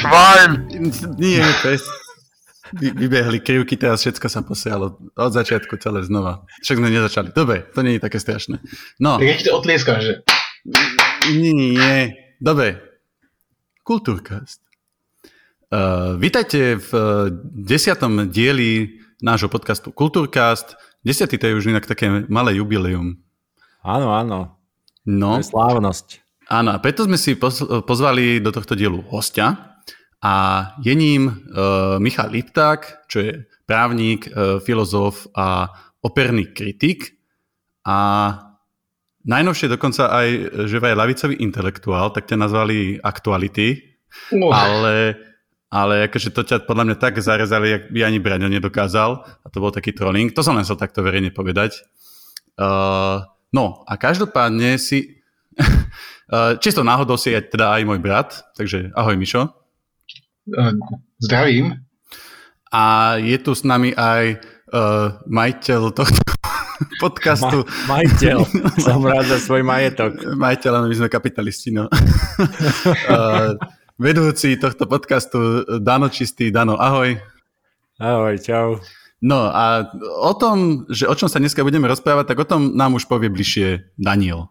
Švajn! 0.00 0.50
Nie, 1.20 1.44
pes. 1.60 1.84
Vy, 2.72 2.96
vybehli 2.96 3.44
krivky, 3.44 3.76
teraz 3.76 4.00
všetko 4.00 4.26
sa 4.32 4.40
posialo. 4.40 4.96
Od 5.12 5.32
začiatku 5.34 5.76
celé 5.76 6.00
znova. 6.08 6.48
Však 6.64 6.80
sme 6.80 6.88
nezačali. 6.88 7.28
Dobre, 7.36 7.68
to 7.76 7.84
nie 7.84 8.00
je 8.00 8.04
také 8.08 8.16
strašné. 8.16 8.64
No. 8.96 9.20
Tak 9.20 9.28
ja 9.28 9.36
ti 9.36 9.44
to 9.44 9.60
otlieskam, 9.60 10.00
že... 10.00 10.24
Nie, 11.36 11.52
nie. 11.52 12.00
Dobre. 12.40 12.80
Kultúrkast. 13.84 14.64
Uh, 15.68 16.16
vítajte 16.16 16.80
v 16.80 16.90
uh, 16.96 17.28
desiatom 17.44 18.32
dieli 18.32 18.98
nášho 19.20 19.52
podcastu 19.52 19.92
Kultúrkast. 19.92 20.80
Desiatý 21.04 21.36
to 21.36 21.46
je 21.52 21.58
už 21.60 21.68
inak 21.68 21.84
také 21.84 22.08
malé 22.32 22.56
jubileum. 22.56 23.20
Áno, 23.84 24.16
áno. 24.16 24.56
No. 25.04 25.36
To 25.36 25.44
je 25.44 25.52
slávnosť. 25.52 26.24
Áno, 26.50 26.74
a 26.74 26.82
preto 26.82 27.06
sme 27.06 27.14
si 27.14 27.38
pozvali 27.38 28.42
do 28.42 28.50
tohto 28.50 28.74
dielu 28.74 28.98
hostia, 29.06 29.69
a 30.20 30.34
je 30.84 30.94
ním 30.94 31.28
uh, 31.28 31.96
Michal 31.96 32.28
Lipták, 32.28 33.08
čo 33.08 33.24
je 33.24 33.32
právnik, 33.64 34.28
uh, 34.28 34.60
filozof 34.60 35.24
a 35.32 35.72
operný 36.04 36.52
kritik 36.52 37.16
a 37.88 37.98
najnovšie 39.24 39.72
dokonca 39.72 40.12
aj, 40.12 40.28
že 40.68 40.76
aj 40.76 40.96
lavicový 40.96 41.34
intelektuál, 41.40 42.12
tak 42.12 42.28
ťa 42.28 42.36
nazvali 42.36 43.00
aktuality, 43.00 43.80
uh. 44.36 44.52
ale, 44.52 45.16
ale 45.72 46.12
akože 46.12 46.36
to 46.36 46.44
ťa 46.44 46.68
podľa 46.68 46.92
mňa 46.92 46.96
tak 47.00 47.16
zarezali, 47.16 47.66
jak 47.72 47.82
by 47.88 48.00
ani 48.04 48.20
Braňo 48.20 48.48
nedokázal 48.52 49.24
a 49.24 49.46
to 49.48 49.56
bol 49.60 49.72
taký 49.72 49.96
trolling. 49.96 50.36
To 50.36 50.44
som 50.44 50.52
len 50.52 50.68
chcel 50.68 50.76
takto 50.76 51.00
verejne 51.00 51.32
povedať. 51.32 51.80
Uh, 52.60 53.24
no 53.56 53.88
a 53.88 53.96
každopádne 53.96 54.76
si 54.76 55.20
čisto 56.62 56.84
náhodou 56.84 57.16
si 57.16 57.32
je 57.32 57.40
teda 57.40 57.80
aj 57.80 57.82
môj 57.88 58.00
brat, 58.04 58.44
takže 58.52 58.92
ahoj 58.92 59.16
Mišo. 59.16 59.59
Zdravím. 61.20 61.84
A 62.70 63.14
je 63.18 63.38
tu 63.42 63.50
s 63.54 63.66
nami 63.66 63.90
aj 63.94 64.38
uh, 64.70 65.18
majiteľ 65.26 65.90
tohto 65.90 66.22
podcastu. 67.02 67.66
Ma- 67.86 67.98
majiteľ. 67.98 68.38
Som 68.86 69.02
rád 69.02 69.26
za 69.26 69.38
svoj 69.42 69.66
majetok. 69.66 70.38
Majiteľ, 70.38 70.86
my 70.86 70.94
sme 70.94 71.08
kapitalisti, 71.10 71.74
no. 71.74 71.90
uh, 71.90 73.58
vedúci 74.06 74.54
tohto 74.56 74.86
podcastu 74.86 75.66
Dano 75.82 76.06
Čistý. 76.08 76.54
Dano, 76.54 76.78
ahoj. 76.78 77.18
Ahoj, 78.00 78.34
čau. 78.40 78.78
No 79.20 79.52
a 79.52 79.84
o 80.24 80.32
tom, 80.32 80.88
že 80.88 81.04
o 81.04 81.12
čom 81.12 81.28
sa 81.28 81.36
dneska 81.36 81.60
budeme 81.60 81.84
rozprávať, 81.84 82.32
tak 82.32 82.38
o 82.40 82.48
tom 82.48 82.72
nám 82.72 82.96
už 82.96 83.04
povie 83.04 83.28
bližšie 83.28 83.92
Daniel. 84.00 84.48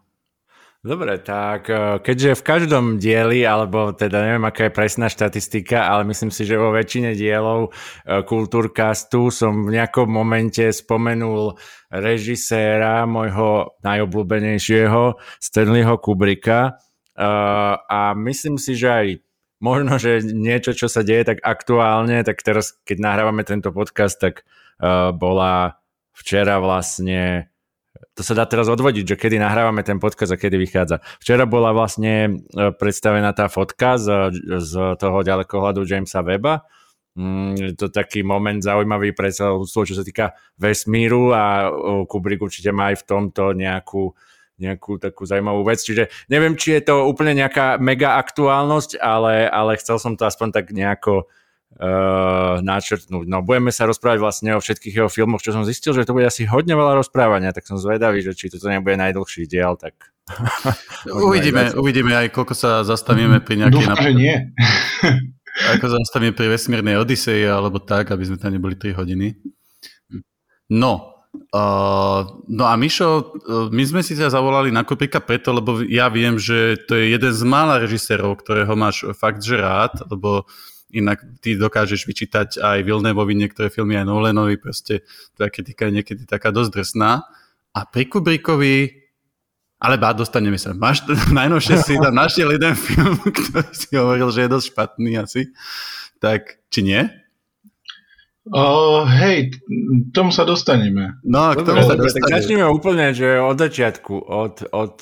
Dobre, 0.80 1.20
tak 1.20 1.68
e, 1.68 2.00
keďže 2.00 2.40
v 2.40 2.46
každom 2.46 2.84
dieli, 2.96 3.44
alebo 3.44 3.92
teda 3.92 4.24
neviem, 4.24 4.48
aká 4.48 4.72
je 4.72 4.72
presná 4.72 5.12
štatistika, 5.12 5.84
ale 5.84 6.08
myslím 6.08 6.32
si, 6.32 6.48
že 6.48 6.56
vo 6.56 6.72
väčšine 6.72 7.12
dielov 7.12 7.68
e, 7.68 8.24
Kultúrkastu 8.24 9.28
som 9.28 9.68
v 9.68 9.76
nejakom 9.76 10.08
momente 10.08 10.64
spomenul 10.72 11.60
režiséra 11.92 13.04
môjho 13.04 13.76
najobľúbenejšieho 13.84 15.20
Stanleyho 15.36 16.00
Kubricka. 16.00 16.60
E, 16.64 16.72
a 17.84 18.16
myslím 18.16 18.56
si, 18.56 18.72
že 18.72 18.88
aj 18.88 19.06
možno, 19.60 20.00
že 20.00 20.24
niečo, 20.32 20.72
čo 20.72 20.88
sa 20.88 21.04
deje 21.04 21.28
tak 21.28 21.44
aktuálne, 21.44 22.24
tak 22.24 22.40
teraz, 22.40 22.72
keď 22.88 23.04
nahrávame 23.04 23.44
tento 23.44 23.68
podcast, 23.68 24.16
tak 24.16 24.48
bola 25.20 25.76
včera 26.16 26.56
vlastne 26.56 27.49
to 28.14 28.22
sa 28.26 28.34
dá 28.34 28.44
teraz 28.44 28.66
odvodiť, 28.66 29.14
že 29.14 29.16
kedy 29.16 29.38
nahrávame 29.38 29.86
ten 29.86 30.02
podcast 30.02 30.34
a 30.34 30.40
kedy 30.40 30.58
vychádza. 30.58 31.00
Včera 31.22 31.46
bola 31.46 31.70
vlastne 31.70 32.42
e, 32.52 32.74
predstavená 32.74 33.30
tá 33.32 33.46
fotka 33.46 33.96
z, 33.96 34.34
z 34.60 34.72
toho 34.98 35.22
ďalekohľadu 35.22 35.86
Jamesa 35.86 36.20
Weba. 36.26 36.66
Mm, 37.14 37.54
je 37.58 37.74
to 37.74 37.90
taký 37.90 38.22
moment 38.22 38.62
zaujímavý 38.62 39.14
pre 39.14 39.34
celú 39.34 39.66
čo 39.66 39.94
sa 39.94 40.06
týka 40.06 40.38
vesmíru 40.54 41.34
a 41.34 41.66
Kubrick 42.06 42.38
určite 42.38 42.70
má 42.70 42.94
aj 42.94 43.02
v 43.02 43.06
tomto 43.06 43.50
nejakú 43.50 44.14
nejakú 44.60 45.00
takú 45.00 45.24
zaujímavú 45.24 45.64
vec. 45.64 45.80
Čiže 45.80 46.12
neviem, 46.28 46.54
či 46.54 46.76
je 46.76 46.92
to 46.92 47.08
úplne 47.08 47.32
nejaká 47.32 47.80
mega 47.80 48.20
aktuálnosť, 48.20 49.00
ale, 49.00 49.48
ale 49.48 49.80
chcel 49.80 49.96
som 49.96 50.14
to 50.14 50.28
aspoň 50.28 50.48
tak 50.52 50.66
nejako 50.70 51.32
uh, 51.78 52.58
načrtnúť. 52.64 53.26
No 53.30 53.44
budeme 53.46 53.70
sa 53.70 53.86
rozprávať 53.86 54.18
vlastne 54.18 54.50
o 54.58 54.60
všetkých 54.62 55.04
jeho 55.04 55.10
filmoch, 55.12 55.44
čo 55.44 55.54
som 55.54 55.62
zistil, 55.62 55.94
že 55.94 56.02
to 56.08 56.16
bude 56.16 56.26
asi 56.26 56.48
hodne 56.48 56.74
veľa 56.74 56.98
rozprávania, 56.98 57.54
tak 57.54 57.68
som 57.68 57.78
zvedavý, 57.78 58.24
že 58.24 58.34
či 58.34 58.50
toto 58.50 58.66
nebude 58.66 58.98
najdlhší 58.98 59.46
diel, 59.46 59.78
tak... 59.78 59.94
uvidíme, 61.26 61.74
uvidíme 61.74 62.14
aj 62.14 62.30
koľko 62.34 62.54
sa 62.54 62.70
zastavíme 62.82 63.42
pri 63.42 63.66
nejakej... 63.66 63.76
Dúfam, 63.82 63.98
že 63.98 64.12
nie. 64.14 64.34
ako 65.74 65.86
zastavíme 65.90 66.34
pri 66.34 66.54
vesmírnej 66.54 66.98
Odiseji, 66.98 67.46
alebo 67.46 67.82
tak, 67.82 68.10
aby 68.10 68.22
sme 68.26 68.38
tam 68.38 68.54
neboli 68.54 68.74
3 68.74 68.98
hodiny. 68.98 69.38
No, 70.70 71.10
Uh, 71.50 72.42
no 72.50 72.66
a 72.66 72.74
Mišo, 72.74 73.10
uh, 73.10 73.70
my 73.70 73.82
sme 73.86 74.02
si 74.02 74.18
ťa 74.18 74.34
zavolali 74.34 74.74
na 74.74 74.82
Kubricka 74.82 75.22
preto, 75.22 75.54
lebo 75.54 75.78
ja 75.86 76.10
viem, 76.10 76.38
že 76.38 76.74
to 76.90 76.98
je 76.98 77.14
jeden 77.14 77.30
z 77.30 77.42
mála 77.46 77.78
režisérov, 77.78 78.38
ktorého 78.38 78.74
máš 78.74 79.06
fakt 79.14 79.42
že 79.42 79.58
rád, 79.58 79.94
lebo 80.10 80.46
inak 80.92 81.22
ty 81.40 81.54
dokážeš 81.54 82.06
vyčítať 82.06 82.60
aj 82.60 82.82
Vilnevovi 82.82 83.34
niektoré 83.34 83.70
filmy, 83.70 83.96
aj 83.96 84.06
Nolanovi, 84.06 84.58
proste 84.58 85.06
tá 85.38 85.46
kritika 85.48 85.88
je 85.88 86.02
niekedy 86.02 86.22
taká 86.26 86.50
dosť 86.50 86.70
drsná. 86.74 87.22
A 87.70 87.80
pri 87.86 88.10
Kubrickovi, 88.10 88.90
ale 89.80 89.96
bá, 89.96 90.12
dostaneme 90.12 90.58
sa. 90.58 90.74
Máš, 90.74 91.06
najnovšie 91.38 91.76
si 91.80 91.94
tam 91.96 92.14
našiel 92.14 92.52
jeden 92.54 92.74
film, 92.74 93.16
ktorý 93.38 93.70
si 93.72 93.90
hovoril, 93.94 94.28
že 94.34 94.46
je 94.46 94.54
dosť 94.54 94.66
špatný 94.74 95.12
asi. 95.18 95.42
Tak, 96.20 96.60
či 96.68 96.80
nie? 96.84 97.02
Uh, 98.50 99.06
hej, 99.06 99.54
tomu 100.10 100.34
sa 100.34 100.42
dostaneme. 100.42 101.16
No, 101.22 101.54
k 101.54 101.62
tomu 101.62 101.86
Dobre, 101.86 101.88
sa 101.88 101.96
dostaneme. 101.96 102.24
Tak 102.26 102.36
začneme 102.40 102.66
úplne, 102.66 103.06
že 103.14 103.38
od 103.38 103.56
začiatku, 103.56 104.14
od, 104.26 104.66
od 104.74 104.94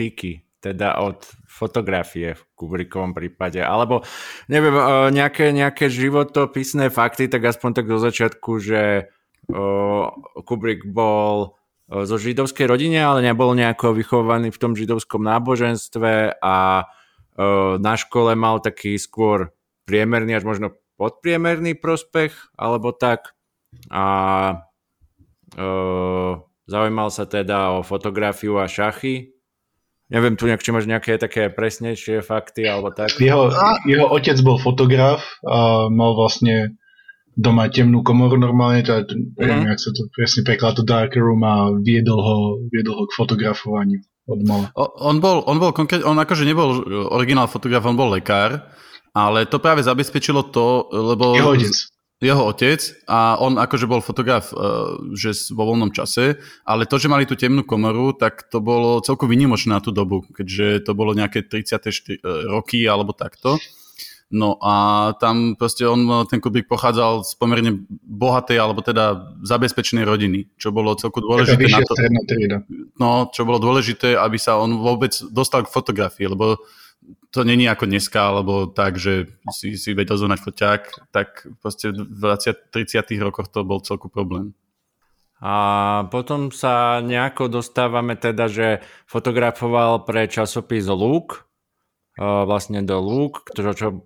piky, 0.00 0.46
teda 0.64 0.96
od 1.02 1.26
fotografie 1.56 2.36
v 2.36 2.42
Kubrickovom 2.52 3.16
prípade, 3.16 3.64
alebo 3.64 4.04
neviem, 4.52 4.76
e, 4.76 4.84
nejaké, 5.16 5.56
nejaké 5.56 5.88
životopisné 5.88 6.92
fakty, 6.92 7.32
tak 7.32 7.48
aspoň 7.48 7.70
tak 7.72 7.86
do 7.88 7.96
začiatku, 7.96 8.60
že 8.60 8.82
e, 9.00 9.02
Kubrick 10.44 10.84
bol 10.84 11.56
e, 11.88 12.04
zo 12.04 12.20
židovskej 12.20 12.68
rodine, 12.68 13.00
ale 13.00 13.24
nebol 13.24 13.56
nejako 13.56 13.96
vychovaný 13.96 14.52
v 14.52 14.60
tom 14.60 14.76
židovskom 14.76 15.24
náboženstve 15.24 16.44
a 16.44 16.84
na 17.76 18.00
škole 18.00 18.32
mal 18.32 18.64
taký 18.64 18.96
skôr 18.96 19.52
priemerný 19.84 20.40
až 20.40 20.48
možno 20.48 20.72
podpriemerný 20.96 21.76
prospech, 21.76 22.32
alebo 22.56 22.96
tak. 22.96 23.36
A 23.92 24.04
zaujímal 26.64 27.12
sa 27.12 27.28
teda 27.28 27.76
o 27.76 27.84
fotografiu 27.84 28.56
a 28.56 28.64
šachy, 28.64 29.35
Neviem 30.06 30.38
tu 30.38 30.46
nejak, 30.46 30.62
či 30.62 30.70
máš 30.70 30.86
nejaké 30.86 31.18
také 31.18 31.50
presnejšie 31.50 32.22
fakty 32.22 32.62
alebo 32.62 32.94
tak. 32.94 33.18
Jeho, 33.18 33.50
jeho 33.90 34.06
otec 34.06 34.38
bol 34.46 34.54
fotograf 34.62 35.18
a 35.42 35.90
mal 35.90 36.14
vlastne 36.14 36.78
doma 37.34 37.66
temnú 37.68 38.06
komoru 38.06 38.38
normálne, 38.38 38.86
to, 38.86 39.02
mm. 39.02 39.34
neviem, 39.36 39.68
jak 39.68 39.80
sa 39.82 39.90
to 39.92 40.06
presne 40.14 40.40
prekladá, 40.46 40.80
to 40.80 40.84
dark 40.86 41.12
room 41.18 41.42
a 41.42 41.74
viedol 41.82 42.22
ho, 42.22 42.36
viedol 42.70 43.02
ho 43.02 43.04
k 43.10 43.16
fotografovaniu 43.18 44.00
od 44.30 44.40
mala. 44.46 44.66
On 44.78 45.18
bol, 45.18 45.42
on 45.44 45.58
bol 45.58 45.74
konkrét, 45.74 46.06
on 46.06 46.16
akože 46.16 46.46
nebol 46.46 46.86
originál 47.12 47.50
fotograf, 47.50 47.84
on 47.84 47.98
bol 47.98 48.08
lekár, 48.08 48.72
ale 49.10 49.44
to 49.44 49.58
práve 49.58 49.82
zabezpečilo 49.82 50.48
to, 50.54 50.86
lebo... 50.94 51.34
Jeho 51.34 51.52
otec 51.52 51.76
jeho 52.16 52.48
otec 52.48 52.80
a 53.04 53.36
on 53.36 53.60
akože 53.60 53.84
bol 53.84 54.00
fotograf 54.00 54.48
uh, 54.56 54.96
že 55.12 55.36
vo 55.52 55.68
voľnom 55.68 55.92
čase, 55.92 56.40
ale 56.64 56.88
to, 56.88 56.96
že 56.96 57.12
mali 57.12 57.28
tú 57.28 57.36
temnú 57.36 57.60
komoru, 57.60 58.16
tak 58.16 58.48
to 58.48 58.64
bolo 58.64 59.04
celkom 59.04 59.28
vynimočné 59.28 59.76
na 59.76 59.84
tú 59.84 59.92
dobu, 59.92 60.24
keďže 60.32 60.88
to 60.88 60.92
bolo 60.96 61.12
nejaké 61.12 61.44
34 61.44 61.76
uh, 61.76 61.84
e, 61.84 62.16
roky 62.48 62.88
alebo 62.88 63.12
takto. 63.12 63.60
No 64.26 64.58
a 64.58 65.14
tam 65.22 65.54
proste 65.54 65.86
on, 65.86 66.26
ten 66.26 66.42
Kubrick 66.42 66.66
pochádzal 66.66 67.22
z 67.22 67.38
pomerne 67.38 67.86
bohatej, 68.02 68.58
alebo 68.58 68.82
teda 68.82 69.38
zabezpečenej 69.46 70.02
rodiny, 70.02 70.50
čo 70.58 70.74
bolo 70.74 70.98
celkom 70.98 71.22
dôležité 71.22 71.70
na 71.70 71.78
to. 71.86 71.94
No, 72.98 73.30
čo 73.30 73.46
bolo 73.46 73.62
dôležité, 73.62 74.18
aby 74.18 74.34
sa 74.34 74.58
on 74.58 74.82
vôbec 74.82 75.14
dostal 75.30 75.62
k 75.62 75.70
fotografii, 75.70 76.26
lebo 76.26 76.58
to 77.36 77.44
není 77.44 77.68
ako 77.68 77.84
dneska, 77.84 78.32
alebo 78.32 78.64
tak, 78.64 78.96
že 78.96 79.28
si, 79.52 79.76
si 79.76 79.92
vedel 79.92 80.16
zohnať 80.16 80.40
foťák, 80.40 80.82
tak 81.12 81.44
proste 81.60 81.92
v 81.92 82.16
20, 82.16 82.72
30 82.72 83.04
rokoch 83.20 83.52
to 83.52 83.60
bol 83.60 83.84
celku 83.84 84.08
problém. 84.08 84.56
A 85.44 86.08
potom 86.08 86.48
sa 86.48 87.04
nejako 87.04 87.60
dostávame 87.60 88.16
teda, 88.16 88.48
že 88.48 88.80
fotografoval 89.04 90.08
pre 90.08 90.32
časopis 90.32 90.88
Look, 90.88 91.44
vlastne 92.16 92.80
do 92.80 92.96
Look, 93.04 93.52
čo, 93.52 93.76
čo 93.76 94.00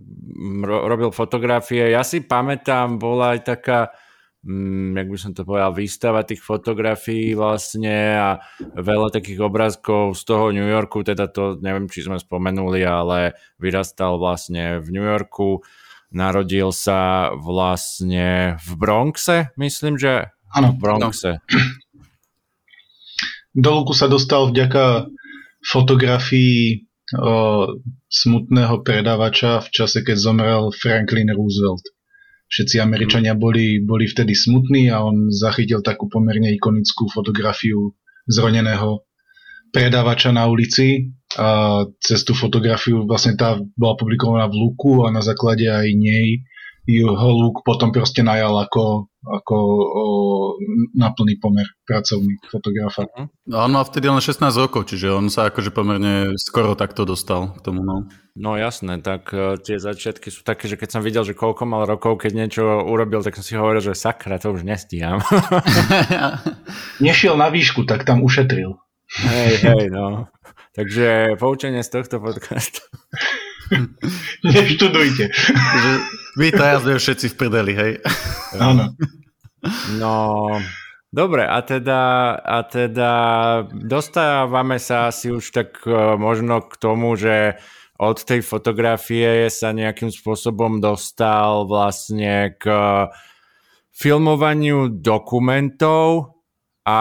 robil 0.66 1.14
fotografie. 1.14 1.94
Ja 1.94 2.02
si 2.02 2.26
pamätám, 2.26 2.98
bola 2.98 3.38
aj 3.38 3.46
taká 3.46 3.94
mm, 4.44 4.96
jak 4.96 5.08
by 5.08 5.18
som 5.18 5.32
to 5.36 5.42
povedal, 5.44 5.72
výstava 5.72 6.24
tých 6.24 6.40
fotografií 6.40 7.36
vlastne 7.36 8.16
a 8.16 8.28
veľa 8.76 9.12
takých 9.12 9.40
obrázkov 9.44 10.16
z 10.16 10.22
toho 10.24 10.52
New 10.52 10.66
Yorku, 10.66 11.04
teda 11.04 11.28
to 11.28 11.60
neviem, 11.60 11.88
či 11.88 12.04
sme 12.04 12.16
spomenuli, 12.16 12.80
ale 12.84 13.36
vyrastal 13.60 14.16
vlastne 14.16 14.80
v 14.80 14.88
New 14.92 15.04
Yorku, 15.04 15.60
narodil 16.10 16.74
sa 16.74 17.30
vlastne 17.38 18.58
v 18.58 18.70
Bronxe, 18.74 19.54
myslím, 19.54 20.00
že 20.00 20.34
Áno. 20.50 20.74
v 20.74 20.76
Bronxe. 20.82 21.38
Do 23.50 23.82
Luku 23.82 23.94
sa 23.94 24.06
dostal 24.06 24.50
vďaka 24.50 25.10
fotografii 25.60 26.86
o, 27.18 27.66
smutného 28.06 28.82
predávača 28.86 29.58
v 29.62 29.68
čase, 29.74 30.06
keď 30.06 30.16
zomrel 30.18 30.62
Franklin 30.70 31.30
Roosevelt 31.34 31.82
všetci 32.50 32.82
Američania 32.82 33.38
boli, 33.38 33.78
boli 33.78 34.10
vtedy 34.10 34.34
smutní 34.34 34.90
a 34.90 35.06
on 35.06 35.30
zachytil 35.30 35.80
takú 35.86 36.10
pomerne 36.10 36.50
ikonickú 36.50 37.06
fotografiu 37.06 37.94
zroneného 38.26 39.06
predávača 39.70 40.34
na 40.34 40.50
ulici 40.50 41.14
a 41.38 41.82
cez 42.02 42.26
tú 42.26 42.34
fotografiu 42.34 43.06
vlastne 43.06 43.38
tá 43.38 43.54
bola 43.78 43.94
publikovaná 43.94 44.50
v 44.50 44.66
Luku 44.66 45.06
a 45.06 45.14
na 45.14 45.22
základe 45.22 45.70
aj 45.70 45.86
nej 45.94 46.42
ho 46.98 47.28
Luk 47.30 47.62
potom 47.62 47.94
proste 47.94 48.26
najal 48.26 48.50
ako, 48.66 49.06
ako 49.22 49.56
o, 49.78 50.04
na 50.98 51.14
plný 51.14 51.38
pomer 51.38 51.68
pracovný 51.86 52.40
fotografa. 52.50 53.06
No, 53.46 53.62
on 53.62 53.70
mal 53.70 53.86
vtedy 53.86 54.10
len 54.10 54.18
16 54.18 54.42
rokov, 54.58 54.90
čiže 54.90 55.14
on 55.14 55.30
sa 55.30 55.54
akože 55.54 55.70
pomerne 55.70 56.34
skoro 56.34 56.74
takto 56.74 57.06
dostal 57.06 57.54
k 57.54 57.62
tomu. 57.62 57.86
No, 57.86 58.10
no 58.34 58.50
jasné, 58.58 58.98
tak 58.98 59.30
uh, 59.30 59.54
tie 59.60 59.78
začiatky 59.78 60.34
sú 60.34 60.42
také, 60.42 60.66
že 60.66 60.74
keď 60.74 60.88
som 60.98 61.06
videl, 61.06 61.22
že 61.22 61.38
koľko 61.38 61.62
mal 61.68 61.86
rokov, 61.86 62.18
keď 62.26 62.32
niečo 62.34 62.62
urobil, 62.82 63.22
tak 63.22 63.38
som 63.38 63.46
si 63.46 63.54
hovoril, 63.54 63.78
že 63.78 63.94
sakra, 63.94 64.42
to 64.42 64.50
už 64.50 64.66
nestíham. 64.66 65.22
Nešiel 67.04 67.38
na 67.38 67.52
výšku, 67.52 67.86
tak 67.86 68.02
tam 68.02 68.26
ušetril. 68.26 68.74
Hej, 69.10 69.52
hej, 69.66 69.84
no. 69.90 70.30
Takže 70.70 71.34
poučenie 71.34 71.82
z 71.82 71.90
tohto 71.90 72.22
podcastu. 72.22 72.78
Neštudujte. 74.44 75.28
Vy 76.40 76.56
to 76.56 76.64
sme 76.80 76.96
všetci 76.96 77.26
v 77.28 77.36
prdeli, 77.36 77.72
hej? 77.76 77.92
Áno. 78.56 78.96
No, 80.00 80.56
dobre, 81.12 81.44
a 81.44 81.60
teda, 81.60 82.32
a 82.40 82.64
teda 82.64 83.12
dostávame 83.76 84.80
sa 84.80 85.12
asi 85.12 85.28
už 85.28 85.52
tak 85.52 85.84
uh, 85.84 86.16
možno 86.16 86.64
k 86.64 86.80
tomu, 86.80 87.12
že 87.12 87.60
od 88.00 88.24
tej 88.24 88.40
fotografie 88.40 89.52
sa 89.52 89.76
nejakým 89.76 90.08
spôsobom 90.08 90.80
dostal 90.80 91.68
vlastne 91.68 92.56
k 92.56 92.64
filmovaniu 93.92 94.88
dokumentov 94.88 96.39
a 96.80 96.96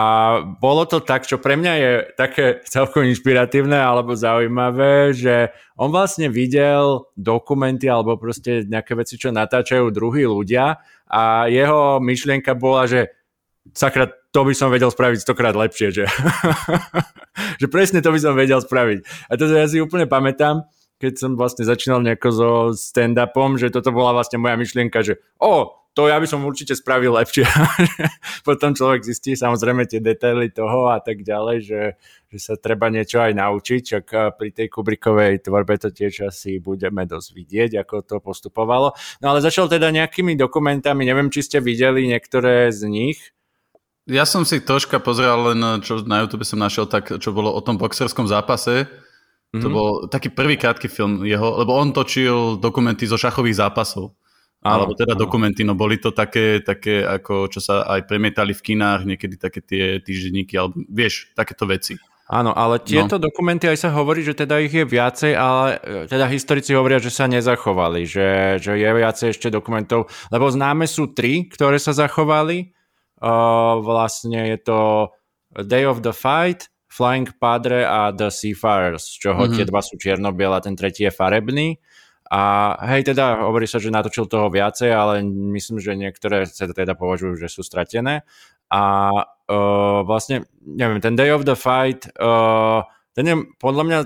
bolo 0.60 0.84
to 0.84 1.00
tak, 1.00 1.24
čo 1.24 1.40
pre 1.40 1.56
mňa 1.56 1.72
je 1.80 1.92
také 2.12 2.60
celkom 2.68 3.08
inšpiratívne 3.08 3.80
alebo 3.80 4.12
zaujímavé, 4.12 5.16
že 5.16 5.56
on 5.80 5.88
vlastne 5.88 6.28
videl 6.28 7.08
dokumenty 7.16 7.88
alebo 7.88 8.20
proste 8.20 8.68
nejaké 8.68 8.92
veci, 8.92 9.16
čo 9.16 9.32
natáčajú 9.32 9.88
druhí 9.88 10.28
ľudia 10.28 10.76
a 11.08 11.48
jeho 11.48 11.96
myšlienka 11.96 12.52
bola, 12.60 12.84
že 12.84 13.08
sakra, 13.72 14.12
to 14.30 14.40
by 14.44 14.52
som 14.52 14.68
vedel 14.68 14.92
spraviť 14.92 15.18
stokrát 15.24 15.56
lepšie, 15.56 15.90
že, 15.90 16.04
že 17.60 17.66
presne 17.72 18.04
to 18.04 18.12
by 18.12 18.20
som 18.20 18.36
vedel 18.36 18.60
spraviť. 18.60 19.32
A 19.32 19.40
to 19.40 19.48
ja 19.48 19.64
si 19.64 19.80
úplne 19.80 20.04
pamätám, 20.04 20.68
keď 21.00 21.12
som 21.16 21.30
vlastne 21.40 21.64
začínal 21.64 22.04
nejako 22.04 22.28
so 22.28 22.50
stand-upom, 22.76 23.56
že 23.56 23.72
toto 23.72 23.90
bola 23.90 24.12
vlastne 24.12 24.36
moja 24.36 24.60
myšlienka, 24.60 25.00
že 25.00 25.24
o, 25.40 25.79
to 25.90 26.06
ja 26.06 26.22
by 26.22 26.26
som 26.26 26.46
určite 26.46 26.78
spravil 26.78 27.10
lepšie. 27.18 27.42
Potom 28.48 28.78
človek 28.78 29.02
zistí 29.02 29.34
samozrejme 29.34 29.90
tie 29.90 29.98
detaily 29.98 30.54
toho 30.54 30.94
a 30.94 31.02
tak 31.02 31.26
ďalej, 31.26 31.56
že, 31.66 31.82
že 32.30 32.38
sa 32.38 32.54
treba 32.54 32.86
niečo 32.94 33.18
aj 33.18 33.34
naučiť, 33.34 33.80
čak 33.82 34.04
pri 34.38 34.54
tej 34.54 34.70
Kubrikovej 34.70 35.42
tvorbe 35.42 35.82
to 35.82 35.90
tiež 35.90 36.30
asi 36.30 36.62
budeme 36.62 37.02
dosť 37.10 37.28
vidieť, 37.34 37.70
ako 37.82 38.06
to 38.06 38.16
postupovalo. 38.22 38.94
No 39.18 39.34
ale 39.34 39.42
začal 39.42 39.66
teda 39.66 39.90
nejakými 39.90 40.38
dokumentami, 40.38 41.02
neviem, 41.02 41.26
či 41.26 41.42
ste 41.42 41.58
videli 41.58 42.06
niektoré 42.06 42.70
z 42.70 42.86
nich. 42.86 43.18
Ja 44.06 44.26
som 44.26 44.46
si 44.46 44.62
troška 44.62 45.02
pozrel 45.02 45.54
len, 45.54 45.82
čo 45.82 46.02
na 46.06 46.22
YouTube 46.22 46.46
som 46.46 46.58
našiel, 46.62 46.86
tak 46.86 47.10
čo 47.18 47.30
bolo 47.34 47.50
o 47.50 47.60
tom 47.62 47.78
boxerskom 47.78 48.30
zápase. 48.30 48.86
Mm-hmm. 49.50 49.62
To 49.62 49.66
mhm. 49.66 49.74
bol 49.74 49.90
taký 50.06 50.30
prvý 50.30 50.54
krátky 50.54 50.86
film 50.86 51.26
jeho, 51.26 51.58
lebo 51.58 51.74
on 51.74 51.90
točil 51.90 52.62
dokumenty 52.62 53.10
zo 53.10 53.18
šachových 53.18 53.58
zápasov. 53.58 54.14
Alebo 54.60 54.92
teda 54.92 55.16
áno. 55.16 55.24
dokumenty, 55.24 55.64
no 55.64 55.72
boli 55.72 55.96
to 55.96 56.12
také, 56.12 56.60
také, 56.60 57.00
ako 57.00 57.48
čo 57.48 57.64
sa 57.64 57.88
aj 57.88 58.04
premietali 58.04 58.52
v 58.52 58.60
kinách, 58.60 59.08
niekedy 59.08 59.40
také 59.40 59.64
tie 59.64 59.84
týždenníky, 60.04 60.52
alebo 60.60 60.84
vieš, 60.84 61.32
takéto 61.32 61.64
veci. 61.64 61.96
Áno, 62.30 62.54
ale 62.54 62.78
tieto 62.78 63.18
no. 63.18 63.26
dokumenty 63.26 63.66
aj 63.66 63.88
sa 63.88 63.90
hovorí, 63.90 64.22
že 64.22 64.38
teda 64.38 64.62
ich 64.62 64.70
je 64.70 64.86
viacej, 64.86 65.32
ale 65.34 65.82
e, 65.82 66.06
teda 66.06 66.30
historici 66.30 66.76
hovoria, 66.76 67.02
že 67.02 67.10
sa 67.10 67.26
nezachovali, 67.26 68.06
že, 68.06 68.60
že 68.62 68.78
je 68.78 68.86
viacej 68.86 69.34
ešte 69.34 69.50
dokumentov, 69.50 70.06
lebo 70.30 70.46
známe 70.46 70.86
sú 70.86 71.10
tri, 71.10 71.50
ktoré 71.50 71.82
sa 71.82 71.90
zachovali. 71.90 72.70
Uh, 73.20 73.84
vlastne 73.84 74.48
je 74.48 74.58
to 74.64 74.80
Day 75.52 75.84
of 75.84 76.00
the 76.00 76.14
Fight, 76.14 76.72
Flying 76.88 77.28
Padre 77.36 77.84
a 77.84 78.14
The 78.14 78.30
Seafarers, 78.30 79.14
z 79.14 79.28
čoho 79.28 79.44
mm-hmm. 79.44 79.56
tie 79.60 79.64
dva 79.66 79.82
sú 79.82 79.94
čierno 79.98 80.30
a 80.30 80.58
ten 80.62 80.78
tretí 80.78 81.04
je 81.04 81.12
farebný. 81.12 81.76
A 82.30 82.78
hej, 82.94 83.10
teda 83.10 83.42
hovorí 83.42 83.66
sa, 83.66 83.82
že 83.82 83.90
natočil 83.90 84.30
toho 84.30 84.54
viacej, 84.54 84.94
ale 84.94 85.26
myslím, 85.26 85.82
že 85.82 85.98
niektoré 85.98 86.46
sa 86.46 86.70
teda 86.70 86.94
považujú, 86.94 87.34
že 87.34 87.50
sú 87.50 87.66
stratené. 87.66 88.22
A 88.70 88.82
uh, 89.50 90.06
vlastne, 90.06 90.46
neviem, 90.62 91.02
ten 91.02 91.18
Day 91.18 91.34
of 91.34 91.42
the 91.42 91.58
Fight, 91.58 92.06
uh, 92.22 92.86
ten 93.18 93.26
je 93.26 93.34
podľa 93.58 93.82
mňa 93.82 93.98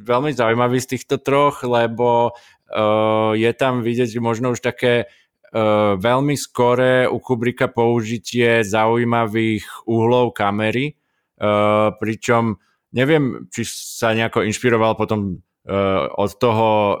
veľmi 0.00 0.32
zaujímavý 0.32 0.80
z 0.80 0.96
týchto 0.96 1.20
troch, 1.20 1.60
lebo 1.60 2.32
uh, 2.32 3.36
je 3.36 3.52
tam 3.52 3.84
vidieť 3.84 4.16
možno 4.16 4.56
už 4.56 4.64
také 4.64 5.04
uh, 5.04 6.00
veľmi 6.00 6.40
skoré 6.40 7.04
u 7.04 7.20
Kubrika 7.20 7.68
použitie 7.68 8.64
zaujímavých 8.64 9.84
uhlov 9.84 10.32
kamery, 10.32 10.96
uh, 11.36 11.92
pričom 12.00 12.56
neviem, 12.96 13.44
či 13.52 13.68
sa 13.68 14.16
nejako 14.16 14.48
inšpiroval 14.48 14.96
potom 14.96 15.44
uh, 15.68 16.08
od 16.16 16.30
toho 16.40 16.68
uh, 16.96 16.98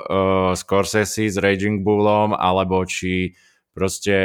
Scorsese 0.52 1.32
s 1.32 1.40
Raging 1.40 1.80
Bullom, 1.80 2.36
alebo 2.36 2.84
či 2.84 3.32
proste 3.72 4.16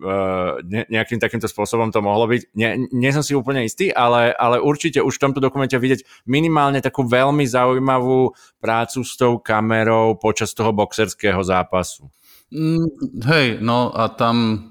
uh, 0.00 0.62
ne, 0.62 0.82
nejakým 0.86 1.18
takýmto 1.18 1.50
spôsobom 1.50 1.90
to 1.90 1.98
mohlo 2.00 2.30
byť. 2.30 2.54
Nie, 2.54 2.78
nie 2.78 3.10
som 3.10 3.26
si 3.26 3.34
úplne 3.34 3.66
istý, 3.66 3.90
ale, 3.90 4.30
ale 4.32 4.62
určite 4.62 5.02
už 5.02 5.18
v 5.18 5.22
tomto 5.28 5.42
dokumente 5.42 5.74
vidieť 5.74 6.24
minimálne 6.30 6.78
takú 6.78 7.02
veľmi 7.02 7.42
zaujímavú 7.44 8.32
prácu 8.62 9.02
s 9.02 9.12
tou 9.18 9.42
kamerou 9.42 10.16
počas 10.16 10.54
toho 10.54 10.70
boxerského 10.70 11.42
zápasu. 11.42 12.06
Mm, 12.52 12.86
hej, 13.26 13.46
no 13.64 13.90
a 13.90 14.12
tam 14.12 14.68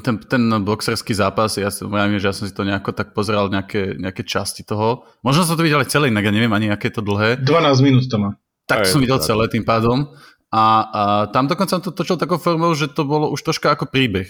ten, 0.00 0.16
ten 0.24 0.42
boxerský 0.64 1.12
zápas, 1.12 1.60
ja 1.60 1.68
som, 1.68 1.92
ja, 1.92 2.08
že 2.16 2.26
ja 2.26 2.34
som 2.34 2.48
si 2.48 2.54
to 2.56 2.64
nejako 2.64 2.96
tak 2.96 3.12
pozeral, 3.12 3.52
nejaké, 3.52 4.00
nejaké 4.00 4.24
časti 4.24 4.64
toho. 4.64 5.04
Možno 5.20 5.44
som 5.44 5.60
to 5.60 5.66
videl 5.66 5.84
aj 5.84 5.92
celé, 5.92 6.08
inak 6.08 6.24
ja 6.24 6.32
neviem 6.32 6.52
ani, 6.52 6.72
aké 6.72 6.88
je 6.88 6.96
to 6.96 7.04
dlhé. 7.04 7.44
12 7.44 7.86
minút 7.86 8.08
to 8.08 8.16
má. 8.16 8.30
Tak 8.64 8.88
aj, 8.88 8.96
som 8.96 9.04
videl 9.04 9.20
celé 9.20 9.44
tým 9.52 9.62
pádom. 9.66 10.08
A, 10.52 10.64
a 10.84 11.02
tam 11.32 11.48
dokonca 11.48 11.80
to 11.80 11.92
točil 11.92 12.20
takou 12.20 12.36
formou, 12.36 12.72
že 12.76 12.88
to 12.88 13.04
bolo 13.04 13.28
už 13.32 13.40
troška 13.40 13.72
ako 13.72 13.88
príbeh. 13.88 14.28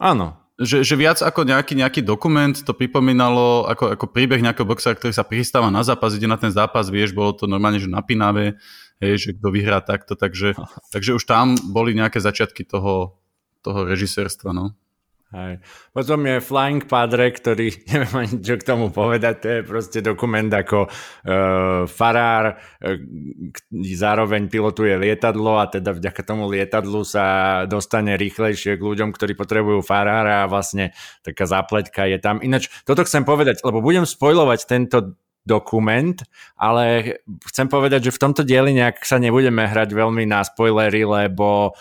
Áno. 0.00 0.36
Že, 0.60 0.84
že 0.84 0.94
viac 0.96 1.18
ako 1.24 1.48
nejaký, 1.48 1.72
nejaký 1.72 2.00
dokument 2.04 2.52
to 2.52 2.76
pripomínalo 2.76 3.64
ako, 3.64 3.96
ako 3.96 4.06
príbeh 4.12 4.44
nejakého 4.44 4.68
boxera, 4.68 4.92
ktorý 4.92 5.16
sa 5.16 5.24
pristáva 5.24 5.72
na 5.72 5.80
zápas, 5.80 6.12
ide 6.12 6.28
na 6.28 6.36
ten 6.36 6.52
zápas, 6.52 6.92
vieš, 6.92 7.16
bolo 7.16 7.32
to 7.32 7.48
normálne, 7.48 7.80
že 7.80 7.88
napínavé, 7.88 8.60
hej, 9.00 9.16
že 9.16 9.28
kto 9.40 9.48
vyhrá 9.48 9.80
takto, 9.80 10.20
takže, 10.20 10.52
takže 10.92 11.16
už 11.16 11.24
tam 11.24 11.56
boli 11.72 11.96
nejaké 11.96 12.20
začiatky 12.20 12.68
toho, 12.68 13.19
toho 13.60 13.84
režisérstva, 13.84 14.52
no. 14.52 14.74
Hej. 15.30 15.62
Potom 15.94 16.26
je 16.26 16.42
Flying 16.42 16.82
Padre, 16.90 17.30
ktorý, 17.30 17.70
neviem 17.94 18.14
ani 18.18 18.42
čo 18.42 18.58
k 18.58 18.66
tomu 18.66 18.90
povedať, 18.90 19.34
to 19.38 19.46
je 19.46 19.60
proste 19.62 19.98
dokument 20.02 20.50
ako 20.50 20.90
uh, 20.90 21.86
farár, 21.86 22.58
uh, 22.58 22.98
zároveň 23.70 24.50
pilotuje 24.50 24.98
lietadlo 24.98 25.62
a 25.62 25.70
teda 25.70 25.94
vďaka 25.94 26.26
tomu 26.26 26.50
lietadlu 26.50 27.06
sa 27.06 27.62
dostane 27.70 28.18
rýchlejšie 28.18 28.74
k 28.74 28.82
ľuďom, 28.82 29.14
ktorí 29.14 29.38
potrebujú 29.38 29.86
farára 29.86 30.42
a 30.42 30.50
vlastne 30.50 30.90
taká 31.22 31.46
zápletka 31.46 32.10
je 32.10 32.18
tam. 32.18 32.42
Ináč, 32.42 32.66
toto 32.82 33.06
chcem 33.06 33.22
povedať, 33.22 33.62
lebo 33.62 33.78
budem 33.78 34.10
spojovať 34.10 34.66
tento 34.66 35.14
dokument, 35.46 36.20
ale 36.60 37.16
chcem 37.48 37.64
povedať, 37.64 38.10
že 38.10 38.14
v 38.14 38.22
tomto 38.22 38.42
dieli 38.44 38.76
nejak 38.76 39.06
sa 39.06 39.16
nebudeme 39.16 39.64
hrať 39.64 39.94
veľmi 39.96 40.28
na 40.28 40.44
spoilery, 40.44 41.08
lebo 41.08 41.72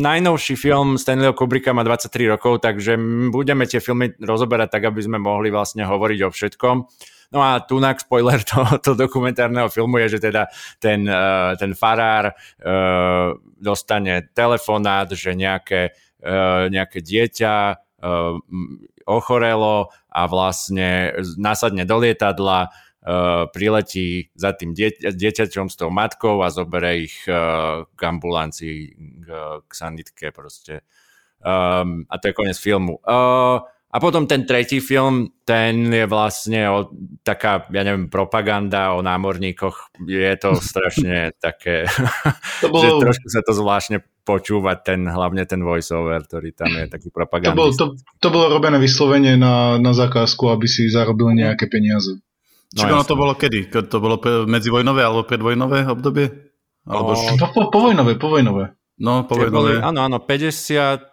najnovší 0.00 0.54
film 0.54 0.94
Stanleyho 0.94 1.34
Kubricka 1.34 1.74
má 1.74 1.82
23 1.82 2.38
rokov, 2.38 2.62
takže 2.62 2.94
budeme 3.34 3.66
tie 3.66 3.82
filmy 3.82 4.14
rozoberať 4.22 4.78
tak, 4.78 4.82
aby 4.94 5.02
sme 5.02 5.18
mohli 5.18 5.50
vlastne 5.50 5.82
hovoriť 5.82 6.20
o 6.22 6.30
všetkom. 6.30 6.76
No 7.34 7.42
a 7.42 7.58
tunak 7.58 7.98
spoiler 7.98 8.38
toho 8.46 8.78
to 8.78 8.94
dokumentárneho 8.94 9.66
filmu 9.66 9.98
je, 10.06 10.18
že 10.18 10.30
teda 10.30 10.46
ten, 10.78 11.02
uh, 11.10 11.58
ten 11.58 11.74
farár 11.74 12.30
uh, 12.30 13.34
dostane 13.58 14.30
telefonát, 14.30 15.10
že 15.10 15.32
nejaké, 15.32 15.96
nejaké 16.68 17.00
dieťa 17.00 17.54
ochorelo 19.06 19.88
a 20.10 20.20
vlastne 20.26 21.14
nasadne 21.38 21.86
do 21.86 21.96
lietadla, 22.02 22.68
priletí 23.54 24.34
za 24.34 24.50
tým 24.50 24.74
dieť, 24.74 25.14
dieťaťom 25.14 25.70
s 25.70 25.78
tou 25.78 25.94
matkou 25.94 26.42
a 26.42 26.50
zobere 26.50 27.06
ich 27.06 27.22
k 27.22 28.00
ambulancii, 28.02 28.78
k, 29.62 29.70
sanitke 29.70 30.34
proste. 30.34 30.82
Um, 31.46 32.02
a 32.10 32.18
to 32.18 32.32
je 32.32 32.34
koniec 32.34 32.58
filmu. 32.58 32.98
Uh, 33.06 33.62
a 33.86 33.96
potom 33.96 34.26
ten 34.28 34.44
tretí 34.44 34.82
film, 34.82 35.30
ten 35.46 35.88
je 35.88 36.04
vlastne 36.04 36.68
o, 36.68 36.92
taká, 37.24 37.64
ja 37.72 37.80
neviem, 37.86 38.10
propaganda 38.12 38.92
o 38.92 39.00
námorníkoch. 39.00 39.96
Je 40.04 40.34
to 40.36 40.58
strašne 40.74 41.32
také, 41.40 41.88
to 42.62 42.68
bolo... 42.68 42.82
že 42.82 42.88
trošku 43.00 43.26
sa 43.32 43.40
to 43.40 43.56
zvláštne 43.56 44.04
počúvať, 44.26 44.78
ten, 44.82 45.00
hlavne 45.06 45.46
ten 45.46 45.62
voiceover, 45.62 46.26
ktorý 46.26 46.50
tam 46.52 46.74
je 46.74 46.90
taký 46.90 47.08
propagandist. 47.14 47.56
To, 47.56 47.62
bol, 47.62 47.70
to, 47.72 47.84
to 48.20 48.28
bolo 48.28 48.50
robené 48.50 48.82
vyslovene 48.82 49.38
na, 49.38 49.78
na 49.78 49.94
zákazku, 49.94 50.50
aby 50.50 50.66
si 50.66 50.90
zarobil 50.90 51.30
nejaké 51.32 51.70
peniaze. 51.70 52.20
No, 52.74 52.78
Čiže 52.82 52.92
ono 52.92 53.06
to 53.06 53.16
bolo 53.16 53.32
kedy? 53.38 53.70
To 53.70 53.98
bolo 54.02 54.18
medzivojnové 54.46 55.00
alebo 55.06 55.22
predvojnové 55.22 55.86
obdobie? 55.86 56.26
Alebo... 56.86 57.14
O... 57.14 57.38
Po, 57.38 57.46
po, 57.54 57.62
povojnové, 57.70 58.18
povojnové. 58.18 58.74
No, 58.96 59.28
povedali. 59.28 59.76
Áno, 59.76 60.08
áno, 60.08 60.18
53 60.24 61.12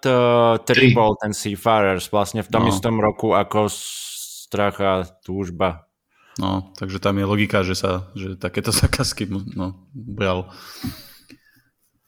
bol 0.96 1.20
ten 1.20 1.36
Seafarers 1.36 2.08
vlastne 2.08 2.40
v 2.40 2.50
tom 2.50 2.64
no. 2.64 2.72
istom 2.72 2.96
roku 2.96 3.36
ako 3.36 3.68
Strach 3.68 4.80
a 4.80 5.04
túžba. 5.26 5.92
No, 6.40 6.74
takže 6.80 6.98
tam 7.04 7.20
je 7.20 7.26
logika, 7.28 7.62
že 7.62 7.76
sa 7.76 8.10
že 8.16 8.40
takéto 8.40 8.72
zákazky 8.80 9.28
no, 9.30 9.84
bral. 9.92 10.48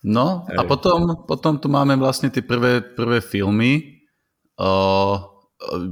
No, 0.06 0.46
Ej. 0.48 0.58
a 0.58 0.62
potom, 0.64 1.26
potom 1.26 1.58
tu 1.58 1.68
máme 1.68 1.98
vlastne 1.98 2.30
tie 2.30 2.46
prvé, 2.46 2.80
prvé 2.80 3.20
filmy. 3.20 4.06
Uh, 4.56 5.35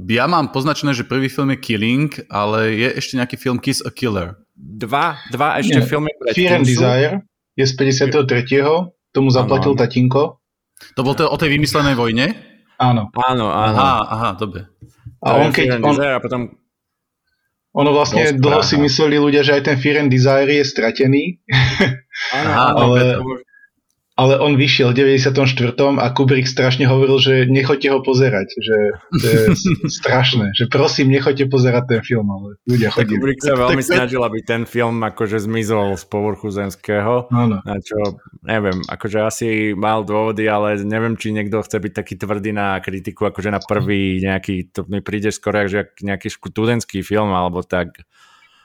ja 0.08 0.24
mám 0.30 0.50
poznačené, 0.54 0.94
že 0.94 1.06
prvý 1.06 1.28
film 1.28 1.52
je 1.54 1.58
Killing, 1.58 2.10
ale 2.30 2.74
je 2.74 2.88
ešte 2.98 3.18
nejaký 3.18 3.36
film 3.38 3.58
Kiss 3.58 3.82
a 3.82 3.90
Killer. 3.90 4.38
Dva, 4.54 5.18
dva 5.34 5.58
ešte 5.58 5.82
Nie, 5.82 5.86
filmy 5.86 6.10
Fear 6.30 6.62
and 6.62 6.66
Desire 6.66 7.16
je 7.58 7.64
z 7.66 7.72
53. 7.74 8.26
Tomu 9.14 9.28
zaplatil 9.30 9.74
ano. 9.74 9.80
tatínko. 9.80 10.22
To 10.98 11.00
bol 11.06 11.14
to 11.14 11.30
o 11.30 11.36
tej 11.38 11.54
vymyslenej 11.54 11.94
vojne? 11.94 12.34
Áno. 12.82 13.14
Áno, 13.14 13.46
áno. 13.50 13.78
Aha, 13.78 13.94
aha, 14.10 14.30
dobre. 14.34 14.66
A 15.22 15.38
on 15.38 15.54
keď... 15.54 15.78
On, 15.78 15.94
a 15.94 16.18
potom 16.18 16.58
ono 17.74 17.90
vlastne 17.90 18.38
dlho 18.38 18.62
si 18.62 18.78
mysleli 18.78 19.18
ľudia, 19.18 19.42
že 19.42 19.58
aj 19.58 19.62
ten 19.66 19.76
Fear 19.78 20.06
and 20.06 20.10
Desire 20.10 20.46
je 20.46 20.62
stratený. 20.62 21.42
Áno, 22.30 22.50
ale, 22.86 23.00
ale 24.14 24.38
on 24.38 24.54
vyšiel 24.54 24.94
v 24.94 25.18
94. 25.18 25.74
a 25.74 26.06
Kubrick 26.14 26.46
strašne 26.46 26.86
hovoril, 26.86 27.18
že 27.18 27.50
nechoďte 27.50 27.88
ho 27.90 27.98
pozerať, 27.98 28.46
že 28.62 28.76
to 29.10 29.26
je 29.26 29.42
strašné, 29.98 30.54
že 30.54 30.70
prosím, 30.70 31.10
nechoďte 31.10 31.50
pozerať 31.50 31.98
ten 31.98 32.00
film, 32.06 32.30
ale 32.30 32.48
ľudia 32.62 32.94
chodili. 32.94 33.18
Kubrick 33.18 33.42
sa 33.42 33.58
veľmi 33.58 33.82
tak, 33.82 33.90
snažil, 33.90 34.22
aby 34.22 34.38
ten 34.46 34.62
film 34.70 35.02
akože 35.02 35.42
zmizol 35.42 35.98
z 35.98 36.04
povrchu 36.06 36.46
zemského, 36.54 37.26
ano. 37.26 37.58
na 37.66 37.76
čo, 37.82 38.22
neviem, 38.46 38.86
akože 38.86 39.18
asi 39.18 39.48
mal 39.74 40.06
dôvody, 40.06 40.46
ale 40.46 40.78
neviem, 40.86 41.18
či 41.18 41.34
niekto 41.34 41.58
chce 41.66 41.82
byť 41.82 41.92
taký 41.98 42.14
tvrdý 42.14 42.54
na 42.54 42.78
kritiku, 42.78 43.26
akože 43.26 43.50
na 43.50 43.58
prvý 43.58 44.22
nejaký, 44.22 44.70
to 44.70 44.86
mi 44.86 45.02
príde 45.02 45.34
skoro, 45.34 45.66
že 45.66 45.90
nejaký 45.98 46.30
študentský 46.30 47.02
film, 47.02 47.34
alebo 47.34 47.66
tak. 47.66 48.06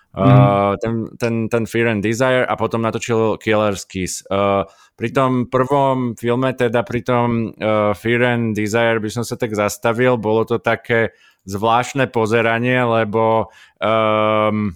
Mm. 0.10 0.26
Uh, 0.26 0.74
ten, 0.82 0.94
ten, 1.22 1.34
ten 1.50 1.64
Fear 1.70 1.94
and 1.94 2.02
Desire 2.02 2.42
a 2.42 2.58
potom 2.58 2.82
natočil 2.82 3.38
Killer's 3.38 3.86
Kiss. 3.86 4.26
Uh, 4.26 4.66
pri 5.00 5.16
tom 5.16 5.48
prvom 5.48 6.20
filme, 6.20 6.52
teda 6.52 6.84
pri 6.84 7.02
tom 7.08 7.56
uh, 7.56 7.96
Fear 7.96 8.36
and 8.36 8.52
Desire 8.52 9.00
by 9.00 9.08
som 9.08 9.24
sa 9.24 9.40
tak 9.40 9.56
zastavil, 9.56 10.20
bolo 10.20 10.44
to 10.44 10.60
také 10.60 11.16
zvláštne 11.48 12.12
pozeranie, 12.12 12.84
lebo 12.84 13.48
um, 13.80 14.76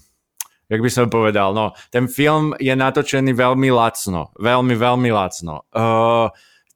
jak 0.71 0.79
by 0.79 0.87
som 0.87 1.11
povedal, 1.11 1.51
no, 1.51 1.75
ten 1.91 2.07
film 2.07 2.55
je 2.55 2.71
natočený 2.71 3.35
veľmi 3.35 3.67
lacno, 3.67 4.31
veľmi, 4.39 4.75
veľmi 4.79 5.09
lacno. 5.11 5.67
Uh, 5.75 6.31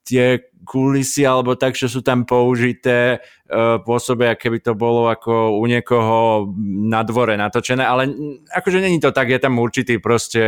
tie 0.07 0.39
kulisy 0.63 1.27
alebo 1.27 1.59
tak, 1.59 1.75
že 1.75 1.91
sú 1.91 2.03
tam 2.03 2.23
použité, 2.23 3.19
uh, 3.51 3.79
pôsobia, 3.79 4.35
keby 4.35 4.59
to 4.59 4.75
bolo 4.75 5.07
ako 5.07 5.59
u 5.59 5.63
niekoho 5.67 6.51
na 6.87 7.03
dvore 7.07 7.39
natočené, 7.39 7.83
ale 7.83 8.11
akože 8.51 8.83
není 8.83 8.99
to 8.99 9.15
tak, 9.15 9.31
je 9.31 9.39
tam 9.39 9.59
určitý 9.59 9.99
proste, 9.99 10.43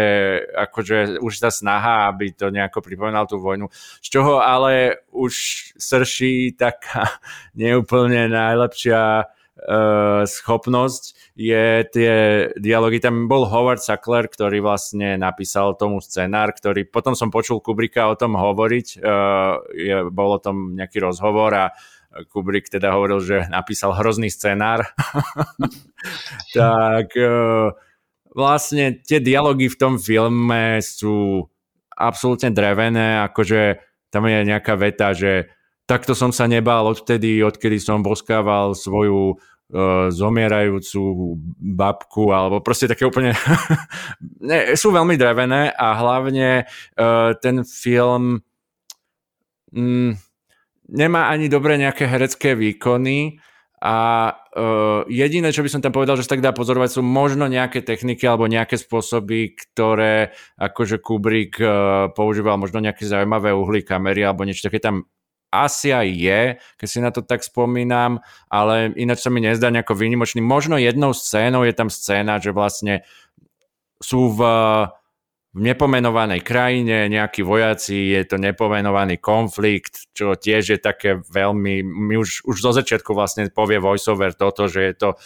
akože 0.52 1.24
už 1.24 1.34
tá 1.40 1.52
snaha, 1.52 2.12
aby 2.12 2.36
to 2.36 2.52
nejako 2.52 2.84
pripomínal 2.84 3.28
tú 3.28 3.40
vojnu, 3.40 3.72
z 4.04 4.08
čoho 4.08 4.44
ale 4.44 5.04
už 5.12 5.34
srší 5.80 6.56
taká 6.60 7.20
neúplne 7.60 8.28
najlepšia 8.32 9.28
schopnosť 10.24 11.36
je 11.36 11.84
tie 11.92 12.14
dialógy. 12.56 13.04
Tam 13.04 13.28
bol 13.28 13.44
Howard 13.44 13.84
Sackler, 13.84 14.32
ktorý 14.32 14.64
vlastne 14.64 15.20
napísal 15.20 15.76
tomu 15.76 16.00
scenár, 16.00 16.56
ktorý 16.56 16.88
potom 16.88 17.12
som 17.14 17.28
počul 17.28 17.60
Kubricka 17.60 18.08
o 18.08 18.16
tom 18.16 18.40
hovoriť. 18.40 18.88
Uh, 19.00 19.60
je, 19.76 19.98
bol 20.10 20.36
o 20.36 20.40
tom 20.40 20.80
nejaký 20.80 21.04
rozhovor 21.04 21.52
a 21.52 21.66
Kubrick 22.32 22.72
teda 22.72 22.96
hovoril, 22.96 23.22
že 23.22 23.38
napísal 23.52 23.94
hrozný 23.94 24.34
scenár. 24.34 24.88
tak 26.58 27.14
uh, 27.20 27.76
vlastne 28.34 28.98
tie 29.04 29.22
dialógy 29.22 29.70
v 29.70 29.80
tom 29.80 29.94
filme 30.02 30.82
sú 30.82 31.46
absolútne 31.94 32.50
drevené, 32.56 33.22
akože 33.28 33.84
tam 34.10 34.26
je 34.26 34.40
nejaká 34.42 34.74
veta, 34.80 35.14
že 35.14 35.52
takto 35.90 36.14
som 36.14 36.30
sa 36.30 36.46
nebál 36.46 36.86
odtedy, 36.86 37.42
odkedy 37.42 37.82
som 37.82 38.06
boskával 38.06 38.78
svoju 38.78 39.34
uh, 39.34 40.14
zomierajúcu 40.14 41.02
babku, 41.58 42.30
alebo 42.30 42.62
proste 42.62 42.86
také 42.86 43.10
úplne... 43.10 43.34
ne, 44.50 44.78
sú 44.78 44.94
veľmi 44.94 45.18
drevené 45.18 45.74
a 45.74 45.98
hlavne 45.98 46.70
uh, 46.70 47.34
ten 47.42 47.66
film 47.66 48.46
mm, 49.74 50.14
nemá 50.94 51.34
ani 51.34 51.50
dobre 51.50 51.82
nejaké 51.82 52.06
herecké 52.06 52.54
výkony 52.54 53.42
a 53.82 54.30
uh, 54.30 55.08
jediné, 55.10 55.50
čo 55.50 55.66
by 55.66 55.74
som 55.74 55.82
tam 55.82 55.96
povedal, 55.96 56.20
že 56.20 56.30
sa 56.30 56.38
tak 56.38 56.46
dá 56.46 56.54
pozorovať, 56.54 57.00
sú 57.00 57.02
možno 57.02 57.50
nejaké 57.50 57.82
techniky 57.82 58.30
alebo 58.30 58.46
nejaké 58.46 58.78
spôsoby, 58.78 59.58
ktoré 59.58 60.38
akože 60.60 61.02
Kubrick 61.02 61.58
uh, 61.58 62.14
používal, 62.14 62.62
možno 62.62 62.78
nejaké 62.78 63.10
zaujímavé 63.10 63.56
uhly 63.58 63.82
kamery 63.82 64.22
alebo 64.22 64.46
niečo 64.46 64.70
také 64.70 64.78
tam 64.78 65.10
asi 65.50 65.90
aj 65.90 66.08
je, 66.14 66.42
keď 66.78 66.88
si 66.88 67.00
na 67.02 67.10
to 67.10 67.26
tak 67.26 67.42
spomínam, 67.42 68.22
ale 68.50 68.94
ináč 68.94 69.26
sa 69.26 69.34
mi 69.34 69.42
nezdá 69.42 69.74
nejako 69.74 69.98
výnimočný. 69.98 70.46
Možno 70.46 70.78
jednou 70.78 71.14
scénou 71.14 71.66
je 71.66 71.74
tam 71.74 71.90
scéna, 71.90 72.38
že 72.38 72.54
vlastne 72.54 73.02
sú 74.00 74.32
v, 74.32 74.42
v 75.54 75.60
nepomenovanej 75.60 76.46
krajine 76.46 77.10
nejakí 77.10 77.42
vojaci, 77.42 78.14
je 78.14 78.24
to 78.30 78.38
nepomenovaný 78.38 79.18
konflikt, 79.18 80.14
čo 80.14 80.38
tiež 80.38 80.78
je 80.78 80.80
také 80.80 81.20
veľmi, 81.20 81.82
my 81.84 82.16
už, 82.22 82.46
už 82.46 82.56
zo 82.62 82.72
začiatku 82.72 83.12
vlastne 83.12 83.50
povie 83.50 83.82
voiceover 83.82 84.38
toto, 84.38 84.70
že 84.70 84.82
je 84.86 84.94
to 84.96 85.10
e, 85.14 85.18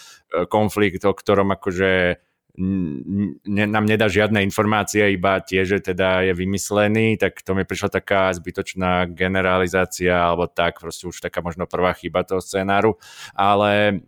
konflikt, 0.48 1.04
o 1.04 1.12
ktorom 1.12 1.52
akože 1.54 2.18
ne, 2.56 3.64
nám 3.66 3.86
nedá 3.86 4.06
žiadne 4.06 4.38
informácie, 4.46 5.10
iba 5.10 5.42
tie, 5.42 5.66
že 5.66 5.82
teda 5.82 6.22
je 6.30 6.32
vymyslený, 6.38 7.18
tak 7.18 7.42
to 7.42 7.54
mi 7.54 7.66
prišla 7.66 7.98
taká 7.98 8.30
zbytočná 8.30 9.10
generalizácia, 9.10 10.14
alebo 10.14 10.46
tak, 10.46 10.78
proste 10.78 11.10
už 11.10 11.18
taká 11.18 11.42
možno 11.42 11.66
prvá 11.66 11.90
chyba 11.98 12.22
toho 12.22 12.38
scenáru, 12.38 12.94
ale 13.34 14.02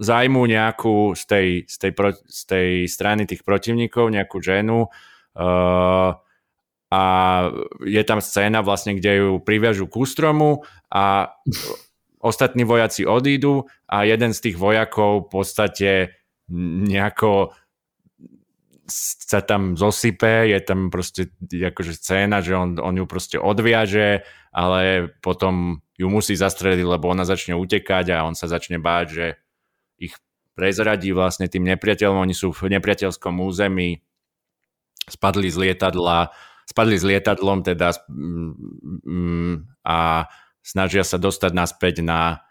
zajmu 0.00 0.42
nejakú 0.50 1.14
z 1.14 1.22
tej, 1.28 1.48
z 1.68 1.76
tej, 1.78 1.92
pro, 1.94 2.10
z 2.14 2.42
tej 2.48 2.70
strany 2.90 3.22
tých 3.28 3.46
protivníkov, 3.46 4.10
nejakú 4.10 4.42
ženu 4.42 4.88
uh, 4.88 6.10
a 6.90 7.02
je 7.86 8.02
tam 8.02 8.18
scéna 8.18 8.66
vlastne, 8.66 8.98
kde 8.98 9.12
ju 9.22 9.30
priviažu 9.38 9.86
k 9.86 9.94
ústromu 9.94 10.66
a 10.90 11.36
ostatní 12.18 12.66
vojaci 12.66 13.06
odídu 13.06 13.70
a 13.86 14.02
jeden 14.02 14.34
z 14.34 14.50
tých 14.50 14.56
vojakov 14.58 15.30
v 15.30 15.30
podstate 15.30 15.90
nejako 16.90 17.54
sa 18.90 19.40
tam 19.40 19.78
zosype, 19.78 20.50
je 20.50 20.58
tam 20.66 20.90
proste 20.90 21.30
akože 21.46 21.94
scéna, 21.94 22.42
že 22.42 22.58
on, 22.58 22.74
on 22.82 22.98
ju 22.98 23.06
proste 23.06 23.38
odviaže, 23.38 24.26
ale 24.50 25.14
potom 25.22 25.78
ju 25.94 26.10
musí 26.10 26.34
zastrediť, 26.34 26.82
lebo 26.82 27.06
ona 27.06 27.22
začne 27.22 27.54
utekať 27.54 28.10
a 28.10 28.26
on 28.26 28.34
sa 28.34 28.50
začne 28.50 28.82
báť, 28.82 29.06
že 29.14 29.26
ich 29.94 30.18
prezradí 30.58 31.14
vlastne 31.14 31.46
tým 31.46 31.70
nepriateľom, 31.70 32.18
oni 32.18 32.34
sú 32.34 32.50
v 32.50 32.66
nepriateľskom 32.74 33.38
území, 33.38 34.02
spadli 35.06 35.48
z 35.48 35.56
lietadla, 35.70 36.34
spadli 36.66 36.98
s 36.98 37.04
lietadlom 37.06 37.62
teda 37.62 37.94
mm, 38.10 38.52
mm, 39.06 39.54
a 39.86 40.26
snažia 40.66 41.06
sa 41.06 41.16
dostať 41.16 41.52
naspäť 41.54 41.94
na 42.02 42.42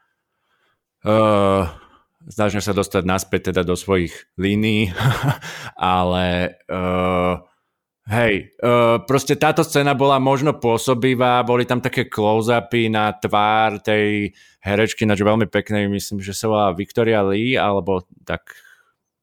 uh, 1.03 1.67
snažia 2.27 2.59
sa 2.59 2.75
dostať 2.75 3.03
naspäť 3.07 3.53
teda 3.53 3.63
do 3.63 3.79
svojich 3.79 4.11
línií, 4.35 4.91
ale 5.79 6.57
uh, 6.67 7.39
hej, 8.11 8.51
uh, 8.59 8.99
proste 9.07 9.39
táto 9.39 9.63
scéna 9.63 9.95
bola 9.95 10.19
možno 10.19 10.57
pôsobivá, 10.57 11.45
boli 11.47 11.63
tam 11.63 11.79
také 11.79 12.11
close-upy 12.11 12.91
na 12.91 13.15
tvár 13.15 13.79
tej 13.79 14.35
herečky, 14.59 15.07
nač 15.07 15.23
veľmi 15.23 15.47
peknej, 15.47 15.87
myslím, 15.87 16.19
že 16.19 16.35
sa 16.35 16.51
volá 16.51 16.67
Victoria 16.75 17.23
Lee, 17.23 17.55
alebo 17.55 18.03
tak 18.27 18.51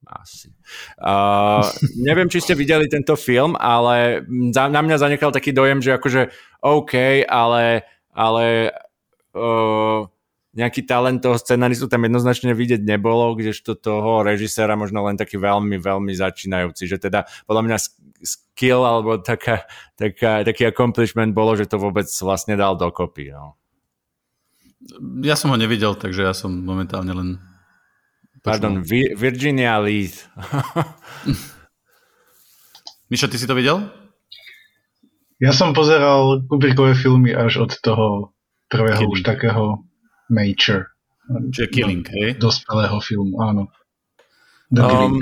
asi. 0.07 0.49
Uh, 0.97 1.61
neviem, 2.07 2.31
či 2.31 2.41
ste 2.41 2.57
videli 2.57 2.89
tento 2.89 3.13
film, 3.13 3.53
ale 3.59 4.25
za, 4.49 4.71
na 4.71 4.81
mňa 4.81 4.97
zanechal 4.97 5.29
taký 5.29 5.53
dojem, 5.53 5.83
že 5.83 5.93
akože 5.93 6.21
OK, 6.65 7.27
ale, 7.27 7.85
ale 8.15 8.73
uh, 9.37 10.09
nejaký 10.57 10.89
talent 10.89 11.21
toho 11.21 11.37
scenaristu 11.37 11.85
tam 11.85 12.09
jednoznačne 12.09 12.49
vidieť 12.57 12.81
nebolo, 12.81 13.37
kdežto 13.37 13.77
toho 13.77 14.25
režiséra 14.25 14.73
možno 14.73 15.05
len 15.05 15.13
taký 15.13 15.37
veľmi, 15.37 15.77
veľmi 15.77 16.09
začínajúci, 16.17 16.89
že 16.89 16.97
teda 16.97 17.29
podľa 17.45 17.63
mňa 17.69 17.77
skill 18.25 18.81
alebo 18.81 19.21
taká, 19.21 19.69
taká, 19.93 20.41
taký 20.41 20.65
accomplishment 20.65 21.37
bolo, 21.37 21.53
že 21.53 21.69
to 21.69 21.77
vôbec 21.77 22.09
vlastne 22.09 22.57
dal 22.57 22.73
dokopy. 22.73 23.29
No. 23.29 23.53
Ja 25.21 25.37
som 25.37 25.53
ho 25.53 25.57
nevidel, 25.61 25.93
takže 25.93 26.25
ja 26.25 26.33
som 26.33 26.49
momentálne 26.49 27.13
len... 27.13 27.29
Pardon, 28.41 28.81
Virginia 29.13 29.77
Lee. 29.77 30.09
Mišo, 33.13 33.29
ty 33.29 33.37
si 33.37 33.45
to 33.45 33.53
videl? 33.53 33.85
Ja 35.37 35.53
som 35.53 35.77
pozeral 35.77 36.41
Kubrickové 36.49 36.97
filmy 36.97 37.35
až 37.35 37.69
od 37.69 37.71
toho 37.77 38.33
prvého 38.67 39.05
Kedy? 39.05 39.13
už 39.13 39.19
takého 39.21 39.86
Major. 40.29 40.91
Čiže 41.27 41.67
Killing, 41.71 42.07
hej? 42.07 42.39
Dospelého 42.39 42.97
filmu, 43.03 43.43
áno. 43.43 43.67
The 44.71 44.83
um, 44.83 45.19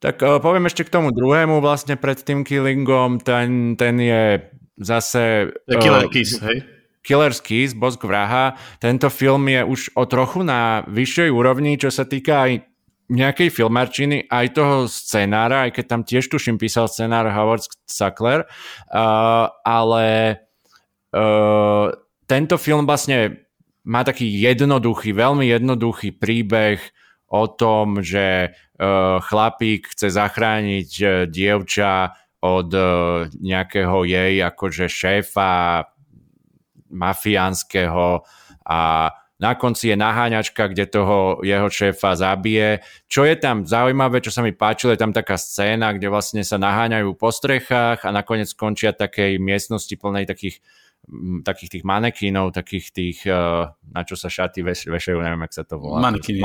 tak 0.00 0.16
uh, 0.24 0.40
poviem 0.40 0.64
ešte 0.64 0.88
k 0.88 0.92
tomu 0.96 1.12
druhému 1.12 1.60
vlastne 1.60 2.00
pred 2.00 2.16
tým 2.16 2.40
Killingom, 2.40 3.20
ten, 3.20 3.76
ten 3.76 4.00
je 4.00 4.40
zase... 4.80 5.52
The 5.68 5.76
Killer 5.76 6.08
uh, 6.08 6.12
Kiss, 6.12 6.40
hej? 6.40 6.64
Killer's 7.04 7.44
Kiss, 7.44 7.76
Bosk 7.76 8.00
vraha. 8.04 8.56
Tento 8.80 9.12
film 9.12 9.48
je 9.48 9.60
už 9.60 9.80
o 9.96 10.04
trochu 10.08 10.40
na 10.40 10.84
vyššej 10.88 11.28
úrovni, 11.28 11.76
čo 11.76 11.92
sa 11.92 12.08
týka 12.08 12.48
aj 12.48 12.64
nejakej 13.10 13.52
filmarčiny, 13.52 14.24
aj 14.30 14.46
toho 14.56 14.76
scenára, 14.88 15.68
aj 15.68 15.76
keď 15.76 15.84
tam 15.84 16.00
tiež 16.06 16.30
tuším 16.32 16.56
písal 16.56 16.86
scenár 16.86 17.28
Howard 17.28 17.66
Sackler, 17.84 18.46
uh, 18.46 19.50
ale 19.66 20.06
uh, 21.12 21.90
tento 22.30 22.56
film 22.56 22.86
vlastne 22.86 23.49
má 23.84 24.04
taký 24.04 24.28
jednoduchý, 24.28 25.16
veľmi 25.16 25.48
jednoduchý 25.48 26.16
príbeh 26.16 26.80
o 27.30 27.46
tom, 27.46 28.02
že 28.02 28.52
uh, 28.52 29.22
chlapík 29.22 29.94
chce 29.94 30.12
zachrániť 30.12 30.90
uh, 31.00 31.10
dievča 31.30 32.12
od 32.42 32.68
uh, 32.74 33.28
nejakého 33.38 34.04
jej 34.04 34.42
akože 34.42 34.90
šéfa 34.90 35.86
mafiánskeho 36.90 38.26
a 38.66 38.80
na 39.40 39.56
konci 39.56 39.88
je 39.88 39.96
naháňačka, 39.96 40.68
kde 40.68 40.84
toho 40.84 41.40
jeho 41.40 41.72
šéfa 41.72 42.12
zabije. 42.12 42.84
Čo 43.08 43.24
je 43.24 43.40
tam 43.40 43.64
zaujímavé, 43.64 44.20
čo 44.20 44.28
sa 44.28 44.44
mi 44.44 44.52
páčilo, 44.52 44.92
je 44.92 45.00
tam 45.00 45.16
taká 45.16 45.40
scéna, 45.40 45.96
kde 45.96 46.12
vlastne 46.12 46.44
sa 46.44 46.60
naháňajú 46.60 47.16
po 47.16 47.32
strechách 47.32 48.04
a 48.04 48.12
nakoniec 48.12 48.52
skončia 48.52 48.92
takej 48.92 49.40
miestnosti 49.40 49.96
plnej 49.96 50.28
takých 50.28 50.60
takých 51.42 51.78
tých 51.78 51.84
manekínov, 51.84 52.54
takých 52.54 52.86
tých, 52.94 53.18
uh, 53.26 53.72
na 53.90 54.02
čo 54.06 54.14
sa 54.14 54.30
šaty 54.30 54.62
veš, 54.62 54.86
vešajú, 54.86 55.18
neviem, 55.18 55.42
jak 55.48 55.54
sa 55.58 55.64
to 55.66 55.80
volá. 55.80 55.98
Manekín, 55.98 56.38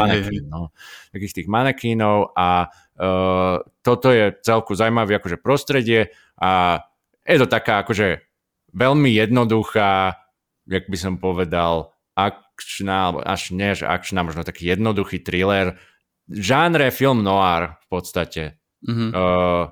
no. 0.49 0.73
Takých 1.13 1.43
tých 1.43 1.47
manekínov 1.51 2.33
a 2.33 2.71
uh, 2.71 3.61
toto 3.85 4.09
je 4.09 4.33
celku 4.41 4.73
zaujímavé 4.73 5.21
akože 5.21 5.37
prostredie 5.37 6.09
a 6.39 6.81
je 7.25 7.37
to 7.41 7.47
taká 7.49 7.85
akože 7.85 8.25
veľmi 8.73 9.11
jednoduchá, 9.13 10.17
jak 10.65 10.85
by 10.89 10.97
som 10.97 11.21
povedal, 11.21 11.93
akčná, 12.17 13.11
alebo 13.11 13.19
až 13.21 13.53
nie, 13.53 13.75
že 13.75 13.85
akčná, 13.85 14.23
možno 14.25 14.47
taký 14.47 14.71
jednoduchý 14.71 15.21
thriller. 15.21 15.77
Žánre 16.25 16.89
film 16.89 17.21
noir 17.21 17.77
v 17.85 17.87
podstate. 17.91 18.57
Mm-hmm. 18.81 19.09
Uh, 19.13 19.69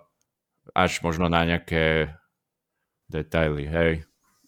až 0.73 1.01
možno 1.01 1.29
na 1.29 1.45
nejaké 1.45 2.13
detaily, 3.09 3.65
hej. 3.69 3.91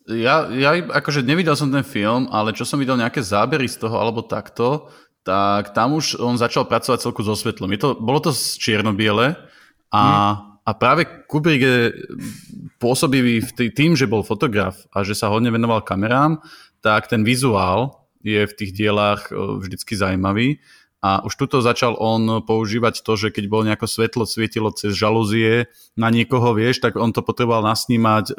Ja, 0.06 0.46
ja 0.54 0.78
akože 0.78 1.26
nevidel 1.26 1.58
som 1.58 1.74
ten 1.74 1.82
film, 1.82 2.30
ale 2.30 2.54
čo 2.54 2.62
som 2.62 2.78
videl 2.78 2.94
nejaké 2.94 3.26
zábery 3.26 3.66
z 3.66 3.82
toho 3.82 3.98
alebo 3.98 4.22
takto, 4.22 4.94
tak 5.26 5.74
tam 5.74 5.98
už 5.98 6.22
on 6.22 6.38
začal 6.38 6.70
pracovať 6.70 7.02
celku 7.02 7.26
so 7.26 7.34
svetlom. 7.34 7.74
Je 7.74 7.82
to, 7.82 7.90
bolo 7.98 8.22
to 8.22 8.30
čierno-biele 8.30 9.34
a, 9.90 10.04
hmm. 10.06 10.36
a 10.62 10.72
práve 10.78 11.10
Kubrick 11.26 11.62
je 11.66 11.78
pôsobivý 12.78 13.42
tým, 13.74 13.98
že 13.98 14.06
bol 14.06 14.22
fotograf 14.22 14.78
a 14.94 15.02
že 15.02 15.18
sa 15.18 15.34
hodne 15.34 15.50
venoval 15.50 15.82
kamerám, 15.82 16.38
tak 16.86 17.10
ten 17.10 17.26
vizuál 17.26 18.06
je 18.22 18.46
v 18.46 18.54
tých 18.54 18.78
dielách 18.78 19.34
vždycky 19.34 19.98
zaujímavý 19.98 20.62
a 21.06 21.22
už 21.22 21.38
tuto 21.38 21.62
začal 21.62 21.94
on 22.02 22.42
používať 22.42 23.06
to, 23.06 23.14
že 23.14 23.30
keď 23.30 23.46
bol 23.46 23.62
nejako 23.62 23.86
svetlo 23.86 24.26
svietilo 24.26 24.74
cez 24.74 24.98
žalúzie 24.98 25.70
na 25.94 26.10
niekoho, 26.10 26.58
vieš, 26.58 26.82
tak 26.82 26.98
on 26.98 27.14
to 27.14 27.22
potreboval 27.22 27.62
nasnímať, 27.62 28.34
e, 28.34 28.36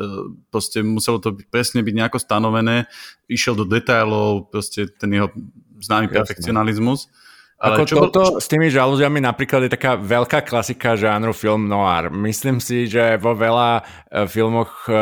proste 0.50 0.82
muselo 0.82 1.22
to 1.22 1.38
presne 1.46 1.86
byť 1.86 1.94
nejako 1.94 2.18
stanovené, 2.18 2.90
išiel 3.30 3.54
do 3.54 3.62
detailov, 3.62 4.50
proste 4.50 4.90
ten 4.98 5.14
jeho 5.14 5.30
známy 5.78 6.10
Jasne. 6.10 6.16
perfekcionalizmus. 6.18 7.06
Ale 7.56 7.80
Ako 7.80 7.84
čo 7.88 7.96
toto 7.96 8.20
bol... 8.20 8.32
s 8.36 8.52
tými 8.52 8.68
žalúziami 8.68 9.16
napríklad 9.24 9.64
je 9.64 9.72
taká 9.72 9.96
veľká 9.96 10.44
klasika 10.44 10.92
žánru 10.92 11.32
film 11.32 11.64
noir. 11.64 12.12
Myslím 12.12 12.60
si, 12.60 12.84
že 12.84 13.16
vo 13.16 13.32
veľa 13.32 13.80
e, 13.80 13.82
filmoch 14.28 14.84
e, 14.84 14.92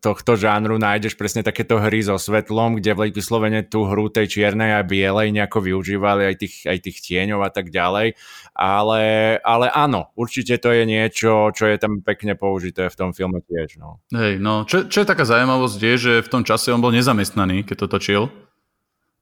tohto 0.00 0.40
žánru 0.40 0.80
nájdeš 0.80 1.20
presne 1.20 1.44
takéto 1.44 1.76
hry 1.76 2.00
so 2.00 2.16
svetlom, 2.16 2.80
kde 2.80 2.96
vyslovene 3.12 3.60
tú 3.68 3.84
hru 3.84 4.08
tej 4.08 4.24
čiernej 4.24 4.72
a 4.72 4.88
bielej 4.88 5.28
nejako 5.36 5.68
využívali 5.68 6.32
aj 6.32 6.36
tých, 6.40 6.56
aj 6.64 6.78
tých 6.80 6.98
tieňov 7.04 7.44
a 7.44 7.50
tak 7.52 7.68
ďalej. 7.68 8.16
Ale, 8.56 9.02
ale 9.44 9.66
áno, 9.68 10.16
určite 10.16 10.56
to 10.56 10.72
je 10.72 10.88
niečo, 10.88 11.52
čo 11.52 11.68
je 11.68 11.76
tam 11.76 12.00
pekne 12.00 12.40
použité 12.40 12.88
v 12.88 12.96
tom 12.96 13.12
filme 13.12 13.44
tiež. 13.44 13.76
No. 13.76 14.00
Hej, 14.16 14.40
no, 14.40 14.64
čo, 14.64 14.88
čo 14.88 15.04
je 15.04 15.10
taká 15.12 15.28
zaujímavosť 15.28 15.80
je, 15.84 15.94
že 16.00 16.12
v 16.24 16.32
tom 16.32 16.40
čase 16.40 16.72
on 16.72 16.80
bol 16.80 16.88
nezamestnaný, 16.88 17.68
keď 17.68 17.84
to 17.84 17.88
točil 18.00 18.22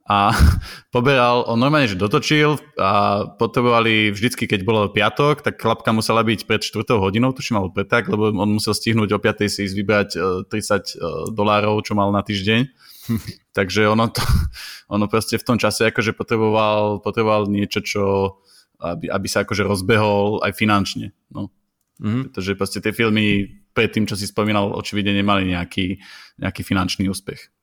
a 0.05 0.37
poberal, 0.95 1.49
on 1.49 1.57
normálne, 1.57 1.89
že 1.89 1.97
dotočil 1.97 2.61
a 2.77 3.25
potrebovali 3.41 4.13
vždycky, 4.13 4.45
keď 4.45 4.61
bolo 4.63 4.93
piatok, 4.93 5.41
tak 5.41 5.57
chlapka 5.57 5.97
musela 5.97 6.21
byť 6.21 6.45
pred 6.45 6.61
4 6.61 6.85
hodinou, 7.01 7.33
tuším, 7.33 7.61
alebo 7.61 7.73
pred 7.73 7.89
tak, 7.89 8.09
lebo 8.13 8.29
on 8.29 8.51
musel 8.53 8.77
stihnúť 8.77 9.17
o 9.17 9.19
5 9.19 9.49
si 9.49 9.65
ísť 9.65 9.77
vybrať 9.77 10.09
30 10.49 10.53
e, 10.53 10.61
e, 10.61 10.81
dolárov, 11.33 11.81
čo 11.81 11.97
mal 11.97 12.13
na 12.13 12.21
týždeň. 12.21 12.69
Takže 13.59 13.89
ono, 13.89 14.13
to, 14.13 14.21
ono 14.95 15.09
proste 15.09 15.41
v 15.41 15.47
tom 15.49 15.57
čase 15.57 15.89
akože 15.89 16.13
potreboval, 16.13 17.01
potreboval 17.01 17.49
niečo, 17.49 17.81
čo 17.81 18.05
aby, 18.85 19.09
aby 19.09 19.27
sa 19.31 19.47
akože 19.47 19.65
rozbehol 19.65 20.45
aj 20.45 20.53
finančne. 20.53 21.15
No. 21.33 21.49
Mm-hmm. 22.03 22.23
Pretože 22.31 22.59
proste 22.59 22.79
tie 22.83 22.93
filmy 22.93 23.47
pred 23.71 23.91
tým, 23.91 24.05
čo 24.05 24.19
si 24.19 24.27
spomínal, 24.27 24.75
očividne 24.75 25.15
nemali 25.15 25.55
nejaký, 25.55 25.99
nejaký 26.43 26.63
finančný 26.67 27.07
úspech. 27.07 27.54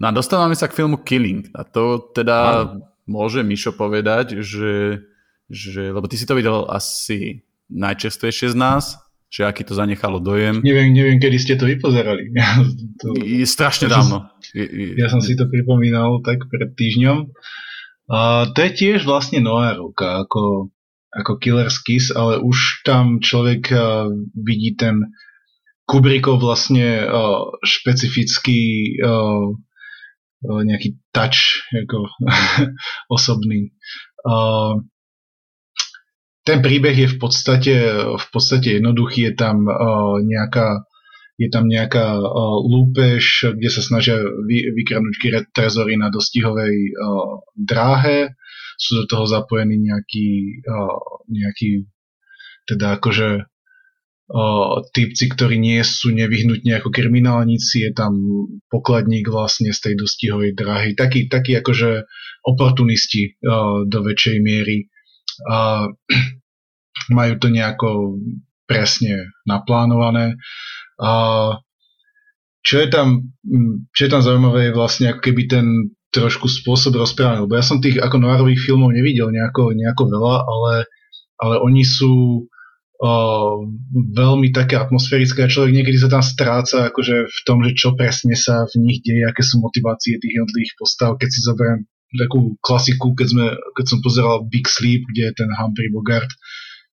No 0.00 0.08
a 0.08 0.12
dostávame 0.14 0.56
sa 0.56 0.70
k 0.70 0.76
filmu 0.76 1.00
Killing. 1.02 1.50
A 1.52 1.66
to 1.66 2.12
teda 2.12 2.36
ano. 2.68 2.86
môže 3.04 3.44
Mišo 3.44 3.74
povedať, 3.76 4.40
že, 4.40 5.04
že, 5.50 5.92
lebo 5.92 6.08
ty 6.08 6.16
si 6.16 6.28
to 6.28 6.38
videl 6.38 6.64
asi 6.70 7.44
najčerstvejšie 7.72 8.52
z 8.52 8.56
nás, 8.56 9.00
že 9.32 9.48
aký 9.48 9.64
to 9.64 9.72
zanechalo 9.72 10.20
dojem. 10.20 10.60
Neviem, 10.60 10.92
neviem 10.92 11.16
kedy 11.16 11.36
ste 11.40 11.54
to 11.56 11.64
vypozerali. 11.64 12.32
to, 13.00 13.16
je 13.16 13.48
strašne 13.48 13.88
ja 13.88 13.96
dávno. 13.96 14.28
Som, 14.44 14.98
ja 15.00 15.08
som 15.08 15.20
si 15.24 15.32
to 15.32 15.48
pripomínal 15.48 16.20
tak 16.20 16.44
pred 16.52 16.76
týždňom. 16.76 17.32
A 18.12 18.50
to 18.52 18.58
je 18.60 18.70
tiež 18.76 19.08
vlastne 19.08 19.40
noárovka, 19.40 20.28
ako, 20.28 20.68
ako 21.16 21.32
Killer's 21.40 21.80
Kiss, 21.80 22.12
ale 22.12 22.44
už 22.44 22.84
tam 22.84 23.24
človek 23.24 23.72
vidí 24.36 24.76
ten 24.76 25.16
Kubrickov 25.88 26.44
vlastne 26.44 27.08
špecifický 27.64 29.00
nejaký 30.42 30.98
touch 31.14 31.62
ako 31.70 32.10
osobný. 33.16 33.70
Ten 36.42 36.58
príbeh 36.58 36.96
je 36.98 37.08
v 37.14 37.16
podstate, 37.22 37.74
v 38.18 38.26
podstate 38.34 38.82
jednoduchý, 38.82 39.30
je 39.30 39.34
tam 39.38 39.62
nejaká 40.26 40.82
je 41.40 41.48
tam 41.50 41.66
nejaká 41.66 42.22
uh, 42.22 42.58
lúpež, 42.62 43.50
kde 43.56 43.70
sa 43.72 43.82
snažia 43.82 44.20
vy, 44.20 44.70
vykradnúť 44.78 45.50
trezory 45.50 45.98
na 45.98 46.12
dostihovej 46.12 46.76
uh, 46.94 47.42
dráhe. 47.58 48.36
Sú 48.78 49.02
do 49.02 49.04
toho 49.10 49.26
zapojení 49.26 49.80
nejakí, 49.80 50.62
uh, 50.62 51.26
nejakí 51.26 51.88
teda 52.68 53.00
akože 53.00 53.28
uh, 53.42 53.46
typci, 54.94 55.24
ktorí 55.28 55.60
nie 55.60 55.82
sú 55.84 56.14
nevyhnutne 56.14 56.80
ako 56.80 56.88
kriminálnici, 56.88 57.84
je 57.84 57.92
tam 57.92 58.16
pokladník 58.72 59.28
vlastne 59.28 59.74
z 59.74 59.78
tej 59.90 59.94
dostihovej 60.00 60.56
dráhy, 60.56 60.96
taký, 60.96 61.28
taký 61.28 61.60
akože 61.60 62.08
oportunisti 62.46 63.36
uh, 63.44 63.84
do 63.84 63.98
väčšej 64.00 64.36
miery. 64.40 64.88
A 65.50 65.88
majú 67.16 67.34
to 67.36 67.48
nejako 67.52 67.88
presne 68.64 69.34
naplánované. 69.44 70.38
A 70.96 71.10
čo 72.62 72.78
je 72.78 72.88
tam, 72.88 73.34
čo 73.90 74.00
je 74.06 74.10
tam 74.10 74.22
zaujímavé 74.22 74.70
je 74.70 74.78
vlastne 74.78 75.06
ako 75.10 75.20
keby 75.20 75.50
ten 75.50 75.66
trošku 76.14 76.46
spôsob 76.46 76.94
rozprávania, 76.94 77.42
lebo 77.42 77.58
ja 77.58 77.64
som 77.64 77.82
tých 77.82 77.98
ako 77.98 78.20
noirových 78.22 78.60
filmov 78.60 78.94
nevidel 78.94 79.32
nejako, 79.32 79.72
nejako 79.74 80.02
veľa, 80.12 80.36
ale, 80.44 80.74
ale 81.40 81.54
oni 81.58 81.82
sú 81.82 82.46
veľmi 84.14 84.54
také 84.54 84.78
atmosférické 84.78 85.42
a 85.42 85.50
človek 85.50 85.74
niekedy 85.74 85.98
sa 85.98 86.06
tam 86.06 86.22
stráca 86.22 86.86
akože 86.94 87.16
v 87.26 87.40
tom, 87.42 87.58
že 87.66 87.74
čo 87.74 87.98
presne 87.98 88.38
sa 88.38 88.62
v 88.70 88.78
nich 88.78 89.02
deje, 89.02 89.26
aké 89.26 89.42
sú 89.42 89.58
motivácie 89.58 90.22
tých 90.22 90.38
jednotlivých 90.38 90.74
postav, 90.78 91.18
keď 91.18 91.28
si 91.34 91.40
zoberiem 91.42 91.82
takú 92.14 92.54
klasiku, 92.62 93.18
keď, 93.18 93.26
sme, 93.26 93.46
keď 93.74 93.84
som 93.90 93.98
pozeral 94.04 94.46
Big 94.46 94.70
Sleep, 94.70 95.02
kde 95.10 95.32
je 95.32 95.34
ten 95.34 95.50
Humphrey 95.50 95.90
Bogart, 95.90 96.30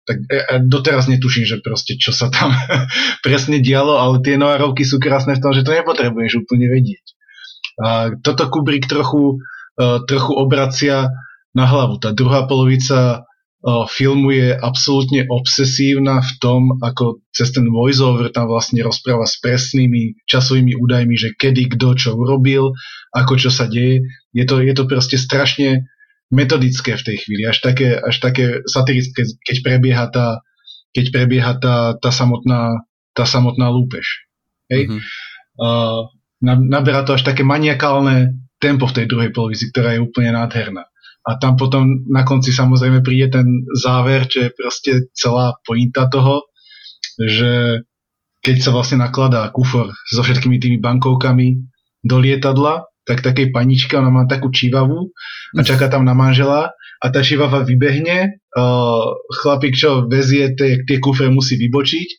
tak 0.09 0.25
ja 0.25 0.57
doteraz 0.57 1.05
netuším, 1.05 1.45
že 1.45 1.61
proste 1.61 1.93
čo 1.93 2.09
sa 2.09 2.33
tam 2.33 2.49
presne 3.25 3.61
dialo, 3.61 4.01
ale 4.01 4.25
tie 4.25 4.41
noárovky 4.41 4.81
sú 4.81 4.97
krásne 4.97 5.37
v 5.37 5.43
tom, 5.45 5.53
že 5.53 5.61
to 5.61 5.77
nepotrebuješ 5.77 6.41
úplne 6.41 6.65
vedieť. 6.73 7.05
A 7.79 8.17
toto 8.25 8.49
Kubrick 8.49 8.89
trochu, 8.89 9.45
uh, 9.77 10.01
trochu 10.09 10.33
obracia 10.33 11.13
na 11.53 11.69
hlavu. 11.69 12.01
Tá 12.01 12.17
druhá 12.17 12.49
polovica 12.49 13.28
filmu 13.67 14.31
je 14.31 14.55
absolútne 14.55 15.27
obsesívna 15.27 16.23
v 16.23 16.31
tom, 16.39 16.61
ako 16.79 17.19
cez 17.35 17.51
ten 17.51 17.67
voiceover 17.67 18.31
tam 18.31 18.47
vlastne 18.47 18.79
rozpráva 18.79 19.27
s 19.27 19.35
presnými 19.43 20.15
časovými 20.31 20.79
údajmi, 20.79 21.15
že 21.19 21.35
kedy, 21.35 21.75
kto 21.75 21.87
čo 21.99 22.09
urobil, 22.15 22.71
ako 23.11 23.35
čo 23.35 23.51
sa 23.51 23.67
deje. 23.67 24.07
Je 24.31 24.47
to, 24.47 24.63
je 24.63 24.71
to 24.71 24.87
proste 24.87 25.19
strašne 25.19 25.91
metodické 26.31 26.95
v 26.95 27.03
tej 27.03 27.17
chvíli, 27.25 27.43
až 27.43 27.59
také, 27.59 27.99
až 27.99 28.15
také 28.21 28.63
satirické, 28.63 29.27
keď 29.43 29.57
prebieha 29.65 30.05
tá, 30.07 30.39
keď 30.95 31.05
prebieha 31.11 31.53
tá, 31.59 31.99
tá, 31.99 32.09
samotná, 32.15 32.85
tá 33.11 33.27
samotná 33.27 33.67
lúpež. 33.67 34.29
Hej? 34.71 34.87
Mm-hmm. 34.87 35.01
Uh, 35.59 36.07
naberá 36.47 37.03
to 37.03 37.17
až 37.17 37.27
také 37.27 37.43
maniakálne 37.43 38.39
tempo 38.61 38.87
v 38.87 38.95
tej 39.03 39.05
druhej 39.11 39.35
polovici, 39.35 39.67
ktorá 39.73 39.97
je 39.97 40.03
úplne 40.05 40.31
nádherná. 40.31 40.87
A 41.29 41.37
tam 41.37 41.53
potom 41.61 42.09
na 42.09 42.25
konci 42.25 42.49
samozrejme 42.49 43.05
príde 43.05 43.29
ten 43.29 43.69
záver, 43.77 44.25
čo 44.25 44.49
je 44.49 44.49
proste 44.49 44.91
celá 45.13 45.53
pointa 45.61 46.09
toho, 46.09 46.49
že 47.21 47.85
keď 48.41 48.55
sa 48.57 48.73
vlastne 48.73 48.97
nakladá 49.03 49.45
kufor 49.53 49.93
so 50.09 50.21
všetkými 50.25 50.57
tými 50.57 50.77
bankovkami 50.81 51.61
do 52.01 52.17
lietadla, 52.17 52.89
tak 53.05 53.21
takej 53.21 53.53
paničke, 53.53 53.93
ona 53.93 54.09
má 54.09 54.23
takú 54.25 54.49
čivavu 54.49 55.13
a 55.53 55.61
čaká 55.61 55.85
tam 55.85 56.01
na 56.01 56.17
manžela 56.17 56.73
a 56.99 57.05
tá 57.13 57.21
čivava 57.21 57.61
vybehne, 57.61 58.41
chlapík, 59.43 59.77
čo 59.77 60.09
vezie 60.09 60.57
tie, 60.57 60.81
tie 60.83 60.97
kufre 60.97 61.29
musí 61.29 61.55
vybočiť, 61.61 62.09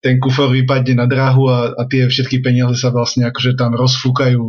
ten 0.00 0.22
kufor 0.22 0.52
vypadne 0.54 1.02
na 1.02 1.06
dráhu 1.10 1.50
a, 1.50 1.74
a 1.74 1.82
tie 1.90 2.06
všetky 2.06 2.40
peniaze 2.40 2.78
sa 2.78 2.94
vlastne 2.94 3.26
akože 3.26 3.58
tam 3.58 3.74
rozfúkajú, 3.74 4.42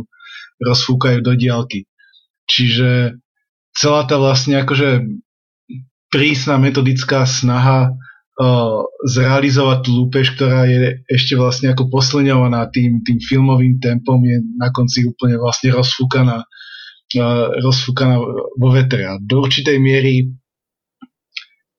rozfúkajú 0.62 1.18
do 1.20 1.32
diálky. 1.34 1.88
Čiže 2.46 3.18
celá 3.76 4.04
tá 4.06 4.16
vlastne 4.16 4.60
akože 4.60 5.04
prísna 6.08 6.56
metodická 6.56 7.28
snaha 7.28 7.92
zrealizovať 9.02 9.78
tú 9.82 9.90
lúpež, 9.98 10.38
ktorá 10.38 10.62
je 10.70 11.02
ešte 11.10 11.34
vlastne 11.34 11.74
ako 11.74 11.90
posleňovaná 11.90 12.70
tým, 12.70 13.02
tým 13.02 13.18
filmovým 13.18 13.82
tempom, 13.82 14.22
je 14.22 14.38
na 14.54 14.70
konci 14.70 15.10
úplne 15.10 15.42
vlastne 15.42 15.74
rozfúkaná, 15.74 16.46
rozfúkaná 17.58 18.14
vo 18.54 18.68
vetre. 18.70 19.10
A 19.10 19.18
do 19.18 19.42
určitej 19.42 19.82
miery 19.82 20.30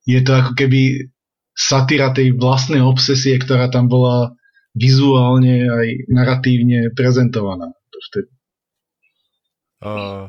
je 0.04 0.19
to 0.19 0.32
ako 0.36 0.52
keby 0.60 1.08
satyra 1.56 2.12
tej 2.12 2.36
vlastnej 2.36 2.84
obsesie, 2.84 3.39
ktorá 3.39 3.71
tam 3.71 3.88
bola 3.88 4.36
vizuálne 4.75 5.63
aj 5.63 5.88
naratívne 6.12 6.91
prezentovaná. 6.91 7.71
Uh, 9.80 10.28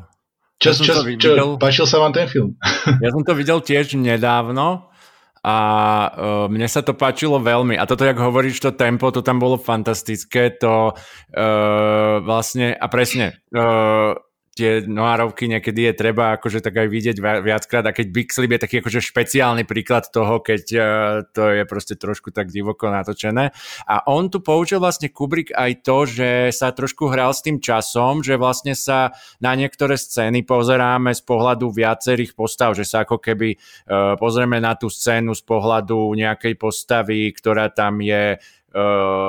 čo, 0.61 0.77
čo, 0.77 0.93
čo, 1.17 1.31
čo, 1.33 1.45
páčil 1.57 1.89
sa 1.89 2.05
vám 2.05 2.13
ten 2.13 2.29
film? 2.29 2.53
ja 3.05 3.09
som 3.09 3.25
to 3.25 3.33
videl 3.33 3.65
tiež 3.65 3.97
nedávno 3.97 4.93
a 5.41 5.57
uh, 5.57 6.47
mne 6.53 6.69
sa 6.69 6.85
to 6.85 6.93
páčilo 6.93 7.41
veľmi. 7.41 7.81
A 7.81 7.89
toto, 7.89 8.05
jak 8.05 8.21
hovoríš, 8.21 8.61
to 8.61 8.77
tempo, 8.77 9.09
to 9.09 9.25
tam 9.25 9.41
bolo 9.41 9.57
fantastické, 9.57 10.53
to 10.53 10.93
uh, 10.93 12.15
vlastne, 12.21 12.77
a 12.77 12.87
presne, 12.93 13.41
uh, 13.57 14.13
tie 14.61 14.85
noárovky 14.85 15.49
niekedy 15.49 15.89
je 15.89 15.95
treba 15.97 16.37
akože 16.37 16.61
tak 16.61 16.77
aj 16.77 16.89
vidieť 16.93 17.17
viackrát 17.19 17.85
a 17.89 17.97
keď 17.97 18.07
Big 18.13 18.29
Sleep 18.29 18.53
je 18.53 18.61
taký 18.61 18.77
akože 18.85 19.01
špeciálny 19.01 19.65
príklad 19.65 20.13
toho, 20.13 20.45
keď 20.45 20.65
uh, 20.77 20.85
to 21.33 21.49
je 21.49 21.65
proste 21.65 21.97
trošku 21.97 22.29
tak 22.29 22.53
divoko 22.53 22.93
natočené. 22.93 23.57
A 23.89 23.97
on 24.05 24.29
tu 24.29 24.45
použil 24.45 24.77
vlastne 24.77 25.09
Kubrick 25.09 25.57
aj 25.57 25.81
to, 25.81 26.05
že 26.05 26.53
sa 26.53 26.77
trošku 26.77 27.09
hral 27.09 27.33
s 27.33 27.41
tým 27.41 27.57
časom, 27.57 28.21
že 28.21 28.37
vlastne 28.37 28.77
sa 28.77 29.17
na 29.41 29.57
niektoré 29.57 29.97
scény 29.97 30.45
pozeráme 30.45 31.17
z 31.17 31.23
pohľadu 31.25 31.73
viacerých 31.73 32.37
postav, 32.37 32.77
že 32.77 32.85
sa 32.85 33.09
ako 33.09 33.17
keby 33.17 33.57
uh, 33.57 34.21
pozrieme 34.21 34.61
na 34.61 34.77
tú 34.77 34.93
scénu 34.93 35.33
z 35.33 35.43
pohľadu 35.49 36.13
nejakej 36.13 36.61
postavy, 36.61 37.33
ktorá 37.33 37.73
tam 37.73 38.05
je 38.05 38.37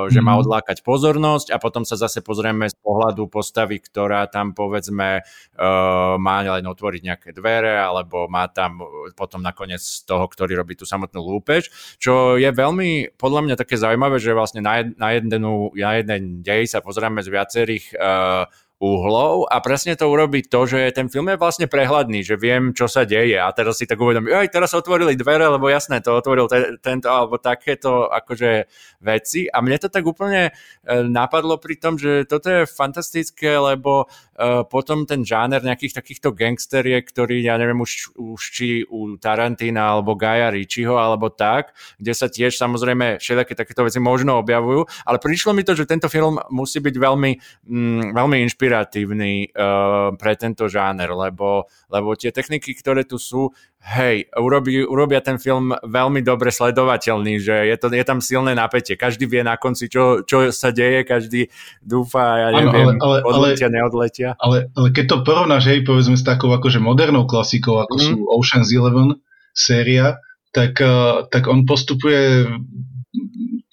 že 0.08 0.20
má 0.22 0.38
mhm. 0.38 0.40
odlákať 0.46 0.86
pozornosť 0.86 1.50
a 1.50 1.58
potom 1.58 1.82
sa 1.82 1.98
zase 1.98 2.22
pozrieme 2.22 2.70
z 2.70 2.76
pohľadu 2.78 3.26
postavy, 3.26 3.82
ktorá 3.82 4.30
tam 4.30 4.54
povedzme 4.54 5.22
uh, 5.22 6.14
má 6.16 6.36
len 6.46 6.62
otvoriť 6.62 7.02
nejaké 7.02 7.28
dvere 7.34 7.82
alebo 7.82 8.30
má 8.30 8.46
tam 8.46 8.78
potom 9.18 9.42
nakoniec 9.42 9.82
toho, 10.06 10.30
ktorý 10.30 10.54
robí 10.54 10.78
tú 10.78 10.86
samotnú 10.86 11.18
lúpež, 11.22 11.66
čo 11.98 12.38
je 12.38 12.50
veľmi 12.54 13.18
podľa 13.18 13.40
mňa 13.50 13.54
také 13.58 13.74
zaujímavé, 13.74 14.22
že 14.22 14.30
vlastne 14.30 14.62
na, 14.62 14.78
jed, 14.78 14.94
na, 14.94 15.08
jednu, 15.18 15.74
na 15.74 15.92
jeden 15.98 16.22
dej 16.46 16.70
sa 16.70 16.78
pozrieme 16.78 17.18
z 17.22 17.28
viacerých 17.34 17.84
uhlov 18.82 19.46
a 19.46 19.62
presne 19.62 19.94
to 19.94 20.10
urobí 20.10 20.42
to, 20.42 20.66
že 20.66 20.90
ten 20.90 21.06
film 21.06 21.30
je 21.30 21.38
vlastne 21.38 21.70
prehľadný, 21.70 22.26
že 22.26 22.34
viem, 22.34 22.74
čo 22.74 22.90
sa 22.90 23.06
deje. 23.06 23.38
A 23.38 23.46
teraz 23.54 23.78
si 23.78 23.86
tak 23.86 24.02
uvedomím, 24.02 24.34
aj 24.34 24.50
teraz 24.50 24.74
otvorili 24.74 25.14
dvere, 25.14 25.46
lebo 25.46 25.70
jasné, 25.70 26.02
to 26.02 26.18
otvoril 26.18 26.50
te, 26.50 26.82
tento 26.82 27.06
alebo 27.06 27.38
takéto 27.38 28.10
akože 28.10 28.66
veci. 28.98 29.46
A 29.46 29.62
mne 29.62 29.78
to 29.78 29.86
tak 29.86 30.02
úplne 30.02 30.50
e, 30.50 30.52
napadlo 31.06 31.62
pri 31.62 31.78
tom, 31.78 31.94
že 31.94 32.26
toto 32.26 32.50
je 32.50 32.66
fantastické, 32.66 33.54
lebo 33.54 34.10
e, 34.34 34.66
potom 34.66 35.06
ten 35.06 35.22
žáner 35.22 35.62
nejakých 35.62 36.02
takýchto 36.02 36.34
gangsteriek, 36.34 37.06
ktorý 37.06 37.38
ja 37.38 37.54
neviem 37.62 37.78
už, 37.78 38.18
už 38.18 38.42
či 38.50 38.82
u 38.90 39.14
Tarantina 39.14 39.94
alebo 39.94 40.18
Gaja 40.18 40.50
Ričiho 40.50 40.98
alebo 40.98 41.30
tak, 41.30 41.70
kde 42.02 42.12
sa 42.18 42.26
tiež 42.26 42.58
samozrejme 42.58 43.22
všetky 43.22 43.54
takéto 43.54 43.86
veci 43.86 44.02
možno 44.02 44.42
objavujú, 44.42 45.06
ale 45.06 45.22
prišlo 45.22 45.54
mi 45.54 45.62
to, 45.62 45.78
že 45.78 45.86
tento 45.86 46.10
film 46.10 46.42
musí 46.50 46.82
byť 46.82 46.98
veľmi, 46.98 47.30
mm, 47.70 48.10
veľmi 48.10 48.36
inšpirujúci 48.50 48.71
inšpiratívny 48.72 49.52
uh, 49.52 50.16
pre 50.16 50.32
tento 50.40 50.64
žáner, 50.66 51.12
lebo, 51.12 51.68
lebo 51.92 52.16
tie 52.16 52.32
techniky, 52.32 52.72
ktoré 52.72 53.04
tu 53.04 53.20
sú, 53.20 53.52
hej, 53.84 54.32
urobí, 54.32 54.80
urobia 54.80 55.20
ten 55.20 55.36
film 55.36 55.76
veľmi 55.84 56.24
dobre 56.24 56.48
sledovateľný, 56.48 57.36
že 57.36 57.68
je, 57.68 57.76
to, 57.76 57.92
je 57.92 58.04
tam 58.04 58.24
silné 58.24 58.56
napätie. 58.56 58.96
Každý 58.96 59.28
vie 59.28 59.44
na 59.44 59.60
konci, 59.60 59.92
čo, 59.92 60.24
čo 60.24 60.48
sa 60.48 60.72
deje, 60.72 61.04
každý 61.04 61.52
dúfa, 61.84 62.40
ja 62.40 62.48
neviem, 62.56 62.96
ano, 62.96 63.04
ale, 63.04 63.16
ale, 63.20 63.28
odletia, 63.28 63.68
ale, 63.68 63.74
neodletia. 63.76 64.30
Ale, 64.40 64.72
ale 64.72 64.88
keď 64.90 65.04
to 65.04 65.16
porovnáš, 65.28 65.68
hej, 65.68 65.84
povedzme 65.84 66.16
s 66.16 66.24
takou 66.24 66.48
akože 66.56 66.80
modernou 66.80 67.28
klasikou, 67.28 67.84
ako 67.84 67.94
mm. 68.00 68.02
sú 68.02 68.14
Ocean's 68.32 68.72
Eleven 68.72 69.20
séria, 69.52 70.16
tak, 70.56 70.80
uh, 70.80 71.28
tak 71.28 71.48
on 71.48 71.68
postupuje 71.68 72.48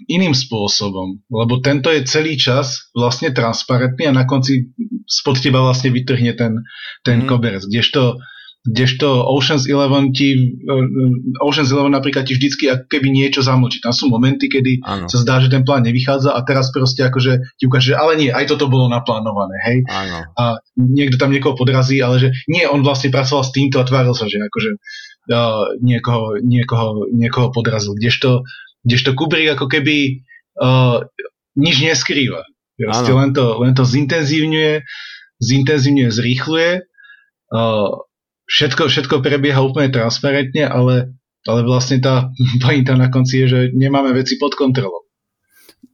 iným 0.10 0.34
spôsobom, 0.34 1.22
lebo 1.30 1.62
tento 1.62 1.94
je 1.94 2.02
celý 2.10 2.34
čas 2.34 2.90
vlastne 2.98 3.30
transparentný 3.30 4.10
a 4.10 4.18
na 4.18 4.26
konci 4.26 4.74
spod 5.06 5.38
teba 5.38 5.62
vlastne 5.62 5.94
vytrhne 5.94 6.34
ten, 6.34 6.66
ten 7.06 7.24
mm. 7.24 7.28
koberec, 7.30 7.64
kdežto 7.70 8.18
kdežto 8.60 9.24
Ocean's 9.24 9.72
Eleven 9.72 10.12
ti 10.12 10.36
uh, 10.36 11.48
Ocean's 11.48 11.72
Eleven 11.72 11.96
napríklad 11.96 12.28
ti 12.28 12.36
vždycky 12.36 12.68
ako 12.68 12.92
keby 12.92 13.08
niečo 13.08 13.40
zamlčí. 13.40 13.80
Tam 13.80 13.96
sú 13.96 14.12
momenty, 14.12 14.52
kedy 14.52 14.84
ano. 14.84 15.08
sa 15.08 15.18
zdá, 15.24 15.40
že 15.40 15.48
ten 15.48 15.64
plán 15.64 15.88
nevychádza 15.88 16.36
a 16.36 16.44
teraz 16.44 16.68
proste 16.76 17.08
akože 17.08 17.56
ti 17.56 17.72
ukáže, 17.72 17.96
že 17.96 17.96
ale 17.96 18.20
nie, 18.20 18.30
aj 18.30 18.52
toto 18.52 18.68
bolo 18.68 18.92
naplánované, 18.92 19.56
hej. 19.64 19.78
Ano. 19.88 20.28
A 20.36 20.44
niekto 20.76 21.16
tam 21.16 21.32
niekoho 21.32 21.56
podrazí, 21.56 22.04
ale 22.04 22.20
že 22.20 22.30
nie, 22.52 22.68
on 22.68 22.84
vlastne 22.84 23.10
pracoval 23.16 23.48
s 23.48 23.56
týmto 23.56 23.80
a 23.80 23.88
tváril 23.88 24.12
sa, 24.12 24.28
že 24.28 24.44
akože 24.44 24.72
uh, 25.32 25.80
niekoho, 25.80 26.36
niekoho, 26.44 27.08
niekoho 27.16 27.56
podrazil. 27.56 27.96
Kdežto 27.96 28.44
Kdežto 28.86 29.16
Kubrick 29.16 29.60
ako 29.60 29.68
keby 29.68 30.24
uh, 30.62 31.04
nič 31.60 31.84
neskrýva. 31.84 32.48
Proste 32.80 33.12
len 33.12 33.36
to, 33.36 33.60
len 33.60 33.76
to 33.76 33.84
zintenzívňuje, 33.84 34.88
zintenzívňuje, 35.44 36.10
zrýchluje. 36.16 36.72
Uh, 37.52 38.08
všetko, 38.48 38.88
všetko 38.88 39.20
prebieha 39.20 39.60
úplne 39.60 39.92
transparentne, 39.92 40.64
ale 40.64 41.20
ale 41.48 41.64
vlastne 41.64 42.04
tá 42.04 42.34
pointa 42.64 43.00
na 43.00 43.08
konci 43.08 43.46
je, 43.46 43.48
že 43.48 43.60
nemáme 43.72 44.12
veci 44.12 44.36
pod 44.36 44.58
kontrolou. 44.58 45.08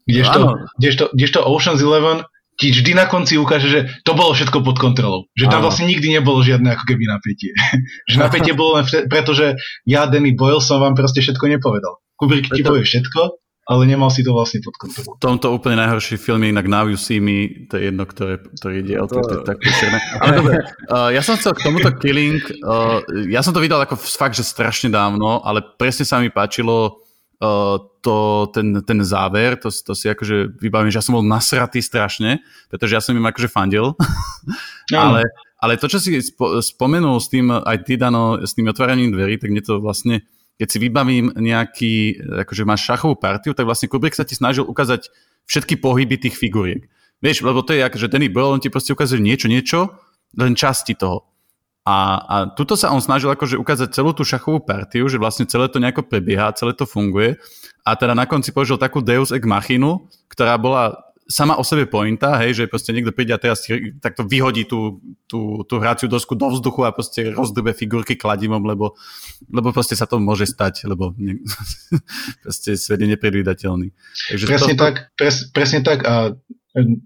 Kdežto, 0.05 0.69
kdežto, 0.77 1.03
kdežto 1.17 1.39
Ocean's 1.41 1.81
Eleven 1.81 2.21
ti 2.55 2.71
vždy 2.71 2.93
na 2.95 3.09
konci 3.09 3.35
ukáže, 3.41 3.67
že 3.67 3.79
to 4.05 4.15
bolo 4.15 4.31
všetko 4.31 4.63
pod 4.63 4.77
kontrolou. 4.79 5.27
Že 5.35 5.49
tam 5.51 5.59
Áno. 5.59 5.65
vlastne 5.67 5.89
nikdy 5.89 6.13
nebolo 6.13 6.39
žiadne 6.45 6.71
ako 6.77 6.85
keby 6.87 7.03
napätie. 7.09 7.51
že 8.09 8.15
napätie 8.21 8.53
bolo 8.59 8.79
len 8.79 8.85
vtedy, 8.85 9.05
pretože 9.09 9.57
ja, 9.83 10.05
Danny 10.07 10.37
Boyle, 10.37 10.61
som 10.61 10.79
vám 10.79 10.93
proste 10.93 11.19
všetko 11.25 11.51
nepovedal. 11.57 11.99
Kubrick 12.15 12.47
ti 12.51 12.63
povie 12.63 12.87
všetko, 12.87 13.21
ale 13.65 13.81
nemal 13.89 14.13
si 14.13 14.21
to 14.21 14.29
vlastne 14.29 14.61
pod 14.61 14.77
kontrolou. 14.77 15.17
V 15.17 15.21
tomto 15.21 15.49
úplne 15.49 15.81
najhorší 15.81 16.21
film 16.21 16.45
je 16.45 16.53
inak 16.53 16.69
Now 16.69 16.85
You 16.85 17.01
See 17.01 17.17
Me, 17.17 17.65
to 17.65 17.81
je 17.81 17.89
jedno, 17.89 18.05
ktoré, 18.05 18.37
ktorý 18.37 18.85
diel, 18.85 19.09
to, 19.09 19.25
to, 19.25 19.41
to 19.41 19.57
je 19.57 19.57
tak 19.57 19.57
Ale 20.21 20.31
dobre, 20.37 20.55
uh, 20.93 21.09
ja 21.17 21.21
som 21.25 21.33
chcel 21.33 21.57
k 21.57 21.65
tomuto 21.65 21.89
Killing, 21.97 22.45
uh, 22.61 23.01
ja 23.25 23.41
som 23.41 23.57
to 23.57 23.63
videl 23.63 23.81
ako 23.81 23.97
fakt, 23.97 24.37
že 24.37 24.45
strašne 24.45 24.93
dávno, 24.93 25.41
ale 25.41 25.65
presne 25.81 26.05
sa 26.05 26.21
mi 26.21 26.29
páčilo 26.29 27.01
uh, 27.41 27.81
to, 28.05 28.45
ten, 28.53 28.85
ten 28.85 29.01
záver, 29.01 29.57
to, 29.57 29.73
to 29.73 29.97
si 29.97 30.13
akože 30.13 30.61
vybavím, 30.61 30.93
že 30.93 31.01
ja 31.01 31.05
som 31.09 31.17
bol 31.17 31.25
nasratý 31.25 31.81
strašne, 31.81 32.45
pretože 32.69 32.93
ja 32.93 33.01
som 33.01 33.17
im 33.17 33.25
akože 33.25 33.49
fandil, 33.49 33.97
no. 34.93 34.97
ale, 35.01 35.25
ale 35.57 35.81
to, 35.81 35.89
čo 35.89 35.97
si 35.97 36.21
spo, 36.21 36.61
spomenul 36.61 37.17
s 37.17 37.33
tým, 37.33 37.49
aj 37.49 37.81
ty 37.81 37.97
Dano, 37.97 38.37
s 38.45 38.53
tým 38.53 38.69
otváraním 38.69 39.09
dverí, 39.09 39.41
tak 39.41 39.49
mne 39.49 39.65
to 39.65 39.81
vlastne, 39.81 40.21
keď 40.55 40.67
si 40.71 40.77
vybavím 40.79 41.25
nejaký, 41.35 41.93
akože 42.47 42.63
máš 42.63 42.87
šachovú 42.87 43.19
partiu, 43.19 43.51
tak 43.51 43.67
vlastne 43.67 43.91
Kubrick 43.91 44.15
sa 44.15 44.23
ti 44.23 44.39
snažil 44.39 44.63
ukázať 44.63 45.11
všetky 45.45 45.77
pohyby 45.83 46.15
tých 46.15 46.39
figuriek. 46.39 46.87
Vieš, 47.19 47.43
lebo 47.43 47.63
to 47.63 47.75
je 47.75 47.83
akože 47.83 48.07
Danny 48.07 48.31
Boyle, 48.31 48.55
on 48.55 48.63
ti 48.63 48.71
proste 48.71 48.95
ukazuje 48.95 49.19
niečo, 49.19 49.47
niečo, 49.51 49.79
len 50.35 50.55
časti 50.55 50.95
toho. 50.95 51.27
A, 51.85 52.17
a 52.17 52.35
tuto 52.57 52.73
sa 52.73 52.89
on 52.89 52.97
snažil 52.97 53.29
akože 53.29 53.61
ukázať 53.61 53.93
celú 53.93 54.09
tú 54.17 54.25
šachovú 54.25 54.57
partiu, 54.65 55.05
že 55.05 55.21
vlastne 55.21 55.45
celé 55.45 55.69
to 55.69 55.77
nejako 55.77 56.01
prebieha, 56.09 56.55
celé 56.57 56.73
to 56.73 56.89
funguje. 56.89 57.37
A 57.85 57.93
teda 57.93 58.17
na 58.17 58.25
konci 58.25 58.49
použil 58.49 58.81
takú 58.81 59.05
Deus 59.05 59.29
Ex 59.29 59.45
Machinu, 59.45 60.09
ktorá 60.25 60.57
bola 60.57 61.04
sama 61.25 61.57
o 61.57 61.63
sebe 61.65 61.89
pointa, 61.89 62.37
hej, 62.45 62.53
že 62.53 62.69
proste 62.69 62.93
niekto 62.93 63.09
príde 63.09 63.33
a 63.33 63.41
teraz 63.41 63.65
takto 63.97 64.21
vyhodí 64.29 64.69
tú, 64.69 65.01
tú, 65.25 65.65
tú 65.65 65.81
hraciu 65.81 66.05
dosku 66.05 66.37
do 66.37 66.53
vzduchu 66.53 66.85
a 66.85 66.93
proste 66.93 67.33
rozdrbe 67.33 67.73
figurky 67.73 68.13
kladimom, 68.13 68.61
lebo, 68.61 68.93
lebo 69.49 69.73
proste 69.73 69.97
sa 69.97 70.05
to 70.05 70.21
môže 70.21 70.45
stať, 70.45 70.85
lebo 70.85 71.17
ne, 71.17 71.41
proste 72.45 72.77
svet 72.77 73.01
je 73.01 73.09
nepredvídateľný. 73.17 73.89
Takže 74.29 74.45
presne 74.45 74.75
to, 74.77 74.81
tak, 74.85 74.95
pres, 75.17 75.49
presne 75.49 75.81
tak 75.81 76.05
a 76.05 76.37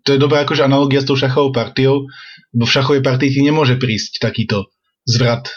to 0.04 0.10
je 0.18 0.20
dobrá 0.20 0.44
akože 0.44 0.66
analogia 0.66 1.00
s 1.00 1.08
tou 1.08 1.16
šachovou 1.16 1.56
partiou, 1.56 2.10
vo 2.52 2.66
šachovej 2.66 3.06
partii 3.06 3.32
ti 3.32 3.42
nemôže 3.46 3.80
prísť 3.80 4.20
takýto 4.20 4.68
zvrat 5.08 5.48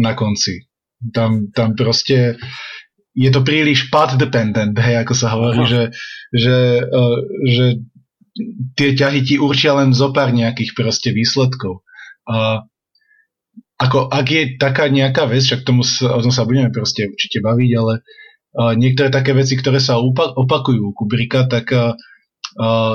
na 0.00 0.16
konci. 0.16 0.70
Tam, 1.12 1.52
tam 1.52 1.76
proste 1.76 2.40
je 3.16 3.30
to 3.32 3.40
príliš 3.44 3.88
path 3.92 4.16
dependent, 4.16 4.76
hej, 4.78 5.04
ako 5.04 5.12
sa 5.12 5.34
hovorí, 5.34 5.64
že, 5.66 5.82
že, 6.30 6.56
uh, 6.84 7.18
že 7.44 7.64
tie 8.76 8.92
ťahy 8.92 9.20
ti 9.24 9.34
určia 9.40 9.76
len 9.76 9.96
zo 9.96 10.12
pár 10.12 10.32
nejakých 10.32 10.76
proste 10.76 11.10
výsledkov. 11.12 11.82
A 12.28 12.66
ako, 13.76 14.08
ak 14.08 14.26
je 14.28 14.42
taká 14.56 14.88
nejaká 14.88 15.28
vec, 15.28 15.44
však 15.44 15.64
tomu 15.64 15.84
sa, 15.84 16.16
o 16.16 16.20
tom 16.24 16.32
sa 16.32 16.48
budeme 16.48 16.72
proste 16.72 17.08
určite 17.12 17.44
baviť, 17.44 17.70
ale 17.76 17.94
uh, 18.00 18.72
niektoré 18.72 19.12
také 19.12 19.36
veci, 19.36 19.56
ktoré 19.56 19.80
sa 19.84 20.00
opakujú 20.00 20.80
u 20.80 20.96
Kubrika, 20.96 21.44
tak 21.44 21.68
uh, 21.76 21.92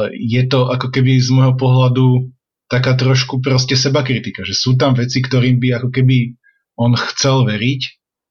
je 0.10 0.42
to 0.50 0.74
ako 0.74 0.90
keby 0.90 1.22
z 1.22 1.30
môjho 1.30 1.54
pohľadu 1.54 2.34
taká 2.66 2.98
trošku 2.98 3.44
proste 3.46 3.78
seba 3.78 4.02
kritika, 4.02 4.42
že 4.42 4.58
sú 4.58 4.74
tam 4.74 4.98
veci, 4.98 5.22
ktorým 5.22 5.62
by 5.62 5.82
ako 5.82 5.90
keby 5.94 6.40
on 6.80 6.98
chcel 6.98 7.46
veriť, 7.46 7.82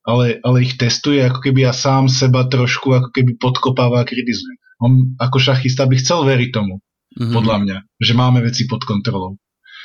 ale, 0.09 0.41
ale 0.43 0.57
ich 0.65 0.75
testuje 0.75 1.23
ako 1.23 1.45
keby 1.45 1.71
a 1.71 1.77
sám 1.77 2.11
seba 2.11 2.49
trošku 2.49 2.91
ako 2.91 3.09
keby 3.15 3.39
podkopáva 3.39 4.03
a 4.03 4.09
kritizuje. 4.09 4.59
On 4.81 5.13
ako 5.21 5.39
šachista 5.39 5.85
by 5.85 6.01
chcel 6.01 6.25
veriť 6.25 6.51
tomu, 6.51 6.81
mm-hmm. 7.17 7.35
podľa 7.35 7.57
mňa, 7.63 7.77
že 7.99 8.13
máme 8.15 8.45
veci 8.45 8.67
pod 8.71 8.83
kontrolou. 8.87 9.39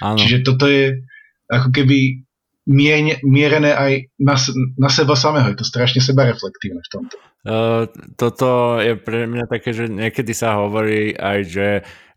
Áno. 0.03 0.19
Čiže 0.19 0.43
toto 0.43 0.67
je 0.67 1.01
ako 1.47 1.69
keby 1.71 2.25
mien, 2.65 3.15
mierené 3.21 3.71
aj 3.71 3.91
na, 4.17 4.35
na 4.75 4.89
seba 4.89 5.13
samého. 5.13 5.53
Je 5.53 5.61
to 5.61 5.67
strašne 5.67 6.01
seba 6.01 6.25
reflektívne 6.25 6.81
v 6.81 6.89
tomto. 6.91 7.15
Uh, 7.45 7.85
toto 8.17 8.81
je 8.81 8.97
pre 8.97 9.29
mňa 9.29 9.45
také, 9.45 9.69
že 9.69 9.85
niekedy 9.85 10.33
sa 10.33 10.57
hovorí 10.57 11.13
aj, 11.13 11.37
že 11.45 11.67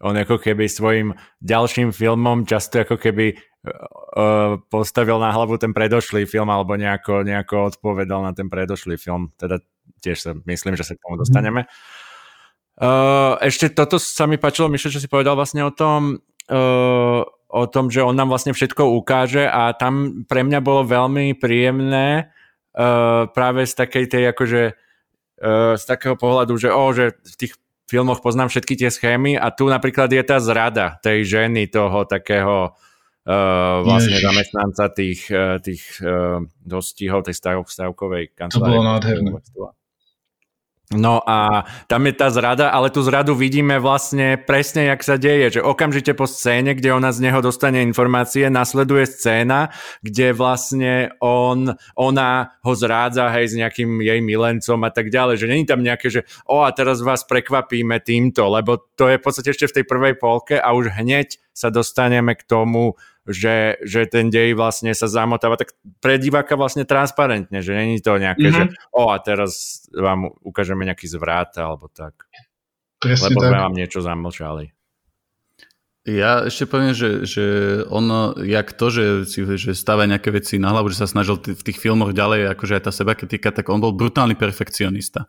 on 0.01 0.17
ako 0.17 0.41
keby 0.41 0.65
svojim 0.65 1.13
ďalším 1.45 1.93
filmom 1.93 2.49
často 2.49 2.81
ako 2.81 2.97
keby 2.97 3.37
uh, 3.37 4.57
postavil 4.73 5.21
na 5.21 5.29
hlavu 5.29 5.61
ten 5.61 5.77
predošlý 5.77 6.25
film 6.25 6.49
alebo 6.49 6.81
nejako, 6.81 7.29
nejako 7.29 7.77
odpovedal 7.77 8.25
na 8.25 8.33
ten 8.33 8.49
predošlý 8.49 8.97
film. 8.97 9.37
Teda 9.37 9.61
tiež 10.01 10.17
sa 10.17 10.31
myslím, 10.49 10.81
že 10.81 10.89
sa 10.89 10.97
k 10.97 11.03
tomu 11.05 11.21
dostaneme. 11.21 11.69
Uh, 12.79 13.35
ešte 13.43 13.75
toto 13.75 13.99
sa 13.99 14.31
mi 14.31 14.39
páčilo, 14.39 14.71
Mišo, 14.71 14.95
čo 14.95 15.03
si 15.03 15.11
povedal 15.11 15.35
vlastne 15.35 15.67
o 15.67 15.75
tom, 15.75 16.23
uh, 16.47 17.21
o 17.51 17.65
tom, 17.67 17.91
že 17.91 18.07
on 18.07 18.15
nám 18.15 18.31
vlastne 18.31 18.55
všetko 18.55 18.95
ukáže 19.03 19.51
a 19.51 19.75
tam 19.75 20.23
pre 20.31 20.47
mňa 20.47 20.63
bolo 20.63 20.87
veľmi 20.87 21.35
príjemné 21.35 22.31
uh, 22.79 23.27
práve 23.35 23.67
z 23.67 23.75
takej 23.75 24.05
tej 24.07 24.23
akože 24.31 24.63
uh, 25.43 25.75
z 25.75 25.85
takého 25.91 26.15
pohľadu, 26.15 26.55
že 26.55 26.71
o, 26.71 26.85
že 26.95 27.19
v 27.19 27.35
tých 27.35 27.53
filmoch 27.91 28.23
poznám 28.23 28.47
všetky 28.47 28.79
tie 28.79 28.95
schémy 28.95 29.35
a 29.35 29.51
tu 29.51 29.67
napríklad 29.67 30.15
je 30.15 30.23
tá 30.23 30.39
zrada 30.39 31.03
tej 31.03 31.27
ženy, 31.27 31.67
toho 31.67 32.07
takého 32.07 32.79
uh, 33.27 33.83
vlastne 33.83 34.23
Ježiš. 34.23 34.27
zamestnanca 34.29 34.85
tých, 34.95 35.21
tých 35.67 35.83
uh, 36.07 36.47
dostihov 36.63 37.27
tej 37.27 37.35
stav, 37.35 37.59
stavkovej 37.67 38.39
kancelárie. 38.39 38.71
To 38.71 38.71
bolo 38.71 38.83
nádherné. 38.87 39.31
No 40.89 41.21
a 41.21 41.69
tam 41.85 42.09
je 42.09 42.17
tá 42.17 42.33
zrada, 42.33 42.73
ale 42.73 42.89
tú 42.89 43.05
zradu 43.05 43.37
vidíme 43.37 43.77
vlastne 43.77 44.41
presne, 44.41 44.89
jak 44.89 45.05
sa 45.05 45.21
deje, 45.21 45.61
že 45.61 45.61
okamžite 45.61 46.17
po 46.17 46.25
scéne, 46.25 46.73
kde 46.73 46.97
ona 46.97 47.13
z 47.13 47.29
neho 47.29 47.45
dostane 47.45 47.85
informácie, 47.85 48.49
nasleduje 48.49 49.05
scéna, 49.05 49.69
kde 50.01 50.33
vlastne 50.33 51.13
on, 51.21 51.77
ona 51.93 52.57
ho 52.65 52.73
zrádza 52.73 53.29
hej, 53.37 53.53
s 53.53 53.55
nejakým 53.61 54.01
jej 54.01 54.21
milencom 54.25 54.81
a 54.81 54.89
tak 54.89 55.13
ďalej, 55.13 55.37
že 55.45 55.51
není 55.53 55.69
tam 55.69 55.85
nejaké, 55.85 56.09
že 56.09 56.25
o 56.49 56.65
a 56.65 56.73
teraz 56.73 57.05
vás 57.05 57.21
prekvapíme 57.29 58.01
týmto, 58.01 58.49
lebo 58.49 58.81
to 58.97 59.13
je 59.13 59.21
v 59.21 59.25
podstate 59.29 59.53
ešte 59.53 59.69
v 59.69 59.77
tej 59.77 59.85
prvej 59.85 60.15
polke 60.17 60.57
a 60.57 60.73
už 60.73 60.89
hneď 60.97 61.37
sa 61.53 61.69
dostaneme 61.69 62.33
k 62.33 62.49
tomu, 62.49 62.97
že, 63.29 63.77
že 63.85 64.09
ten 64.09 64.33
dej 64.33 64.57
vlastne 64.57 64.91
sa 64.97 65.05
zamotáva 65.05 65.61
tak 65.61 65.77
pre 66.01 66.17
diváka 66.17 66.57
vlastne 66.57 66.89
transparentne, 66.89 67.61
že 67.61 67.77
není 67.77 68.01
to 68.01 68.17
nejaké, 68.17 68.49
mm-hmm. 68.49 68.73
že 68.73 68.89
o 68.97 69.13
a 69.13 69.17
teraz 69.21 69.85
vám 69.93 70.33
ukážeme 70.41 70.89
nejaký 70.89 71.05
zvrat 71.07 71.53
alebo 71.61 71.93
tak. 71.93 72.27
Presne 72.99 73.31
Lebo 73.31 73.45
tak. 73.45 73.49
sme 73.53 73.59
vám 73.61 73.75
niečo 73.77 74.01
zamlčali. 74.01 74.73
Ja 76.09 76.49
ešte 76.49 76.65
poviem, 76.65 76.97
že, 76.97 77.29
že 77.29 77.45
ono, 77.93 78.33
jak 78.41 78.73
to, 78.73 78.89
že, 78.89 79.05
si, 79.29 79.45
že 79.45 79.77
stáva 79.77 80.09
nejaké 80.09 80.33
veci 80.33 80.57
na 80.57 80.73
hlavu, 80.73 80.89
že 80.89 81.05
sa 81.05 81.11
snažil 81.11 81.37
t- 81.37 81.53
v 81.53 81.61
tých 81.61 81.77
filmoch 81.77 82.17
ďalej, 82.17 82.49
akože 82.57 82.81
aj 82.81 82.83
tá 82.89 82.93
seba 82.97 83.13
kritika, 83.13 83.53
tak 83.53 83.69
on 83.69 83.77
bol 83.77 83.93
brutálny 83.93 84.33
perfekcionista 84.33 85.29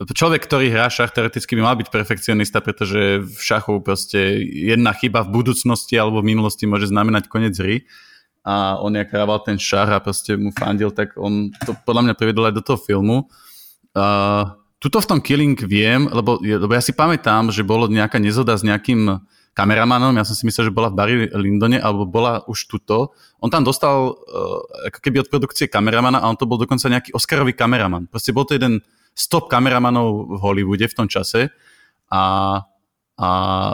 človek, 0.00 0.42
ktorý 0.42 0.72
hrá 0.72 0.90
šach, 0.90 1.14
teoreticky 1.14 1.54
by 1.54 1.62
mal 1.62 1.76
byť 1.78 1.88
perfekcionista, 1.92 2.58
pretože 2.64 3.22
v 3.22 3.38
šachu 3.38 3.82
proste 3.84 4.42
jedna 4.42 4.90
chyba 4.96 5.22
v 5.22 5.42
budúcnosti 5.42 5.94
alebo 5.94 6.24
v 6.24 6.34
minulosti 6.34 6.66
môže 6.66 6.90
znamenať 6.90 7.30
koniec 7.30 7.54
hry 7.54 7.86
a 8.42 8.78
on 8.82 8.98
jak 8.98 9.14
hrával 9.14 9.38
ten 9.46 9.54
šach 9.58 9.90
a 9.90 10.02
proste 10.02 10.34
mu 10.34 10.50
fandil, 10.50 10.90
tak 10.90 11.14
on 11.14 11.54
to 11.62 11.78
podľa 11.86 12.10
mňa 12.10 12.14
privedol 12.18 12.50
aj 12.50 12.54
do 12.58 12.62
toho 12.66 12.78
filmu. 12.78 13.30
Uh, 13.94 14.58
tuto 14.82 14.98
v 14.98 15.08
tom 15.08 15.20
Killing 15.22 15.54
viem, 15.62 16.10
lebo, 16.10 16.42
lebo 16.42 16.72
ja 16.74 16.82
si 16.82 16.90
pamätám, 16.90 17.54
že 17.54 17.62
bolo 17.62 17.86
nejaká 17.86 18.18
nezhoda 18.18 18.58
s 18.58 18.66
nejakým 18.66 19.22
kameramanom, 19.54 20.16
ja 20.16 20.24
som 20.26 20.34
si 20.34 20.48
myslel, 20.48 20.72
že 20.72 20.74
bola 20.74 20.90
v 20.90 20.96
Barry 20.96 21.14
Lindone, 21.28 21.78
alebo 21.78 22.08
bola 22.08 22.42
už 22.48 22.66
tuto. 22.66 23.14
On 23.38 23.52
tam 23.52 23.62
dostal 23.62 24.10
uh, 24.10 24.88
ako 24.90 24.98
keby 24.98 25.22
od 25.22 25.30
produkcie 25.30 25.70
kameramana 25.70 26.18
a 26.18 26.26
on 26.26 26.34
to 26.34 26.48
bol 26.48 26.58
dokonca 26.58 26.90
nejaký 26.90 27.14
Oscarový 27.14 27.54
kameraman. 27.54 28.10
Proste 28.10 28.34
bol 28.34 28.42
to 28.42 28.58
jeden 28.58 28.82
stop 29.12 29.48
kameramanov 29.52 30.32
v 30.32 30.34
Hollywoode 30.40 30.86
v 30.88 30.96
tom 30.96 31.08
čase 31.08 31.52
a, 32.12 32.22
a 33.16 33.28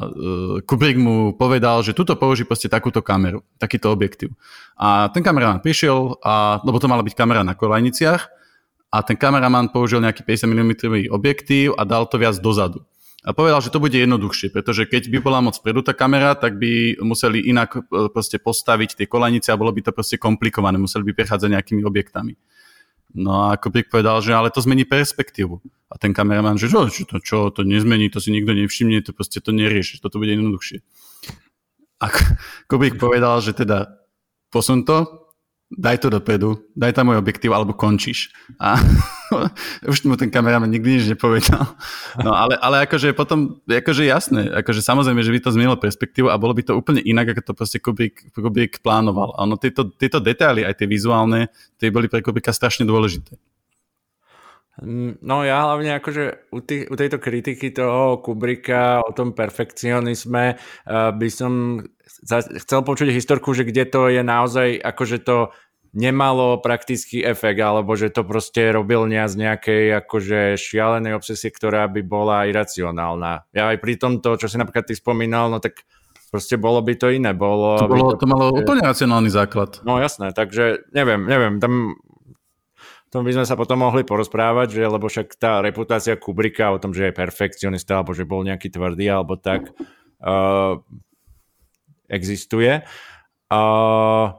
uh, 0.04 0.58
Kubrick 0.62 0.98
mu 0.98 1.34
povedal, 1.34 1.82
že 1.82 1.94
tuto 1.94 2.18
použij 2.18 2.46
proste 2.46 2.70
takúto 2.70 3.02
kameru, 3.02 3.42
takýto 3.58 3.90
objektív. 3.90 4.34
A 4.78 5.10
ten 5.10 5.22
kameraman 5.22 5.62
prišiel, 5.62 6.18
a, 6.22 6.62
lebo 6.62 6.78
to 6.78 6.90
mala 6.90 7.02
byť 7.02 7.14
kamera 7.14 7.42
na 7.42 7.58
kolajniciach 7.58 8.22
a 8.88 8.96
ten 9.04 9.18
kameraman 9.18 9.68
použil 9.68 10.00
nejaký 10.00 10.24
50 10.24 10.48
mm 10.48 10.72
objektív 11.12 11.76
a 11.76 11.82
dal 11.84 12.08
to 12.08 12.16
viac 12.16 12.38
dozadu. 12.40 12.82
A 13.26 13.34
povedal, 13.34 13.58
že 13.58 13.74
to 13.74 13.82
bude 13.82 13.92
jednoduchšie, 13.92 14.54
pretože 14.54 14.86
keď 14.86 15.10
by 15.10 15.18
bola 15.18 15.42
moc 15.42 15.58
predu 15.58 15.82
tá 15.82 15.90
kamera, 15.90 16.38
tak 16.38 16.54
by 16.56 17.02
museli 17.02 17.50
inak 17.50 17.76
e, 17.76 18.08
proste 18.14 18.38
postaviť 18.38 18.94
tie 18.94 19.06
kolanice 19.10 19.50
a 19.50 19.58
bolo 19.58 19.74
by 19.74 19.84
to 19.84 19.92
proste 19.92 20.22
komplikované, 20.22 20.78
museli 20.78 21.02
by 21.10 21.12
prechádzať 21.18 21.50
nejakými 21.50 21.82
objektami. 21.82 22.38
No 23.14 23.48
a 23.48 23.56
Kubrick 23.56 23.88
povedal, 23.88 24.20
že 24.20 24.36
ale 24.36 24.52
to 24.52 24.60
zmení 24.60 24.84
perspektívu. 24.84 25.60
A 25.88 25.96
ten 25.96 26.12
kameraman, 26.12 26.60
že 26.60 26.68
čo, 26.68 26.84
čo, 26.92 27.04
to, 27.08 27.16
čo, 27.24 27.38
to 27.48 27.64
nezmení, 27.64 28.12
to 28.12 28.20
si 28.20 28.28
nikto 28.28 28.52
nevšimne, 28.52 29.00
to 29.00 29.16
proste 29.16 29.40
to 29.40 29.56
nerieši, 29.56 30.04
toto 30.04 30.20
bude 30.20 30.36
jednoduchšie. 30.36 30.84
A 31.98 32.12
Kubrick 32.68 33.00
povedal, 33.00 33.40
že 33.40 33.56
teda 33.56 33.96
posun 34.52 34.84
to 34.84 35.27
daj 35.68 36.00
to 36.00 36.08
dopredu, 36.08 36.64
daj 36.72 36.96
tam 36.96 37.12
môj 37.12 37.20
objektív, 37.20 37.52
alebo 37.52 37.76
končíš. 37.76 38.32
A 38.56 38.80
už 39.90 40.08
mu 40.08 40.16
ten 40.16 40.32
kameraman 40.32 40.72
nikdy 40.72 40.96
nič 40.96 41.04
nepovedal. 41.12 41.76
No 42.24 42.32
ale, 42.32 42.56
ale 42.56 42.88
akože 42.88 43.12
potom, 43.12 43.60
akože 43.68 44.08
jasné, 44.08 44.48
akože 44.48 44.80
samozrejme, 44.80 45.20
že 45.20 45.32
by 45.32 45.38
to 45.44 45.52
zmenilo 45.52 45.76
perspektívu 45.76 46.32
a 46.32 46.40
bolo 46.40 46.56
by 46.56 46.64
to 46.64 46.72
úplne 46.72 47.04
inak, 47.04 47.36
ako 47.36 47.52
to 47.52 47.52
proste 47.52 47.78
Kubrick, 47.84 48.32
Kubrick 48.32 48.80
plánoval. 48.80 49.36
A 49.36 49.44
ono, 49.44 49.60
tieto, 49.60 49.92
tieto 49.92 50.24
detaily, 50.24 50.64
aj 50.64 50.80
tie 50.80 50.88
vizuálne, 50.88 51.52
tie 51.76 51.92
boli 51.92 52.08
pre 52.08 52.24
Kubricka 52.24 52.56
strašne 52.56 52.88
dôležité. 52.88 53.36
No 55.26 55.42
ja 55.42 55.66
hlavne 55.66 55.98
akože 55.98 56.54
u, 56.54 56.62
tých, 56.62 56.86
u 56.86 56.94
tejto 56.94 57.18
kritiky 57.18 57.74
toho 57.74 58.22
Kubricka 58.22 59.02
o 59.02 59.10
tom 59.10 59.34
perfekcionizme 59.34 60.54
uh, 60.54 61.10
by 61.10 61.28
som 61.34 61.82
chcel 62.64 62.80
počuť 62.82 63.14
historku, 63.14 63.54
že 63.54 63.66
kde 63.66 63.84
to 63.86 64.10
je 64.10 64.22
naozaj 64.22 64.78
akože 64.78 65.22
to 65.22 65.54
nemalo 65.96 66.60
praktický 66.60 67.24
efekt, 67.24 67.58
alebo 67.64 67.96
že 67.96 68.12
to 68.12 68.20
proste 68.20 68.60
robil 68.76 69.08
z 69.08 69.34
nejakej 69.34 70.04
akože 70.04 70.60
šialenej 70.60 71.16
obsesie, 71.16 71.48
ktorá 71.48 71.88
by 71.88 72.04
bola 72.04 72.44
iracionálna. 72.44 73.48
Ja 73.56 73.72
aj 73.72 73.78
pri 73.80 73.96
tomto, 73.96 74.36
čo 74.36 74.52
si 74.52 74.60
napríklad 74.60 74.84
ty 74.84 74.94
spomínal, 74.94 75.48
no 75.48 75.64
tak 75.64 75.88
proste 76.28 76.60
bolo 76.60 76.84
by 76.84 76.92
to 76.92 77.08
iné. 77.08 77.32
Bolo, 77.32 77.80
to, 77.80 77.88
bolo, 77.88 78.12
to, 78.14 78.20
to 78.20 78.26
malo 78.28 78.52
úplne 78.52 78.84
racionálny 78.84 79.32
základ. 79.32 79.80
No 79.80 79.96
jasné, 79.96 80.36
takže 80.36 80.84
neviem, 80.92 81.24
neviem, 81.24 81.56
tam 81.56 81.96
tom 83.08 83.24
by 83.24 83.32
sme 83.32 83.48
sa 83.48 83.56
potom 83.56 83.80
mohli 83.80 84.04
porozprávať, 84.04 84.68
že, 84.76 84.82
lebo 84.84 85.08
však 85.08 85.40
tá 85.40 85.64
reputácia 85.64 86.20
Kubrika 86.20 86.76
o 86.76 86.80
tom, 86.80 86.92
že 86.92 87.08
je 87.08 87.16
perfekcionista, 87.16 88.00
alebo 88.00 88.12
že 88.12 88.28
bol 88.28 88.44
nejaký 88.44 88.68
tvrdý, 88.68 89.08
alebo 89.08 89.40
tak, 89.40 89.72
uh, 90.20 90.76
existuje. 92.08 92.82
Uh, 93.48 94.32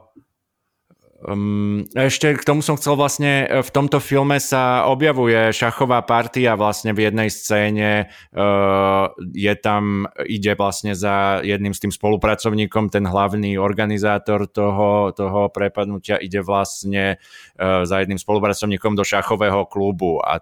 Um, 1.20 1.84
ešte 1.92 2.32
k 2.32 2.48
tomu 2.48 2.64
som 2.64 2.80
chcel 2.80 2.96
vlastne, 2.96 3.44
e, 3.44 3.60
v 3.60 3.68
tomto 3.68 4.00
filme 4.00 4.40
sa 4.40 4.88
objavuje 4.88 5.52
šachová 5.52 6.00
partia 6.00 6.56
vlastne 6.56 6.96
v 6.96 7.12
jednej 7.12 7.28
scéne, 7.28 8.08
uh, 8.32 9.12
je 9.36 9.52
tam, 9.60 10.08
ide 10.24 10.56
vlastne 10.56 10.96
za 10.96 11.44
jedným 11.44 11.76
s 11.76 11.84
tým 11.84 11.92
spolupracovníkom, 11.92 12.88
ten 12.88 13.04
hlavný 13.04 13.60
organizátor 13.60 14.48
toho, 14.48 15.12
toho 15.12 15.52
prepadnutia 15.52 16.16
ide 16.16 16.40
vlastne 16.40 17.20
uh, 17.60 17.84
za 17.84 18.00
jedným 18.00 18.16
spolupracovníkom 18.16 18.96
do 18.96 19.04
šachového 19.04 19.68
klubu 19.68 20.24
a 20.24 20.40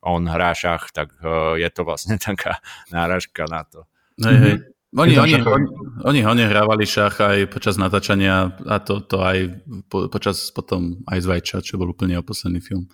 on 0.00 0.24
hrá 0.24 0.56
šach, 0.56 0.88
tak 0.88 1.12
uh, 1.20 1.60
je 1.60 1.68
to 1.68 1.84
vlastne 1.84 2.16
taká 2.32 2.64
náražka 2.88 3.44
na 3.44 3.68
to. 3.68 3.84
Hej, 4.24 4.36
hej. 4.40 4.56
Oni, 4.94 5.18
oni, 5.18 5.42
oni, 5.42 5.66
oni 6.06 6.20
ho 6.22 6.32
nehrávali 6.38 6.86
šach 6.86 7.18
aj 7.18 7.50
počas 7.50 7.74
natáčania 7.74 8.54
a 8.62 8.78
to, 8.78 9.02
to 9.02 9.18
aj 9.18 9.50
po, 9.90 10.06
počas 10.06 10.54
potom 10.54 11.02
aj 11.10 11.18
z 11.18 11.26
Vajča, 11.26 11.66
čo 11.66 11.82
bol 11.82 11.90
úplne 11.90 12.14
posledný 12.22 12.62
film. 12.62 12.86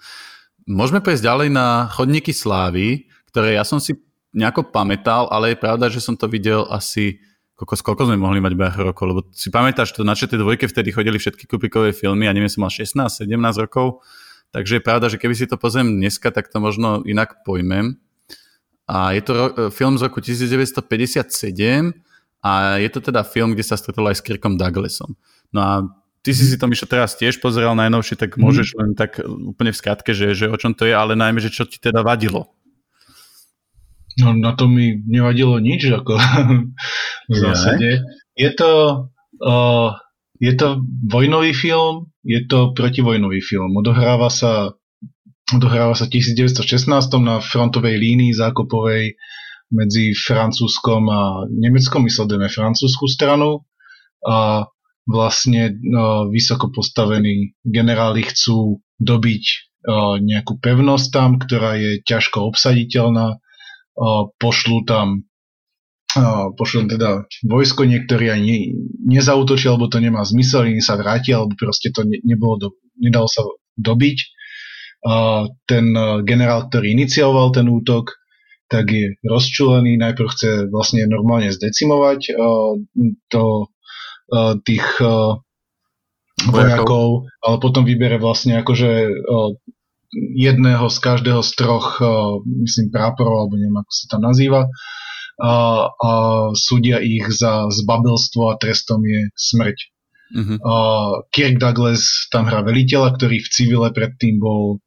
Môžeme 0.65 1.05
prejsť 1.05 1.29
ďalej 1.29 1.49
na 1.53 1.93
Chodníky 1.93 2.33
slávy, 2.33 3.05
ktoré 3.29 3.61
ja 3.61 3.69
som 3.69 3.77
si 3.77 4.01
nejako 4.33 4.73
pamätal, 4.73 5.29
ale 5.29 5.53
je 5.53 5.61
pravda, 5.61 5.93
že 5.93 6.01
som 6.01 6.17
to 6.17 6.25
videl 6.25 6.65
asi 6.73 7.21
koľko, 7.61 7.93
koľko 7.93 8.03
sme 8.09 8.17
mohli 8.17 8.41
mať 8.41 8.55
Bach 8.57 8.77
rokov, 8.81 9.05
lebo 9.05 9.21
si 9.37 9.53
pamätáš, 9.53 9.93
to 9.93 10.01
na 10.01 10.17
tej 10.17 10.41
dvojke 10.41 10.65
vtedy 10.65 10.97
chodili 10.97 11.21
všetky 11.21 11.45
Kubrickovej 11.45 11.93
filmy 11.93 12.25
a 12.25 12.33
neviem, 12.33 12.49
som 12.49 12.65
mal 12.65 12.73
16-17 12.73 13.29
rokov, 13.61 14.01
takže 14.57 14.81
je 14.81 14.83
pravda, 14.83 15.13
že 15.13 15.21
keby 15.21 15.35
si 15.37 15.45
to 15.45 15.61
pozriem 15.61 16.01
dneska, 16.01 16.33
tak 16.33 16.49
to 16.49 16.57
možno 16.57 17.05
inak 17.05 17.45
pojmem. 17.45 18.01
A 18.91 19.15
je 19.15 19.23
to 19.23 19.33
ro- 19.39 19.55
e, 19.55 19.71
film 19.71 19.95
z 19.95 20.11
roku 20.11 20.19
1957 20.19 21.95
a 22.43 22.83
je 22.83 22.91
to 22.91 22.99
teda 22.99 23.23
film, 23.23 23.55
kde 23.55 23.63
sa 23.63 23.79
stretol 23.79 24.11
aj 24.11 24.19
s 24.19 24.25
Kirkom 24.27 24.59
Douglasom. 24.59 25.15
No 25.55 25.61
a 25.63 25.73
ty 26.27 26.35
si 26.35 26.43
si 26.43 26.59
to, 26.59 26.67
Mišo, 26.67 26.91
teraz 26.91 27.15
tiež 27.15 27.39
pozeral 27.39 27.79
najnovšie, 27.79 28.19
tak 28.19 28.35
mhm. 28.35 28.43
môžeš 28.43 28.69
len 28.75 28.91
tak 28.99 29.23
úplne 29.23 29.71
v 29.71 29.79
skratke, 29.79 30.11
že, 30.11 30.35
že 30.35 30.51
o 30.51 30.57
čom 30.59 30.75
to 30.75 30.91
je, 30.91 30.95
ale 30.97 31.15
najmä, 31.15 31.39
že 31.39 31.55
čo 31.55 31.63
ti 31.71 31.79
teda 31.79 32.03
vadilo. 32.03 32.51
No 34.19 34.35
na 34.35 34.59
to 34.59 34.67
mi 34.67 34.99
nevadilo 35.07 35.63
nič, 35.63 35.87
ako 35.95 36.19
v 37.31 37.35
zásade. 37.39 38.03
Je 38.35 38.51
to, 38.59 38.71
uh, 39.39 39.95
je 40.43 40.53
to 40.59 40.83
vojnový 41.07 41.55
film, 41.55 42.11
je 42.27 42.43
to 42.51 42.75
protivojnový 42.75 43.39
film. 43.39 43.71
Odohráva 43.79 44.29
sa 44.29 44.75
Odohráva 45.51 45.99
sa 45.99 46.07
1916 46.07 46.87
na 47.19 47.43
frontovej 47.43 47.99
línii 47.99 48.31
zákopovej 48.39 49.19
medzi 49.71 50.15
Francúzskom 50.15 51.03
a 51.11 51.23
Nemeckom, 51.51 52.07
my 52.07 52.11
sledujeme 52.11 52.47
francúzsku 52.51 53.07
stranu 53.11 53.67
a 54.27 54.67
vlastne 55.07 55.75
no, 55.83 56.31
vysoko 56.31 56.71
postavení 56.71 57.55
generáli 57.67 58.27
chcú 58.31 58.79
dobiť 59.03 59.45
o, 59.47 60.19
nejakú 60.23 60.61
pevnosť 60.63 61.07
tam, 61.11 61.31
ktorá 61.41 61.79
je 61.79 62.03
ťažko 62.05 62.47
obsaditeľná, 62.51 63.39
o, 63.99 64.31
pošlú 64.39 64.87
tam 64.87 65.27
o, 66.15 66.53
pošlú 66.55 66.91
teda 66.91 67.27
vojsko, 67.43 67.91
niektorí 67.91 68.31
ani 68.31 68.71
nezautočia, 69.03 69.75
alebo 69.75 69.91
to 69.91 69.99
nemá 69.99 70.23
zmysel, 70.23 70.69
iní 70.69 70.85
sa 70.85 70.95
vrátia, 70.95 71.43
alebo 71.43 71.59
proste 71.59 71.91
to 71.91 72.07
ne, 72.07 72.23
nebolo 72.23 72.55
do, 72.59 72.69
nedalo 72.99 73.27
sa 73.27 73.43
dobiť 73.81 74.19
ten 75.65 75.87
generál, 76.29 76.69
ktorý 76.69 76.93
inicioval 76.93 77.53
ten 77.57 77.69
útok, 77.69 78.21
tak 78.71 78.93
je 78.93 79.17
rozčulený, 79.27 79.99
najprv 79.99 80.29
chce 80.31 80.51
vlastne 80.71 81.03
normálne 81.09 81.51
zdecimovať 81.51 82.37
to, 83.33 83.45
tých 84.63 84.87
vojakov, 86.47 87.27
ale 87.43 87.57
potom 87.59 87.83
vybere 87.83 88.21
vlastne 88.23 88.61
akože 88.63 89.11
jedného 90.39 90.87
z 90.87 90.97
každého 91.03 91.43
z 91.43 91.51
troch, 91.59 91.99
myslím, 92.47 92.95
práporov, 92.95 93.47
alebo 93.47 93.55
neviem, 93.59 93.79
ako 93.81 93.93
sa 93.93 94.05
to 94.11 94.19
nazýva, 94.23 94.63
a, 95.41 95.55
a 95.89 96.11
súdia 96.53 97.01
ich 97.01 97.25
za 97.33 97.67
zbabelstvo 97.73 98.53
a 98.53 98.59
trestom 98.61 99.01
je 99.03 99.33
smrť. 99.35 99.79
Uh-huh. 100.31 100.57
Uh, 100.63 101.13
Kirk 101.35 101.59
Douglas 101.59 102.31
tam 102.31 102.47
hrá 102.47 102.63
veliteľa, 102.63 103.19
ktorý 103.19 103.43
v 103.43 103.51
civile 103.51 103.89
predtým 103.91 104.39
bol 104.39 104.79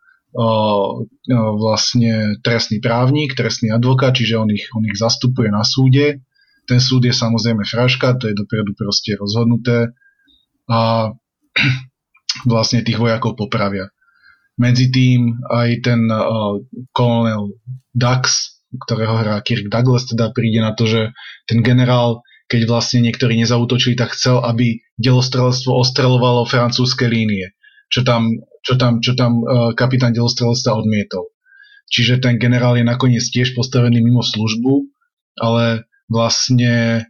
vlastne 1.57 2.41
trestný 2.41 2.81
právnik, 2.81 3.37
trestný 3.37 3.69
advokát, 3.69 4.17
čiže 4.17 4.35
on 4.37 4.49
ich, 4.49 4.65
on 4.73 4.83
ich 4.85 4.97
zastupuje 4.97 5.53
na 5.53 5.61
súde. 5.61 6.25
Ten 6.65 6.79
súd 6.81 7.05
je 7.05 7.13
samozrejme 7.13 7.61
fraška, 7.67 8.17
to 8.17 8.31
je 8.31 8.39
dopredu 8.39 8.73
proste 8.73 9.13
rozhodnuté 9.19 9.93
a 10.65 11.11
vlastne 12.49 12.81
tých 12.81 12.97
vojakov 12.97 13.37
popravia. 13.37 13.93
Medzi 14.57 14.89
tým 14.93 15.37
aj 15.49 15.69
ten 15.81 16.01
uh, 16.09 16.61
kolonel 16.93 17.57
Dax, 17.93 18.53
ktorého 18.73 19.21
hrá 19.21 19.37
Kirk 19.41 19.69
Douglas, 19.69 20.09
teda 20.09 20.33
príde 20.33 20.61
na 20.61 20.73
to, 20.73 20.85
že 20.89 21.13
ten 21.45 21.61
generál, 21.61 22.21
keď 22.49 22.69
vlastne 22.69 23.05
niektorí 23.05 23.37
nezautočili, 23.37 23.97
tak 23.97 24.13
chcel, 24.13 24.41
aby 24.41 24.81
delostrelectvo 24.97 25.73
ostrelovalo 25.73 26.45
francúzske 26.45 27.05
línie 27.05 27.53
čo 27.93 28.01
tam, 28.01 28.33
čo 28.63 28.79
tam, 28.79 29.03
čo 29.03 29.13
tam 29.13 29.43
uh, 29.43 29.75
kapitán 29.75 30.15
delostrelectva 30.15 30.79
odmietol. 30.79 31.29
Čiže 31.91 32.23
ten 32.23 32.39
generál 32.39 32.79
je 32.79 32.87
nakoniec 32.87 33.21
tiež 33.21 33.53
postavený 33.53 34.01
mimo 34.01 34.23
službu, 34.23 34.87
ale 35.37 35.85
vlastne 36.07 37.05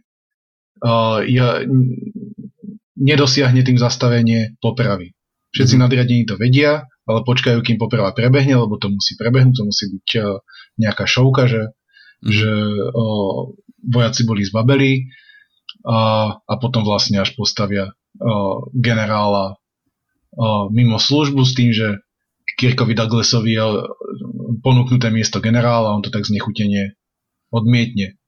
uh, 0.82 1.22
ja, 1.24 1.62
nedosiahne 2.98 3.62
tým 3.62 3.78
zastavenie 3.78 4.58
popravy. 4.58 5.14
Všetci 5.54 5.74
mm. 5.78 5.80
nadriadení 5.80 6.22
to 6.26 6.34
vedia, 6.34 6.90
ale 7.06 7.20
počkajú, 7.22 7.62
kým 7.62 7.78
poprava 7.78 8.10
prebehne, 8.10 8.58
lebo 8.58 8.74
to 8.76 8.90
musí 8.90 9.14
prebehnúť, 9.14 9.54
to 9.54 9.64
musí 9.64 9.84
byť 9.94 10.08
uh, 10.20 10.42
nejaká 10.76 11.06
šovka, 11.06 11.46
že, 11.46 11.62
mm. 11.70 12.28
že 12.28 12.50
uh, 12.90 13.54
vojaci 13.84 14.22
boli 14.26 14.42
zbabeli 14.42 14.92
a, 15.86 16.32
a 16.34 16.54
potom 16.58 16.82
vlastne 16.82 17.20
až 17.20 17.36
postavia 17.36 17.92
uh, 17.92 18.56
generála 18.72 19.60
mimo 20.70 20.98
službu 20.98 21.42
s 21.42 21.52
tým, 21.54 21.70
že 21.70 22.02
Kirkovi 22.54 22.94
Douglasovi 22.94 23.50
je 23.56 23.64
ponúknuté 24.62 25.10
miesto 25.10 25.42
generála, 25.42 25.94
on 25.94 26.04
to 26.04 26.14
tak 26.14 26.26
znechutenie 26.26 26.94
odmietne. 27.50 28.18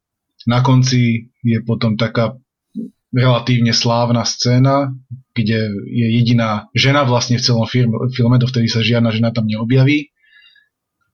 Na 0.46 0.62
konci 0.62 1.30
je 1.42 1.58
potom 1.62 1.98
taká 1.98 2.38
relatívne 3.14 3.70
slávna 3.70 4.26
scéna, 4.26 4.94
kde 5.32 5.70
je 5.86 6.06
jediná 6.20 6.68
žena 6.74 7.06
vlastne 7.06 7.38
v 7.38 7.44
celom 7.46 7.66
filme, 7.66 7.96
filme 8.12 8.36
dovtedy 8.36 8.66
sa 8.66 8.82
žiadna 8.82 9.14
žena 9.14 9.30
tam 9.30 9.46
neobjaví 9.46 10.15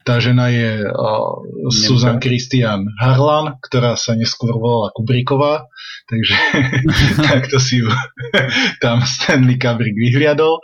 tá 0.02 0.18
žena 0.18 0.50
je 0.50 0.84
uh, 0.84 1.32
Susan 1.70 2.18
Christian 2.18 2.86
Harlan, 2.98 3.58
ktorá 3.62 3.94
sa 3.94 4.18
neskôr 4.18 4.54
volala 4.54 4.90
Kubriková, 4.94 5.66
takže 6.10 6.34
takto 7.30 7.56
si 7.62 7.82
ju 7.82 7.88
tam 8.84 9.02
Stanley 9.02 9.56
Kubrick 9.58 9.94
vyhliadol. 9.94 10.58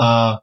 A 0.00 0.40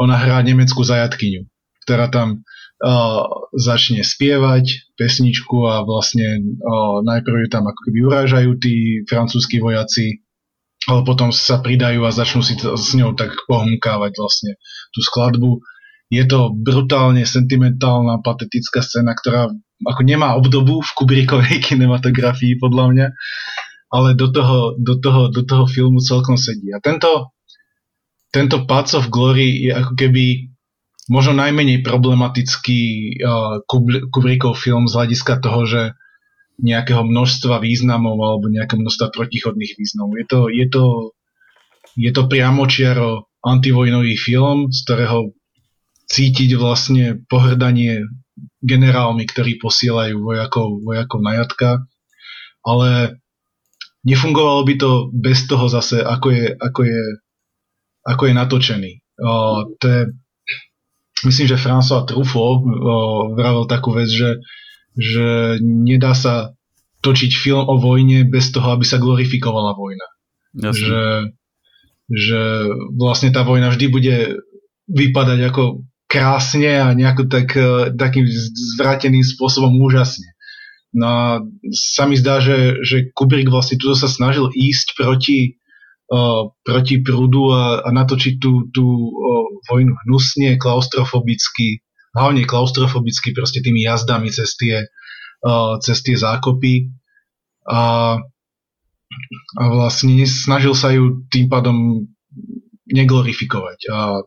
ona 0.00 0.16
hrá 0.18 0.42
nemeckú 0.42 0.82
zajatkyňu, 0.82 1.46
ktorá 1.86 2.08
tam 2.10 2.42
uh, 2.82 3.22
začne 3.54 4.02
spievať 4.02 4.96
pesničku 4.98 5.62
a 5.68 5.84
vlastne 5.86 6.42
uh, 6.42 7.04
najprv 7.04 7.46
ju 7.46 7.48
tam 7.52 7.68
ako 7.68 7.80
keby 7.90 7.98
urážajú 8.08 8.50
tí 8.58 9.04
francúzskí 9.06 9.62
vojaci 9.62 10.26
ale 10.86 11.02
potom 11.02 11.34
sa 11.34 11.58
pridajú 11.58 12.06
a 12.06 12.14
začnú 12.14 12.46
si 12.46 12.54
to, 12.54 12.78
s 12.78 12.94
ňou 12.94 13.18
tak 13.18 13.34
pohmkávať 13.50 14.12
vlastne 14.14 14.54
tú 14.94 15.02
skladbu. 15.02 15.58
Je 16.06 16.22
to 16.22 16.54
brutálne 16.54 17.26
sentimentálna, 17.26 18.22
patetická 18.22 18.78
scéna, 18.78 19.18
ktorá 19.18 19.50
ako 19.82 20.02
nemá 20.06 20.38
obdobu 20.38 20.80
v 20.80 20.90
Kubrickovej 20.94 21.58
kinematografii 21.66 22.56
podľa 22.56 22.84
mňa, 22.92 23.06
ale 23.90 24.08
do 24.14 24.30
toho, 24.30 24.78
do 24.78 24.98
toho, 24.98 25.28
do 25.28 25.42
toho 25.42 25.64
filmu 25.66 25.98
celkom 25.98 26.38
sedí. 26.38 26.70
A 26.70 26.78
tento, 26.78 27.34
tento 28.30 28.64
Path 28.64 28.94
of 28.94 29.10
Glory 29.10 29.66
je 29.66 29.72
ako 29.74 29.92
keby 29.98 30.50
možno 31.06 31.38
najmenej 31.38 31.86
problematický 31.86 32.82
uh, 33.22 33.62
Kubrickov 34.10 34.58
film 34.58 34.90
z 34.90 34.96
hľadiska 34.98 35.38
toho, 35.38 35.62
že 35.66 35.82
nejakého 36.56 37.04
množstva 37.04 37.60
významov 37.60 38.16
alebo 38.16 38.48
nejakého 38.48 38.80
množstva 38.80 39.12
protichodných 39.12 39.76
významov. 39.76 40.16
Je 40.16 40.26
to, 40.26 40.40
je 40.48 40.66
to, 40.72 40.84
je 42.00 42.10
to 42.10 42.22
priamočiaro 42.26 43.28
antivojnový 43.44 44.16
film, 44.16 44.72
z 44.72 44.78
ktorého 44.88 45.36
cítiť 46.06 46.54
vlastne 46.54 47.20
pohrdanie 47.26 48.06
generálmi, 48.62 49.26
ktorí 49.26 49.58
posielajú 49.58 50.22
vojakov, 50.22 50.82
vojakov 50.82 51.20
na 51.22 51.32
jatka, 51.42 51.70
ale 52.62 53.20
nefungovalo 54.06 54.62
by 54.66 54.74
to 54.78 54.90
bez 55.10 55.46
toho 55.50 55.66
zase, 55.66 56.02
ako 56.02 56.28
je, 56.30 56.46
ako 56.54 56.80
je, 56.86 57.02
ako 58.06 58.22
je 58.26 58.32
natočený. 58.34 58.92
O, 59.18 59.32
to 59.80 59.86
je, 59.86 60.00
myslím, 61.26 61.46
že 61.50 61.62
François 61.62 62.06
Truffaut 62.06 62.62
vravil 63.34 63.64
takú 63.66 63.96
vec, 63.96 64.06
že 64.06 64.38
že 64.96 65.60
nedá 65.60 66.16
sa 66.16 66.56
točiť 67.04 67.30
film 67.36 67.68
o 67.68 67.76
vojne 67.76 68.24
bez 68.24 68.48
toho, 68.50 68.72
aby 68.72 68.82
sa 68.82 68.96
glorifikovala 68.96 69.76
vojna. 69.76 70.08
Že, 70.56 71.04
že 72.08 72.42
vlastne 72.96 73.28
tá 73.28 73.44
vojna 73.44 73.68
vždy 73.68 73.86
bude 73.92 74.16
vypadať 74.88 75.38
ako 75.52 75.84
krásne 76.06 76.70
a 76.80 76.94
nejako 76.94 77.26
tak, 77.26 77.54
e, 77.58 77.92
takým 77.98 78.26
zvráteným 78.78 79.26
spôsobom 79.26 79.74
úžasne. 79.82 80.36
No 80.96 81.06
a 81.06 81.24
sa 81.74 82.08
mi 82.08 82.16
zdá, 82.16 82.40
že, 82.40 82.80
že 82.80 83.12
Kubrick 83.12 83.52
vlastne 83.52 83.76
tu 83.76 83.92
sa 83.92 84.08
snažil 84.08 84.48
ísť 84.48 84.96
proti, 84.96 85.60
uh, 86.08 86.48
proti 86.64 87.04
prúdu 87.04 87.52
a, 87.52 87.84
a 87.84 87.88
natočiť 87.92 88.40
tú, 88.40 88.72
tú 88.72 88.86
uh, 89.12 89.44
vojnu 89.68 89.92
hnusne, 89.92 90.56
klaustrofobicky, 90.56 91.84
hlavne 92.16 92.48
klaustrofobicky 92.48 93.36
proste 93.36 93.60
tými 93.60 93.84
jazdami 93.84 94.32
cez 94.32 94.56
tie, 94.56 94.88
uh, 95.44 95.76
cez 95.84 96.00
tie 96.00 96.16
zákopy 96.16 96.88
a, 97.68 98.16
a 99.60 99.62
vlastne 99.68 100.24
snažil 100.24 100.72
sa 100.72 100.96
ju 100.96 101.28
tým 101.28 101.52
pádom 101.52 102.08
neglorifikovať. 102.88 103.78
A 103.92 104.24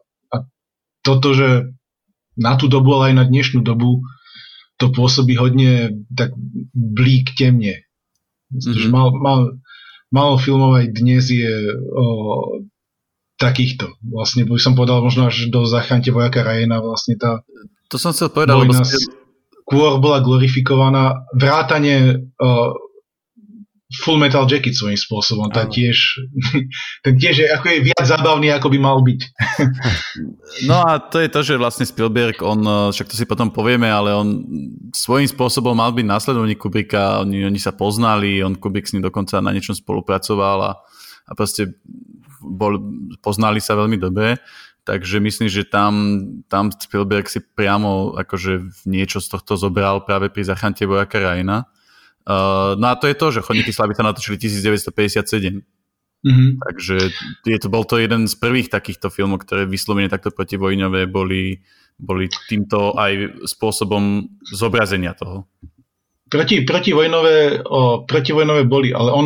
toto, 1.01 1.33
že 1.33 1.71
na 2.39 2.55
tú 2.55 2.71
dobu, 2.71 2.95
ale 2.95 3.13
aj 3.13 3.15
na 3.15 3.25
dnešnú 3.27 3.59
dobu 3.63 4.03
to 4.79 4.91
pôsobí 4.95 5.35
hodne 5.35 5.91
tak 6.15 6.31
blík 6.71 7.35
temne. 7.35 7.83
Mm-hmm. 8.49 8.89
Mal, 8.89 9.07
mal, 9.19 9.39
málo 10.09 10.35
filmov 10.39 10.79
aj 10.79 10.87
dnes 10.95 11.27
je 11.27 11.51
o, 11.75 12.05
takýchto. 13.35 13.91
Vlastne 14.07 14.47
by 14.47 14.55
som 14.55 14.73
povedal 14.73 15.03
možno 15.03 15.27
až 15.27 15.51
do 15.51 15.67
Zachante 15.67 16.15
vojaka 16.15 16.41
Rajena 16.41 16.79
vlastne 16.79 17.19
tá 17.19 17.43
to 17.89 17.97
som 17.97 18.13
chcel 18.13 18.29
povedať, 18.29 18.53
lebo 18.53 18.85
skôr 19.65 19.97
bola 19.97 20.21
glorifikovaná 20.21 21.25
vrátanie 21.33 22.21
uh, 22.37 22.69
Full 23.89 24.21
Metal 24.21 24.45
Jacket 24.45 24.77
svojím 24.77 25.01
spôsobom. 25.01 25.49
Ten 25.49 25.65
tiež, 25.65 25.97
ten 27.05 27.13
tiež 27.17 27.41
je, 27.41 27.47
ako 27.49 27.65
je 27.73 27.79
viac 27.89 28.05
zabavný, 28.05 28.53
ako 28.53 28.69
by 28.69 28.77
mal 28.77 29.01
byť. 29.01 29.21
No 30.65 30.81
a 30.81 30.97
to 30.97 31.21
je 31.21 31.29
to, 31.29 31.45
že 31.45 31.61
vlastne 31.61 31.85
Spielberg, 31.85 32.41
on, 32.41 32.59
uh, 32.65 32.89
však 32.89 33.07
to 33.07 33.15
si 33.15 33.29
potom 33.29 33.53
povieme, 33.53 33.85
ale 33.85 34.11
on 34.11 34.43
svojím 34.91 35.29
spôsobom 35.29 35.77
mal 35.77 35.93
byť 35.93 36.05
následovník 36.09 36.57
Kubricka, 36.57 37.21
oni, 37.21 37.45
oni 37.45 37.61
sa 37.61 37.69
poznali, 37.69 38.41
on 38.41 38.57
Kubrick 38.57 38.89
s 38.89 38.97
ním 38.97 39.05
dokonca 39.05 39.39
na 39.39 39.53
niečom 39.53 39.77
spolupracoval 39.77 40.57
a, 40.65 40.71
a 41.29 41.31
proste 41.37 41.77
bol, 42.41 42.81
poznali 43.21 43.61
sa 43.61 43.77
veľmi 43.77 44.01
dobre. 44.01 44.41
Takže 44.89 45.21
myslím, 45.21 45.53
že 45.53 45.69
tam, 45.69 45.93
tam 46.49 46.73
Spielberg 46.73 47.29
si 47.29 47.45
priamo 47.45 48.17
akože 48.17 48.85
niečo 48.89 49.21
z 49.21 49.37
tohto 49.37 49.53
zobral 49.53 50.01
práve 50.01 50.33
pri 50.33 50.49
zachrante 50.49 50.81
vojaka 50.89 51.21
Rajna. 51.21 51.69
Uh, 52.29 52.77
no 52.77 52.93
a 52.93 52.95
to 52.95 53.09
je 53.09 53.17
to, 53.17 53.27
že 53.33 53.41
Chodníky 53.41 53.73
slavy 53.73 53.97
sa 53.97 54.05
natočili 54.05 54.37
1957. 54.37 55.65
Mm-hmm. 56.19 56.49
Takže 56.61 56.95
je 57.47 57.57
to, 57.57 57.67
bol 57.71 57.87
to 57.87 57.97
jeden 57.97 58.29
z 58.29 58.35
prvých 58.37 58.69
takýchto 58.69 59.09
filmov, 59.09 59.41
ktoré 59.47 59.65
vyslovene 59.65 60.11
takto 60.11 60.29
protivojňové 60.29 61.09
boli, 61.09 61.57
boli 61.97 62.29
týmto 62.45 62.93
aj 62.93 63.41
spôsobom 63.49 64.29
zobrazenia 64.45 65.17
toho 65.17 65.49
proti, 66.29 66.61
protivojnové, 66.61 67.65
o, 67.65 68.05
protivojnové 68.05 68.63
boli, 68.69 68.93
ale 68.93 69.09
on... 69.11 69.25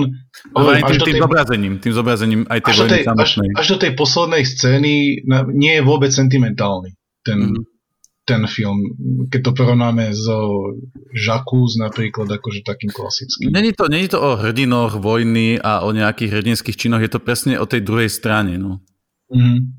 Ale 0.55 0.79
aj 0.79 0.83
tým, 0.87 0.99
tým 1.03 1.15
tej, 1.19 1.21
zobrazením, 1.21 1.73
tým 1.83 1.93
zobrazením 1.93 2.41
aj 2.47 2.59
tej 2.63 2.73
vojny 2.79 2.91
tej, 2.91 3.03
až, 3.11 3.31
až 3.59 3.65
do 3.75 3.77
tej 3.77 3.91
poslednej 3.99 4.43
scény 4.47 4.93
nie 5.51 5.73
je 5.77 5.83
vôbec 5.83 6.09
sentimentálny 6.09 6.95
ten, 7.27 7.51
mm. 7.51 7.63
Ten 8.23 8.47
film, 8.47 8.79
keď 9.27 9.39
to 9.43 9.51
porovnáme 9.51 10.15
so 10.15 10.71
Žakúz 11.11 11.75
napríklad, 11.75 12.31
akože 12.31 12.63
takým 12.63 12.87
klasickým. 12.87 13.51
Není 13.51 13.75
to, 13.75 13.91
není 13.91 14.07
to 14.07 14.23
o 14.23 14.39
hrdinoch 14.39 14.95
vojny 14.95 15.59
a 15.59 15.83
o 15.83 15.91
nejakých 15.91 16.39
hrdinských 16.39 16.79
činoch, 16.79 17.03
je 17.03 17.11
to 17.11 17.19
presne 17.19 17.59
o 17.59 17.67
tej 17.67 17.83
druhej 17.83 18.07
strane. 18.07 18.55
No. 18.55 18.79
Mm. 19.27 19.75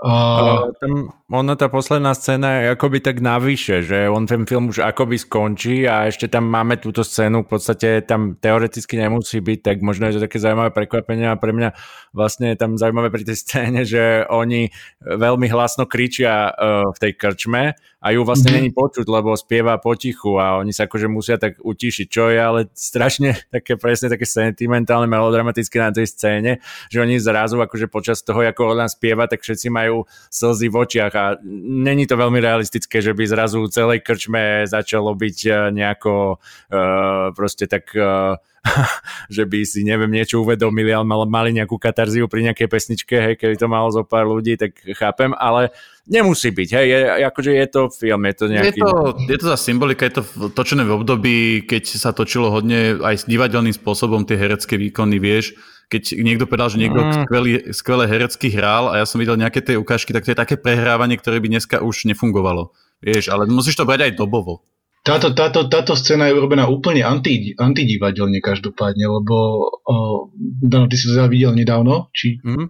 Uh, 0.00 0.72
tam, 0.80 1.12
ono 1.34 1.58
tá 1.58 1.66
posledná 1.66 2.14
scéna 2.14 2.62
je 2.62 2.78
akoby 2.78 3.02
tak 3.02 3.18
navyše, 3.18 3.82
že 3.82 4.06
on 4.06 4.22
ten 4.30 4.46
film 4.46 4.70
už 4.70 4.86
akoby 4.86 5.18
skončí 5.18 5.82
a 5.82 6.06
ešte 6.06 6.30
tam 6.30 6.46
máme 6.46 6.78
túto 6.78 7.02
scénu, 7.02 7.42
v 7.42 7.50
podstate 7.50 8.06
tam 8.06 8.38
teoreticky 8.38 8.94
nemusí 8.94 9.42
byť, 9.42 9.58
tak 9.66 9.76
možno 9.82 10.06
je 10.06 10.16
to 10.16 10.24
také 10.30 10.38
zaujímavé 10.38 10.70
prekvapenie 10.70 11.26
a 11.26 11.34
pre 11.34 11.50
mňa 11.50 11.74
vlastne 12.14 12.54
je 12.54 12.58
tam 12.62 12.78
zaujímavé 12.78 13.10
pri 13.10 13.26
tej 13.26 13.36
scéne, 13.42 13.82
že 13.82 14.22
oni 14.30 14.70
veľmi 15.02 15.50
hlasno 15.50 15.90
kričia 15.90 16.54
uh, 16.54 16.94
v 16.94 16.98
tej 17.02 17.12
krčme 17.18 17.74
a 17.74 18.06
ju 18.12 18.20
vlastne 18.20 18.52
mm-hmm. 18.52 18.68
není 18.68 18.70
počuť, 18.70 19.06
lebo 19.08 19.32
spieva 19.32 19.80
potichu 19.80 20.36
a 20.36 20.60
oni 20.60 20.76
sa 20.76 20.84
akože 20.84 21.08
musia 21.08 21.40
tak 21.40 21.56
utišiť, 21.56 22.06
čo 22.06 22.28
je 22.28 22.38
ale 22.38 22.60
strašne 22.76 23.32
také 23.54 23.80
presne 23.80 24.12
také 24.12 24.28
sentimentálne, 24.28 25.08
melodramatické 25.08 25.80
na 25.80 25.88
tej 25.88 26.12
scéne, 26.12 26.60
že 26.92 27.00
oni 27.00 27.16
zrazu 27.16 27.56
akože 27.58 27.88
počas 27.88 28.20
toho, 28.20 28.44
ako 28.44 28.76
ona 28.76 28.86
spieva, 28.92 29.24
tak 29.24 29.40
všetci 29.40 29.72
majú 29.72 30.04
slzy 30.28 30.68
v 30.68 30.76
očiach 30.76 31.14
a 31.16 31.23
není 31.44 32.04
to 32.04 32.18
veľmi 32.18 32.38
realistické, 32.42 33.00
že 33.00 33.16
by 33.16 33.24
zrazu 33.24 33.64
celej 33.70 34.04
krčme 34.04 34.68
začalo 34.68 35.14
byť 35.14 35.38
eh, 35.46 35.54
nejako 35.72 36.36
uh, 36.36 37.32
proste 37.32 37.70
tak 37.70 37.88
uh, 37.96 38.36
že 39.36 39.44
by 39.44 39.60
si, 39.64 39.84
neviem, 39.84 40.08
niečo 40.08 40.40
uvedomili, 40.40 40.88
ale 40.92 41.04
mali 41.28 41.52
nejakú 41.52 41.76
katarziu 41.76 42.26
pri 42.26 42.50
nejakej 42.50 42.68
pesničke, 42.68 43.14
hej, 43.14 43.34
keby 43.36 43.54
to 43.60 43.68
malo 43.68 43.92
zo 43.92 44.02
pár 44.02 44.24
ľudí, 44.24 44.56
tak 44.56 44.72
chápem, 44.96 45.36
ale 45.36 45.68
nemusí 46.08 46.48
byť, 46.48 46.68
hej, 46.72 46.86
je, 46.88 46.98
akože 47.28 47.50
je 47.52 47.66
to 47.68 47.80
film, 47.92 48.22
je 48.24 48.34
to 48.34 48.44
nejaký... 48.48 48.80
Je 48.80 48.84
to, 48.84 48.96
je 49.20 49.38
to 49.40 49.46
za 49.52 49.58
symbolika, 49.60 50.08
je 50.08 50.14
to 50.20 50.22
točené 50.56 50.84
v 50.84 50.96
období, 50.96 51.36
keď 51.68 51.84
sa 51.96 52.10
točilo 52.16 52.48
hodne 52.48 52.96
aj 53.04 53.24
s 53.24 53.28
divadelným 53.28 53.76
spôsobom 53.76 54.24
tie 54.24 54.40
herecké 54.40 54.80
výkony, 54.80 55.20
vieš, 55.20 55.56
keď 55.88 56.18
niekto 56.20 56.44
povedal, 56.48 56.68
že 56.72 56.80
niekto 56.80 57.00
mm. 57.00 57.12
skvelý, 57.24 57.52
skvelé 57.72 58.04
herecky 58.08 58.48
hral 58.52 58.92
a 58.92 59.02
ja 59.02 59.06
som 59.06 59.20
videl 59.20 59.36
nejaké 59.36 59.60
tie 59.60 59.76
ukážky, 59.76 60.10
tak 60.10 60.24
to 60.24 60.32
je 60.32 60.38
také 60.38 60.56
prehrávanie, 60.56 61.16
ktoré 61.20 61.38
by 61.38 61.48
dneska 61.50 61.80
už 61.84 62.08
nefungovalo. 62.08 62.72
Vieš, 63.04 63.28
ale 63.28 63.44
musíš 63.50 63.76
to 63.76 63.84
brať 63.84 64.08
aj 64.08 64.12
dobovo. 64.16 64.64
Táto, 65.04 65.36
táto, 65.36 65.68
táto 65.68 65.92
scéna 65.92 66.32
je 66.32 66.36
urobená 66.40 66.64
úplne 66.64 67.04
anti, 67.04 67.52
antidivadelne 67.52 68.40
každopádne, 68.40 69.04
lebo 69.04 69.36
uh, 69.84 70.32
Dano, 70.64 70.88
ty 70.88 70.96
si 70.96 71.12
to 71.12 71.20
teda 71.20 71.28
videl 71.28 71.52
nedávno? 71.52 72.08
Či, 72.08 72.40
mm. 72.40 72.66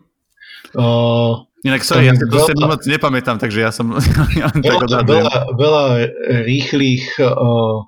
uh, 0.75 1.47
Inak 1.65 1.81
sorry, 1.81 2.11
ja 2.11 2.19
si 2.19 2.27
to 2.27 2.35
veľa, 2.35 2.77
moc 2.77 2.83
nepamätám, 2.85 3.39
takže 3.39 3.62
ja 3.62 3.71
som 3.71 3.95
ja 4.37 4.51
veľa, 4.51 4.87
tak 4.91 5.07
veľa, 5.07 5.37
veľa 5.55 5.85
rýchlych 6.45 7.23
uh, 7.23 7.87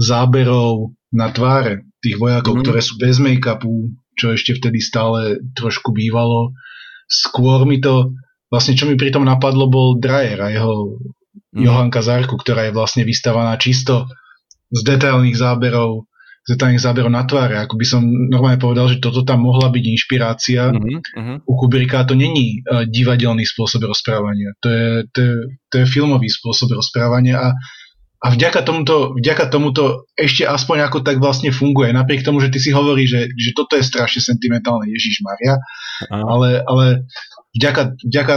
záberov 0.00 0.96
na 1.12 1.28
tváre 1.28 1.86
tých 2.02 2.18
vojakov, 2.18 2.58
mm. 2.58 2.62
ktoré 2.66 2.80
sú 2.80 2.98
bez 2.98 3.20
make-upu, 3.22 3.92
čo 4.22 4.30
ešte 4.30 4.54
vtedy 4.54 4.78
stále 4.78 5.42
trošku 5.58 5.90
bývalo. 5.90 6.54
Skôr 7.10 7.66
mi 7.66 7.82
to, 7.82 8.14
vlastne 8.46 8.78
čo 8.78 8.86
mi 8.86 8.94
pri 8.94 9.10
tom 9.10 9.26
napadlo, 9.26 9.66
bol 9.66 9.98
Dreyer 9.98 10.38
a 10.38 10.48
jeho 10.54 11.02
mm. 11.58 11.66
Johanka 11.66 12.06
Zarku, 12.06 12.38
ktorá 12.38 12.70
je 12.70 12.76
vlastne 12.78 13.02
vystavaná 13.02 13.58
čisto 13.58 14.06
z 14.70 14.80
detailných 14.86 15.34
záberov 15.34 16.06
z 16.42 16.58
detailných 16.58 16.82
záberov 16.82 17.10
na 17.14 17.22
tváre. 17.22 17.54
Ako 17.54 17.78
by 17.78 17.86
som 17.86 18.02
normálne 18.02 18.58
povedal, 18.58 18.90
že 18.90 18.98
toto 18.98 19.22
tam 19.22 19.46
mohla 19.46 19.70
byť 19.70 19.84
inšpirácia. 19.94 20.74
Mm-hmm. 20.74 21.46
U 21.46 21.52
Kubricka 21.54 22.02
to 22.02 22.18
není 22.18 22.66
uh, 22.66 22.82
divadelný 22.82 23.46
spôsob 23.46 23.86
rozprávania. 23.86 24.50
To 24.58 24.68
je, 24.68 24.88
to, 25.14 25.18
je, 25.22 25.34
to 25.70 25.74
je 25.78 25.86
filmový 25.86 26.26
spôsob 26.26 26.74
rozprávania 26.74 27.38
a 27.38 27.48
a 28.22 28.30
vďaka 28.30 28.62
tomuto, 28.62 29.18
vďaka 29.18 29.50
tomuto 29.50 30.06
ešte 30.14 30.46
aspoň 30.46 30.86
ako 30.86 31.02
tak 31.02 31.18
vlastne 31.18 31.50
funguje. 31.50 31.90
Napriek 31.90 32.22
tomu, 32.22 32.38
že 32.38 32.54
ty 32.54 32.62
si 32.62 32.70
hovorí, 32.70 33.10
že, 33.10 33.26
že 33.34 33.50
toto 33.50 33.74
je 33.74 33.82
strašne 33.82 34.22
sentimentálne, 34.22 34.86
Ježiš 34.86 35.26
Maria, 35.26 35.58
ale, 36.06 36.62
ale 36.62 37.10
vďaka, 37.58 37.98
vďaka 37.98 38.34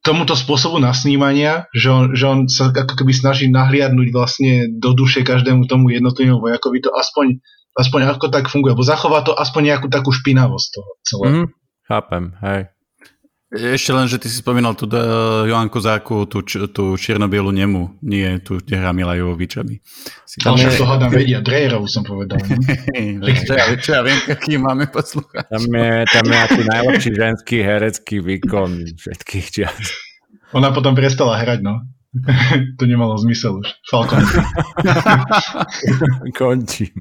tomuto 0.00 0.32
spôsobu 0.32 0.80
nasnímania, 0.80 1.68
že 1.76 1.92
on, 1.92 2.04
že 2.16 2.24
on 2.24 2.38
sa 2.48 2.72
ako 2.72 2.96
keby 2.96 3.12
snaží 3.12 3.52
nahliadnúť 3.52 4.08
vlastne 4.08 4.72
do 4.72 4.96
duše 4.96 5.20
každému 5.20 5.68
tomu 5.68 5.92
jednotlivému 5.92 6.40
vojakovi, 6.40 6.80
to 6.80 6.88
aspoň, 6.96 7.44
aspoň 7.76 8.16
ako 8.16 8.32
tak 8.32 8.48
funguje, 8.48 8.72
bo 8.72 8.80
zachová 8.80 9.20
to 9.20 9.36
aspoň 9.36 9.76
nejakú 9.76 9.92
takú 9.92 10.16
špinavosť 10.16 10.68
toho 10.72 10.90
celého. 11.04 11.32
Mm, 11.44 11.46
chápem, 11.84 12.24
hej. 12.40 12.72
Ešte 13.48 13.96
len, 13.96 14.04
že 14.04 14.20
ty 14.20 14.28
si 14.28 14.44
spomínal 14.44 14.76
tú 14.76 14.84
uh, 14.84 15.48
Joanku 15.48 15.80
Záku, 15.80 16.28
tú, 16.28 16.44
tú 16.44 16.84
čiernobielu 17.00 17.48
nemu, 17.48 17.96
nie 18.04 18.36
tú, 18.44 18.60
kde 18.60 18.76
hrá 18.76 18.92
Mila 18.92 19.16
Jovovičami. 19.16 19.80
Tam 20.44 20.52
je... 20.60 20.68
to 20.68 20.84
hádam 20.84 21.08
vedia, 21.08 21.40
Drejerov 21.40 21.88
som 21.88 22.04
povedal. 22.04 22.36
No? 22.44 23.24
čo, 23.48 23.52
ja, 23.56 23.64
čo 23.80 23.90
ja 23.96 24.00
viem, 24.04 24.20
aký 24.28 24.60
máme 24.60 24.92
poslúchať. 24.92 25.48
Tam 25.48 25.64
je, 25.64 25.92
tam 26.12 26.24
je 26.28 26.36
asi 26.44 26.60
najlepší 26.60 27.10
ženský 27.16 27.56
herecký 27.64 28.16
výkon 28.20 28.84
všetkých 29.00 29.46
čias. 29.48 29.96
Ona 30.52 30.68
potom 30.76 30.92
prestala 30.92 31.40
hrať, 31.40 31.64
no. 31.64 31.88
to 32.78 32.84
nemalo 32.84 33.16
zmysel 33.16 33.64
už. 33.64 33.68
Falcon. 33.88 34.24
Končím. 36.38 36.92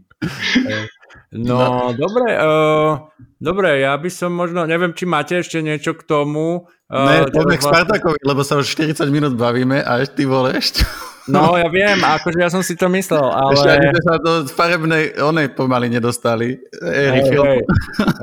No, 1.35 1.91
dobre, 1.91 2.39
uh, 2.39 3.11
dobre, 3.35 3.83
ja 3.83 3.99
by 3.99 4.07
som 4.07 4.31
možno, 4.31 4.63
neviem, 4.63 4.95
či 4.95 5.03
máte 5.03 5.35
ešte 5.43 5.59
niečo 5.59 5.91
k 5.99 6.07
tomu. 6.07 6.71
Uh, 6.87 7.03
ne, 7.03 7.27
poďme 7.27 7.59
k 7.59 7.67
Spartakovi, 7.67 8.19
lebo 8.23 8.47
sa 8.47 8.55
už 8.55 8.71
40 8.79 9.11
minút 9.11 9.35
bavíme 9.35 9.83
a 9.83 9.99
ešte 9.99 10.23
ty 10.23 10.23
voleš. 10.23 10.79
No, 11.27 11.59
ja 11.59 11.67
viem, 11.67 11.99
akože 11.99 12.39
ja 12.39 12.47
som 12.47 12.63
si 12.63 12.79
to 12.79 12.87
myslel, 12.87 13.27
ale... 13.27 13.51
Ešte 13.59 13.71
ani 13.75 13.99
sa 13.99 14.15
do 14.15 14.47
farebnej, 14.47 15.19
onej 15.19 15.51
pomaly 15.51 15.91
nedostali. 15.91 16.55
Éry 16.79 17.19
hej, 17.19 17.35
hej, 17.35 17.59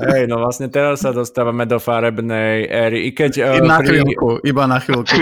hej, 0.09 0.23
no 0.25 0.41
vlastne 0.41 0.73
teraz 0.73 1.05
sa 1.05 1.13
dostávame 1.13 1.69
do 1.69 1.77
farebnej 1.77 2.65
éry, 2.65 3.05
i 3.05 3.13
keď... 3.13 3.31
I 3.37 3.61
na 3.61 3.77
pri... 3.77 4.01
chvíľku, 4.01 4.41
iba 4.41 4.65
na 4.65 4.81
chvíľku. 4.81 5.21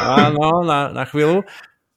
Áno, 0.00 0.64
na, 0.64 0.88
na 0.96 1.04
chvíľu. 1.04 1.44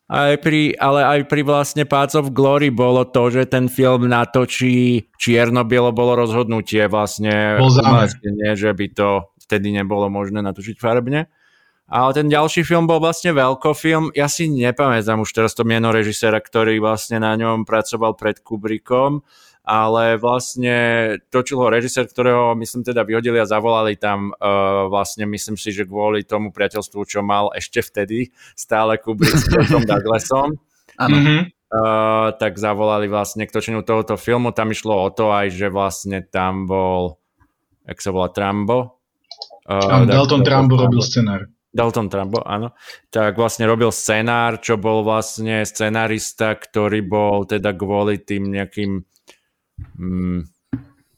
Aj 0.09 0.41
pri, 0.41 0.73
ale 0.73 1.05
aj 1.05 1.29
pri 1.29 1.45
vlastne 1.45 1.85
Path 1.85 2.17
of 2.17 2.33
Glory 2.33 2.73
bolo 2.73 3.05
to, 3.05 3.29
že 3.29 3.45
ten 3.45 3.69
film 3.69 4.09
natočí 4.09 5.05
čierno-bielo 5.21 5.93
bolo 5.93 6.17
rozhodnutie 6.17 6.89
vlastne 6.89 7.61
nie, 8.25 8.51
že 8.57 8.73
by 8.73 8.85
to 8.89 9.29
vtedy 9.45 9.69
nebolo 9.69 10.09
možné 10.09 10.41
natočiť 10.41 10.81
farbne. 10.81 11.29
Ale 11.89 12.09
ten 12.13 12.29
ďalší 12.29 12.65
film 12.65 12.85
bol 12.85 13.01
vlastne 13.01 13.33
veľkofilm. 13.33 14.13
Ja 14.13 14.29
si 14.29 14.45
nepamätám 14.45 15.25
už 15.25 15.29
teraz 15.33 15.57
to 15.57 15.65
meno 15.65 15.89
režisera, 15.89 16.37
ktorý 16.37 16.77
vlastne 16.81 17.17
na 17.21 17.33
ňom 17.33 17.65
pracoval 17.65 18.13
pred 18.13 18.41
Kubrickom 18.45 19.25
ale 19.69 20.17
vlastne 20.17 20.77
točil 21.29 21.61
ho 21.61 21.69
režisér, 21.69 22.09
ktorého 22.09 22.57
myslím 22.57 22.81
teda 22.81 23.05
vyhodili 23.05 23.37
a 23.37 23.45
zavolali 23.45 23.93
tam 24.01 24.33
uh, 24.33 24.89
vlastne 24.89 25.29
myslím 25.29 25.61
si, 25.61 25.69
že 25.69 25.85
kvôli 25.85 26.25
tomu 26.25 26.49
priateľstvu, 26.49 27.05
čo 27.05 27.21
mal 27.21 27.53
ešte 27.53 27.85
vtedy 27.85 28.33
stále 28.57 28.97
Kubrick 28.97 29.37
s 29.37 29.45
Tom 29.45 29.85
Douglasom. 29.89 30.57
Áno. 30.97 31.15
Mm-hmm. 31.15 31.41
Uh, 31.69 32.33
tak 32.41 32.57
zavolali 32.57 33.05
vlastne 33.05 33.45
k 33.45 33.53
točeniu 33.53 33.85
tohoto 33.85 34.17
filmu. 34.17 34.49
Tam 34.49 34.73
išlo 34.73 35.05
o 35.05 35.13
to 35.13 35.29
aj, 35.29 35.53
že 35.53 35.69
vlastne 35.69 36.25
tam 36.25 36.65
bol, 36.65 37.21
jak 37.85 38.01
sa 38.01 38.09
volá, 38.09 38.33
Trambo. 38.33 38.97
Uh, 39.69 40.09
Dalton 40.09 40.41
Trambo 40.41 40.81
robil 40.81 40.97
scenár. 41.05 41.45
Dalton 41.69 42.09
Trumbo, 42.09 42.41
áno, 42.41 42.73
tak 43.13 43.37
vlastne 43.37 43.69
robil 43.69 43.93
scenár, 43.93 44.57
čo 44.57 44.81
bol 44.81 45.05
vlastne 45.05 45.61
scenárista, 45.61 46.57
ktorý 46.57 47.05
bol 47.05 47.45
teda 47.45 47.77
kvôli 47.77 48.17
tým 48.17 48.49
nejakým 48.49 49.05
mm, 49.99 50.39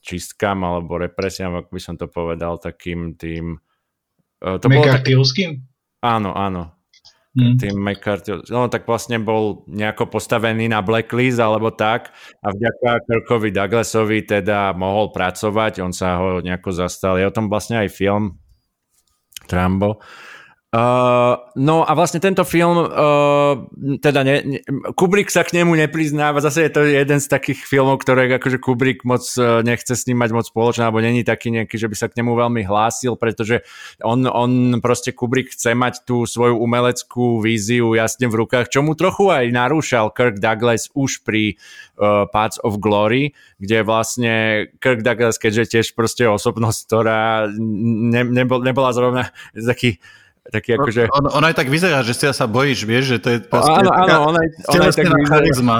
čistkám 0.01 0.61
alebo 0.65 0.97
represiám, 0.97 1.61
ako 1.61 1.69
by 1.71 1.81
som 1.81 1.95
to 1.97 2.09
povedal, 2.09 2.57
takým 2.57 3.13
tým... 3.15 3.57
Uh, 4.41 4.57
to 4.57 4.69
McCarthyovským? 4.69 5.61
Áno, 6.01 6.33
áno. 6.33 6.81
Hmm. 7.31 7.55
Tým 7.55 7.79
McCarthy, 7.79 8.43
no 8.51 8.67
tak 8.67 8.83
vlastne 8.83 9.15
bol 9.15 9.63
nejako 9.71 10.11
postavený 10.11 10.67
na 10.67 10.83
blacklist 10.83 11.39
alebo 11.39 11.71
tak 11.71 12.11
a 12.43 12.51
vďaka 12.51 13.07
Kirkovi 13.07 13.55
Douglasovi 13.55 14.27
teda 14.27 14.75
mohol 14.75 15.15
pracovať, 15.15 15.79
on 15.79 15.95
sa 15.95 16.19
ho 16.19 16.43
nejako 16.43 16.75
zastal. 16.75 17.15
Je 17.15 17.23
o 17.23 17.31
tom 17.31 17.47
vlastne 17.47 17.79
aj 17.79 17.87
film 17.87 18.35
Trambo. 19.47 20.03
Uh, 20.71 21.35
no 21.59 21.83
a 21.83 21.91
vlastne 21.99 22.23
tento 22.23 22.47
film, 22.47 22.79
uh, 22.79 23.59
teda 23.99 24.23
ne, 24.23 24.35
ne, 24.39 24.59
Kubrick 24.95 25.27
sa 25.27 25.43
k 25.43 25.59
nemu 25.59 25.75
nepriznáva, 25.75 26.39
zase 26.39 26.63
je 26.63 26.71
to 26.71 26.87
jeden 26.87 27.19
z 27.19 27.27
takých 27.27 27.67
filmov, 27.67 27.99
ktoré 27.99 28.39
akože 28.39 28.55
Kubrick 28.55 29.03
moc 29.03 29.19
uh, 29.35 29.59
nechce 29.67 29.91
s 29.91 30.07
ním 30.07 30.23
mať 30.23 30.31
moc 30.31 30.47
spoločné, 30.47 30.87
alebo 30.87 31.03
není 31.03 31.27
taký 31.27 31.51
nejaký, 31.51 31.75
že 31.75 31.91
by 31.91 31.95
sa 31.99 32.07
k 32.07 32.23
nemu 32.23 32.39
veľmi 32.39 32.63
hlásil, 32.63 33.19
pretože 33.19 33.67
on, 33.99 34.23
on 34.31 34.79
proste 34.79 35.11
Kubrick 35.11 35.51
chce 35.51 35.75
mať 35.75 36.07
tú 36.07 36.23
svoju 36.23 36.55
umeleckú 36.55 37.43
víziu 37.43 37.91
jasne 37.91 38.31
v 38.31 38.39
rukách, 38.39 38.71
čo 38.71 38.79
mu 38.79 38.95
trochu 38.95 39.27
aj 39.27 39.51
narúšal 39.51 40.15
Kirk 40.15 40.39
Douglas 40.39 40.87
už 40.95 41.27
pri 41.27 41.59
uh, 41.99 42.31
Paths 42.31 42.63
of 42.63 42.79
Glory, 42.79 43.35
kde 43.59 43.83
vlastne 43.83 44.33
Kirk 44.79 45.03
Douglas, 45.03 45.35
keďže 45.35 45.75
tiež 45.75 45.99
proste 45.99 46.31
osobnosť, 46.31 46.79
ktorá 46.87 47.51
ne, 47.59 48.23
nebol, 48.23 48.63
nebola 48.63 48.95
zrovna 48.95 49.35
taký 49.75 49.99
taký 50.51 50.75
akože... 50.75 51.07
On, 51.15 51.31
on 51.39 51.43
aj 51.47 51.55
tak 51.55 51.71
vyzerá, 51.71 52.03
že 52.03 52.11
si 52.11 52.27
sa 52.27 52.45
bojíš, 52.45 52.83
vieš, 52.83 53.15
že 53.15 53.17
to 53.23 53.29
je 53.31 53.37
proste... 53.39 53.71
Áno, 53.71 53.89
áno, 53.95 54.17
on 54.27 54.35
aj, 54.35 54.47
on 54.67 54.81
aj 54.83 54.93
tak 54.93 55.07
vyzerá. 55.07 55.29
charizma. 55.31 55.77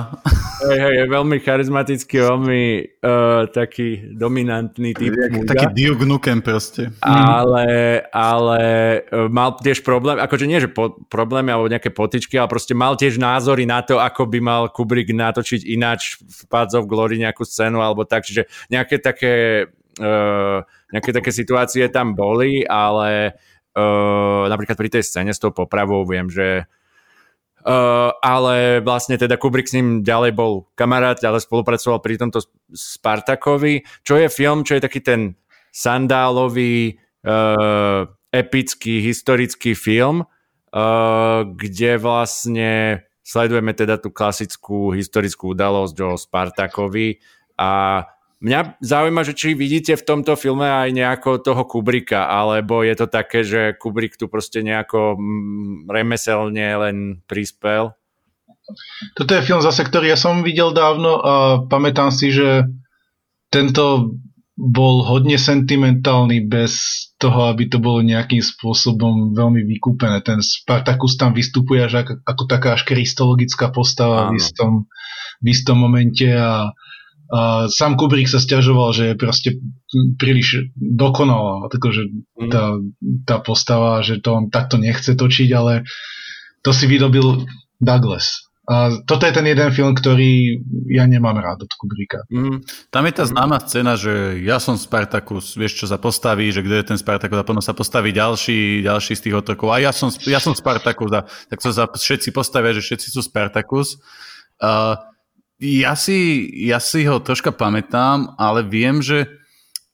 Hej, 0.64 0.78
hej, 0.80 0.94
je 0.96 1.06
veľmi 1.12 1.38
charizmatický, 1.44 2.16
veľmi 2.24 2.62
uh, 3.04 3.52
taký 3.52 4.16
dominantný 4.16 4.96
typ 4.96 5.12
muža. 5.12 5.52
Taký 5.52 5.68
Duke 5.76 6.08
Nukem 6.08 6.40
proste. 6.40 6.96
Ale, 7.04 8.00
ale 8.16 8.62
uh, 9.12 9.28
mal 9.28 9.60
tiež 9.60 9.84
problém, 9.84 10.16
akože 10.24 10.48
nie, 10.48 10.64
že 10.64 10.72
po, 10.72 10.96
problémy 11.12 11.52
alebo 11.52 11.68
nejaké 11.68 11.92
potičky, 11.92 12.40
ale 12.40 12.48
proste 12.48 12.72
mal 12.72 12.96
tiež 12.96 13.20
názory 13.20 13.68
na 13.68 13.84
to, 13.84 14.00
ako 14.00 14.32
by 14.32 14.40
mal 14.40 14.62
Kubrick 14.72 15.12
natočiť 15.12 15.68
ináč 15.68 16.24
v 16.24 16.40
Pads 16.48 16.80
of 16.80 16.88
Glory 16.88 17.20
nejakú 17.20 17.44
scénu 17.44 17.84
alebo 17.84 18.08
tak, 18.08 18.24
čiže 18.24 18.48
nejaké 18.72 19.04
také, 19.04 19.68
uh, 20.00 20.64
nejaké 20.96 21.12
také 21.12 21.30
situácie 21.36 21.84
tam 21.92 22.16
boli, 22.16 22.64
ale 22.64 23.36
uh, 23.36 23.50
napríklad 24.48 24.76
pri 24.76 24.90
tej 24.92 25.04
scéne 25.08 25.32
s 25.32 25.40
tou 25.40 25.56
popravou 25.56 26.04
viem, 26.04 26.28
že 26.28 26.68
Uh, 27.62 28.10
ale 28.26 28.82
vlastne 28.82 29.22
teda 29.22 29.38
Kubrick 29.38 29.70
s 29.70 29.78
ním 29.78 30.02
ďalej 30.02 30.34
bol 30.34 30.66
kamarát, 30.74 31.22
ale 31.22 31.38
spolupracoval 31.38 32.02
pri 32.02 32.18
tomto 32.18 32.42
Spartakovi, 32.74 33.86
čo 34.02 34.18
je 34.18 34.34
film, 34.34 34.66
čo 34.66 34.82
je 34.82 34.82
taký 34.82 35.06
ten 35.06 35.38
sandálový, 35.70 36.98
uh, 37.22 38.10
epický, 38.34 39.06
historický 39.06 39.78
film, 39.78 40.26
uh, 40.26 41.46
kde 41.54 42.02
vlastne 42.02 43.06
sledujeme 43.22 43.78
teda 43.78 44.02
tú 44.02 44.10
klasickú 44.10 44.98
historickú 44.98 45.54
udalosť 45.54 45.98
o 46.02 46.18
Spartakovi 46.18 47.22
a 47.62 48.04
Mňa 48.42 48.82
zaujíma, 48.82 49.22
že 49.22 49.38
či 49.38 49.54
vidíte 49.54 49.94
v 49.94 50.08
tomto 50.08 50.34
filme 50.34 50.66
aj 50.66 50.90
nejako 50.90 51.46
toho 51.46 51.62
Kubrika, 51.70 52.26
alebo 52.26 52.82
je 52.82 52.98
to 52.98 53.06
také, 53.06 53.46
že 53.46 53.78
Kubrick 53.78 54.18
tu 54.18 54.26
proste 54.26 54.66
nejako 54.66 55.14
mm, 55.14 55.86
remeselne 55.86 56.68
len 56.82 56.98
prispel? 57.30 57.94
Toto 59.14 59.32
je 59.38 59.46
film 59.46 59.62
zase, 59.62 59.86
ktorý 59.86 60.10
ja 60.10 60.18
som 60.18 60.42
videl 60.42 60.74
dávno 60.74 61.22
a 61.22 61.34
pamätám 61.70 62.10
si, 62.10 62.34
že 62.34 62.66
tento 63.54 64.18
bol 64.58 65.06
hodne 65.06 65.38
sentimentálny 65.38 66.46
bez 66.46 66.74
toho, 67.22 67.50
aby 67.54 67.70
to 67.70 67.78
bolo 67.78 68.02
nejakým 68.02 68.42
spôsobom 68.42 69.38
veľmi 69.38 69.66
vykúpené. 69.66 70.22
Ten 70.26 70.42
Spartacus 70.42 71.18
tam 71.18 71.38
vystupuje 71.38 71.82
až 71.82 72.06
ako, 72.06 72.14
ako 72.26 72.44
taká 72.50 72.74
až 72.74 72.86
kristologická 72.90 73.70
postava 73.70 74.34
v 74.34 74.42
istom, 74.42 74.90
v 75.42 75.48
istom 75.50 75.78
momente 75.78 76.26
a 76.26 76.74
sám 77.72 77.96
Kubrick 77.96 78.28
sa 78.28 78.44
stiažoval, 78.44 78.92
že 78.92 79.04
je 79.12 79.16
proste 79.16 79.50
príliš 80.20 80.68
dokonalá 80.76 81.72
takže 81.72 82.12
mm. 82.12 82.52
tá, 82.52 82.76
tá 83.24 83.36
postava, 83.40 84.04
že 84.04 84.20
to 84.20 84.36
on 84.36 84.46
takto 84.52 84.76
nechce 84.76 85.16
točiť, 85.16 85.50
ale 85.56 85.88
to 86.62 86.76
si 86.76 86.86
vydobil 86.92 87.48
Douglas. 87.80 88.52
A 88.70 88.94
toto 89.04 89.26
je 89.26 89.34
ten 89.34 89.44
jeden 89.44 89.74
film, 89.74 89.98
ktorý 89.98 90.62
ja 90.88 91.04
nemám 91.10 91.34
rád 91.42 91.66
od 91.66 91.72
Kubricka. 91.76 92.24
Mm, 92.30 92.62
tam 92.94 93.04
je 93.10 93.14
tá 93.18 93.26
známa 93.26 93.58
scéna, 93.58 93.98
že 93.98 94.38
ja 94.46 94.62
som 94.62 94.78
Spartacus, 94.78 95.58
vieš, 95.58 95.82
čo 95.82 95.86
sa 95.90 95.98
postaví, 95.98 96.54
že 96.54 96.62
kto 96.62 96.76
je 96.80 96.86
ten 96.94 97.00
Spartacus 97.00 97.42
a 97.42 97.48
potom 97.48 97.60
sa 97.60 97.74
postaví 97.74 98.14
ďalší, 98.14 98.86
ďalší 98.86 99.18
z 99.18 99.24
tých 99.28 99.36
otrokov 99.36 99.74
a 99.74 99.82
ja 99.82 99.92
som, 99.92 100.14
ja 100.30 100.38
som 100.38 100.54
Spartacus 100.54 101.12
a 101.12 101.26
tak 101.52 101.60
sa 101.60 101.90
všetci 101.90 102.30
postavia, 102.32 102.72
že 102.72 102.86
všetci 102.86 103.08
sú 103.12 103.26
Spartacus. 103.26 103.98
Uh, 104.62 104.94
ja 105.62 105.94
si, 105.94 106.50
ja 106.66 106.82
si 106.82 107.06
ho 107.06 107.22
troška 107.22 107.54
pamätám, 107.54 108.34
ale 108.42 108.66
viem, 108.66 109.00
že 109.06 109.30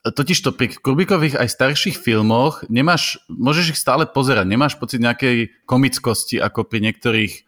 totiž 0.07 0.39
to 0.39 0.55
pri 0.55 0.72
Kubrikových 0.72 1.36
aj 1.36 1.51
starších 1.51 1.99
filmoch 1.99 2.63
nemáš, 2.72 3.20
môžeš 3.28 3.76
ich 3.76 3.80
stále 3.80 4.07
pozerať, 4.07 4.47
nemáš 4.47 4.80
pocit 4.80 5.03
nejakej 5.03 5.51
komickosti 5.68 6.39
ako 6.39 6.63
pri 6.63 6.80
niektorých 6.88 7.47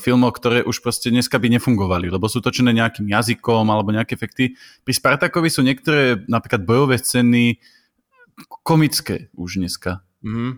filmoch, 0.00 0.32
ktoré 0.40 0.64
už 0.64 0.80
proste 0.80 1.12
dneska 1.12 1.36
by 1.36 1.52
nefungovali, 1.52 2.08
lebo 2.08 2.28
sú 2.32 2.40
točené 2.40 2.72
nejakým 2.72 3.12
jazykom 3.12 3.68
alebo 3.68 3.92
nejaké 3.92 4.16
efekty. 4.16 4.56
Pri 4.84 4.92
Spartakovi 4.96 5.52
sú 5.52 5.60
niektoré 5.60 6.24
napríklad 6.32 6.64
bojové 6.64 6.96
scény 6.96 7.60
komické 8.64 9.28
už 9.36 9.60
dneska. 9.60 10.00
Mm-hmm. 10.24 10.50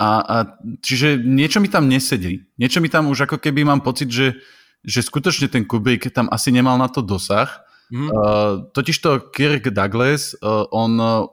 A, 0.00 0.08
a 0.24 0.36
čiže 0.80 1.20
niečo 1.20 1.60
mi 1.60 1.68
tam 1.68 1.84
nesedí. 1.84 2.48
Niečo 2.56 2.80
mi 2.80 2.88
tam 2.88 3.12
už 3.12 3.28
ako 3.28 3.36
keby 3.44 3.60
mám 3.60 3.84
pocit, 3.84 4.08
že, 4.08 4.40
že 4.82 5.00
skutočne 5.02 5.46
ten 5.46 5.62
Kubrick 5.64 6.10
tam 6.10 6.26
asi 6.30 6.50
nemal 6.50 6.78
na 6.78 6.90
to 6.90 7.02
dosah. 7.02 7.62
Mm-hmm. 7.92 8.08
Uh, 8.08 8.52
totižto 8.72 9.30
Kirk 9.30 9.68
Douglas, 9.70 10.32
uh, 10.40 10.64
on, 10.72 10.96
uh, 10.96 11.28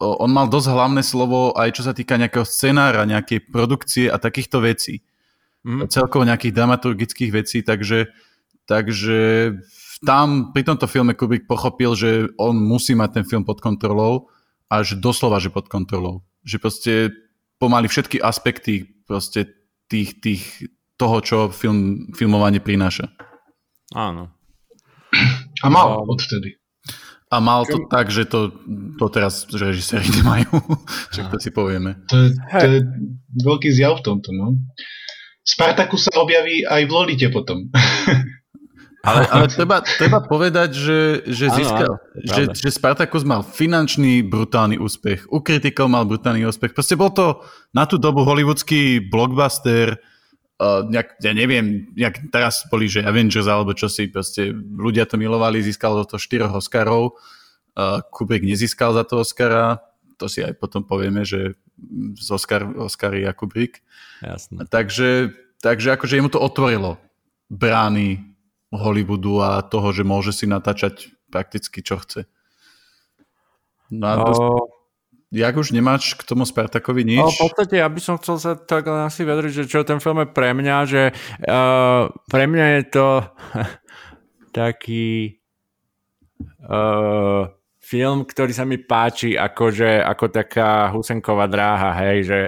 on 0.00 0.30
mal 0.30 0.46
dosť 0.46 0.68
hlavné 0.70 1.02
slovo 1.02 1.50
aj 1.58 1.74
čo 1.74 1.82
sa 1.82 1.90
týka 1.90 2.14
nejakého 2.14 2.46
scenára, 2.46 3.02
nejakej 3.04 3.50
produkcie 3.50 4.06
a 4.06 4.22
takýchto 4.22 4.62
vecí 4.62 5.02
mm. 5.64 5.88
celkovo 5.90 6.24
nejakých 6.24 6.56
dramaturgických 6.56 7.30
vecí, 7.32 7.58
takže, 7.60 8.08
takže 8.64 9.52
tam 10.04 10.52
pri 10.56 10.62
tomto 10.64 10.88
filme 10.88 11.12
Kubrick 11.12 11.44
pochopil, 11.44 11.92
že 11.92 12.32
on 12.40 12.56
musí 12.56 12.96
mať 12.96 13.20
ten 13.20 13.24
film 13.24 13.44
pod 13.44 13.60
kontrolou 13.60 14.32
a 14.72 14.80
že 14.80 14.96
doslova, 14.96 15.42
že 15.42 15.52
pod 15.52 15.68
kontrolou. 15.68 16.24
Že 16.46 16.56
proste 16.56 16.92
pomaly 17.60 17.90
všetky 17.90 18.22
aspekty 18.22 18.88
proste 19.04 19.52
tých, 19.90 20.22
tých, 20.22 20.44
toho, 21.00 21.16
čo 21.24 21.36
film, 21.48 22.12
filmovanie 22.12 22.60
prináša. 22.60 23.08
Áno. 23.96 24.28
A 25.64 25.66
mal 25.72 26.04
odtedy. 26.04 26.60
A 27.30 27.38
mal 27.38 27.62
to 27.62 27.86
tak, 27.86 28.10
že 28.10 28.26
to, 28.26 28.50
to 28.98 29.06
teraz 29.08 29.46
režiséri 29.48 30.04
nemajú. 30.20 30.50
Čo 31.14 31.30
to 31.32 31.36
si 31.40 31.48
povieme. 31.54 32.04
To, 32.12 32.28
to 32.34 32.66
je 32.68 32.80
veľký 33.40 33.70
zjav 33.72 34.02
v 34.02 34.04
tomto, 34.04 34.34
no. 34.34 34.60
Spartakus 35.40 36.10
sa 36.10 36.20
objaví 36.20 36.68
aj 36.68 36.84
v 36.84 36.90
Lolite 36.90 37.32
potom. 37.32 37.64
Ale, 39.00 39.24
ale 39.32 39.46
treba, 39.56 39.80
treba 39.80 40.20
povedať, 40.20 40.76
že, 40.76 41.00
že, 41.24 41.46
získal, 41.48 41.96
ano, 41.96 42.20
že, 42.20 42.42
že 42.52 42.68
Spartacus 42.68 43.24
mal 43.24 43.40
finančný 43.40 44.20
brutálny 44.28 44.76
úspech, 44.76 45.24
u 45.32 45.40
kritikov 45.40 45.88
mal 45.88 46.04
brutálny 46.04 46.44
úspech. 46.44 46.76
Proste 46.76 47.00
bol 47.00 47.08
to 47.12 47.40
na 47.72 47.88
tú 47.88 47.96
dobu 47.96 48.28
hollywoodský 48.28 49.08
blockbuster, 49.08 49.96
uh, 50.60 50.84
nejak, 50.84 51.16
ja 51.24 51.32
neviem, 51.32 51.88
jak 51.96 52.20
teraz 52.28 52.68
boli, 52.68 52.86
že 52.86 53.00
Avengers 53.00 53.48
alebo 53.48 53.72
čo 53.72 53.88
si, 53.88 54.12
proste 54.12 54.52
ľudia 54.54 55.08
to 55.08 55.16
milovali, 55.16 55.64
získal 55.64 56.04
to 56.04 56.20
4 56.20 56.52
Oscarov, 56.52 57.16
uh, 57.80 58.04
Kubrick 58.12 58.44
nezískal 58.44 58.92
za 58.92 59.08
to 59.08 59.24
Oscara, 59.24 59.80
to 60.20 60.28
si 60.28 60.44
aj 60.44 60.52
potom 60.60 60.84
povieme, 60.84 61.24
že 61.24 61.56
z 62.20 62.28
Oscar, 62.28 62.68
Oscary 62.76 63.24
a 63.24 63.32
Kubrick. 63.32 63.80
Jasne. 64.20 64.68
Takže, 64.68 65.32
takže 65.64 65.96
akože 65.96 66.20
mu 66.20 66.28
to 66.28 66.36
otvorilo 66.36 67.00
brány 67.48 68.20
Hollywoodu 68.68 69.34
a 69.40 69.50
toho, 69.64 69.96
že 69.96 70.04
môže 70.04 70.36
si 70.36 70.44
natáčať 70.44 71.08
prakticky 71.32 71.80
čo 71.80 71.96
chce. 71.98 72.28
No 73.90 74.06
a 74.06 74.14
to, 74.22 74.32
o... 74.36 74.46
jak 75.30 75.54
už 75.56 75.70
nemáš 75.70 76.18
k 76.18 76.26
tomu 76.26 76.42
Spartakovi 76.42 77.06
nič? 77.06 77.22
No, 77.22 77.30
v 77.30 77.50
podstate 77.50 77.78
ja 77.78 77.86
by 77.86 78.00
som 78.02 78.18
chcel 78.18 78.36
sa 78.42 78.52
tak 78.58 78.90
asi 78.90 79.22
vedriť, 79.22 79.62
že 79.62 79.64
čo 79.70 79.86
ten 79.86 80.02
film 80.02 80.26
je 80.26 80.28
pre 80.28 80.50
mňa, 80.50 80.76
že 80.90 81.02
uh, 81.46 82.10
pre 82.26 82.44
mňa 82.50 82.66
je 82.66 82.82
to 82.90 83.08
taký 84.58 85.38
uh, 86.66 87.46
film, 87.78 88.26
ktorý 88.26 88.52
sa 88.54 88.66
mi 88.66 88.82
páči 88.82 89.38
akože, 89.38 90.02
ako 90.02 90.24
taká 90.34 90.90
husenková 90.90 91.46
dráha, 91.46 91.94
hej, 92.06 92.18
že 92.26 92.38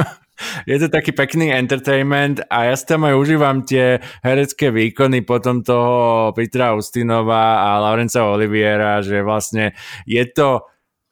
je 0.70 0.76
to 0.80 0.88
taký 0.92 1.12
pekný 1.16 1.52
entertainment 1.52 2.44
a 2.48 2.72
ja 2.72 2.74
si 2.76 2.84
tam 2.84 3.08
aj 3.08 3.14
užívam 3.16 3.64
tie 3.64 4.00
herecké 4.20 4.68
výkony 4.68 5.24
potom 5.24 5.64
toho 5.64 6.32
Petra 6.36 6.76
Ustinova 6.76 7.60
a 7.60 7.80
Laurenca 7.80 8.24
Oliviera, 8.24 9.00
že 9.00 9.24
vlastne 9.24 9.72
je 10.04 10.24
to 10.28 10.64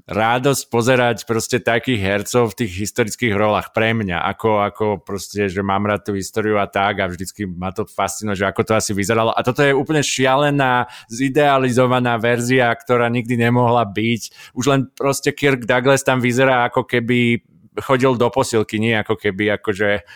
radosť 0.04 0.62
pozerať 0.68 1.16
proste 1.24 1.64
takých 1.64 2.00
hercov 2.00 2.52
v 2.52 2.64
tých 2.64 2.72
historických 2.84 3.32
rolách 3.32 3.72
pre 3.72 3.96
mňa, 3.96 4.20
ako, 4.36 4.60
ako 4.60 4.84
proste, 5.00 5.48
že 5.48 5.64
mám 5.64 5.88
rád 5.88 6.04
tú 6.04 6.12
históriu 6.12 6.60
a 6.60 6.68
tak 6.68 7.00
a 7.00 7.08
vždycky 7.08 7.48
ma 7.48 7.72
to 7.72 7.88
fascinuje, 7.88 8.36
že 8.36 8.44
ako 8.44 8.62
to 8.68 8.72
asi 8.76 8.92
vyzeralo. 8.92 9.32
A 9.32 9.40
toto 9.40 9.64
je 9.64 9.72
úplne 9.72 10.04
šialená, 10.04 10.84
zidealizovaná 11.08 12.20
verzia, 12.20 12.68
ktorá 12.68 13.08
nikdy 13.08 13.40
nemohla 13.40 13.88
byť. 13.88 14.52
Už 14.52 14.64
len 14.68 14.92
proste 14.92 15.32
Kirk 15.32 15.64
Douglas 15.64 16.04
tam 16.04 16.20
vyzerá 16.20 16.68
ako 16.68 16.84
keby 16.84 17.40
chodil 17.82 18.14
do 18.14 18.30
posilky, 18.30 18.78
nie 18.78 18.94
ako 18.94 19.18
keby 19.18 19.58
akože 19.58 20.06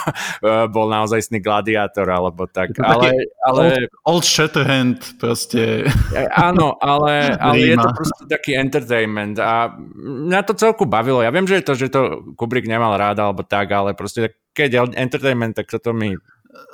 bol 0.74 0.86
naozajstný 0.90 1.38
gladiátor 1.38 2.10
alebo 2.10 2.50
tak. 2.50 2.74
Ale, 2.82 3.14
ale... 3.46 3.86
Old, 4.02 4.22
old 4.22 4.24
Shatterhand 4.26 5.20
proste. 5.22 5.86
Áno, 6.34 6.74
ale, 6.82 7.30
ale 7.44 7.74
je 7.74 7.76
to 7.78 7.88
proste 7.94 8.24
taký 8.26 8.58
entertainment 8.58 9.38
a 9.38 9.70
mňa 9.94 10.40
to 10.42 10.58
celku 10.58 10.88
bavilo. 10.88 11.22
Ja 11.22 11.30
viem, 11.30 11.46
že 11.46 11.62
je 11.62 11.66
to, 11.66 11.74
že 11.78 11.86
to 11.92 12.34
Kubrick 12.34 12.66
nemal 12.66 12.98
rád 12.98 13.22
alebo 13.22 13.46
tak, 13.46 13.70
ale 13.70 13.94
proste 13.94 14.34
keď 14.54 14.68
je 14.70 14.80
entertainment, 14.98 15.54
tak 15.54 15.70
toto 15.70 15.94
mi 15.94 16.14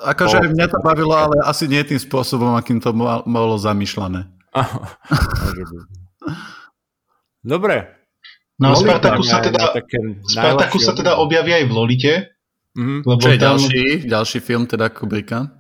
Akože 0.04 0.44
bol... 0.44 0.52
mňa 0.52 0.66
to 0.68 0.78
bavilo, 0.84 1.16
ale 1.16 1.40
asi 1.40 1.64
nie 1.64 1.80
tým 1.84 1.96
spôsobom, 1.96 2.52
akým 2.52 2.84
to 2.84 2.92
bolo 3.24 3.56
zamýšľané. 3.56 4.28
Dobre, 7.40 7.99
No 8.60 8.72
a 8.72 8.74
Spartaku 8.76 9.24
sa 9.24 9.40
teda, 9.40 9.72
Spartaku 10.28 10.78
sa 10.78 10.92
teda 10.92 11.16
objaví 11.16 11.56
aj 11.56 11.64
v 11.64 11.72
Lolite. 11.72 12.14
Mm-hmm. 12.76 13.00
Lebo 13.02 13.20
Čo 13.20 13.30
je 13.32 13.38
tam, 13.40 13.56
ďalší, 13.56 13.84
ďalší 14.06 14.38
film 14.44 14.64
teda 14.68 14.92
Kubricka? 14.92 15.50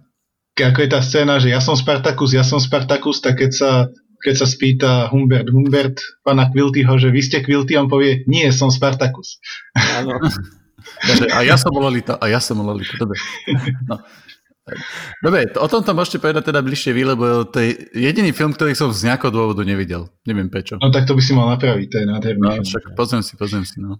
Ako 0.60 0.78
je 0.84 0.90
tá 0.92 1.00
scéna, 1.00 1.40
že 1.40 1.48
ja 1.48 1.58
som 1.64 1.72
Spartakus, 1.72 2.36
ja 2.36 2.44
som 2.44 2.60
Spartakus, 2.60 3.24
tak 3.24 3.40
keď 3.40 3.50
sa, 3.56 3.70
keď 4.20 4.34
sa 4.44 4.46
spýta 4.46 4.90
Humbert, 5.08 5.48
Humbert 5.48 5.96
pána 6.20 6.52
Quiltyho, 6.52 7.00
že 7.00 7.08
vy 7.08 7.20
ste 7.24 7.40
Quilty, 7.40 7.80
on 7.80 7.88
povie, 7.88 8.28
nie, 8.28 8.44
som 8.52 8.68
Spartakus. 8.68 9.40
Áno. 9.72 10.20
a 11.36 11.40
ja 11.40 11.56
som 11.56 11.72
Lolita, 11.72 12.20
a 12.20 12.28
ja 12.28 12.38
som 12.44 12.60
Lolita, 12.60 13.00
dobre. 13.00 13.16
No. 13.88 13.96
Dobre, 15.24 15.50
o 15.56 15.66
tomto 15.68 15.92
môžete 15.92 16.18
povedať 16.22 16.50
teda 16.52 16.60
bližšie 16.60 16.92
vy, 16.94 17.02
lebo 17.14 17.44
to 17.46 17.58
je 17.60 17.90
jediný 17.96 18.30
film, 18.30 18.52
ktorý 18.52 18.72
som 18.74 18.90
z 18.90 19.10
nejakého 19.10 19.32
dôvodu 19.32 19.62
nevidel. 19.64 20.08
Neviem 20.24 20.48
prečo. 20.48 20.78
No 20.78 20.92
tak 20.92 21.06
to 21.06 21.14
by 21.16 21.22
si 21.22 21.32
mal 21.32 21.50
napraviť, 21.54 21.86
to 21.90 21.96
je 22.02 22.06
nádherný 22.06 22.42
no, 22.42 22.50
film. 22.60 22.66
Však 22.66 22.84
pozriem 22.94 23.22
si, 23.22 23.32
pozriem 23.36 23.64
si, 23.66 23.76
no. 23.82 23.98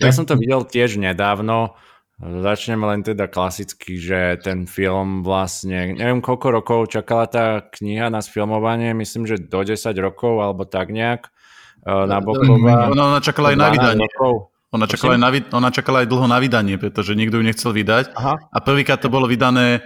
Ja 0.00 0.10
som 0.16 0.24
to 0.24 0.34
videl 0.40 0.64
tiež 0.64 0.96
nedávno. 0.96 1.76
Začnem 2.20 2.84
len 2.84 3.00
teda 3.00 3.32
klasicky, 3.32 3.96
že 3.96 4.36
ten 4.44 4.68
film 4.68 5.24
vlastne, 5.24 5.96
neviem 5.96 6.20
koľko 6.20 6.46
rokov 6.52 6.80
čakala 6.92 7.24
tá 7.24 7.64
kniha 7.64 8.12
na 8.12 8.20
sfilmovanie, 8.20 8.92
myslím, 8.92 9.24
že 9.24 9.40
do 9.40 9.64
10 9.64 9.80
rokov 9.96 10.36
alebo 10.36 10.68
tak 10.68 10.92
nejak. 10.92 11.32
Eh, 11.80 12.04
Naboková. 12.04 12.92
Ona, 12.92 13.16
ona 13.16 13.20
čakala 13.24 13.56
aj 13.56 13.56
na 13.56 13.68
vydanie. 13.72 14.04
Rokov. 14.04 14.49
Ona 14.70 14.86
čakala, 14.86 15.18
aj 15.18 15.20
na, 15.20 15.30
ona 15.50 15.70
čakala 15.74 16.06
aj 16.06 16.08
dlho 16.08 16.26
na 16.30 16.38
vydanie, 16.38 16.78
pretože 16.78 17.18
nikto 17.18 17.42
ju 17.42 17.44
nechcel 17.44 17.74
vydať. 17.74 18.14
Aha. 18.14 18.38
A 18.38 18.58
prvýkrát 18.62 19.02
to 19.02 19.10
bolo 19.10 19.26
vydané 19.26 19.82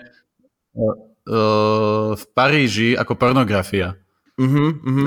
uh, 0.77 2.13
v 2.13 2.25
Paríži 2.37 2.93
ako 2.93 3.17
pornografia. 3.17 3.97
Uh-huh, 4.35 4.75
uh-huh. 4.83 5.07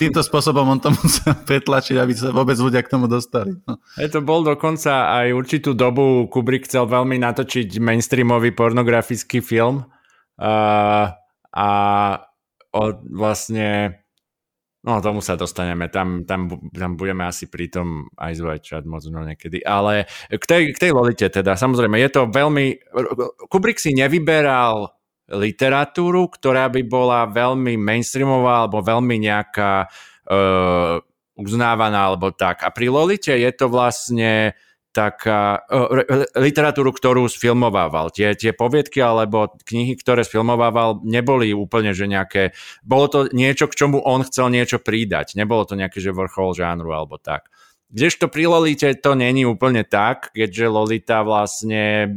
Týmto 0.00 0.24
spôsobom 0.24 0.64
on 0.64 0.80
to 0.80 0.88
musel 0.88 1.36
pretlačiť, 1.46 2.00
aby 2.00 2.12
sa 2.16 2.32
vôbec 2.32 2.56
ľudia 2.56 2.80
k 2.80 2.90
tomu 2.90 3.06
dostali. 3.06 3.54
No. 3.68 3.76
Je 4.00 4.08
to 4.08 4.24
bol 4.24 4.40
dokonca 4.40 5.14
aj 5.20 5.36
určitú 5.36 5.76
dobu 5.76 6.26
Kubrick 6.32 6.64
chcel 6.64 6.88
veľmi 6.88 7.20
natočiť 7.20 7.76
mainstreamový 7.76 8.56
pornografický 8.56 9.44
film 9.44 9.84
uh, 10.40 11.06
a 11.52 11.70
od, 12.72 12.96
vlastne 13.12 14.00
No, 14.86 15.02
tomu 15.02 15.18
sa 15.18 15.34
dostaneme, 15.34 15.90
tam, 15.90 16.22
tam, 16.22 16.46
tam 16.70 16.94
budeme 16.94 17.26
asi 17.26 17.50
pri 17.50 17.66
tom 17.66 18.06
aj 18.14 18.38
zvajčať 18.38 18.82
možno 18.86 19.26
niekedy. 19.26 19.58
Ale 19.66 20.06
k 20.30 20.44
tej, 20.46 20.62
k 20.70 20.78
tej 20.78 20.90
Lolite 20.94 21.26
teda, 21.26 21.58
samozrejme, 21.58 21.98
je 21.98 22.10
to 22.14 22.30
veľmi... 22.30 22.94
Kubrick 23.50 23.82
si 23.82 23.90
nevyberal 23.98 24.94
literatúru, 25.26 26.30
ktorá 26.30 26.70
by 26.70 26.86
bola 26.86 27.26
veľmi 27.26 27.74
mainstreamová 27.74 28.62
alebo 28.62 28.78
veľmi 28.78 29.26
nejaká 29.26 29.90
uh, 30.30 31.02
uznávaná 31.34 32.14
alebo 32.14 32.30
tak. 32.30 32.62
A 32.62 32.70
pri 32.70 32.86
Lolite 32.86 33.34
je 33.34 33.50
to 33.50 33.66
vlastne 33.66 34.54
taká 34.96 35.60
uh, 35.68 36.24
literatúru, 36.40 36.88
ktorú 36.96 37.28
sfilmovával. 37.28 38.08
Tie, 38.08 38.32
tie 38.32 38.56
poviedky 38.56 39.04
alebo 39.04 39.52
knihy, 39.68 39.92
ktoré 40.00 40.24
sfilmovával, 40.24 41.04
neboli 41.04 41.52
úplne, 41.52 41.92
že 41.92 42.08
nejaké... 42.08 42.56
Bolo 42.80 43.06
to 43.12 43.18
niečo, 43.28 43.68
k 43.68 43.76
čomu 43.76 44.00
on 44.00 44.24
chcel 44.24 44.48
niečo 44.48 44.80
pridať. 44.80 45.36
Nebolo 45.36 45.68
to 45.68 45.76
nejaké, 45.76 46.00
že 46.00 46.16
vrchol 46.16 46.56
žánru 46.56 46.96
alebo 46.96 47.20
tak. 47.20 47.52
Kdežto 47.92 48.32
pri 48.32 48.48
Lolite 48.48 48.96
to 48.96 49.12
není 49.12 49.44
úplne 49.44 49.84
tak, 49.84 50.32
keďže 50.32 50.72
Lolita 50.72 51.20
vlastne 51.22 52.08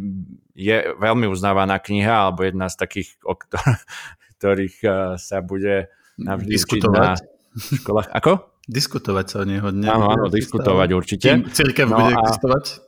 je 0.55 0.77
veľmi 0.95 1.27
uznávaná 1.27 1.77
kniha, 1.83 2.31
alebo 2.31 2.47
jedna 2.47 2.71
z 2.71 2.75
takých, 2.79 3.09
o 3.27 3.35
ktorých 4.39 4.77
uh, 4.87 4.93
sa 5.19 5.43
bude 5.43 5.91
navždy 6.15 6.51
diskutovať 6.55 6.95
na 6.95 7.15
školách. 7.83 8.07
Ako? 8.15 8.31
Diskutovať 8.69 9.25
sa 9.25 9.37
o 9.41 9.45
neho. 9.49 9.65
Áno, 9.73 10.13
áno, 10.13 10.29
diskutovať 10.29 10.89
určite. 10.93 11.27
Církev 11.49 11.89
no 11.89 12.05
bude 12.05 12.13
a... 12.13 12.21
existovať? 12.21 12.85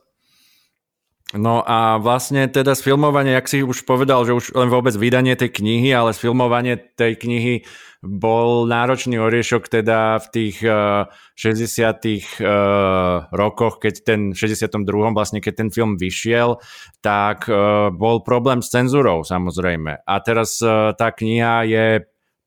No 1.32 1.64
a 1.64 1.96
vlastne 1.96 2.44
teda 2.44 2.76
sfilmovanie, 2.76 3.32
jak 3.32 3.48
si 3.48 3.64
už 3.64 3.88
povedal, 3.88 4.20
že 4.28 4.36
už 4.36 4.52
len 4.52 4.68
vôbec 4.68 4.92
vydanie 4.92 5.32
tej 5.32 5.48
knihy, 5.64 5.88
ale 5.88 6.12
sfilmovanie 6.12 6.76
tej 6.76 7.16
knihy 7.16 7.54
bol 8.04 8.68
náročný 8.68 9.16
oriešok 9.16 9.72
teda 9.72 10.20
v 10.20 10.26
tých 10.28 10.60
uh, 10.60 11.08
60 11.40 11.72
uh, 11.72 13.30
rokoch, 13.32 13.80
keď 13.80 13.94
ten 14.04 14.20
62. 14.36 14.84
vlastne, 15.16 15.40
keď 15.40 15.54
ten 15.56 15.68
film 15.72 15.96
vyšiel, 15.96 16.60
tak 17.00 17.48
uh, 17.48 17.88
bol 17.94 18.20
problém 18.20 18.60
s 18.60 18.68
cenzúrou 18.68 19.24
samozrejme. 19.24 20.04
A 20.04 20.14
teraz 20.20 20.60
uh, 20.60 20.92
tá 20.92 21.16
kniha 21.16 21.64
je 21.64 21.86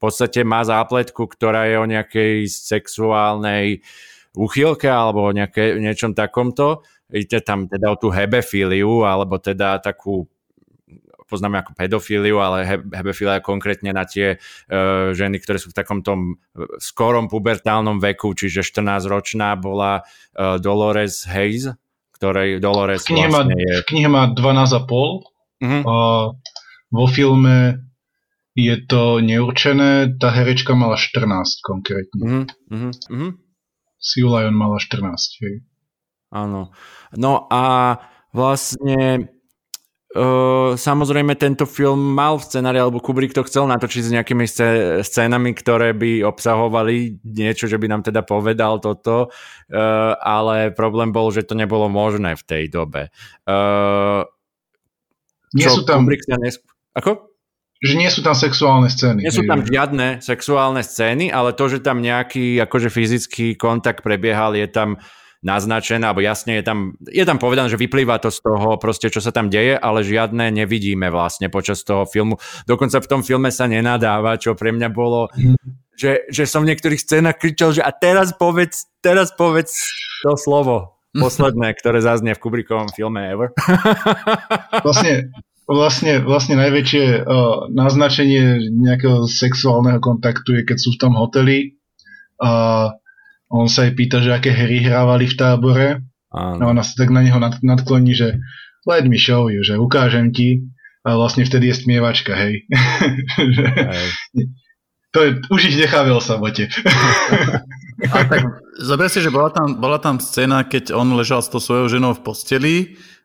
podstate 0.05 0.45
má 0.45 0.61
zápletku, 0.61 1.25
ktorá 1.25 1.65
je 1.65 1.75
o 1.81 1.89
nejakej 1.89 2.45
sexuálnej 2.47 3.81
uchylke 4.37 4.91
alebo 4.91 5.27
o 5.27 5.35
nejaké, 5.35 5.79
niečom 5.79 6.13
takomto 6.13 6.85
ide 7.13 7.39
tam 7.41 7.69
teda 7.69 7.93
o 7.93 7.99
tú 7.99 8.09
hebefíliu, 8.09 9.05
alebo 9.05 9.37
teda 9.37 9.77
takú 9.77 10.25
poznáme 11.25 11.57
ako 11.65 11.73
pedofíliu, 11.73 12.37
ale 12.37 12.57
he, 12.69 12.77
hebefília 12.77 13.41
konkrétne 13.41 13.89
na 13.89 14.05
tie 14.05 14.37
uh, 14.37 15.09
ženy, 15.09 15.41
ktoré 15.41 15.57
sú 15.57 15.73
v 15.73 15.77
takom 15.77 16.05
tom 16.05 16.37
skorom 16.77 17.25
pubertálnom 17.25 17.97
veku, 17.97 18.37
čiže 18.37 18.61
14-ročná 18.61 19.57
bola 19.57 20.05
uh, 20.05 20.61
Dolores 20.61 21.25
Hayes, 21.25 21.73
ktorej 22.13 22.61
Dolores 22.61 23.09
v 23.09 23.17
knihe, 23.17 23.29
vlastne 23.33 23.57
má, 23.57 23.57
je... 23.57 23.73
v 23.81 23.85
knihe 23.89 24.09
má 24.09 24.23
12,5 24.37 24.85
uh-huh. 24.85 25.81
a 25.81 25.95
vo 26.93 27.05
filme 27.09 27.84
je 28.55 28.75
to 28.87 29.19
neurčené, 29.19 30.15
tá 30.15 30.31
herečka 30.31 30.73
mala 30.79 30.95
14 30.95 31.27
konkrétne. 31.59 32.47
Uh-huh. 32.71 33.31
Sue 33.99 34.23
Lyon 34.23 34.55
mala 34.55 34.79
14, 34.79 35.43
hej. 35.43 35.55
Áno. 36.31 36.71
No 37.15 37.51
a 37.51 37.63
vlastne 38.31 39.29
Uh, 40.15 40.79
samozrejme 40.79 41.35
tento 41.35 41.67
film 41.67 42.15
mal 42.15 42.39
v 42.39 42.47
scenári, 42.47 42.79
alebo 42.79 43.03
Kubrick 43.03 43.35
to 43.35 43.43
chcel 43.43 43.67
natočiť 43.67 43.99
s 43.99 44.13
nejakými 44.15 44.47
scénami, 45.03 45.51
ktoré 45.51 45.91
by 45.91 46.23
obsahovali 46.23 47.19
niečo, 47.19 47.67
že 47.67 47.75
by 47.75 47.91
nám 47.91 48.07
teda 48.07 48.23
povedal 48.23 48.79
toto, 48.79 49.27
uh, 49.27 50.15
ale 50.23 50.71
problém 50.71 51.11
bol, 51.11 51.35
že 51.35 51.43
to 51.43 51.51
nebolo 51.51 51.91
možné 51.91 52.39
v 52.39 52.43
tej 52.47 52.63
dobe. 52.71 53.11
Uh, 53.43 54.23
nie 55.51 55.67
sú 55.67 55.83
tam... 55.83 56.07
Kubrick 56.07 56.23
sa 56.23 56.39
nes... 56.39 56.63
Ako? 56.95 57.34
Že 57.85 57.95
nie 58.01 58.09
sú 58.09 58.25
tam 58.25 58.33
sexuálne 58.33 58.89
scény. 58.89 59.21
Nie 59.21 59.29
sú 59.29 59.45
tam 59.45 59.61
žiadne 59.61 60.17
sexuálne 60.25 60.81
scény, 60.81 61.29
ale 61.29 61.53
to, 61.53 61.69
že 61.69 61.85
tam 61.85 62.01
nejaký 62.01 62.57
akože 62.65 62.89
fyzický 62.89 63.53
kontakt 63.53 64.01
prebiehal, 64.01 64.57
je 64.57 64.65
tam 64.65 64.97
naznačené, 65.45 66.09
alebo 66.09 66.25
jasne 66.25 66.57
je 66.57 66.63
tam, 66.65 66.97
je 67.05 67.21
tam 67.21 67.37
povedané, 67.37 67.69
že 67.69 67.77
vyplýva 67.77 68.17
to 68.17 68.33
z 68.33 68.41
toho 68.41 68.81
proste, 68.81 69.13
čo 69.13 69.21
sa 69.21 69.29
tam 69.29 69.53
deje, 69.53 69.77
ale 69.77 70.01
žiadne 70.01 70.49
nevidíme 70.49 71.13
vlastne 71.13 71.53
počas 71.53 71.85
toho 71.85 72.09
filmu. 72.09 72.41
Dokonca 72.65 72.97
v 72.97 73.09
tom 73.09 73.21
filme 73.21 73.53
sa 73.53 73.69
nenadáva, 73.69 74.41
čo 74.41 74.57
pre 74.57 74.73
mňa 74.73 74.89
bolo, 74.89 75.29
že, 75.93 76.25
že 76.33 76.49
som 76.49 76.65
v 76.65 76.73
niektorých 76.73 76.97
scénach 76.97 77.37
kričal, 77.37 77.77
že 77.77 77.85
a 77.85 77.93
teraz 77.93 78.33
povedz, 78.33 78.89
teraz 79.05 79.29
povedz 79.37 79.85
to 80.25 80.33
slovo 80.33 80.97
posledné, 81.13 81.77
ktoré 81.77 82.01
zaznie 82.01 82.33
v 82.33 82.41
Kubrickovom 82.41 82.89
filme 82.91 83.21
ever. 83.23 83.53
Vlastne, 84.83 85.29
vlastne, 85.67 86.21
vlastne 86.21 86.55
najväčšie 86.61 87.25
uh, 87.25 87.69
naznačenie 87.73 88.69
nejakého 88.69 89.25
sexuálneho 89.25 89.97
kontaktu 89.97 90.61
je, 90.61 90.61
keď 90.63 90.77
sú 90.77 90.89
v 90.93 91.01
tom 91.01 91.13
hoteli 91.17 91.77
a 92.37 92.51
uh, 92.89 93.03
on 93.49 93.69
sa 93.69 93.85
jej 93.85 93.93
pýta, 93.93 94.21
že 94.21 94.33
aké 94.33 94.51
hry 94.51 94.81
hrávali 94.81 95.29
v 95.29 95.37
tábore. 95.37 95.89
Áno. 96.33 96.59
A 96.59 96.63
ona 96.73 96.83
sa 96.83 96.97
tak 96.97 97.13
na 97.13 97.21
neho 97.23 97.37
nad, 97.37 97.61
nadkloní, 97.61 98.11
že 98.17 98.41
let 98.89 99.05
me 99.05 99.15
show 99.15 99.47
you, 99.47 99.63
že 99.63 99.79
ukážem 99.79 100.33
ti. 100.33 100.65
A 101.05 101.13
vlastne 101.13 101.45
vtedy 101.45 101.69
je 101.69 101.85
smievačka, 101.85 102.33
hej. 102.33 102.65
hej. 102.65 104.09
to 105.13 105.19
je, 105.21 105.29
už 105.53 105.61
ich 105.69 105.77
necháve 105.77 106.09
o 106.09 106.17
samote. 106.17 106.65
a 108.13 108.17
tak 108.25 108.41
zober 108.81 109.07
si, 109.07 109.21
že 109.21 109.29
bola 109.29 109.53
tam, 109.53 109.77
bola 109.77 110.01
tam 110.01 110.17
scéna, 110.17 110.65
keď 110.65 110.97
on 110.97 111.13
ležal 111.13 111.45
s 111.45 111.53
tou 111.53 111.61
svojou 111.61 111.87
ženou 111.93 112.17
v 112.17 112.23
posteli 112.25 112.75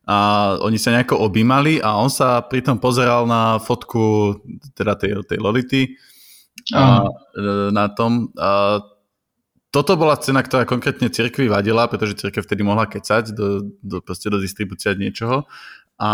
a 0.09 0.17
oni 0.65 0.81
sa 0.81 0.97
nejako 0.97 1.21
objímali 1.21 1.79
a 1.79 2.01
on 2.01 2.09
sa 2.09 2.41
pritom 2.41 2.81
pozeral 2.81 3.29
na 3.29 3.61
fotku 3.61 4.37
teda 4.73 4.97
tej, 4.97 5.23
tej 5.29 5.39
Lolity 5.39 5.83
a, 6.75 7.05
na 7.71 7.87
tom. 7.93 8.33
A 8.35 8.81
toto 9.71 9.95
bola 9.95 10.19
cena, 10.19 10.43
ktorá 10.43 10.67
konkrétne 10.67 11.07
cirkvi 11.15 11.47
vadila, 11.47 11.87
pretože 11.87 12.19
cirkev 12.19 12.43
vtedy 12.43 12.67
mohla 12.67 12.91
kecať 12.91 13.31
do, 13.31 13.71
do, 13.79 14.03
do 14.03 14.39
distribúcia 14.43 14.99
niečoho. 14.99 15.47
A 16.01 16.11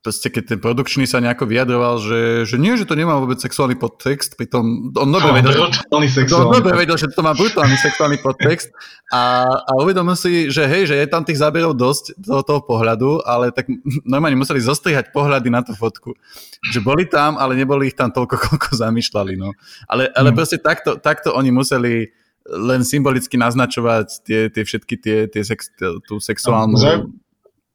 proste 0.00 0.32
keď 0.32 0.56
ten 0.56 0.58
produkčný 0.58 1.04
sa 1.04 1.20
nejako 1.20 1.44
vyjadroval, 1.44 2.00
že, 2.00 2.48
že 2.48 2.56
nie, 2.56 2.72
že 2.80 2.88
to 2.88 2.96
nemá 2.96 3.20
vôbec 3.20 3.36
sexuálny 3.36 3.76
podtext, 3.76 4.40
pritom 4.40 4.92
on 4.96 5.08
dobre 5.12 5.44
vedel, 5.44 5.68
dobre 6.32 6.72
vedel, 6.72 6.96
že 6.96 7.12
to 7.12 7.20
má 7.20 7.36
brutálny 7.36 7.76
sexuálny 7.76 8.16
podtext 8.24 8.72
a, 9.12 9.44
a 9.44 9.72
uvedomil 9.76 10.16
si, 10.16 10.48
že 10.48 10.64
hej, 10.64 10.88
že 10.88 10.96
je 10.96 11.04
tam 11.04 11.20
tých 11.20 11.36
záberov 11.36 11.76
dosť 11.76 12.16
do 12.16 12.40
toho 12.40 12.64
pohľadu, 12.64 13.28
ale 13.28 13.52
tak 13.52 13.68
normálne 14.08 14.40
museli 14.40 14.64
zostrihať 14.64 15.12
pohľady 15.12 15.52
na 15.52 15.60
tú 15.60 15.76
fotku. 15.76 16.16
Že 16.72 16.80
boli 16.80 17.04
tam, 17.04 17.36
ale 17.36 17.52
neboli 17.52 17.92
ich 17.92 17.96
tam 17.96 18.08
toľko, 18.08 18.36
koľko 18.48 18.70
zamýšľali. 18.72 19.36
No. 19.36 19.52
Ale, 19.84 20.08
ale 20.16 20.32
hmm. 20.32 20.36
proste 20.36 20.56
takto, 20.56 20.96
takto 20.96 21.36
oni 21.36 21.52
museli 21.52 22.08
len 22.48 22.80
symbolicky 22.88 23.36
naznačovať 23.36 24.24
tie, 24.24 24.40
tie 24.48 24.62
všetky 24.64 24.94
tie, 24.96 25.18
tie 25.28 25.42
sex, 25.44 25.76
tú 26.08 26.16
sexuálnu... 26.16 26.80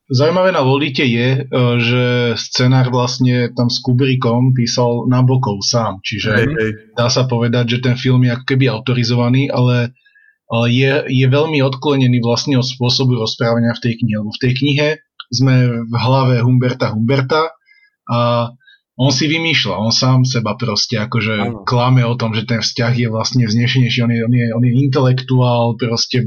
Zaujímavé 0.06 0.53
na 0.53 0.62
Lolite 0.62 1.01
je, 1.01 1.28
e, 1.34 1.60
že 1.82 2.06
scenár 2.38 2.93
vlastne 2.93 3.49
tam 3.58 3.74
s 3.74 3.82
Kubrickom 3.82 4.53
písal 4.53 5.10
Nabokov 5.10 5.66
sám, 5.66 5.97
čiže 6.06 6.30
hej, 6.30 6.47
hej. 6.53 6.72
dá 6.93 7.10
sa 7.10 7.26
povedať, 7.26 7.78
že 7.78 7.89
ten 7.89 7.95
film 7.97 8.22
je 8.22 8.38
ako 8.38 8.45
keby 8.45 8.70
autorizovaný, 8.70 9.49
ale, 9.49 9.97
ale 10.45 10.66
je, 10.70 10.93
je 11.10 11.26
veľmi 11.26 11.58
odklonený 11.58 12.22
vlastne 12.22 12.53
od 12.62 12.68
spôsobu 12.70 13.18
rozprávania 13.18 13.74
v 13.74 13.82
tej 13.82 13.93
knihe, 13.97 14.16
lebo 14.22 14.30
v 14.30 14.41
tej 14.45 14.53
knihe 14.62 14.88
sme 15.34 15.53
v 15.89 15.93
hlave 15.97 16.38
Humberta 16.45 16.93
Humberta 16.93 17.49
a 18.06 18.53
on 18.96 19.12
si 19.12 19.28
vymýšľa, 19.28 19.76
on 19.76 19.91
sám 19.91 20.24
seba 20.24 20.56
proste 20.56 20.96
akože 20.96 21.36
ano. 21.36 21.68
klame 21.68 22.08
o 22.08 22.16
tom, 22.16 22.32
že 22.32 22.48
ten 22.48 22.64
vzťah 22.64 22.93
je 22.96 23.08
vlastne 23.12 23.43
vznešenejší, 23.43 24.00
on 24.08 24.12
je, 24.12 24.22
on 24.24 24.34
je, 24.34 24.46
on 24.56 24.64
je 24.64 24.74
intelektuál, 24.88 25.76
proste 25.76 26.24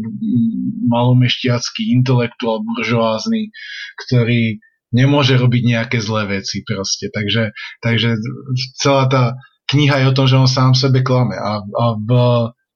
malomešťacký 0.93 1.97
intelektuál 1.97 2.61
buržoázny, 2.61 3.57
ktorý 4.05 4.61
nemôže 4.93 5.41
robiť 5.41 5.63
nejaké 5.65 5.99
zlé 6.05 6.41
veci 6.41 6.61
proste, 6.65 7.09
takže, 7.09 7.57
takže 7.81 8.21
celá 8.77 9.09
tá 9.09 9.23
kniha 9.73 10.05
je 10.05 10.07
o 10.13 10.17
tom, 10.17 10.27
že 10.29 10.37
on 10.37 10.49
sám 10.49 10.73
sebe 10.77 11.01
klame 11.01 11.41
a, 11.41 11.61
a 11.65 11.85
v, 11.97 12.11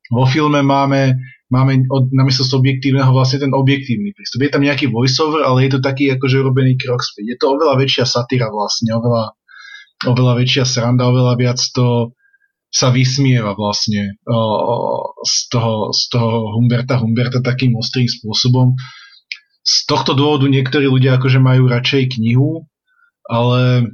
vo 0.09 0.25
filme 0.25 0.65
máme 0.65 1.21
máme 1.53 1.85
od, 1.93 2.09
namiesto 2.17 2.49
subjektívneho 2.49 3.13
vlastne 3.13 3.45
ten 3.45 3.53
objektívny 3.53 4.17
prístup. 4.17 4.41
Je 4.41 4.53
tam 4.57 4.65
nejaký 4.65 4.89
voiceover, 4.89 5.45
ale 5.45 5.69
je 5.69 5.77
to 5.77 5.85
taký 5.85 6.09
akože 6.09 6.41
robený 6.41 6.81
krok 6.81 7.05
späť. 7.05 7.25
Je 7.29 7.37
to 7.37 7.53
oveľa 7.53 7.77
väčšia 7.77 8.09
satíra 8.09 8.49
vlastne, 8.49 8.97
oveľa, 8.97 9.37
oveľa 10.07 10.39
väčšia 10.43 10.65
sranda, 10.67 11.09
oveľa 11.09 11.35
viac 11.39 11.59
to 11.75 12.17
sa 12.73 12.89
vysmieva 12.89 13.53
vlastne 13.53 14.17
o, 14.25 14.41
z, 15.21 15.53
toho, 15.53 15.93
z 15.93 16.03
toho 16.09 16.57
Humberta 16.57 16.97
Humberta 16.97 17.45
takým 17.45 17.77
ostrým 17.77 18.09
spôsobom. 18.09 18.73
Z 19.63 19.87
tohto 19.87 20.17
dôvodu 20.17 20.49
niektorí 20.49 20.89
ľudia 20.89 21.21
akože 21.21 21.39
majú 21.39 21.69
radšej 21.69 22.17
knihu, 22.19 22.65
ale 23.29 23.93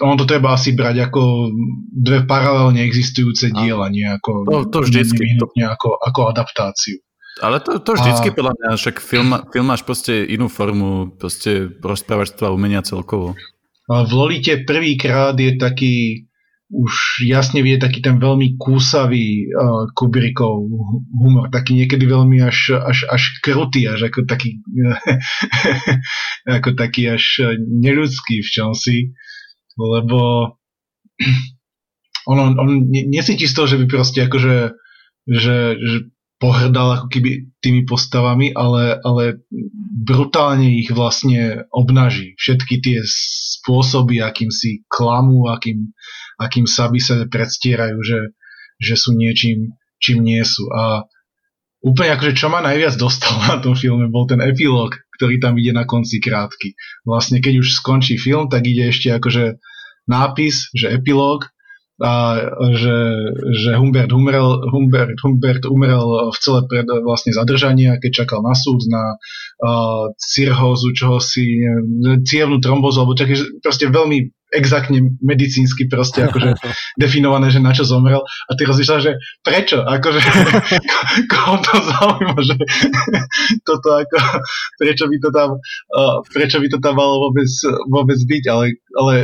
ono 0.00 0.14
to 0.14 0.24
treba 0.28 0.54
asi 0.54 0.76
brať 0.76 1.10
ako 1.10 1.50
dve 1.92 2.24
paralelne 2.28 2.84
existujúce 2.84 3.50
diela, 3.50 3.90
nie 3.90 4.06
ako, 4.06 4.44
to, 4.44 4.58
to 4.70 4.78
vždycky. 4.86 5.36
Ako, 5.64 5.98
ako 5.98 6.20
adaptáciu. 6.30 7.02
Ale 7.36 7.60
to, 7.60 7.76
to 7.84 7.92
vždycky 7.96 8.32
a... 8.32 8.34
podľa 8.36 8.52
mňa, 8.56 8.68
však 8.80 8.96
film, 9.02 9.30
film 9.52 9.66
máš 9.68 9.84
proste 9.84 10.24
inú 10.24 10.48
formu, 10.48 11.12
proste 11.16 11.68
rozprávačstva 11.84 12.54
umenia 12.54 12.80
celkovo. 12.80 13.36
V 13.86 14.10
Lolite 14.10 14.66
prvýkrát 14.66 15.38
je 15.38 15.54
taký, 15.54 16.26
už 16.74 17.22
jasne 17.22 17.62
vie 17.62 17.78
taký 17.78 18.02
ten 18.02 18.18
veľmi 18.18 18.58
kúsavý 18.58 19.46
uh, 19.46 19.86
Kubrickov 19.94 20.66
humor, 21.14 21.46
taký 21.54 21.78
niekedy 21.78 22.02
veľmi 22.02 22.42
až, 22.42 22.74
až, 22.82 23.06
až 23.06 23.22
krutý, 23.46 23.86
až 23.86 24.10
ako 24.10 24.26
taký 24.26 24.58
ako 26.58 26.74
taký 26.74 27.14
až 27.14 27.54
neľudský 27.62 28.42
v 28.42 28.48
čomsi, 28.50 28.98
lebo 29.78 30.50
on, 32.30 32.38
on, 32.42 32.52
on 32.58 32.70
nesíti 32.90 33.46
z 33.46 33.54
toho, 33.54 33.70
že 33.70 33.78
by 33.78 33.86
proste 33.86 34.26
akože 34.26 34.74
že, 35.26 35.58
že 35.74 35.96
pohrdal 36.36 37.00
ako 37.00 37.06
keby 37.08 37.48
tými 37.64 37.88
postavami, 37.88 38.52
ale, 38.52 39.00
ale 39.00 39.40
brutálne 40.04 40.68
ich 40.84 40.92
vlastne 40.92 41.64
obnaží. 41.72 42.36
Všetky 42.36 42.84
tie 42.84 42.98
spôsoby, 43.02 44.20
akým 44.20 44.52
si 44.52 44.84
klamú, 44.86 45.48
akým, 45.48 45.96
akým 46.36 46.68
sa 46.68 46.92
by 46.92 47.00
sa 47.00 47.24
predstierajú, 47.24 47.96
že, 48.04 48.20
že 48.76 48.94
sú 49.00 49.16
niečím, 49.16 49.72
čím 49.96 50.22
nie 50.28 50.44
sú. 50.44 50.68
A 50.76 51.08
úplne 51.80 52.12
akože 52.12 52.36
čo 52.36 52.52
ma 52.52 52.60
najviac 52.60 53.00
dostal 53.00 53.32
na 53.48 53.56
tom 53.56 53.72
filme 53.72 54.12
bol 54.12 54.28
ten 54.28 54.44
epilóg, 54.44 55.00
ktorý 55.16 55.40
tam 55.40 55.56
ide 55.56 55.72
na 55.72 55.88
konci 55.88 56.20
krátky. 56.20 56.76
Vlastne 57.08 57.40
keď 57.40 57.64
už 57.64 57.80
skončí 57.80 58.20
film, 58.20 58.52
tak 58.52 58.68
ide 58.68 58.92
ešte 58.92 59.08
akože 59.16 59.56
nápis, 60.04 60.68
že 60.76 60.92
epilóg 60.92 61.48
a 61.96 62.12
že, 62.76 62.96
že 63.56 63.70
Humbert, 63.72 64.12
umrel, 64.12 64.68
Humbert, 64.68 65.16
Humbert 65.24 65.64
umrel 65.64 66.28
v 66.28 66.38
celé 66.44 66.60
pred 66.68 66.84
vlastne 67.00 67.32
zadržania, 67.32 67.96
keď 67.96 68.24
čakal 68.24 68.44
na 68.44 68.52
súd 68.52 68.84
na 68.92 69.16
uh, 69.16 70.12
cirhózu, 70.20 70.92
čoho 70.92 71.24
si, 71.24 71.64
cievnú 72.28 72.60
trombozu, 72.60 73.00
alebo 73.00 73.16
čakaj, 73.16 73.64
proste 73.64 73.88
veľmi 73.88 74.28
exaktne 74.54 75.18
medicínsky 75.18 75.90
proste 75.90 76.22
akože 76.22 76.54
definované, 77.02 77.50
že 77.50 77.58
na 77.58 77.74
čo 77.74 77.82
zomrel. 77.82 78.22
A 78.22 78.50
ty 78.54 78.62
rozmýšľaš, 78.68 79.02
že 79.02 79.12
prečo, 79.42 79.82
akože 79.82 80.20
koho 81.32 81.54
to 81.64 81.74
zaujíma, 81.80 82.38
že 82.44 82.56
toto 83.68 83.88
ako, 83.98 84.18
prečo 84.78 85.04
by 85.10 85.16
to 85.18 85.28
tam 85.34 85.48
uh, 85.96 86.16
prečo 86.30 86.62
by 86.62 86.68
to 86.70 86.78
tam 86.78 86.94
malo 86.94 87.28
vôbec, 87.28 87.48
vôbec 87.90 88.18
byť, 88.20 88.44
ale, 88.52 88.64
ale 88.94 89.14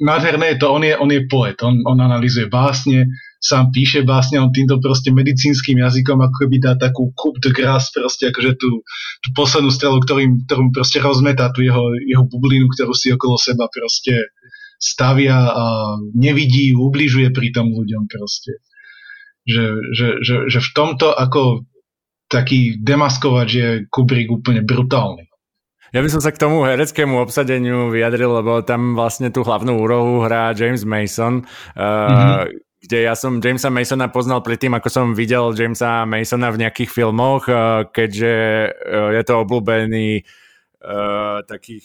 nádherné 0.00 0.54
je 0.54 0.58
to, 0.58 0.66
on 0.72 0.82
je, 0.84 0.94
on 0.98 1.10
je 1.10 1.22
poet, 1.30 1.56
on, 1.62 1.80
on 1.86 1.98
analýzuje 2.00 2.50
básne, 2.50 3.06
sám 3.40 3.72
píše 3.72 4.04
básne, 4.04 4.36
on 4.36 4.52
týmto 4.52 4.76
proste 4.82 5.08
medicínskym 5.08 5.80
jazykom 5.80 6.20
ako 6.20 6.36
keby 6.44 6.56
dá 6.60 6.76
takú 6.76 7.08
coup 7.16 7.36
de 7.40 7.48
grâce, 7.54 7.88
proste 7.94 8.28
akože 8.28 8.60
tú, 8.60 8.84
tú 9.24 9.28
poslednú 9.32 9.72
strelu, 9.72 9.96
ktorým, 10.04 10.44
ktorým 10.44 10.70
proste 10.76 11.00
rozmetá 11.00 11.48
tú 11.54 11.64
jeho, 11.64 11.96
jeho 12.04 12.28
bublinu, 12.28 12.68
ktorú 12.68 12.92
si 12.92 13.14
okolo 13.14 13.40
seba 13.40 13.70
proste 13.72 14.34
stavia 14.80 15.36
a 15.52 15.64
nevidí, 16.16 16.72
ubližuje 16.72 17.32
pri 17.32 17.52
tom 17.52 17.72
ľuďom 17.72 18.08
proste. 18.08 18.60
Že, 19.48 19.64
že, 19.96 20.08
že, 20.20 20.36
že 20.52 20.58
v 20.60 20.70
tomto 20.76 21.16
ako 21.16 21.64
taký 22.28 22.78
demaskovač 22.78 23.48
je 23.50 23.68
Kubrick 23.88 24.30
úplne 24.30 24.62
brutálny. 24.62 25.29
Ja 25.90 26.00
by 26.00 26.08
som 26.10 26.22
sa 26.22 26.30
k 26.30 26.38
tomu 26.38 26.62
hereckému 26.62 27.18
obsadeniu 27.18 27.90
vyjadril, 27.90 28.30
lebo 28.42 28.62
tam 28.62 28.94
vlastne 28.94 29.34
tú 29.34 29.42
hlavnú 29.42 29.74
úrohu 29.82 30.22
hrá 30.22 30.54
James 30.54 30.86
Mason, 30.86 31.42
uh, 31.74 31.82
mm-hmm. 31.82 32.38
kde 32.86 32.98
ja 33.10 33.14
som 33.18 33.42
Jamesa 33.42 33.74
Masona 33.74 34.06
poznal 34.06 34.38
predtým, 34.46 34.70
ako 34.78 34.88
som 34.88 35.06
videl 35.18 35.50
Jamesa 35.50 36.06
Masona 36.06 36.54
v 36.54 36.62
nejakých 36.62 36.90
filmoch, 36.94 37.50
uh, 37.50 37.90
keďže 37.90 38.34
uh, 38.70 39.10
je 39.18 39.22
to 39.26 39.34
obľúbený 39.42 40.22
uh, 40.80 41.44
taký 41.44 41.80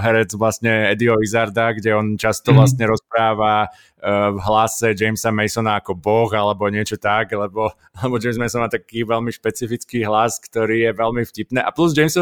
herec 0.00 0.30
vlastne 0.36 0.92
Eddieho 0.92 1.16
Izarda, 1.20 1.72
kde 1.72 1.96
on 1.96 2.06
často 2.20 2.52
mm-hmm. 2.52 2.58
vlastne 2.60 2.84
rozpráva 2.84 3.54
uh, 3.68 4.30
v 4.36 4.38
hlase 4.44 4.92
Jamesa 4.92 5.32
Masona 5.32 5.80
ako 5.80 5.96
boh 5.96 6.28
alebo 6.32 6.68
niečo 6.68 7.00
tak, 7.00 7.32
lebo, 7.32 7.72
lebo 8.04 8.14
James 8.20 8.38
Mason 8.40 8.64
má 8.64 8.68
taký 8.68 9.04
veľmi 9.04 9.32
špecifický 9.32 10.04
hlas, 10.04 10.40
ktorý 10.44 10.88
je 10.88 10.92
veľmi 10.92 11.22
vtipný. 11.24 11.60
A 11.64 11.72
plus 11.72 11.96
James, 11.96 12.14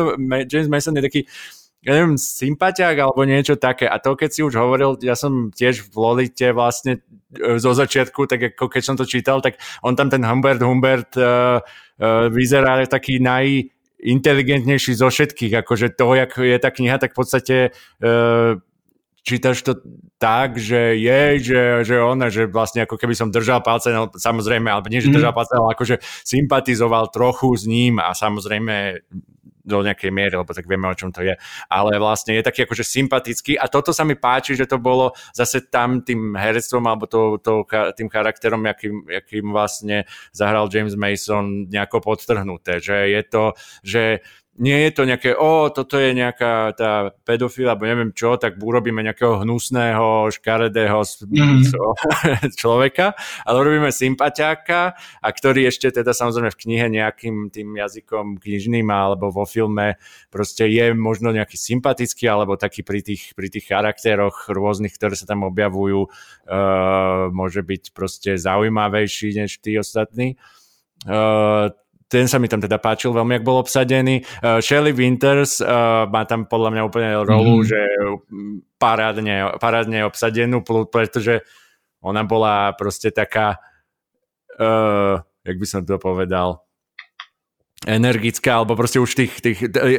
James 0.46 0.70
Mason 0.70 0.94
je 0.94 1.04
taký 1.04 1.22
ja 1.86 1.94
neviem, 1.94 2.18
sympatiák 2.18 2.98
alebo 2.98 3.22
niečo 3.22 3.54
také. 3.54 3.86
A 3.86 4.02
to, 4.02 4.18
keď 4.18 4.30
si 4.34 4.42
už 4.42 4.58
hovoril, 4.58 4.98
ja 5.06 5.14
som 5.14 5.54
tiež 5.54 5.86
v 5.86 5.94
Lolite 5.94 6.50
vlastne 6.50 6.98
zo 7.38 7.72
začiatku, 7.78 8.26
tak 8.26 8.58
ako 8.58 8.66
keď 8.66 8.82
som 8.82 8.98
to 8.98 9.06
čítal, 9.06 9.38
tak 9.38 9.62
on 9.86 9.94
tam 9.94 10.10
ten 10.10 10.26
Humbert 10.26 10.58
Humbert 10.66 11.14
uh, 11.14 11.62
uh, 11.62 12.26
vyzerá 12.26 12.82
taký 12.90 13.22
naj, 13.22 13.75
inteligentnejší 14.00 14.92
zo 14.96 15.08
všetkých, 15.08 15.64
akože 15.64 15.96
toho, 15.96 16.14
jak 16.14 16.36
je 16.36 16.58
tá 16.60 16.70
kniha, 16.70 17.00
tak 17.00 17.16
v 17.16 17.18
podstate 17.18 17.56
uh, 18.04 18.60
čítaš 19.26 19.66
to 19.66 19.72
tak, 20.22 20.54
že 20.54 20.94
je, 20.96 21.22
že, 21.42 21.62
že 21.82 21.96
ona, 21.98 22.30
že 22.30 22.46
vlastne 22.46 22.86
ako 22.86 22.94
keby 22.94 23.18
som 23.18 23.34
držal 23.34 23.58
palce, 23.58 23.90
no 23.90 24.06
samozrejme, 24.14 24.70
alebo 24.70 24.86
nie, 24.86 25.02
že 25.02 25.10
mhm. 25.10 25.18
držal 25.18 25.32
palce, 25.34 25.52
ale 25.58 25.74
akože 25.74 25.96
sympatizoval 26.22 27.10
trochu 27.10 27.50
s 27.58 27.64
ním 27.66 27.98
a 27.98 28.14
samozrejme 28.14 29.02
do 29.66 29.82
nejakej 29.82 30.14
miery, 30.14 30.38
lebo 30.38 30.54
tak 30.54 30.70
vieme, 30.70 30.86
o 30.86 30.94
čom 30.94 31.10
to 31.10 31.26
je. 31.26 31.34
Ale 31.66 31.98
vlastne 31.98 32.38
je 32.38 32.46
taký 32.46 32.64
akože 32.64 32.86
sympatický 32.86 33.58
a 33.58 33.66
toto 33.66 33.90
sa 33.90 34.06
mi 34.06 34.14
páči, 34.14 34.54
že 34.54 34.70
to 34.70 34.78
bolo 34.78 35.10
zase 35.34 35.66
tam 35.66 36.06
tým 36.06 36.38
herectvom 36.38 36.86
alebo 36.86 37.10
to, 37.10 37.42
to, 37.42 37.66
tým 37.98 38.06
charakterom, 38.06 38.62
jakým, 38.62 39.02
jakým 39.10 39.50
vlastne 39.50 40.06
zahral 40.30 40.70
James 40.70 40.94
Mason 40.94 41.66
nejako 41.66 41.98
podtrhnuté, 41.98 42.78
že 42.78 43.10
je 43.10 43.22
to, 43.26 43.44
že 43.82 44.02
nie 44.56 44.88
je 44.88 44.90
to 44.96 45.02
nejaké, 45.04 45.36
o, 45.36 45.68
toto 45.68 46.00
je 46.00 46.16
nejaká 46.16 46.72
tá 46.72 47.12
pedofila, 47.28 47.76
alebo 47.76 47.84
neviem 47.84 48.10
čo, 48.16 48.40
tak 48.40 48.56
urobíme 48.56 49.04
nejakého 49.04 49.44
hnusného, 49.44 50.32
škaredého 50.32 51.00
mm. 51.04 51.62
človeka, 52.60 53.12
ale 53.44 53.56
urobíme 53.60 53.92
sympatiáka, 53.92 54.96
a 54.96 55.28
ktorý 55.28 55.68
ešte 55.68 55.92
teda 55.92 56.16
samozrejme 56.16 56.48
v 56.48 56.60
knihe 56.60 56.86
nejakým 56.88 57.52
tým 57.52 57.76
jazykom 57.76 58.40
knižným 58.40 58.88
alebo 58.88 59.28
vo 59.28 59.44
filme 59.44 60.00
proste 60.32 60.64
je 60.72 60.96
možno 60.96 61.36
nejaký 61.36 61.60
sympatický, 61.60 62.24
alebo 62.24 62.56
taký 62.56 62.80
pri 62.80 63.04
tých, 63.04 63.36
pri 63.36 63.52
tých 63.52 63.68
charakteroch 63.68 64.48
rôznych, 64.48 64.96
ktoré 64.96 65.14
sa 65.20 65.28
tam 65.28 65.44
objavujú, 65.44 66.08
uh, 66.08 67.28
môže 67.28 67.60
byť 67.60 67.92
proste 67.92 68.40
zaujímavejší 68.40 69.36
než 69.36 69.60
tí 69.60 69.76
ostatní. 69.76 70.40
Uh, 71.04 71.70
ten 72.06 72.30
sa 72.30 72.38
mi 72.38 72.46
tam 72.46 72.62
teda 72.62 72.78
páčil 72.78 73.10
veľmi, 73.10 73.38
ak 73.38 73.46
bol 73.46 73.58
obsadený. 73.58 74.22
Uh, 74.38 74.62
Shelley 74.62 74.94
Winters 74.94 75.58
uh, 75.58 76.06
má 76.06 76.22
tam 76.22 76.46
podľa 76.46 76.70
mňa 76.70 76.82
úplne 76.86 77.08
rolu, 77.26 77.62
mm. 77.62 77.66
že 77.66 77.80
parádne, 78.78 79.58
parádne 79.58 80.06
obsadenú, 80.06 80.62
pretože 80.86 81.42
ona 81.98 82.22
bola 82.22 82.70
proste 82.78 83.10
taká, 83.10 83.58
uh, 84.58 85.18
jak 85.42 85.56
by 85.58 85.66
som 85.66 85.82
to 85.82 85.98
povedal, 85.98 86.62
energická, 87.86 88.62
alebo 88.62 88.74
proste 88.74 88.98
už 88.98 89.12
tých, 89.14 89.32
tých 89.44 89.58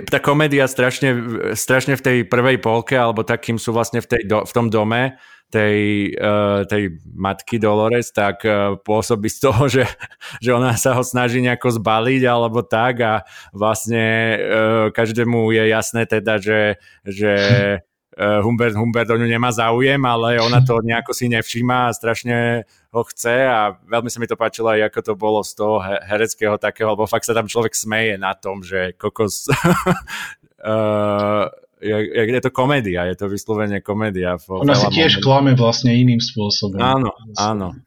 tá 0.09 0.19
komédia 0.19 0.65
strašne, 0.65 1.13
strašne 1.53 1.95
v 1.95 2.03
tej 2.03 2.17
prvej 2.25 2.57
polke, 2.59 2.97
alebo 2.97 3.21
takým 3.21 3.61
sú 3.61 3.71
vlastne 3.71 4.01
v, 4.01 4.07
tej 4.09 4.21
do, 4.25 4.43
v 4.43 4.51
tom 4.51 4.67
dome, 4.67 5.15
tej, 5.47 6.11
uh, 6.19 6.67
tej 6.67 6.99
matky 7.15 7.55
Dolores, 7.55 8.11
tak 8.11 8.43
uh, 8.43 8.75
pôsobí 8.83 9.31
z 9.31 9.39
toho, 9.47 9.63
že, 9.75 9.87
že 10.43 10.51
ona 10.51 10.75
sa 10.75 10.95
ho 10.95 11.03
snaží 11.03 11.39
nejako 11.39 11.79
zbaliť 11.79 12.21
alebo 12.27 12.63
tak 12.63 12.99
a 13.03 13.13
vlastne 13.55 14.03
uh, 14.35 14.85
každému 14.91 15.51
je 15.55 15.63
jasné 15.71 16.03
teda, 16.03 16.39
že, 16.39 16.75
že 17.07 17.33
Humbert, 18.17 18.73
Humbert 18.73 19.13
o 19.13 19.17
ňu 19.21 19.29
nemá 19.29 19.53
záujem, 19.53 20.01
ale 20.01 20.41
ona 20.41 20.57
to 20.65 20.81
nejako 20.81 21.13
si 21.13 21.29
nevšíma 21.29 21.85
a 21.85 21.93
strašne 21.93 22.65
ho 22.89 23.01
chce 23.05 23.45
a 23.45 23.77
veľmi 23.85 24.09
sa 24.09 24.17
mi 24.17 24.25
to 24.25 24.33
páčilo 24.33 24.73
aj 24.73 24.89
ako 24.89 24.99
to 25.05 25.13
bolo 25.13 25.45
z 25.45 25.53
toho 25.53 25.85
hereckého 25.85 26.57
takého, 26.57 26.97
lebo 26.97 27.05
fakt 27.05 27.29
sa 27.29 27.37
tam 27.37 27.45
človek 27.45 27.77
smeje 27.77 28.17
na 28.17 28.33
tom, 28.33 28.65
že 28.65 28.97
kokos 28.97 29.53
uh, 30.65 31.45
je, 31.81 32.23
je 32.25 32.41
to 32.41 32.51
komédia, 32.51 33.05
je 33.05 33.15
to 33.15 33.29
vyslovene 33.29 33.81
komédia. 33.81 34.37
Ona 34.49 34.73
si 34.73 34.87
tiež 34.93 35.21
klame 35.21 35.53
vlastne 35.53 35.93
iným 35.93 36.21
spôsobom. 36.21 36.81
Áno, 36.81 37.13
áno. 37.37 37.77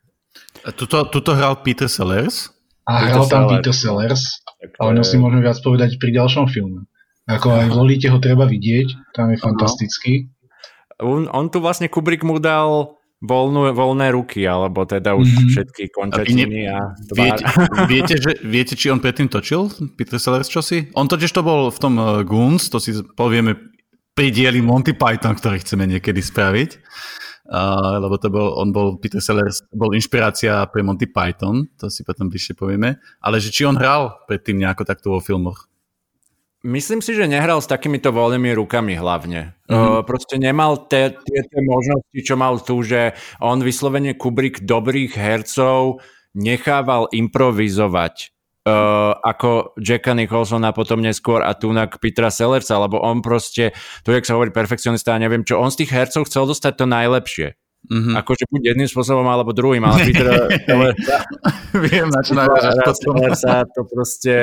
Tuto, 0.76 1.08
tuto 1.08 1.32
hral 1.32 1.64
Peter 1.64 1.88
Sellers? 1.88 2.52
A 2.84 3.02
Peter 3.02 3.10
hral 3.16 3.24
tam 3.26 3.42
Sellers. 3.46 3.52
Peter 3.56 3.74
Sellers, 3.74 4.22
tak, 4.44 4.70
ale 4.78 4.90
o 5.00 5.04
si 5.06 5.16
môžeme 5.16 5.42
viac 5.42 5.58
povedať 5.62 5.96
pri 5.96 6.10
ďalšom 6.14 6.46
filme. 6.50 6.86
Ako 7.30 7.46
aj 7.54 7.66
volíte 7.70 8.10
ho 8.10 8.18
treba 8.18 8.44
vidieť, 8.44 9.14
tam 9.14 9.30
je 9.30 9.38
fantastický. 9.38 10.28
On, 11.00 11.30
on 11.30 11.46
tu 11.48 11.62
vlastne 11.62 11.86
Kubrick 11.86 12.26
mu 12.26 12.42
dal 12.42 12.98
voľnú, 13.20 13.70
voľné 13.72 14.12
ruky, 14.16 14.44
alebo 14.44 14.84
teda 14.88 15.12
už 15.14 15.28
mm-hmm. 15.28 15.50
všetky 15.52 15.82
končatiny 15.92 16.66
a, 16.68 16.92
tvár. 17.08 17.36
Viete, 17.38 17.44
viete, 17.86 18.14
že, 18.16 18.32
viete, 18.42 18.74
či 18.74 18.88
on 18.90 18.98
predtým 19.00 19.28
točil, 19.28 19.68
Peter 19.94 20.16
Sellers, 20.16 20.48
čosi? 20.48 20.90
On 20.96 21.06
totiž 21.06 21.30
to 21.30 21.44
bol 21.44 21.68
v 21.68 21.78
tom 21.78 21.94
uh, 22.00 22.24
Goons, 22.24 22.72
to 22.72 22.80
si 22.80 22.96
povieme 23.16 23.56
pri 24.14 24.28
dieli 24.34 24.60
Monty 24.60 24.92
Python, 24.92 25.36
ktorý 25.36 25.62
chceme 25.62 25.86
niekedy 25.86 26.20
spraviť. 26.20 26.70
Uh, 27.50 27.98
lebo 27.98 28.14
to 28.14 28.30
bol, 28.30 28.62
on 28.62 28.70
bol, 28.70 28.94
Peter 29.02 29.18
Sellers, 29.18 29.66
bol 29.74 29.90
inšpirácia 29.90 30.62
pre 30.70 30.86
Monty 30.86 31.10
Python, 31.10 31.66
to 31.74 31.90
si 31.90 32.06
potom 32.06 32.30
bližšie 32.30 32.54
povieme, 32.54 33.02
ale 33.18 33.42
že 33.42 33.50
či 33.50 33.66
on 33.66 33.74
hral 33.74 34.22
predtým 34.30 34.62
nejako 34.62 34.86
takto 34.86 35.10
vo 35.10 35.18
filmoch? 35.18 35.66
Myslím 36.62 37.02
si, 37.02 37.10
že 37.10 37.26
nehral 37.26 37.58
s 37.58 37.66
takýmito 37.66 38.14
voľnými 38.14 38.54
rukami 38.54 38.94
hlavne. 38.94 39.58
Mm-hmm. 39.66 39.98
Uh, 39.98 40.00
proste 40.06 40.38
nemal 40.38 40.86
tie, 40.86 41.10
tie, 41.10 41.40
tie 41.42 41.60
možnosti, 41.66 42.18
čo 42.22 42.38
mal 42.38 42.54
tu, 42.62 42.86
že 42.86 43.18
on 43.42 43.58
vyslovene 43.66 44.14
Kubrick 44.14 44.62
dobrých 44.62 45.18
hercov 45.18 45.98
nechával 46.38 47.10
improvizovať 47.10 48.30
uh, 48.66 49.12
ako 49.20 49.76
Jacka 49.80 50.12
Nicholsona 50.12 50.72
potom 50.76 51.00
neskôr 51.00 51.40
a 51.40 51.56
tunak 51.56 51.96
Petra 52.02 52.28
Sellersa, 52.28 52.80
lebo 52.80 53.00
on 53.00 53.24
proste, 53.24 53.72
to 54.04 54.12
jak 54.12 54.26
sa 54.26 54.36
hovorí 54.36 54.52
perfekcionista, 54.52 55.16
a 55.16 55.22
neviem 55.22 55.46
čo, 55.46 55.60
on 55.60 55.72
z 55.72 55.84
tých 55.84 55.94
hercov 55.94 56.28
chcel 56.28 56.44
dostať 56.48 56.72
to 56.76 56.86
najlepšie. 56.88 57.48
Mm-hmm. 57.80 58.12
Akože 58.12 58.44
buď 58.52 58.76
jedným 58.76 58.88
spôsobom 58.92 59.24
alebo 59.24 59.56
druhým, 59.56 59.80
ale 59.80 60.12
Peter 60.12 60.28
Viem, 61.88 62.12
na 62.12 62.20
čo 62.20 62.36
sa 63.32 63.64
to 63.64 63.88
proste 63.88 64.34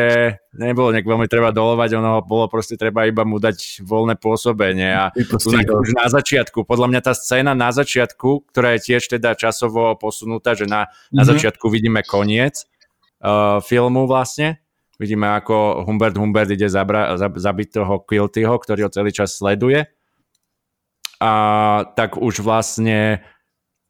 nebolo 0.57 0.89
nejak 0.89 1.05
veľmi 1.05 1.29
treba 1.29 1.53
dolovať, 1.53 2.01
ono 2.01 2.25
bolo 2.25 2.49
proste 2.49 2.81
treba 2.81 3.05
iba 3.05 3.21
mu 3.21 3.37
dať 3.37 3.85
voľné 3.85 4.17
pôsobenie 4.17 4.89
a 4.89 5.13
už 5.13 5.91
na 5.93 6.09
začiatku, 6.09 6.65
podľa 6.65 6.87
mňa 6.89 7.01
tá 7.05 7.13
scéna 7.13 7.53
na 7.53 7.69
začiatku, 7.69 8.49
ktorá 8.49 8.73
je 8.75 8.89
tiež 8.89 9.05
teda 9.05 9.37
časovo 9.37 9.93
posunutá, 10.01 10.57
že 10.57 10.65
na, 10.65 10.89
mm-hmm. 10.89 11.13
na 11.13 11.23
mhm. 11.23 11.29
začiatku 11.29 11.65
vidíme 11.69 12.01
koniec, 12.01 12.65
uh, 13.21 13.59
filmu 13.63 14.05
vlastne, 14.05 14.61
vidíme 14.97 15.29
ako 15.29 15.85
Humbert 15.85 16.17
Humbert 16.17 16.49
ide 16.49 16.67
zabra, 16.69 17.15
zabiť 17.17 17.67
toho 17.81 18.01
Quiltyho, 18.01 18.57
ktorý 18.57 18.89
ho 18.89 18.93
celý 18.93 19.13
čas 19.13 19.37
sleduje. 19.37 19.85
A 21.17 21.33
tak 21.97 22.17
už 22.17 22.45
vlastne 22.45 23.25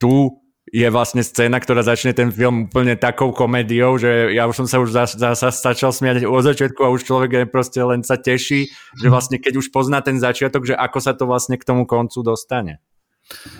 tu 0.00 0.40
je 0.68 0.88
vlastne 0.92 1.24
scéna, 1.24 1.60
ktorá 1.60 1.80
začne 1.80 2.12
ten 2.12 2.28
film 2.28 2.68
úplne 2.68 2.96
takou 2.96 3.32
komédiou, 3.32 3.96
že 3.96 4.36
ja 4.36 4.44
už 4.44 4.64
som 4.64 4.68
sa 4.68 4.76
už 4.80 4.92
za, 4.92 5.04
za, 5.08 5.32
za, 5.32 5.48
začal 5.48 5.92
smiať 5.92 6.28
od 6.28 6.44
začiatku 6.44 6.80
a 6.84 6.92
už 6.92 7.08
človek 7.08 7.30
je 7.32 7.44
proste 7.48 7.80
len 7.80 8.04
sa 8.04 8.20
teší, 8.20 8.68
že 9.00 9.06
vlastne 9.08 9.40
keď 9.40 9.64
už 9.64 9.72
pozná 9.72 10.04
ten 10.04 10.20
začiatok, 10.20 10.68
že 10.68 10.74
ako 10.76 10.98
sa 11.00 11.16
to 11.16 11.24
vlastne 11.24 11.56
k 11.56 11.64
tomu 11.64 11.88
koncu 11.88 12.20
dostane. 12.20 12.84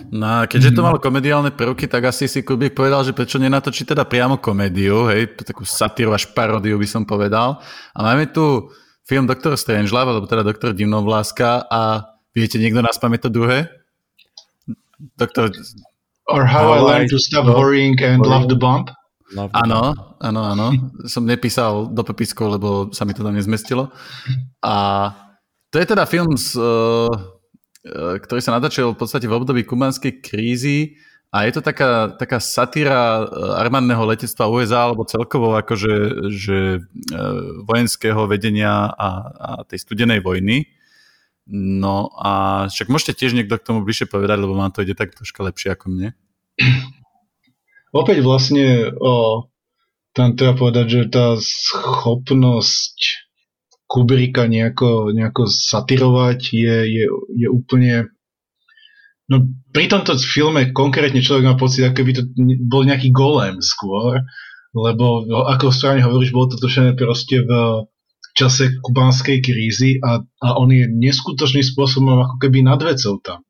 No 0.09 0.41
a 0.41 0.49
keďže 0.49 0.73
to 0.73 0.81
malo 0.81 0.97
komediálne 0.97 1.53
prvky, 1.53 1.85
tak 1.85 2.09
asi 2.09 2.25
si 2.25 2.41
Kubík 2.41 2.73
povedal, 2.73 3.05
že 3.05 3.13
prečo 3.13 3.37
nenatočí 3.37 3.85
teda 3.85 4.01
priamo 4.01 4.41
komédiu, 4.41 5.05
hej, 5.13 5.29
takú 5.37 5.61
satíru 5.61 6.09
až 6.09 6.33
paródiu 6.33 6.81
by 6.81 6.87
som 6.89 7.05
povedal. 7.05 7.61
A 7.93 7.99
máme 8.01 8.33
tu 8.33 8.73
film 9.05 9.29
Doktor 9.29 9.53
Strangelove, 9.53 10.17
alebo 10.17 10.25
teda 10.25 10.41
Doktor 10.41 10.73
Divnovláska 10.73 11.69
a 11.69 12.01
viete 12.33 12.57
niekto 12.57 12.81
nás 12.81 12.97
pamätá 12.97 13.29
druhé? 13.29 13.69
Doktor... 15.17 15.53
Or 16.29 16.45
How, 16.45 16.61
how 16.61 16.77
I 16.77 16.79
Learned 16.81 17.09
to 17.13 17.17
Stop 17.17 17.49
Worrying 17.49 17.97
and 18.05 18.21
Love 18.21 18.49
the 18.49 18.57
Bomb? 18.57 18.89
Áno, 19.33 19.93
áno, 20.17 20.41
áno. 20.45 20.67
Som 21.05 21.29
nepísal 21.29 21.89
do 21.93 22.01
popisku, 22.01 22.41
lebo 22.49 22.89
sa 22.93 23.05
mi 23.05 23.13
to 23.13 23.21
tam 23.21 23.37
nezmestilo. 23.37 23.93
A 24.65 24.75
to 25.69 25.77
je 25.77 25.85
teda 25.85 26.09
film 26.09 26.33
z 26.33 26.57
uh, 26.57 27.13
E, 27.13 27.38
ktorý 27.95 28.41
sa 28.41 28.55
natáčal 28.55 28.93
v 28.93 28.99
podstate 28.99 29.25
v 29.25 29.37
období 29.37 29.65
kubanskej 29.65 30.21
krízy 30.21 30.99
a 31.29 31.45
je 31.45 31.51
to 31.53 31.61
taká, 31.61 32.17
taká 32.17 32.41
satíra 32.41 33.21
e, 33.21 33.23
armádneho 33.61 34.01
letectva 34.01 34.49
USA 34.49 34.89
alebo 34.89 35.05
celkovo 35.05 35.53
akože 35.53 36.25
že 36.33 36.57
e, 36.77 37.19
vojenského 37.69 38.25
vedenia 38.25 38.89
a, 38.89 39.09
a 39.29 39.49
tej 39.69 39.85
studenej 39.85 40.25
vojny. 40.25 40.65
No 41.49 42.09
a 42.17 42.65
však 42.69 42.89
môžete 42.89 43.13
tiež 43.25 43.37
niekto 43.37 43.61
k 43.61 43.65
tomu 43.65 43.85
bližšie 43.85 44.09
povedať, 44.09 44.37
lebo 44.41 44.57
vám 44.57 44.73
to 44.73 44.81
ide 44.81 44.97
tak 44.97 45.13
troška 45.13 45.45
lepšie 45.45 45.77
ako 45.77 45.85
mne. 45.93 46.09
Opäť 48.01 48.25
vlastne 48.25 48.89
o, 48.97 49.45
tam 50.17 50.33
treba 50.33 50.57
povedať, 50.57 50.85
že 50.89 51.01
tá 51.13 51.37
schopnosť 51.37 53.28
Kubricka 53.89 54.45
nejako, 54.45 55.09
nejako 55.09 55.49
satirovať 55.49 56.53
je, 56.53 56.77
je, 56.85 57.05
je 57.33 57.47
úplne... 57.49 58.13
No 59.29 59.49
pri 59.73 59.89
tomto 59.89 60.13
filme 60.21 60.69
konkrétne 60.69 61.21
človek 61.21 61.45
má 61.49 61.55
pocit, 61.57 61.85
ako 61.85 62.01
by 62.05 62.13
to 62.13 62.23
bol 62.69 62.85
nejaký 62.85 63.09
golem 63.09 63.61
skôr, 63.65 64.21
lebo 64.77 65.25
ako 65.49 65.73
správne 65.73 66.05
hovoríš, 66.05 66.33
bolo 66.33 66.53
to 66.53 66.61
točené 66.61 66.93
proste 66.93 67.41
v 67.41 67.49
čase 68.37 68.77
kubánskej 68.85 69.41
krízy 69.41 69.97
a, 70.05 70.21
a 70.21 70.47
on 70.61 70.69
je 70.69 70.85
neskutočným 70.85 71.65
spôsobom 71.65 72.21
ako 72.21 72.35
keby 72.37 72.61
nad 72.61 72.77
vecou 72.77 73.17
tam. 73.25 73.41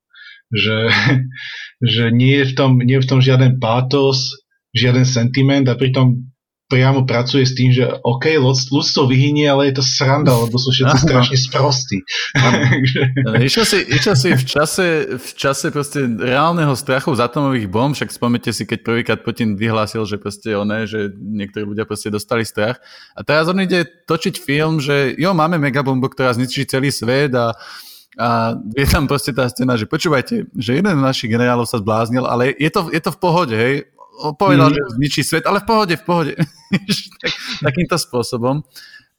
Že, 0.56 0.88
že 2.00 2.04
nie, 2.16 2.40
je 2.44 2.50
v 2.50 2.54
tom, 2.56 2.72
nie 2.80 2.96
je 2.96 3.04
v 3.04 3.10
tom 3.12 3.20
žiaden 3.20 3.60
pátos, 3.60 4.40
žiaden 4.72 5.04
sentiment 5.04 5.68
a 5.68 5.76
pritom 5.76 6.29
priamo 6.70 7.02
pracuje 7.04 7.50
s 7.50 7.58
tým, 7.58 7.74
že 7.74 7.82
OK, 8.06 8.38
ľudstvo 8.70 9.10
vyhynie, 9.10 9.50
ale 9.50 9.74
je 9.74 9.82
to 9.82 9.84
sranda, 9.84 10.30
lebo 10.38 10.54
sú 10.62 10.70
všetci 10.70 10.98
strašne 11.02 11.38
sprostí. 11.42 11.98
išiel, 13.50 13.66
si, 13.66 13.80
išiel 13.90 14.16
si 14.16 14.30
v 14.38 14.44
čase, 14.46 14.86
v 15.18 15.30
čase 15.34 15.74
proste 15.74 16.06
reálneho 16.06 16.70
strachu 16.78 17.18
z 17.18 17.26
atomových 17.26 17.68
bomb, 17.68 17.98
však 17.98 18.14
spomnite 18.14 18.54
si, 18.54 18.70
keď 18.70 18.86
prvýkrát 18.86 19.20
Putin 19.26 19.58
vyhlásil, 19.58 20.06
že 20.06 20.22
proste 20.22 20.54
oné, 20.54 20.86
že 20.86 21.10
niektorí 21.18 21.66
ľudia 21.66 21.90
proste 21.90 22.14
dostali 22.14 22.46
strach. 22.46 22.78
A 23.18 23.26
teraz 23.26 23.50
on 23.50 23.58
ide 23.58 23.90
točiť 24.06 24.38
film, 24.38 24.78
že 24.78 25.18
jo, 25.18 25.34
máme 25.34 25.58
megabombu, 25.58 26.06
ktorá 26.14 26.38
zničí 26.38 26.70
celý 26.70 26.94
svet 26.94 27.34
a 27.34 27.58
a 28.20 28.52
je 28.76 28.84
tam 28.84 29.08
proste 29.08 29.32
tá 29.32 29.48
scéna, 29.48 29.80
že 29.80 29.88
počúvajte, 29.88 30.52
že 30.52 30.76
jeden 30.76 30.92
z 30.92 31.06
našich 31.08 31.32
generálov 31.32 31.64
sa 31.64 31.80
zbláznil, 31.80 32.28
ale 32.28 32.52
je 32.60 32.68
to, 32.68 32.92
je 32.92 33.00
to 33.00 33.16
v 33.16 33.22
pohode, 33.22 33.56
hej 33.56 33.88
povedal, 34.36 34.70
mm. 34.70 34.76
že 34.76 34.82
zničí 35.00 35.22
svet, 35.24 35.46
ale 35.48 35.64
v 35.64 35.68
pohode, 35.68 35.96
v 35.96 36.04
pohode. 36.04 36.34
tak, 37.22 37.32
takýmto 37.64 37.96
spôsobom. 37.96 38.62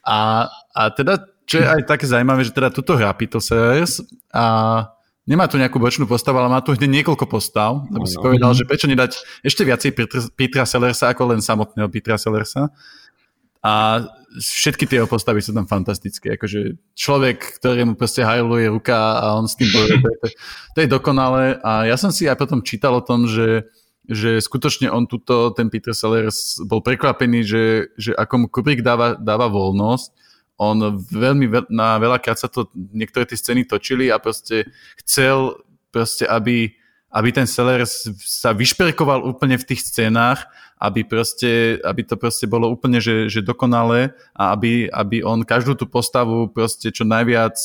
A, 0.04 0.48
a 0.76 0.80
teda, 0.92 1.20
čo 1.44 1.60
je 1.60 1.66
aj 1.66 1.88
také 1.88 2.04
zaujímavé, 2.08 2.46
že 2.46 2.54
teda 2.54 2.72
tuto 2.72 2.96
hrá 2.96 3.12
Peter 3.16 3.42
Sellers 3.42 4.00
a 4.32 4.44
nemá 5.28 5.46
tu 5.46 5.60
nejakú 5.60 5.76
bočnú 5.76 6.08
postavu, 6.08 6.40
ale 6.40 6.50
má 6.50 6.60
tu 6.64 6.72
hneď 6.72 7.02
niekoľko 7.02 7.26
postav, 7.28 7.84
lebo 7.90 8.06
si 8.08 8.16
povedal, 8.16 8.50
že 8.56 8.64
prečo 8.64 8.88
nedať 8.88 9.20
ešte 9.44 9.62
viacej 9.62 9.90
Petra 10.34 10.64
Sellersa 10.64 11.12
ako 11.12 11.36
len 11.36 11.40
samotného 11.44 11.86
Petra 11.92 12.16
Sellersa. 12.16 12.72
A 13.60 14.00
všetky 14.40 14.88
tie 14.88 15.04
postavy 15.04 15.44
sú 15.44 15.52
tam 15.52 15.68
fantastické. 15.68 16.40
Akože 16.40 16.80
človek, 16.96 17.60
ktorému 17.60 17.92
proste 17.92 18.24
hajluje 18.24 18.72
ruka 18.72 19.20
a 19.20 19.36
on 19.36 19.44
s 19.44 19.58
tým 19.58 19.68
bojuje, 19.68 20.00
to, 20.00 20.28
to 20.72 20.78
je 20.80 20.88
dokonalé. 20.88 21.60
A 21.60 21.84
ja 21.84 22.00
som 22.00 22.08
si 22.08 22.24
aj 22.24 22.40
potom 22.40 22.64
čítal 22.64 22.96
o 22.96 23.04
tom, 23.04 23.28
že 23.28 23.68
že 24.10 24.42
skutočne 24.42 24.90
on 24.90 25.06
tuto, 25.06 25.54
ten 25.54 25.70
Peter 25.70 25.94
Sellers 25.94 26.58
bol 26.66 26.82
prekvapený, 26.82 27.46
že, 27.46 27.64
že 27.94 28.10
ako 28.18 28.34
mu 28.34 28.46
Kubrick 28.50 28.82
dáva, 28.82 29.14
dáva 29.14 29.46
voľnosť, 29.46 30.10
on 30.60 31.00
veľmi 31.00 31.46
veľ, 31.48 31.64
na 31.72 31.96
veľakrát 31.96 32.36
sa 32.36 32.50
to, 32.50 32.68
niektoré 32.74 33.24
tie 33.24 33.38
scény 33.38 33.64
točili 33.64 34.12
a 34.12 34.20
proste 34.20 34.68
chcel 35.00 35.56
proste, 35.88 36.28
aby, 36.28 36.76
aby 37.08 37.28
ten 37.32 37.48
Sellers 37.48 38.10
sa 38.20 38.52
vyšperkoval 38.52 39.24
úplne 39.24 39.56
v 39.56 39.64
tých 39.64 39.88
scénách, 39.88 40.44
aby, 40.76 41.06
proste, 41.06 41.80
aby 41.80 42.04
to 42.04 42.20
proste 42.20 42.44
bolo 42.44 42.68
úplne 42.68 43.00
že, 43.00 43.32
že 43.32 43.40
dokonalé 43.40 44.12
a 44.36 44.52
aby, 44.52 44.92
aby 44.92 45.24
on 45.24 45.48
každú 45.48 45.80
tú 45.80 45.88
postavu 45.88 46.52
proste 46.52 46.92
čo 46.92 47.08
najviac 47.08 47.56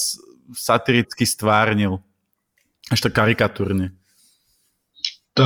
satiricky 0.56 1.28
stvárnil. 1.28 2.00
Až 2.94 3.04
to 3.04 3.10
karikatúrne. 3.10 3.92
To 5.36 5.44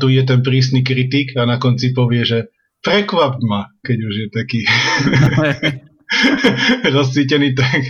tu 0.00 0.06
je 0.08 0.22
ten 0.22 0.40
prísny 0.42 0.86
kritik 0.86 1.34
a 1.34 1.46
na 1.46 1.58
konci 1.58 1.90
povie, 1.90 2.22
že 2.22 2.38
prekvap 2.82 3.42
ma, 3.42 3.70
keď 3.82 3.98
už 3.98 4.14
je 4.14 4.28
taký 4.30 4.60
rozcítený. 6.96 7.54
Tak 7.56 7.80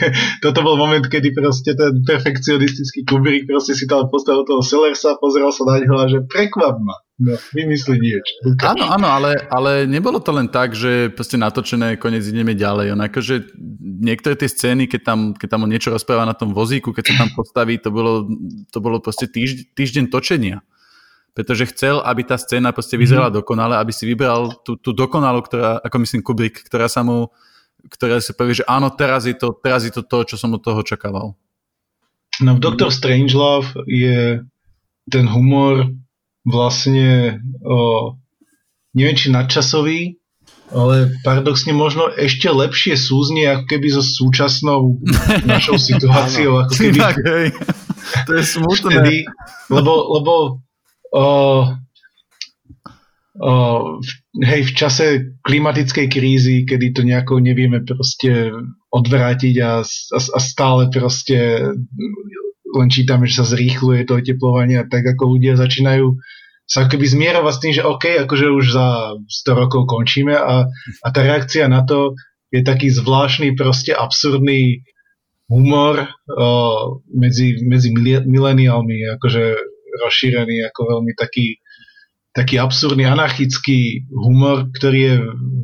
toto 0.40 0.62
bol 0.62 0.78
moment, 0.78 1.02
kedy 1.02 1.34
proste 1.34 1.74
ten 1.74 2.02
perfekcionistický 2.06 3.04
Kubrick 3.06 3.50
proste 3.50 3.74
si 3.74 3.84
tam 3.86 4.06
postavil 4.08 4.46
toho 4.46 4.62
Sellersa, 4.62 5.18
pozrel 5.18 5.50
sa 5.50 5.66
na 5.66 5.82
neho 5.82 5.96
a 5.98 6.06
že 6.06 6.22
prekvap 6.26 6.78
ma. 6.78 6.96
No, 7.22 7.38
vymyslí 7.54 8.02
niečo. 8.02 8.34
Áno, 8.66 8.90
áno, 8.90 9.06
ale, 9.06 9.46
ale 9.46 9.86
nebolo 9.86 10.18
to 10.18 10.34
len 10.34 10.50
tak, 10.50 10.74
že 10.74 11.06
proste 11.14 11.38
natočené, 11.38 11.94
konec 11.94 12.26
ideme 12.26 12.58
ďalej. 12.58 12.98
On 12.98 12.98
akože 12.98 13.54
niektoré 14.02 14.34
tie 14.34 14.50
scény, 14.50 14.90
keď 14.90 15.00
tam, 15.06 15.18
keď 15.30 15.48
tam 15.54 15.62
on 15.62 15.70
niečo 15.70 15.94
rozpráva 15.94 16.26
na 16.26 16.34
tom 16.34 16.50
vozíku, 16.50 16.90
keď 16.90 17.14
sa 17.14 17.14
tam 17.22 17.30
postaví, 17.38 17.78
to 17.78 17.94
bolo, 17.94 18.26
to 18.74 18.78
bolo 18.82 18.98
proste 18.98 19.30
týždeň, 19.30 19.70
týždeň 19.70 20.04
točenia 20.10 20.66
pretože 21.32 21.68
chcel, 21.72 22.04
aby 22.04 22.28
tá 22.28 22.36
scéna 22.36 22.76
proste 22.76 23.00
vyzerala 23.00 23.32
mm-hmm. 23.32 23.40
dokonale, 23.40 23.74
aby 23.80 23.92
si 23.92 24.04
vybral 24.04 24.52
tú, 24.60 24.76
tú 24.76 24.92
dokonalú, 24.92 25.40
ktorá, 25.40 25.80
ako 25.80 25.96
myslím 26.04 26.20
Kubrick, 26.20 26.60
ktorá 26.68 26.92
sa 26.92 27.00
mu, 27.00 27.32
ktorá 27.88 28.20
si 28.20 28.36
povie, 28.36 28.60
že 28.60 28.68
áno, 28.68 28.92
teraz 28.92 29.24
je 29.24 29.32
to, 29.32 29.56
teraz 29.56 29.88
je 29.88 29.92
to, 29.92 30.04
to 30.04 30.28
čo 30.28 30.36
som 30.36 30.52
od 30.52 30.60
toho 30.60 30.84
očakával. 30.84 31.32
No 32.40 32.56
v 32.56 32.60
Doctor 32.60 32.92
Strangelove 32.92 33.72
je 33.88 34.44
ten 35.08 35.26
humor 35.28 35.88
vlastne 36.44 37.40
o, 37.64 38.16
neviem 38.92 39.16
či 39.16 39.32
nadčasový, 39.32 40.20
ale 40.72 41.12
paradoxne 41.20 41.76
možno 41.76 42.08
ešte 42.16 42.48
lepšie 42.48 42.96
súznie 42.96 43.44
ako 43.44 43.64
keby 43.68 43.88
so 43.92 44.04
súčasnou 44.04 45.00
našou 45.48 45.76
situáciou. 45.80 46.68
ako 46.68 46.72
keby... 46.76 47.00
To 48.28 48.32
je 48.36 48.44
smutné. 48.44 48.92
Vtedy, 48.92 49.16
lebo, 49.72 49.92
lebo 50.20 50.32
o, 51.12 51.26
v, 54.02 54.10
hej, 54.44 54.62
v 54.68 54.72
čase 54.76 55.04
klimatickej 55.40 56.06
krízy, 56.12 56.56
kedy 56.68 56.92
to 56.92 57.02
nejako 57.04 57.40
nevieme 57.40 57.80
proste 57.80 58.52
odvrátiť 58.92 59.54
a, 59.64 59.80
a, 59.84 60.18
a 60.20 60.38
stále 60.40 60.92
proste 60.92 61.72
len 62.72 62.88
čítame, 62.88 63.28
že 63.28 63.44
sa 63.44 63.46
zrýchluje 63.48 64.04
to 64.08 64.20
oteplovanie 64.20 64.80
a 64.80 64.88
tak 64.88 65.04
ako 65.04 65.36
ľudia 65.36 65.56
začínajú 65.56 66.16
sa 66.72 66.88
keby 66.88 67.04
zmierovať 67.04 67.52
s 67.52 67.60
tým, 67.60 67.72
že 67.76 67.84
OK, 67.84 68.04
akože 68.24 68.46
už 68.48 68.64
za 68.72 69.18
100 69.18 69.60
rokov 69.60 69.84
končíme 69.90 70.32
a, 70.32 70.64
a 71.04 71.08
tá 71.12 71.20
reakcia 71.20 71.68
na 71.68 71.84
to 71.84 72.16
je 72.48 72.64
taký 72.64 72.88
zvláštny, 72.88 73.52
proste 73.56 73.92
absurdný 73.92 74.80
humor 75.52 76.08
o, 76.28 77.00
medzi, 77.12 77.60
medzi 77.64 77.92
mileniálmi, 78.24 79.04
akože 79.20 79.44
rozšírený 80.00 80.72
ako 80.72 80.80
veľmi 80.96 81.12
taký, 81.18 81.60
taký 82.32 82.56
absurdný, 82.56 83.04
anarchický 83.04 84.08
humor, 84.08 84.72
ktorý 84.72 85.00
je 85.00 85.16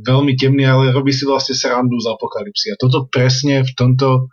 veľmi 0.05 0.37
temný, 0.37 0.69
ale 0.69 0.93
robí 0.93 1.13
si 1.13 1.25
vlastne 1.25 1.57
srandu 1.57 1.97
z 2.01 2.13
apokalipsy. 2.13 2.77
A 2.77 2.81
toto 2.81 3.09
presne 3.09 3.65
v 3.65 3.73
tomto 3.73 4.29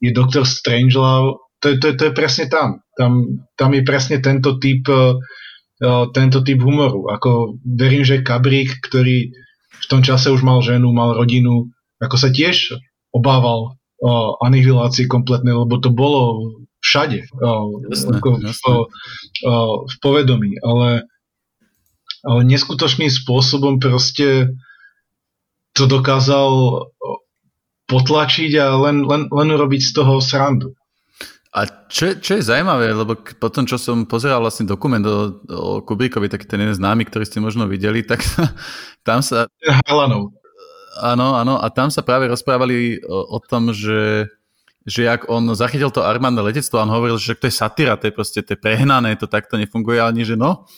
je 0.00 0.10
Doctor 0.12 0.44
Strangelove, 0.44 1.40
to, 1.64 1.80
to, 1.80 1.96
to 1.96 2.02
je 2.08 2.12
presne 2.12 2.52
tam. 2.52 2.84
tam. 2.92 3.40
Tam 3.56 3.70
je 3.72 3.80
presne 3.80 4.20
tento 4.20 4.60
typ, 4.60 4.84
uh, 4.92 5.16
tento 6.12 6.44
typ 6.44 6.60
humoru. 6.60 7.08
Ako 7.08 7.56
verím, 7.64 8.04
že 8.04 8.20
Kabrík, 8.20 8.84
ktorý 8.84 9.32
v 9.80 9.86
tom 9.88 10.04
čase 10.04 10.28
už 10.28 10.44
mal 10.44 10.60
ženu, 10.60 10.92
mal 10.92 11.16
rodinu, 11.16 11.72
ako 12.04 12.16
sa 12.20 12.28
tiež 12.28 12.76
obával 13.16 13.80
o 14.04 14.36
anihilácii 14.44 15.08
kompletnej, 15.08 15.56
lebo 15.56 15.80
to 15.80 15.88
bolo 15.88 16.52
všade 16.84 17.24
o, 17.40 17.80
jasné, 17.88 18.20
ako 18.20 18.28
jasné. 18.44 18.52
V, 18.52 18.64
o, 19.48 19.54
v 19.88 19.94
povedomí, 20.04 20.60
ale, 20.60 21.08
ale 22.28 22.40
neskutočným 22.44 23.08
spôsobom 23.08 23.80
proste 23.80 24.52
to 25.72 25.88
dokázal 25.88 26.84
potlačiť 27.88 28.52
a 28.60 28.76
len, 28.76 29.08
len, 29.08 29.26
len 29.32 29.48
urobiť 29.48 29.80
z 29.80 29.92
toho 29.96 30.20
srandu. 30.20 30.76
A 31.54 31.70
čo, 31.86 32.18
čo 32.18 32.34
je 32.34 32.42
zaujímavé, 32.42 32.90
lebo 32.90 33.14
potom, 33.38 33.62
čo 33.62 33.78
som 33.78 34.10
pozeral 34.10 34.42
vlastne 34.42 34.66
dokument 34.66 35.06
o, 35.06 35.38
o 35.46 35.70
Kubrickovi, 35.86 36.26
taký 36.26 36.50
ten 36.50 36.58
jeden 36.58 36.74
známy, 36.74 37.06
ktorý 37.06 37.22
ste 37.22 37.38
možno 37.38 37.70
videli, 37.70 38.02
tak 38.02 38.26
tam 39.06 39.22
sa... 39.22 39.46
Harlanov. 39.62 40.34
Áno, 40.98 41.38
áno, 41.38 41.58
a 41.58 41.66
tam 41.70 41.94
sa 41.94 42.02
práve 42.02 42.26
rozprávali 42.26 43.02
o, 43.06 43.38
o 43.38 43.38
tom, 43.38 43.70
že, 43.70 44.30
že 44.84 45.08
ak 45.08 45.32
on 45.32 45.56
zachytil 45.56 45.88
to 45.88 46.04
armádne 46.04 46.44
letectvo, 46.44 46.80
on 46.80 46.92
hovoril, 46.92 47.16
že 47.16 47.36
to 47.36 47.48
je 47.48 47.54
satyra, 47.56 47.96
to 47.96 48.08
je 48.08 48.12
proste 48.12 48.40
to 48.44 48.52
je 48.52 48.60
prehnané, 48.60 49.16
to 49.16 49.24
takto 49.24 49.56
nefunguje, 49.56 49.96
ale 49.96 50.12
nie, 50.16 50.28
že 50.28 50.36
no. 50.36 50.68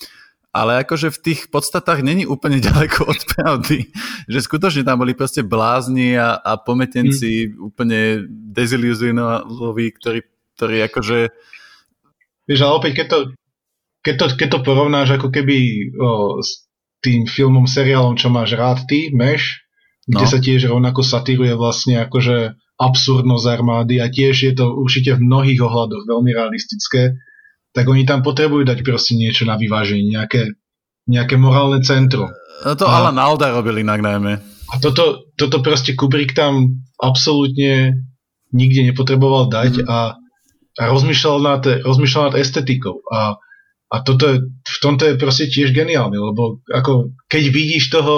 Ale 0.57 0.81
akože 0.89 1.13
v 1.13 1.21
tých 1.21 1.41
podstatách 1.53 2.01
není 2.01 2.25
úplne 2.25 2.63
ďaleko 2.69 3.05
od 3.05 3.21
pravdy. 3.37 3.93
Že 4.31 4.39
skutočne 4.41 4.83
tam 4.87 5.03
boli 5.03 5.13
proste 5.13 5.45
blázni 5.45 6.17
a, 6.17 6.41
a 6.41 6.57
pometenci 6.57 7.51
mm. 7.51 7.61
úplne 7.61 8.25
deziluzionoví, 8.31 9.93
ktorí 10.01 10.21
ktorý 10.57 10.89
akože... 10.89 11.19
Vieš, 12.49 12.61
ale 12.65 12.73
opäť, 12.73 12.93
keď 13.05 13.07
to, 13.13 13.19
keď 14.01 14.15
to, 14.17 14.27
keď 14.41 14.49
to 14.49 14.59
porovnáš 14.65 15.09
ako 15.21 15.29
keby 15.29 15.57
o, 15.93 16.41
s 16.41 16.65
tým 17.05 17.29
filmom, 17.29 17.69
seriálom, 17.69 18.17
čo 18.17 18.33
máš 18.33 18.57
rád 18.57 18.89
ty, 18.89 19.13
Meš, 19.13 19.69
no. 20.09 20.17
kde 20.17 20.27
sa 20.27 20.39
tiež 20.41 20.73
rovnako 20.73 21.05
satíruje 21.05 21.53
vlastne 21.53 22.01
akože 22.09 22.57
absurdnosť 22.77 23.47
armády 23.49 24.05
a 24.05 24.13
tiež 24.13 24.35
je 24.37 24.53
to 24.53 24.77
určite 24.77 25.17
v 25.17 25.25
mnohých 25.25 25.61
ohľadoch 25.65 26.05
veľmi 26.05 26.31
realistické, 26.33 27.17
tak 27.73 27.89
oni 27.89 28.05
tam 28.05 28.21
potrebujú 28.21 28.69
dať 28.69 28.85
proste 28.85 29.17
niečo 29.17 29.49
na 29.49 29.57
vyváženie, 29.57 30.13
nejaké, 30.13 30.57
nejaké 31.09 31.41
morálne 31.41 31.81
centrum. 31.81 32.29
No 32.65 32.73
to 32.77 32.85
a, 32.85 33.01
Alan 33.01 33.17
Alda 33.17 33.53
robil 33.53 33.81
inak 33.81 34.05
najmä. 34.05 34.41
A 34.73 34.75
toto, 34.81 35.29
toto 35.41 35.65
proste 35.65 35.97
Kubrick 35.97 36.37
tam 36.37 36.85
absolútne 37.01 38.01
nikde 38.53 38.85
nepotreboval 38.89 39.49
dať 39.49 39.85
mm. 39.85 39.89
a 39.89 39.99
a 40.77 40.83
rozmýšľal 40.93 41.39
nad, 41.41 41.63
rozmýšľal 41.65 42.33
nad 42.33 42.37
estetikou. 42.37 43.01
A, 43.09 43.41
a 43.89 43.97
toto 44.05 44.29
je, 44.29 44.37
v 44.53 44.79
tomto 44.85 45.09
je 45.09 45.15
proste 45.17 45.49
tiež 45.49 45.73
geniálne, 45.73 46.21
lebo 46.21 46.61
ako 46.69 47.17
keď 47.33 47.43
vidíš 47.49 47.89
toho 47.89 48.17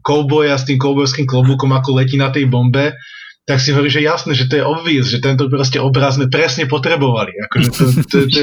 kouboja 0.00 0.56
s 0.56 0.64
tým 0.70 0.78
koubojským 0.78 1.26
klobúkom, 1.26 1.74
ako 1.74 1.98
letí 2.00 2.16
na 2.16 2.30
tej 2.30 2.46
bombe, 2.46 2.94
tak 3.48 3.58
si 3.58 3.72
hovorí, 3.74 3.90
že 3.90 4.04
jasné, 4.04 4.36
že 4.36 4.46
to 4.46 4.60
je 4.60 4.64
obvious, 4.64 5.10
že 5.10 5.18
tento 5.18 5.48
proste 5.50 5.80
obraz 5.82 6.20
sme 6.20 6.30
presne 6.30 6.70
potrebovali. 6.70 7.34
Akože 7.48 7.68
to, 7.72 7.84
to, 8.06 8.16
to, 8.28 8.40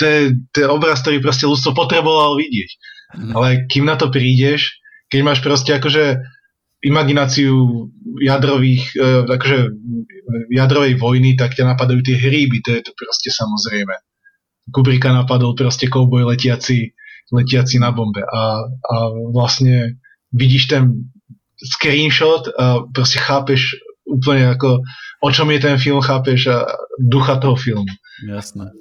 to, 0.00 0.04
je, 0.04 0.20
to 0.54 0.56
je 0.64 0.66
obraz, 0.70 1.02
ktorý 1.02 1.20
proste 1.20 1.44
ľudstvo 1.44 1.76
potrebovalo 1.76 2.38
vidieť. 2.40 2.70
Mm. 3.16 3.32
Ale 3.36 3.48
kým 3.68 3.84
na 3.84 3.98
to 3.98 4.08
prídeš, 4.08 4.80
keď 5.12 5.20
máš 5.22 5.40
proste 5.44 5.76
akože 5.76 6.24
imagináciu 6.82 7.88
jadrových, 8.22 8.94
uh, 8.96 9.26
akože 9.26 9.58
jadrovej 10.54 10.94
vojny, 10.98 11.34
tak 11.34 11.54
ťa 11.58 11.76
napadajú 11.76 12.00
tie 12.02 12.16
hríby, 12.16 12.62
to 12.62 12.70
je 12.78 12.82
to 12.86 12.92
proste 12.94 13.30
samozrejme. 13.34 13.94
Kubrika 14.70 15.14
napadol 15.14 15.54
proste 15.54 15.86
kouboj 15.86 16.26
letiaci, 16.26 16.90
letiaci 17.30 17.78
na 17.78 17.90
bombe 17.90 18.22
a, 18.22 18.66
a 18.66 18.94
vlastne 19.30 19.98
vidíš 20.34 20.70
ten 20.70 21.10
screenshot 21.58 22.50
a 22.54 22.84
proste 22.90 23.18
chápeš 23.22 23.78
úplne 24.06 24.54
ako 24.54 24.80
o 25.20 25.28
čom 25.32 25.50
je 25.50 25.58
ten 25.60 25.76
film, 25.76 26.00
chápeš 26.00 26.50
a 26.50 26.58
ducha 26.98 27.40
toho 27.42 27.56
filmu. 27.58 27.90
Jasné. 28.24 28.72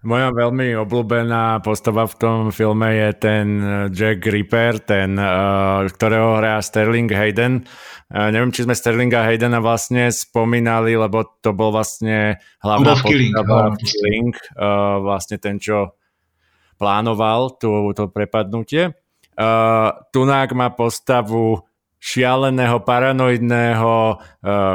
Moja 0.00 0.32
veľmi 0.32 0.80
obľúbená 0.80 1.60
postava 1.60 2.08
v 2.08 2.16
tom 2.16 2.38
filme 2.48 2.88
je 2.88 3.08
ten 3.20 3.46
eh, 3.60 3.72
Jack 3.92 4.24
Ripper, 4.24 4.80
ten, 4.80 5.20
uh, 5.20 5.84
ktorého 5.84 6.40
hrá 6.40 6.56
Sterling 6.64 7.12
Hayden. 7.12 7.68
Uh, 8.08 8.32
neviem, 8.32 8.48
či 8.48 8.64
sme 8.64 8.72
Sterlinga 8.72 9.20
Haydena 9.28 9.60
vlastne 9.60 10.08
spomínali, 10.08 10.96
lebo 10.96 11.36
to 11.44 11.52
bol 11.52 11.68
vlastne 11.68 12.40
hlavná 12.64 12.96
postava 12.96 13.76
Killing, 13.76 14.34
uh, 14.56 15.04
vlastne 15.04 15.36
ten, 15.36 15.60
čo 15.60 16.00
plánoval 16.80 17.60
tú, 17.60 17.92
to 17.92 18.08
prepadnutie. 18.08 18.96
Tunák 20.12 20.52
má 20.52 20.68
postavu 20.72 21.69
šialeného, 22.00 22.80
paranoidného 22.80 23.96
uh, 24.16 24.18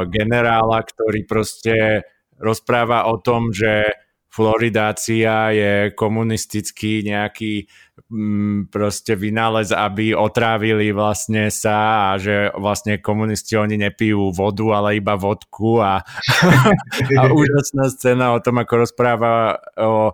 generála, 0.06 0.78
ktorý 0.86 1.26
proste 1.26 2.06
rozpráva 2.38 3.10
o 3.10 3.18
tom, 3.18 3.50
že 3.50 3.90
Floridácia 4.30 5.48
je 5.56 5.72
komunistický 5.96 7.00
nejaký 7.08 7.64
mm, 8.12 8.68
proste 8.68 9.16
vynález, 9.16 9.72
aby 9.72 10.12
otrávili 10.12 10.92
vlastne 10.92 11.48
sa 11.48 12.12
a 12.12 12.20
že 12.20 12.52
vlastne 12.52 13.00
komunisti 13.00 13.56
oni 13.56 13.80
nepijú 13.80 14.28
vodu, 14.36 14.76
ale 14.76 15.00
iba 15.00 15.16
vodku 15.16 15.80
a, 15.80 16.04
a 17.20 17.22
úžasná 17.32 17.88
scéna 17.88 18.36
o 18.36 18.42
tom, 18.44 18.60
ako 18.60 18.84
rozpráva 18.84 19.56
o 19.80 20.12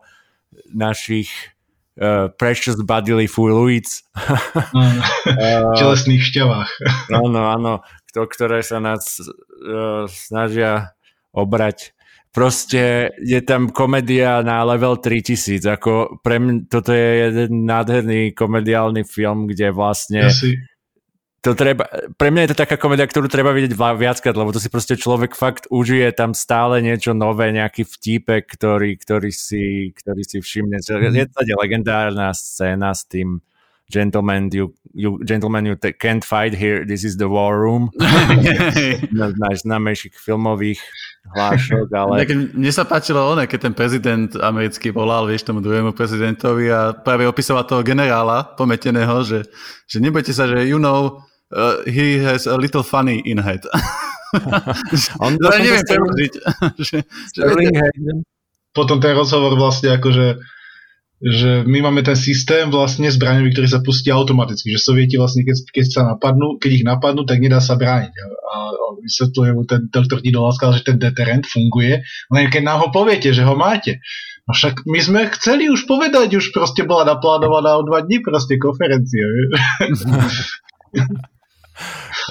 našich 0.70 1.51
uh, 2.00 2.32
precious 2.38 2.78
bodily 2.80 3.26
fluids. 3.26 4.06
v 5.26 5.74
telesných 5.76 6.22
šťavách. 6.22 6.70
áno, 7.12 7.42
áno, 7.52 7.72
ktoré 8.12 8.64
sa 8.64 8.80
nás 8.80 9.20
uh, 9.20 10.06
snažia 10.08 10.94
obrať 11.32 11.96
proste 12.32 13.12
je 13.20 13.40
tam 13.44 13.68
komédia 13.68 14.40
na 14.40 14.64
level 14.64 14.96
3000, 14.98 15.60
ako 15.68 16.18
pre 16.24 16.40
mňa, 16.40 16.54
toto 16.66 16.90
je 16.96 17.08
jeden 17.28 17.68
nádherný 17.68 18.32
komediálny 18.32 19.04
film, 19.04 19.46
kde 19.46 19.70
vlastne 19.70 20.26
ja 20.26 20.32
si... 20.32 20.56
to 21.42 21.58
treba, 21.58 21.90
pre 22.14 22.30
mňa 22.30 22.46
je 22.46 22.50
to 22.54 22.62
taká 22.62 22.78
komédia, 22.78 23.02
ktorú 23.02 23.26
treba 23.26 23.50
vidieť 23.50 23.74
viackrát, 23.74 24.38
lebo 24.38 24.54
to 24.54 24.62
si 24.62 24.70
proste 24.70 24.94
človek 24.94 25.34
fakt 25.34 25.66
užije 25.74 26.14
tam 26.14 26.38
stále 26.38 26.78
niečo 26.78 27.18
nové, 27.18 27.50
nejaký 27.50 27.82
vtípek, 27.82 28.46
ktorý, 28.46 28.94
ktorý, 28.94 29.34
si, 29.34 29.90
ktorý 29.90 30.22
si 30.22 30.38
všimne. 30.38 30.78
Je 30.78 31.26
to 31.26 31.42
legendárna 31.58 32.30
scéna 32.30 32.94
s 32.94 33.10
tým 33.10 33.42
gentlemen, 33.90 34.48
you, 34.54 34.72
you, 34.94 35.18
gentlemen, 35.26 35.66
you 35.66 35.76
can't 35.98 36.24
fight 36.24 36.54
here, 36.54 36.86
this 36.86 37.02
is 37.02 37.18
the 37.18 37.28
war 37.28 37.58
room. 37.58 37.90
Jedna 39.10 39.34
z 39.34 39.36
najznámejších 39.36 40.14
filmových 40.16 40.78
hlášok, 41.34 41.90
ale... 41.90 42.22
Mne 42.54 42.72
sa 42.72 42.86
páčilo 42.86 43.18
ono, 43.18 43.44
keď 43.44 43.68
ten 43.68 43.74
prezident 43.74 44.30
americký 44.38 44.94
volal, 44.94 45.26
vieš, 45.26 45.44
tomu 45.44 45.58
druhému 45.60 45.92
prezidentovi 45.92 46.70
a 46.70 46.94
práve 46.94 47.26
opisoval 47.28 47.66
toho 47.66 47.82
generála 47.82 48.54
pometeného, 48.56 49.26
že, 49.26 49.44
že 49.90 49.98
nebojte 49.98 50.32
sa, 50.32 50.46
že 50.46 50.70
you 50.70 50.80
know, 50.80 51.20
uh, 51.52 51.84
he 51.86 52.18
has 52.18 52.46
a 52.46 52.56
little 52.56 52.82
funny 52.82 53.22
in 53.24 53.38
head. 53.38 53.64
On 55.24 55.36
to 55.36 55.48
neviem 55.60 55.84
preložiť. 55.84 56.32
Potom 58.78 58.96
ten 59.04 59.12
rozhovor 59.12 59.52
vlastne 59.60 59.92
akože 59.92 60.40
že 61.22 61.62
my 61.62 61.86
máme 61.86 62.02
ten 62.02 62.18
systém 62.18 62.66
vlastne 62.66 63.06
zbraňový, 63.06 63.54
ktorý 63.54 63.68
sa 63.70 63.78
pustí 63.78 64.10
automaticky, 64.10 64.74
že 64.74 64.82
sovieti 64.82 65.14
vlastne, 65.14 65.46
keď, 65.46 65.70
keď 65.70 65.86
sa 65.86 66.02
napadnú, 66.02 66.58
keď 66.58 66.82
ich 66.82 66.82
napadnú, 66.82 67.22
tak 67.22 67.38
nedá 67.38 67.62
sa 67.62 67.78
brániť. 67.78 68.10
A, 68.10 68.26
a 68.26 68.58
vysvetľuje 68.98 69.50
mu 69.54 69.62
ten 69.62 69.86
doktor 69.86 70.18
Dido 70.18 70.42
že 70.50 70.82
ten 70.82 70.98
deterent 70.98 71.46
funguje, 71.46 72.02
len 72.34 72.44
keď 72.50 72.62
nám 72.66 72.78
ho 72.82 72.88
poviete, 72.90 73.30
že 73.30 73.46
ho 73.46 73.54
máte. 73.54 74.02
No 74.50 74.58
však 74.58 74.82
my 74.82 74.98
sme 74.98 75.20
chceli 75.38 75.70
už 75.70 75.86
povedať, 75.86 76.34
už 76.34 76.50
proste 76.50 76.82
bola 76.82 77.06
naplánovaná 77.06 77.78
o 77.78 77.86
dva 77.86 78.02
dní 78.02 78.18
proste 78.18 78.58
konferencia. 78.58 79.22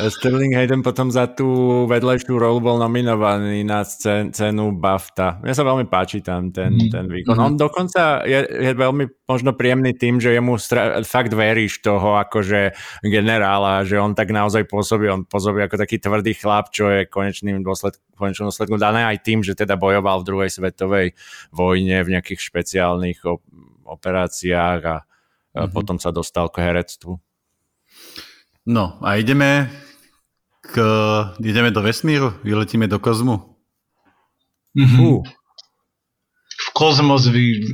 Sterling 0.01 0.53
Hayden 0.53 0.85
potom 0.85 1.09
za 1.09 1.27
tú 1.27 1.83
vedlejšiu 1.89 2.37
rolu 2.37 2.61
bol 2.61 2.77
nominovaný 2.77 3.65
na 3.65 3.83
cen, 3.83 4.31
cenu 4.31 4.71
BAFTA. 4.77 5.41
Mne 5.41 5.53
sa 5.57 5.65
veľmi 5.65 5.85
páči 5.89 6.23
tam 6.23 6.53
ten, 6.53 6.71
mm. 6.73 6.89
ten 6.93 7.05
výkon. 7.09 7.35
Mm. 7.35 7.43
On 7.43 7.53
dokonca 7.57 8.23
je, 8.23 8.39
je 8.45 8.71
veľmi 8.77 9.27
možno 9.27 9.57
príjemný 9.57 9.97
tým, 9.97 10.21
že 10.21 10.31
jemu 10.31 10.55
stra- 10.61 11.01
fakt 11.03 11.33
veríš 11.33 11.81
toho 11.83 12.15
akože 12.21 12.71
generála, 13.03 13.83
že 13.83 13.99
on 13.99 14.13
tak 14.13 14.29
naozaj 14.29 14.69
pôsobí, 14.69 15.09
on 15.09 15.25
pôsobí 15.25 15.65
ako 15.65 15.75
taký 15.81 15.97
tvrdý 15.97 16.37
chlap, 16.37 16.69
čo 16.69 16.87
je 16.87 17.09
konečným 17.09 17.65
dôsledkom 17.65 18.11
konečnom 18.21 18.53
dôsledku 18.53 18.77
dané 18.77 19.01
aj 19.01 19.25
tým, 19.25 19.41
že 19.41 19.57
teda 19.57 19.81
bojoval 19.81 20.21
v 20.21 20.27
druhej 20.29 20.49
svetovej 20.53 21.17
vojne 21.49 22.05
v 22.05 22.11
nejakých 22.13 22.37
špeciálnych 22.37 23.25
op- 23.25 23.41
operáciách 23.81 24.81
a, 24.85 24.97
mm-hmm. 25.01 25.57
a 25.57 25.61
potom 25.73 25.97
sa 25.97 26.13
dostal 26.13 26.53
k 26.53 26.61
herectvu. 26.61 27.17
No 28.65 28.97
a 29.01 29.15
ideme, 29.15 29.71
k, 30.61 30.75
ideme 31.41 31.71
do 31.71 31.81
vesmíru, 31.81 32.33
vyletíme 32.43 32.87
do 32.87 32.99
kozmu. 32.99 33.55
Mm-hmm. 34.77 34.99
Uh. 35.01 35.23
V 36.61 36.73
kozmos 36.73 37.27
vy... 37.27 37.65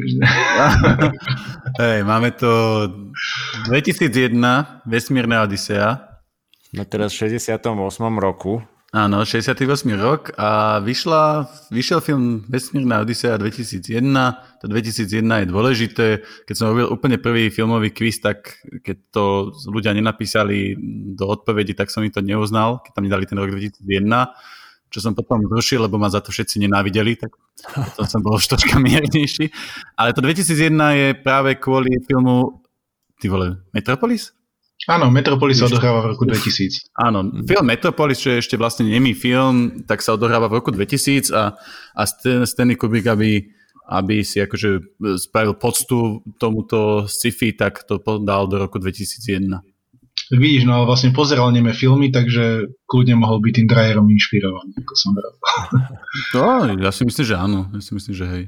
Hej, 1.81 2.03
máme 2.03 2.31
to 2.31 2.51
2001, 3.67 4.81
vesmírna 4.87 5.43
Odisea. 5.43 6.07
No 6.73 6.85
teraz 6.85 7.11
v 7.13 7.15
68. 7.15 7.67
roku. 8.17 8.63
Áno, 8.95 9.27
68. 9.27 9.67
rok 9.99 10.31
a 10.39 10.79
vyšla, 10.79 11.43
vyšiel 11.75 11.99
film 11.99 12.47
Vesmírna 12.47 13.03
Odisea 13.03 13.35
2001. 13.35 13.83
To 14.63 14.65
2001 14.71 15.43
je 15.43 15.47
dôležité. 15.51 16.05
Keď 16.47 16.55
som 16.55 16.71
robil 16.71 16.87
úplne 16.87 17.19
prvý 17.19 17.51
filmový 17.51 17.91
quiz, 17.91 18.23
tak 18.23 18.63
keď 18.63 18.97
to 19.11 19.51
ľudia 19.67 19.91
nenapísali 19.91 20.79
do 21.19 21.27
odpovedi, 21.27 21.75
tak 21.75 21.91
som 21.91 21.99
im 21.99 22.15
to 22.15 22.23
neuznal, 22.23 22.79
keď 22.79 22.91
tam 22.95 23.05
nedali 23.11 23.27
ten 23.27 23.35
rok 23.35 23.51
2001 23.51 23.83
čo 24.87 25.03
som 25.03 25.11
potom 25.11 25.43
zrušil, 25.43 25.83
lebo 25.83 25.99
ma 25.99 26.07
za 26.07 26.23
to 26.23 26.31
všetci 26.31 26.63
nenávideli, 26.63 27.19
tak 27.19 27.35
potom 27.59 28.07
som 28.07 28.23
bol 28.23 28.39
už 28.39 28.47
troška 28.55 28.79
miernejší. 28.79 29.51
Ale 29.99 30.15
to 30.15 30.23
2001 30.23 30.71
je 30.95 31.07
práve 31.19 31.59
kvôli 31.59 31.91
filmu, 32.07 32.63
ty 33.19 33.27
vole, 33.27 33.67
Metropolis? 33.75 34.36
Áno, 34.87 35.11
Metropolis 35.11 35.59
sa 35.59 35.67
odohráva 35.67 36.07
v 36.07 36.15
roku 36.15 36.23
2000. 36.23 36.95
Áno, 36.95 37.27
film 37.43 37.65
Metropolis, 37.67 38.23
čo 38.23 38.31
je 38.31 38.39
ešte 38.39 38.55
vlastne 38.55 38.87
nemý 38.87 39.11
film, 39.11 39.83
tak 39.83 39.99
sa 39.99 40.15
odohráva 40.15 40.47
v 40.47 40.63
roku 40.63 40.71
2000 40.71 41.27
a, 41.35 41.59
a 41.91 42.01
Stanley 42.47 42.79
Kubrick, 42.79 43.03
aby, 43.11 43.51
aby 43.91 44.23
si 44.23 44.39
akože 44.39 44.99
spravil 45.19 45.59
poctu 45.59 46.23
tomuto 46.39 47.03
sci-fi, 47.03 47.51
tak 47.51 47.83
to 47.83 47.99
dal 48.23 48.47
do 48.47 48.55
roku 48.63 48.79
2001. 48.79 49.59
Vidíš, 50.27 50.67
no 50.67 50.75
ale 50.75 50.85
vlastne 50.91 51.15
pozeral 51.15 51.47
neme 51.55 51.71
filmy, 51.71 52.11
takže 52.11 52.67
kľudne 52.83 53.15
mohol 53.15 53.39
byť 53.39 53.53
tým 53.63 53.67
Dryerom 53.67 54.07
inšpirovaný, 54.11 54.75
ako 54.75 54.93
som 54.95 55.11
vravel. 55.15 55.39
No, 56.35 56.43
ja 56.83 56.91
si 56.91 57.07
myslím, 57.07 57.25
že 57.27 57.35
áno. 57.39 57.71
Ja 57.71 57.79
si 57.79 57.91
myslím, 57.95 58.15
že 58.15 58.25
hej. 58.27 58.43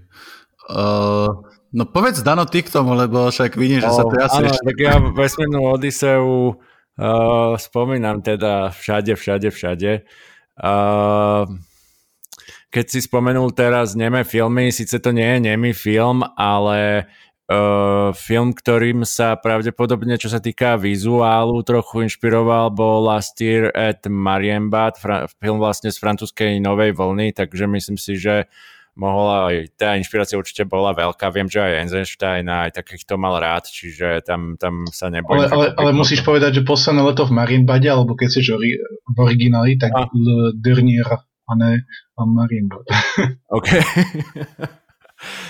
Uh, 0.70 1.42
no 1.74 1.90
povedz 1.90 2.22
Dano 2.22 2.46
ty 2.46 2.62
k 2.62 2.70
tomu, 2.70 2.94
lebo 2.94 3.34
však 3.34 3.58
vidím, 3.58 3.82
že 3.82 3.90
oh, 3.90 3.98
sa 3.98 4.04
to 4.06 4.16
asi 4.22 4.46
áno, 4.46 4.54
tak 4.54 4.78
ja 4.78 5.02
vesmírnu 5.02 5.66
Odiseu 5.66 6.54
uh, 6.54 7.58
spomínam 7.58 8.22
teda 8.22 8.70
všade, 8.70 9.18
všade, 9.18 9.50
všade. 9.50 9.92
Uh, 10.62 11.50
keď 12.70 12.86
si 12.86 13.00
spomenul 13.02 13.50
teraz 13.58 13.98
neme 13.98 14.22
filmy, 14.22 14.70
síce 14.70 15.02
to 15.02 15.10
nie 15.10 15.26
je 15.26 15.40
nemý 15.50 15.74
film, 15.74 16.22
ale 16.38 17.10
Uh, 17.50 18.14
film, 18.14 18.54
ktorým 18.54 19.02
sa 19.10 19.34
pravdepodobne, 19.34 20.22
čo 20.22 20.30
sa 20.30 20.38
týka 20.38 20.78
vizuálu, 20.78 21.66
trochu 21.66 22.06
inšpiroval, 22.06 22.70
bol 22.70 23.10
Last 23.10 23.42
Year 23.42 23.74
at 23.74 24.06
Marienbad, 24.06 25.02
fra- 25.02 25.26
film 25.42 25.58
vlastne 25.58 25.90
z 25.90 25.98
francúzskej 25.98 26.62
novej 26.62 26.94
vlny, 26.94 27.34
takže 27.34 27.66
myslím 27.66 27.98
si, 27.98 28.22
že 28.22 28.46
mohla 29.00 29.48
aj, 29.48 29.80
tá 29.80 29.96
inšpirácia 29.96 30.36
určite 30.36 30.68
bola 30.68 30.92
veľká. 30.92 31.32
Viem, 31.32 31.48
že 31.48 31.64
aj 31.64 31.88
Eisenstein 31.88 32.46
aj 32.52 32.76
takýchto 32.76 33.16
mal 33.16 33.40
rád, 33.40 33.72
čiže 33.72 34.20
tam, 34.28 34.60
tam 34.60 34.84
sa 34.92 35.08
nebojím. 35.08 35.48
Ale, 35.48 35.48
ale, 35.48 35.66
ale 35.80 35.92
musíš 35.96 36.20
povedať, 36.28 36.60
že 36.60 36.68
posledné 36.68 37.02
leto 37.08 37.24
v 37.24 37.32
Marienbade, 37.32 37.88
alebo 37.88 38.20
keď 38.20 38.28
si 38.28 38.44
ori- 38.52 38.84
v 38.84 39.18
origináli, 39.18 39.80
tak 39.80 39.96
a. 39.96 40.12
Le 40.12 40.52
Dernier 40.60 41.08
a 41.50 41.54
ne 41.56 41.88
Marienbad. 42.20 42.86
OK. 43.58 43.70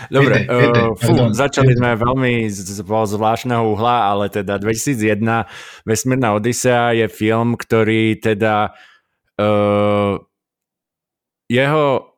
Dobre, 0.10 0.50
ede, 0.50 0.66
ede, 0.66 0.82
uh, 0.82 0.98
fú, 0.98 1.14
pardon, 1.14 1.30
začali 1.30 1.78
ede. 1.78 1.78
sme 1.78 1.94
veľmi 1.94 2.50
z, 2.50 2.58
z 2.58 2.82
zvláštneho 2.82 3.70
uhla, 3.70 4.10
ale 4.10 4.26
teda 4.34 4.58
2001 4.58 5.46
Vesmírna 5.86 6.34
Odisea 6.34 6.98
je 6.98 7.06
film, 7.06 7.54
ktorý 7.54 8.18
teda 8.18 8.74
uh, 9.38 10.18
jeho 11.46 12.09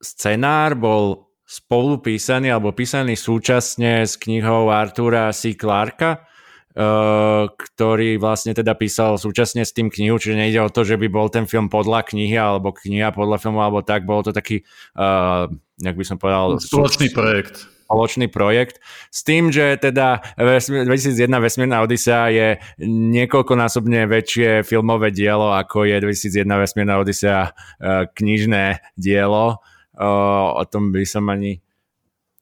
scenár 0.00 0.74
bol 0.74 1.30
spolupísaný 1.44 2.50
alebo 2.50 2.72
písaný 2.72 3.14
súčasne 3.14 4.08
s 4.08 4.16
knihou 4.16 4.72
Artura 4.72 5.30
C. 5.30 5.54
Clarka, 5.54 6.26
Uh, 6.70 7.50
ktorý 7.58 8.14
vlastne 8.22 8.54
teda 8.54 8.78
písal 8.78 9.18
súčasne 9.18 9.66
s 9.66 9.74
tým 9.74 9.90
knihu, 9.90 10.22
čiže 10.22 10.38
nejde 10.38 10.62
o 10.62 10.70
to, 10.70 10.86
že 10.86 11.02
by 11.02 11.10
bol 11.10 11.26
ten 11.26 11.42
film 11.50 11.66
podľa 11.66 12.06
knihy 12.06 12.38
alebo 12.38 12.70
kniha 12.70 13.10
podľa 13.10 13.42
filmu 13.42 13.58
alebo 13.58 13.82
tak, 13.82 14.06
bolo 14.06 14.22
to 14.22 14.30
taký, 14.30 14.62
uh, 14.94 15.50
jak 15.82 15.98
by 15.98 16.04
som 16.06 16.22
povedal... 16.22 16.62
Spoločný 16.62 17.10
projekt 17.10 17.66
spoločný 17.90 18.30
projekt. 18.30 18.78
S 19.10 19.26
tým, 19.26 19.50
že 19.50 19.74
teda 19.82 20.22
2001 20.38 21.26
Vesmírna 21.26 21.82
Odisea 21.82 22.30
je 22.30 22.48
niekoľkonásobne 22.86 24.06
väčšie 24.06 24.62
filmové 24.62 25.10
dielo, 25.10 25.50
ako 25.50 25.90
je 25.90 25.98
2001 25.98 26.46
Vesmírna 26.46 27.02
Odisea 27.02 27.50
uh, 27.50 28.06
knižné 28.14 28.94
dielo. 28.94 29.58
O 30.00 30.62
tom 30.64 30.90
by 30.90 31.04
som 31.04 31.28
ani... 31.28 31.60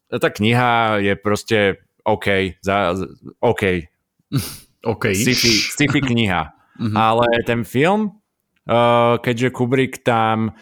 Tá 0.09 0.33
kniha 0.33 1.03
je 1.05 1.13
proste 1.21 1.83
OK, 2.07 2.57
za, 2.65 2.97
OK, 3.45 3.85
OK. 4.85 5.05
Sci-fi, 5.13 5.53
sci-fi 5.75 6.01
kniha. 6.01 6.43
mm-hmm. 6.81 6.97
Ale 6.97 7.27
ten 7.45 7.67
film, 7.67 8.23
uh, 8.71 9.21
keďže 9.21 9.53
Kubrick 9.53 10.01
tam 10.01 10.57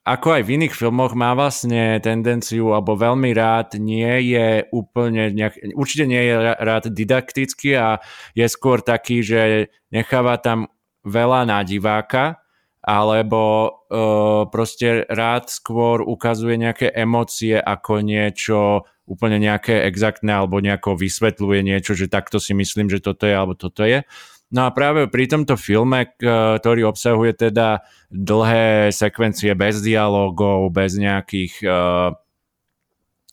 ako 0.00 0.40
aj 0.40 0.42
v 0.48 0.52
iných 0.58 0.74
filmoch 0.74 1.12
má 1.12 1.36
vlastne 1.36 2.00
tendenciu, 2.00 2.72
alebo 2.72 2.96
veľmi 2.96 3.30
rád 3.36 3.76
nie 3.76 4.32
je 4.32 4.64
úplne, 4.72 5.28
nejak, 5.30 5.76
určite 5.76 6.08
nie 6.08 6.24
je 6.24 6.34
rád 6.56 6.88
didaktický 6.88 7.76
a 7.76 8.00
je 8.32 8.46
skôr 8.48 8.80
taký, 8.80 9.20
že 9.20 9.68
necháva 9.92 10.40
tam 10.40 10.72
veľa 11.04 11.44
na 11.46 11.60
diváka, 11.62 12.40
alebo 12.80 13.68
uh, 13.68 14.48
proste 14.48 15.04
rád 15.04 15.52
skôr 15.52 16.00
ukazuje 16.00 16.56
nejaké 16.56 16.88
emócie 16.88 17.60
ako 17.60 18.00
niečo 18.00 18.88
úplne 19.04 19.36
nejaké 19.42 19.84
exaktné 19.90 20.32
alebo 20.32 20.62
nejako 20.62 20.96
vysvetľuje 20.96 21.60
niečo, 21.66 21.92
že 21.92 22.08
takto 22.08 22.40
si 22.40 22.56
myslím, 22.56 22.88
že 22.88 23.02
toto 23.02 23.28
je 23.28 23.34
alebo 23.34 23.58
toto 23.58 23.84
je. 23.84 24.06
No 24.50 24.66
a 24.66 24.74
práve 24.74 25.06
pri 25.06 25.30
tomto 25.30 25.54
filme, 25.54 26.10
ktorý 26.18 26.90
obsahuje 26.90 27.38
teda 27.38 27.86
dlhé 28.10 28.90
sekvencie 28.90 29.54
bez 29.54 29.78
dialogov, 29.78 30.74
bez 30.74 30.98
nejakých 30.98 31.54
uh, 31.62 32.10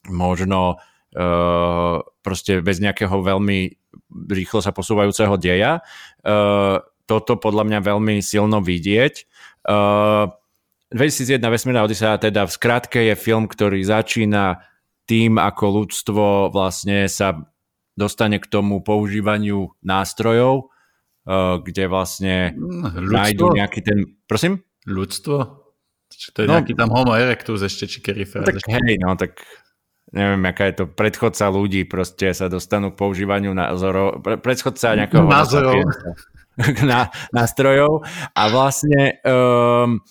možno 0.06 0.78
uh, 0.78 1.96
proste 2.22 2.62
bez 2.62 2.78
nejakého 2.78 3.18
veľmi 3.18 3.74
rýchlo 4.30 4.62
sa 4.62 4.70
posúvajúceho 4.70 5.34
deja. 5.38 5.82
Uh, 6.22 6.82
toto 7.08 7.40
podľa 7.40 7.64
mňa 7.66 7.78
veľmi 7.82 8.20
silno 8.20 8.60
vidieť. 8.60 9.24
Uh, 9.68 10.32
2001 10.96 11.44
Vesmírna 11.44 11.84
Odisea 11.84 12.16
teda 12.16 12.48
v 12.48 12.52
skratke 12.52 13.00
je 13.04 13.14
film, 13.14 13.44
ktorý 13.44 13.84
začína 13.84 14.64
tým, 15.04 15.36
ako 15.36 15.84
ľudstvo 15.84 16.48
vlastne 16.48 17.04
sa 17.12 17.36
dostane 17.92 18.40
k 18.40 18.48
tomu 18.48 18.80
používaniu 18.80 19.76
nástrojov, 19.84 20.72
uh, 21.28 21.60
kde 21.60 21.84
vlastne 21.84 22.56
ľudstvo? 22.56 23.12
nájdu 23.12 23.44
nejaký 23.52 23.80
ten... 23.84 23.98
Prosím? 24.24 24.64
Ľudstvo? 24.88 25.36
Či 26.08 26.28
to 26.32 26.38
je 26.44 26.48
no, 26.48 26.56
nejaký 26.56 26.72
tam 26.72 26.88
homo 26.88 27.12
erectus 27.12 27.60
ešte, 27.60 27.84
či 27.84 28.00
kerifer? 28.00 28.40
Tak 28.40 28.64
ešte. 28.64 28.72
hej, 28.72 28.96
no 29.04 29.12
tak 29.20 29.44
neviem, 30.12 30.40
aká 30.48 30.72
je 30.72 30.80
to 30.80 30.84
predchodca 30.88 31.52
ľudí, 31.52 31.84
proste 31.84 32.32
sa 32.32 32.48
dostanú 32.48 32.96
k 32.96 32.96
používaniu 32.96 33.52
názorov, 33.52 34.24
predchodca 34.24 34.96
nejakého 35.04 35.28
názorov. 35.28 35.84
Na, 36.90 37.06
nástrojov 37.30 38.02
a 38.34 38.42
vlastne 38.50 39.22
um, 39.22 40.02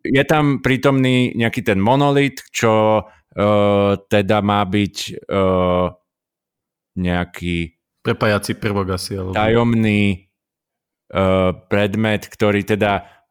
je 0.00 0.24
tam 0.24 0.64
prítomný 0.64 1.36
nejaký 1.36 1.60
ten 1.64 1.80
monolit, 1.80 2.40
čo 2.48 3.04
uh, 3.04 3.92
teda 4.08 4.40
má 4.40 4.64
byť 4.64 4.96
uh, 5.28 5.92
nejaký 6.96 7.56
prepájací 8.04 8.56
prvok 8.60 9.00
asi. 9.00 9.16
Alebo... 9.16 9.32
Tajomný 9.32 10.28
uh, 11.12 11.56
predmet, 11.68 12.28
ktorý 12.28 12.64
teda 12.68 13.23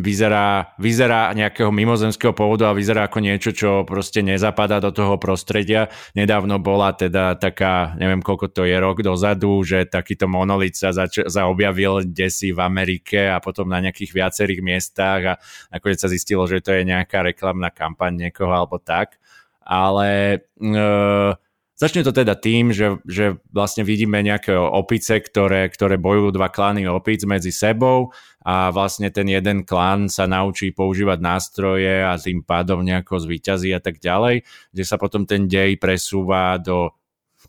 vyzerá, 0.00 0.72
vyzerá 0.80 1.36
nejakého 1.36 1.68
mimozemského 1.68 2.32
pôvodu 2.32 2.72
a 2.72 2.76
vyzerá 2.76 3.12
ako 3.12 3.20
niečo, 3.20 3.52
čo 3.52 3.84
proste 3.84 4.24
nezapadá 4.24 4.80
do 4.80 4.88
toho 4.88 5.20
prostredia. 5.20 5.92
Nedávno 6.16 6.56
bola 6.56 6.96
teda 6.96 7.36
taká, 7.36 7.92
neviem 8.00 8.24
koľko 8.24 8.48
to 8.48 8.62
je 8.64 8.76
rok 8.80 9.04
dozadu, 9.04 9.60
že 9.60 9.84
takýto 9.84 10.24
monolit 10.24 10.80
sa, 10.80 10.96
zač- 10.96 11.28
sa 11.28 11.44
objavil 11.44 12.08
desi 12.08 12.56
v 12.56 12.60
Amerike 12.64 13.28
a 13.28 13.36
potom 13.36 13.68
na 13.68 13.84
nejakých 13.84 14.16
viacerých 14.16 14.64
miestach 14.64 15.20
a 15.20 15.34
nakoniec 15.68 16.00
sa 16.00 16.08
zistilo, 16.08 16.48
že 16.48 16.64
to 16.64 16.72
je 16.72 16.88
nejaká 16.88 17.20
reklamná 17.20 17.68
kampaň 17.68 18.28
niekoho 18.28 18.50
alebo 18.56 18.80
tak. 18.80 19.20
Ale 19.68 20.40
uh, 20.64 21.36
Začne 21.78 22.02
to 22.02 22.10
teda 22.10 22.34
tým, 22.34 22.74
že, 22.74 22.98
že 23.06 23.38
vlastne 23.54 23.86
vidíme 23.86 24.18
nejaké 24.18 24.50
opice, 24.50 25.22
ktoré, 25.22 25.70
ktoré 25.70 25.94
bojujú 25.94 26.34
dva 26.34 26.50
klány 26.50 26.90
opic 26.90 27.22
medzi 27.22 27.54
sebou 27.54 28.10
a 28.42 28.74
vlastne 28.74 29.14
ten 29.14 29.30
jeden 29.30 29.62
klán 29.62 30.10
sa 30.10 30.26
naučí 30.26 30.74
používať 30.74 31.22
nástroje 31.22 32.02
a 32.02 32.18
tým 32.18 32.42
pádom 32.42 32.82
nejako 32.82 33.22
zvíťazí 33.22 33.70
a 33.70 33.78
tak 33.78 34.02
ďalej, 34.02 34.42
kde 34.74 34.84
sa 34.84 34.98
potom 34.98 35.22
ten 35.22 35.46
dej 35.46 35.78
presúva 35.78 36.58
do 36.58 36.98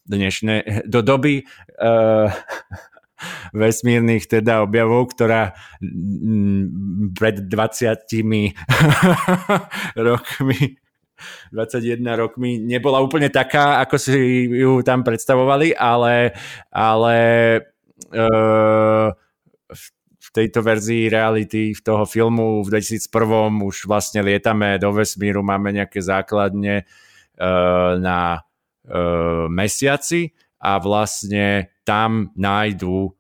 dnešné, 0.06 0.86
do 0.86 1.02
doby 1.02 1.50
uh, 1.82 2.30
vesmírnych 3.58 4.30
teda 4.30 4.62
objavov, 4.62 5.10
ktorá 5.10 5.58
pred 7.18 7.50
20 7.50 7.98
rokmi 10.06 10.78
21 11.52 12.02
rokmi 12.16 12.60
nebola 12.60 13.00
úplne 13.04 13.32
taká, 13.32 13.80
ako 13.84 13.96
si 13.96 14.14
ju 14.50 14.80
tam 14.84 15.04
predstavovali, 15.04 15.76
ale, 15.76 16.34
ale 16.74 17.18
uh, 18.14 19.08
v, 19.70 20.28
tejto 20.30 20.62
verzii 20.62 21.10
reality 21.10 21.74
v 21.74 21.82
toho 21.82 22.06
filmu 22.06 22.62
v 22.62 22.70
2001 22.70 23.10
už 23.66 23.90
vlastne 23.90 24.22
lietame 24.22 24.78
do 24.78 24.94
vesmíru, 24.94 25.42
máme 25.42 25.74
nejaké 25.74 26.06
základne 26.06 26.86
uh, 26.86 27.98
na 27.98 28.38
uh, 28.38 29.50
mesiaci 29.50 30.30
a 30.62 30.78
vlastne 30.78 31.74
tam 31.82 32.30
nájdú 32.38 33.16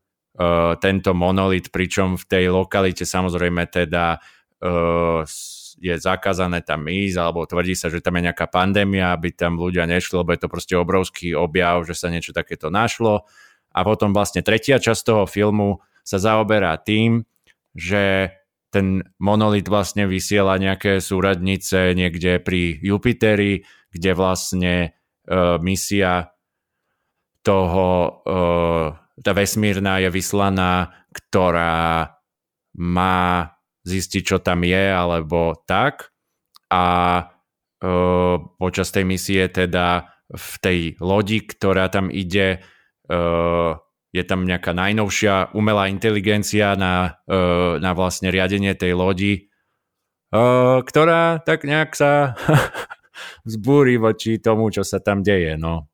tento 0.80 1.12
monolit, 1.12 1.68
pričom 1.68 2.16
v 2.16 2.24
tej 2.24 2.46
lokalite 2.48 3.04
samozrejme 3.04 3.68
teda 3.68 4.16
uh, 4.64 5.28
je 5.80 5.96
zakázané 5.96 6.60
tam 6.62 6.86
ísť, 6.86 7.18
alebo 7.18 7.48
tvrdí 7.48 7.74
sa, 7.74 7.88
že 7.88 8.04
tam 8.04 8.20
je 8.20 8.28
nejaká 8.28 8.52
pandémia, 8.52 9.16
aby 9.16 9.32
tam 9.32 9.56
ľudia 9.56 9.88
nešli, 9.88 10.20
lebo 10.20 10.36
je 10.36 10.42
to 10.44 10.52
proste 10.52 10.76
obrovský 10.76 11.32
objav, 11.34 11.88
že 11.88 11.96
sa 11.96 12.12
niečo 12.12 12.36
takéto 12.36 12.68
našlo. 12.68 13.24
A 13.72 13.80
potom 13.88 14.12
vlastne 14.12 14.44
tretia 14.44 14.78
časť 14.78 15.02
toho 15.08 15.24
filmu 15.24 15.80
sa 16.04 16.20
zaoberá 16.20 16.76
tým, 16.82 17.24
že 17.72 18.36
ten 18.70 19.02
monolit 19.18 19.66
vlastne 19.66 20.06
vysiela 20.06 20.60
nejaké 20.62 21.02
súradnice 21.02 21.98
niekde 21.98 22.38
pri 22.38 22.78
Jupiteri, 22.78 23.66
kde 23.90 24.12
vlastne 24.14 24.74
uh, 25.26 25.58
misia 25.58 26.30
toho, 27.42 28.22
uh, 28.28 28.94
tá 29.18 29.32
vesmírna 29.34 29.98
je 30.06 30.10
vyslaná, 30.14 30.94
ktorá 31.10 32.14
má 32.78 33.58
zistiť, 33.90 34.22
čo 34.22 34.38
tam 34.38 34.62
je, 34.62 34.94
alebo 34.94 35.58
tak. 35.66 36.14
A 36.70 36.86
uh, 37.82 38.36
počas 38.62 38.94
tej 38.94 39.10
misie 39.10 39.50
teda 39.50 40.14
v 40.30 40.52
tej 40.62 40.80
lodi, 41.02 41.42
ktorá 41.42 41.90
tam 41.90 42.14
ide, 42.14 42.62
uh, 43.10 43.74
je 44.14 44.24
tam 44.26 44.46
nejaká 44.46 44.78
najnovšia 44.78 45.58
umelá 45.58 45.90
inteligencia 45.90 46.78
na, 46.78 47.18
uh, 47.26 47.82
na 47.82 47.92
vlastne 47.98 48.30
riadenie 48.30 48.78
tej 48.78 48.94
lodi, 48.94 49.34
uh, 50.30 50.86
ktorá 50.86 51.42
tak 51.42 51.66
nejak 51.66 51.98
sa 51.98 52.38
vzbúri 53.50 53.98
voči 53.98 54.38
tomu, 54.38 54.70
čo 54.70 54.86
sa 54.86 55.02
tam 55.02 55.26
deje. 55.26 55.58
No. 55.58 55.89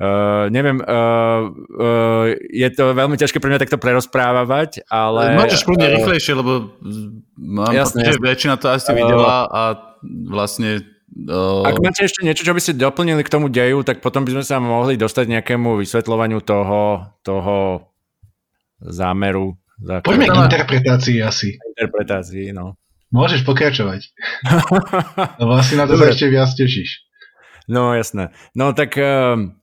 Uh, 0.00 0.48
neviem, 0.48 0.80
uh, 0.80 1.52
uh, 1.52 2.32
je 2.48 2.68
to 2.72 2.96
veľmi 2.96 3.20
ťažké 3.20 3.36
pre 3.36 3.52
mňa 3.52 3.60
takto 3.60 3.76
prerozprávať, 3.76 4.80
ale... 4.88 5.36
Môžeš 5.36 5.68
kľudne 5.68 5.92
uh, 5.92 5.94
rýchlejšie, 6.00 6.32
lebo 6.40 6.72
mám 7.36 7.68
jasne, 7.68 8.08
pocit, 8.08 8.16
že 8.16 8.24
väčšina 8.24 8.56
to 8.56 8.72
asi 8.72 8.90
uh, 8.90 8.96
videla 8.96 9.44
a 9.44 9.62
vlastne... 10.24 10.88
Uh... 11.28 11.68
Ak 11.68 11.84
máte 11.84 12.08
ešte 12.08 12.24
niečo, 12.24 12.48
čo 12.48 12.56
by 12.56 12.64
ste 12.64 12.80
doplnili 12.80 13.20
k 13.20 13.28
tomu 13.28 13.52
deju, 13.52 13.84
tak 13.84 14.00
potom 14.00 14.24
by 14.24 14.40
sme 14.40 14.44
sa 14.48 14.56
mohli 14.56 14.96
dostať 14.96 15.36
nejakému 15.36 15.76
vysvetľovaniu 15.76 16.40
toho, 16.48 17.12
toho 17.20 17.84
zámeru. 18.80 19.60
Poďme 19.84 20.32
k 20.32 20.36
interpretácii 20.48 21.20
asi. 21.20 21.60
Interpretácii, 21.76 22.56
no. 22.56 22.80
Môžeš 23.12 23.44
pokračovať. 23.44 24.16
Lebo 25.44 25.52
asi 25.60 25.76
na 25.76 25.84
to 25.84 26.00
sa 26.00 26.08
ešte 26.08 26.32
viac 26.32 26.48
tešíš. 26.56 27.04
No 27.68 27.92
jasné. 27.92 28.32
No 28.56 28.72
tak... 28.72 28.96
Uh, 28.96 29.59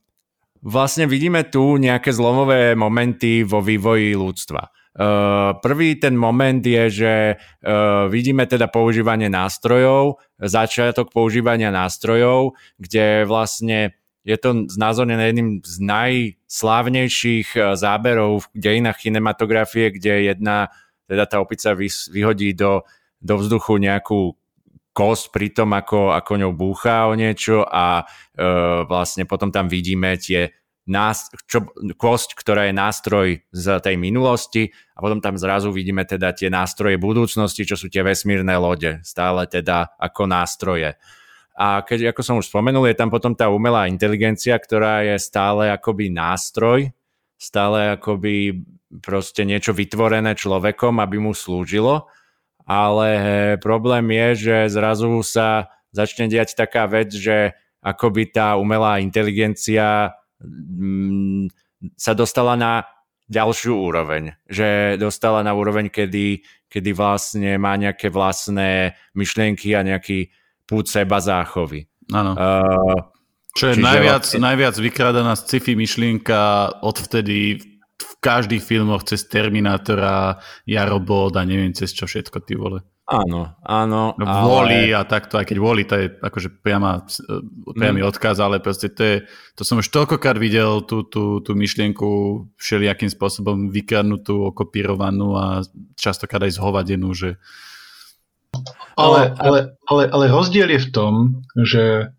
vlastne 0.61 1.05
vidíme 1.05 1.45
tu 1.47 1.77
nejaké 1.77 2.13
zlomové 2.13 2.73
momenty 2.73 3.43
vo 3.43 3.61
vývoji 3.61 4.13
ľudstva. 4.17 4.69
Uh, 4.97 5.53
prvý 5.61 6.01
ten 6.01 6.17
moment 6.17 6.57
je, 6.57 6.89
že 6.89 7.13
uh, 7.37 8.09
vidíme 8.09 8.49
teda 8.49 8.65
používanie 8.65 9.29
nástrojov, 9.29 10.17
začiatok 10.41 11.13
používania 11.13 11.69
nástrojov, 11.69 12.57
kde 12.81 13.21
vlastne 13.29 13.93
je 14.25 14.33
to 14.41 14.65
znázornené 14.65 15.29
jedným 15.29 15.61
z 15.61 15.75
najslávnejších 15.85 17.49
uh, 17.53 17.77
záberov 17.77 18.49
v 18.49 18.57
dejinách 18.57 18.97
kinematografie, 18.97 19.93
kde 19.93 20.33
jedna, 20.33 20.73
teda 21.05 21.29
tá 21.29 21.45
opica 21.45 21.77
vyhodí 22.09 22.57
do, 22.57 22.81
do 23.21 23.37
vzduchu 23.37 23.77
nejakú 23.77 24.33
kosť 24.97 25.25
pri 25.29 25.47
tom, 25.53 25.77
ako, 25.77 26.17
ako 26.17 26.31
ňou 26.41 26.53
búcha 26.57 27.05
o 27.05 27.13
niečo 27.13 27.61
a 27.61 28.01
e, 28.01 28.03
vlastne 28.89 29.29
potom 29.29 29.53
tam 29.53 29.69
vidíme 29.69 30.17
tie 30.17 30.49
nás, 30.89 31.29
čo, 31.45 31.69
kosť, 31.99 32.33
ktorá 32.33 32.65
je 32.65 32.73
nástroj 32.73 33.27
z 33.53 33.65
tej 33.77 33.93
minulosti 33.99 34.73
a 34.97 35.03
potom 35.03 35.21
tam 35.21 35.37
zrazu 35.37 35.69
vidíme 35.69 36.01
teda 36.01 36.33
tie 36.33 36.49
nástroje 36.49 36.97
budúcnosti, 36.97 37.67
čo 37.67 37.77
sú 37.77 37.93
tie 37.93 38.01
vesmírne 38.01 38.57
lode, 38.57 38.97
stále 39.05 39.45
teda 39.45 39.93
ako 40.01 40.25
nástroje. 40.25 40.97
A 41.57 41.85
keď, 41.85 42.15
ako 42.15 42.21
som 42.25 42.39
už 42.41 42.49
spomenul, 42.49 42.89
je 42.89 42.97
tam 42.97 43.13
potom 43.13 43.37
tá 43.37 43.51
umelá 43.53 43.85
inteligencia, 43.85 44.57
ktorá 44.57 45.05
je 45.05 45.17
stále 45.21 45.69
akoby 45.69 46.09
nástroj, 46.09 46.89
stále 47.37 47.99
akoby 47.99 48.65
proste 49.03 49.43
niečo 49.45 49.75
vytvorené 49.75 50.33
človekom, 50.33 50.97
aby 51.03 51.21
mu 51.21 51.35
slúžilo 51.35 52.07
ale 52.67 53.09
problém 53.63 54.11
je, 54.11 54.27
že 54.35 54.75
zrazu 54.75 55.23
sa 55.23 55.71
začne 55.95 56.27
diať 56.27 56.53
taká 56.53 56.83
vec, 56.85 57.15
že 57.15 57.55
akoby 57.79 58.35
tá 58.35 58.59
umelá 58.59 58.99
inteligencia 58.99 60.11
mm, 60.43 61.47
sa 61.95 62.11
dostala 62.11 62.59
na 62.59 62.83
ďalšiu 63.31 63.71
úroveň. 63.71 64.35
Že 64.51 64.99
dostala 64.99 65.43
na 65.47 65.55
úroveň, 65.55 65.87
kedy, 65.87 66.43
kedy 66.67 66.91
vlastne 66.91 67.55
má 67.55 67.79
nejaké 67.79 68.11
vlastné 68.11 68.99
myšlienky 69.15 69.71
a 69.71 69.87
nejaký 69.87 70.27
pút 70.67 70.91
seba 70.91 71.23
záchovy. 71.23 71.87
Áno. 72.11 72.35
Uh, 72.35 72.99
Čo 73.55 73.71
je 73.71 73.83
najviac, 73.83 74.27
vlastne... 74.27 74.43
najviac 74.43 74.75
vykradaná 74.75 75.33
sci-fi 75.39 75.75
myšlienka 75.75 76.39
odvtedy 76.83 77.76
v 77.97 78.13
každých 78.21 78.61
filmoch 78.61 79.03
cez 79.03 79.25
Terminátora, 79.25 80.37
Ja 80.69 80.85
robot 80.85 81.37
a 81.37 81.45
neviem 81.45 81.73
cez 81.73 81.93
čo 81.93 82.05
všetko, 82.05 82.37
ty 82.45 82.53
vole. 82.53 82.85
Áno, 83.07 83.55
áno. 83.63 84.19
No, 84.19 84.25
ale... 84.27 84.91
a 84.91 85.07
takto, 85.07 85.39
aj 85.39 85.47
keď 85.47 85.57
Voli, 85.63 85.87
to 85.87 85.95
je 85.95 86.11
akože 86.11 86.59
priama, 86.59 87.07
priamy 87.71 88.03
mm. 88.03 88.07
odkaz, 88.11 88.35
ale 88.43 88.59
proste 88.59 88.91
to 88.91 88.99
je, 88.99 89.15
to 89.55 89.63
som 89.63 89.79
už 89.79 89.87
toľkokrát 89.87 90.35
videl 90.35 90.83
tú, 90.83 91.07
tú, 91.07 91.39
tú 91.39 91.55
myšlienku 91.55 92.07
všelijakým 92.59 93.07
spôsobom 93.07 93.71
vykradnutú, 93.71 94.51
okopírovanú 94.51 95.39
a 95.39 95.63
častokrát 95.95 96.51
aj 96.51 96.59
zhovadenú, 96.59 97.15
že 97.15 97.39
ale, 98.99 99.31
ale, 99.39 99.59
ale, 99.87 100.03
ale 100.11 100.25
rozdiel 100.27 100.67
je 100.75 100.81
v 100.83 100.91
tom, 100.91 101.13
že 101.63 102.11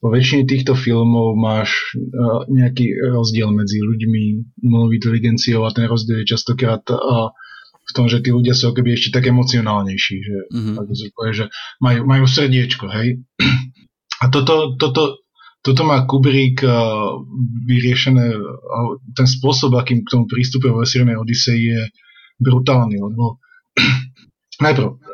vo 0.00 0.08
väčšine 0.12 0.44
týchto 0.44 0.76
filmov 0.76 1.34
máš 1.40 1.72
uh, 1.96 2.44
nejaký 2.52 2.92
rozdiel 3.16 3.48
medzi 3.48 3.80
ľuďmi, 3.80 4.22
umelou 4.60 4.92
inteligenciou 4.92 5.64
a 5.64 5.72
ten 5.72 5.88
rozdiel 5.88 6.22
je 6.22 6.36
častokrát 6.36 6.84
uh, 6.92 7.32
v 7.86 7.92
tom, 7.94 8.10
že 8.10 8.20
tí 8.20 8.34
ľudia 8.34 8.52
sú 8.52 8.74
akoby 8.74 8.98
ešte 8.98 9.14
tak 9.14 9.30
emocionálnejší, 9.30 10.16
že, 10.20 10.38
mm-hmm. 10.52 10.74
tak 10.76 10.86
povie, 11.16 11.32
že 11.32 11.46
majú, 11.78 12.00
majú 12.04 12.24
srdiečko, 12.26 12.90
hej. 12.92 13.22
A 14.20 14.28
toto, 14.28 14.74
toto, 14.76 15.22
toto 15.64 15.82
má 15.86 16.04
Kubrick 16.04 16.60
uh, 16.60 17.16
vyriešené, 17.64 18.36
uh, 18.36 19.00
ten 19.16 19.24
spôsob, 19.24 19.72
akým 19.80 20.04
k 20.04 20.12
tomu 20.12 20.28
prístupuje 20.28 20.76
vo 20.76 20.84
vesmírnej 20.84 21.16
Odisei 21.16 21.72
je 21.72 21.80
brutálny, 22.36 23.00
lebo 23.00 23.40
najprv 24.64 25.05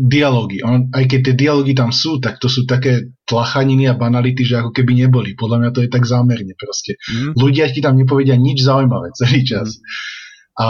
dialógy. 0.00 0.64
On, 0.64 0.88
aj 0.96 1.04
keď 1.04 1.20
tie 1.20 1.34
dialógy 1.36 1.76
tam 1.76 1.92
sú, 1.92 2.16
tak 2.24 2.40
to 2.40 2.48
sú 2.48 2.64
také 2.64 3.12
tlachaniny 3.28 3.84
a 3.84 3.98
banality, 3.98 4.48
že 4.48 4.64
ako 4.64 4.72
keby 4.72 4.96
neboli. 4.96 5.36
Podľa 5.36 5.56
mňa 5.60 5.70
to 5.76 5.84
je 5.84 5.92
tak 5.92 6.08
zámerne 6.08 6.56
proste. 6.56 6.96
Mm. 7.12 7.36
Ľudia 7.36 7.68
ti 7.68 7.84
tam 7.84 8.00
nepovedia 8.00 8.40
nič 8.40 8.64
zaujímavé 8.64 9.12
celý 9.12 9.44
čas. 9.44 9.76
Mm. 9.76 9.84
A 10.56 10.66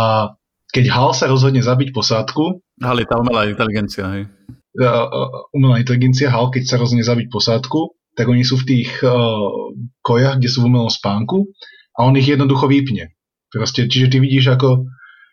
keď 0.75 0.85
Hal 0.91 1.11
sa 1.15 1.31
rozhodne 1.31 1.63
zabiť 1.63 1.95
posádku... 1.95 2.63
Hal 2.83 2.99
je 2.99 3.07
tá 3.07 3.19
umelá 3.19 3.47
inteligencia, 3.47 4.07
hej. 4.19 4.23
umelá 5.55 5.79
inteligencia, 5.79 6.31
Hal, 6.31 6.51
keď 6.51 6.63
sa 6.67 6.77
rozhodne 6.79 7.07
zabiť 7.07 7.31
posádku, 7.31 7.95
tak 8.19 8.27
oni 8.27 8.43
sú 8.43 8.59
v 8.59 8.67
tých 8.67 8.91
uh, 9.07 9.15
kojach, 10.03 10.43
kde 10.43 10.51
sú 10.51 10.67
v 10.67 10.75
umelom 10.75 10.91
spánku 10.91 11.47
a 11.95 12.07
on 12.07 12.19
ich 12.19 12.27
jednoducho 12.27 12.67
vypne. 12.67 13.15
Proste, 13.51 13.91
čiže 13.91 14.15
ty 14.15 14.19
vidíš, 14.23 14.55
ako, 14.55 14.87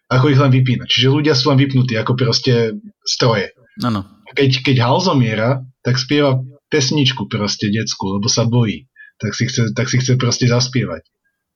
ako 0.10 0.26
ich 0.34 0.42
len 0.42 0.50
vypína. 0.50 0.90
Čiže 0.90 1.14
ľudia 1.14 1.34
sú 1.38 1.54
len 1.54 1.62
vypnutí, 1.62 1.94
ako 1.98 2.18
proste 2.18 2.82
stroje. 3.06 3.57
Ano. 3.84 4.06
Keď, 4.34 4.66
keď 4.66 4.76
Hal 4.84 4.98
zomiera, 5.02 5.50
tak 5.86 5.98
spieva 6.02 6.42
pesničku 6.68 7.32
proste 7.32 7.72
decku, 7.72 8.20
lebo 8.20 8.28
sa 8.28 8.44
bojí. 8.44 8.90
Tak 9.18 9.34
si 9.34 9.50
chce, 9.50 9.74
tak 9.74 9.90
si 9.90 9.98
chce 9.98 10.20
proste 10.20 10.46
zaspievať. 10.46 11.06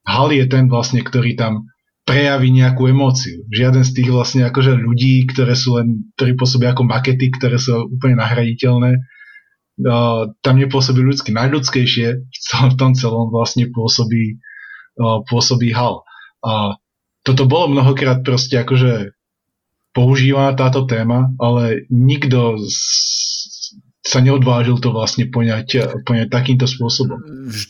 Hal 0.07 0.33
je 0.33 0.45
ten 0.49 0.65
vlastne, 0.65 1.05
ktorý 1.05 1.37
tam 1.37 1.69
prejaví 2.01 2.49
nejakú 2.49 2.89
emóciu. 2.89 3.45
Žiaden 3.53 3.85
z 3.85 3.91
tých 4.01 4.09
vlastne 4.09 4.41
akože 4.49 4.73
ľudí, 4.73 5.29
ktoré 5.29 5.53
sú 5.53 5.77
len, 5.77 6.09
ktorí 6.17 6.33
pôsobia 6.33 6.73
ako 6.73 6.89
makety, 6.89 7.29
ktoré 7.29 7.61
sú 7.61 7.85
úplne 7.85 8.17
nahraditeľné, 8.17 8.97
uh, 8.97 10.33
tam 10.41 10.55
nepôsobí 10.57 11.01
ľudsky. 11.05 11.29
Najľudskejšie 11.29 12.07
v 12.73 12.75
tom 12.81 12.97
celom 12.97 13.29
vlastne 13.29 13.69
pôsobí, 13.69 14.41
uh, 14.97 15.21
pôsobí 15.29 15.69
Hal. 15.69 16.01
A 16.41 16.81
toto 17.21 17.45
bolo 17.45 17.69
mnohokrát 17.69 18.25
proste 18.25 18.57
akože 18.57 19.13
používaná 19.91 20.55
táto 20.55 20.87
téma, 20.87 21.31
ale 21.39 21.87
nikto 21.91 22.59
sa 24.01 24.17
neodvážil 24.17 24.81
to 24.81 24.89
vlastne 24.89 25.29
poňať, 25.29 26.01
poňať 26.03 26.27
takýmto 26.33 26.65
spôsobom. 26.65 27.21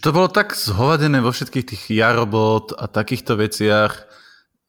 To 0.01 0.09
bolo 0.15 0.31
tak 0.31 0.55
zhovadené 0.55 1.19
vo 1.19 1.35
všetkých 1.35 1.67
tých 1.67 1.83
jarobot 1.91 2.71
a 2.77 2.87
takýchto 2.87 3.35
veciach, 3.35 4.07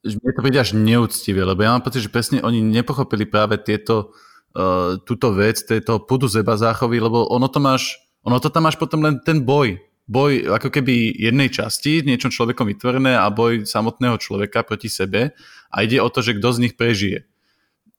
mne 0.02 0.34
to 0.34 0.42
príde 0.42 0.58
až 0.58 0.74
neúctivé, 0.74 1.46
lebo 1.46 1.62
ja 1.62 1.70
mám 1.70 1.86
pocit, 1.86 2.02
že 2.02 2.10
presne 2.10 2.42
oni 2.42 2.58
nepochopili 2.58 3.22
práve 3.22 3.54
tieto, 3.62 4.10
uh, 4.58 4.98
túto 5.06 5.30
vec, 5.30 5.62
tieto 5.62 6.02
pudu 6.02 6.26
zeba 6.26 6.58
záchovy, 6.58 6.98
lebo 6.98 7.30
ono 7.30 7.46
to 7.46 7.62
máš, 7.62 7.94
ono 8.26 8.42
to 8.42 8.50
tam 8.50 8.66
máš 8.66 8.74
potom 8.74 8.98
len 9.06 9.22
ten 9.22 9.46
boj. 9.46 9.78
Boj 10.10 10.50
ako 10.58 10.74
keby 10.74 11.14
jednej 11.14 11.46
časti, 11.46 12.02
niečom 12.02 12.34
človekom 12.34 12.66
vytvorené 12.66 13.14
a 13.14 13.30
boj 13.30 13.62
samotného 13.62 14.18
človeka 14.18 14.66
proti 14.66 14.90
sebe 14.90 15.30
a 15.70 15.76
ide 15.86 16.02
o 16.02 16.10
to, 16.10 16.18
že 16.26 16.34
kto 16.34 16.48
z 16.50 16.62
nich 16.66 16.74
prežije. 16.74 17.22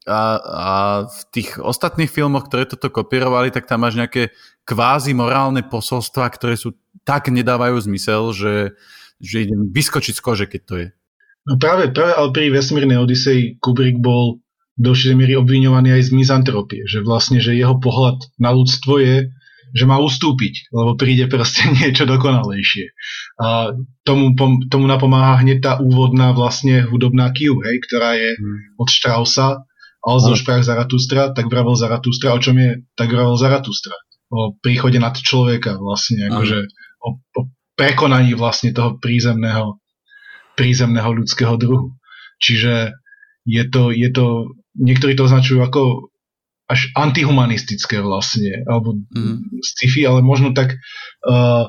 A, 0.03 0.21
a 0.43 0.71
v 1.07 1.21
tých 1.31 1.49
ostatných 1.63 2.11
filmoch, 2.11 2.51
ktoré 2.51 2.67
toto 2.67 2.91
kopírovali, 2.91 3.55
tak 3.55 3.67
tam 3.71 3.87
máš 3.87 3.95
nejaké 3.95 4.35
kvázi 4.67 5.15
morálne 5.15 5.63
posolstva, 5.63 6.27
ktoré 6.27 6.59
sú 6.59 6.75
tak 7.07 7.31
nedávajú 7.31 7.79
zmysel, 7.83 8.31
že, 8.35 8.55
že 9.19 9.47
idem 9.47 9.71
vyskočiť 9.71 10.13
z 10.15 10.21
kože, 10.23 10.45
keď 10.47 10.61
to 10.63 10.75
je. 10.79 10.87
No 11.43 11.59
práve, 11.59 11.91
práve 11.91 12.15
ale 12.15 12.29
pri 12.31 12.51
vesmírnej 12.51 12.99
Odisei 12.99 13.59
Kubrick 13.59 13.99
bol 13.99 14.39
do 14.79 14.95
určitej 14.95 15.17
miery 15.19 15.33
obviňovaný 15.37 15.99
aj 15.99 16.09
z 16.09 16.11
mizantropie, 16.15 16.81
že 16.87 17.03
vlastne, 17.03 17.43
že 17.43 17.53
jeho 17.53 17.77
pohľad 17.77 18.25
na 18.39 18.55
ľudstvo 18.55 18.97
je, 19.03 19.29
že 19.73 19.89
má 19.89 19.97
ustúpiť, 19.97 20.69
lebo 20.69 20.93
príde 20.93 21.25
proste 21.27 21.67
niečo 21.81 22.05
dokonalejšie. 22.05 22.93
A 23.41 23.73
tomu, 24.05 24.37
tomu 24.69 24.85
napomáha 24.85 25.41
hneď 25.41 25.59
tá 25.61 25.73
úvodná 25.81 26.31
vlastne 26.31 26.85
hudobná 26.85 27.33
Q, 27.33 27.59
hej, 27.65 27.75
ktorá 27.89 28.15
je 28.15 28.37
hmm. 28.37 28.79
od 28.79 28.89
Straussa, 28.89 29.47
ale 30.03 30.17
zo 30.19 30.35
šprach 30.35 30.67
Zaratustra, 30.67 31.31
tak 31.31 31.47
vravel 31.47 31.79
Zaratustra, 31.79 32.35
o 32.35 32.39
čom 32.43 32.59
je, 32.59 32.83
tak 32.99 33.07
vravel 33.07 33.39
Zaratustra. 33.39 33.95
O 34.33 34.51
príchode 34.59 34.99
nad 34.99 35.15
človeka 35.15 35.79
vlastne, 35.79 36.27
akože 36.27 36.57
o, 36.99 37.09
o 37.15 37.41
prekonaní 37.79 38.35
vlastne 38.35 38.75
toho 38.75 38.99
prízemného 38.99 39.79
prízemného 40.53 41.09
ľudského 41.17 41.57
druhu. 41.57 41.97
Čiže 42.37 42.93
je 43.49 43.63
to, 43.67 43.89
je 43.89 44.09
to 44.13 44.53
niektorí 44.77 45.17
to 45.17 45.25
označujú 45.25 45.65
ako 45.65 46.13
až 46.69 46.89
antihumanistické 46.95 47.99
vlastne, 47.99 48.63
alebo 48.65 49.03
mm. 49.11 49.61
sci-fi, 49.61 50.07
ale 50.07 50.23
možno 50.23 50.55
tak 50.55 50.79
uh, 51.27 51.67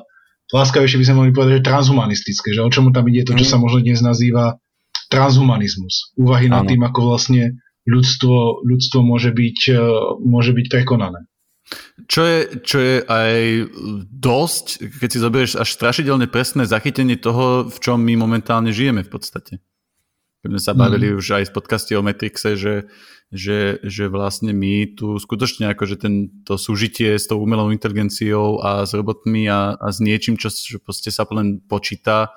láskavejšie 0.55 0.97
by 1.01 1.05
sme 1.05 1.17
mohli 1.19 1.31
povedať, 1.35 1.61
že 1.61 1.67
transhumanistické, 1.67 2.55
že 2.55 2.63
o 2.63 2.71
čomu 2.71 2.95
tam 2.95 3.05
ide 3.11 3.27
to, 3.27 3.35
čo 3.35 3.45
mm. 3.45 3.51
sa 3.51 3.57
možno 3.59 3.83
dnes 3.83 3.99
nazýva 3.99 4.57
transhumanizmus. 5.11 6.15
Úvahy 6.17 6.47
nad 6.49 6.65
tým, 6.65 6.81
ako 6.81 7.13
vlastne 7.13 7.59
ľudstvo, 7.85 8.65
ľudstvo 8.65 8.99
môže, 9.05 9.31
byť, 9.31 9.59
uh, 9.73 10.17
môže 10.21 10.51
byť 10.51 10.65
prekonané. 10.69 11.25
Čo 12.05 12.21
je, 12.21 12.39
čo 12.61 12.77
je 12.77 12.95
aj 13.01 13.37
dosť, 14.13 14.65
keď 15.01 15.09
si 15.09 15.19
zoberieš 15.23 15.53
až 15.57 15.69
strašidelne 15.73 16.29
presné 16.29 16.69
zachytenie 16.69 17.17
toho, 17.17 17.65
v 17.65 17.77
čom 17.81 17.97
my 17.97 18.13
momentálne 18.13 18.69
žijeme 18.69 19.01
v 19.01 19.09
podstate. 19.09 19.53
Keď 20.45 20.49
sme 20.53 20.61
sa 20.61 20.73
mhm. 20.77 20.79
bavili 20.79 21.07
mm. 21.09 21.17
už 21.17 21.25
aj 21.41 21.43
v 21.49 21.55
podcaste 21.57 21.91
o 21.97 22.05
Matrixe, 22.05 22.53
že, 22.53 22.85
že, 23.33 23.81
že 23.81 24.05
vlastne 24.05 24.53
my 24.53 24.93
tu 24.93 25.17
skutočne 25.17 25.73
akože 25.73 25.97
tento 25.97 26.53
súžitie 26.61 27.17
s 27.17 27.25
tou 27.25 27.41
umelou 27.41 27.73
inteligenciou 27.73 28.61
a 28.61 28.85
s 28.85 28.93
robotmi 28.93 29.49
a, 29.49 29.73
a 29.73 29.87
s 29.89 29.97
niečím, 29.97 30.37
čo, 30.37 30.53
čo 30.53 30.77
proste 30.77 31.09
sa 31.09 31.25
len 31.33 31.65
počíta, 31.65 32.29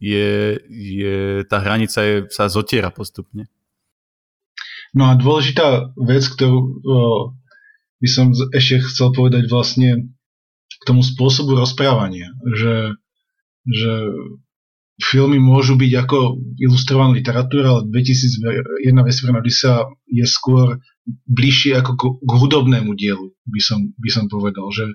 je, 0.00 0.56
je, 0.72 1.44
tá 1.44 1.60
hranica 1.60 2.00
je, 2.00 2.14
sa 2.32 2.48
zotiera 2.48 2.88
postupne. 2.88 3.52
No 4.92 5.08
a 5.08 5.16
dôležitá 5.16 5.96
vec, 5.96 6.24
ktorú 6.28 6.84
by 8.02 8.08
som 8.10 8.34
ešte 8.52 8.82
chcel 8.84 9.14
povedať 9.14 9.48
vlastne 9.48 10.12
k 10.68 10.82
tomu 10.84 11.06
spôsobu 11.06 11.54
rozprávania, 11.54 12.34
že, 12.50 12.98
že 13.64 13.92
filmy 14.98 15.38
môžu 15.38 15.78
byť 15.78 15.92
ako 16.02 16.18
ilustrovaná 16.58 17.14
literatúra, 17.14 17.78
ale 17.78 17.88
2001 17.88 18.90
vesmírna 19.06 19.40
Odisa 19.40 19.86
je 20.10 20.26
skôr 20.26 20.82
bližšie 21.30 21.78
ako 21.78 22.18
k 22.18 22.30
hudobnému 22.30 22.92
dielu, 22.98 23.30
by 23.46 23.60
som, 23.62 23.94
by 23.96 24.10
som 24.10 24.26
povedal, 24.26 24.66
že, 24.74 24.86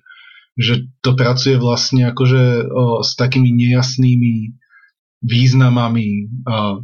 že 0.60 0.74
to 1.00 1.16
pracuje 1.16 1.56
vlastne 1.56 2.12
akože 2.12 2.68
o, 2.68 2.84
s 3.04 3.16
takými 3.16 3.56
nejasnými 3.56 4.56
významami 5.24 6.32
a, 6.46 6.84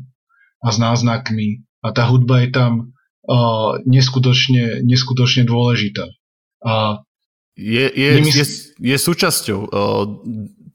a 0.64 0.68
s 0.72 0.78
náznakmi. 0.80 1.64
A 1.84 1.92
tá 1.92 2.08
hudba 2.08 2.42
je 2.48 2.50
tam 2.56 2.93
uh, 3.28 3.80
neskutočne, 3.88 4.84
neskutočne 4.84 5.48
dôležitá. 5.48 6.08
A 6.64 7.04
je, 7.54 7.86
je, 7.92 8.10
nemysl... 8.20 8.40
je, 8.40 8.46
je 8.94 8.98
súčasťou. 8.98 9.60
Uh, 9.70 10.04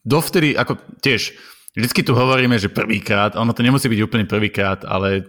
dovtedy, 0.04 0.54
ako 0.54 0.78
tiež, 1.04 1.34
vždycky 1.76 2.00
tu 2.06 2.16
hovoríme, 2.16 2.56
že 2.56 2.72
prvýkrát, 2.72 3.36
ono 3.36 3.52
to 3.52 3.66
nemusí 3.66 3.88
byť 3.88 4.00
úplne 4.04 4.24
prvýkrát, 4.24 4.86
ale 4.86 5.28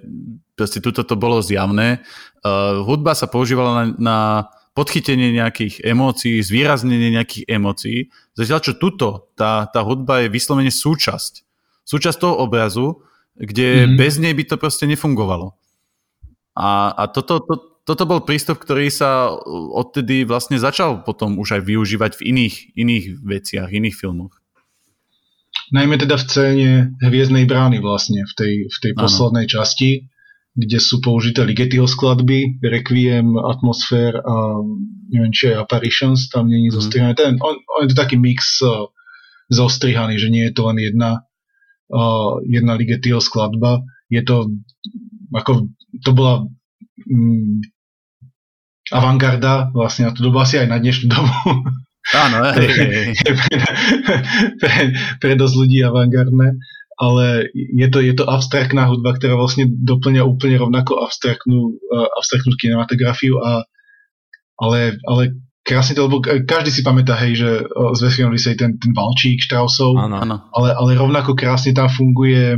proste 0.56 0.80
tuto 0.80 1.04
to 1.04 1.16
bolo 1.20 1.44
zjavné. 1.44 2.04
Uh, 2.44 2.84
hudba 2.88 3.16
sa 3.16 3.28
používala 3.28 3.72
na, 3.72 3.86
na 4.00 4.18
podchytenie 4.80 5.36
nejakých 5.36 5.84
emócií, 5.84 6.40
zvýraznenie 6.40 7.12
nejakých 7.12 7.52
emócií. 7.52 8.08
Zatiaľ, 8.32 8.60
čo 8.64 8.74
tuto, 8.80 9.28
tá, 9.36 9.68
tá 9.68 9.84
hudba 9.84 10.24
je 10.24 10.32
vyslovene 10.32 10.72
súčasť. 10.72 11.44
Súčasť 11.84 12.18
toho 12.24 12.40
obrazu, 12.40 13.04
kde 13.36 13.84
mm-hmm. 13.84 13.98
bez 14.00 14.14
nej 14.24 14.32
by 14.32 14.44
to 14.48 14.56
proste 14.56 14.88
nefungovalo. 14.88 15.59
A, 16.58 16.94
a 16.94 17.04
toto, 17.10 17.42
to, 17.42 17.56
toto 17.86 18.04
bol 18.06 18.22
prístup, 18.22 18.62
ktorý 18.62 18.94
sa 18.94 19.34
odtedy 19.74 20.26
vlastne 20.26 20.62
začal 20.62 21.02
potom 21.02 21.42
už 21.42 21.58
aj 21.58 21.62
využívať 21.66 22.12
v 22.20 22.26
iných, 22.36 22.56
iných 22.78 23.06
veciach, 23.22 23.70
iných 23.74 23.98
filmoch. 23.98 24.38
Najmä 25.70 26.02
teda 26.02 26.18
v 26.18 26.24
scéne 26.26 26.70
Hviezdnej 27.02 27.46
brány 27.46 27.82
vlastne, 27.82 28.26
v 28.26 28.34
tej, 28.34 28.54
v 28.70 28.78
tej 28.82 28.92
poslednej 28.98 29.46
časti, 29.46 30.10
kde 30.58 30.80
sú 30.82 31.00
použité 31.00 31.46
Ligetiho 31.46 31.86
skladby, 31.86 32.60
Requiem, 32.62 33.38
Atmosphere 33.38 34.18
a 34.18 34.66
neviem, 35.14 35.34
či 35.34 35.54
aj 35.54 35.66
Apparitions, 35.66 36.28
tam 36.34 36.50
není 36.50 36.74
mm. 36.74 36.76
zostrihané. 36.76 37.14
Ten, 37.16 37.38
on, 37.40 37.56
on 37.58 37.80
je 37.86 37.94
to 37.94 37.98
taký 37.98 38.18
mix 38.18 38.60
uh, 38.66 38.90
zostrihaný, 39.54 40.18
že 40.18 40.34
nie 40.34 40.50
je 40.50 40.54
to 40.54 40.68
len 40.70 40.78
jedna, 40.82 41.26
uh, 41.94 42.42
jedna 42.50 42.74
Ligetiho 42.74 43.22
skladba. 43.22 43.86
Je 44.10 44.26
to 44.26 44.50
ako 45.32 45.70
to 46.06 46.12
bola 46.14 46.46
mm, 47.08 47.64
avantgarda 48.90 49.70
vlastne 49.74 50.10
na 50.10 50.12
tú 50.14 50.26
dobu, 50.26 50.42
asi 50.42 50.58
aj 50.58 50.68
na 50.70 50.78
dnešnú 50.82 51.08
dobu. 51.10 51.34
Áno, 52.16 52.38
hej, 52.58 52.70
hej. 52.74 53.08
pre, 53.40 53.58
pre, 54.58 54.76
pre 55.22 55.32
dosť 55.38 55.56
ľudí 55.56 55.80
avantgardné, 55.86 56.58
ale 57.00 57.26
je 57.54 57.88
to, 57.88 58.02
je 58.02 58.14
to 58.18 58.26
abstraktná 58.26 58.90
hudba, 58.90 59.16
ktorá 59.16 59.38
vlastne 59.38 59.70
doplňa 59.70 60.26
úplne 60.26 60.58
rovnako 60.58 61.06
abstraktnú, 61.06 61.78
uh, 61.78 62.08
abstraktnú 62.18 62.58
kinematografiu, 62.58 63.38
a, 63.40 63.64
ale, 64.58 64.98
ale 65.06 65.38
krásne 65.64 65.94
to, 65.94 66.10
lebo 66.10 66.20
každý 66.24 66.74
si 66.74 66.82
pamätá, 66.82 67.14
hej, 67.22 67.38
že 67.38 67.50
z 67.70 68.00
Vesmírnom 68.02 68.36
ten, 68.36 68.82
ten 68.82 68.92
valčík 68.92 69.38
Straussov, 69.46 69.94
áno. 69.96 70.50
Ale, 70.50 70.70
ale 70.74 70.98
rovnako 70.98 71.38
krásne 71.38 71.78
tam 71.78 71.88
funguje 71.94 72.58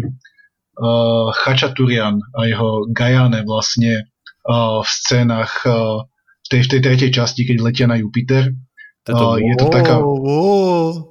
uh, 0.78 1.34
Chačaturian 1.36 2.22
a 2.38 2.48
jeho 2.48 2.88
Gajane 2.92 3.44
vlastne 3.44 4.08
uh, 4.48 4.80
v 4.80 4.90
scénach 4.90 5.64
uh, 5.68 6.06
v, 6.46 6.48
tej, 6.48 6.62
v 6.64 6.68
tej 6.68 6.82
tretej 6.84 7.10
časti, 7.12 7.42
keď 7.44 7.58
letia 7.60 7.88
na 7.88 8.00
Jupiter. 8.00 8.52
Toto, 9.02 9.36
uh, 9.36 9.42
je 9.42 9.56
to 9.58 9.66
taká... 9.74 9.98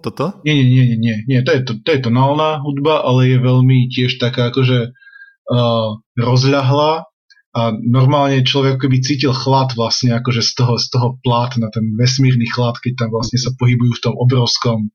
Toto? 0.00 0.24
Nie, 0.46 0.54
nie, 0.54 0.64
nie, 0.66 0.96
nie, 0.96 1.16
nie. 1.26 1.38
To 1.42 1.50
je, 1.50 1.60
to, 1.66 1.72
to 1.82 1.88
je 1.90 2.00
tonálna 2.00 2.62
hudba, 2.62 3.02
ale 3.02 3.34
je 3.34 3.38
veľmi 3.42 3.90
tiež 3.90 4.22
taká 4.22 4.54
akože 4.54 4.94
uh, 4.94 5.88
rozľahlá 6.14 7.10
a 7.50 7.74
normálne 7.74 8.46
človek 8.46 8.78
keby 8.78 9.02
cítil 9.02 9.34
chlad 9.34 9.74
vlastne 9.74 10.14
akože 10.14 10.38
z 10.38 10.52
toho, 10.54 10.78
z 10.78 10.86
toho 10.86 11.18
plátna, 11.26 11.66
ten 11.74 11.98
vesmírny 11.98 12.46
chlad, 12.46 12.78
keď 12.78 13.06
tam 13.06 13.10
vlastne 13.10 13.42
sa 13.42 13.50
pohybujú 13.58 13.98
v 13.98 14.04
tom 14.06 14.14
obrovskom 14.14 14.94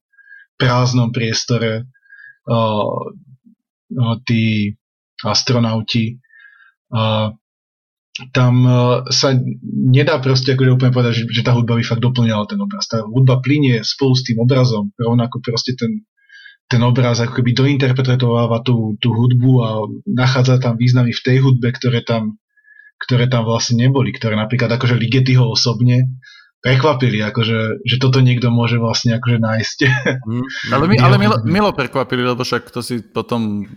prázdnom 0.56 1.12
priestore. 1.12 1.84
Uh, 2.48 3.12
tí 4.26 4.74
astronauti. 5.24 6.20
A 6.92 7.34
tam 8.32 8.54
e, 8.64 8.78
sa 9.12 9.36
nedá 9.92 10.24
proste 10.24 10.56
akože 10.56 10.72
úplne 10.72 10.96
povedať, 10.96 11.14
že, 11.20 11.24
že 11.28 11.42
tá 11.44 11.52
hudba 11.52 11.76
by 11.76 11.84
fakt 11.84 12.00
doplňala 12.00 12.48
ten 12.48 12.60
obraz. 12.64 12.88
Tá 12.88 13.04
hudba 13.04 13.44
plinie 13.44 13.84
spolu 13.84 14.16
s 14.16 14.24
tým 14.24 14.40
obrazom, 14.40 14.96
rovnako 14.96 15.44
proste 15.44 15.76
ten, 15.76 16.08
ten 16.72 16.80
obraz 16.80 17.20
ako 17.20 17.44
keby 17.44 17.52
dointerpretováva 17.52 18.64
tú, 18.64 18.96
tú 19.04 19.12
hudbu 19.12 19.52
a 19.60 19.70
nachádza 20.08 20.64
tam 20.64 20.80
významy 20.80 21.12
v 21.12 21.24
tej 21.28 21.38
hudbe, 21.44 21.76
ktoré 21.76 22.08
tam, 22.08 22.40
ktoré 23.04 23.28
tam 23.28 23.44
vlastne 23.44 23.84
neboli, 23.84 24.16
ktoré 24.16 24.40
napríklad 24.40 24.72
akože 24.72 24.96
Ligeti 24.96 25.36
ho 25.36 25.52
osobne 25.52 26.16
prekvapili, 26.66 27.22
akože, 27.22 27.86
že 27.86 27.96
toto 28.02 28.26
niekto 28.26 28.50
môže 28.50 28.82
vlastne 28.82 29.14
akože 29.22 29.38
nájsť. 29.38 29.78
Mm, 30.26 30.46
ale, 30.74 30.86
my, 30.90 30.96
ale 30.98 31.16
milo, 31.22 31.38
milo 31.46 31.70
prekvapili, 31.78 32.26
lebo 32.26 32.42
však 32.42 32.74
to 32.74 32.82
si 32.82 33.06
potom 33.06 33.70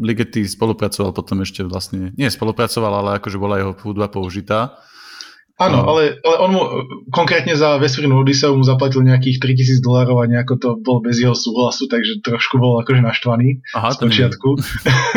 Ligeti 0.00 0.48
spolupracoval 0.48 1.12
potom 1.12 1.44
ešte 1.44 1.60
vlastne, 1.68 2.16
nie 2.16 2.32
spolupracoval, 2.32 3.04
ale 3.04 3.10
akože 3.20 3.36
bola 3.36 3.60
jeho 3.60 3.76
hudba 3.76 4.08
použitá. 4.08 4.80
Áno, 5.60 5.84
no. 5.84 5.92
ale, 5.92 6.16
ale 6.24 6.36
on 6.40 6.50
mu 6.56 6.62
konkrétne 7.12 7.52
za 7.52 7.76
vesmírnu 7.76 8.24
Odiseu 8.24 8.56
mu 8.56 8.64
zaplatil 8.64 9.04
nejakých 9.04 9.44
3000 9.44 9.84
dolárov 9.84 10.24
a 10.24 10.30
nejako 10.32 10.54
to 10.56 10.68
bol 10.80 11.04
bez 11.04 11.20
jeho 11.20 11.36
súhlasu, 11.36 11.84
takže 11.84 12.24
trošku 12.24 12.56
bol 12.56 12.80
akože 12.80 13.04
naštvaný 13.04 13.60
Aha, 13.76 13.92
z 13.92 13.96
počiatku. 14.00 14.56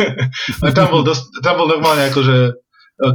ale 0.60 0.70
tam 0.76 0.92
bol, 0.92 1.00
dosť, 1.00 1.40
tam 1.40 1.64
bol 1.64 1.72
normálne 1.72 2.12
akože 2.12 2.36
e, 2.44 2.52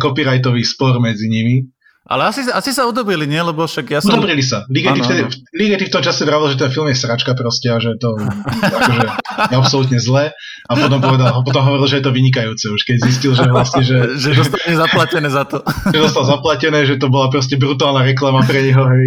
copyrightový 0.02 0.66
spor 0.66 0.98
medzi 0.98 1.30
nimi. 1.30 1.70
Ale 2.10 2.26
asi, 2.26 2.42
asi 2.50 2.74
sa 2.74 2.90
odobrili, 2.90 3.30
nie? 3.30 3.38
Lebo 3.38 3.70
však 3.70 3.86
ja 3.86 4.02
som... 4.02 4.18
Odobrili 4.18 4.42
sa. 4.42 4.66
Ligeti, 4.66 5.06
vtedy, 5.06 5.22
Ligeti 5.54 5.86
v 5.86 5.94
tom 5.94 6.02
čase 6.02 6.26
vravel, 6.26 6.50
že 6.50 6.58
ten 6.58 6.74
film 6.74 6.90
je 6.90 6.98
sračka 6.98 7.38
proste 7.38 7.70
a 7.70 7.78
že 7.78 8.02
to 8.02 8.18
akože, 8.18 9.06
je 9.54 9.56
absolútne 9.56 10.00
zlé. 10.02 10.34
A 10.66 10.72
potom, 10.74 10.98
povedal, 11.06 11.46
potom 11.46 11.62
hovoril, 11.62 11.86
že 11.86 12.02
je 12.02 12.10
to 12.10 12.12
vynikajúce 12.12 12.66
už, 12.66 12.82
keď 12.82 12.96
zistil, 13.06 13.38
že 13.38 13.46
vlastne, 13.46 13.86
že... 13.86 13.98
že 14.26 14.34
dostane 14.34 14.74
zaplatené 14.74 15.30
za 15.30 15.46
to. 15.46 15.62
že 15.94 16.00
dostal 16.02 16.26
zaplatené, 16.26 16.90
že 16.90 16.98
to 16.98 17.14
bola 17.14 17.30
proste 17.30 17.62
brutálna 17.62 18.02
reklama 18.02 18.42
pre 18.42 18.66
neho. 18.66 18.90
Hej. 18.90 19.06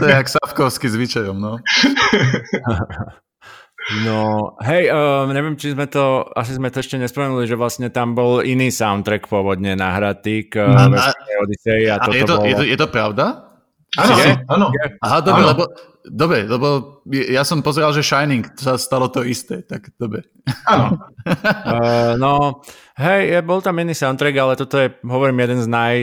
to 0.00 0.04
je 0.08 0.14
jak 0.16 0.28
Savkovský 0.32 0.88
zvyčajom, 0.88 1.36
no. 1.36 1.60
No, 4.06 4.54
hej, 4.62 4.94
uh, 4.94 5.26
neviem, 5.26 5.58
či 5.58 5.74
sme 5.74 5.90
to, 5.90 6.22
asi 6.38 6.54
sme 6.54 6.70
to 6.70 6.78
ešte 6.78 7.02
nespomenuli, 7.02 7.50
že 7.50 7.58
vlastne 7.58 7.90
tam 7.90 8.14
bol 8.14 8.38
iný 8.38 8.70
soundtrack 8.70 9.26
pôvodne 9.26 9.74
nahratý 9.74 10.46
k 10.46 10.62
uh, 10.62 10.86
a, 10.86 11.10
Odyssey 11.42 11.90
a, 11.90 11.98
a 11.98 12.06
toto 12.06 12.14
je 12.14 12.22
to, 12.22 12.36
bolo... 12.38 12.46
je, 12.46 12.54
to, 12.54 12.64
je 12.64 12.78
to 12.78 12.88
pravda? 12.88 13.24
Áno, 13.98 14.14
áno. 14.48 14.66
Aha, 15.04 15.18
dobre, 15.20 15.42
lebo, 15.44 15.62
dobre, 16.06 16.38
lebo 16.48 16.66
ja 17.10 17.44
som 17.44 17.60
pozeral, 17.60 17.92
že 17.92 18.06
Shining 18.06 18.54
sa 18.56 18.80
stalo 18.80 19.10
to 19.12 19.26
isté, 19.26 19.66
tak 19.66 19.92
dobre. 19.98 20.30
Áno. 20.64 20.96
uh, 21.26 22.14
no, 22.22 22.62
hej, 22.96 23.42
bol 23.42 23.60
tam 23.60 23.82
iný 23.82 23.98
soundtrack, 23.98 24.34
ale 24.38 24.54
toto 24.56 24.78
je, 24.78 24.94
hovorím, 25.02 25.42
jeden 25.42 25.60
z 25.60 25.68
naj 25.68 25.96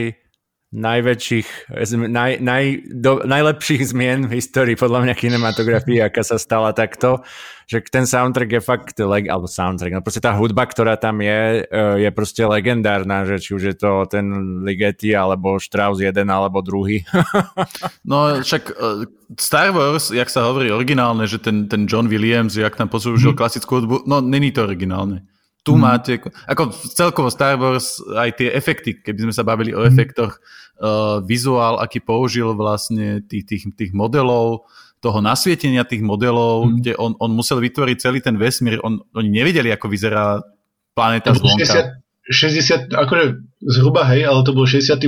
najväčších, 0.70 1.74
naj, 2.06 2.38
naj, 2.38 2.64
do, 2.94 3.26
najlepších 3.26 3.90
zmien 3.90 4.30
v 4.30 4.38
histórii 4.38 4.78
podľa 4.78 5.02
mňa 5.02 5.14
kinematografie, 5.18 5.98
aká 5.98 6.22
sa 6.22 6.38
stala 6.38 6.70
takto, 6.70 7.26
že 7.70 7.86
ten 7.86 8.02
soundtrack 8.02 8.58
je 8.58 8.62
fakt, 8.66 8.98
leg, 8.98 9.30
alebo 9.30 9.46
soundtrack, 9.46 9.94
no 9.94 10.02
proste 10.02 10.18
tá 10.18 10.34
hudba, 10.34 10.66
ktorá 10.66 10.98
tam 10.98 11.22
je, 11.22 11.62
e, 11.70 12.02
je 12.02 12.10
proste 12.10 12.42
legendárna, 12.42 13.22
že 13.22 13.38
či 13.38 13.54
už 13.54 13.62
je 13.70 13.76
to 13.78 14.10
ten 14.10 14.26
Ligeti, 14.66 15.14
alebo 15.14 15.54
Strauss 15.62 16.02
jeden, 16.02 16.34
alebo 16.34 16.66
druhý. 16.66 17.06
no 18.10 18.42
však 18.42 18.74
e, 18.74 19.06
Star 19.38 19.70
Wars, 19.70 20.10
jak 20.10 20.26
sa 20.26 20.50
hovorí 20.50 20.74
originálne, 20.74 21.30
že 21.30 21.38
ten, 21.38 21.70
ten 21.70 21.86
John 21.86 22.10
Williams, 22.10 22.58
jak 22.58 22.74
tam 22.74 22.90
poslúžil 22.90 23.32
mm. 23.32 23.38
klasickú 23.38 23.78
hudbu, 23.78 24.02
no 24.10 24.18
není 24.18 24.50
to 24.50 24.66
originálne 24.66 25.22
tu 25.60 25.76
mm. 25.76 25.80
máte, 25.80 26.16
ako 26.48 26.72
celkovo 26.72 27.28
Star 27.28 27.60
Wars, 27.60 28.00
aj 28.16 28.40
tie 28.40 28.48
efekty, 28.48 28.96
keby 28.96 29.28
sme 29.28 29.34
sa 29.36 29.44
bavili 29.44 29.76
o 29.76 29.84
mm. 29.84 29.88
efektoch, 29.92 30.40
uh, 30.80 31.20
vizuál, 31.20 31.76
aký 31.78 32.00
použil 32.00 32.56
vlastne 32.56 33.20
tých, 33.28 33.44
tých, 33.44 33.64
tých 33.76 33.92
modelov, 33.92 34.64
toho 35.00 35.18
nasvietenia 35.24 35.88
tých 35.88 36.04
modelov, 36.04 36.68
mm. 36.68 36.72
kde 36.80 36.92
on, 37.00 37.16
on 37.16 37.32
musel 37.32 37.58
vytvoriť 37.58 37.96
celý 37.96 38.20
ten 38.20 38.36
vesmír, 38.36 38.80
on, 38.84 39.00
oni 39.16 39.28
nevedeli, 39.32 39.72
ako 39.72 39.88
vyzerá 39.88 40.44
planéta 40.92 41.32
zvonka. 41.32 42.00
60, 42.30 42.94
akože 42.94 43.42
zhruba 43.58 44.06
hej, 44.14 44.22
ale 44.22 44.46
to 44.46 44.54
bol 44.54 44.62
68. 44.62 45.02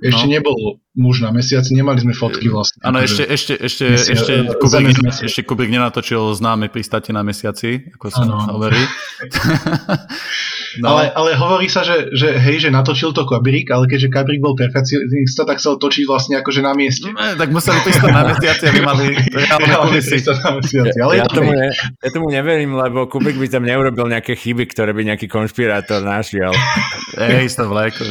Ešte 0.00 0.24
no. 0.24 0.32
nebol 0.32 0.56
muž 0.96 1.20
na 1.20 1.28
mesiaci, 1.28 1.76
nemali 1.76 2.00
sme 2.00 2.16
fotky 2.16 2.48
vlastne. 2.48 2.80
Áno, 2.80 3.04
ešte, 3.04 3.28
ešte, 3.28 3.60
ešte, 3.60 3.84
mesiac, 3.92 4.16
ešte, 4.16 4.32
Kubrick, 4.56 4.96
ešte 5.04 5.40
Kubrick 5.44 5.68
nenatočil 5.68 6.32
známe 6.32 6.72
pristáte 6.72 7.12
na 7.12 7.20
mesiaci, 7.20 7.92
ako 7.92 8.08
sa 8.08 8.24
hovorí. 8.24 8.80
no. 10.82 10.96
ale, 10.96 11.12
ale 11.12 11.30
hovorí 11.36 11.66
sa, 11.68 11.84
že, 11.86 12.12
že 12.12 12.36
hej, 12.36 12.66
že 12.66 12.68
natočil 12.72 13.14
to 13.16 13.24
Kubrick, 13.28 13.68
ale 13.72 13.86
keďže 13.86 14.08
Kubrick 14.12 14.40
bol 14.42 14.56
perfekcionista, 14.58 15.44
tak 15.44 15.60
sa 15.62 15.76
točiť 15.76 16.04
vlastne 16.04 16.34
akože 16.40 16.60
na 16.64 16.72
mieste. 16.76 17.08
No, 17.10 17.36
tak 17.36 17.52
museli 17.52 17.78
pristať 17.84 18.10
na 18.12 18.22
mesiaci, 18.32 18.64
aby 18.70 18.80
mali 18.84 19.06
reálne 19.40 19.72
kulisy. 19.90 20.18
Ale 21.00 21.12
ja, 21.20 21.26
tomu 21.28 21.52
ne, 21.52 21.68
ja 21.76 22.10
tomu 22.12 22.28
neverím, 22.28 22.76
lebo 22.76 23.06
Kubrick 23.06 23.38
by 23.38 23.48
tam 23.48 23.64
neurobil 23.64 24.08
nejaké 24.08 24.36
chyby, 24.36 24.68
ktoré 24.70 24.96
by 24.96 25.02
nejaký 25.14 25.26
konšpirátor 25.30 26.02
našiel. 26.02 26.52
Hej, 27.20 27.56
to 27.56 27.68
vleko. 27.68 28.04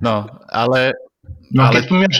No, 0.00 0.28
ale 0.48 0.92
No 1.50 1.66
ale... 1.66 1.82
keď 1.82 1.84
spomínaš, 1.90 2.16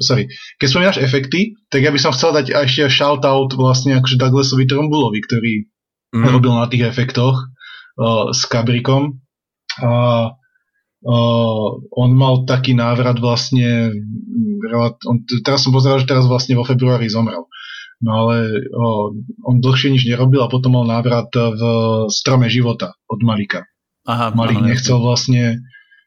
sorry, 0.00 0.24
keď 0.56 0.66
spomínaš 0.72 0.98
efekty, 1.04 1.52
tak 1.68 1.84
ja 1.84 1.92
by 1.92 2.00
som 2.00 2.16
chcel 2.16 2.32
dať 2.32 2.56
ešte 2.64 2.88
shoutout 2.88 3.52
vlastne 3.52 4.00
akože 4.00 4.16
Douglasovi 4.16 4.64
Trumbulovi, 4.64 5.20
ktorý 5.20 5.68
mm. 6.16 6.24
robil 6.32 6.52
na 6.56 6.64
tých 6.64 6.88
efektoch 6.88 7.44
s 8.32 8.42
Kabrikom. 8.48 9.20
A 9.80 9.92
uh, 11.04 11.68
on 11.94 12.10
mal 12.16 12.48
taký 12.48 12.72
návrat 12.74 13.20
vlastne, 13.20 13.92
on, 15.06 15.16
teraz 15.44 15.64
som 15.64 15.72
pozeral, 15.72 16.00
že 16.00 16.08
teraz 16.10 16.26
vlastne 16.26 16.56
vo 16.56 16.64
februári 16.64 17.06
zomrel. 17.12 17.46
No 18.00 18.10
ale 18.26 18.64
uh, 18.64 19.06
on 19.44 19.60
dlhšie 19.60 19.92
nič 19.92 20.08
nerobil 20.08 20.40
a 20.40 20.48
potom 20.48 20.80
mal 20.80 20.88
návrat 20.88 21.28
v 21.36 21.62
strome 22.08 22.48
života 22.48 22.96
od 23.06 23.20
Malika. 23.20 23.68
Aha, 24.08 24.32
Malik 24.32 24.64
nechcel 24.64 24.96
vlastne 24.96 25.60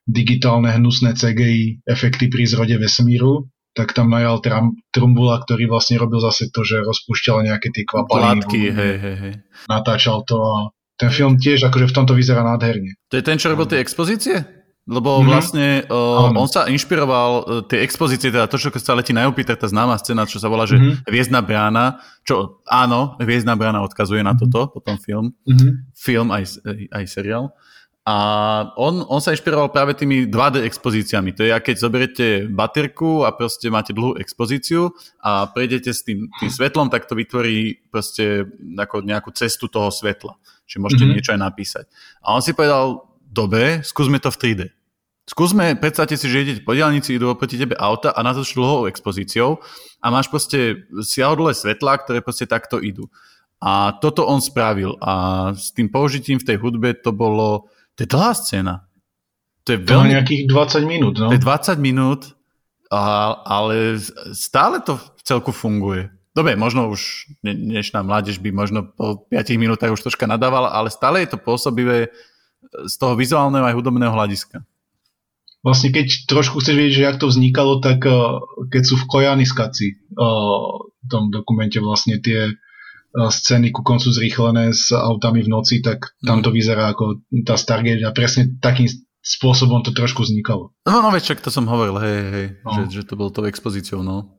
digitálne 0.04 0.68
hnusné 0.74 1.16
CGI 1.16 1.86
efekty 1.88 2.28
pri 2.28 2.44
zrode 2.44 2.76
vesmíru, 2.76 3.48
tak 3.74 3.96
tam 3.96 4.12
najal 4.12 4.44
Trum, 4.44 4.76
Trumbula, 4.92 5.42
ktorý 5.42 5.72
vlastne 5.72 5.98
robil 5.98 6.20
zase 6.20 6.52
to, 6.52 6.62
že 6.62 6.84
rozpúšťal 6.84 7.48
nejaké 7.48 7.72
tie 7.72 7.88
kvapaliny. 7.88 8.44
Látky, 8.44 8.62
hej, 8.70 8.96
hej, 9.00 9.16
hej. 9.18 9.34
Natáčal 9.72 10.22
to 10.28 10.38
a 10.44 10.56
ten 11.04 11.12
film 11.12 11.36
tiež 11.36 11.68
akože 11.68 11.92
v 11.92 11.94
tomto 11.94 12.16
vyzerá 12.16 12.48
nádherne. 12.48 12.96
To 13.12 13.20
je 13.20 13.24
ten, 13.28 13.36
čo 13.36 13.52
robil 13.52 13.68
tie 13.68 13.84
expozície? 13.84 14.64
Lebo 14.84 15.20
mm-hmm. 15.20 15.30
vlastne 15.32 15.68
uh, 15.88 16.28
on 16.36 16.48
sa 16.52 16.68
inšpiroval 16.68 17.32
uh, 17.32 17.44
tie 17.64 17.84
expozície, 17.88 18.32
teda 18.32 18.52
to, 18.52 18.60
čo 18.60 18.68
sa 18.84 18.96
letí 18.96 19.16
na 19.16 19.24
Jupiter, 19.24 19.56
tá 19.56 19.68
známa 19.68 19.96
scéna, 19.96 20.28
čo 20.28 20.44
sa 20.44 20.52
volá, 20.52 20.68
že 20.68 20.76
mm-hmm. 20.76 21.08
Hviezdna 21.08 21.40
brána, 21.40 22.04
čo 22.28 22.60
áno, 22.68 23.16
Hviezdna 23.16 23.56
brána 23.56 23.80
odkazuje 23.80 24.20
mm-hmm. 24.20 24.28
na 24.28 24.36
mhm. 24.36 24.42
toto, 24.52 24.76
potom 24.76 24.96
film, 25.00 25.32
mm-hmm. 25.48 25.72
film 25.96 26.28
aj, 26.36 26.60
aj 26.92 27.04
seriál. 27.08 27.56
A 28.04 28.16
on, 28.76 29.00
on 29.08 29.24
sa 29.24 29.32
inšpiroval 29.32 29.72
práve 29.72 29.96
tými 29.96 30.28
2D 30.28 30.68
expozíciami. 30.68 31.32
To 31.40 31.48
je, 31.48 31.56
keď 31.56 31.76
zoberiete 31.80 32.28
baterku 32.52 33.24
a 33.24 33.32
proste 33.32 33.72
máte 33.72 33.96
dlhú 33.96 34.20
expozíciu 34.20 34.92
a 35.24 35.48
prejdete 35.48 35.96
s 35.96 36.04
tým, 36.04 36.28
tým 36.28 36.52
svetlom, 36.52 36.92
tak 36.92 37.08
to 37.08 37.16
vytvorí 37.16 37.80
proste 37.88 38.44
ako 38.76 39.08
nejakú 39.08 39.32
cestu 39.32 39.72
toho 39.72 39.88
svetla. 39.88 40.36
Čiže 40.74 40.82
môžete 40.82 41.06
mm-hmm. 41.06 41.16
niečo 41.22 41.34
aj 41.38 41.42
napísať. 41.46 41.86
A 42.26 42.34
on 42.34 42.42
si 42.42 42.58
povedal, 42.58 43.06
dobre, 43.22 43.86
skúsme 43.86 44.18
to 44.18 44.34
v 44.34 44.38
3D. 44.42 44.62
Skúsme, 45.30 45.78
predstavte 45.78 46.18
si, 46.18 46.26
že 46.26 46.42
idete 46.42 46.66
po 46.66 46.74
diálnici, 46.74 47.14
idú 47.14 47.30
oproti 47.30 47.62
tebe 47.62 47.78
auta 47.78 48.10
a 48.12 48.20
na 48.26 48.34
to 48.34 48.42
dlhou 48.42 48.90
expozíciou 48.90 49.62
a 50.02 50.10
máš 50.10 50.28
proste 50.34 50.90
siahodlé 51.00 51.54
svetlá, 51.54 52.02
ktoré 52.02 52.26
proste 52.26 52.50
takto 52.50 52.82
idú. 52.82 53.08
A 53.62 53.96
toto 54.02 54.26
on 54.28 54.42
spravil 54.42 54.98
a 55.00 55.54
s 55.54 55.72
tým 55.72 55.88
použitím 55.88 56.42
v 56.42 56.48
tej 56.52 56.58
hudbe 56.60 56.98
to 57.00 57.16
bolo 57.16 57.72
to 57.94 58.04
je 58.04 58.10
dlhá 58.10 58.34
scéna. 58.34 58.76
To 59.64 59.78
je 59.78 59.80
veľmi... 59.80 60.12
To 60.12 60.16
nejakých 60.20 60.44
20 60.50 60.84
minút, 60.90 61.14
no. 61.22 61.30
To 61.30 61.36
je 61.38 61.46
20 61.46 61.78
minút, 61.80 62.22
a, 62.92 63.32
ale 63.48 63.96
stále 64.36 64.84
to 64.84 65.00
v 65.00 65.22
celku 65.24 65.56
funguje. 65.56 66.12
Dobre, 66.34 66.58
možno 66.58 66.90
už 66.90 67.30
dnešná 67.46 68.02
mládež 68.02 68.42
by 68.42 68.50
možno 68.50 68.90
po 68.90 69.30
5 69.30 69.54
minútach 69.62 69.94
už 69.94 70.02
troška 70.02 70.26
nadávala, 70.26 70.74
ale 70.74 70.90
stále 70.90 71.22
je 71.22 71.34
to 71.34 71.38
pôsobivé 71.38 72.10
z 72.90 72.96
toho 72.98 73.14
vizuálneho 73.14 73.62
aj 73.70 73.78
hudobného 73.78 74.10
hľadiska. 74.10 74.66
Vlastne 75.62 75.94
keď 75.94 76.28
trošku 76.28 76.60
chceš 76.60 76.76
vedieť, 76.76 76.96
že 76.98 77.06
jak 77.08 77.18
to 77.22 77.30
vznikalo, 77.30 77.80
tak 77.80 78.04
uh, 78.04 78.42
keď 78.68 78.84
sú 78.84 78.96
v 79.00 79.08
Kojani 79.08 79.46
skaci 79.46 79.96
uh, 79.96 80.90
v 80.90 81.06
tom 81.08 81.30
dokumente 81.30 81.78
vlastne 81.80 82.20
tie 82.20 82.52
scény 83.14 83.70
ku 83.70 83.86
koncu 83.86 84.10
zrýchlené 84.10 84.74
s 84.74 84.90
autami 84.90 85.46
v 85.46 85.54
noci, 85.54 85.86
tak 85.86 86.18
tam 86.26 86.42
to 86.42 86.50
vyzerá 86.50 86.90
ako 86.90 87.22
tá 87.46 87.54
Stargate 87.62 88.02
a 88.02 88.10
presne 88.10 88.58
takým 88.58 88.90
spôsobom 89.22 89.86
to 89.86 89.94
trošku 89.94 90.26
vznikalo. 90.26 90.74
No, 90.90 91.00
no 91.00 91.14
veď, 91.14 91.38
to 91.40 91.54
som 91.54 91.70
hovoril, 91.70 92.02
hej, 92.02 92.20
hej, 92.34 92.48
no. 92.66 92.90
že, 92.90 93.02
že 93.02 93.02
to 93.06 93.14
bol 93.14 93.30
tou 93.30 93.46
expozíciou, 93.46 94.02
no. 94.02 94.34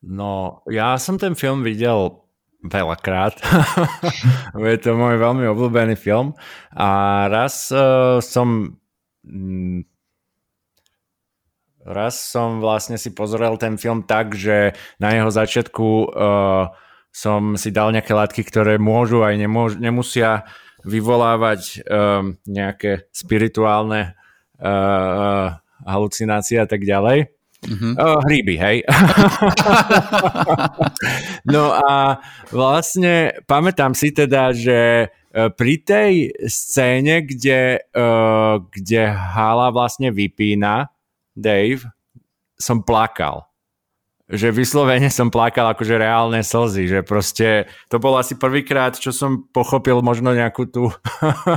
No, 0.00 0.64
ja 0.64 0.96
som 0.96 1.20
ten 1.20 1.36
film 1.36 1.60
videl 1.60 2.24
veľakrát. 2.64 3.36
je 4.72 4.78
to 4.80 4.96
môj 4.96 5.16
veľmi 5.20 5.44
obľúbený 5.48 5.96
film. 5.96 6.36
A 6.72 7.24
raz 7.28 7.68
uh, 7.72 8.20
som 8.24 8.76
mm, 9.24 9.84
raz 11.84 12.20
som 12.20 12.60
vlastne 12.60 13.00
si 13.00 13.12
pozrel 13.16 13.56
ten 13.56 13.80
film 13.80 14.04
tak, 14.04 14.36
že 14.36 14.76
na 15.00 15.16
jeho 15.16 15.30
začiatku 15.32 15.86
uh, 16.12 16.72
som 17.10 17.56
si 17.56 17.74
dal 17.74 17.90
nejaké 17.90 18.12
látky, 18.14 18.42
ktoré 18.44 18.78
môžu 18.78 19.24
aj 19.26 19.34
nemôžu, 19.34 19.76
nemusia 19.82 20.46
vyvolávať 20.84 21.84
um, 21.84 22.40
nejaké 22.48 23.10
spirituálne 23.12 24.16
uh, 24.62 25.60
halucinácie 25.84 26.56
a 26.60 26.68
tak 26.68 26.86
ďalej. 26.86 27.39
Mm-hmm. 27.60 27.92
Hríby, 28.24 28.56
hej. 28.56 28.78
no 31.54 31.76
a 31.76 32.16
vlastne 32.48 33.36
pamätám 33.44 33.92
si 33.92 34.16
teda, 34.16 34.56
že 34.56 35.12
pri 35.30 35.74
tej 35.84 36.12
scéne, 36.48 37.22
kde, 37.22 37.84
uh, 37.94 38.58
kde 38.64 39.14
Hala 39.14 39.70
vlastne 39.70 40.10
vypína 40.10 40.90
Dave, 41.36 41.86
som 42.58 42.82
plakal 42.82 43.50
že 44.30 44.54
vyslovene 44.54 45.10
som 45.10 45.26
plakal 45.26 45.74
akože 45.74 45.98
reálne 45.98 46.46
slzy, 46.46 46.86
že 46.86 47.00
proste 47.02 47.66
to 47.90 47.98
bol 47.98 48.14
asi 48.14 48.38
prvýkrát, 48.38 48.94
čo 48.94 49.10
som 49.10 49.50
pochopil 49.50 49.98
možno 50.06 50.30
nejakú 50.30 50.70
tú 50.70 50.86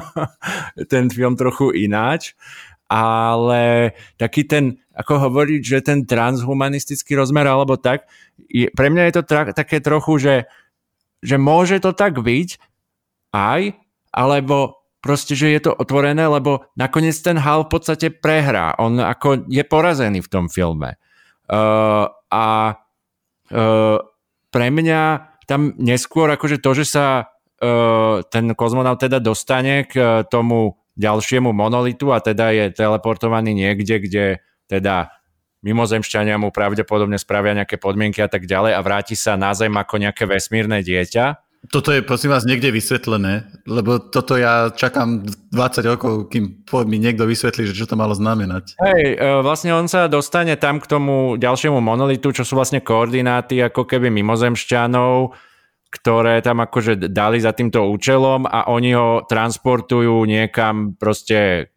ten 0.92 1.06
film 1.14 1.38
trochu 1.38 1.70
ináč, 1.70 2.34
ale 2.94 3.98
taký 4.22 4.46
ten, 4.46 4.78
ako 4.94 5.26
hovoriť, 5.26 5.62
že 5.66 5.80
ten 5.82 6.06
transhumanistický 6.06 7.18
rozmer 7.18 7.50
alebo 7.50 7.74
tak, 7.74 8.06
je, 8.54 8.70
pre 8.70 8.94
mňa 8.94 9.10
je 9.10 9.14
to 9.18 9.24
tra- 9.26 9.50
také 9.50 9.82
trochu, 9.82 10.22
že, 10.22 10.36
že 11.26 11.42
môže 11.42 11.82
to 11.82 11.90
tak 11.98 12.22
byť 12.22 12.62
aj, 13.34 13.74
alebo 14.14 14.86
proste, 15.02 15.34
že 15.34 15.50
je 15.50 15.62
to 15.66 15.74
otvorené, 15.74 16.22
lebo 16.30 16.70
nakoniec 16.78 17.18
ten 17.18 17.42
Hal 17.42 17.66
v 17.66 17.74
podstate 17.74 18.08
prehrá. 18.14 18.78
On 18.78 19.02
ako 19.02 19.50
je 19.50 19.66
porazený 19.66 20.22
v 20.22 20.32
tom 20.32 20.46
filme. 20.46 21.02
Uh, 21.50 22.08
a 22.30 22.78
uh, 22.78 23.98
pre 24.54 24.68
mňa 24.70 25.02
tam 25.50 25.76
neskôr 25.82 26.30
akože 26.30 26.62
to, 26.62 26.72
že 26.78 26.86
sa 26.88 27.06
uh, 27.26 28.22
ten 28.30 28.54
kozmonaut 28.54 29.02
teda 29.02 29.18
dostane 29.18 29.90
k 29.90 29.94
uh, 29.98 30.08
tomu 30.30 30.78
ďalšiemu 30.96 31.50
monolitu 31.52 32.14
a 32.14 32.22
teda 32.22 32.54
je 32.54 32.66
teleportovaný 32.74 33.54
niekde, 33.58 33.96
kde 34.04 34.26
teda 34.70 35.10
mimozemšťania 35.64 36.38
mu 36.38 36.52
pravdepodobne 36.52 37.16
spravia 37.18 37.58
nejaké 37.58 37.80
podmienky 37.80 38.20
a 38.20 38.30
tak 38.30 38.46
ďalej 38.46 38.76
a 38.76 38.84
vráti 38.84 39.16
sa 39.16 39.40
na 39.40 39.56
Zem 39.56 39.74
ako 39.74 40.02
nejaké 40.02 40.28
vesmírne 40.28 40.84
dieťa 40.84 41.44
toto 41.72 41.96
je 41.96 42.04
prosím 42.04 42.36
vás 42.36 42.44
niekde 42.44 42.76
vysvetlené, 42.76 43.48
lebo 43.64 43.96
toto 43.96 44.36
ja 44.36 44.68
čakám 44.76 45.24
20 45.56 45.92
rokov, 45.96 46.28
kým 46.28 46.68
mi 46.92 46.98
niekto 47.00 47.24
vysvetlí, 47.24 47.72
že 47.72 47.78
čo 47.78 47.88
to 47.88 47.96
malo 47.96 48.12
znamenať. 48.12 48.76
Hej, 48.84 49.16
e, 49.16 49.28
vlastne 49.40 49.72
on 49.72 49.88
sa 49.88 50.12
dostane 50.12 50.60
tam 50.60 50.84
k 50.84 50.90
tomu 50.92 51.40
ďalšiemu 51.40 51.80
monolitu, 51.80 52.36
čo 52.36 52.44
sú 52.44 52.60
vlastne 52.60 52.84
koordináty 52.84 53.64
ako 53.64 53.88
keby 53.88 54.12
mimozemšťanov, 54.12 55.32
ktoré 55.94 56.42
tam 56.42 56.66
akože 56.66 57.14
dali 57.14 57.38
za 57.38 57.54
týmto 57.54 57.86
účelom 57.86 58.50
a 58.50 58.66
oni 58.74 58.98
ho 58.98 59.22
transportujú 59.30 60.26
niekam 60.26 60.98
proste 60.98 61.70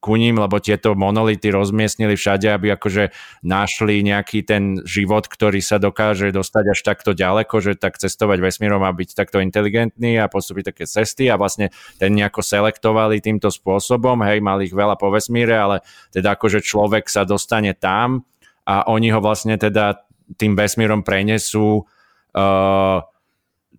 ku 0.00 0.16
ním, 0.16 0.40
lebo 0.40 0.56
tieto 0.64 0.96
monolity 0.96 1.52
rozmiestnili 1.52 2.16
všade, 2.16 2.48
aby 2.48 2.72
akože 2.72 3.12
našli 3.44 4.00
nejaký 4.00 4.48
ten 4.48 4.80
život, 4.88 5.28
ktorý 5.28 5.60
sa 5.60 5.76
dokáže 5.76 6.32
dostať 6.32 6.64
až 6.72 6.80
takto 6.80 7.12
ďaleko, 7.12 7.60
že 7.60 7.76
tak 7.76 8.00
cestovať 8.00 8.40
vesmírom 8.40 8.80
a 8.80 8.96
byť 8.96 9.12
takto 9.12 9.44
inteligentný 9.44 10.16
a 10.16 10.32
postúpiť 10.32 10.72
také 10.72 10.84
cesty 10.88 11.28
a 11.28 11.36
vlastne 11.36 11.68
ten 12.00 12.16
nejako 12.16 12.40
selektovali 12.40 13.20
týmto 13.20 13.52
spôsobom, 13.52 14.24
hej, 14.24 14.40
mali 14.40 14.72
ich 14.72 14.74
veľa 14.74 14.96
po 14.96 15.12
vesmíre, 15.12 15.52
ale 15.52 15.84
teda 16.16 16.32
akože 16.32 16.64
človek 16.64 17.04
sa 17.12 17.28
dostane 17.28 17.76
tam 17.76 18.24
a 18.64 18.88
oni 18.88 19.12
ho 19.12 19.20
vlastne 19.20 19.60
teda 19.60 20.00
tým 20.40 20.56
vesmírom 20.56 21.04
prenesú 21.04 21.84
uh, 21.84 23.04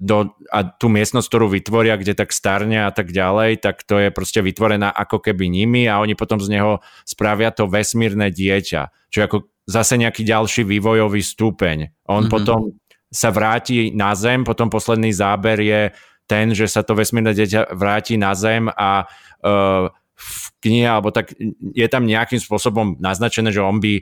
do, 0.01 0.33
a 0.49 0.65
tú 0.65 0.89
miestnosť, 0.89 1.29
ktorú 1.29 1.53
vytvoria, 1.53 1.93
kde 1.93 2.17
tak 2.17 2.33
starne 2.33 2.89
a 2.89 2.89
tak 2.89 3.13
ďalej, 3.13 3.61
tak 3.61 3.85
to 3.85 4.01
je 4.01 4.09
proste 4.09 4.41
vytvorená 4.41 4.89
ako 4.89 5.21
keby 5.21 5.45
nimi 5.45 5.85
a 5.85 6.01
oni 6.01 6.17
potom 6.17 6.41
z 6.41 6.57
neho 6.57 6.81
spravia 7.05 7.53
to 7.53 7.69
vesmírne 7.69 8.33
dieťa, 8.33 9.13
čo 9.13 9.17
je 9.21 9.27
ako 9.29 9.37
zase 9.69 10.01
nejaký 10.01 10.25
ďalší 10.25 10.65
vývojový 10.65 11.21
stupeň. 11.21 12.09
On 12.09 12.25
mm-hmm. 12.25 12.33
potom 12.33 12.81
sa 13.13 13.29
vráti 13.29 13.93
na 13.93 14.17
Zem, 14.17 14.41
potom 14.41 14.73
posledný 14.73 15.13
záber 15.13 15.61
je 15.61 15.81
ten, 16.25 16.49
že 16.57 16.65
sa 16.65 16.81
to 16.81 16.97
vesmírne 16.97 17.37
dieťa 17.37 17.77
vráti 17.77 18.17
na 18.17 18.33
Zem 18.33 18.73
a 18.73 19.05
uh, 19.05 19.85
v 20.17 20.33
knihe, 20.65 20.89
alebo 20.89 21.13
tak 21.13 21.33
je 21.61 21.87
tam 21.89 22.09
nejakým 22.09 22.41
spôsobom 22.41 22.97
naznačené, 22.97 23.53
že 23.53 23.61
on 23.61 23.77
by 23.77 24.01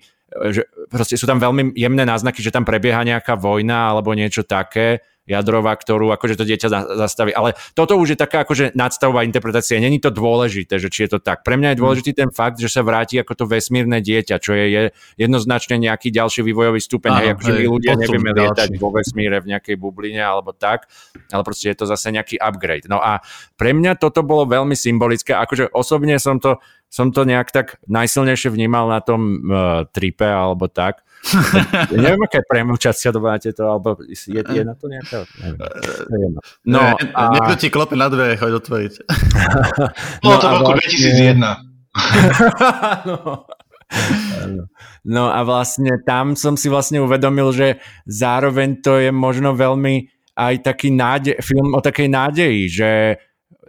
že 0.53 0.69
proste 0.89 1.17
sú 1.17 1.25
tam 1.25 1.41
veľmi 1.41 1.73
jemné 1.73 2.03
náznaky, 2.05 2.39
že 2.45 2.53
tam 2.53 2.65
prebieha 2.65 3.01
nejaká 3.01 3.33
vojna 3.35 3.93
alebo 3.93 4.13
niečo 4.13 4.45
také 4.45 5.01
jadrová, 5.29 5.77
ktorú 5.77 6.09
akože 6.09 6.41
to 6.41 6.43
dieťa 6.43 6.97
zastaví. 6.97 7.29
Ale 7.37 7.53
toto 7.77 7.93
už 8.01 8.17
je 8.17 8.17
taká 8.17 8.41
akože 8.41 8.73
nadstavová 8.73 9.21
interpretácia. 9.21 9.77
Není 9.77 10.01
to 10.01 10.09
dôležité, 10.09 10.81
že 10.81 10.89
či 10.89 11.05
je 11.05 11.15
to 11.15 11.19
tak. 11.21 11.45
Pre 11.45 11.53
mňa 11.53 11.73
je 11.73 11.77
mm. 11.77 11.81
dôležitý 11.85 12.11
ten 12.17 12.29
fakt, 12.33 12.57
že 12.57 12.65
sa 12.65 12.81
vráti 12.81 13.21
ako 13.21 13.37
to 13.37 13.45
vesmírne 13.45 14.01
dieťa, 14.01 14.41
čo 14.41 14.57
je, 14.57 14.65
je 14.73 14.81
jednoznačne 15.21 15.77
nejaký 15.77 16.09
ďalší 16.09 16.41
vývojový 16.41 16.81
stupeň. 16.81 17.11
Áno, 17.13 17.21
hej, 17.21 17.29
akože 17.37 17.51
my 17.53 17.65
ľudia 17.69 17.93
nevieme 17.93 18.31
lietať 18.33 18.69
vo 18.81 18.89
vesmíre 18.89 19.37
v 19.45 19.53
nejakej 19.53 19.75
bubline 19.77 20.17
alebo 20.25 20.49
tak, 20.57 20.89
ale 21.29 21.45
proste 21.45 21.69
je 21.69 21.77
to 21.77 21.85
zase 21.85 22.09
nejaký 22.09 22.41
upgrade. 22.41 22.89
No 22.89 22.97
a 22.97 23.21
pre 23.53 23.77
mňa 23.77 24.01
toto 24.01 24.25
bolo 24.25 24.49
veľmi 24.49 24.73
symbolické. 24.73 25.37
Akože 25.37 25.69
osobne 25.69 26.17
som 26.17 26.41
to 26.41 26.57
som 26.89 27.13
to 27.13 27.23
nejak 27.23 27.53
tak 27.53 27.77
najsilnejšie 27.85 28.49
vnímal 28.49 28.89
na 28.89 28.99
tom 28.99 29.45
uh, 29.45 29.85
tripe 29.93 30.25
alebo 30.25 30.65
tak, 30.65 31.05
ja 31.91 31.99
neviem, 32.03 32.23
aká 32.23 32.39
je 32.39 32.47
premlčacia 32.47 33.11
doba 33.11 33.35
na 33.35 33.39
tieto, 33.43 33.67
alebo 33.67 33.99
je, 34.07 34.39
je 34.39 34.63
na 34.63 34.73
to 34.73 34.87
nejaká? 34.87 35.27
Neviem. 35.43 36.33
No, 36.63 36.79
ne, 36.79 37.11
a... 37.11 37.21
Niekto 37.35 37.55
ti 37.59 37.67
klope 37.67 37.99
na 37.99 38.07
dvere, 38.07 38.39
choď 38.39 38.63
otvoriť. 38.63 38.93
Bolo 40.23 40.35
no, 40.39 40.39
to 40.39 40.47
v 40.47 40.53
roku 40.55 40.71
vlastne... 40.79 41.35
2001. 41.35 41.43
no. 43.09 43.17
no 45.03 45.23
a 45.27 45.39
vlastne 45.43 45.99
tam 46.07 46.39
som 46.39 46.55
si 46.55 46.71
vlastne 46.71 47.03
uvedomil, 47.03 47.51
že 47.51 47.83
zároveň 48.07 48.79
to 48.79 49.03
je 49.03 49.11
možno 49.11 49.53
veľmi 49.53 50.07
aj 50.39 50.55
taký 50.63 50.95
nádej, 50.95 51.35
film 51.43 51.75
o 51.75 51.83
takej 51.83 52.07
nádeji, 52.07 52.61
že 52.71 52.91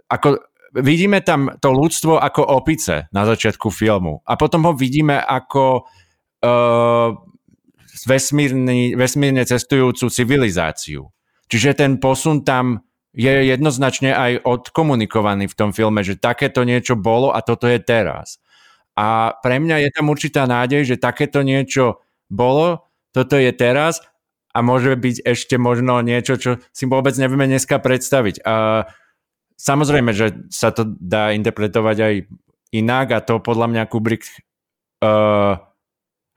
ako 0.07 0.50
vidíme 0.75 1.19
tam 1.21 1.51
to 1.59 1.69
ľudstvo 1.71 2.19
ako 2.19 2.41
opice 2.43 3.11
na 3.11 3.23
začiatku 3.27 3.71
filmu 3.71 4.23
a 4.23 4.39
potom 4.39 4.67
ho 4.67 4.73
vidíme 4.73 5.19
ako 5.19 5.87
uh, 6.43 7.09
vesmírny, 8.07 8.95
vesmírne 8.95 9.43
cestujúcu 9.43 10.07
civilizáciu. 10.07 11.11
Čiže 11.51 11.83
ten 11.83 11.99
posun 11.99 12.47
tam 12.47 12.87
je 13.11 13.51
jednoznačne 13.51 14.15
aj 14.15 14.47
odkomunikovaný 14.47 15.51
v 15.51 15.57
tom 15.57 15.75
filme, 15.75 15.99
že 15.99 16.15
takéto 16.15 16.63
niečo 16.63 16.95
bolo 16.95 17.35
a 17.35 17.43
toto 17.43 17.67
je 17.67 17.75
teraz. 17.83 18.39
A 18.95 19.35
pre 19.43 19.59
mňa 19.59 19.87
je 19.87 19.89
tam 19.91 20.07
určitá 20.07 20.47
nádej, 20.47 20.95
že 20.95 21.03
takéto 21.03 21.43
niečo 21.43 21.99
bolo, 22.31 22.87
toto 23.11 23.35
je 23.35 23.51
teraz 23.51 23.99
a 24.55 24.63
môže 24.63 24.95
byť 24.95 25.27
ešte 25.27 25.55
možno 25.59 25.99
niečo, 25.99 26.39
čo 26.39 26.51
si 26.71 26.87
vôbec 26.87 27.15
nevieme 27.19 27.47
dneska 27.47 27.79
predstaviť. 27.79 28.43
A 28.47 28.87
samozrejme, 29.61 30.11
že 30.11 30.49
sa 30.49 30.73
to 30.73 30.89
dá 30.97 31.29
interpretovať 31.37 31.97
aj 32.01 32.13
inak 32.73 33.07
a 33.13 33.19
to 33.21 33.37
podľa 33.37 33.67
mňa 33.69 33.83
Kubrick 33.85 34.25
uh, 35.05 35.61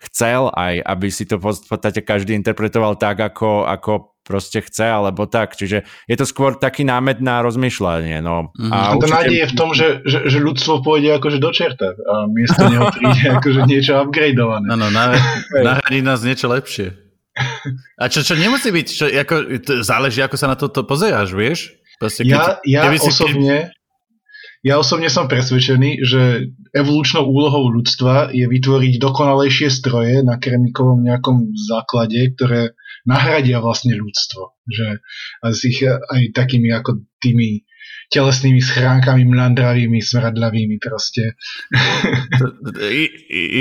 chcel 0.04 0.52
aj, 0.52 0.84
aby 0.84 1.08
si 1.08 1.24
to 1.24 1.40
v 1.40 1.56
podstate 1.56 2.04
každý 2.04 2.36
interpretoval 2.36 3.00
tak, 3.00 3.24
ako, 3.24 3.64
ako 3.64 4.12
proste 4.24 4.64
chce, 4.64 4.88
alebo 4.88 5.28
tak. 5.28 5.56
Čiže 5.56 5.84
je 5.84 6.16
to 6.16 6.24
skôr 6.24 6.56
taký 6.56 6.84
námet 6.84 7.20
na 7.20 7.44
rozmýšľanie. 7.44 8.20
No. 8.24 8.52
Mm-hmm. 8.56 8.72
A, 8.72 8.78
a 8.92 9.00
to 9.00 9.08
nádej 9.08 9.36
je 9.36 9.46
v 9.52 9.54
tom, 9.56 9.70
že, 9.76 9.88
že, 10.04 10.18
že 10.28 10.38
ľudstvo 10.40 10.80
pôjde 10.80 11.16
akože 11.20 11.38
do 11.40 11.50
čerta 11.52 11.92
a 11.92 12.28
miesto 12.28 12.60
neho 12.68 12.88
príde 12.92 13.24
akože 13.36 13.60
niečo 13.68 14.00
upgradeované. 14.00 14.66
Áno, 14.68 14.88
nahradí 15.52 16.00
nás 16.00 16.24
niečo 16.24 16.48
lepšie. 16.48 16.96
A 17.98 18.06
čo, 18.06 18.22
čo 18.22 18.38
nemusí 18.38 18.70
byť, 18.70 18.86
čo, 18.86 19.04
ako, 19.10 19.34
to 19.58 19.72
záleží, 19.82 20.22
ako 20.22 20.36
sa 20.38 20.46
na 20.46 20.56
toto 20.56 20.86
pozeráš, 20.86 21.34
vieš? 21.34 21.74
Proste, 22.04 22.28
keď, 22.28 22.60
ja, 22.68 22.84
ja 22.84 22.92
osobne, 23.00 23.72
ja 24.60 24.76
osobne 24.76 25.08
som 25.08 25.24
presvedčený, 25.24 26.04
že 26.04 26.52
evolučnou 26.76 27.24
úlohou 27.24 27.72
ľudstva 27.72 28.32
je 28.32 28.44
vytvoriť 28.44 29.00
dokonalejšie 29.00 29.68
stroje 29.72 30.20
na 30.20 30.36
kremikovom 30.36 31.00
nejakom 31.00 31.52
základe, 31.56 32.20
ktoré 32.36 32.76
nahradia 33.08 33.64
vlastne 33.64 33.96
ľudstvo. 33.96 34.56
Že 34.68 34.86
a 35.40 35.46
s 35.52 35.60
ich 35.64 35.80
aj 35.84 36.32
takými 36.36 36.72
ako 36.76 37.04
tými 37.24 37.64
telesnými 38.12 38.60
schránkami 38.60 39.24
mlandravými, 39.24 40.00
smradlavými 40.00 40.76
proste. 40.76 41.40
I, 43.00 43.08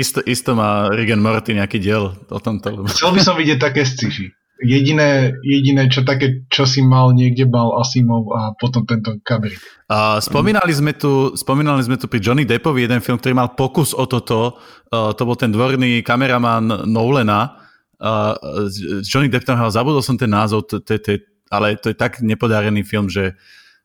isto, 0.00 0.20
isto 0.24 0.52
má 0.52 0.92
and 0.92 1.24
Morty 1.24 1.56
nejaký 1.56 1.80
diel 1.80 2.12
o 2.12 2.38
tomto. 2.40 2.84
Chcel 2.92 3.12
by 3.16 3.20
som 3.24 3.40
vidieť 3.40 3.58
také 3.60 3.88
sci 3.88 4.36
Jediné, 4.62 5.34
jediné, 5.42 5.90
čo 5.90 6.06
také, 6.06 6.46
čo 6.46 6.62
si 6.62 6.78
mal 6.78 7.10
niekde, 7.10 7.42
mal 7.50 7.74
Asimov 7.82 8.30
a 8.30 8.54
potom 8.54 8.86
tento 8.86 9.18
Kabri. 9.26 9.58
A 9.90 10.22
spomínali 10.22 10.70
sme 10.70 10.94
tu, 10.94 11.34
spomínali 11.34 11.82
sme 11.82 11.98
tu 11.98 12.06
pri 12.06 12.22
Johnny 12.22 12.46
Deppovi 12.46 12.86
jeden 12.86 13.02
film, 13.02 13.18
ktorý 13.18 13.34
mal 13.34 13.58
pokus 13.58 13.90
o 13.90 14.06
toto. 14.06 14.62
Uh, 14.94 15.10
to 15.10 15.26
bol 15.26 15.34
ten 15.34 15.50
dvorný 15.50 16.06
kameraman 16.06 16.86
Nolena. 16.86 17.66
Uh, 17.98 18.70
Johnny 19.02 19.26
Depp 19.26 19.42
tam 19.42 19.58
hral, 19.58 19.74
zabudol 19.74 20.06
som 20.06 20.14
ten 20.14 20.30
názov, 20.30 20.70
ale 21.50 21.66
to 21.82 21.90
je 21.90 21.96
tak 21.98 22.22
nepodarený 22.22 22.86
film, 22.86 23.10
že 23.10 23.34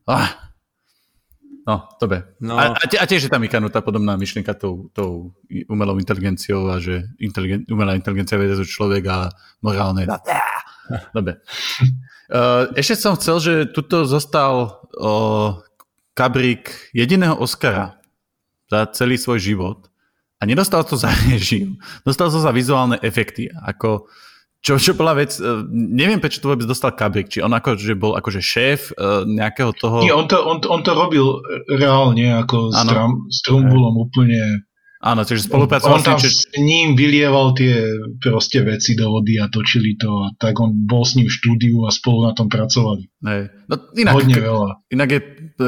ah, 0.06 0.50
No, 1.70 1.86
dobre. 2.02 2.34
No. 2.42 2.58
A, 2.58 2.74
a 2.74 3.06
tiež 3.06 3.30
je 3.30 3.32
tam 3.32 3.46
vykanutá 3.46 3.86
podobná 3.86 4.18
myšlienka 4.18 4.58
tou, 4.58 4.90
tou 4.90 5.38
umelou 5.70 6.02
inteligenciou 6.02 6.66
a 6.66 6.82
že 6.82 7.06
inteligen, 7.22 7.62
umelá 7.70 7.94
inteligencia 7.94 8.42
vedie 8.42 8.58
zo 8.58 8.66
človek 8.66 9.06
a 9.06 9.30
morálne. 9.62 10.10
Dobre. 11.18 11.42
Uh, 12.30 12.70
ešte 12.78 12.98
som 12.98 13.18
chcel, 13.18 13.38
že 13.42 13.54
tuto 13.74 14.06
zostal 14.06 14.86
uh, 14.98 15.62
Kabrik 16.14 16.92
jediného 16.94 17.38
Oscara 17.40 17.98
za 18.70 18.86
celý 18.94 19.18
svoj 19.18 19.40
život 19.42 19.90
a 20.40 20.46
nedostal 20.46 20.86
to 20.86 20.96
za 21.00 21.10
režiu. 21.32 21.80
Dostal 22.06 22.30
to 22.30 22.40
za 22.40 22.54
vizuálne 22.54 23.02
efekty. 23.02 23.50
Ako, 23.50 24.06
čo, 24.62 24.78
čo 24.78 24.94
bola 24.94 25.16
vec, 25.16 25.36
e, 25.40 25.44
neviem 25.72 26.22
prečo 26.22 26.44
to 26.44 26.52
vôbec 26.52 26.70
dostal 26.70 26.94
Kabrik, 26.94 27.32
či 27.34 27.42
on 27.42 27.52
ako, 27.56 27.80
že 27.80 27.96
bol 27.96 28.14
akože 28.20 28.44
šéf 28.44 28.94
nejakého 29.26 29.72
toho... 29.76 30.04
Nie, 30.04 30.14
on 30.14 30.30
to, 30.30 30.38
on, 30.44 30.62
on 30.68 30.84
to 30.84 30.92
robil 30.96 31.42
reálne, 31.72 32.46
ako 32.46 32.72
s 33.28 33.38
Trumbulom 33.42 33.96
úplne 34.00 34.69
Áno, 35.00 35.24
čiže 35.24 35.48
spolupracoval 35.48 35.96
On 35.96 36.04
tam 36.04 36.20
či... 36.20 36.28
s 36.28 36.44
ním 36.60 36.92
vylieval 37.00 37.56
tie 37.56 37.88
proste 38.20 38.60
veci 38.68 39.00
do 39.00 39.08
vody 39.16 39.40
a 39.40 39.48
točili 39.48 39.96
to 39.96 40.28
a 40.28 40.36
tak 40.36 40.60
on 40.60 40.76
bol 40.76 41.08
s 41.08 41.16
ním 41.16 41.32
v 41.32 41.36
štúdiu 41.40 41.88
a 41.88 41.90
spolu 41.90 42.28
na 42.28 42.36
tom 42.36 42.52
pracovali. 42.52 43.08
Hej. 43.24 43.48
No, 43.72 43.76
inak, 43.96 44.14
Hodne 44.20 44.36
veľa. 44.36 44.70
Inak 44.92 45.10
je 45.16 45.20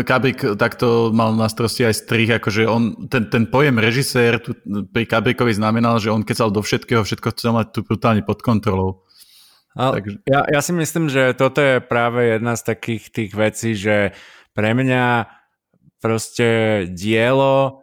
Kabrik 0.04 0.40
takto 0.60 1.16
mal 1.16 1.32
na 1.32 1.48
starosti 1.48 1.88
aj 1.88 2.04
strih, 2.04 2.28
akože 2.28 2.68
on, 2.68 3.08
ten, 3.08 3.32
ten 3.32 3.48
pojem 3.48 3.80
režisér 3.80 4.44
tu, 4.44 4.52
pri 4.92 5.08
Kabrikovi 5.08 5.56
znamenal, 5.56 6.04
že 6.04 6.12
on 6.12 6.28
kecal 6.28 6.52
do 6.52 6.60
všetkého, 6.60 7.08
všetko 7.08 7.32
chcel 7.32 7.56
mať 7.56 7.72
tu 7.72 7.80
brutálne 7.88 8.28
pod 8.28 8.44
kontrolou. 8.44 9.08
A, 9.80 9.96
Takže... 9.96 10.28
ja, 10.28 10.44
ja 10.44 10.60
si 10.60 10.76
myslím, 10.76 11.08
že 11.08 11.32
toto 11.40 11.64
je 11.64 11.80
práve 11.80 12.36
jedna 12.36 12.60
z 12.60 12.68
takých 12.68 13.04
tých 13.16 13.32
vecí, 13.32 13.80
že 13.80 14.12
pre 14.52 14.76
mňa 14.76 15.32
proste 16.04 16.48
dielo 16.92 17.81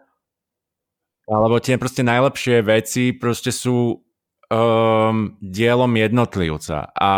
alebo 1.28 1.60
tie 1.60 1.76
proste 1.76 2.00
najlepšie 2.00 2.64
veci 2.64 3.12
proste 3.12 3.52
sú 3.52 4.00
um, 4.48 5.36
dielom 5.44 5.92
jednotlivca. 5.92 6.88
A 6.96 7.12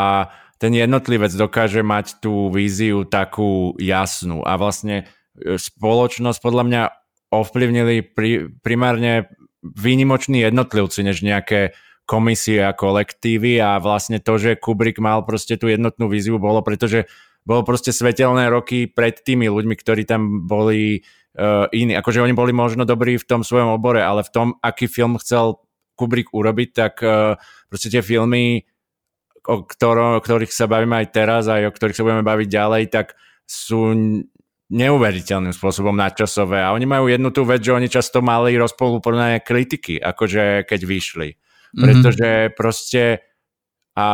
ten 0.60 0.76
jednotlivec 0.76 1.32
dokáže 1.32 1.80
mať 1.80 2.20
tú 2.20 2.52
víziu 2.52 3.08
takú 3.08 3.72
jasnú. 3.80 4.44
A 4.44 4.60
vlastne 4.60 5.08
e, 5.32 5.56
spoločnosť 5.56 6.38
podľa 6.44 6.64
mňa 6.68 6.82
ovplyvnili 7.32 8.04
pri, 8.12 8.52
primárne 8.60 9.32
výnimoční 9.64 10.44
jednotlivci, 10.44 11.00
než 11.00 11.24
nejaké 11.24 11.72
komisie 12.04 12.60
a 12.60 12.76
kolektívy. 12.76 13.56
A 13.56 13.80
vlastne 13.80 14.20
to, 14.20 14.36
že 14.36 14.60
Kubrick 14.60 15.00
mal 15.00 15.24
proste 15.24 15.56
tú 15.56 15.72
jednotnú 15.72 16.12
víziu, 16.12 16.36
bolo 16.36 16.60
pretože 16.60 17.08
bolo 17.40 17.64
proste 17.64 17.88
svetelné 17.88 18.52
roky 18.52 18.84
pred 18.84 19.16
tými 19.16 19.48
ľuďmi, 19.48 19.74
ktorí 19.80 20.04
tam 20.04 20.44
boli 20.44 21.08
uh, 21.36 21.66
iní. 21.70 21.94
Akože 21.94 22.22
oni 22.24 22.34
boli 22.34 22.50
možno 22.50 22.82
dobrí 22.88 23.20
v 23.20 23.28
tom 23.28 23.44
svojom 23.46 23.76
obore, 23.76 24.02
ale 24.02 24.26
v 24.26 24.30
tom, 24.32 24.46
aký 24.64 24.90
film 24.90 25.20
chcel 25.20 25.60
Kubrick 25.94 26.32
urobiť, 26.32 26.68
tak 26.72 26.94
uh, 27.04 27.36
proste 27.68 27.92
tie 27.92 28.00
filmy, 28.00 28.64
o, 29.44 29.62
ktoro, 29.62 30.18
o 30.18 30.22
ktorých 30.24 30.50
sa 30.50 30.64
bavíme 30.66 30.96
aj 30.96 31.08
teraz, 31.12 31.44
aj 31.46 31.68
o 31.68 31.74
ktorých 31.74 31.96
sa 31.96 32.04
budeme 32.06 32.24
baviť 32.24 32.48
ďalej, 32.48 32.82
tak 32.88 33.06
sú 33.44 33.92
neuveriteľným 34.70 35.50
spôsobom 35.50 35.98
nadčasové. 35.98 36.62
A 36.62 36.70
oni 36.70 36.86
majú 36.86 37.10
jednu 37.10 37.34
tú 37.34 37.42
vec, 37.42 37.60
že 37.60 37.74
oni 37.74 37.90
často 37.90 38.22
mali 38.22 38.54
rozpolúplné 38.54 39.42
kritiky, 39.42 39.98
akože 39.98 40.64
keď 40.64 40.80
vyšli. 40.86 41.28
Mhm. 41.74 41.80
Pretože 41.82 42.28
mm-hmm. 42.30 42.56
proste 42.56 43.02
a 43.98 44.06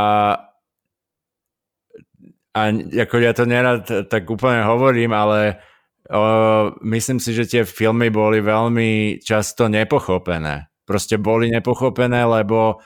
a 2.57 2.73
ako 2.73 3.21
ja 3.21 3.37
to 3.37 3.45
nerad 3.45 3.85
tak 3.85 4.25
úplne 4.33 4.65
hovorím, 4.65 5.13
ale 5.13 5.61
o, 6.11 6.23
myslím 6.87 7.19
si, 7.19 7.35
že 7.35 7.45
tie 7.47 7.63
filmy 7.63 8.11
boli 8.11 8.43
veľmi 8.43 9.23
často 9.23 9.67
nepochopené. 9.67 10.71
Proste 10.87 11.19
boli 11.19 11.51
nepochopené, 11.51 12.23
lebo 12.23 12.79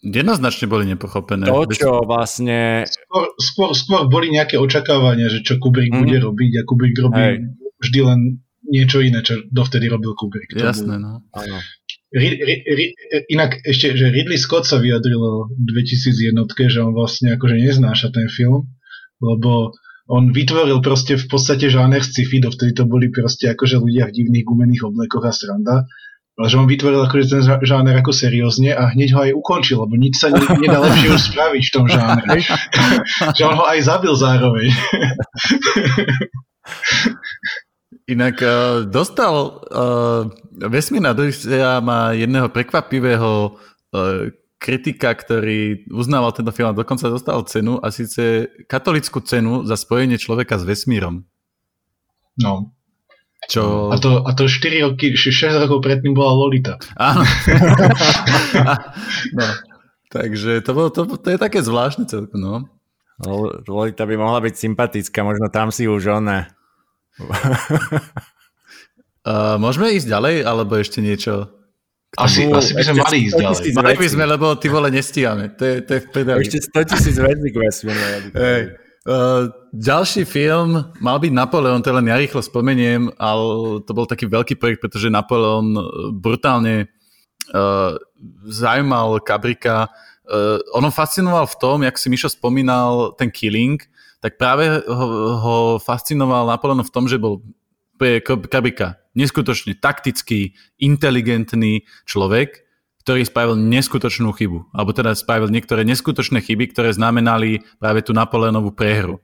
Jednoznačne 0.00 0.64
boli 0.64 0.88
nepochopené. 0.88 1.44
To, 1.44 1.68
čo 1.68 2.00
vlastne... 2.08 2.88
Skôr, 2.88 3.36
skôr, 3.36 3.68
skôr 3.76 4.00
boli 4.08 4.32
nejaké 4.32 4.56
očakávania, 4.56 5.28
že 5.28 5.44
čo 5.44 5.60
Kubrick 5.60 5.92
mm. 5.92 6.00
bude 6.00 6.16
robiť 6.24 6.52
a 6.56 6.62
Kubrick 6.64 6.96
robí 7.04 7.20
Hej. 7.20 7.36
vždy 7.84 8.00
len 8.08 8.20
niečo 8.64 9.04
iné, 9.04 9.20
čo 9.20 9.44
dovtedy 9.52 9.92
robil 9.92 10.16
Kubrick. 10.16 10.56
Jasné, 10.56 10.96
no. 10.96 11.20
Áno. 11.36 11.56
inak 13.28 13.60
ešte, 13.60 13.92
že 13.92 14.08
Ridley 14.08 14.40
Scott 14.40 14.64
sa 14.64 14.80
vyjadril 14.80 15.20
v 15.52 15.62
2001, 15.68 16.48
že 16.48 16.80
on 16.80 16.96
vlastne 16.96 17.36
akože 17.36 17.60
neznáša 17.60 18.08
ten 18.08 18.32
film, 18.32 18.72
lebo 19.20 19.76
on 20.10 20.34
vytvoril 20.34 20.82
proste 20.82 21.14
v 21.14 21.26
podstate 21.30 21.70
žáner 21.70 22.02
sci-fi, 22.02 22.42
dovtedy 22.42 22.74
to 22.74 22.82
boli 22.82 23.14
proste 23.14 23.46
akože 23.46 23.78
ľudia 23.78 24.10
v 24.10 24.16
divných 24.18 24.42
gumených 24.42 24.82
oblekoch 24.82 25.22
a 25.22 25.30
sranda, 25.30 25.86
ale 26.34 26.46
že 26.50 26.58
on 26.58 26.66
vytvoril 26.66 27.06
akože 27.06 27.26
ten 27.30 27.42
žáner 27.46 27.94
ako 27.94 28.10
seriózne 28.10 28.74
a 28.74 28.90
hneď 28.90 29.08
ho 29.14 29.20
aj 29.22 29.32
ukončil, 29.38 29.78
lebo 29.86 29.94
nič 29.94 30.18
sa 30.18 30.34
nedá 30.34 30.82
lepšie 30.82 31.14
už 31.14 31.22
spraviť 31.30 31.62
v 31.62 31.72
tom 31.72 31.86
žánre. 31.86 32.42
že 33.38 33.42
on 33.46 33.54
ho 33.54 33.64
aj 33.70 33.78
zabil 33.86 34.14
zároveň. 34.18 34.68
Inak 38.10 38.42
uh, 38.42 38.82
dostal 38.90 39.62
uh, 39.70 40.26
vesmírna 40.58 41.14
Odisea 41.14 41.78
má 41.78 42.10
jedného 42.10 42.50
prekvapivého 42.50 43.54
uh, 43.94 44.34
kritika, 44.60 45.16
ktorý 45.16 45.88
uznával 45.88 46.36
tento 46.36 46.52
film 46.52 46.70
a 46.70 46.76
dokonca 46.76 47.08
dostal 47.08 47.40
cenu 47.48 47.80
a 47.80 47.88
síce 47.88 48.52
katolickú 48.68 49.24
cenu 49.24 49.64
za 49.64 49.80
spojenie 49.80 50.20
človeka 50.20 50.60
s 50.60 50.68
vesmírom. 50.68 51.24
No. 52.36 52.76
Čo... 53.48 53.88
A 53.88 53.96
to, 53.96 54.20
a 54.20 54.30
to 54.36 54.52
4 54.52 54.84
roky, 54.84 55.16
6 55.16 55.64
rokov 55.64 55.80
predtým 55.80 56.12
bola 56.12 56.36
Lolita. 56.36 56.76
Áno. 57.00 57.24
no. 59.40 59.48
Takže 60.12 60.60
to, 60.60 60.70
bolo, 60.76 60.92
to, 60.92 61.08
to 61.08 61.28
je 61.32 61.38
také 61.40 61.64
zvláštne 61.64 62.04
celkom, 62.04 62.36
no. 62.36 62.68
Lolita 63.64 64.04
by 64.04 64.14
mohla 64.20 64.44
byť 64.44 64.54
sympatická, 64.60 65.24
možno 65.24 65.48
tam 65.48 65.72
si 65.72 65.88
už 65.88 66.20
ona. 66.20 66.52
uh, 69.24 69.56
môžeme 69.56 69.96
ísť 69.96 70.08
ďalej, 70.08 70.34
alebo 70.44 70.76
ešte 70.76 71.00
niečo? 71.00 71.59
Asi, 72.18 72.42
asi 72.50 72.74
by 72.74 72.82
sme 72.82 72.94
mali 73.06 73.18
ísť 73.30 73.34
ďalej. 73.38 73.70
Mali 73.78 73.94
by 73.94 74.08
sme, 74.10 74.24
lebo 74.26 74.46
ty 74.58 74.66
vole 74.66 74.90
nestíhame. 74.90 75.54
To 75.54 75.62
je, 75.62 75.74
to 75.86 75.90
je 75.94 76.00
v 76.02 76.06
predali. 76.10 76.42
Ešte 76.42 76.58
100 76.74 76.90
tisíc 76.90 77.14
vecí 77.14 77.48
Hey. 78.34 78.74
Uh, 79.00 79.48
ďalší 79.72 80.28
film 80.28 80.76
mal 81.00 81.16
byť 81.16 81.32
Napoleon, 81.32 81.80
to 81.80 81.88
len 81.88 82.12
ja 82.12 82.20
rýchlo 82.20 82.44
spomeniem, 82.44 83.08
ale 83.16 83.80
to 83.88 83.96
bol 83.96 84.04
taký 84.04 84.28
veľký 84.28 84.60
projekt, 84.60 84.84
pretože 84.84 85.08
Napoleon 85.08 85.72
uh, 85.72 86.12
brutálne 86.12 86.92
uh, 87.56 87.96
zaujímal 88.44 89.24
Kabrika. 89.24 89.88
Uh, 90.28 90.60
ono 90.76 90.92
fascinoval 90.92 91.48
v 91.48 91.56
tom, 91.56 91.76
jak 91.80 91.96
si 91.96 92.12
Mišo 92.12 92.28
spomínal, 92.28 93.16
ten 93.16 93.32
killing, 93.32 93.80
tak 94.20 94.36
práve 94.36 94.84
ho, 94.84 95.06
ho 95.40 95.56
fascinoval 95.80 96.44
Napoleon 96.44 96.84
v 96.84 96.92
tom, 96.92 97.08
že 97.08 97.16
bol 97.16 97.40
pre 98.00 98.24
Kabrika 98.24 98.96
neskutočne 99.12 99.76
taktický, 99.76 100.56
inteligentný 100.80 101.84
človek, 102.08 102.64
ktorý 103.04 103.28
spravil 103.28 103.60
neskutočnú 103.60 104.32
chybu. 104.32 104.72
Alebo 104.72 104.96
teda 104.96 105.12
spravil 105.12 105.52
niektoré 105.52 105.84
neskutočné 105.84 106.40
chyby, 106.40 106.72
ktoré 106.72 106.96
znamenali 106.96 107.60
práve 107.76 108.00
tú 108.00 108.16
Napoleonovú 108.16 108.72
prehru. 108.72 109.20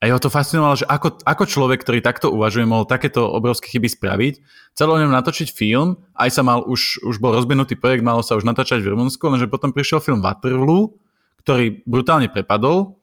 A 0.00 0.08
jeho 0.08 0.16
to 0.16 0.32
fascinovalo, 0.32 0.80
že 0.80 0.88
ako, 0.88 1.20
ako 1.28 1.44
človek, 1.44 1.84
ktorý 1.84 2.00
takto 2.00 2.32
uvažuje, 2.32 2.64
mohol 2.64 2.88
takéto 2.88 3.20
obrovské 3.20 3.68
chyby 3.68 3.84
spraviť. 3.84 4.34
Chcel 4.72 4.88
o 4.88 4.96
ňom 4.96 5.12
natočiť 5.12 5.52
film, 5.52 6.00
aj 6.16 6.40
sa 6.40 6.42
mal, 6.42 6.64
už, 6.64 7.04
už 7.04 7.20
bol 7.20 7.36
rozbenutý 7.36 7.76
projekt, 7.76 8.00
malo 8.00 8.24
sa 8.24 8.40
už 8.40 8.48
natáčať 8.48 8.80
v 8.80 8.96
Rumunsku, 8.96 9.20
lenže 9.28 9.52
potom 9.52 9.76
prišiel 9.76 10.00
film 10.00 10.24
Waterloo, 10.24 10.96
ktorý 11.44 11.84
brutálne 11.84 12.32
prepadol 12.32 12.96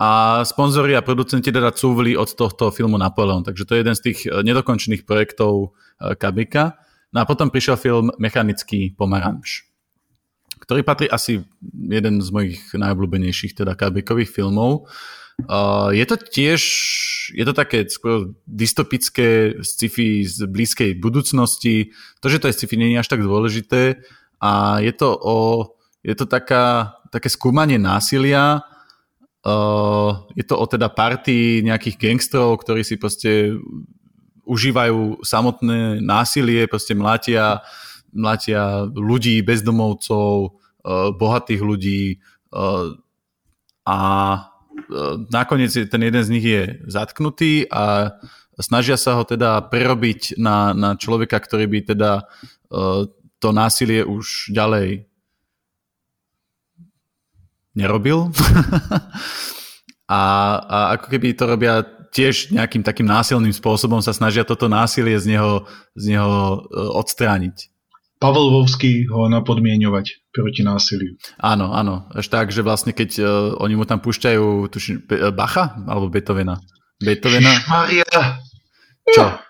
a 0.00 0.40
sponzori 0.48 0.96
a 0.96 1.04
producenti 1.04 1.52
teda 1.52 1.76
cúvli 1.76 2.16
od 2.16 2.32
tohto 2.32 2.72
filmu 2.72 2.96
Napoleon. 2.96 3.44
Takže 3.44 3.68
to 3.68 3.76
je 3.76 3.80
jeden 3.84 3.96
z 3.96 4.02
tých 4.08 4.18
eh, 4.24 4.40
nedokončených 4.40 5.04
projektov 5.04 5.76
eh, 6.00 6.16
Kabika. 6.16 6.80
No 7.12 7.20
a 7.20 7.28
potom 7.28 7.52
prišiel 7.52 7.76
film 7.76 8.08
Mechanický 8.16 8.96
pomaranč, 8.96 9.68
ktorý 10.62 10.86
patrí 10.86 11.10
asi 11.10 11.44
jeden 11.74 12.22
z 12.22 12.28
mojich 12.32 12.70
najobľúbenejších 12.72 13.52
teda 13.52 13.74
Kabikových 13.74 14.30
filmov. 14.30 14.88
Uh, 15.40 15.88
je 15.90 16.04
to 16.04 16.20
tiež, 16.20 16.60
je 17.32 17.44
to 17.48 17.56
také 17.56 17.88
skôr 17.88 18.36
dystopické 18.44 19.58
sci-fi 19.64 20.22
z 20.22 20.44
blízkej 20.44 21.00
budúcnosti. 21.00 21.96
To, 22.20 22.28
že 22.28 22.38
to 22.38 22.46
je 22.52 22.54
sci-fi, 22.60 22.76
nie 22.76 22.92
je 22.92 23.00
až 23.00 23.08
tak 23.08 23.24
dôležité. 23.24 24.04
A 24.38 24.78
je 24.84 24.92
to 24.92 25.16
o, 25.16 25.36
je 26.04 26.12
to 26.12 26.28
taká, 26.28 26.94
také 27.08 27.32
skúmanie 27.32 27.80
násilia, 27.80 28.62
Uh, 29.40 30.28
je 30.36 30.44
to 30.44 30.60
o 30.60 30.66
teda 30.68 30.92
party 30.92 31.64
nejakých 31.64 31.96
gangstrov, 31.96 32.60
ktorí 32.60 32.84
si 32.84 33.00
proste 33.00 33.56
užívajú 34.44 35.24
samotné 35.24 36.04
násilie, 36.04 36.68
proste 36.68 36.92
mlátia, 36.92 37.64
mlátia 38.12 38.84
ľudí, 38.92 39.40
bezdomovcov, 39.40 40.32
uh, 40.44 41.08
bohatých 41.16 41.62
ľudí 41.64 42.20
uh, 42.52 42.92
a 43.88 43.98
nakoniec 45.32 45.72
ten 45.72 46.02
jeden 46.02 46.22
z 46.24 46.32
nich 46.32 46.46
je 46.46 46.62
zatknutý 46.88 47.68
a 47.68 48.16
snažia 48.60 48.96
sa 48.96 49.16
ho 49.16 49.24
teda 49.24 49.60
prerobiť 49.72 50.36
na, 50.40 50.72
na 50.72 50.96
človeka, 50.96 51.36
ktorý 51.36 51.68
by 51.68 51.78
teda 51.94 52.24
to 53.40 53.48
násilie 53.50 54.04
už 54.06 54.50
ďalej 54.54 55.09
nerobil. 57.74 58.30
a, 60.10 60.20
a 60.58 60.78
ako 60.98 61.06
keby 61.10 61.34
to 61.34 61.44
robia 61.46 61.86
tiež 62.10 62.50
nejakým 62.50 62.82
takým 62.82 63.06
násilným 63.06 63.54
spôsobom 63.54 64.02
sa 64.02 64.10
snažia 64.10 64.42
toto 64.42 64.66
násilie 64.66 65.14
z 65.18 65.38
neho, 65.38 65.66
z 65.94 66.18
neho 66.18 66.30
e, 66.30 66.58
odstrániť. 66.98 67.70
Pavlovsky 68.20 69.08
ho 69.08 69.32
napodmienovať 69.32 70.28
proti 70.28 70.60
násiliu. 70.60 71.16
Áno, 71.40 71.72
áno. 71.72 72.04
Až 72.12 72.28
tak, 72.28 72.52
že 72.52 72.60
vlastne 72.60 72.92
keď 72.92 73.10
uh, 73.16 73.26
oni 73.64 73.80
mu 73.80 73.88
tam 73.88 73.96
púšťajú 73.96 74.68
tuším, 74.68 75.08
Bacha 75.32 75.80
alebo 75.88 76.12
Beethovena? 76.12 76.60
Beethovena? 77.00 77.48
Maria! 77.64 78.44
Čo? 79.08 79.40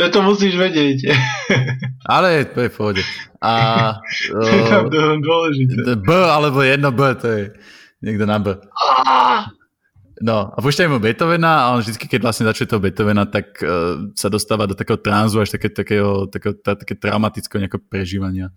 To, 0.00 0.08
to 0.08 0.20
musíš 0.24 0.56
vedieť. 0.56 1.12
Ale 2.08 2.48
to 2.48 2.64
je 2.64 2.72
v 2.72 2.76
pohode. 2.80 3.02
A, 3.42 3.98
to 4.30 4.94
je 4.94 5.18
dôležité. 5.18 5.98
B 5.98 6.08
alebo 6.14 6.62
jedno 6.62 6.94
B, 6.94 7.00
to 7.18 7.26
je 7.26 7.42
niekto 7.98 8.24
na 8.24 8.38
B. 8.38 8.54
No 10.22 10.54
a 10.54 10.58
púšťajú 10.62 10.88
mu 10.94 11.02
Beethovena 11.02 11.66
a 11.66 11.74
on 11.74 11.82
vždy, 11.82 11.98
keď 11.98 12.20
vlastne 12.22 12.46
začne 12.46 12.70
toho 12.70 12.78
Beethovena, 12.78 13.26
tak 13.26 13.58
uh, 13.58 14.14
sa 14.14 14.30
dostáva 14.30 14.70
do 14.70 14.78
takého 14.78 14.94
tranzu 15.02 15.42
až 15.42 15.58
také, 15.58 15.66
takého, 15.74 16.30
takého, 16.30 16.54
také 16.54 16.94
traumatického 16.94 17.58
nejakého 17.58 17.82
prežívania. 17.90 18.54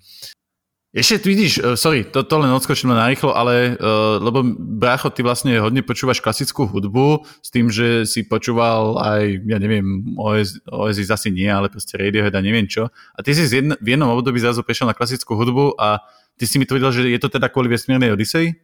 Ešte 0.95 1.27
vidíš, 1.27 1.53
uh, 1.59 1.75
sorry, 1.75 2.07
to, 2.07 2.23
to 2.23 2.39
len 2.39 2.55
odskočím 2.55 2.95
na 2.95 3.11
rýchlo, 3.11 3.35
ale 3.35 3.75
uh, 3.75 4.15
lebo 4.15 4.47
brácho, 4.55 5.11
ty 5.11 5.27
vlastne 5.27 5.51
hodne 5.59 5.83
počúvaš 5.83 6.23
klasickú 6.23 6.71
hudbu 6.71 7.27
s 7.43 7.51
tým, 7.51 7.67
že 7.67 8.07
si 8.07 8.23
počúval 8.23 8.95
aj, 9.03 9.43
ja 9.43 9.59
neviem, 9.59 10.15
OS, 10.15 10.63
Oasis 10.71 11.11
asi 11.11 11.35
nie, 11.35 11.51
ale 11.51 11.67
proste 11.67 11.99
Radiohead 11.99 12.31
a 12.31 12.39
neviem 12.39 12.63
čo. 12.63 12.87
A 13.11 13.19
ty 13.19 13.35
si 13.35 13.43
jedn, 13.43 13.75
v 13.75 13.87
jednom 13.91 14.07
období 14.15 14.39
zrazu 14.39 14.63
prešiel 14.63 14.87
na 14.87 14.95
klasickú 14.95 15.35
hudbu 15.35 15.75
a 15.75 15.99
ty 16.39 16.47
si 16.47 16.55
mi 16.55 16.63
tvrdil, 16.63 16.95
že 16.95 17.01
je 17.11 17.19
to 17.19 17.27
teda 17.27 17.51
kvôli 17.51 17.67
vesmírnej 17.67 18.15
Odisei? 18.15 18.55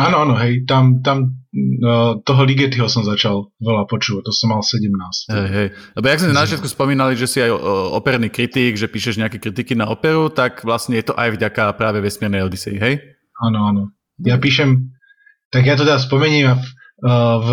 Áno, 0.00 0.24
áno, 0.24 0.34
hej, 0.40 0.64
tam, 0.64 1.04
tam 1.04 1.36
uh, 1.52 2.16
toho 2.24 2.42
Ligetyho 2.48 2.88
som 2.88 3.04
začal 3.04 3.52
veľa 3.60 3.84
počúvať, 3.84 4.24
to 4.24 4.32
som 4.32 4.56
mal 4.56 4.64
17. 4.64 4.88
Hej, 5.28 5.48
hej. 5.52 5.68
Lebo 6.00 6.06
jak 6.08 6.20
sme 6.24 6.32
na 6.32 6.44
začiatku 6.48 6.68
spomínali, 6.68 7.12
že 7.12 7.28
si 7.28 7.44
aj 7.44 7.52
operný 7.92 8.32
kritik, 8.32 8.80
že 8.80 8.88
píšeš 8.88 9.20
nejaké 9.20 9.36
kritiky 9.36 9.76
na 9.76 9.92
operu, 9.92 10.32
tak 10.32 10.64
vlastne 10.64 10.96
je 10.96 11.12
to 11.12 11.14
aj 11.16 11.36
vďaka 11.36 11.76
práve 11.76 12.00
vesmírnej 12.00 12.40
Odyssey, 12.40 12.80
hej? 12.80 13.04
Áno, 13.44 13.68
áno. 13.68 13.82
Ja 14.24 14.40
píšem, 14.40 14.96
tak 15.52 15.68
ja 15.68 15.76
to 15.76 15.84
teda 15.84 16.00
spomeniem, 16.00 16.56
v, 16.56 16.64
uh, 17.04 17.36
v 17.42 17.50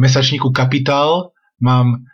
mesačníku 0.00 0.48
Kapitál 0.56 1.36
mám 1.60 2.08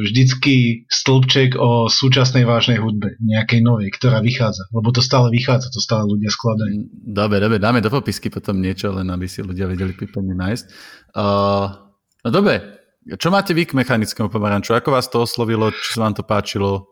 vždycky 0.00 0.88
stĺpček 0.88 1.60
o 1.60 1.84
súčasnej 1.92 2.48
vážnej 2.48 2.80
hudbe, 2.80 3.20
nejakej 3.20 3.60
novej, 3.60 3.92
ktorá 3.92 4.24
vychádza, 4.24 4.64
lebo 4.72 4.88
to 4.88 5.04
stále 5.04 5.28
vychádza, 5.28 5.68
to 5.68 5.84
stále 5.84 6.08
ľudia 6.08 6.32
skladajú. 6.32 6.88
Dobre, 7.04 7.44
dobre, 7.44 7.60
dáme 7.60 7.84
do 7.84 7.92
popisky 7.92 8.32
potom 8.32 8.56
niečo, 8.56 8.88
len 8.96 9.04
aby 9.12 9.28
si 9.28 9.44
ľudia 9.44 9.68
vedeli 9.68 9.92
prípadne 9.92 10.32
nájsť. 10.32 10.64
Uh, 11.12 11.92
no 12.24 12.28
dobre, 12.32 12.80
čo 13.04 13.28
máte 13.28 13.52
vy 13.52 13.68
k 13.68 13.76
mechanickému 13.76 14.32
pomaranču? 14.32 14.72
Ako 14.72 14.96
vás 14.96 15.12
to 15.12 15.28
oslovilo? 15.28 15.68
Či 15.68 16.00
sa 16.00 16.08
vám 16.08 16.16
to 16.16 16.24
páčilo? 16.24 16.88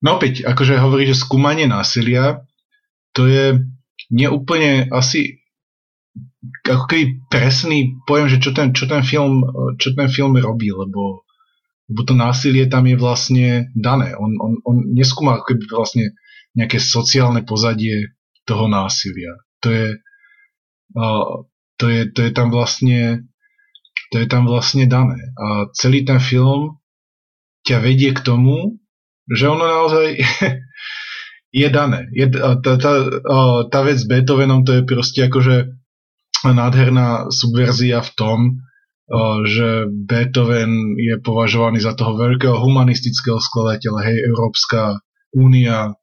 No 0.00 0.16
opäť, 0.16 0.48
akože 0.48 0.80
hovorí, 0.80 1.04
že 1.04 1.20
skúmanie 1.20 1.68
násilia, 1.68 2.48
to 3.12 3.28
je 3.28 3.60
neúplne 4.08 4.88
asi 4.88 5.37
ako 6.42 6.84
keby 6.86 7.04
presný 7.26 7.98
pojem, 8.06 8.30
že 8.30 8.38
čo 8.38 8.50
ten, 8.54 8.70
čo 8.70 8.86
ten, 8.86 9.02
film, 9.02 9.42
čo 9.78 9.94
ten 9.94 10.06
film 10.06 10.38
robí, 10.38 10.70
lebo, 10.70 11.26
lebo 11.90 12.00
to 12.06 12.14
násilie 12.14 12.70
tam 12.70 12.86
je 12.86 12.94
vlastne 12.94 13.46
dané. 13.74 14.14
On, 14.14 14.30
on, 14.38 14.52
on 14.62 14.76
neskúma 14.94 15.38
ako 15.38 15.54
keby 15.54 15.64
vlastne 15.66 16.04
nejaké 16.54 16.78
sociálne 16.78 17.42
pozadie 17.42 18.14
toho 18.46 18.70
násilia. 18.70 19.34
To 19.66 19.68
je, 19.68 19.86
uh, 20.94 21.42
to 21.78 21.84
je, 21.90 22.00
to 22.14 22.20
je 22.22 22.30
tam 22.30 22.54
vlastne 22.54 23.28
to 24.08 24.24
je 24.24 24.26
tam 24.26 24.48
vlastne 24.48 24.88
dané. 24.88 25.20
A 25.36 25.68
celý 25.76 26.04
ten 26.04 26.20
film 26.20 26.80
ťa 27.68 27.84
vedie 27.84 28.16
k 28.16 28.24
tomu, 28.24 28.80
že 29.28 29.48
ono 29.48 29.64
naozaj 29.68 30.16
je 31.60 31.68
dané. 31.68 32.08
Je, 32.16 32.24
tá, 32.32 32.56
tá, 32.80 32.92
tá 33.68 33.80
vec 33.84 34.00
s 34.00 34.08
Beethovenom 34.08 34.64
to 34.64 34.80
je 34.80 34.82
proste 34.88 35.28
akože 35.28 35.77
nádherná 36.46 37.32
subverzia 37.32 38.04
v 38.04 38.10
tom, 38.14 38.38
že 39.48 39.88
Beethoven 39.88 41.00
je 41.00 41.16
považovaný 41.24 41.80
za 41.80 41.96
toho 41.96 42.12
veľkého 42.14 42.60
humanistického 42.60 43.40
skladateľa. 43.40 44.04
Hej, 44.04 44.18
Európska 44.28 45.00
únia 45.32 45.96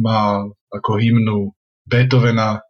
má 0.00 0.40
ako 0.72 0.92
hymnu 0.96 1.52
Beethovena, 1.84 2.64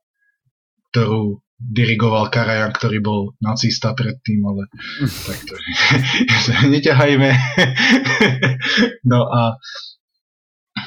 ktorú 0.91 1.39
dirigoval 1.57 2.29
Karajan, 2.29 2.75
ktorý 2.77 3.01
bol 3.01 3.21
nacista 3.41 3.97
predtým, 3.97 4.45
ale 4.45 4.69
tak 5.27 5.39
to 5.49 5.55
neťahajme. 6.75 7.31
no 9.11 9.21
a 9.31 9.43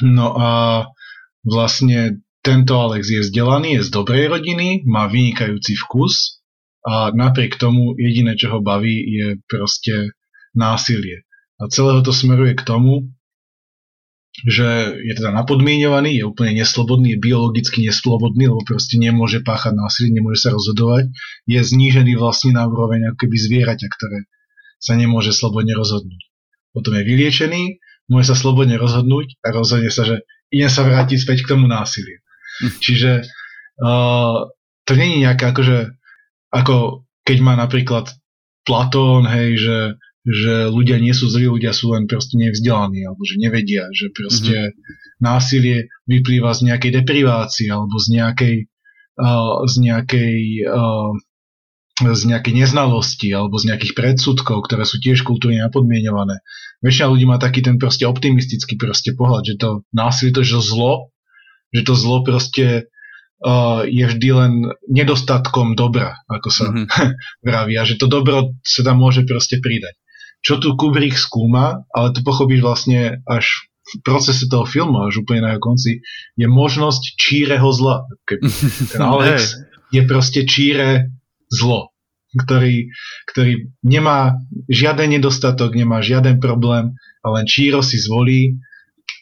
no 0.06 0.28
a 0.38 0.52
vlastne 1.42 2.22
tento 2.40 2.80
Alex 2.80 3.12
je 3.12 3.22
vzdelaný, 3.24 3.80
je 3.80 3.88
z 3.88 3.90
dobrej 3.92 4.32
rodiny, 4.32 4.88
má 4.88 5.12
vynikajúci 5.12 5.76
vkus 5.76 6.40
a 6.88 7.12
napriek 7.12 7.60
tomu 7.60 7.94
jediné, 8.00 8.40
čo 8.40 8.56
ho 8.56 8.60
baví, 8.64 8.96
je 8.96 9.28
proste 9.46 10.16
násilie. 10.56 11.28
A 11.60 11.68
celého 11.68 12.00
to 12.00 12.16
smeruje 12.16 12.56
k 12.56 12.64
tomu, 12.64 13.12
že 14.48 14.96
je 15.04 15.14
teda 15.20 15.36
napodmienovaný, 15.36 16.16
je 16.16 16.24
úplne 16.24 16.56
neslobodný, 16.56 17.20
je 17.20 17.20
biologicky 17.20 17.84
neslobodný, 17.84 18.48
lebo 18.48 18.64
proste 18.64 18.96
nemôže 18.96 19.44
páchať 19.44 19.76
násilie, 19.76 20.16
nemôže 20.16 20.48
sa 20.48 20.56
rozhodovať, 20.56 21.12
je 21.44 21.60
znížený 21.60 22.16
vlastne 22.16 22.56
na 22.56 22.64
úroveň 22.64 23.12
ako 23.12 23.28
keby 23.28 23.36
zvieraťa, 23.36 23.88
ktoré 23.92 24.20
sa 24.80 24.96
nemôže 24.96 25.36
slobodne 25.36 25.76
rozhodnúť. 25.76 26.22
Potom 26.72 26.96
je 26.96 27.04
vyliečený, 27.04 27.84
môže 28.08 28.32
sa 28.32 28.36
slobodne 28.40 28.80
rozhodnúť 28.80 29.44
a 29.44 29.52
rozhodne 29.52 29.92
sa, 29.92 30.08
že 30.08 30.24
ide 30.56 30.72
sa 30.72 30.88
vrátiť 30.88 31.20
späť 31.20 31.44
k 31.44 31.52
tomu 31.58 31.68
násiliu. 31.68 32.24
Čiže 32.60 33.24
uh, 33.80 34.48
to 34.84 34.92
není 34.98 35.24
nejaké 35.24 35.50
akože, 35.54 35.96
ako 36.52 37.06
keď 37.24 37.38
má 37.40 37.54
napríklad 37.56 38.12
Platón, 38.68 39.26
hej, 39.26 39.58
že, 39.58 39.78
že 40.28 40.54
ľudia 40.70 41.00
nie 41.00 41.16
sú 41.16 41.32
zlí, 41.32 41.48
ľudia 41.48 41.72
sú 41.74 41.96
len 41.96 42.06
proste 42.06 42.38
nevzdelaní, 42.38 43.08
alebo 43.08 43.22
že 43.24 43.40
nevedia, 43.40 43.88
že 43.96 44.12
proste 44.12 44.74
mm-hmm. 44.74 45.24
násilie 45.24 45.78
vyplýva 46.06 46.52
z 46.54 46.70
nejakej 46.70 46.92
deprivácie, 47.02 47.72
alebo 47.72 47.98
z 47.98 48.08
nejakej, 48.20 48.56
uh, 49.18 49.64
z 49.66 49.76
nejakej 49.80 50.36
uh, 50.68 51.14
z 52.00 52.32
nejakej 52.32 52.56
neznalosti 52.56 53.28
alebo 53.36 53.60
z 53.60 53.68
nejakých 53.76 53.92
predsudkov, 53.92 54.72
ktoré 54.72 54.88
sú 54.88 55.04
tiež 55.04 55.28
kultúrne 55.28 55.60
napodmienované. 55.60 56.40
Väčšina 56.80 57.12
ľudí 57.12 57.28
má 57.28 57.36
taký 57.36 57.60
ten 57.60 57.76
proste 57.76 58.08
optimistický 58.08 58.80
proste 58.80 59.12
pohľad, 59.20 59.44
že 59.44 59.56
to 59.60 59.84
násilie 59.92 60.32
to 60.32 60.40
je 60.40 60.56
zlo 60.64 61.12
že 61.74 61.82
to 61.86 61.94
zlo 61.94 62.26
proste 62.26 62.90
uh, 63.46 63.82
je 63.86 64.06
vždy 64.06 64.30
len 64.34 64.54
nedostatkom 64.90 65.74
dobra, 65.74 66.20
ako 66.28 66.50
sa 66.50 66.66
mm-hmm. 66.70 66.88
vraví, 67.48 67.74
a 67.80 67.84
že 67.86 67.96
to 68.00 68.12
dobro 68.12 68.56
sa 68.66 68.82
tam 68.84 69.00
môže 69.00 69.24
proste 69.24 69.62
pridať. 69.64 69.96
Čo 70.40 70.64
tu 70.64 70.72
Kubrick 70.80 71.20
skúma, 71.20 71.84
ale 71.92 72.16
to 72.16 72.24
pochopíš 72.24 72.64
vlastne 72.64 73.20
až 73.28 73.68
v 73.90 74.06
procese 74.06 74.46
toho 74.46 74.70
filmu, 74.70 75.10
až 75.10 75.26
úplne 75.26 75.44
na 75.44 75.50
jeho 75.56 75.64
konci, 75.66 75.92
je 76.38 76.48
možnosť 76.48 77.18
číreho 77.18 77.70
zla. 77.74 78.06
Ten 78.94 79.02
Alex 79.02 79.58
je 79.90 80.02
proste 80.06 80.46
číre 80.46 81.10
zlo, 81.50 81.90
ktorý, 82.38 82.94
ktorý 83.34 83.74
nemá 83.82 84.38
žiaden 84.70 85.18
nedostatok, 85.18 85.74
nemá 85.74 86.06
žiaden 86.06 86.38
problém 86.38 86.94
a 87.26 87.28
len 87.34 87.46
číro 87.50 87.82
si 87.82 87.98
zvolí 87.98 88.62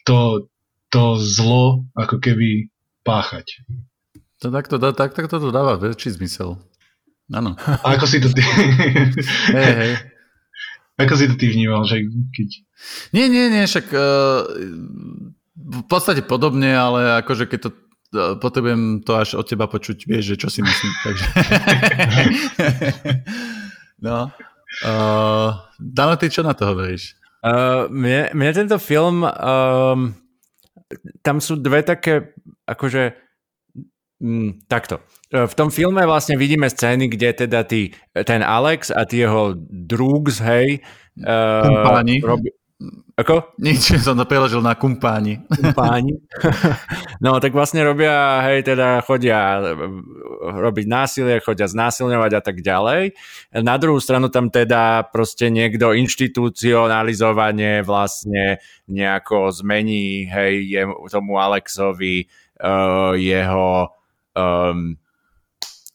to, 0.04 0.48
to 0.88 1.20
zlo 1.20 1.84
ako 1.96 2.16
keby 2.20 2.72
páchať. 3.04 3.64
To 4.44 4.54
takto, 4.54 4.78
tak, 4.78 4.94
tak, 4.94 5.12
tak 5.14 5.26
to 5.28 5.50
dáva 5.50 5.76
väčší 5.76 6.14
zmysel. 6.14 6.56
Áno. 7.28 7.58
A 7.60 7.98
ako 7.98 8.06
si 8.08 8.18
to 8.24 8.32
ty... 8.32 8.40
hey, 9.56 9.72
hey. 9.76 9.92
Ako 10.98 11.14
si 11.14 11.28
to 11.28 11.34
ty 11.36 11.52
vnímal, 11.52 11.84
že 11.84 12.02
keď... 12.32 12.48
Nie, 13.12 13.28
nie, 13.28 13.52
nie, 13.52 13.68
však 13.68 13.86
uh, 13.92 14.48
v 15.54 15.84
podstate 15.86 16.24
podobne, 16.24 16.72
ale 16.72 17.20
akože 17.22 17.46
keď 17.46 17.60
to 17.68 17.70
uh, 17.70 18.34
potrebujem 18.40 19.04
to 19.04 19.12
až 19.14 19.36
od 19.36 19.46
teba 19.46 19.68
počuť, 19.68 20.08
vieš, 20.08 20.34
že 20.34 20.36
čo 20.40 20.48
si 20.48 20.60
myslím, 20.64 20.92
takže... 21.04 21.26
no. 24.06 24.32
Uh, 24.82 25.54
Dano, 25.78 26.16
ty 26.16 26.32
čo 26.32 26.42
na 26.42 26.56
to 26.56 26.72
hovoríš? 26.72 27.14
Uh, 27.44 27.86
mne, 27.92 28.34
mne 28.34 28.50
tento 28.50 28.78
film 28.82 29.22
um, 29.22 30.10
tam 31.20 31.40
sú 31.40 31.60
dve 31.60 31.84
také, 31.84 32.32
akože 32.64 33.12
mm, 34.24 34.68
takto. 34.68 35.04
E, 35.28 35.44
v 35.44 35.54
tom 35.54 35.68
filme 35.68 36.00
vlastne 36.08 36.40
vidíme 36.40 36.68
scény, 36.68 37.12
kde 37.12 37.48
teda 37.48 37.64
tí, 37.68 37.92
ten 38.12 38.40
Alex 38.40 38.88
a 38.90 39.04
tí 39.04 39.20
jeho 39.24 39.52
drugs, 39.68 40.40
hej, 40.40 40.80
uh, 41.20 41.64
kumpáni. 41.64 42.24
Ako? 43.18 43.58
Nič, 43.58 43.90
som 44.06 44.14
to 44.14 44.22
preložil 44.22 44.62
na 44.62 44.78
kumpáni. 44.78 45.42
Kumpáni. 45.50 46.14
no 47.24 47.42
tak 47.42 47.50
vlastne 47.50 47.82
robia, 47.82 48.38
hej, 48.46 48.62
teda 48.62 49.02
chodia 49.02 49.58
e, 49.58 49.62
robiť 50.46 50.86
násilie, 50.86 51.42
chodia 51.42 51.66
znásilňovať 51.66 52.32
a 52.38 52.40
tak 52.42 52.62
ďalej. 52.62 53.18
Na 53.66 53.74
druhú 53.82 53.98
stranu 53.98 54.30
tam 54.30 54.54
teda 54.54 55.10
proste 55.10 55.50
niekto 55.50 55.90
inštitucionalizovanie 55.90 57.82
vlastne 57.82 58.62
nejako 58.86 59.50
zmení, 59.50 60.30
hej, 60.30 60.86
tomu 61.10 61.42
Alexovi 61.42 62.30
uh, 62.62 63.18
jeho 63.18 63.90
um, 64.38 64.94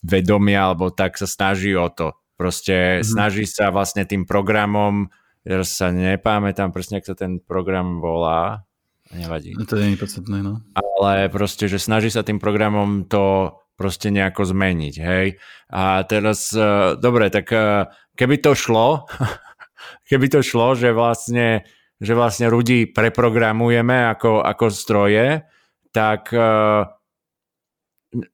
vedomia, 0.03 0.67
alebo 0.67 0.91
tak 0.91 1.15
sa 1.15 1.25
snaží 1.25 1.71
o 1.79 1.87
to. 1.87 2.11
Proste 2.35 2.99
mm-hmm. 2.99 3.07
snaží 3.07 3.45
sa 3.47 3.71
vlastne 3.71 4.03
tým 4.03 4.27
programom 4.27 5.07
Teraz 5.43 5.75
sa 5.75 5.91
nepamätám 5.91 6.71
presne, 6.71 7.03
ak 7.03 7.07
sa 7.11 7.15
ten 7.19 7.43
program 7.43 7.99
volá. 7.99 8.63
Nevadí. 9.11 9.53
No 9.59 9.67
to 9.67 9.75
je 9.75 9.99
podstatné, 9.99 10.39
no. 10.39 10.63
Ale 10.73 11.27
proste, 11.27 11.67
že 11.67 11.77
snaží 11.77 12.07
sa 12.07 12.23
tým 12.23 12.39
programom 12.39 13.05
to 13.05 13.51
proste 13.75 14.07
nejako 14.07 14.55
zmeniť, 14.55 14.95
hej. 15.03 15.35
A 15.75 16.07
teraz, 16.07 16.49
uh, 16.55 16.95
dobre, 16.95 17.27
tak 17.27 17.51
uh, 17.51 17.91
keby 18.15 18.39
to 18.39 18.55
šlo, 18.55 19.03
keby 20.09 20.31
to 20.31 20.39
šlo, 20.39 20.79
že 20.79 20.95
vlastne, 20.95 21.67
že 21.99 22.13
vlastne 22.15 22.47
ľudí 22.47 22.95
preprogramujeme 22.95 24.15
ako, 24.15 24.39
ako 24.41 24.65
stroje, 24.71 25.43
tak 25.91 26.31
uh, 26.31 26.87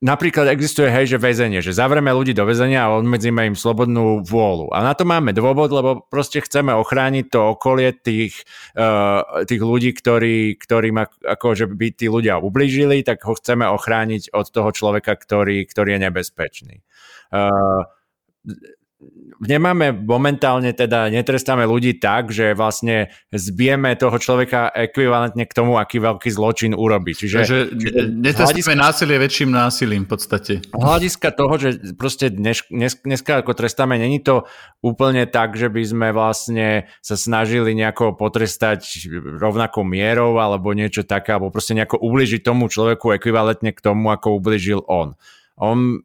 napríklad 0.03 0.51
existuje, 0.51 0.91
hej, 0.91 1.15
že 1.15 1.17
väzenie, 1.17 1.63
že 1.63 1.75
zavreme 1.75 2.11
ľudí 2.11 2.35
do 2.35 2.43
väzenia 2.43 2.87
a 2.87 2.93
obmedzíme 2.99 3.47
im 3.47 3.57
slobodnú 3.57 4.21
vôľu. 4.23 4.71
A 4.75 4.83
na 4.83 4.93
to 4.93 5.07
máme 5.07 5.31
dôvod, 5.31 5.71
lebo 5.71 6.03
proste 6.07 6.43
chceme 6.43 6.75
ochrániť 6.75 7.25
to 7.31 7.39
okolie 7.55 7.95
tých, 7.95 8.43
uh, 8.75 9.43
tých 9.47 9.61
ľudí, 9.63 9.95
ktorí, 9.95 10.59
ktorým 10.59 10.99
akože 11.23 11.71
by 11.71 11.87
tí 11.95 12.11
ľudia 12.11 12.39
ublížili, 12.39 13.01
tak 13.03 13.23
ho 13.23 13.35
chceme 13.35 13.67
ochrániť 13.67 14.35
od 14.35 14.47
toho 14.51 14.69
človeka, 14.75 15.15
ktorý, 15.15 15.63
ktorý 15.67 15.95
je 15.95 15.99
nebezpečný. 16.07 16.75
Uh, 17.31 17.87
nemáme 19.39 19.95
momentálne 19.95 20.75
teda, 20.75 21.07
netrestáme 21.07 21.63
ľudí 21.63 21.95
tak, 21.97 22.35
že 22.35 22.51
vlastne 22.51 23.07
zbijeme 23.31 23.95
toho 23.95 24.19
človeka 24.19 24.67
ekvivalentne 24.75 25.47
k 25.47 25.53
tomu, 25.55 25.79
aký 25.79 26.03
veľký 26.03 26.27
zločin 26.27 26.75
urobí. 26.75 27.15
Čiže, 27.15 27.37
že 27.47 27.57
netrestáme 28.11 28.59
hľadiska, 28.59 28.75
násilie 28.75 29.17
väčším 29.17 29.49
násilím 29.55 30.03
v 30.03 30.09
podstate. 30.11 30.53
Hľadiska 30.75 31.31
toho, 31.31 31.53
že 31.55 31.69
proste 31.95 32.27
dnes, 32.27 32.59
dnes, 32.67 32.99
dneska 32.99 33.39
ako 33.39 33.55
trestáme, 33.55 33.95
není 33.95 34.19
to 34.19 34.43
úplne 34.83 35.23
tak, 35.31 35.55
že 35.55 35.71
by 35.71 35.81
sme 35.87 36.07
vlastne 36.11 36.91
sa 36.99 37.15
snažili 37.15 37.71
nejako 37.79 38.19
potrestať 38.19 38.83
rovnakou 39.39 39.87
mierou 39.87 40.35
alebo 40.43 40.75
niečo 40.75 41.07
také, 41.07 41.39
alebo 41.39 41.55
proste 41.55 41.71
nejako 41.71 42.03
ubližiť 42.03 42.43
tomu 42.43 42.67
človeku 42.67 43.15
ekvivalentne 43.15 43.71
k 43.71 43.79
tomu, 43.79 44.11
ako 44.11 44.35
ubližil 44.35 44.83
on. 44.91 45.15
On 45.55 46.03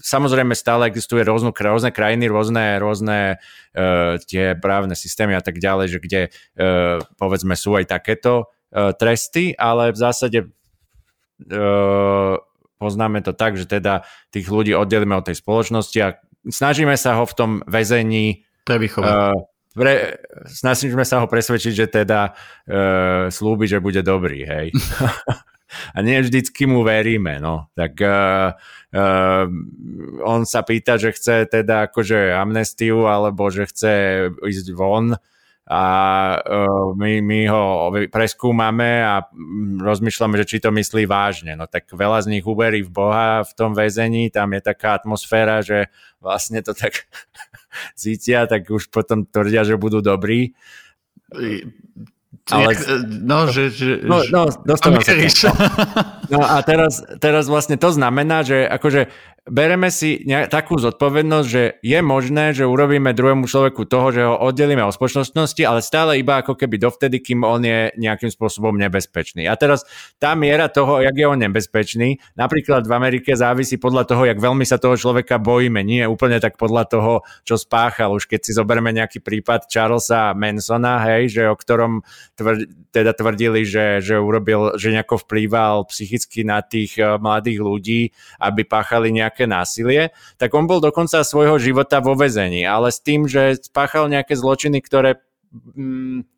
samozrejme 0.00 0.56
stále 0.56 0.88
existuje 0.88 1.24
rôzne, 1.24 1.52
rôzne 1.52 1.90
krajiny, 1.92 2.26
rôzne, 2.28 2.80
rôzne 2.80 3.36
uh, 3.38 4.16
tie 4.24 4.56
právne 4.56 4.96
systémy 4.96 5.36
a 5.36 5.42
tak 5.44 5.60
ďalej, 5.60 5.86
že 5.96 5.98
kde 6.00 6.22
uh, 6.28 7.02
povedzme 7.20 7.54
sú 7.56 7.76
aj 7.76 7.90
takéto 7.92 8.48
uh, 8.48 8.92
tresty, 8.96 9.52
ale 9.56 9.92
v 9.92 9.98
zásade 9.98 10.38
uh, 10.44 12.34
poznáme 12.80 13.20
to 13.20 13.36
tak, 13.36 13.60
že 13.60 13.68
teda 13.68 14.08
tých 14.32 14.48
ľudí 14.48 14.72
oddelíme 14.72 15.12
od 15.16 15.28
tej 15.28 15.36
spoločnosti 15.38 15.98
a 16.00 16.16
snažíme 16.48 16.96
sa 16.96 17.20
ho 17.20 17.24
v 17.28 17.36
tom 17.36 17.50
väzení 17.68 18.48
uh, 19.04 19.36
pre, 19.70 20.18
snažíme 20.50 21.06
sa 21.06 21.22
ho 21.22 21.26
presvedčiť, 21.30 21.72
že 21.74 21.86
teda 21.86 22.34
uh, 22.34 23.30
slúbi, 23.30 23.70
že 23.70 23.78
bude 23.78 24.02
dobrý, 24.02 24.42
hej. 24.42 24.66
a 25.96 25.98
nie 26.02 26.18
vždycky 26.18 26.66
mu 26.66 26.82
veríme, 26.82 27.38
no. 27.38 27.70
Tak 27.78 27.92
uh, 28.02 28.58
uh, 28.94 29.44
on 30.24 30.42
sa 30.46 30.60
pýta, 30.62 30.98
že 30.98 31.14
chce 31.14 31.46
teda 31.50 31.90
akože 31.90 32.34
amnestiu, 32.34 33.06
alebo 33.06 33.50
že 33.50 33.66
chce 33.70 33.94
ísť 34.42 34.66
von. 34.74 35.14
A 35.70 35.84
uh, 36.42 36.98
my, 36.98 37.22
my 37.22 37.40
ho 37.46 37.94
preskúmame 38.10 39.06
a 39.06 39.22
rozmýšľame, 39.78 40.34
že 40.42 40.48
či 40.50 40.56
to 40.58 40.74
myslí 40.74 41.06
vážne. 41.06 41.54
No 41.54 41.70
tak 41.70 41.86
veľa 41.94 42.26
z 42.26 42.30
nich 42.34 42.42
uverí 42.42 42.82
v 42.82 42.90
Boha 42.90 43.46
v 43.46 43.52
tom 43.54 43.78
väzení, 43.78 44.34
tam 44.34 44.50
je 44.50 44.66
taká 44.66 44.98
atmosféra, 44.98 45.62
že 45.62 45.86
vlastne 46.18 46.58
to 46.58 46.74
tak 46.74 47.06
cítia, 48.00 48.50
tak 48.50 48.66
už 48.66 48.90
potom 48.90 49.22
tvrdia, 49.22 49.62
že 49.62 49.78
budú 49.78 50.02
dobrí 50.02 50.58
ale... 52.50 52.74
No, 53.30 53.46
že... 53.50 53.70
že 53.70 54.02
no, 54.02 54.22
no, 54.30 54.50
dostávam 54.66 55.02
sa. 55.02 55.50
No 56.30 56.42
a 56.42 56.62
teraz, 56.62 57.02
teraz 57.18 57.46
vlastne 57.46 57.74
to 57.78 57.90
znamená, 57.90 58.42
že 58.46 58.66
akože 58.66 59.10
bereme 59.50 59.90
si 59.90 60.22
takú 60.48 60.78
zodpovednosť, 60.78 61.46
že 61.50 61.62
je 61.82 61.98
možné, 62.00 62.54
že 62.54 62.64
urobíme 62.64 63.10
druhému 63.10 63.50
človeku 63.50 63.84
toho, 63.84 64.06
že 64.14 64.22
ho 64.24 64.38
oddelíme 64.38 64.80
od 64.80 64.94
spoločnosti, 64.94 65.60
ale 65.66 65.84
stále 65.84 66.22
iba 66.22 66.40
ako 66.40 66.54
keby 66.56 66.78
dovtedy, 66.78 67.20
kým 67.20 67.42
on 67.42 67.60
je 67.60 67.90
nejakým 67.98 68.30
spôsobom 68.30 68.78
nebezpečný. 68.78 69.50
A 69.50 69.58
teraz 69.58 69.82
tá 70.22 70.32
miera 70.38 70.70
toho, 70.70 71.02
jak 71.02 71.12
je 71.12 71.26
on 71.26 71.36
nebezpečný, 71.36 72.22
napríklad 72.38 72.86
v 72.86 72.92
Amerike 72.94 73.34
závisí 73.34 73.76
podľa 73.76 74.06
toho, 74.08 74.22
jak 74.24 74.38
veľmi 74.38 74.62
sa 74.64 74.78
toho 74.78 74.94
človeka 74.94 75.42
bojíme. 75.42 75.82
Nie 75.82 76.06
úplne 76.06 76.38
tak 76.38 76.56
podľa 76.56 76.86
toho, 76.86 77.12
čo 77.42 77.58
spáchal. 77.58 78.14
Už 78.14 78.30
keď 78.30 78.40
si 78.46 78.56
zoberieme 78.56 78.94
nejaký 78.94 79.20
prípad 79.20 79.66
Charlesa 79.66 80.32
Mansona, 80.32 81.02
hej, 81.10 81.34
že 81.34 81.42
o 81.50 81.58
ktorom 81.58 82.06
tvr, 82.38 82.64
teda 82.90 83.14
tvrdili, 83.14 83.62
že, 83.62 84.02
že 84.02 84.18
urobil, 84.18 84.74
že 84.78 84.90
nejako 84.90 85.22
vplýval 85.26 85.86
psychicky 85.90 86.42
na 86.42 86.62
tých 86.62 86.98
uh, 86.98 87.20
mladých 87.22 87.58
ľudí, 87.62 88.00
aby 88.42 88.66
páchali 88.66 89.14
nejaké 89.14 89.39
nejaké 89.40 89.48
násilie, 89.48 90.02
tak 90.36 90.52
on 90.52 90.68
bol 90.68 90.84
dokonca 90.84 91.24
svojho 91.24 91.56
života 91.56 92.04
vo 92.04 92.12
vezení, 92.12 92.68
ale 92.68 92.92
s 92.92 93.00
tým, 93.00 93.24
že 93.24 93.56
spáchal 93.56 94.12
nejaké 94.12 94.36
zločiny, 94.36 94.84
ktoré 94.84 95.16
mm, 95.48 96.28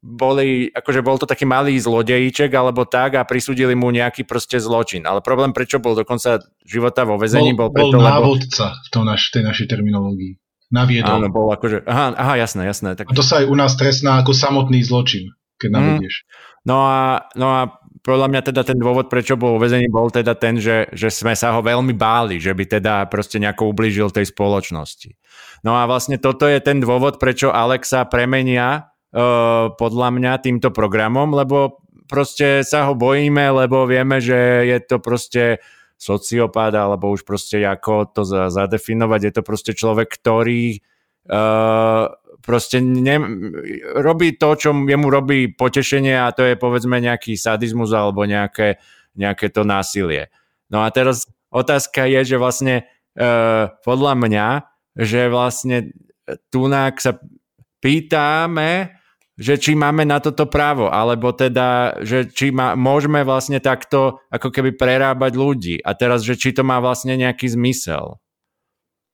boli, 0.00 0.72
akože 0.72 1.04
bol 1.04 1.20
to 1.20 1.28
taký 1.28 1.44
malý 1.44 1.76
zlodejíček 1.76 2.48
alebo 2.56 2.88
tak 2.88 3.20
a 3.20 3.28
prisúdili 3.28 3.76
mu 3.76 3.92
nejaký 3.92 4.24
proste 4.24 4.56
zločin. 4.56 5.04
Ale 5.04 5.20
problém, 5.20 5.52
prečo 5.52 5.76
bol 5.76 5.92
dokonca 5.92 6.40
života 6.64 7.04
vo 7.04 7.20
vezení, 7.20 7.52
bol, 7.52 7.68
bol 7.68 7.92
preto, 7.92 8.00
bol 8.00 8.08
návodca 8.08 8.72
lebo... 8.72 8.80
v 8.80 8.88
tom 8.88 9.04
naš, 9.04 9.28
tej 9.28 9.44
našej 9.44 9.66
terminológii. 9.68 10.40
Naviedol. 10.68 11.24
Áno, 11.24 11.28
bol 11.32 11.48
akože, 11.48 11.88
aha, 11.88 12.12
aha 12.12 12.34
jasné, 12.44 12.68
jasné. 12.68 12.92
Tak... 12.92 13.08
A 13.08 13.16
to 13.16 13.24
sa 13.24 13.40
aj 13.40 13.48
u 13.48 13.56
nás 13.56 13.72
trestná 13.72 14.20
ako 14.20 14.36
samotný 14.36 14.84
zločin, 14.84 15.32
keď 15.56 15.68
navedieš. 15.80 16.14
Mm. 16.24 16.48
No 16.68 16.84
a, 16.84 17.24
no 17.32 17.48
a 17.48 17.77
podľa 18.02 18.28
mňa 18.30 18.40
teda 18.52 18.62
ten 18.64 18.78
dôvod, 18.80 19.12
prečo 19.12 19.36
bol 19.36 19.60
uväzený, 19.60 19.92
bol 19.92 20.08
teda 20.08 20.32
ten, 20.38 20.56
že, 20.56 20.88
že 20.96 21.12
sme 21.12 21.36
sa 21.36 21.52
ho 21.52 21.60
veľmi 21.60 21.92
báli, 21.92 22.40
že 22.40 22.56
by 22.56 22.78
teda 22.78 23.04
proste 23.12 23.36
nejako 23.36 23.74
ublížil 23.74 24.08
tej 24.08 24.30
spoločnosti. 24.30 25.12
No 25.66 25.76
a 25.76 25.84
vlastne 25.90 26.16
toto 26.16 26.46
je 26.46 26.62
ten 26.62 26.78
dôvod, 26.78 27.18
prečo 27.18 27.50
Alexa 27.50 28.06
premenia 28.06 28.94
uh, 29.12 29.74
podľa 29.74 30.08
mňa 30.14 30.32
týmto 30.40 30.70
programom, 30.70 31.34
lebo 31.34 31.82
proste 32.08 32.64
sa 32.64 32.88
ho 32.88 32.94
bojíme, 32.96 33.66
lebo 33.66 33.84
vieme, 33.84 34.22
že 34.22 34.64
je 34.64 34.78
to 34.80 34.96
proste 35.02 35.60
sociopát, 35.98 36.70
alebo 36.72 37.10
už 37.10 37.26
proste 37.26 37.58
ako 37.66 38.14
to 38.14 38.22
zadefinovať, 38.48 39.20
je 39.20 39.32
to 39.34 39.42
proste 39.42 39.72
človek, 39.74 40.06
ktorý 40.06 40.78
uh, 41.28 42.06
proste 42.42 42.80
ne, 42.80 43.16
robí 43.98 44.38
to, 44.38 44.54
čo 44.54 44.70
jemu 44.72 45.08
robí 45.10 45.52
potešenie 45.52 46.16
a 46.16 46.32
to 46.32 46.46
je 46.46 46.54
povedzme 46.54 46.96
nejaký 46.96 47.34
sadizmus 47.34 47.92
alebo 47.92 48.24
nejaké, 48.24 48.78
nejaké 49.18 49.50
to 49.52 49.66
násilie. 49.66 50.30
No 50.70 50.84
a 50.84 50.88
teraz 50.92 51.26
otázka 51.52 52.06
je, 52.06 52.34
že 52.34 52.36
vlastne 52.40 52.88
uh, 53.18 53.72
podľa 53.82 54.14
mňa, 54.16 54.48
že 54.98 55.28
vlastne 55.28 55.92
tunák 56.52 56.94
sa 57.00 57.16
pýtame, 57.80 58.98
že 59.38 59.54
či 59.54 59.78
máme 59.78 60.02
na 60.02 60.18
toto 60.18 60.50
právo, 60.50 60.90
alebo 60.90 61.30
teda, 61.30 62.02
že 62.02 62.26
či 62.26 62.50
má, 62.50 62.74
môžeme 62.74 63.22
vlastne 63.22 63.62
takto 63.62 64.18
ako 64.34 64.50
keby 64.50 64.74
prerábať 64.74 65.32
ľudí. 65.38 65.76
A 65.78 65.94
teraz, 65.94 66.26
že 66.26 66.34
či 66.34 66.50
to 66.50 66.66
má 66.66 66.82
vlastne 66.82 67.14
nejaký 67.14 67.46
zmysel. 67.46 68.18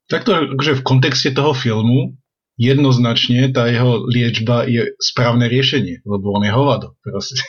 Takto, 0.09 0.57
že 0.61 0.81
v 0.81 0.83
kontexte 0.85 1.33
toho 1.37 1.53
filmu 1.53 2.17
jednoznačne 2.55 3.51
tá 3.51 3.67
jeho 3.67 4.07
liečba 4.07 4.63
je 4.71 4.95
správne 5.03 5.51
riešenie, 5.51 6.07
lebo 6.07 6.39
on 6.39 6.47
je 6.47 6.53
hovado. 6.55 6.95
Proste. 7.03 7.43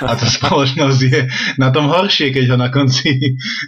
A 0.00 0.16
tá 0.16 0.24
spoločnosť 0.24 1.00
je 1.04 1.20
na 1.60 1.68
tom 1.68 1.92
horšie, 1.92 2.32
keď 2.32 2.54
ho 2.54 2.56
na 2.56 2.72
konci 2.72 3.12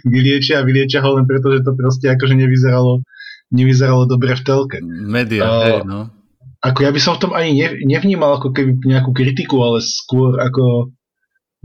vyliečia 0.05 0.61
a 0.61 0.65
vyliečia 0.65 1.05
ho 1.05 1.21
len 1.21 1.29
preto, 1.29 1.53
že 1.53 1.61
to 1.61 1.77
proste 1.77 2.09
akože 2.09 2.33
nevyzeralo, 2.33 3.05
nevyzeralo 3.53 4.09
dobre 4.09 4.33
v 4.33 4.41
telke. 4.41 4.77
Media, 4.85 5.41
uh, 5.45 5.63
hej, 5.65 5.79
no. 5.85 6.09
Ako 6.61 6.85
ja 6.85 6.93
by 6.93 6.99
som 7.01 7.17
v 7.17 7.21
tom 7.25 7.31
ani 7.33 7.57
nevnímal 7.85 8.37
ako 8.37 8.53
keby 8.53 8.85
nejakú 8.85 9.17
kritiku, 9.17 9.61
ale 9.65 9.81
skôr 9.81 10.37
ako 10.37 10.93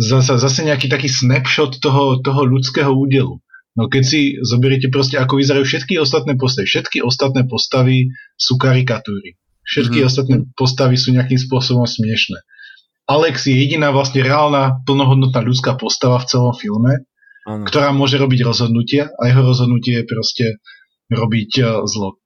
zase, 0.00 0.40
zase 0.40 0.64
nejaký 0.64 0.88
taký 0.88 1.08
snapshot 1.08 1.80
toho, 1.80 2.20
toho 2.20 2.44
ľudského 2.48 2.92
údelu. 2.92 3.40
No 3.76 3.92
keď 3.92 4.02
si 4.08 4.20
zoberiete 4.40 4.88
proste, 4.88 5.20
ako 5.20 5.36
vyzerajú 5.36 5.64
všetky 5.68 6.00
ostatné 6.00 6.40
postavy. 6.40 6.64
Všetky 6.64 6.98
ostatné 7.04 7.44
postavy 7.44 8.08
sú 8.40 8.56
karikatúry. 8.56 9.36
Všetky 9.68 10.00
mm-hmm. 10.00 10.10
ostatné 10.10 10.36
postavy 10.56 10.96
sú 10.96 11.12
nejakým 11.12 11.36
spôsobom 11.36 11.84
smiešné. 11.84 12.40
Alex 13.06 13.46
je 13.46 13.54
jediná 13.54 13.94
vlastne 13.94 14.24
reálna, 14.24 14.82
plnohodnotná 14.82 15.44
ľudská 15.44 15.78
postava 15.78 16.18
v 16.18 16.26
celom 16.26 16.54
filme, 16.56 17.06
ano. 17.46 17.62
ktorá 17.68 17.94
môže 17.94 18.18
robiť 18.18 18.42
rozhodnutia 18.42 19.14
a 19.14 19.30
jeho 19.30 19.46
rozhodnutie 19.46 20.02
je 20.02 20.04
proste 20.08 20.46
robiť 21.12 21.50
uh, 21.62 21.68
zlo. 21.86 22.18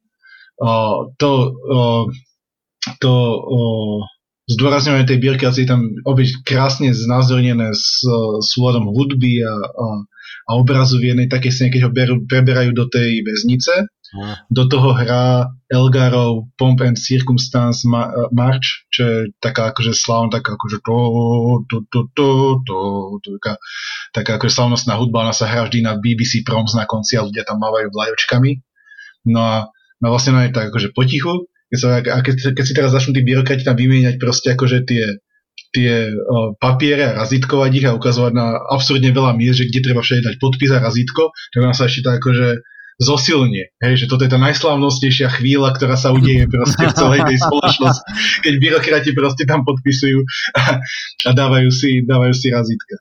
Uh, 0.57 1.13
to 1.21 1.53
uh, 1.69 2.05
to 3.01 3.13
uh, 3.13 4.01
zdôrazňovanie 4.49 5.05
tej 5.05 5.21
bierky 5.21 5.45
asi 5.45 5.69
tam 5.69 6.01
opäť 6.09 6.41
krásne 6.49 6.97
znázornené 6.97 7.77
s 7.77 8.01
uh, 8.09 8.41
súladom 8.41 8.89
hudby 8.89 9.45
a, 9.45 9.53
a, 9.53 9.85
a 10.51 10.59
obrazu 10.59 10.99
v 10.99 11.15
jednej 11.15 11.31
takej 11.31 11.53
scéne, 11.55 11.71
keď 11.71 11.83
ho 11.87 11.95
berú, 11.95 12.15
preberajú 12.27 12.75
do 12.75 12.91
tej 12.91 13.23
väznice. 13.23 13.87
Do 14.51 14.67
toho 14.67 14.91
hrá 14.91 15.47
Elgarov 15.71 16.51
Pomp 16.59 16.83
and 16.83 16.99
Circumstance 16.99 17.87
March, 18.35 18.83
čo 18.91 19.03
je 19.07 19.19
taká 19.39 19.71
akože 19.71 19.95
slavná, 19.95 20.43
taká 20.43 20.59
akože 20.59 20.83
to, 20.83 20.97
to, 21.71 21.77
to, 21.87 21.99
to, 22.19 22.27
to, 22.67 22.77
to 23.23 23.29
taká, 23.39 23.55
taká 24.11 24.31
akože 24.43 24.51
slavnostná 24.51 24.99
hudba, 24.99 25.23
ona 25.23 25.31
sa 25.31 25.47
hrá 25.47 25.71
vždy 25.71 25.87
na 25.87 25.95
BBC 25.95 26.43
Proms 26.43 26.75
na 26.75 26.91
konci 26.91 27.15
a 27.15 27.23
ľudia 27.23 27.47
tam 27.47 27.63
mávajú 27.63 27.95
vlajočkami. 27.95 28.59
No 29.31 29.41
a 29.47 29.55
no 30.03 30.07
vlastne 30.11 30.35
ona 30.35 30.51
je 30.51 30.59
tak 30.59 30.75
akože 30.75 30.91
potichu, 30.91 31.47
keď, 31.71 31.79
sa, 31.79 31.89
keď, 32.03 32.35
keď 32.51 32.65
si 32.67 32.75
teraz 32.75 32.91
začnú 32.91 33.15
tí 33.15 33.23
byrokrati 33.23 33.63
tam 33.63 33.79
vymieňať 33.79 34.19
proste 34.19 34.59
akože 34.59 34.91
tie 34.91 35.23
tie 35.71 36.11
uh, 36.11 36.53
papiere 36.59 37.15
a 37.15 37.17
razítkovať 37.23 37.71
ich 37.75 37.87
a 37.87 37.95
ukazovať 37.95 38.33
na 38.35 38.59
absurdne 38.71 39.15
veľa 39.15 39.39
miest, 39.39 39.63
že 39.63 39.69
kde 39.71 39.81
treba 39.87 40.03
všade 40.03 40.27
dať 40.27 40.35
podpis 40.43 40.71
a 40.75 40.83
razítko, 40.83 41.31
tak 41.55 41.61
ona 41.63 41.75
sa 41.75 41.87
ešte 41.87 42.07
tak 42.07 42.19
akože 42.19 42.63
zosilne. 43.01 43.73
Hej, 43.81 44.05
že 44.05 44.07
toto 44.13 44.29
je 44.29 44.31
tá 44.31 44.37
najslavnostnejšia 44.37 45.33
chvíľa, 45.41 45.73
ktorá 45.73 45.97
sa 45.97 46.13
udeje 46.13 46.45
proste 46.53 46.85
v 46.85 46.95
celej 46.95 47.21
tej 47.25 47.39
spoločnosti, 47.41 48.11
keď 48.45 48.55
byrokrati 48.61 49.11
proste 49.17 49.49
tam 49.49 49.65
podpisujú 49.65 50.21
a, 50.53 50.85
a 51.25 51.31
dávajú, 51.33 51.73
si, 51.73 52.05
dávajú 52.05 52.35
si 52.37 52.53
razítka. 52.53 52.95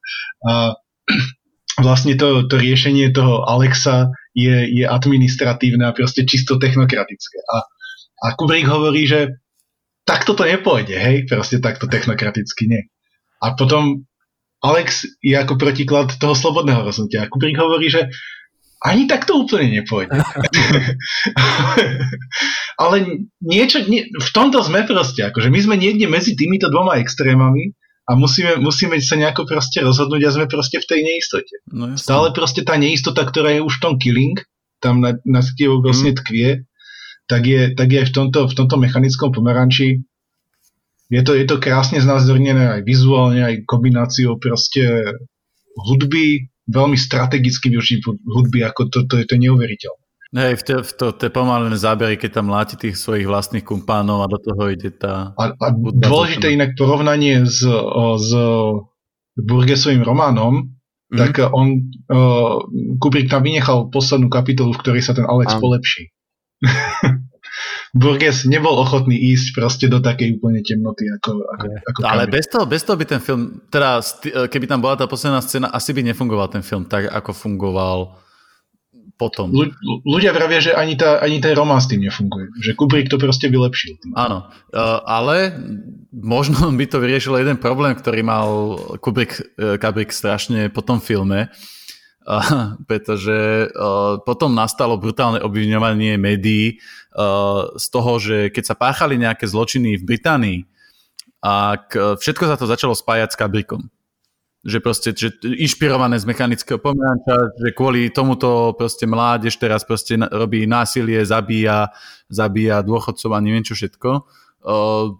A 0.47 0.79
vlastne 1.85 2.15
to, 2.15 2.47
to 2.47 2.55
riešenie 2.55 3.11
toho 3.11 3.43
Alexa 3.43 4.15
je, 4.31 4.71
je 4.71 4.87
administratívne 4.87 5.83
a 5.83 5.91
proste 5.91 6.23
čisto 6.23 6.55
technokratické. 6.55 7.37
A, 7.51 7.67
a 8.23 8.25
Kubrick 8.39 8.71
hovorí, 8.71 9.03
že 9.03 9.43
takto 10.03 10.35
to 10.35 10.43
nepôjde, 10.45 10.95
hej, 10.95 11.25
proste 11.25 11.59
takto 11.63 11.87
technokraticky 11.89 12.67
nie. 12.67 12.81
A 13.39 13.55
potom 13.55 14.03
Alex 14.59 15.07
je 15.23 15.35
ako 15.39 15.55
protiklad 15.55 16.19
toho 16.19 16.35
slobodného 16.35 16.83
rozhodnutia. 16.83 17.31
Kubrick 17.31 17.55
hovorí, 17.55 17.87
že 17.87 18.11
ani 18.79 19.07
tak 19.11 19.27
to 19.27 19.43
úplne 19.43 19.71
nepôjde. 19.79 20.15
Ale 22.83 22.95
niečo, 23.43 23.83
nie, 23.87 24.07
v 24.07 24.29
tomto 24.31 24.63
sme 24.63 24.87
proste, 24.87 25.27
akože 25.27 25.51
my 25.51 25.59
sme 25.59 25.75
niekde 25.75 26.07
medzi 26.07 26.35
týmito 26.35 26.71
dvoma 26.71 26.99
extrémami 27.03 27.75
a 28.07 28.15
musíme, 28.15 28.55
musíme 28.63 28.95
sa 29.03 29.19
nejako 29.19 29.43
proste 29.43 29.83
rozhodnúť 29.83 30.21
a 30.23 30.35
sme 30.35 30.45
proste 30.47 30.79
v 30.79 30.87
tej 30.87 30.99
neistote. 31.03 31.55
No, 31.75 31.99
Stále 31.99 32.31
proste 32.31 32.63
tá 32.63 32.79
neistota, 32.79 33.27
ktorá 33.27 33.59
je 33.59 33.61
už 33.67 33.79
v 33.79 33.83
tom 33.83 33.93
killing, 33.99 34.39
tam 34.79 35.03
na, 35.03 35.19
na 35.27 35.43
vlastne 35.43 36.15
tkvie, 36.15 36.63
tak 37.29 37.45
je, 37.45 37.61
tak 37.77 37.87
je 37.93 38.01
v 38.01 38.11
tomto, 38.11 38.49
v 38.49 38.53
tomto 38.57 38.75
mechanickom 38.81 39.29
pomeranči 39.29 40.01
je 41.09 41.21
to, 41.25 41.33
je 41.33 41.45
to 41.45 41.57
krásne 41.57 41.97
znázornené 42.01 42.79
aj 42.79 42.81
vizuálne, 42.85 43.41
aj 43.41 43.65
kombináciou 43.65 44.37
proste 44.37 45.13
hudby, 45.89 46.49
veľmi 46.69 46.97
strategicky 46.97 47.73
využiť 47.73 47.99
hudby, 48.29 48.61
ako 48.65 48.93
to, 48.93 48.99
to, 49.09 49.17
je 49.17 49.25
to 49.25 49.35
neuveriteľné. 49.41 50.03
Hej, 50.29 50.61
v, 50.61 50.63
te, 50.65 50.75
v 50.85 50.91
to, 50.93 51.05
tie 51.17 51.33
pomalené 51.33 51.73
zábery, 51.73 52.13
keď 52.13 52.37
tam 52.37 52.53
láti 52.53 52.77
tých 52.77 53.01
svojich 53.01 53.25
vlastných 53.25 53.65
kumpánov 53.65 54.21
a 54.21 54.29
do 54.29 54.37
toho 54.37 54.69
ide 54.69 54.93
tá... 54.93 55.33
A, 55.33 55.57
a 55.57 55.67
dôležité 55.73 56.53
inak 56.53 56.77
porovnanie 56.77 57.49
s, 57.49 57.65
s 57.65 58.29
Burgesovým 59.33 60.05
románom, 60.05 60.69
mm. 61.09 61.17
tak 61.17 61.41
on, 61.49 61.89
uh, 62.13 62.61
Kubrick 63.01 63.33
tam 63.33 63.41
vynechal 63.41 63.89
poslednú 63.89 64.29
kapitolu, 64.29 64.77
v 64.77 64.81
ktorej 64.85 65.01
sa 65.01 65.17
ten 65.17 65.25
Alex 65.25 65.57
Am. 65.57 65.61
polepší. 65.65 66.13
Burgess 67.97 68.45
nebol 68.45 68.77
ochotný 68.77 69.17
ísť 69.17 69.47
proste 69.57 69.85
do 69.89 69.97
takej 69.97 70.37
úplne 70.37 70.61
temnoty 70.61 71.09
ako, 71.17 71.41
ako, 71.57 71.65
ako 71.81 71.99
Ale 72.05 72.29
bez 72.29 72.45
toho, 72.45 72.63
bez 72.69 72.85
toho 72.85 72.95
by 72.95 73.05
ten 73.09 73.21
film, 73.21 73.65
teda 73.73 74.05
keby 74.47 74.69
tam 74.69 74.79
bola 74.79 74.95
tá 74.99 75.09
posledná 75.09 75.41
scéna, 75.41 75.73
asi 75.73 75.91
by 75.97 76.05
nefungoval 76.05 76.53
ten 76.53 76.61
film 76.61 76.85
tak, 76.85 77.09
ako 77.09 77.33
fungoval 77.33 78.21
potom. 79.19 79.51
Ľu, 79.51 79.67
ľudia 80.07 80.31
vravia, 80.31 80.63
že 80.63 80.71
ani, 80.71 80.95
tá, 80.95 81.19
ani 81.19 81.43
ten 81.43 81.51
román 81.51 81.83
s 81.83 81.91
tým 81.91 81.99
nefunguje. 82.07 82.55
Že 82.63 82.71
Kubrick 82.79 83.11
to 83.11 83.19
proste 83.19 83.51
vylepšil. 83.51 83.99
Áno, 84.15 84.47
uh, 84.47 85.03
ale 85.03 85.59
možno 86.15 86.71
by 86.71 86.85
to 86.87 87.03
vyriešilo 87.03 87.35
jeden 87.35 87.59
problém, 87.59 87.91
ktorý 87.99 88.23
mal 88.23 88.79
Kubrick, 89.03 89.43
uh, 89.59 89.75
Kubrick 89.75 90.15
strašne 90.15 90.71
po 90.71 90.79
tom 90.79 91.03
filme, 91.03 91.51
pretože 92.89 93.69
uh, 93.73 94.21
potom 94.21 94.53
nastalo 94.53 95.01
brutálne 95.01 95.41
obviňovanie 95.41 96.15
médií 96.21 96.77
uh, 97.17 97.73
z 97.73 97.85
toho, 97.89 98.21
že 98.21 98.37
keď 98.53 98.63
sa 98.69 98.75
páchali 98.77 99.17
nejaké 99.17 99.49
zločiny 99.49 99.97
v 99.97 100.05
Británii, 100.05 100.59
a 101.39 101.79
k, 101.79 102.19
všetko 102.19 102.43
sa 102.51 102.59
to 102.59 102.67
začalo 102.67 102.91
spájať 102.91 103.31
s 103.31 103.39
Kabrikom. 103.39 103.87
Že 104.59 104.77
proste, 104.83 105.09
že 105.15 105.31
inšpirované 105.39 106.19
z 106.19 106.27
mechanického 106.27 106.83
pomeranča, 106.83 107.55
že 107.55 107.71
kvôli 107.71 108.11
tomuto 108.11 108.75
proste 108.75 109.07
mládež 109.07 109.55
teraz 109.55 109.87
proste 109.87 110.19
robí 110.19 110.67
násilie, 110.67 111.23
zabíja, 111.23 111.95
zabíja 112.27 112.83
dôchodcov 112.83 113.31
a 113.31 113.39
neviem 113.39 113.63
čo 113.63 113.71
všetko. 113.71 114.09
Uh, 114.59 115.15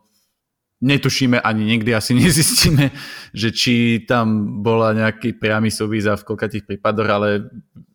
netušíme 0.79 1.39
ani 1.39 1.63
nikdy 1.75 1.91
asi 1.95 2.15
nezistíme, 2.19 2.91
že 3.35 3.49
či 3.51 4.03
tam 4.07 4.59
bola 4.63 4.95
nejaký 4.95 5.35
priamy 5.35 5.71
súvis 5.71 6.07
a 6.07 6.15
v 6.15 6.27
koľkatých 6.27 6.65
prípadoch, 6.65 7.09
ale 7.09 7.29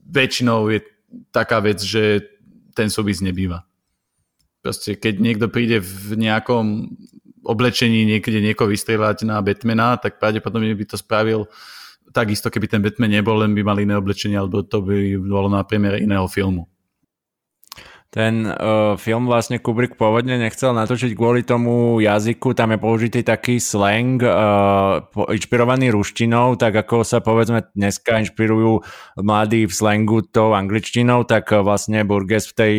väčšinou 0.08 0.68
je 0.70 0.80
taká 1.32 1.60
vec, 1.60 1.80
že 1.80 2.24
ten 2.74 2.90
súvis 2.90 3.22
nebýva. 3.24 3.64
Proste 4.64 4.96
keď 4.96 5.14
niekto 5.20 5.46
príde 5.52 5.78
v 5.78 6.16
nejakom 6.16 6.96
oblečení 7.44 8.08
niekde 8.08 8.40
niekoho 8.40 8.72
vystrieľať 8.72 9.28
na 9.28 9.44
Batmana, 9.44 10.00
tak 10.00 10.16
pravdepodobne 10.16 10.72
by 10.72 10.84
to 10.88 10.96
spravil 10.96 11.44
takisto, 12.14 12.48
keby 12.48 12.66
ten 12.70 12.80
Batman 12.80 13.12
nebol, 13.12 13.36
len 13.42 13.52
by 13.52 13.62
mal 13.66 13.76
iné 13.76 13.98
oblečenie, 13.98 14.38
alebo 14.38 14.64
to 14.64 14.80
by 14.80 15.18
bolo 15.18 15.52
na 15.52 15.66
premiére 15.66 16.00
iného 16.00 16.24
filmu. 16.30 16.70
Ten 18.14 18.46
uh, 18.46 18.94
film 18.94 19.26
vlastne 19.26 19.58
Kubrick 19.58 19.98
pôvodne 19.98 20.38
nechcel 20.38 20.70
natočiť 20.70 21.18
kvôli 21.18 21.42
tomu 21.42 21.98
jazyku, 21.98 22.54
tam 22.54 22.70
je 22.70 22.78
použitý 22.78 23.26
taký 23.26 23.58
slang 23.58 24.22
uh, 24.22 25.02
inšpirovaný 25.34 25.90
ruštinou, 25.90 26.54
tak 26.54 26.78
ako 26.78 27.02
sa 27.02 27.18
povedzme 27.18 27.66
dneska 27.74 28.22
inšpirujú 28.22 28.86
mladí 29.18 29.66
v 29.66 29.74
slangu 29.74 30.22
tou 30.30 30.54
angličtinou, 30.54 31.26
tak 31.26 31.50
uh, 31.50 31.66
vlastne 31.66 32.06
Burgess 32.06 32.46
v 32.46 32.54
tej, 32.54 32.74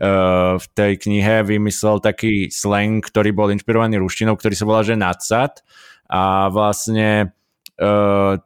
uh, 0.00 0.56
v 0.56 0.66
tej 0.72 0.92
knihe 1.04 1.44
vymyslel 1.44 2.00
taký 2.00 2.48
slang, 2.48 3.04
ktorý 3.04 3.36
bol 3.36 3.52
inšpirovaný 3.52 4.00
ruštinou, 4.00 4.40
ktorý 4.40 4.56
sa 4.56 4.64
volá 4.64 4.80
že 4.80 4.96
nadsat. 4.96 5.60
A 6.08 6.48
vlastne 6.48 7.36
uh, 7.76 8.40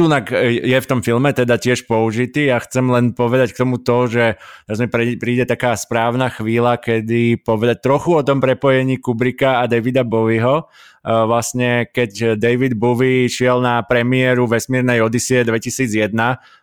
tunak 0.00 0.32
e, 0.32 0.64
je 0.64 0.78
v 0.80 0.88
tom 0.88 1.04
filme 1.04 1.28
teda 1.36 1.60
tiež 1.60 1.84
použitý. 1.84 2.48
A 2.48 2.64
chcem 2.64 2.88
len 2.88 3.12
povedať 3.12 3.52
k 3.52 3.60
tomu 3.60 3.76
to, 3.76 4.08
že 4.08 4.40
mi 4.64 4.88
príde 5.20 5.44
taká 5.44 5.76
správna 5.76 6.32
chvíľa, 6.32 6.80
kedy 6.80 7.44
povedať 7.44 7.84
trochu 7.84 8.16
o 8.16 8.24
tom 8.24 8.40
prepojení 8.40 8.96
Kubricka 8.96 9.60
a 9.60 9.68
Davida 9.68 10.00
Bowieho. 10.00 10.64
E, 10.64 11.12
vlastne 11.28 11.84
keď 11.92 12.40
David 12.40 12.80
Bowie 12.80 13.28
šiel 13.28 13.60
na 13.60 13.84
premiéru 13.84 14.48
Vesmírnej 14.48 15.04
Odisie 15.04 15.44
2001 15.44 16.16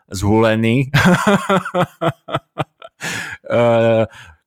zhulený. 0.09 0.76
E, 3.45 3.64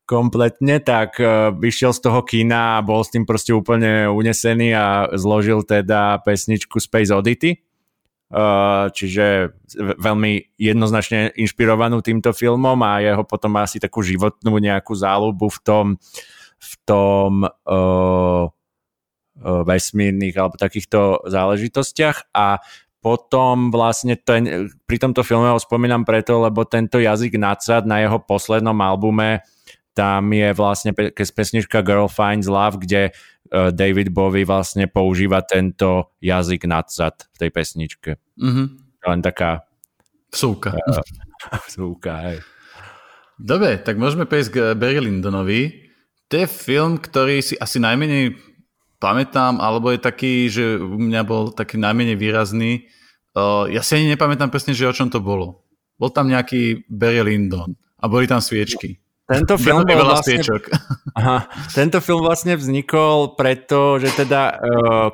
kompletne, 0.02 0.82
tak 0.82 1.22
vyšiel 1.54 1.94
z 1.94 2.00
toho 2.02 2.26
kina 2.26 2.76
a 2.76 2.84
bol 2.84 2.98
s 3.06 3.14
tým 3.14 3.22
proste 3.22 3.54
úplne 3.54 4.10
unesený 4.10 4.74
a 4.74 5.06
zložil 5.14 5.62
teda 5.62 6.18
pesničku 6.26 6.82
Space 6.82 7.14
Oddity 7.14 7.69
čiže 8.94 9.59
veľmi 9.98 10.55
jednoznačne 10.55 11.35
inšpirovanú 11.35 11.98
týmto 11.98 12.31
filmom 12.31 12.78
a 12.86 13.02
jeho 13.02 13.27
potom 13.27 13.59
asi 13.59 13.82
takú 13.82 14.07
životnú 14.07 14.55
nejakú 14.55 14.94
záľubu 14.94 15.51
v 15.51 15.59
tom, 15.66 15.86
v 16.62 16.73
tom 16.86 17.43
uh, 17.43 18.47
vesmírnych 19.40 20.36
alebo 20.39 20.55
takýchto 20.55 21.27
záležitostiach. 21.27 22.31
A 22.31 22.62
potom 23.01 23.73
vlastne 23.73 24.15
ten, 24.15 24.69
pri 24.85 24.97
tomto 25.01 25.24
filme 25.24 25.48
ho 25.51 25.59
spomínam 25.59 26.05
preto, 26.05 26.39
lebo 26.44 26.69
tento 26.69 27.01
jazyk 27.01 27.40
nadsad 27.40 27.89
na 27.89 28.05
jeho 28.05 28.20
poslednom 28.20 28.77
albume 28.78 29.40
tam 29.94 30.30
je 30.30 30.54
vlastne 30.54 30.94
pe- 30.94 31.10
pesnička 31.12 31.82
Girl 31.82 32.06
Finds 32.06 32.46
Love, 32.46 32.82
kde 32.82 33.10
uh, 33.10 33.74
David 33.74 34.14
Bowie 34.14 34.46
vlastne 34.46 34.86
používa 34.86 35.42
tento 35.42 36.14
jazyk 36.22 36.66
nadsad 36.66 37.26
v 37.34 37.36
tej 37.46 37.50
pesničke. 37.50 38.10
Mm-hmm. 38.38 38.66
Len 39.06 39.20
taká... 39.20 39.66
Vsúka. 40.30 40.72
Uh, 40.72 41.02
vsúka, 41.66 42.12
hej. 42.30 42.38
Dobre, 43.40 43.80
tak 43.80 43.96
môžeme 43.96 44.28
prejsť 44.28 44.50
k 44.52 44.56
Barry 44.76 45.00
Lindonovi, 45.00 45.90
to 46.30 46.38
je 46.38 46.46
film, 46.46 47.02
ktorý 47.02 47.42
si 47.42 47.58
asi 47.58 47.82
najmenej 47.82 48.38
pamätám, 49.02 49.58
alebo 49.58 49.90
je 49.90 49.98
taký, 49.98 50.46
že 50.46 50.78
u 50.78 50.94
mňa 50.94 51.26
bol 51.26 51.50
taký 51.50 51.74
najmenej 51.74 52.14
výrazný. 52.14 52.86
Uh, 53.34 53.66
ja 53.66 53.82
si 53.82 53.98
ani 53.98 54.14
nepamätám 54.14 54.46
presne, 54.46 54.70
že 54.70 54.86
o 54.86 54.94
čom 54.94 55.10
to 55.10 55.18
bolo. 55.18 55.66
Bol 55.98 56.14
tam 56.14 56.30
nejaký 56.30 56.86
Barry 56.86 57.26
Lyndon 57.26 57.74
a 57.98 58.06
boli 58.06 58.30
tam 58.30 58.38
sviečky. 58.38 59.02
Tento 59.31 59.55
film, 59.62 59.86
bol 59.86 60.02
vlastne, 60.02 60.43
aha, 61.19 61.47
tento 61.70 62.02
film 62.02 62.27
vlastne 62.27 62.59
vznikol 62.59 63.39
preto, 63.39 64.02
že 64.02 64.11
teda 64.11 64.43
uh, 64.51 64.59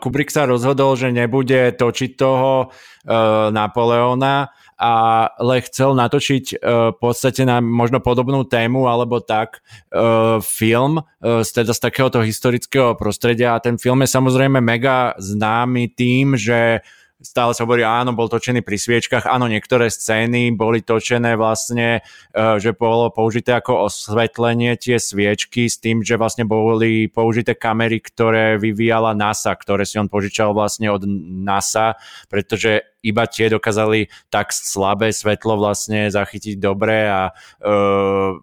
Kubrick 0.00 0.32
sa 0.32 0.48
rozhodol, 0.48 0.96
že 0.96 1.12
nebude 1.12 1.76
točiť 1.76 2.16
toho 2.16 2.72
uh, 2.72 3.52
Napoleona, 3.52 4.48
ale 4.80 5.54
chcel 5.68 5.92
natočiť 5.92 6.44
uh, 6.56 6.92
v 6.92 6.96
podstate 6.96 7.44
na 7.44 7.60
možno 7.60 8.00
podobnú 8.00 8.48
tému 8.48 8.88
alebo 8.88 9.20
tak 9.20 9.60
uh, 9.92 10.40
film 10.40 11.04
uh, 11.04 11.44
z, 11.44 11.50
teda 11.52 11.76
z 11.76 11.80
takéhoto 11.84 12.24
historického 12.24 12.96
prostredia. 12.96 13.52
A 13.52 13.60
ten 13.60 13.76
film 13.76 14.00
je 14.00 14.16
samozrejme 14.16 14.64
mega 14.64 15.12
známy 15.20 15.92
tým, 15.92 16.40
že 16.40 16.80
stále 17.16 17.56
sa 17.56 17.64
hovorí, 17.64 17.80
áno, 17.80 18.12
bol 18.12 18.28
točený 18.28 18.60
pri 18.60 18.76
sviečkach, 18.76 19.24
áno, 19.24 19.48
niektoré 19.48 19.88
scény 19.88 20.52
boli 20.52 20.84
točené 20.84 21.32
vlastne, 21.40 22.00
e, 22.00 22.40
že 22.60 22.76
bolo 22.76 23.08
použité 23.08 23.56
ako 23.56 23.88
osvetlenie 23.88 24.76
tie 24.76 25.00
sviečky 25.00 25.64
s 25.64 25.80
tým, 25.80 26.04
že 26.04 26.20
vlastne 26.20 26.44
boli 26.44 27.08
použité 27.08 27.56
kamery, 27.56 28.04
ktoré 28.04 28.60
vyvíjala 28.60 29.16
NASA, 29.16 29.56
ktoré 29.56 29.88
si 29.88 29.96
on 29.96 30.12
požičal 30.12 30.52
vlastne 30.52 30.92
od 30.92 31.08
NASA, 31.40 31.96
pretože 32.28 32.84
iba 33.00 33.24
tie 33.24 33.48
dokázali 33.48 34.12
tak 34.28 34.52
slabé 34.52 35.14
svetlo 35.14 35.56
vlastne 35.56 36.10
zachytiť 36.10 36.58
dobre 36.58 37.06
a 37.06 37.30
uh, 37.62 38.34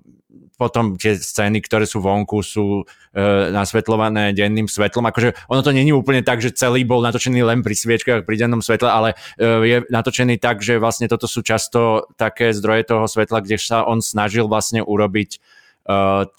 potom 0.64 0.95
tie 0.95 1.19
scény, 1.19 1.60
ktoré 1.60 1.84
sú 1.84 1.99
vonku, 1.99 2.40
sú 2.40 2.88
e, 3.11 3.23
nasvetľované 3.52 4.31
denným 4.31 4.72
svetlom. 4.72 5.03
Akože 5.11 5.35
ono 5.52 5.60
to 5.60 5.76
není 5.76 5.91
úplne 5.91 6.23
tak, 6.23 6.40
že 6.40 6.56
celý 6.56 6.88
bol 6.88 7.03
natočený 7.03 7.44
len 7.44 7.60
pri 7.60 7.76
sviečkach, 7.76 8.23
pri 8.23 8.40
dennom 8.40 8.64
svetle, 8.64 8.88
ale 8.88 9.19
e, 9.35 9.45
je 9.68 9.77
natočený 9.91 10.40
tak, 10.40 10.64
že 10.64 10.80
vlastne 10.80 11.11
toto 11.11 11.27
sú 11.27 11.44
často 11.44 12.07
také 12.15 12.56
zdroje 12.56 12.88
toho 12.88 13.11
svetla, 13.11 13.44
kde 13.44 13.60
sa 13.60 13.84
on 13.84 13.99
snažil 13.99 14.48
vlastne 14.48 14.80
urobiť 14.80 15.30
e, 15.35 15.38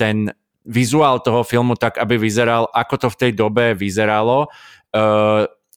ten 0.00 0.32
vizuál 0.64 1.20
toho 1.20 1.44
filmu 1.44 1.76
tak, 1.76 2.00
aby 2.00 2.16
vyzeral, 2.16 2.72
ako 2.72 2.94
to 2.96 3.08
v 3.12 3.18
tej 3.20 3.32
dobe 3.36 3.76
vyzeralo. 3.76 4.48
E, 4.48 5.04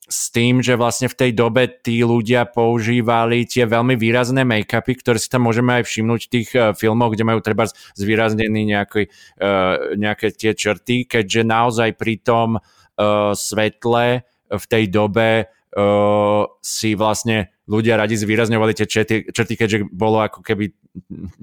s 0.07 0.31
tým, 0.31 0.63
že 0.63 0.79
vlastne 0.79 1.11
v 1.11 1.19
tej 1.19 1.31
dobe 1.35 1.67
tí 1.67 1.99
ľudia 1.99 2.47
používali 2.47 3.43
tie 3.43 3.67
veľmi 3.67 3.99
výrazné 3.99 4.47
make-upy, 4.47 4.95
ktoré 5.03 5.19
si 5.19 5.27
tam 5.27 5.43
môžeme 5.43 5.79
aj 5.79 5.83
všimnúť 5.83 6.21
v 6.23 6.31
tých 6.31 6.49
uh, 6.55 6.71
filmoch, 6.71 7.11
kde 7.11 7.27
majú 7.27 7.43
treba 7.43 7.67
zvýraznený 7.99 8.71
nejaký, 8.71 9.11
uh, 9.43 9.99
nejaké 9.99 10.31
tie 10.31 10.55
črty, 10.55 11.03
keďže 11.03 11.43
naozaj 11.43 11.99
pri 11.99 12.23
tom 12.23 12.55
uh, 12.55 13.35
svetle 13.35 14.23
v 14.47 14.65
tej 14.71 14.83
dobe 14.87 15.51
uh, 15.51 16.43
si 16.63 16.95
vlastne 16.95 17.51
ľudia 17.67 17.99
radi 17.99 18.15
zvýrazňovali 18.15 18.73
tie 18.79 18.87
črty, 18.87 19.15
črty, 19.35 19.53
keďže 19.59 19.77
bolo 19.91 20.23
ako 20.23 20.39
keby 20.39 20.71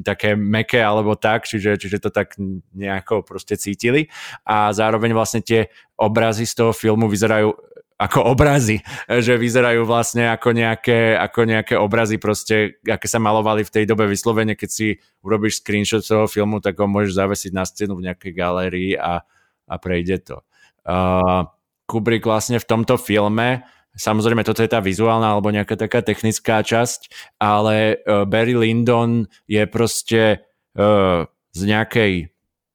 také 0.01 0.35
meké 0.35 0.81
alebo 0.81 1.15
tak, 1.15 1.45
čiže, 1.45 1.77
čiže 1.77 2.09
to 2.09 2.11
tak 2.11 2.35
nejako 2.73 3.23
proste 3.23 3.61
cítili. 3.61 4.09
A 4.49 4.73
zároveň 4.73 5.13
vlastne 5.13 5.45
tie 5.45 5.69
obrazy 6.01 6.49
z 6.49 6.65
toho 6.65 6.73
filmu 6.73 7.07
vyzerajú 7.13 7.53
ako 7.95 8.27
obrazy, 8.27 8.83
že 9.07 9.39
vyzerajú 9.39 9.87
vlastne 9.87 10.27
ako 10.27 10.51
nejaké, 10.51 11.15
ako 11.15 11.41
nejaké 11.47 11.75
obrazy 11.79 12.19
proste, 12.19 12.83
aké 12.83 13.07
sa 13.07 13.23
malovali 13.23 13.63
v 13.63 13.71
tej 13.71 13.85
dobe 13.87 14.11
vyslovene, 14.11 14.59
keď 14.59 14.71
si 14.71 14.89
urobíš 15.23 15.63
screenshot 15.63 16.03
toho 16.03 16.27
filmu, 16.27 16.59
tak 16.59 16.75
ho 16.83 16.91
môžeš 16.91 17.15
zavesiť 17.15 17.53
na 17.55 17.63
scénu 17.63 17.95
v 17.95 18.11
nejakej 18.11 18.33
galérii 18.35 18.93
a, 18.99 19.23
a 19.71 19.75
prejde 19.79 20.27
to. 20.27 20.37
Uh, 20.83 21.47
Kubrick 21.87 22.27
vlastne 22.27 22.59
v 22.59 22.67
tomto 22.67 22.99
filme 22.99 23.63
Samozrejme, 23.95 24.43
toto 24.43 24.59
je 24.59 24.67
tá 24.67 24.83
vizuálna 24.83 25.39
alebo 25.39 25.55
nejaká 25.55 25.79
taká 25.79 26.03
technická 26.03 26.67
časť, 26.67 27.15
ale 27.39 28.03
uh, 28.03 28.27
Barry 28.27 28.59
Lyndon 28.59 29.31
je 29.47 29.63
proste 29.71 30.43
uh, 30.75 31.31
z 31.55 31.61
nejakej 31.63 32.34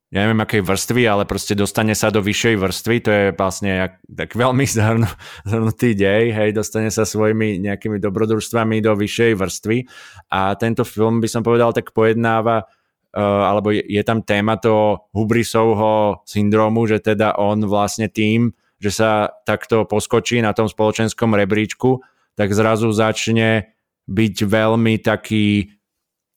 ja 0.10 0.26
neviem 0.26 0.42
akej 0.42 0.66
vrstvy, 0.66 1.06
ale 1.06 1.24
proste 1.30 1.54
dostane 1.54 1.94
sa 1.94 2.10
do 2.10 2.18
vyššej 2.26 2.56
vrstvy, 2.58 2.96
to 3.06 3.10
je 3.14 3.26
vlastne 3.38 3.70
jak, 3.70 3.94
tak 4.10 4.34
veľmi 4.34 4.66
zhrnu, 4.78 5.10
zhrnutý 5.46 5.94
dej, 5.94 6.34
hej, 6.34 6.50
dostane 6.50 6.90
sa 6.90 7.06
svojimi 7.06 7.62
nejakými 7.62 8.02
dobrodružstvami 8.02 8.82
do 8.82 8.98
vyššej 8.98 9.32
vrstvy. 9.38 9.78
A 10.34 10.58
tento 10.58 10.82
film 10.82 11.22
by 11.22 11.30
som 11.30 11.46
povedal 11.46 11.78
tak 11.78 11.94
pojednáva 11.94 12.66
uh, 12.66 13.44
alebo 13.46 13.70
je, 13.70 13.86
je 13.86 14.02
tam 14.02 14.26
téma 14.26 14.58
toho 14.58 15.10
Hubrisovho 15.14 16.26
syndromu, 16.26 16.90
že 16.90 17.02
teda 17.06 17.38
on 17.38 17.62
vlastne 17.70 18.10
tým, 18.10 18.50
že 18.82 18.90
sa 18.90 19.30
takto 19.46 19.86
poskočí 19.86 20.42
na 20.42 20.58
tom 20.58 20.66
spoločenskom 20.66 21.38
rebríčku, 21.38 22.02
tak 22.34 22.50
zrazu 22.56 22.90
začne 22.90 23.78
byť 24.10 24.36
veľmi 24.42 25.06
taký 25.06 25.70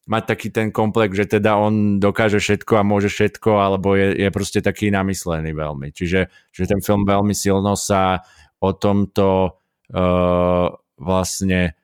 mať 0.03 0.23
taký 0.35 0.49
ten 0.51 0.69
komplex, 0.75 1.15
že 1.15 1.39
teda 1.39 1.55
on 1.55 2.03
dokáže 2.03 2.43
všetko 2.43 2.83
a 2.83 2.87
môže 2.87 3.07
všetko, 3.07 3.51
alebo 3.63 3.95
je, 3.95 4.19
je 4.19 4.29
proste 4.35 4.59
taký 4.59 4.91
namyslený 4.91 5.55
veľmi. 5.55 5.95
Čiže 5.95 6.27
že 6.51 6.65
ten 6.67 6.83
film 6.83 7.07
veľmi 7.07 7.31
silno 7.35 7.79
sa 7.79 8.27
o 8.59 8.75
tomto 8.75 9.59
uh, 9.95 10.67
vlastne 10.99 11.79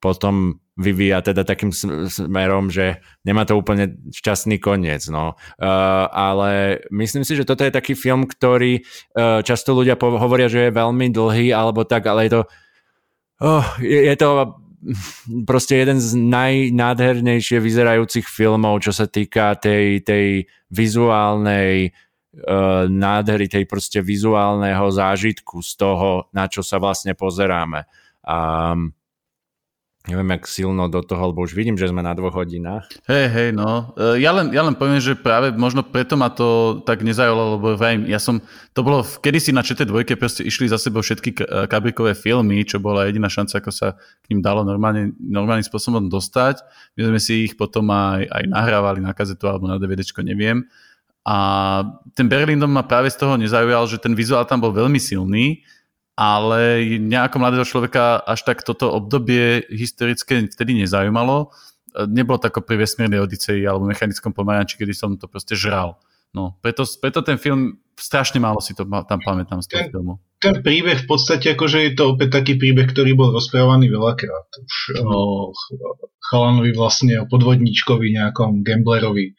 potom 0.00 0.64
vyvíja 0.78 1.20
teda 1.26 1.42
takým 1.42 1.74
smerom, 2.06 2.70
že 2.70 3.02
nemá 3.26 3.42
to 3.42 3.58
úplne 3.58 3.98
šťastný 4.14 4.62
koniec. 4.62 5.02
No. 5.10 5.34
Uh, 5.58 6.06
ale 6.08 6.80
myslím 6.94 7.26
si, 7.26 7.34
že 7.34 7.42
toto 7.42 7.66
je 7.66 7.74
taký 7.74 7.98
film, 7.98 8.30
ktorý 8.30 8.80
uh, 9.18 9.42
často 9.42 9.74
ľudia 9.74 9.98
hovoria, 9.98 10.46
že 10.46 10.70
je 10.70 10.78
veľmi 10.78 11.10
dlhý 11.10 11.50
alebo 11.50 11.82
tak, 11.82 12.06
ale 12.06 12.30
je 12.30 12.32
to, 12.38 12.42
oh, 13.42 13.66
je, 13.82 13.98
je 14.06 14.14
to 14.16 14.28
proste 15.46 15.78
jeden 15.78 15.98
z 15.98 16.14
najnádhernejšie 16.18 17.58
vyzerajúcich 17.58 18.26
filmov, 18.26 18.82
čo 18.82 18.92
sa 18.94 19.06
týka 19.10 19.58
tej, 19.58 20.02
tej 20.02 20.46
vizuálnej 20.70 21.90
uh, 21.90 22.86
nádhery, 22.86 23.50
tej 23.50 23.64
proste 23.66 24.02
vizuálneho 24.02 24.86
zážitku 24.90 25.62
z 25.62 25.72
toho, 25.78 26.30
na 26.34 26.46
čo 26.46 26.62
sa 26.62 26.78
vlastne 26.82 27.14
pozeráme. 27.18 27.86
Um, 28.22 28.97
neviem, 30.08 30.40
jak 30.40 30.48
silno 30.48 30.88
do 30.88 31.04
toho, 31.04 31.30
lebo 31.30 31.44
už 31.44 31.52
vidím, 31.52 31.76
že 31.76 31.92
sme 31.92 32.00
na 32.00 32.16
dvoch 32.16 32.32
hodinách. 32.32 32.88
Hej, 33.04 33.26
hej, 33.28 33.48
no. 33.52 33.92
E, 33.92 34.24
ja 34.24 34.32
len, 34.32 34.48
ja 34.56 34.64
len 34.64 34.72
poviem, 34.72 35.04
že 35.04 35.12
práve 35.12 35.52
možno 35.52 35.84
preto 35.84 36.16
ma 36.16 36.32
to 36.32 36.80
tak 36.88 37.04
nezajalo, 37.04 37.60
lebo 37.60 37.76
vrajím, 37.76 38.08
ja 38.08 38.16
som, 38.16 38.40
to 38.72 38.80
bolo 38.80 39.04
kedysi 39.04 39.52
na 39.52 39.60
ČT2 39.60 40.16
proste 40.16 40.40
išli 40.48 40.72
za 40.72 40.80
sebou 40.80 41.04
všetky 41.04 41.30
e, 41.36 41.68
kabrikové 41.68 42.16
filmy, 42.16 42.64
čo 42.64 42.80
bola 42.80 43.04
jediná 43.04 43.28
šanca, 43.28 43.60
ako 43.60 43.70
sa 43.70 44.00
k 44.00 44.26
ním 44.32 44.40
dalo 44.40 44.64
normálne, 44.64 45.12
normálnym 45.20 45.68
spôsobom 45.68 46.08
dostať. 46.08 46.64
My 46.96 47.12
sme 47.12 47.20
si 47.20 47.52
ich 47.52 47.60
potom 47.60 47.92
aj, 47.92 48.24
aj 48.32 48.42
nahrávali 48.48 49.04
na 49.04 49.12
kazetu 49.12 49.44
alebo 49.44 49.68
na 49.68 49.76
DVDčko, 49.76 50.24
neviem. 50.24 50.64
A 51.28 51.36
ten 52.16 52.24
Berlindom 52.24 52.72
ma 52.72 52.88
práve 52.88 53.12
z 53.12 53.20
toho 53.20 53.36
nezaujal, 53.36 53.84
že 53.84 54.00
ten 54.00 54.16
vizuál 54.16 54.48
tam 54.48 54.64
bol 54.64 54.72
veľmi 54.72 54.96
silný, 54.96 55.60
ale 56.18 56.82
nejako 56.98 57.38
mladého 57.38 57.62
človeka 57.62 58.18
až 58.26 58.42
tak 58.42 58.66
toto 58.66 58.90
obdobie 58.90 59.62
historické 59.70 60.50
vtedy 60.50 60.74
nezaujímalo. 60.82 61.54
Nebolo 62.10 62.42
to 62.42 62.50
ako 62.50 62.66
pri 62.66 62.82
vesmírnej 62.82 63.22
Odiseji 63.22 63.62
alebo 63.62 63.86
mechanickom 63.86 64.34
pomaranči, 64.34 64.74
kedy 64.74 64.90
som 64.90 65.14
to 65.14 65.30
proste 65.30 65.54
žral. 65.54 66.02
No, 66.34 66.58
preto, 66.58 66.82
preto 66.98 67.22
ten 67.22 67.38
film, 67.38 67.78
strašne 67.94 68.42
málo 68.42 68.58
si 68.58 68.74
to 68.74 68.82
tam 68.82 69.20
pamätám 69.22 69.62
z 69.62 69.70
toho 69.70 69.78
ten, 69.86 69.90
filmu. 69.94 70.12
Ten 70.42 70.58
príbeh 70.58 70.98
v 71.02 71.06
podstate, 71.06 71.54
akože 71.54 71.86
je 71.86 71.92
to 71.94 72.18
opäť 72.18 72.42
taký 72.42 72.58
príbeh, 72.58 72.90
ktorý 72.90 73.14
bol 73.14 73.30
rozprávaný 73.30 73.86
veľakrát. 73.86 74.48
Už 74.58 74.98
mm. 74.98 75.06
o 75.06 75.54
chalanovi 76.28 76.74
vlastne 76.74 77.22
o 77.22 77.30
podvodníčkovi, 77.30 78.10
nejakom 78.10 78.66
gamblerovi 78.66 79.38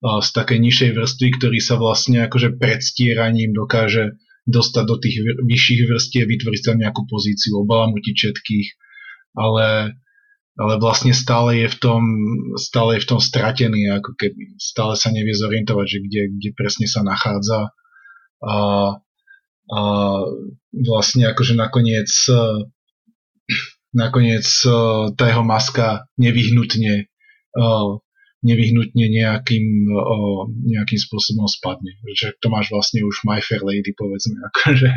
z 0.00 0.28
takej 0.32 0.58
nižšej 0.62 0.90
vrstvy, 0.96 1.28
ktorý 1.42 1.58
sa 1.60 1.76
vlastne 1.76 2.24
akože 2.24 2.56
predstieraním 2.56 3.52
dokáže 3.52 4.16
dostať 4.48 4.84
do 4.86 4.96
tých 4.96 5.16
vyšších 5.44 5.80
vrstiev, 5.88 6.24
vytvoriť 6.28 6.60
tam 6.64 6.76
nejakú 6.80 7.04
pozíciu, 7.08 7.60
obalamutiť 7.60 8.14
všetkých, 8.16 8.68
ale, 9.36 9.96
ale 10.56 10.72
vlastne 10.80 11.12
stále 11.12 11.64
je 11.64 11.68
v 11.68 11.76
tom, 11.76 12.02
stále 12.56 12.98
je 12.98 13.04
v 13.04 13.08
tom 13.16 13.20
stratený, 13.20 13.92
ako 14.00 14.16
keby. 14.16 14.56
Stále 14.56 14.96
sa 14.96 15.12
nevie 15.12 15.36
zorientovať, 15.36 15.86
že 15.86 15.98
kde, 16.00 16.22
kde 16.40 16.50
presne 16.56 16.86
sa 16.88 17.04
nachádza. 17.04 17.70
A, 18.40 18.54
a 19.70 19.80
vlastne 20.72 21.28
akože 21.28 21.54
nakoniec 21.54 22.08
nakoniec 23.90 24.46
tá 25.18 25.24
jeho 25.26 25.44
maska 25.44 26.06
nevyhnutne 26.14 27.10
nevyhnutne 28.40 29.06
nejakým, 29.12 29.92
o, 29.92 30.48
nejakým 30.48 30.96
spôsobom 30.96 31.44
spadne. 31.44 31.92
Že 32.16 32.40
to 32.40 32.46
máš 32.48 32.72
vlastne 32.72 33.04
už 33.04 33.24
My 33.28 33.44
Fair 33.44 33.60
Lady, 33.60 33.92
povedzme. 33.92 34.40
Akože, 34.48 34.90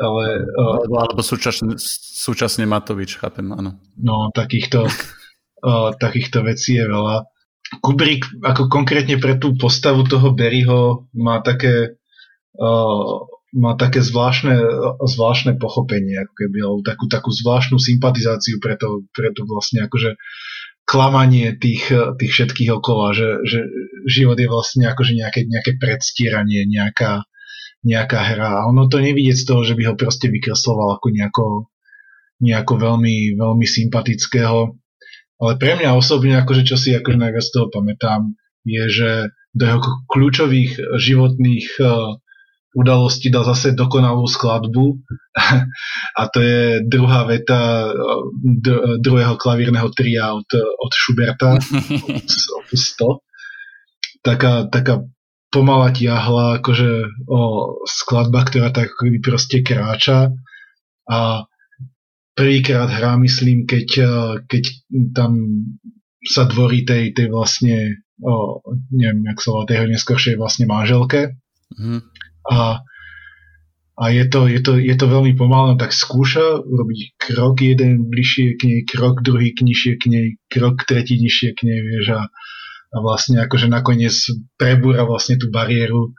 ale, 0.00 0.24
o, 0.56 0.64
alebo, 0.80 0.94
alebo 0.96 1.20
súčasne, 1.20 1.76
súčasne 2.24 2.64
Matovič, 2.64 3.20
chápem, 3.20 3.52
áno. 3.52 3.76
No, 4.00 4.32
takýchto, 4.32 4.88
o, 5.60 5.92
takýchto 5.96 6.40
vecí 6.44 6.80
je 6.80 6.86
veľa. 6.88 7.28
Kubrick 7.84 8.26
ako 8.42 8.66
konkrétne 8.66 9.20
pre 9.22 9.38
tú 9.38 9.54
postavu 9.54 10.02
toho 10.08 10.34
Berryho 10.34 11.06
má 11.14 11.38
také 11.38 11.94
uh, 12.58 13.14
má 13.50 13.74
také 13.74 13.98
zvláštne, 13.98 14.54
zvláštne 15.02 15.58
pochopenie, 15.58 16.22
ako 16.22 16.34
keby, 16.38 16.58
alebo 16.62 16.80
takú, 16.86 17.04
takú 17.10 17.30
zvláštnu 17.34 17.82
sympatizáciu 17.82 18.62
pre 18.62 18.78
to, 18.78 19.02
pre 19.10 19.34
to 19.34 19.42
vlastne 19.42 19.82
akože 19.90 20.14
klamanie 20.90 21.54
tých, 21.54 21.94
tých 22.18 22.32
všetkých 22.34 22.70
okolo, 22.74 23.14
že, 23.14 23.28
že 23.46 23.62
život 24.10 24.34
je 24.34 24.50
vlastne 24.50 24.90
akože 24.90 25.14
nejaké, 25.14 25.46
nejaké 25.46 25.78
predstieranie, 25.78 26.66
nejaká, 26.66 27.22
nejaká 27.86 28.20
hra. 28.34 28.66
A 28.66 28.66
ono 28.66 28.90
to 28.90 28.98
nevidieť 28.98 29.38
z 29.38 29.46
toho, 29.46 29.62
že 29.62 29.78
by 29.78 29.86
ho 29.86 29.94
proste 29.94 30.26
vykresloval 30.26 30.98
ako 30.98 31.06
nejako, 31.14 31.46
nejako 32.42 32.74
veľmi, 32.74 33.38
veľmi 33.38 33.66
sympatického. 33.70 34.74
Ale 35.40 35.52
pre 35.62 35.78
mňa 35.78 35.94
osobne, 35.94 36.34
akože 36.42 36.66
čo 36.66 36.74
si 36.74 36.90
akože 36.90 37.22
najviac 37.22 37.46
toho 37.54 37.70
pamätám, 37.70 38.34
je, 38.66 38.82
že 38.90 39.10
do 39.54 39.64
jeho 39.70 39.80
kľúčových 40.10 40.98
životných 40.98 41.66
uh, 41.80 42.18
udalostí 42.70 43.34
dal 43.34 43.42
zase 43.42 43.74
dokonalú 43.74 44.30
skladbu 44.30 45.02
a 46.20 46.22
to 46.30 46.38
je 46.38 46.62
druhá 46.86 47.26
veta 47.26 47.90
uh, 47.90 48.30
d- 48.38 49.02
druhého 49.02 49.34
klavírneho 49.34 49.90
tria 49.90 50.30
od, 50.34 50.46
od 50.54 50.92
Schuberta 50.94 51.58
opus 52.62 52.82
100. 52.94 53.18
Taká, 54.20 54.68
taká 54.68 55.02
pomala 55.50 55.90
tiahla 55.90 56.62
akože 56.62 56.90
o, 57.26 57.40
skladba, 57.88 58.46
ktorá 58.46 58.70
tak 58.70 58.94
ako 58.94 59.18
proste 59.18 59.66
kráča 59.66 60.30
a 61.10 61.48
prvýkrát 62.38 62.86
hrá, 62.86 63.18
myslím, 63.18 63.66
keď, 63.66 63.88
uh, 63.98 64.32
keď 64.46 64.62
tam 65.10 65.64
sa 66.22 66.46
dvorí 66.46 66.86
tej, 66.86 67.16
tej 67.16 67.32
vlastne, 67.32 68.06
o, 68.22 68.62
neviem, 68.94 69.26
jak 69.26 69.42
sa 69.42 69.48
volá, 69.56 69.64
tej 69.66 69.90
neskôršej 69.90 70.38
vlastne 70.38 70.70
manželke. 70.70 71.34
Mm. 71.74 72.04
A, 72.50 72.82
a 73.94 74.04
je, 74.10 74.24
to, 74.26 74.50
je, 74.50 74.60
to, 74.60 74.72
je 74.74 74.94
to 74.98 75.06
veľmi 75.06 75.38
pomalé, 75.38 75.78
tak 75.78 75.94
skúša 75.94 76.60
urobiť 76.66 77.14
krok 77.14 77.62
jeden 77.62 78.10
bližšie 78.10 78.58
k 78.58 78.60
nej, 78.66 78.80
krok 78.82 79.22
druhý 79.22 79.54
nižšie 79.54 79.92
k 79.96 80.04
nej, 80.10 80.26
krok 80.50 80.82
tretí 80.82 81.14
nižšie 81.22 81.54
k 81.54 81.60
nej, 81.62 81.78
vieš, 81.78 82.18
a, 82.18 82.22
a 82.90 82.96
vlastne 82.98 83.38
akože 83.38 83.70
nakoniec 83.70 84.14
prebúra 84.58 85.06
vlastne 85.06 85.38
tú 85.38 85.46
bariéru 85.54 86.10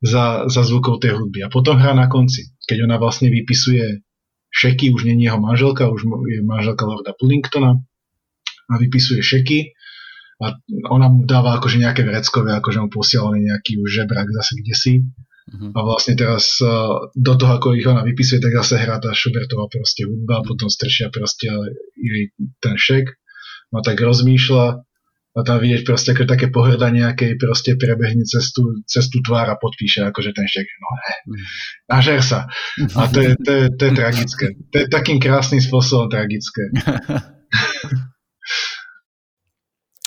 za, 0.00 0.48
za 0.48 0.62
zvukov 0.64 1.04
tej 1.04 1.20
hudby. 1.20 1.44
A 1.44 1.52
potom 1.52 1.76
hrá 1.76 1.92
na 1.92 2.08
konci, 2.08 2.56
keď 2.64 2.88
ona 2.88 2.96
vlastne 2.96 3.28
vypisuje 3.28 4.00
šeky, 4.48 4.88
už 4.94 5.04
je 5.04 5.12
jeho 5.18 5.36
manželka, 5.36 5.90
už 5.90 6.06
je 6.32 6.40
manželka 6.40 6.88
Lorda 6.88 7.12
Pullingtona, 7.12 7.82
a 8.70 8.74
vypisuje 8.80 9.20
šeky 9.20 9.76
a 10.40 10.56
ona 10.90 11.06
mu 11.12 11.28
dáva 11.28 11.56
akože 11.60 11.78
nejaké 11.78 12.02
vreckové, 12.02 12.56
akože 12.56 12.78
mu 12.80 12.88
posiela 12.88 13.30
nejaký 13.36 13.78
už 13.78 13.88
žebrak 14.02 14.28
zase 14.32 14.52
kde 14.58 14.74
si. 14.74 14.92
Uh-huh. 15.44 15.76
A 15.76 15.78
vlastne 15.84 16.16
teraz 16.16 16.56
uh, 16.64 17.12
do 17.12 17.34
toho, 17.36 17.60
ako 17.60 17.76
ich 17.76 17.84
ona 17.84 18.00
vypisuje, 18.00 18.40
tak 18.40 18.56
zase 18.64 18.80
hrá 18.80 18.96
tá 18.96 19.12
Schubertová 19.12 19.68
proste 19.68 20.08
hudba, 20.08 20.40
uh-huh. 20.40 20.48
potom 20.48 20.72
stršia 20.72 21.12
proste 21.12 21.52
jej 21.96 22.32
ten 22.64 22.80
šek. 22.80 23.12
No 23.74 23.84
tak 23.84 24.00
rozmýšľa 24.00 24.66
a 25.34 25.42
tam 25.42 25.58
vidieť 25.58 25.82
proste 25.82 26.14
ako 26.14 26.30
také 26.30 26.46
pohrdanie, 26.46 27.02
nejakej 27.02 27.34
proste 27.42 27.74
prebehne 27.74 28.22
cez 28.22 28.54
tú, 28.54 28.86
cez 28.86 29.10
tú 29.10 29.18
tvár 29.18 29.50
a 29.50 29.58
podpíše 29.58 30.06
akože 30.06 30.30
ten 30.30 30.46
šek. 30.46 30.62
No 30.78 30.88
ne, 30.94 31.12
nažer 31.90 32.22
sa. 32.22 32.46
A 32.94 33.10
to 33.10 33.18
je, 33.18 33.34
to, 33.42 33.50
je, 33.50 33.66
to 33.74 33.82
je 33.90 33.92
tragické. 34.00 34.46
To 34.70 34.76
je 34.78 34.86
takým 34.86 35.18
krásnym 35.18 35.58
spôsobom 35.58 36.06
tragické. 36.06 36.70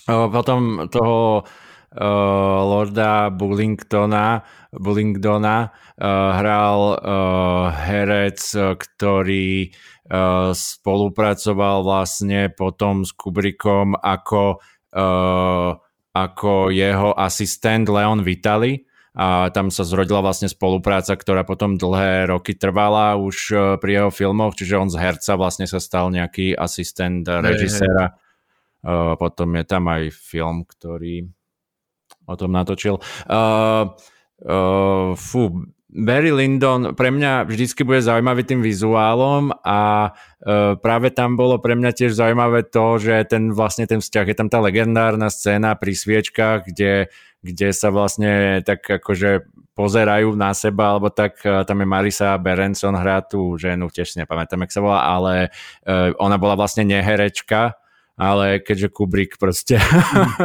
Potom 0.07 0.87
toho 0.87 1.43
uh, 1.95 2.61
Lorda 2.65 3.31
Bullingtona, 3.31 4.43
Bullingdona 4.75 5.69
uh, 5.69 6.29
hral 6.35 6.81
uh, 6.97 7.71
herec, 7.71 8.41
ktorý 8.75 9.71
uh, 10.11 10.51
spolupracoval 10.51 11.87
vlastne 11.87 12.51
potom 12.51 13.07
s 13.07 13.15
Kubrickom 13.15 13.95
ako, 13.95 14.59
uh, 14.97 15.71
ako 16.11 16.51
jeho 16.73 17.15
asistent 17.15 17.87
Leon 17.87 18.25
Vitali 18.25 18.83
a 19.17 19.49
tam 19.49 19.73
sa 19.73 19.81
zrodila 19.81 20.21
vlastne 20.21 20.45
spolupráca, 20.45 21.17
ktorá 21.17 21.41
potom 21.41 21.73
dlhé 21.73 22.29
roky 22.29 22.53
trvala 22.53 23.17
už 23.17 23.49
pri 23.81 23.91
jeho 23.97 24.11
filmoch, 24.13 24.53
čiže 24.53 24.77
on 24.77 24.93
z 24.93 25.01
herca 25.01 25.33
vlastne 25.33 25.65
sa 25.65 25.81
stal 25.81 26.13
nejaký 26.13 26.53
asistent 26.53 27.25
režiséra. 27.25 28.13
Hey, 28.13 28.13
hey 28.13 28.25
potom 29.17 29.57
je 29.57 29.65
tam 29.67 29.89
aj 29.89 30.13
film, 30.13 30.63
ktorý 30.63 31.27
o 32.27 32.35
tom 32.35 32.51
natočil. 32.51 32.99
Uh, 33.25 33.95
uh, 34.43 35.15
fú, 35.15 35.65
Barry 35.87 36.35
Lyndon 36.35 36.93
pre 36.93 37.09
mňa 37.09 37.47
vždycky 37.47 37.87
bude 37.87 38.03
zaujímavý 38.03 38.43
tým 38.43 38.59
vizuálom 38.59 39.55
a 39.63 40.11
uh, 40.11 40.75
práve 40.77 41.15
tam 41.15 41.39
bolo 41.39 41.57
pre 41.63 41.79
mňa 41.79 41.95
tiež 41.95 42.11
zaujímavé 42.11 42.67
to, 42.67 42.99
že 42.99 43.23
ten 43.31 43.55
vlastne 43.55 43.87
ten 43.87 44.03
vzťah, 44.03 44.25
je 44.27 44.35
tam 44.35 44.51
tá 44.51 44.59
legendárna 44.59 45.31
scéna 45.31 45.79
pri 45.79 45.95
sviečkach, 45.95 46.67
kde, 46.67 47.07
kde 47.39 47.67
sa 47.71 47.89
vlastne 47.89 48.59
tak 48.67 48.83
akože 48.83 49.47
pozerajú 49.77 50.33
na 50.33 50.57
seba, 50.57 50.97
alebo 50.97 51.13
tak 51.13 51.37
tam 51.45 51.77
je 51.81 51.87
Marisa 51.87 52.33
Berenson 52.41 52.97
hrá 52.97 53.21
tú 53.21 53.61
ženu, 53.61 53.93
tiež 53.93 54.09
si 54.09 54.17
nepamätám, 54.17 54.65
jak 54.65 54.73
sa 54.73 54.81
volá, 54.81 55.05
ale 55.05 55.53
ona 56.17 56.41
bola 56.41 56.57
vlastne 56.57 56.81
neherečka, 56.81 57.77
ale 58.17 58.59
keďže 58.65 58.89
Kubrick 58.91 59.37
proste 59.37 59.77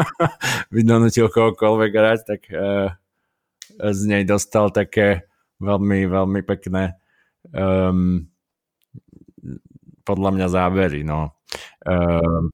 vydonutil 0.75 1.33
kohokoľvek 1.33 1.93
hrať, 1.93 2.21
tak 2.29 2.41
uh, 2.53 2.93
z 3.81 4.01
nej 4.09 4.23
dostal 4.29 4.69
také 4.71 5.25
veľmi, 5.59 6.05
veľmi 6.07 6.41
pekné 6.45 6.97
um, 7.51 8.29
podľa 10.05 10.31
mňa 10.35 10.47
zábery, 10.51 11.01
no. 11.07 11.33
Um, 11.87 12.53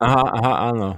Aha, 0.00 0.22
aha, 0.36 0.52
áno. 0.68 0.88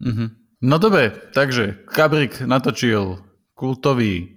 Mhm. 0.00 0.39
No 0.60 0.76
dobre, 0.76 1.08
takže 1.32 1.88
Kabrik 1.88 2.44
natočil 2.44 3.16
kultový 3.56 4.36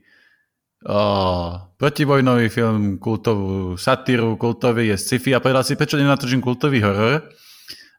uh, 0.88 1.68
protivojnový 1.76 2.48
film, 2.48 2.96
kultovú 2.96 3.76
satíru, 3.76 4.40
kultový 4.40 4.96
je 4.96 4.98
sci-fi 5.04 5.36
a 5.36 5.44
povedal 5.44 5.68
si, 5.68 5.76
prečo 5.76 6.00
nenatočím 6.00 6.40
kultový 6.40 6.80
horor. 6.80 7.28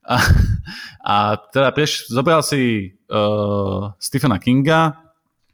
A, 0.08 0.16
a 1.12 1.36
teda 1.52 1.68
prieš, 1.76 2.08
zobral 2.08 2.40
si 2.40 2.96
uh, 3.12 3.92
Stephena 4.00 4.40
Kinga. 4.40 4.96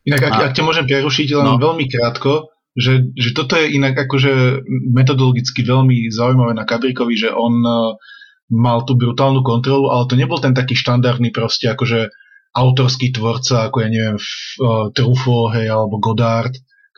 Inak, 0.06 0.30
ak, 0.30 0.34
a, 0.38 0.38
ak 0.50 0.54
ťa 0.54 0.62
môžem 0.62 0.86
prerušiť 0.86 1.26
len 1.42 1.46
no. 1.50 1.58
veľmi 1.58 1.90
krátko, 1.90 2.54
že, 2.78 3.10
že 3.18 3.34
toto 3.34 3.58
je 3.58 3.66
inak 3.66 3.98
akože 3.98 4.62
metodologicky 4.94 5.66
veľmi 5.66 6.06
zaujímavé 6.14 6.54
na 6.54 6.62
Kabrikovi, 6.62 7.18
že 7.18 7.34
on 7.34 7.66
uh, 7.66 7.98
mal 8.46 8.86
tú 8.86 8.94
brutálnu 8.94 9.42
kontrolu, 9.42 9.90
ale 9.90 10.06
to 10.06 10.14
nebol 10.14 10.38
ten 10.38 10.54
taký 10.54 10.78
štandardný 10.78 11.34
proste 11.34 11.66
akože 11.66 12.14
autorský 12.50 13.14
tvorca, 13.14 13.70
ako 13.70 13.76
ja 13.82 13.88
neviem, 13.88 14.18
uh, 14.18 14.90
Truffaut, 14.90 15.54
hej, 15.54 15.70
alebo 15.70 16.02
Godard, 16.02 16.50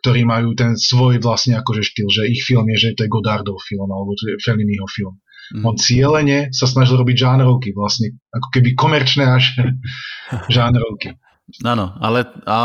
ktorí 0.03 0.27
majú 0.27 0.57
ten 0.59 0.75
svoj 0.75 1.23
vlastne 1.23 1.61
akože 1.61 1.83
štýl, 1.85 2.09
že 2.11 2.23
ich 2.27 2.43
film 2.43 2.67
je, 2.75 2.91
že 2.91 2.99
to 2.99 3.07
je 3.07 3.13
Godardov 3.13 3.61
film, 3.63 3.87
alebo 3.87 4.17
to 4.19 4.33
je 4.33 4.41
Felliniho 4.43 4.89
film. 4.91 5.21
Mm. 5.53 5.63
On 5.69 5.75
cieľene 5.77 6.51
sa 6.51 6.65
snažil 6.65 6.97
robiť 6.97 7.17
žánrovky, 7.29 7.77
vlastne 7.77 8.17
ako 8.33 8.49
keby 8.51 8.75
komerčné 8.75 9.25
až 9.29 9.53
žánrovky. 10.57 11.15
Áno, 11.61 11.93
ale 12.01 12.25
a, 12.49 12.59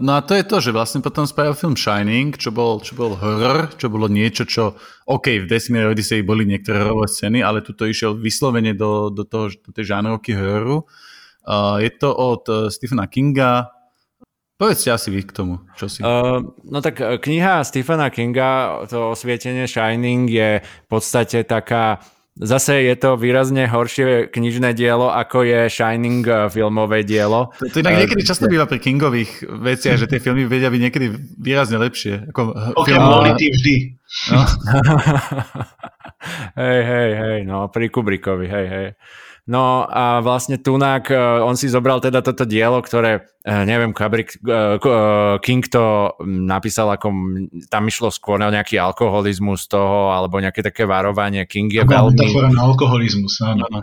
no 0.00 0.16
a 0.16 0.24
to 0.24 0.32
je 0.32 0.46
to, 0.46 0.56
že 0.62 0.72
vlastne 0.72 1.04
potom 1.04 1.28
spravil 1.28 1.52
film 1.52 1.76
Shining, 1.76 2.32
čo 2.38 2.48
bol, 2.48 2.80
čo 2.80 2.96
bol 2.96 3.12
horror, 3.18 3.76
čo 3.76 3.92
bolo 3.92 4.08
niečo, 4.08 4.48
čo, 4.48 4.78
OK, 5.04 5.44
v 5.44 5.50
Desmere 5.50 5.92
Odyssey 5.92 6.24
boli 6.24 6.48
niektoré 6.48 6.80
hororové 6.80 7.12
scény, 7.12 7.44
ale 7.44 7.60
tuto 7.60 7.84
išiel 7.84 8.16
vyslovene 8.16 8.72
do, 8.72 9.12
do, 9.12 9.28
toho, 9.28 9.52
do 9.52 9.70
tej 9.74 9.92
žánrovky 9.92 10.32
hororu 10.32 10.88
je 11.78 11.90
to 11.98 12.14
od 12.14 12.42
e, 12.48 12.70
Stephena 12.70 13.06
Kinga. 13.06 13.70
Povedzte 14.58 14.94
asi 14.94 15.10
vy 15.10 15.26
k 15.26 15.34
tomu, 15.34 15.58
čo 15.74 15.90
si... 15.90 16.06
Uh, 16.06 16.38
no 16.62 16.78
tak 16.78 17.02
kniha 17.02 17.66
Stephena 17.66 18.14
Kinga, 18.14 18.86
to 18.86 19.10
osvietenie 19.10 19.66
Shining 19.66 20.30
je 20.30 20.62
v 20.62 20.86
podstate 20.86 21.42
taká 21.42 21.98
Zase 22.32 22.88
je 22.88 22.96
to 22.96 23.20
výrazne 23.20 23.68
horšie 23.68 24.32
knižné 24.32 24.72
dielo, 24.72 25.12
ako 25.12 25.44
je 25.44 25.68
Shining 25.68 26.24
filmové 26.48 27.04
dielo. 27.04 27.52
To, 27.60 27.68
to 27.68 27.84
inak 27.84 28.08
niekedy 28.08 28.24
často 28.24 28.48
býva 28.48 28.64
pri 28.64 28.80
Kingových 28.80 29.44
veciach, 29.44 30.00
že 30.00 30.08
tie 30.08 30.16
filmy 30.16 30.48
vedia 30.48 30.72
byť 30.72 30.80
niekedy 30.80 31.12
výrazne 31.36 31.76
lepšie. 31.76 32.32
Ako 32.32 32.56
ok, 32.72 32.88
film... 32.88 33.04
vždy. 33.36 33.76
No. 34.32 34.40
hej, 36.64 36.80
hej, 36.88 37.10
hej, 37.20 37.38
no 37.44 37.68
pri 37.68 37.92
Kubrickovi, 37.92 38.48
hej, 38.48 38.66
hej. 38.72 38.86
No 39.42 39.82
a 39.90 40.22
vlastne 40.22 40.62
Tunák, 40.62 41.10
e, 41.10 41.18
on 41.42 41.58
si 41.58 41.66
zobral 41.66 41.98
teda 41.98 42.22
toto 42.22 42.46
dielo, 42.46 42.78
ktoré, 42.78 43.26
e, 43.42 43.50
neviem, 43.66 43.90
Kubrick, 43.90 44.38
e, 44.38 44.78
King 45.42 45.66
to 45.66 46.14
napísal, 46.22 46.94
ako 46.94 47.10
tam 47.66 47.82
išlo 47.90 48.14
skôr 48.14 48.38
na 48.38 48.54
nejaký 48.54 48.78
alkoholizmus 48.78 49.66
toho, 49.66 50.14
alebo 50.14 50.38
nejaké 50.38 50.62
také 50.62 50.86
varovanie. 50.86 51.42
King 51.50 51.74
je 51.74 51.82
veľmi... 51.82 52.22
na 52.54 52.62
alkoholizmus, 52.70 53.42
áno. 53.42 53.66
No, 53.66 53.82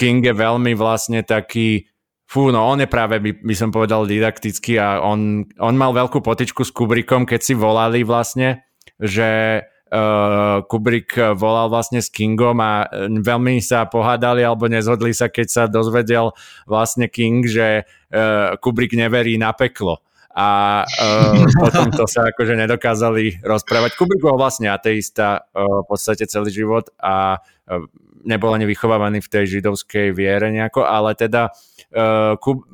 King 0.00 0.24
je 0.24 0.32
veľmi 0.32 0.72
vlastne 0.72 1.20
taký, 1.20 1.84
fú, 2.24 2.48
no 2.48 2.64
on 2.64 2.80
je 2.80 2.88
práve, 2.88 3.20
by, 3.20 3.44
by 3.44 3.54
som 3.56 3.68
povedal, 3.68 4.08
didaktický 4.08 4.80
a 4.80 5.04
on, 5.04 5.44
on 5.60 5.74
mal 5.76 5.92
veľkú 5.92 6.24
potičku 6.24 6.64
s 6.64 6.72
Kubrickom, 6.72 7.28
keď 7.28 7.40
si 7.44 7.52
volali 7.52 8.08
vlastne, 8.08 8.64
že 8.96 9.60
uh, 9.90 10.62
Kubrick 10.64 11.18
volal 11.34 11.66
vlastne 11.68 11.98
s 11.98 12.08
Kingom 12.08 12.58
a 12.62 12.86
eh, 12.86 13.10
veľmi 13.10 13.58
sa 13.58 13.86
pohádali 13.90 14.46
alebo 14.46 14.70
nezhodli 14.70 15.10
sa, 15.12 15.28
keď 15.28 15.46
sa 15.50 15.62
dozvedel 15.66 16.32
vlastne 16.64 17.10
King, 17.10 17.44
že 17.44 17.84
uh, 17.84 18.54
Kubrick 18.62 18.94
neverí 18.94 19.36
na 19.36 19.50
peklo 19.52 20.00
a 20.30 20.82
uh, 20.86 21.42
potom 21.62 21.90
to 21.90 22.06
sa 22.06 22.30
akože 22.30 22.54
nedokázali 22.54 23.42
rozprávať. 23.42 23.98
Kubrick 23.98 24.22
bol 24.22 24.38
vlastne 24.38 24.70
ateista 24.70 25.42
uh, 25.50 25.82
v 25.82 25.86
podstate 25.90 26.30
celý 26.30 26.54
život 26.54 26.88
a 27.02 27.42
uh, 27.42 27.84
nebol 28.22 28.52
ani 28.54 28.68
vychovávaný 28.68 29.24
v 29.24 29.32
tej 29.32 29.58
židovskej 29.58 30.14
viere 30.14 30.52
nejako, 30.54 30.86
ale 30.86 31.18
teda 31.18 31.50
uh, 31.50 32.38
Kub- 32.38 32.68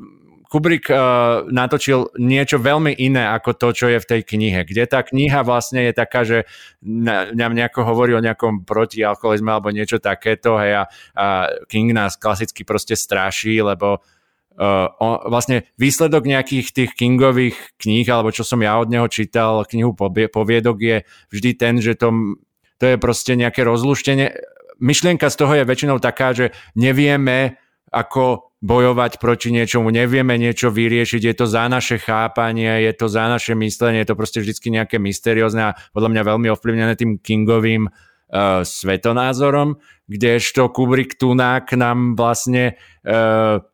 Kubrick 0.47 0.87
uh, 0.89 1.43
natočil 1.51 2.15
niečo 2.23 2.63
veľmi 2.63 2.95
iné 2.95 3.27
ako 3.35 3.59
to, 3.59 3.69
čo 3.75 3.87
je 3.91 3.99
v 3.99 4.09
tej 4.09 4.21
knihe, 4.23 4.63
kde 4.63 4.87
tá 4.87 5.03
kniha 5.03 5.43
vlastne 5.43 5.83
je 5.91 5.93
taká, 5.93 6.23
že 6.23 6.47
na, 6.83 7.27
nejako 7.35 7.83
hovorí 7.83 8.15
o 8.15 8.23
nejakom 8.23 8.63
protialkoholizme 8.63 9.51
alebo 9.51 9.75
niečo 9.75 9.99
takéto, 9.99 10.55
hej, 10.63 10.81
a, 10.81 10.85
a 11.19 11.27
King 11.67 11.91
nás 11.91 12.15
klasicky 12.15 12.63
proste 12.63 12.95
straší, 12.95 13.59
lebo 13.59 13.99
uh, 13.99 14.87
on, 15.03 15.27
vlastne 15.27 15.67
výsledok 15.83 16.31
nejakých 16.31 16.67
tých 16.71 16.91
Kingových 16.95 17.77
kníh, 17.83 18.07
alebo 18.07 18.31
čo 18.31 18.47
som 18.47 18.63
ja 18.63 18.79
od 18.79 18.87
neho 18.87 19.11
čítal, 19.11 19.67
knihu 19.67 19.99
poviedok 20.31 20.79
je 20.79 20.97
vždy 21.35 21.51
ten, 21.59 21.75
že 21.83 21.99
to, 21.99 22.39
to 22.79 22.95
je 22.95 22.97
proste 22.97 23.35
nejaké 23.35 23.67
rozluštenie. 23.67 24.31
Myšlienka 24.79 25.27
z 25.27 25.37
toho 25.41 25.53
je 25.57 25.65
väčšinou 25.65 25.99
taká, 25.99 26.37
že 26.37 26.53
nevieme, 26.77 27.57
ako 27.97 28.53
bojovať 28.61 29.17
proti 29.17 29.49
niečomu, 29.53 29.89
nevieme 29.89 30.37
niečo 30.37 30.69
vyriešiť, 30.69 31.23
je 31.23 31.35
to 31.37 31.47
za 31.49 31.65
naše 31.71 31.97
chápanie, 31.97 32.85
je 32.85 32.93
to 32.93 33.07
za 33.09 33.25
naše 33.29 33.57
myslenie, 33.57 34.05
je 34.05 34.11
to 34.13 34.19
proste 34.19 34.45
vždy 34.45 34.53
nejaké 34.69 35.01
mysteriózne 35.01 35.73
a 35.73 35.77
podľa 35.97 36.13
mňa 36.13 36.23
veľmi 36.29 36.49
ovplyvnené 36.53 36.93
tým 36.99 37.17
Kingovým 37.21 37.89
uh, 37.89 38.65
svetonázorom, 38.67 39.81
kdežto 40.09 40.69
Kubrick 40.73 41.17
Tunák 41.17 41.73
nám 41.79 42.19
vlastne 42.19 42.77
uh, 43.07 43.65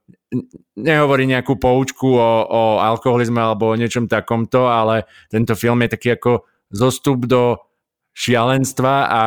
nehovorí 0.76 1.28
nejakú 1.28 1.60
poučku 1.60 2.16
o, 2.16 2.30
o 2.46 2.62
alkoholizme 2.80 3.38
alebo 3.38 3.72
o 3.72 3.78
niečom 3.78 4.08
takomto, 4.08 4.68
ale 4.68 5.04
tento 5.28 5.52
film 5.58 5.84
je 5.84 5.94
taký 5.98 6.08
ako 6.16 6.48
zostup 6.72 7.28
do 7.28 7.60
šialenstva 8.16 8.94
a 9.08 9.22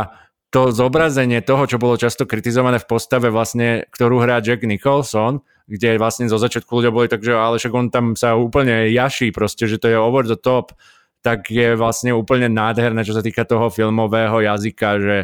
to 0.55 0.71
zobrazenie 0.71 1.43
toho, 1.43 1.67
čo 1.67 1.75
bolo 1.75 1.99
často 1.99 2.23
kritizované 2.23 2.79
v 2.79 2.87
postave 2.87 3.27
vlastne, 3.27 3.83
ktorú 3.91 4.23
hrá 4.23 4.39
Jack 4.39 4.63
Nicholson, 4.63 5.43
kde 5.67 5.99
vlastne 5.99 6.31
zo 6.31 6.39
začiatku 6.39 6.71
ľudia 6.79 6.95
boli 6.95 7.11
tak, 7.11 7.27
že 7.27 7.35
ale 7.35 7.59
však 7.59 7.75
on 7.75 7.91
tam 7.91 8.15
sa 8.15 8.39
úplne 8.39 8.87
jaší 8.87 9.35
proste, 9.35 9.67
že 9.67 9.75
to 9.75 9.91
je 9.91 9.99
over 9.99 10.23
the 10.23 10.39
top, 10.39 10.71
tak 11.19 11.51
je 11.51 11.75
vlastne 11.75 12.15
úplne 12.15 12.47
nádherné, 12.47 13.03
čo 13.03 13.11
sa 13.11 13.19
týka 13.19 13.43
toho 13.43 13.67
filmového 13.67 14.39
jazyka, 14.47 14.89
že 15.03 15.17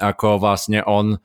ako 0.00 0.40
vlastne 0.40 0.80
on 0.88 1.20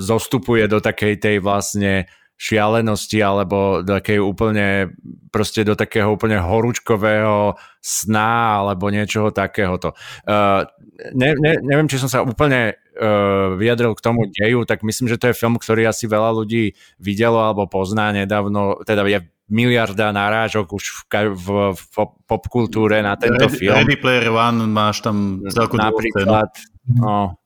zostupuje 0.00 0.72
do 0.72 0.80
takej 0.80 1.20
tej 1.20 1.36
vlastne 1.44 2.08
šialenosti 2.40 3.20
alebo 3.20 3.84
takej 3.84 4.16
úplne, 4.16 4.96
proste 5.28 5.60
do 5.60 5.76
takého 5.76 6.08
úplne 6.08 6.40
horúčkového 6.40 7.60
sna 7.84 8.64
alebo 8.64 8.88
niečoho 8.88 9.28
takéhoto. 9.28 9.92
Uh, 10.24 10.64
ne, 11.12 11.36
ne, 11.36 11.60
neviem, 11.60 11.84
či 11.84 12.00
som 12.00 12.08
sa 12.08 12.24
úplne 12.24 12.72
uh, 12.72 13.52
vyjadril 13.60 13.92
k 13.92 14.00
tomu 14.00 14.24
deju, 14.32 14.64
tak 14.64 14.80
myslím, 14.80 15.12
že 15.12 15.20
to 15.20 15.28
je 15.28 15.36
film, 15.36 15.60
ktorý 15.60 15.84
asi 15.84 16.08
veľa 16.08 16.32
ľudí 16.32 16.72
videlo 16.96 17.44
alebo 17.44 17.68
pozná 17.68 18.08
nedávno, 18.08 18.80
teda 18.88 19.04
je 19.04 19.20
miliarda 19.52 20.08
narážok 20.14 20.72
už 20.72 20.84
v, 21.12 21.36
v, 21.36 21.46
v 21.76 21.94
popkultúre 22.24 23.04
na 23.04 23.20
tento 23.20 23.52
Ready, 23.52 23.58
film. 23.58 23.76
Ready 23.76 23.96
Player 24.00 24.32
One, 24.32 24.64
máš 24.64 25.04
tam 25.04 25.44
celku 25.50 25.76
Napríklad, 25.76 26.56
no, 26.88 27.39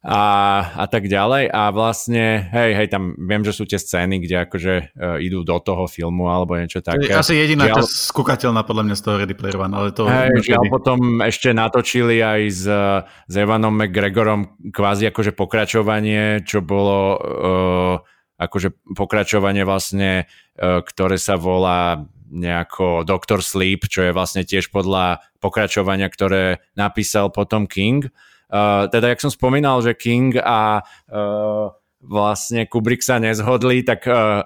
a, 0.00 0.22
a 0.80 0.84
tak 0.88 1.12
ďalej 1.12 1.52
a 1.52 1.68
vlastne, 1.76 2.48
hej, 2.48 2.72
hej, 2.72 2.88
tam 2.88 3.12
viem, 3.20 3.44
že 3.44 3.52
sú 3.52 3.68
tie 3.68 3.76
scény, 3.76 4.24
kde 4.24 4.48
akože 4.48 4.74
uh, 4.96 5.20
idú 5.20 5.44
do 5.44 5.60
toho 5.60 5.84
filmu 5.84 6.32
alebo 6.32 6.56
niečo 6.56 6.80
také. 6.80 7.12
Asi 7.12 7.36
jediná 7.36 7.68
žiaľ, 7.68 7.84
skúkateľná 7.84 8.64
podľa 8.64 8.88
mňa 8.88 8.96
z 8.96 9.02
toho 9.04 9.16
Ready 9.20 9.36
Player 9.36 9.60
One, 9.60 9.76
ale 9.76 9.92
to... 9.92 10.08
Hej, 10.08 10.40
žiaľ, 10.40 10.72
potom 10.72 11.20
ešte 11.20 11.52
natočili 11.52 12.16
aj 12.24 12.40
s, 12.48 12.64
s 13.04 13.34
Evanom 13.36 13.76
McGregorom 13.76 14.72
kvázi 14.72 15.12
akože 15.12 15.36
pokračovanie, 15.36 16.48
čo 16.48 16.64
bolo 16.64 16.98
uh, 17.20 17.94
akože 18.40 18.96
pokračovanie 18.96 19.68
vlastne, 19.68 20.24
ktoré 20.56 21.20
sa 21.20 21.36
volá 21.36 22.08
nejako 22.32 23.04
Doctor 23.04 23.44
Sleep, 23.44 23.84
čo 23.84 24.08
je 24.08 24.16
vlastne 24.16 24.48
tiež 24.48 24.72
podľa 24.72 25.20
pokračovania, 25.44 26.08
ktoré 26.08 26.64
napísal 26.72 27.28
potom 27.28 27.68
King. 27.68 28.08
Uh, 28.50 28.90
teda, 28.90 29.14
jak 29.14 29.22
som 29.22 29.30
spomínal, 29.30 29.78
že 29.80 29.94
King 29.94 30.34
a 30.42 30.82
uh, 30.82 31.70
vlastne 32.02 32.66
Kubrick 32.66 33.04
sa 33.06 33.22
nezhodli, 33.22 33.86
tak, 33.86 34.04
uh, 34.10 34.42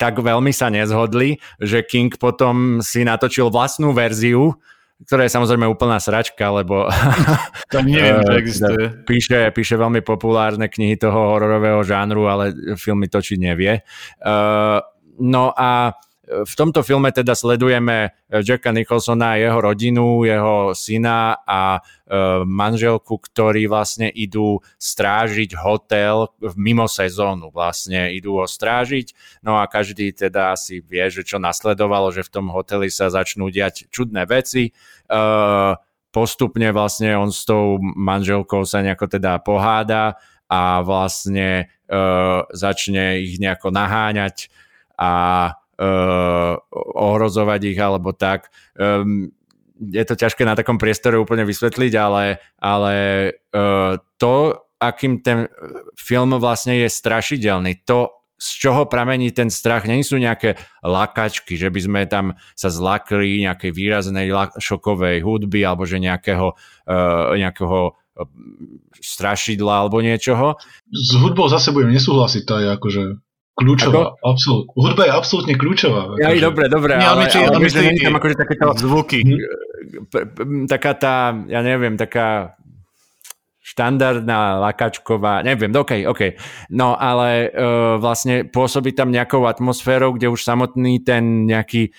tak 0.00 0.18
veľmi 0.18 0.50
sa 0.56 0.72
nezhodli, 0.72 1.36
že 1.60 1.84
King 1.84 2.16
potom 2.16 2.80
si 2.80 3.04
natočil 3.04 3.52
vlastnú 3.52 3.92
verziu, 3.92 4.56
ktorá 5.04 5.26
je 5.26 5.34
samozrejme 5.34 5.66
úplná 5.66 5.98
sračka, 5.98 6.48
lebo 6.54 6.86
to 7.74 7.82
neviem, 7.82 8.22
že 8.22 8.34
existuje. 8.38 8.86
Píše, 9.02 9.50
píše 9.50 9.74
veľmi 9.74 10.00
populárne 10.06 10.70
knihy 10.70 10.94
toho 10.94 11.34
hororového 11.34 11.82
žánru, 11.82 12.30
ale 12.30 12.54
filmy 12.78 13.10
točiť 13.10 13.38
nevie. 13.42 13.82
Uh, 14.22 14.78
no 15.18 15.50
a 15.52 15.98
v 16.44 16.54
tomto 16.56 16.80
filme 16.80 17.12
teda 17.12 17.36
sledujeme 17.36 18.16
Jacka 18.28 18.72
Nicholsona 18.72 19.36
a 19.36 19.40
jeho 19.40 19.58
rodinu, 19.60 20.24
jeho 20.24 20.72
syna 20.72 21.36
a 21.44 21.78
e, 21.78 21.80
manželku, 22.48 23.20
ktorí 23.20 23.68
vlastne 23.68 24.08
idú 24.08 24.64
strážiť 24.80 25.56
hotel 25.60 26.32
mimo 26.56 26.88
sezónu. 26.88 27.52
Vlastne 27.52 28.10
idú 28.16 28.40
ho 28.40 28.46
strážiť, 28.48 29.40
no 29.44 29.60
a 29.60 29.68
každý 29.68 30.16
teda 30.16 30.56
asi 30.56 30.80
vie, 30.80 31.04
že 31.12 31.22
čo 31.22 31.36
nasledovalo, 31.36 32.08
že 32.10 32.24
v 32.24 32.32
tom 32.32 32.46
hoteli 32.48 32.88
sa 32.88 33.12
začnú 33.12 33.52
diať 33.52 33.92
čudné 33.92 34.24
veci. 34.24 34.70
E, 34.70 34.72
postupne 36.12 36.68
vlastne 36.72 37.16
on 37.16 37.28
s 37.28 37.44
tou 37.44 37.76
manželkou 37.80 38.64
sa 38.64 38.84
nejako 38.84 39.06
teda 39.08 39.40
poháda 39.40 40.20
a 40.52 40.84
vlastne 40.84 41.72
začne 42.52 43.20
ich 43.20 43.36
nejako 43.40 43.68
naháňať 43.72 44.52
a 44.96 45.12
ohrozovať 46.96 47.60
ich 47.74 47.78
alebo 47.78 48.14
tak. 48.14 48.52
Um, 48.78 49.34
je 49.82 50.04
to 50.06 50.14
ťažké 50.14 50.46
na 50.46 50.54
takom 50.54 50.78
priestore 50.78 51.18
úplne 51.18 51.42
vysvetliť, 51.42 51.92
ale, 51.98 52.38
ale 52.62 52.94
uh, 53.50 53.98
to, 54.14 54.62
akým 54.78 55.26
ten 55.26 55.50
film 55.98 56.38
vlastne 56.38 56.78
je 56.78 56.88
strašidelný, 56.88 57.82
to, 57.82 58.14
z 58.38 58.50
čoho 58.62 58.86
pramení 58.86 59.30
ten 59.34 59.50
strach, 59.50 59.86
nie 59.86 60.02
sú 60.02 60.18
nejaké 60.18 60.58
lakačky, 60.82 61.54
že 61.58 61.70
by 61.70 61.80
sme 61.82 62.00
tam 62.10 62.34
sa 62.54 62.70
zlakli 62.70 63.42
nejakej 63.42 63.70
výraznej 63.70 64.30
šokovej 64.58 65.22
hudby 65.22 65.66
alebo 65.66 65.86
že 65.86 65.98
nejakého, 65.98 66.54
uh, 66.86 67.34
nejakého 67.34 67.98
strašidla 69.00 69.86
alebo 69.86 70.04
niečoho. 70.04 70.60
S 70.92 71.16
hudbou 71.16 71.48
zase 71.48 71.72
budem 71.72 71.96
nesúhlasiť, 71.96 72.42
to 72.44 72.54
je 72.60 72.68
akože 72.70 73.02
Kľúčová, 73.52 74.16
absolút, 74.24 74.72
hudba 74.72 75.02
je 75.04 75.12
absolútne 75.12 75.54
kľúčová. 75.60 76.16
Ja, 76.16 76.32
akože. 76.32 76.40
dobre, 76.40 76.64
dobre, 76.72 76.92
Nie, 76.96 77.04
ale, 77.04 77.28
ale, 77.28 77.52
ale 77.52 77.68
ale 77.68 78.00
tam 78.00 78.16
akože 78.16 78.36
takéto 78.40 78.64
zvuky. 78.80 79.20
Taká 80.64 80.92
tá, 80.96 81.36
ja 81.52 81.60
neviem, 81.60 82.00
taká 82.00 82.56
štandardná 83.62 84.56
lakačková, 84.56 85.44
neviem, 85.44 85.68
OK, 85.68 86.04
OK. 86.08 86.36
No 86.72 86.96
ale 86.96 87.52
uh, 87.52 87.96
vlastne 88.00 88.48
pôsobí 88.48 88.96
tam 88.96 89.12
nejakou 89.12 89.44
atmosférou, 89.44 90.16
kde 90.16 90.32
už 90.32 90.40
samotný 90.40 91.04
ten 91.04 91.44
nejaký 91.44 91.92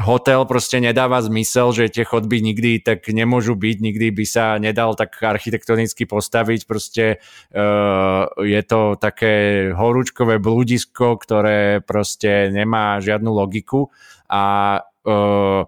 hotel 0.00 0.44
proste 0.44 0.80
nedáva 0.80 1.20
zmysel, 1.24 1.72
že 1.72 1.92
tie 1.92 2.04
chodby 2.04 2.44
nikdy 2.44 2.84
tak 2.84 3.06
nemôžu 3.08 3.56
byť, 3.56 3.76
nikdy 3.80 4.12
by 4.12 4.24
sa 4.28 4.60
nedal 4.60 4.92
tak 4.92 5.16
architektonicky 5.20 6.04
postaviť, 6.04 6.60
proste 6.68 7.18
uh, 7.54 8.28
je 8.40 8.62
to 8.64 8.96
také 9.00 9.68
horúčkové 9.72 10.38
blúdisko, 10.40 11.16
ktoré 11.16 11.80
proste 11.80 12.52
nemá 12.52 13.00
žiadnu 13.00 13.30
logiku 13.32 13.88
a 14.28 14.78
uh, 14.84 15.64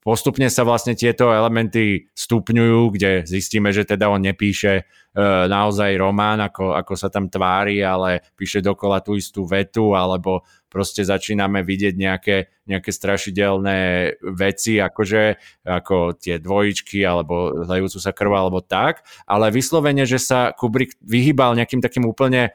postupne 0.00 0.48
sa 0.48 0.64
vlastne 0.64 0.96
tieto 0.96 1.30
elementy 1.30 2.08
stupňujú, 2.16 2.80
kde 2.96 3.10
zistíme, 3.28 3.70
že 3.70 3.84
teda 3.84 4.08
on 4.08 4.24
nepíše 4.24 4.84
uh, 4.84 5.44
naozaj 5.46 5.92
román, 6.00 6.40
ako, 6.40 6.72
ako 6.72 6.94
sa 6.96 7.12
tam 7.12 7.28
tvári, 7.28 7.84
ale 7.84 8.24
píše 8.34 8.64
dokola 8.64 9.04
tú 9.04 9.18
istú 9.18 9.44
vetu, 9.44 9.92
alebo 9.92 10.46
proste 10.70 11.02
začíname 11.02 11.66
vidieť 11.66 11.94
nejaké, 11.98 12.36
nejaké 12.70 12.90
strašidelné 12.94 13.78
veci, 14.22 14.78
akože 14.78 15.22
ako 15.66 16.14
tie 16.16 16.38
dvojičky, 16.38 17.02
alebo 17.02 17.66
zlejúcu 17.66 17.98
sa 17.98 18.14
krv, 18.14 18.32
alebo 18.32 18.62
tak, 18.62 19.02
ale 19.26 19.50
vyslovene, 19.50 20.06
že 20.06 20.22
sa 20.22 20.54
Kubrick 20.54 20.94
vyhýbal 21.02 21.58
nejakým 21.58 21.82
takým 21.82 22.06
úplne 22.06 22.54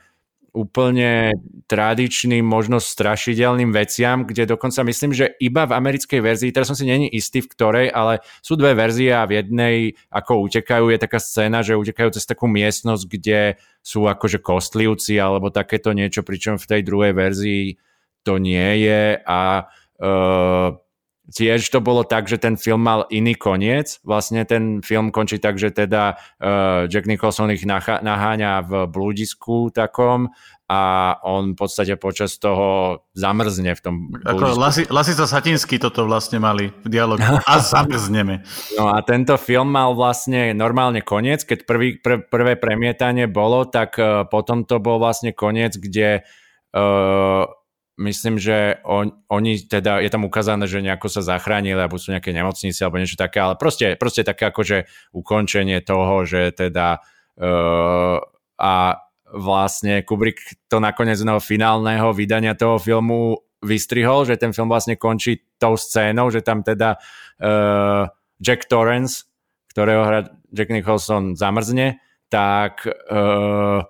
úplne 0.55 1.35
tradičným, 1.67 2.41
možno 2.41 2.79
strašidelným 2.79 3.75
veciam, 3.75 4.23
kde 4.23 4.55
dokonca 4.55 4.87
myslím, 4.87 5.11
že 5.11 5.35
iba 5.43 5.67
v 5.67 5.75
americkej 5.75 6.23
verzii, 6.23 6.55
teraz 6.55 6.71
som 6.71 6.79
si 6.79 6.87
není 6.87 7.11
istý 7.11 7.43
v 7.43 7.51
ktorej, 7.51 7.87
ale 7.91 8.23
sú 8.39 8.55
dve 8.55 8.71
verzie 8.71 9.11
a 9.11 9.27
v 9.27 9.43
jednej 9.43 9.75
ako 10.07 10.47
utekajú, 10.47 10.95
je 10.95 11.03
taká 11.03 11.19
scéna, 11.19 11.59
že 11.59 11.75
utekajú 11.75 12.15
cez 12.15 12.23
takú 12.23 12.47
miestnosť, 12.47 13.03
kde 13.03 13.59
sú 13.83 14.07
akože 14.07 14.39
kostlivci 14.39 15.19
alebo 15.19 15.51
takéto 15.51 15.91
niečo, 15.91 16.23
pričom 16.23 16.55
v 16.55 16.69
tej 16.71 16.81
druhej 16.87 17.11
verzii 17.13 17.75
to 18.26 18.41
nie 18.41 18.89
je 18.89 19.22
a 19.22 19.69
uh, 20.02 20.73
tiež 21.30 21.65
to 21.73 21.81
bolo 21.81 22.06
tak, 22.06 22.30
že 22.30 22.38
ten 22.38 22.53
film 22.57 22.85
mal 22.85 23.10
iný 23.10 23.34
koniec. 23.34 23.97
Vlastne 24.06 24.45
ten 24.45 24.85
film 24.85 25.10
končí 25.10 25.41
tak, 25.41 25.57
že 25.57 25.73
teda 25.73 26.18
uh, 26.38 26.85
Jack 26.85 27.10
Nicholson 27.10 27.49
ich 27.49 27.65
nacha- 27.65 28.02
naháňa 28.02 28.61
v 28.65 28.72
blúdisku 28.89 29.73
takom 29.73 30.30
a 30.65 31.14
on 31.22 31.53
v 31.53 31.57
podstate 31.61 31.93
počas 31.93 32.41
toho 32.41 33.02
zamrzne 33.14 33.77
v 33.77 33.81
tom 33.81 33.95
Ako 34.26 34.57
Lasi, 34.57 34.89
Lasica 34.89 35.30
Satinsky 35.30 35.77
toto 35.77 36.10
vlastne 36.10 36.41
mali 36.41 36.73
v 36.81 36.88
dialogu. 36.89 37.22
A 37.22 37.61
zamrzneme. 37.73 38.41
No 38.73 38.89
a 38.89 39.02
tento 39.06 39.38
film 39.38 39.69
mal 39.69 39.93
vlastne 39.93 40.57
normálne 40.57 41.06
koniec. 41.06 41.45
Keď 41.45 41.69
prvý, 41.69 42.02
pr- 42.02 42.26
prvé 42.26 42.57
premietanie 42.57 43.30
bolo, 43.30 43.65
tak 43.69 43.97
uh, 44.02 44.26
potom 44.26 44.65
to 44.65 44.81
bol 44.81 44.97
vlastne 44.97 45.38
koniec, 45.38 45.77
kde 45.77 46.26
uh, 46.73 47.45
myslím, 47.97 48.35
že 48.35 48.80
on, 48.84 49.15
oni 49.31 49.63
teda, 49.63 50.03
je 50.03 50.09
tam 50.11 50.27
ukázané, 50.27 50.67
že 50.67 50.84
nejako 50.84 51.07
sa 51.07 51.22
zachránili, 51.23 51.80
alebo 51.80 51.95
sú 51.95 52.11
nejaké 52.11 52.35
nemocnice, 52.35 52.80
alebo 52.84 52.99
niečo 52.99 53.15
také, 53.15 53.39
ale 53.39 53.55
proste, 53.55 53.95
proste 53.95 54.27
také 54.27 54.51
akože 54.51 54.89
ukončenie 55.15 55.80
toho, 55.80 56.27
že 56.27 56.51
teda 56.51 56.99
uh, 57.39 58.19
a 58.55 58.73
vlastne 59.35 60.03
Kubrick 60.03 60.39
to 60.72 60.80
nakoniec 60.80 61.19
z 61.19 61.27
finálneho 61.43 62.11
vydania 62.15 62.55
toho 62.55 62.80
filmu 62.80 63.41
vystrihol, 63.63 64.27
že 64.27 64.38
ten 64.38 64.53
film 64.53 64.69
vlastne 64.69 64.95
končí 64.95 65.41
tou 65.57 65.76
scénou, 65.76 66.30
že 66.30 66.45
tam 66.45 66.61
teda 66.61 66.99
uh, 67.41 68.05
Jack 68.38 68.69
Torrance, 68.69 69.26
ktorého 69.72 70.03
hra 70.05 70.22
Jack 70.53 70.69
Nicholson 70.72 71.35
zamrzne, 71.35 71.99
tak 72.30 72.85
uh, 72.85 73.81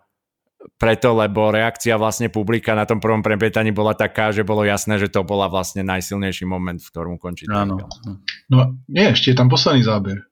preto, 0.75 1.13
lebo 1.13 1.53
reakcia 1.53 1.95
vlastne 1.95 2.27
publika 2.27 2.73
na 2.73 2.83
tom 2.83 2.97
prvom 2.97 3.21
premietaní 3.21 3.69
bola 3.71 3.93
taká, 3.93 4.33
že 4.33 4.41
bolo 4.41 4.65
jasné, 4.65 4.97
že 4.97 5.07
to 5.07 5.21
bola 5.21 5.47
vlastne 5.47 5.85
najsilnejší 5.85 6.43
moment, 6.49 6.81
v 6.81 6.89
ktorom 6.89 7.15
končí 7.21 7.45
Áno. 7.49 7.85
No 8.49 8.57
nie, 8.89 9.05
ešte 9.13 9.33
je 9.33 9.37
tam 9.37 9.47
posledný 9.47 9.85
záber. 9.85 10.25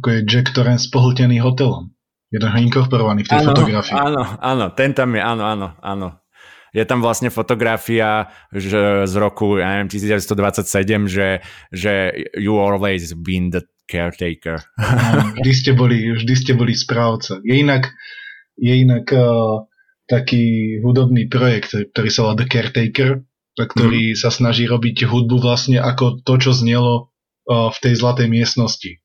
Ako 0.00 0.08
je 0.10 0.20
Jack 0.28 0.52
Torrance 0.52 0.88
pohltený 0.88 1.40
hotelom. 1.40 1.92
Jeden 2.34 2.50
inkorporovaný 2.50 3.22
v 3.24 3.30
tej 3.30 3.40
áno, 3.44 3.48
fotografii. 3.54 3.94
Áno, 3.94 4.22
áno, 4.42 4.66
ten 4.74 4.90
tam 4.90 5.14
je, 5.14 5.22
áno, 5.22 5.44
áno, 5.46 5.68
áno. 5.78 6.08
Je 6.74 6.82
tam 6.82 6.98
vlastne 6.98 7.30
fotografia 7.30 8.34
že 8.50 9.06
z 9.06 9.14
roku, 9.14 9.62
ja 9.62 9.78
neviem, 9.78 9.86
1927, 9.86 11.06
že, 11.06 11.38
že 11.70 12.10
you 12.34 12.58
always 12.58 13.14
been 13.14 13.54
the 13.54 13.62
caretaker. 13.86 14.58
vždy 15.38 15.52
ste 15.54 15.70
boli, 15.78 16.10
vždy 16.10 16.34
ste 16.34 16.52
boli 16.58 16.74
správca. 16.74 17.38
Je 17.46 17.62
inak, 17.62 17.94
je 18.58 18.74
inak 18.82 19.06
uh, 19.14 19.62
taký 20.14 20.78
hudobný 20.78 21.26
projekt, 21.26 21.74
ktorý 21.74 22.08
sa 22.14 22.20
volá 22.22 22.34
The 22.38 22.46
Caretaker, 22.46 23.26
ktorý 23.58 24.14
mm. 24.14 24.18
sa 24.18 24.30
snaží 24.30 24.70
robiť 24.70 25.10
hudbu 25.10 25.42
vlastne 25.42 25.82
ako 25.82 26.22
to, 26.22 26.34
čo 26.38 26.54
znelo 26.54 27.10
v 27.50 27.78
tej 27.82 27.94
zlatej 27.98 28.30
miestnosti. 28.30 29.02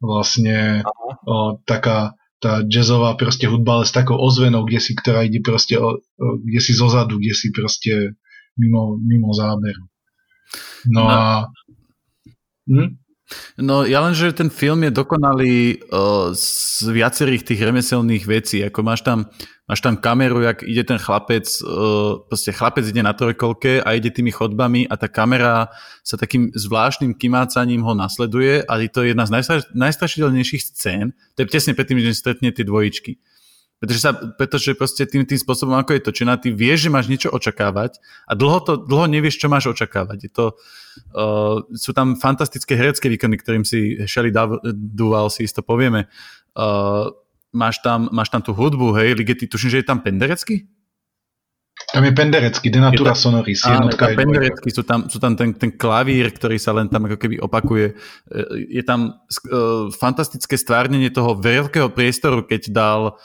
Vlastne 0.00 0.82
uh, 0.82 1.50
taká 1.68 2.16
tá 2.38 2.62
jazzová 2.62 3.18
proste 3.18 3.50
hudba, 3.50 3.82
ale 3.82 3.84
s 3.84 3.90
takou 3.90 4.14
ozvenou, 4.14 4.62
kde 4.62 4.78
si, 4.78 4.94
ktorá 4.94 5.26
ide 5.26 5.42
proste, 5.42 5.74
o, 5.74 5.98
o, 5.98 6.26
kde 6.38 6.60
si 6.62 6.70
zozadu, 6.70 7.18
kde 7.18 7.34
si 7.34 7.50
proste 7.50 8.14
mimo, 8.54 8.94
mimo 9.02 9.34
záberu. 9.34 9.90
No, 10.86 11.02
no. 11.02 11.10
a... 11.10 11.20
Hm? 12.70 12.94
No 13.58 13.82
ja 13.84 14.00
len, 14.06 14.14
že 14.14 14.30
ten 14.32 14.48
film 14.48 14.86
je 14.86 14.92
dokonalý 14.94 15.82
uh, 15.90 16.30
z 16.32 16.86
viacerých 16.94 17.42
tých 17.42 17.60
remeselných 17.60 18.24
vecí. 18.24 18.62
Ako 18.62 18.86
máš 18.86 19.02
tam, 19.02 19.28
máš 19.68 19.84
tam 19.84 20.00
kameru, 20.00 20.40
jak 20.40 20.64
ide 20.64 20.84
ten 20.84 20.96
chlapec, 20.96 21.44
uh, 21.60 22.24
proste 22.24 22.56
chlapec 22.56 22.88
ide 22.88 23.04
na 23.04 23.12
trojkolke 23.12 23.84
a 23.84 23.92
ide 23.92 24.08
tými 24.08 24.32
chodbami 24.32 24.88
a 24.88 24.96
tá 24.96 25.12
kamera 25.12 25.68
sa 26.00 26.16
takým 26.16 26.48
zvláštnym 26.56 27.12
kymácaním 27.14 27.84
ho 27.84 27.92
nasleduje 27.92 28.64
a 28.64 28.72
je 28.80 28.88
to 28.88 29.04
jedna 29.04 29.28
z 29.28 29.30
najstra- 29.36 29.68
najstrašidelnejších 29.76 30.62
scén. 30.72 31.12
To 31.36 31.44
je 31.44 31.52
tesne 31.52 31.76
predtým, 31.76 32.00
že 32.00 32.16
stretne 32.16 32.48
tie 32.48 32.64
dvojičky. 32.64 33.20
Pretože, 33.78 34.00
sa, 34.02 34.10
pretože 34.10 34.74
proste 34.74 35.06
tým, 35.06 35.22
tým 35.22 35.38
spôsobom, 35.38 35.78
ako 35.78 35.94
je 35.94 36.02
to 36.02 36.10
točená, 36.10 36.34
ty 36.34 36.50
vieš, 36.50 36.90
že 36.90 36.90
máš 36.90 37.06
niečo 37.06 37.30
očakávať 37.30 38.02
a 38.26 38.34
dlho, 38.34 38.58
to, 38.66 38.74
dlho 38.74 39.06
nevieš, 39.06 39.38
čo 39.38 39.46
máš 39.46 39.70
očakávať. 39.70 40.18
Je 40.26 40.30
to, 40.34 40.58
uh, 41.14 41.62
sú 41.78 41.94
tam 41.94 42.18
fantastické 42.18 42.74
herecké 42.74 43.06
výkony, 43.06 43.38
ktorým 43.38 43.62
si 43.62 43.94
Shelley 44.02 44.34
Duval 44.74 45.30
si 45.30 45.46
isto 45.46 45.62
povieme. 45.62 46.10
Uh, 46.58 47.14
máš, 47.52 47.80
tam, 47.80 48.08
máš 48.12 48.28
tam 48.28 48.42
tú 48.44 48.52
hudbu, 48.52 48.96
hej, 48.98 49.16
Ligeti, 49.16 49.48
tuším, 49.48 49.70
že 49.70 49.78
je 49.82 49.88
tam 49.88 50.00
penderecky? 50.04 50.68
Tam 51.94 52.02
je 52.02 52.10
penderecky, 52.10 52.74
Denatura 52.74 53.14
je 53.14 53.22
Sonoris, 53.22 53.62
áno, 53.62 53.86
jednotka 53.86 54.10
je 54.10 54.18
penderecky, 54.18 54.68
sú 54.74 54.82
tam, 54.82 55.06
sú 55.06 55.22
tam 55.22 55.38
ten, 55.38 55.54
ten 55.54 55.70
klavír, 55.70 56.34
ktorý 56.34 56.58
sa 56.58 56.74
len 56.74 56.90
tam 56.90 57.06
ako 57.06 57.16
keby 57.16 57.38
opakuje. 57.38 57.94
Je 58.66 58.82
tam 58.82 59.14
uh, 59.14 59.88
fantastické 59.94 60.58
stvárnenie 60.58 61.08
toho 61.14 61.38
veľkého 61.38 61.88
priestoru, 61.94 62.44
keď 62.44 62.74
dal 62.74 63.00
uh, 63.14 63.16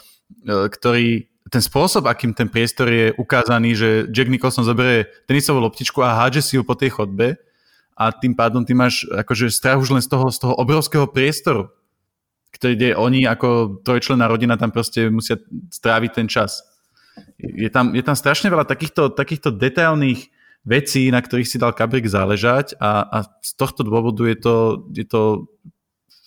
E, 0.44 0.70
ktorý 0.70 1.30
ten 1.52 1.62
spôsob, 1.62 2.10
akým 2.10 2.34
ten 2.34 2.50
priestor 2.50 2.90
je 2.90 3.14
ukázaný, 3.14 3.78
že 3.78 3.90
Jack 4.10 4.32
Nicholson 4.32 4.66
zoberie 4.66 5.06
tenisovú 5.30 5.62
loptičku 5.62 6.02
a 6.02 6.18
hádže 6.18 6.42
si 6.42 6.54
ju 6.58 6.66
po 6.66 6.74
tej 6.74 6.98
chodbe 6.98 7.38
a 7.94 8.10
tým 8.10 8.34
pádom 8.34 8.66
ty 8.66 8.74
máš 8.74 9.06
akože 9.06 9.54
strach 9.54 9.78
už 9.78 9.94
len 9.94 10.02
z 10.02 10.10
toho, 10.10 10.34
z 10.34 10.42
toho 10.42 10.58
obrovského 10.58 11.06
priestoru, 11.06 11.70
ide 12.62 12.94
oni 12.94 13.26
ako 13.26 13.82
trojčlenná 13.82 14.30
rodina 14.30 14.60
tam 14.60 14.70
proste 14.70 15.10
musia 15.10 15.42
stráviť 15.72 16.12
ten 16.14 16.28
čas. 16.30 16.62
Je 17.38 17.70
tam, 17.70 17.94
je 17.94 18.02
tam 18.02 18.18
strašne 18.18 18.50
veľa 18.50 18.66
takýchto, 18.66 19.14
takýchto 19.14 19.54
detailných 19.54 20.30
vecí, 20.66 21.12
na 21.14 21.22
ktorých 21.22 21.50
si 21.50 21.62
dal 21.62 21.76
Kabrik 21.76 22.08
záležať 22.10 22.80
a, 22.80 23.06
a 23.06 23.18
z 23.44 23.52
tohto 23.60 23.84
dôvodu 23.84 24.24
je 24.26 24.38
to, 24.40 24.56
je 24.96 25.06
to 25.06 25.22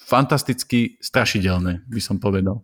fantasticky 0.06 1.00
strašidelné, 1.02 1.82
by 1.90 2.00
som 2.02 2.22
povedal 2.22 2.62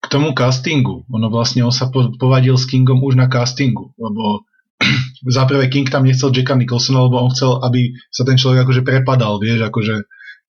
k 0.00 0.06
tomu 0.08 0.32
castingu. 0.32 1.04
Ono 1.12 1.28
vlastne 1.28 1.60
on 1.60 1.74
sa 1.74 1.92
povadil 1.92 2.56
s 2.56 2.64
Kingom 2.64 3.04
už 3.04 3.20
na 3.20 3.28
castingu, 3.28 3.92
lebo 4.00 4.48
za 5.36 5.44
prvé 5.44 5.68
King 5.68 5.92
tam 5.92 6.08
nechcel 6.08 6.32
Jacka 6.32 6.56
Nicholsona, 6.56 7.04
lebo 7.04 7.20
on 7.20 7.30
chcel, 7.32 7.60
aby 7.60 7.92
sa 8.08 8.24
ten 8.24 8.40
človek 8.40 8.64
akože 8.64 8.82
prepadal, 8.82 9.36
vieš, 9.36 9.68
akože 9.68 9.94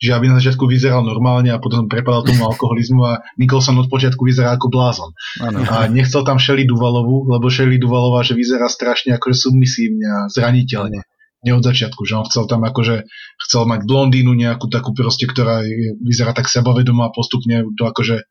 že 0.01 0.17
aby 0.17 0.33
na 0.33 0.41
začiatku 0.41 0.65
vyzeral 0.65 1.05
normálne 1.05 1.53
a 1.53 1.61
potom 1.61 1.85
prepadal 1.85 2.25
tomu 2.25 2.41
alkoholizmu 2.49 3.01
a 3.05 3.21
Nicholson 3.37 3.77
od 3.77 3.85
počiatku 3.85 4.25
vyzerá 4.25 4.57
ako 4.57 4.73
blázon. 4.73 5.13
Ano. 5.37 5.61
A 5.61 5.85
nechcel 5.85 6.25
tam 6.25 6.41
Shelly 6.41 6.65
Duvalovu, 6.65 7.29
lebo 7.29 7.53
Shelly 7.53 7.77
Duvalová, 7.77 8.25
že 8.25 8.33
vyzerá 8.33 8.65
strašne 8.65 9.13
akože 9.21 9.37
submisívne 9.37 10.07
a 10.09 10.19
zraniteľne. 10.33 11.05
Nie 11.45 11.53
od 11.53 11.61
začiatku, 11.61 12.01
že 12.05 12.17
on 12.17 12.25
chcel 12.25 12.49
tam 12.49 12.65
akože, 12.65 13.05
chcel 13.45 13.63
mať 13.69 13.85
blondínu 13.85 14.33
nejakú 14.33 14.73
takú 14.73 14.97
proste, 14.97 15.29
ktorá 15.29 15.61
je, 15.65 15.93
vyzerá 16.01 16.33
tak 16.33 16.49
sebavedomá 16.49 17.09
a 17.09 17.13
postupne 17.13 17.61
to 17.77 17.85
akože 17.85 18.25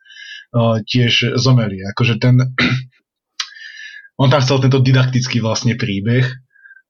tiež 0.87 1.39
zomeli. 1.39 1.87
Akože 1.95 2.19
ten, 2.19 2.51
on 4.23 4.29
tam 4.31 4.43
chcel 4.43 4.59
tento 4.59 4.83
didaktický 4.83 5.39
vlastne 5.39 5.79
príbeh 5.79 6.27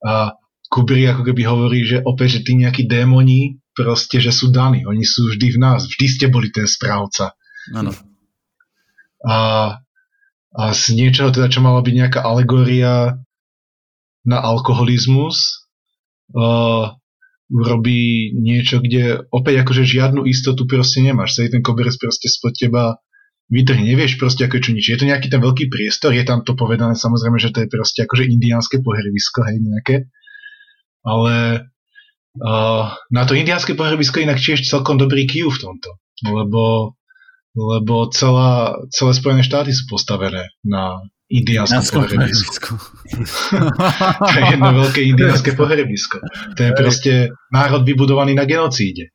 a 0.00 0.40
Kubrick 0.70 1.18
ako 1.18 1.22
keby 1.26 1.42
hovorí, 1.44 1.82
že 1.84 2.00
opäť, 2.00 2.40
že 2.40 2.44
tí 2.46 2.52
nejakí 2.56 2.86
démoni 2.86 3.59
proste, 3.74 4.18
že 4.18 4.34
sú 4.34 4.50
daní. 4.50 4.84
Oni 4.86 5.06
sú 5.06 5.30
vždy 5.30 5.56
v 5.56 5.58
nás. 5.58 5.86
Vždy 5.86 6.06
ste 6.06 6.26
boli 6.26 6.50
ten 6.50 6.66
správca. 6.66 7.34
Áno. 7.74 7.92
A, 9.24 9.36
a 10.54 10.62
z 10.72 10.96
niečoho 10.96 11.30
teda, 11.30 11.52
čo 11.52 11.60
mala 11.60 11.84
byť 11.84 11.94
nejaká 11.94 12.20
alegória 12.24 13.20
na 14.24 14.38
alkoholizmus, 14.40 15.68
uh, 16.36 16.92
urobí 17.50 18.30
niečo, 18.38 18.78
kde 18.78 19.26
opäť 19.34 19.66
akože 19.66 19.82
žiadnu 19.82 20.24
istotu 20.30 20.64
proste 20.70 21.02
nemáš. 21.02 21.36
Celý 21.36 21.58
ten 21.58 21.62
koberec 21.66 21.98
proste 21.98 22.30
spod 22.30 22.54
teba 22.54 23.02
vytrhne, 23.50 23.82
nevieš 23.82 24.16
proste 24.16 24.46
ako 24.46 24.62
čo 24.62 24.70
nič. 24.70 24.86
Je 24.86 24.98
to 24.98 25.10
nejaký 25.10 25.26
ten 25.26 25.42
veľký 25.42 25.66
priestor, 25.66 26.14
je 26.14 26.22
tam 26.22 26.46
to 26.46 26.54
povedané 26.54 26.94
samozrejme, 26.94 27.42
že 27.42 27.50
to 27.50 27.66
je 27.66 27.68
proste 27.68 28.06
akože 28.06 28.30
indiánske 28.30 28.78
pohrvisko, 28.78 29.42
hej, 29.42 29.58
nejaké. 29.58 29.96
Ale 31.02 31.66
na 33.10 33.22
to 33.26 33.34
indiánske 33.34 33.74
pohrebisko 33.74 34.22
inak 34.22 34.38
tiež 34.38 34.62
celkom 34.62 35.00
dobrý 35.00 35.26
kiu 35.26 35.50
v 35.50 35.58
tomto, 35.58 35.90
lebo, 36.30 36.94
lebo 37.58 38.06
celá, 38.14 38.78
celé 38.94 39.12
Spojené 39.18 39.42
štáty 39.42 39.74
sú 39.74 39.90
postavené 39.90 40.54
na 40.62 41.02
indiánskom 41.30 42.06
pohrebisku. 42.06 42.74
to 44.18 44.34
je 44.34 44.44
jedno 44.50 44.70
veľké 44.82 45.00
indiánske 45.14 45.54
pohrebisko. 45.54 46.18
To 46.58 46.60
je 46.60 46.70
proste 46.74 47.12
národ 47.54 47.86
vybudovaný 47.86 48.34
na 48.34 48.46
genocíde. 48.46 49.14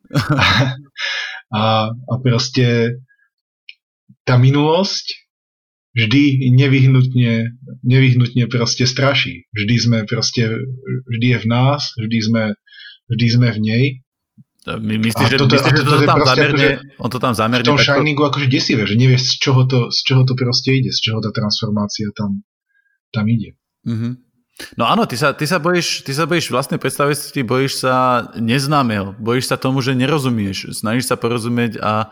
a, 1.52 1.92
a 1.92 2.14
proste 2.24 3.00
tá 4.24 4.40
minulosť 4.40 5.28
vždy 5.96 6.52
nevyhnutne, 6.56 7.56
nevyhnutne 7.84 8.44
proste 8.52 8.88
straší. 8.88 9.48
Vždy 9.56 9.76
sme 9.80 9.98
proste, 10.08 10.52
vždy 11.08 11.28
je 11.36 11.40
v 11.40 11.48
nás, 11.48 11.96
vždy 12.00 12.20
sme 12.20 12.44
vždy 13.12 13.26
sme 13.30 13.48
v 13.54 13.60
nej. 13.62 13.86
My 14.66 14.98
myslíš, 14.98 15.30
že, 15.30 15.38
toto, 15.38 15.54
myslíš, 15.54 15.74
že 15.78 15.86
to, 15.86 15.94
to 15.94 16.10
tam 16.10 16.22
zamerne, 16.26 16.58
akože, 16.58 16.98
on 16.98 17.10
to 17.14 17.20
tam 17.22 17.34
zamerne... 17.38 17.62
V 17.62 17.70
tom 17.70 17.78
takto... 17.78 17.94
Shiningu 18.02 18.24
akože 18.26 18.48
desivé, 18.50 18.82
že 18.90 18.98
nevieš, 18.98 19.38
z 19.38 19.46
čoho, 19.46 19.62
to, 19.70 19.94
z 19.94 20.00
čoho 20.02 20.22
to 20.26 20.34
proste 20.34 20.74
ide, 20.74 20.90
z 20.90 21.00
čoho 21.06 21.22
tá 21.22 21.30
transformácia 21.30 22.10
tam, 22.18 22.42
tam 23.14 23.30
ide. 23.30 23.54
Mm-hmm. 23.86 24.14
No 24.80 24.90
áno, 24.90 25.06
ty 25.06 25.20
sa, 25.20 25.38
ty 25.38 25.46
sa 25.46 25.62
bojíš, 25.62 26.02
ty 26.02 26.18
sa 26.18 26.26
bojíš 26.26 26.50
vlastnej 26.50 26.82
predstavivosti, 26.82 27.46
bojíš 27.46 27.86
sa 27.86 28.26
neznámeho, 28.40 29.14
bojíš 29.22 29.54
sa 29.54 29.60
tomu, 29.60 29.86
že 29.86 29.94
nerozumieš, 29.94 30.74
snažíš 30.74 31.12
sa 31.12 31.20
porozumieť 31.20 31.78
a, 31.84 32.10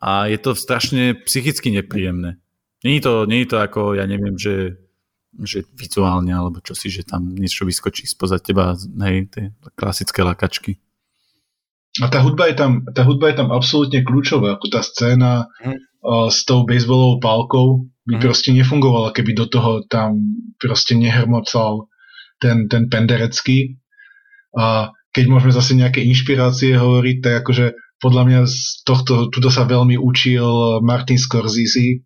a 0.00 0.26
je 0.26 0.38
to 0.40 0.56
strašne 0.58 1.14
psychicky 1.28 1.70
nepríjemné. 1.70 2.42
Není 2.82 2.98
to, 3.04 3.28
není 3.28 3.46
to 3.46 3.60
ako, 3.60 3.94
ja 3.94 4.08
neviem, 4.08 4.34
že 4.34 4.82
že 5.42 5.66
vizuálne, 5.74 6.30
alebo 6.30 6.62
čo 6.62 6.78
si, 6.78 6.92
že 6.92 7.02
tam 7.02 7.34
niečo 7.34 7.66
vyskočí 7.66 8.06
spoza 8.06 8.38
teba, 8.38 8.78
hej, 8.78 9.26
tie 9.32 9.44
klasické 9.74 10.22
lakačky. 10.22 10.78
A 12.02 12.10
tá 12.10 12.22
hudba 12.22 12.50
je 12.50 12.58
tam, 12.58 12.82
tá 12.90 13.06
hudba 13.06 13.30
je 13.30 13.38
tam 13.38 13.54
absolútne 13.54 14.02
kľúčová, 14.02 14.58
ako 14.58 14.66
tá 14.66 14.82
scéna 14.82 15.46
mm. 15.62 15.78
uh, 16.02 16.26
s 16.26 16.42
tou 16.42 16.66
baseballovou 16.66 17.22
pálkou 17.22 17.66
by 18.10 18.18
mm. 18.18 18.22
proste 18.22 18.50
nefungovala, 18.50 19.14
keby 19.14 19.38
do 19.38 19.46
toho 19.46 19.86
tam 19.86 20.18
proste 20.58 20.98
nehrmocal 20.98 21.86
ten, 22.42 22.66
ten 22.66 22.90
penderecký. 22.90 23.78
A 24.58 24.90
keď 25.14 25.24
môžeme 25.30 25.54
zase 25.54 25.78
nejaké 25.78 26.02
inšpirácie 26.02 26.74
hovoriť, 26.74 27.16
tak 27.22 27.34
akože 27.46 27.78
podľa 28.02 28.22
mňa 28.26 28.40
z 28.50 28.58
tohto, 28.82 29.30
tuto 29.30 29.48
sa 29.48 29.62
veľmi 29.62 29.94
učil 29.94 30.82
Martin 30.82 31.16
Scorsese, 31.16 32.02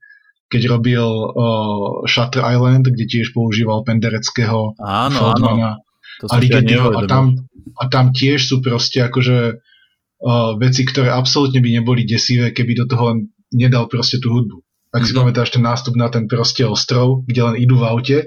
keď 0.49 0.63
robil 0.69 1.05
uh, 1.05 2.03
Shutter 2.09 2.41
Island, 2.41 2.89
kde 2.89 3.05
tiež 3.05 3.37
používal 3.37 3.85
pendereckého 3.85 4.73
áno, 4.81 5.17
Feldmana 5.17 5.77
áno. 5.77 6.27
a 6.29 6.35
Ligetiho 6.41 6.89
a 6.97 7.05
tam, 7.05 7.37
a 7.77 7.85
tam 7.93 8.17
tiež 8.17 8.49
sú 8.49 8.65
proste 8.65 9.05
akože 9.05 9.61
uh, 9.61 10.57
veci, 10.57 10.89
ktoré 10.89 11.13
absolútne 11.13 11.61
by 11.61 11.71
neboli 11.79 12.09
desivé, 12.09 12.57
keby 12.57 12.81
do 12.81 12.85
toho 12.89 13.29
nedal 13.53 13.93
proste 13.93 14.19
tú 14.25 14.33
hudbu. 14.33 14.57
Ak 14.89 15.05
mm-hmm. 15.05 15.07
si 15.07 15.13
mhm. 15.13 15.19
pamätáš 15.21 15.49
ten 15.53 15.65
nástup 15.65 15.95
na 16.01 16.09
ten 16.09 16.25
proste 16.25 16.65
ostrov, 16.65 17.29
kde 17.29 17.41
len 17.45 17.57
idú 17.61 17.77
v 17.81 17.85
aute 17.85 18.19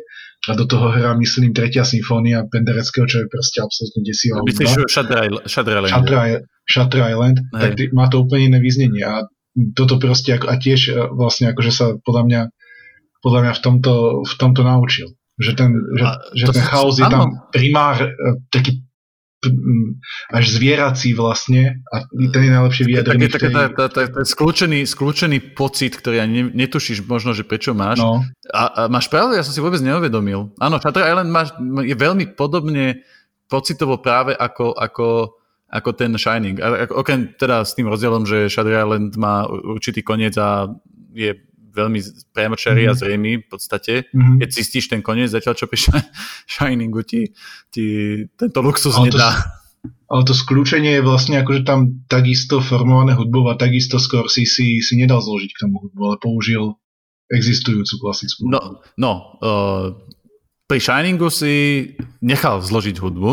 a 0.49 0.57
do 0.57 0.65
toho 0.65 0.89
hrá, 0.93 1.13
myslím, 1.17 1.53
tretia 1.53 1.85
symfónia 1.85 2.45
Pendereckého, 2.49 3.05
čo 3.05 3.21
je 3.21 3.27
proste 3.29 3.61
absolútne 3.61 4.01
desivá 4.05 4.41
hudba. 4.41 4.49
Myslíš 4.49 4.89
Shutter 4.89 5.17
Island? 5.25 5.45
Shutter 5.45 5.73
Island, 5.77 5.93
Shutter, 5.93 6.17
Shutter 6.65 7.01
Island 7.01 7.37
tak 7.53 7.71
má 7.93 8.05
to 8.09 8.25
úplne 8.25 8.53
iné 8.53 8.59
význenie 8.61 9.05
a 9.05 9.25
toto 9.75 9.99
proste 9.99 10.39
a 10.39 10.53
tiež 10.55 10.79
e, 10.89 10.91
vlastne 11.11 11.51
akože 11.51 11.71
sa 11.71 11.85
podľa 11.99 12.23
mňa, 12.27 12.41
podľa 13.19 13.39
mňa 13.43 13.53
v 13.53 13.61
tomto, 13.61 13.93
v 14.23 14.33
tomto 14.39 14.61
naučil. 14.63 15.11
Že 15.41 15.51
ten, 15.57 15.69
že, 15.97 16.05
že 16.37 16.45
ten 16.53 16.63
chaos 16.63 16.95
je 17.01 17.07
tam 17.07 17.49
primár 17.49 17.97
e, 17.99 18.09
taký 18.53 18.83
až 20.29 20.45
zvierací 20.53 21.17
vlastne 21.17 21.81
a 21.89 22.05
ten 22.13 22.41
je 22.45 22.51
najlepšie 22.53 22.83
vyjadrený. 22.85 23.25
Také, 23.25 23.49
také, 23.49 23.73
tá, 23.73 23.89
tá, 23.89 24.05
tá, 24.05 24.21
skľúčený, 24.21 24.85
skľúčený 24.85 25.57
pocit, 25.57 25.97
ktorý 25.97 26.21
ani 26.21 26.53
netušíš 26.53 27.01
možno, 27.09 27.33
že 27.33 27.41
prečo 27.41 27.73
máš. 27.73 28.05
No. 28.05 28.21
A, 28.53 28.61
a 28.69 28.81
máš 28.85 29.09
pravdu, 29.09 29.33
ja 29.33 29.41
som 29.41 29.49
si 29.49 29.57
vôbec 29.57 29.81
neuvedomil. 29.81 30.53
Áno, 30.61 30.77
Shutter 30.77 31.09
Island 31.09 31.33
máš, 31.33 31.57
je 31.81 31.95
veľmi 31.97 32.37
podobne 32.37 33.01
pocitovo 33.49 33.97
práve 33.97 34.37
ako, 34.37 34.77
ako 34.77 35.05
ako 35.71 35.95
ten 35.95 36.11
Shining. 36.19 36.59
Okrem 36.91 37.31
teda 37.39 37.63
s 37.63 37.73
tým 37.79 37.87
rozdielom, 37.87 38.27
že 38.27 38.51
Shadow 38.51 38.75
Island 38.75 39.15
má 39.15 39.47
určitý 39.47 40.03
koniec 40.03 40.35
a 40.35 40.67
je 41.15 41.31
veľmi 41.71 41.99
priamočarý 42.35 42.83
mm-hmm. 42.83 42.91
a 42.91 42.95
mhm. 42.95 42.99
zrejmý 42.99 43.31
v 43.39 43.47
podstate. 43.47 43.93
Mm-hmm. 44.11 44.37
Keď 44.43 44.49
zistíš 44.51 44.85
ten 44.91 44.99
koniec, 44.99 45.31
zatiaľ 45.31 45.55
čo 45.55 45.71
pri 45.71 45.79
Shiningu 46.51 47.01
ti, 47.07 47.31
ti 47.71 47.85
tento 48.35 48.59
luxus 48.59 48.99
ale 48.99 49.07
nedá. 49.07 49.31
To, 49.31 49.87
ale 50.11 50.21
to 50.27 50.35
skľúčenie 50.35 50.99
je 50.99 51.07
vlastne 51.07 51.39
akože 51.39 51.63
tam 51.63 52.03
takisto 52.11 52.59
formované 52.59 53.15
hudbou 53.15 53.47
a 53.47 53.55
takisto 53.55 53.97
skôr 53.97 54.27
si, 54.27 54.43
si, 54.43 54.83
si 54.83 54.93
nedal 54.99 55.23
zložiť 55.23 55.51
k 55.55 55.61
tomu 55.63 55.87
hudbu, 55.87 56.01
ale 56.03 56.17
použil 56.19 56.75
existujúcu 57.31 57.95
klasickú 57.95 58.51
No, 58.51 58.83
no 58.99 59.39
uh, 59.39 59.95
pri 60.67 60.79
Shiningu 60.83 61.31
si 61.31 61.95
nechal 62.19 62.59
zložiť 62.59 62.99
hudbu, 62.99 63.31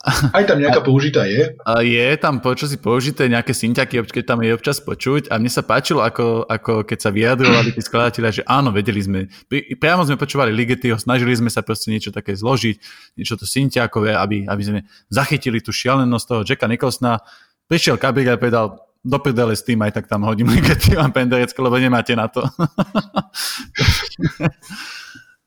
aj 0.36 0.44
tam 0.48 0.56
nejaká 0.56 0.80
použitá 0.80 1.28
je? 1.28 1.52
A 1.60 1.84
je 1.84 2.08
tam 2.16 2.40
si 2.40 2.78
použité, 2.80 3.28
nejaké 3.28 3.52
synťaky, 3.52 4.00
keď 4.08 4.24
tam 4.24 4.40
je 4.40 4.56
občas 4.56 4.80
počuť 4.80 5.28
a 5.28 5.36
mne 5.36 5.52
sa 5.52 5.60
páčilo, 5.60 6.00
ako, 6.00 6.48
ako 6.48 6.88
keď 6.88 6.98
sa 7.04 7.10
vyjadrovali 7.12 7.76
tí 7.76 7.84
skladatelia, 7.84 8.32
že 8.32 8.42
áno, 8.48 8.72
vedeli 8.72 8.96
sme, 9.04 9.28
priamo 9.76 10.08
sme 10.08 10.16
počúvali 10.16 10.56
Ligetyho, 10.56 10.96
snažili 10.96 11.36
sme 11.36 11.52
sa 11.52 11.60
proste 11.60 11.92
niečo 11.92 12.08
také 12.08 12.32
zložiť, 12.32 12.80
niečo 13.20 13.36
to 13.36 13.44
synťakové, 13.44 14.16
aby, 14.16 14.48
aby 14.48 14.62
sme 14.64 14.80
zachytili 15.12 15.60
tú 15.60 15.68
šialenosť 15.68 16.24
toho 16.24 16.40
Jacka 16.48 16.64
Nicholsona. 16.64 17.20
Prišiel 17.68 18.00
Kabir 18.00 18.32
a 18.32 18.40
povedal, 18.40 18.80
do 19.00 19.16
prdele 19.16 19.56
s 19.56 19.64
tým, 19.64 19.80
aj 19.80 20.00
tak 20.00 20.08
tam 20.08 20.24
hodím 20.24 20.48
Ligety 20.54 20.96
a 20.96 21.08
Penderecko, 21.08 21.60
lebo 21.60 21.76
nemáte 21.76 22.16
na 22.16 22.28
to. 22.28 22.40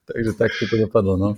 Takže 0.10 0.32
tak 0.38 0.52
to 0.58 0.78
dopadlo, 0.78 1.18
no. 1.18 1.34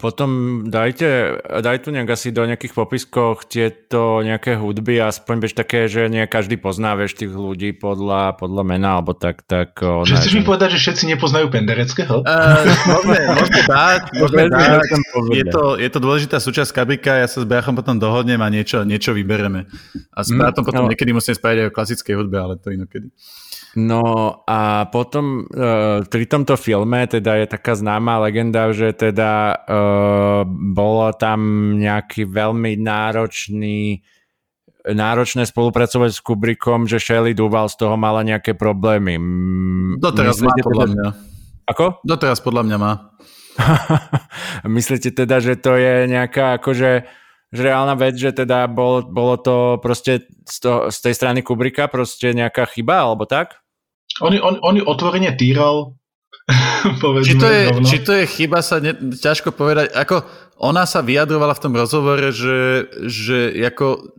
Potom 0.00 0.64
dajte, 0.64 1.44
daj 1.44 1.84
tu 1.84 1.92
nejak 1.92 2.08
asi 2.08 2.32
do 2.32 2.40
nejakých 2.48 2.72
popiskoch 2.72 3.44
tieto 3.44 4.24
nejaké 4.24 4.56
hudby, 4.56 4.96
aspoň 4.96 5.44
bež 5.44 5.52
také, 5.52 5.92
že 5.92 6.08
nie 6.08 6.24
každý 6.24 6.56
pozná, 6.56 6.96
vieš, 6.96 7.20
tých 7.20 7.36
ľudí 7.36 7.76
podľa, 7.76 8.40
podľa 8.40 8.64
mena, 8.64 8.96
alebo 8.96 9.12
tak. 9.12 9.44
tak 9.44 9.76
Čiže 9.76 10.24
chceš 10.24 10.34
mi 10.40 10.42
povedať, 10.48 10.72
že 10.72 10.88
všetci 10.88 11.04
nepoznajú 11.12 11.52
Pendereckého? 11.52 12.24
Uh, 12.24 12.64
môžeme, 12.88 13.18
môžeme 13.36 13.62
tak, 13.68 14.08
tak. 14.56 14.80
Je 15.36 15.44
to, 15.44 15.76
je 15.76 15.88
to 15.92 15.98
dôležitá 16.00 16.40
súčasť 16.40 16.72
kabika, 16.72 17.20
ja 17.20 17.28
sa 17.28 17.44
s 17.44 17.46
Beachom 17.46 17.76
potom 17.76 18.00
dohodnem 18.00 18.40
a 18.40 18.48
niečo, 18.48 18.88
niečo 18.88 19.12
vybereme. 19.12 19.68
A 20.16 20.24
s 20.24 20.32
mm, 20.32 20.64
potom 20.64 20.88
no. 20.88 20.88
niekedy 20.88 21.12
musím 21.12 21.36
spraviť 21.36 21.58
aj 21.60 21.68
o 21.68 21.74
klasickej 21.76 22.14
hudbe, 22.16 22.40
ale 22.40 22.56
to 22.56 22.72
inokedy. 22.72 23.12
No 23.78 24.42
a 24.42 24.90
potom 24.90 25.46
uh, 25.46 26.02
pri 26.02 26.24
tomto 26.26 26.58
filme 26.58 27.06
teda 27.06 27.38
je 27.38 27.46
taká 27.46 27.78
známa 27.78 28.18
legenda, 28.26 28.74
že 28.74 28.90
teda 28.90 29.54
uh, 29.54 30.42
bolo 30.48 31.14
tam 31.14 31.72
nejaký 31.78 32.26
veľmi 32.26 32.74
náročný 32.74 34.02
náročné 34.88 35.44
spolupracovať 35.44 36.10
s 36.16 36.20
Kubrickom, 36.24 36.88
že 36.88 36.96
Shelley 36.96 37.36
Duval 37.36 37.68
z 37.68 37.76
toho 37.76 38.00
mala 38.00 38.24
nejaké 38.24 38.56
problémy. 38.56 39.20
Doteraz 40.00 40.40
má 40.40 40.56
podľa 40.56 40.86
teda... 40.88 40.94
mňa. 40.96 41.08
Ako? 41.68 41.86
Doteraz 42.08 42.40
podľa 42.40 42.62
mňa 42.64 42.76
má. 42.80 42.92
Myslíte 44.64 45.12
teda, 45.12 45.44
že 45.44 45.60
to 45.60 45.76
je 45.76 46.08
nejaká 46.08 46.56
akože 46.56 47.04
že 47.48 47.64
reálna 47.64 47.96
vec, 47.96 48.12
že 48.12 48.28
teda 48.36 48.68
bol, 48.68 49.08
bolo 49.08 49.40
to 49.40 49.80
proste 49.80 50.28
z, 50.44 50.56
to, 50.60 50.72
z 50.92 50.98
tej 51.00 51.14
strany 51.16 51.40
Kubricka 51.40 51.88
proste 51.88 52.36
nejaká 52.36 52.68
chyba, 52.68 53.08
alebo 53.08 53.24
tak? 53.24 53.64
On, 54.24 54.32
on, 54.34 54.54
on 54.62 54.74
ju 54.78 54.84
otvorene 54.84 55.30
týral, 55.38 55.94
či 57.28 57.36
to, 57.36 57.48
je, 57.48 57.62
či 57.84 57.96
to 58.00 58.12
je 58.16 58.24
chyba, 58.24 58.64
sa 58.64 58.80
ne, 58.80 58.96
ťažko 58.96 59.52
povedať. 59.52 59.92
Ako 59.92 60.24
ona 60.64 60.88
sa 60.88 61.04
vyjadrovala 61.04 61.52
v 61.52 61.62
tom 61.62 61.76
rozhovore, 61.76 62.32
že, 62.32 62.88
že 63.04 63.52
ako, 63.68 64.16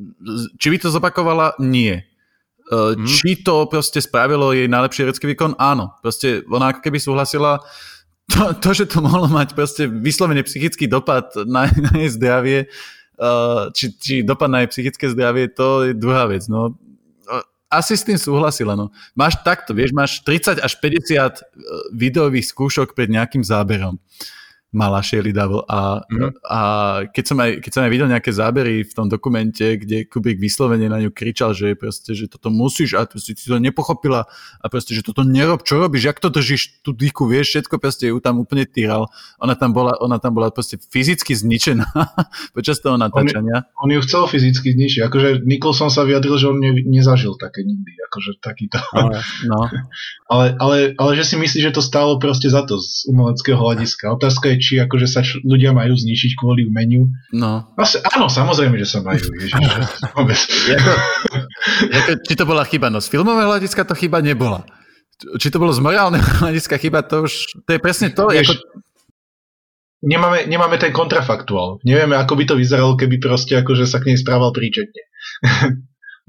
či 0.61 0.67
by 0.69 0.77
to 0.77 0.93
zopakovala? 0.93 1.57
Nie. 1.57 2.05
Hmm. 2.69 3.01
Či 3.01 3.41
to 3.41 3.65
proste 3.65 3.97
spravilo 3.97 4.53
jej 4.53 4.69
najlepší 4.69 5.09
herecký 5.09 5.33
výkon? 5.33 5.57
Áno. 5.57 5.97
Proste 6.05 6.45
ona 6.45 6.69
ako 6.69 6.85
keby 6.85 7.01
súhlasila 7.01 7.65
to, 8.29 8.53
to, 8.61 8.69
že 8.77 8.85
to 8.93 9.01
mohlo 9.01 9.25
mať 9.25 9.57
proste 9.57 9.89
vyslovene 9.89 10.45
psychický 10.45 10.85
dopad 10.85 11.33
na, 11.49 11.65
na 11.89 11.91
jej 11.97 12.09
zdravie, 12.13 12.59
Uh, 13.19 13.67
či, 13.75 13.91
či 13.99 14.13
dopadne 14.23 14.63
aj 14.63 14.71
psychické 14.71 15.11
zdravie, 15.11 15.51
to 15.51 15.83
je 15.83 15.91
druhá 15.91 16.23
vec. 16.31 16.47
No, 16.47 16.79
asi 17.69 17.93
s 17.93 18.03
tým 18.03 18.17
súhlasila. 18.17 18.73
No. 18.73 18.89
Máš 19.13 19.37
takto, 19.45 19.77
vieš, 19.77 19.93
máš 19.93 20.19
30 20.25 20.59
až 20.59 20.73
50 20.81 20.81
uh, 20.81 21.33
videových 21.93 22.49
skúšok 22.49 22.97
pred 22.97 23.13
nejakým 23.13 23.45
záberom. 23.45 24.01
Mala 24.69 25.01
Shirley 25.01 25.33
Double 25.33 25.65
a, 25.65 26.05
mm-hmm. 26.05 26.31
a 26.45 26.59
keď, 27.09 27.23
som 27.25 27.37
aj, 27.41 27.51
keď 27.57 27.71
som 27.73 27.81
aj 27.81 27.91
videl 27.91 28.05
nejaké 28.05 28.29
zábery 28.29 28.85
v 28.85 28.93
tom 28.93 29.09
dokumente, 29.09 29.81
kde 29.81 30.05
Kubik 30.05 30.37
vyslovene 30.37 30.85
na 30.85 31.01
ňu 31.01 31.09
kričal, 31.09 31.57
že 31.57 31.73
proste, 31.73 32.13
že 32.13 32.29
toto 32.29 32.53
musíš 32.53 32.93
a 32.93 33.01
si 33.17 33.33
to 33.33 33.57
nepochopila 33.57 34.29
a 34.61 34.65
proste, 34.69 34.93
že 34.93 35.01
toto 35.01 35.25
nerob, 35.25 35.65
čo 35.65 35.81
robíš, 35.81 36.13
jak 36.13 36.21
to 36.21 36.29
držíš 36.29 36.85
tú 36.85 36.93
dýku, 36.93 37.25
vieš, 37.25 37.57
všetko 37.57 37.81
proste 37.81 38.13
ju 38.13 38.21
tam 38.21 38.45
úplne 38.45 38.69
týral. 38.69 39.09
Ona 39.41 39.57
tam 39.57 39.73
bola, 39.73 39.97
ona 39.97 40.21
tam 40.21 40.37
bola 40.37 40.53
proste 40.53 40.77
fyzicky 40.77 41.33
zničená 41.33 41.89
počas 42.57 42.77
toho 42.77 42.93
natáčania. 43.01 43.65
On, 43.81 43.89
on 43.89 43.97
ju 43.97 44.05
chcel 44.05 44.29
fyzicky 44.29 44.77
zničiť, 44.77 45.01
akože 45.09 45.27
Nicholson 45.49 45.89
sa 45.89 46.05
vyjadril, 46.05 46.37
že 46.37 46.45
on 46.45 46.61
ne, 46.61 46.77
nezažil 46.85 47.33
také 47.41 47.65
nikdy, 47.65 47.89
akože 48.05 48.37
takýto. 48.37 48.77
Ale, 48.93 49.17
no. 49.49 49.65
ale, 50.33 50.45
ale, 50.61 50.77
ale 50.93 51.11
že 51.17 51.25
si 51.25 51.35
myslí, 51.41 51.57
že 51.65 51.73
to 51.73 51.81
stálo 51.81 52.21
proste 52.21 52.53
za 52.53 52.61
to 52.69 52.77
z 52.77 53.09
umeleckého 53.09 53.57
hľadiska. 53.57 54.13
Otázka 54.13 54.53
je, 54.53 54.58
či 54.59 54.77
akože 54.77 55.07
sa 55.07 55.23
č- 55.25 55.41
ľudia 55.41 55.71
majú 55.71 55.95
zničiť 55.95 56.35
kvôli 56.35 56.67
umeniu. 56.67 57.07
No. 57.31 57.71
Asi, 57.79 57.97
áno, 58.03 58.27
samozrejme, 58.29 58.75
že 58.77 58.85
sa 58.85 58.99
majú. 59.01 59.23
Ježiš, 59.23 59.55
jako, 60.75 60.91
jako, 61.95 62.09
či 62.27 62.33
to 62.35 62.43
bola 62.45 62.67
chyba? 62.67 62.91
No 62.91 62.99
z 62.99 63.07
filmového 63.09 63.49
hľadiska 63.49 63.87
to 63.87 63.95
chyba 63.97 64.19
nebola. 64.19 64.67
Či 65.19 65.51
to 65.51 65.57
bolo 65.59 65.71
z 65.71 65.79
morálneho 65.79 66.23
hľadiska 66.43 66.75
chyba, 66.77 67.01
to 67.07 67.25
už, 67.25 67.63
to 67.63 67.69
je 67.75 67.79
presne 67.79 68.11
to. 68.11 68.27
Vieš, 68.27 68.59
ako... 68.59 68.63
nemáme, 70.03 70.45
nemáme 70.45 70.75
ten 70.77 70.91
kontrafaktuál. 70.91 71.79
Nevieme, 71.87 72.19
ako 72.19 72.35
by 72.37 72.43
to 72.43 72.55
vyzeralo, 72.59 72.99
keby 72.99 73.17
proste 73.17 73.55
akože 73.57 73.87
sa 73.87 74.03
k 74.03 74.11
nej 74.13 74.17
správal 74.19 74.51
príčetne. 74.51 75.03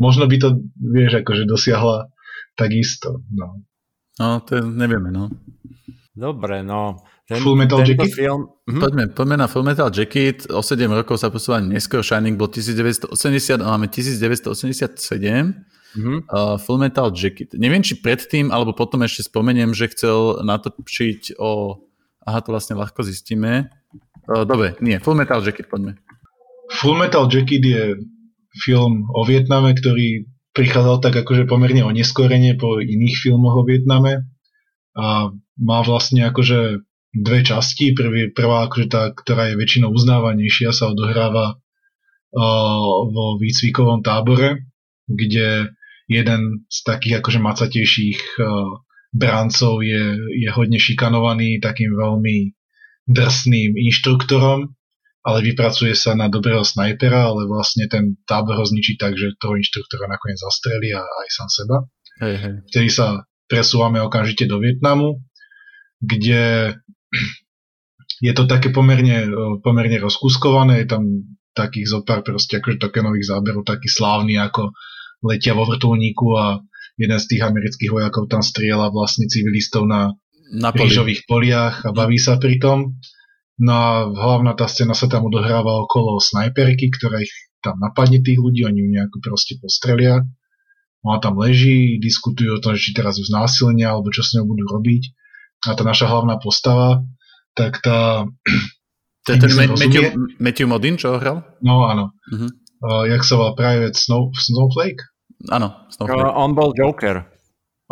Možno 0.00 0.25
by 0.25 0.36
to, 0.41 0.49
vieš, 0.81 1.20
akože 1.20 1.44
dosiahla 1.44 2.09
takisto. 2.57 3.20
No. 3.34 3.60
No, 4.20 4.41
to 4.44 4.60
nevieme, 4.60 5.12
no. 5.12 5.33
Dobre, 6.17 6.60
no. 6.60 7.00
Ten, 7.31 7.47
Full 7.47 7.55
Metal 7.55 7.86
Jacket? 7.86 8.10
Film... 8.10 8.50
Mhm. 8.67 8.81
Poďme, 8.83 9.05
poďme 9.15 9.36
na 9.39 9.47
Full 9.47 9.62
Metal 9.62 9.86
Jacket. 9.94 10.50
O 10.50 10.67
7 10.67 10.91
rokov 10.91 11.23
sa 11.23 11.31
posúva 11.31 11.62
neskôr. 11.62 12.02
Shining 12.02 12.34
bol 12.34 12.50
1980 12.50 13.15
a 13.62 13.67
máme 13.78 13.86
1987. 13.86 14.50
Mm-hmm. 15.94 16.18
Uh, 16.26 16.59
Full 16.59 16.83
Metal 16.83 17.07
Jacket. 17.15 17.55
Neviem, 17.55 17.86
či 17.86 18.02
predtým, 18.02 18.50
alebo 18.50 18.75
potom 18.75 19.07
ešte 19.07 19.31
spomeniem, 19.31 19.70
že 19.70 19.94
chcel 19.94 20.42
natočiť 20.42 21.39
o... 21.39 21.78
Aha, 22.26 22.42
to 22.42 22.50
vlastne 22.50 22.75
ľahko 22.75 23.07
zistíme. 23.07 23.70
Uh, 24.26 24.42
dobre, 24.42 24.75
nie, 24.83 24.99
Full 24.99 25.15
Metal 25.15 25.39
Jacket, 25.39 25.70
poďme. 25.70 26.02
Full 26.83 26.99
Metal 26.99 27.31
Jacket 27.31 27.62
je 27.62 27.83
film 28.59 29.07
o 29.15 29.23
Vietname, 29.23 29.70
ktorý 29.78 30.26
prichádzal 30.50 30.99
tak 30.99 31.15
akože 31.15 31.47
pomerne 31.47 31.86
oneskorene 31.86 32.59
po 32.59 32.83
iných 32.83 33.23
filmoch 33.23 33.55
o 33.55 33.62
Vietname 33.62 34.26
a 34.99 35.31
má 35.62 35.78
vlastne 35.86 36.26
akože 36.26 36.83
dve 37.14 37.42
časti. 37.42 37.92
Prvý, 37.92 38.30
prvá, 38.30 38.66
akože 38.70 38.86
tá, 38.90 39.10
ktorá 39.10 39.50
je 39.50 39.58
väčšinou 39.58 39.90
uznávanejšia, 39.90 40.70
sa 40.70 40.90
odohráva 40.90 41.58
uh, 41.58 42.90
vo 43.10 43.36
výcvikovom 43.39 44.02
tábore, 44.02 44.70
kde 45.10 45.74
jeden 46.10 46.66
z 46.70 46.78
takých 46.86 47.22
akože 47.22 47.39
macatejších 47.42 48.20
uh, 48.39 48.78
brancov 49.10 49.82
je, 49.82 50.14
je 50.39 50.48
hodne 50.55 50.78
šikanovaný 50.78 51.58
takým 51.58 51.90
veľmi 51.98 52.55
drsným 53.10 53.74
inštruktorom, 53.74 54.70
ale 55.26 55.39
vypracuje 55.42 55.98
sa 55.98 56.14
na 56.14 56.30
dobrého 56.30 56.62
snajpera, 56.62 57.26
ale 57.26 57.50
vlastne 57.50 57.90
ten 57.90 58.16
tábor 58.24 58.55
ho 58.55 58.64
zničí 58.64 58.94
tak, 58.97 59.18
že 59.18 59.34
toho 59.42 59.58
inštruktora 59.58 60.06
nakoniec 60.06 60.39
zastrelí 60.39 60.94
a 60.94 61.02
aj 61.02 61.28
sám 61.28 61.48
seba. 61.50 61.76
Hej, 62.22 62.34
hej. 62.39 62.55
Vtedy 62.70 62.89
sa 62.89 63.06
presúvame 63.50 63.98
okamžite 63.98 64.47
do 64.47 64.62
Vietnamu, 64.62 65.18
kde 65.98 66.74
je 68.26 68.32
to 68.36 68.44
také 68.44 68.68
pomerne, 68.70 69.30
pomerne 69.64 69.98
rozkuskované, 69.98 70.84
je 70.84 70.89
tam 70.89 71.02
takých 71.55 71.98
zopár 71.98 72.22
proste 72.22 72.62
akože 72.62 72.78
tokenových 72.78 73.26
záberov, 73.26 73.66
taký 73.66 73.90
slávny 73.90 74.39
ako 74.39 74.70
letia 75.26 75.52
vo 75.52 75.66
vrtulníku 75.66 76.26
a 76.39 76.62
jeden 76.97 77.18
z 77.18 77.26
tých 77.26 77.42
amerických 77.44 77.90
vojakov 77.90 78.30
tam 78.30 78.44
strieľa 78.44 78.92
vlastne 78.92 79.26
civilistov 79.26 79.89
na, 79.89 80.14
na 80.52 80.70
poli. 80.70 80.89
rýžových 80.89 81.26
poliach 81.26 81.84
a 81.84 81.90
baví 81.90 82.20
sa 82.20 82.36
pri 82.36 82.60
tom. 82.60 83.00
No 83.60 83.72
a 83.76 83.92
hlavná 84.08 84.56
tá 84.56 84.64
scéna 84.64 84.97
sa 84.97 85.05
tam 85.05 85.28
odohráva 85.28 85.84
okolo 85.84 86.16
snajperky, 86.16 86.89
ktorá 86.97 87.20
ich 87.20 87.32
tam 87.60 87.76
napadne 87.76 88.24
tých 88.24 88.40
ľudí, 88.40 88.64
oni 88.64 88.80
ju 88.80 88.89
nejako 88.89 89.20
proste 89.20 89.60
postrelia. 89.60 90.24
Ona 91.05 91.20
tam 91.20 91.36
leží, 91.40 92.00
diskutujú 92.00 92.56
o 92.56 92.62
tom, 92.62 92.76
či 92.76 92.97
teraz 92.97 93.20
ju 93.20 93.24
znásilnia, 93.24 93.92
alebo 93.92 94.08
čo 94.12 94.24
s 94.24 94.36
ňou 94.36 94.48
budú 94.48 94.64
robiť 94.64 95.02
a 95.66 95.76
tá 95.76 95.82
naša 95.84 96.08
hlavná 96.08 96.40
postava, 96.40 97.05
tak 97.52 97.80
tá... 97.84 98.24
To 99.28 99.36
je 99.36 99.39
ten 99.39 99.52
Matthew, 99.52 100.02
Matthew 100.40 100.66
Modin, 100.66 100.97
čo 100.97 101.12
ho 101.12 101.16
hral? 101.20 101.44
No 101.60 101.84
áno. 101.84 102.16
Uh-huh. 102.32 102.48
Uh, 102.80 103.05
jak 103.05 103.20
sa 103.20 103.36
volá 103.36 103.52
Private 103.52 103.92
Snow, 103.92 104.32
Snowflake? 104.32 105.05
Áno, 105.52 105.76
Snowflake. 105.92 106.24
Uh, 106.24 106.40
on 106.40 106.56
bol 106.56 106.72
Joker. 106.72 107.28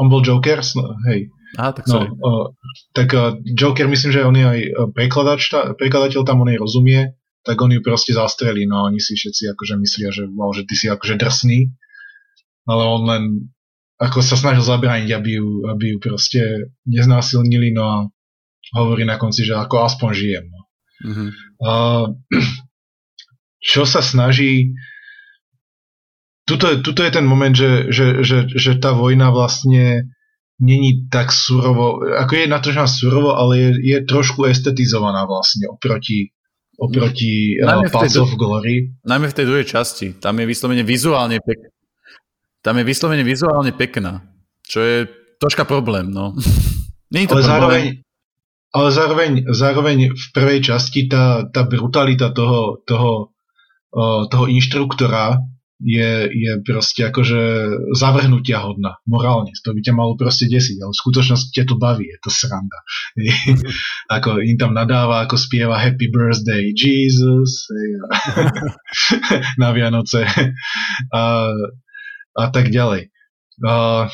On 0.01 0.09
bol 0.09 0.25
Joker? 0.25 0.65
Sno, 0.65 0.97
hej. 1.13 1.29
Aha, 1.61 1.77
tak 1.77 1.85
no, 1.89 2.01
uh, 2.05 2.47
tak 2.97 3.13
uh, 3.13 3.37
Joker, 3.45 3.89
myslím, 3.89 4.13
že 4.13 4.25
on 4.25 4.37
je 4.37 4.45
aj 4.45 4.61
prekladač, 4.97 5.53
prekladateľ 5.77 6.25
tam, 6.25 6.41
on 6.45 6.49
jej 6.49 6.61
rozumie, 6.61 7.17
tak 7.45 7.61
on 7.61 7.73
ju 7.73 7.81
proste 7.81 8.13
zastrelí, 8.13 8.69
no 8.69 8.89
oni 8.89 9.01
si 9.01 9.17
všetci 9.17 9.53
akože 9.57 9.75
myslia, 9.81 10.09
že 10.13 10.29
wow, 10.29 10.53
že 10.53 10.69
ty 10.69 10.77
si 10.77 10.93
akože 10.93 11.17
drsný, 11.17 11.73
ale 12.69 12.83
on 12.85 13.03
len 13.09 13.23
ako 13.99 14.23
sa 14.23 14.39
snažil 14.39 14.63
zabrániť, 14.63 15.11
aby 15.11 15.31
ju, 15.43 15.67
aby 15.67 15.85
ju 15.95 15.97
proste 15.99 16.41
neznásilnili, 16.87 17.75
no 17.75 17.85
a 17.85 17.95
hovorí 18.79 19.03
na 19.03 19.19
konci, 19.19 19.43
že 19.43 19.59
ako 19.59 19.85
aspoň 19.85 20.11
žijem. 20.15 20.45
No. 20.49 20.61
Mm-hmm. 20.99 21.29
A, 21.67 21.71
čo 23.59 23.83
sa 23.83 23.99
snaží 23.99 24.79
tuto, 26.47 26.79
tuto 26.81 27.03
je 27.03 27.13
ten 27.13 27.27
moment, 27.27 27.53
že, 27.53 27.91
že, 27.91 28.23
že, 28.23 28.47
že 28.49 28.73
tá 28.79 28.95
vojna 28.95 29.35
vlastne 29.35 30.15
není 30.59 31.07
tak 31.11 31.31
surovo, 31.31 32.03
ako 32.03 32.33
je 32.35 32.47
natočená 32.51 32.87
surovo, 32.87 33.35
ale 33.35 33.53
je, 33.59 33.71
je 33.83 33.99
trošku 34.07 34.47
estetizovaná 34.47 35.27
vlastne 35.27 35.67
oproti 35.71 36.35
oproti 36.79 37.59
uh, 37.59 37.83
Path 37.91 38.23
of 38.23 38.39
Glory. 38.39 38.95
Najmä 39.03 39.35
v 39.35 39.37
tej 39.37 39.47
druhej 39.51 39.67
časti. 39.67 40.15
Tam 40.23 40.39
je 40.39 40.47
vyslovene 40.47 40.87
vizuálne 40.87 41.43
pek, 41.43 41.75
tam 42.69 42.77
je 42.77 42.85
vyslovene 42.85 43.25
vizuálne 43.25 43.73
pekná, 43.73 44.21
čo 44.61 44.85
je 44.85 45.09
troška 45.41 45.65
problém, 45.65 46.13
no. 46.13 46.37
Nie 47.13 47.25
je 47.25 47.33
to 47.33 47.41
ale 47.41 47.41
problém. 47.41 47.57
zároveň, 47.57 47.85
ale 48.77 48.89
zároveň, 48.93 49.31
zároveň 49.49 49.99
v 50.13 50.27
prvej 50.37 50.61
časti 50.61 51.09
tá, 51.09 51.49
tá 51.49 51.65
brutalita 51.65 52.29
toho, 52.37 52.85
toho, 52.85 53.33
toho 54.29 54.45
inštruktora 54.45 55.41
je, 55.81 56.29
je 56.29 56.53
proste 56.67 57.09
akože 57.09 57.41
zavrhnutia 57.97 58.61
hodná, 58.61 59.01
morálne. 59.09 59.57
To 59.65 59.73
by 59.73 59.81
ťa 59.81 59.95
malo 59.97 60.21
proste 60.21 60.51
desiť, 60.51 60.85
ale 60.85 60.93
v 60.93 61.01
skutočnosti 61.01 61.55
ťa 61.55 61.65
to 61.65 61.81
baví, 61.81 62.13
je 62.13 62.19
to 62.21 62.29
sranda. 62.29 62.79
ako 64.21 64.45
im 64.45 64.61
tam 64.61 64.77
nadáva, 64.77 65.25
ako 65.25 65.41
spieva 65.41 65.81
Happy 65.81 66.13
Birthday 66.13 66.77
Jesus 66.77 67.73
na 69.63 69.73
Vianoce. 69.73 70.29
A, 71.15 71.49
a 72.39 72.47
tak 72.55 72.71
ďalej. 72.71 73.11
Uh, 73.59 74.07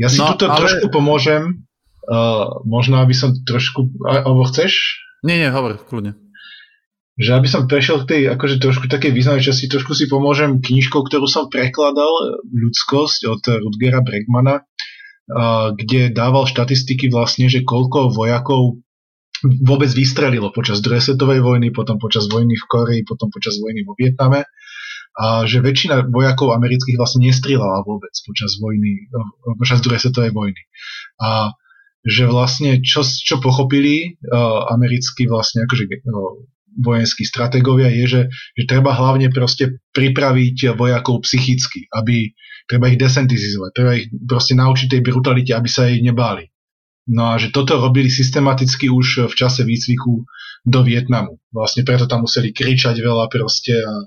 ja 0.00 0.08
si 0.08 0.18
no, 0.18 0.32
tuto 0.32 0.48
ale... 0.48 0.64
trošku 0.64 0.88
pomôžem, 0.88 1.68
uh, 2.08 2.64
možno 2.64 3.04
aby 3.04 3.12
som 3.12 3.36
trošku, 3.36 3.92
alebo 4.08 4.48
chceš? 4.48 5.04
Nie, 5.20 5.36
nie, 5.36 5.50
hovor, 5.52 5.76
kľudne. 5.76 6.16
Že 7.18 7.30
aby 7.34 7.48
som 7.50 7.66
prešiel 7.66 8.06
k 8.06 8.08
tej 8.08 8.22
akože 8.32 8.62
trošku 8.62 8.86
takej 8.86 9.10
významnej 9.10 9.44
časti, 9.44 9.68
trošku 9.68 9.92
si 9.92 10.08
pomôžem 10.08 10.62
knižkou, 10.62 11.02
ktorú 11.04 11.26
som 11.28 11.50
prekladal, 11.52 12.40
Ľudskosť 12.46 13.20
od 13.28 13.42
Rudgera 13.60 14.00
Bregmana, 14.00 14.64
uh, 14.64 15.76
kde 15.76 16.14
dával 16.14 16.48
štatistiky 16.48 17.12
vlastne, 17.12 17.52
že 17.52 17.66
koľko 17.66 18.14
vojakov 18.14 18.80
vôbec 19.44 19.90
vystrelilo 19.94 20.50
počas 20.50 20.82
druhej 20.82 21.02
svetovej 21.04 21.44
vojny, 21.44 21.70
potom 21.70 22.00
počas 22.00 22.26
vojny 22.26 22.58
v 22.58 22.64
Koreji, 22.66 23.02
potom 23.06 23.30
počas 23.30 23.58
vojny 23.62 23.86
vo 23.86 23.94
Vietname 23.94 24.48
a 25.18 25.42
že 25.50 25.58
väčšina 25.58 26.14
vojakov 26.14 26.54
amerických 26.54 26.94
vlastne 26.94 27.26
nestrieľala 27.26 27.82
vôbec 27.82 28.14
počas 28.22 28.54
vojny, 28.62 29.10
počas 29.58 29.82
druhej 29.82 29.98
svetovej 29.98 30.30
vojny. 30.30 30.62
A 31.18 31.50
že 32.06 32.30
vlastne 32.30 32.78
čo, 32.78 33.02
čo 33.02 33.42
pochopili 33.42 34.14
uh, 34.14 34.70
americkí 34.70 35.26
vlastne 35.26 35.66
akože 35.66 35.84
uh, 35.90 36.38
vojenskí 36.78 37.26
stratégovia 37.26 37.90
je, 37.90 38.04
že, 38.06 38.22
že 38.54 38.64
treba 38.70 38.94
hlavne 38.94 39.34
proste 39.34 39.82
pripraviť 39.90 40.78
vojakov 40.78 41.26
psychicky, 41.26 41.90
aby 41.90 42.30
treba 42.70 42.86
ich 42.86 43.00
desentizizovať, 43.02 43.70
treba 43.74 43.98
ich 43.98 44.06
proste 44.14 44.54
naučiť 44.54 44.86
tej 44.86 45.02
brutalite, 45.02 45.50
aby 45.50 45.66
sa 45.66 45.90
jej 45.90 45.98
nebáli. 45.98 46.46
No 47.08 47.34
a 47.34 47.40
že 47.40 47.50
toto 47.50 47.80
robili 47.80 48.12
systematicky 48.12 48.92
už 48.92 49.32
v 49.32 49.34
čase 49.34 49.64
výcviku 49.64 50.28
do 50.68 50.80
Vietnamu. 50.84 51.40
Vlastne 51.48 51.82
preto 51.82 52.04
tam 52.04 52.28
museli 52.28 52.52
kričať 52.52 53.00
veľa 53.00 53.32
proste 53.32 53.72
a, 53.74 54.04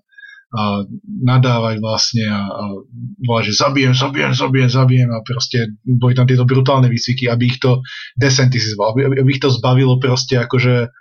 a 0.51 0.83
nadávať 1.07 1.79
vlastne 1.79 2.27
a, 2.27 2.43
a 2.43 2.63
volať, 3.23 3.43
že 3.51 3.53
zabijem, 3.55 3.93
zabijem, 3.95 4.35
zabijem, 4.35 4.67
zabijem 4.67 5.09
a 5.15 5.23
proste 5.23 5.79
boli 5.87 6.11
tam 6.11 6.27
tieto 6.27 6.43
brutálne 6.43 6.91
výcviky, 6.91 7.31
aby 7.31 7.55
ich 7.55 7.59
to 7.63 7.79
desentizizoval, 8.19 8.91
aby, 8.91 9.15
aby 9.23 9.29
ich 9.31 9.39
to 9.39 9.47
zbavilo 9.47 9.95
proste 9.95 10.35
akože 10.35 10.91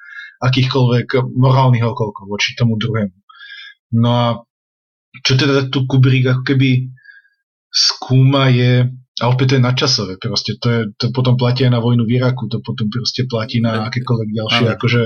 akýchkoľvek 0.41 1.35
morálnych 1.35 1.83
okolkov 1.83 2.31
voči 2.31 2.55
tomu 2.55 2.79
druhému. 2.79 3.17
No 3.99 4.09
a 4.09 4.27
čo 5.27 5.35
teda 5.35 5.67
tu 5.67 5.83
Kubrick 5.85 6.31
ako 6.31 6.43
keby 6.47 6.95
skúma 7.75 8.55
je, 8.55 8.87
a 9.20 9.25
opäť 9.27 9.53
to 9.53 9.57
je 9.59 9.67
nadčasové, 9.67 10.12
proste 10.23 10.57
to, 10.62 10.69
je, 10.70 10.81
to 10.95 11.11
potom 11.11 11.35
platí 11.35 11.67
aj 11.67 11.75
na 11.75 11.83
vojnu 11.83 12.07
v 12.07 12.23
Iraku, 12.23 12.47
to 12.47 12.62
potom 12.62 12.87
proste 12.87 13.27
platí 13.27 13.59
na 13.59 13.91
akékoľvek 13.91 14.31
ďalšie 14.31 14.67
akože 14.79 15.03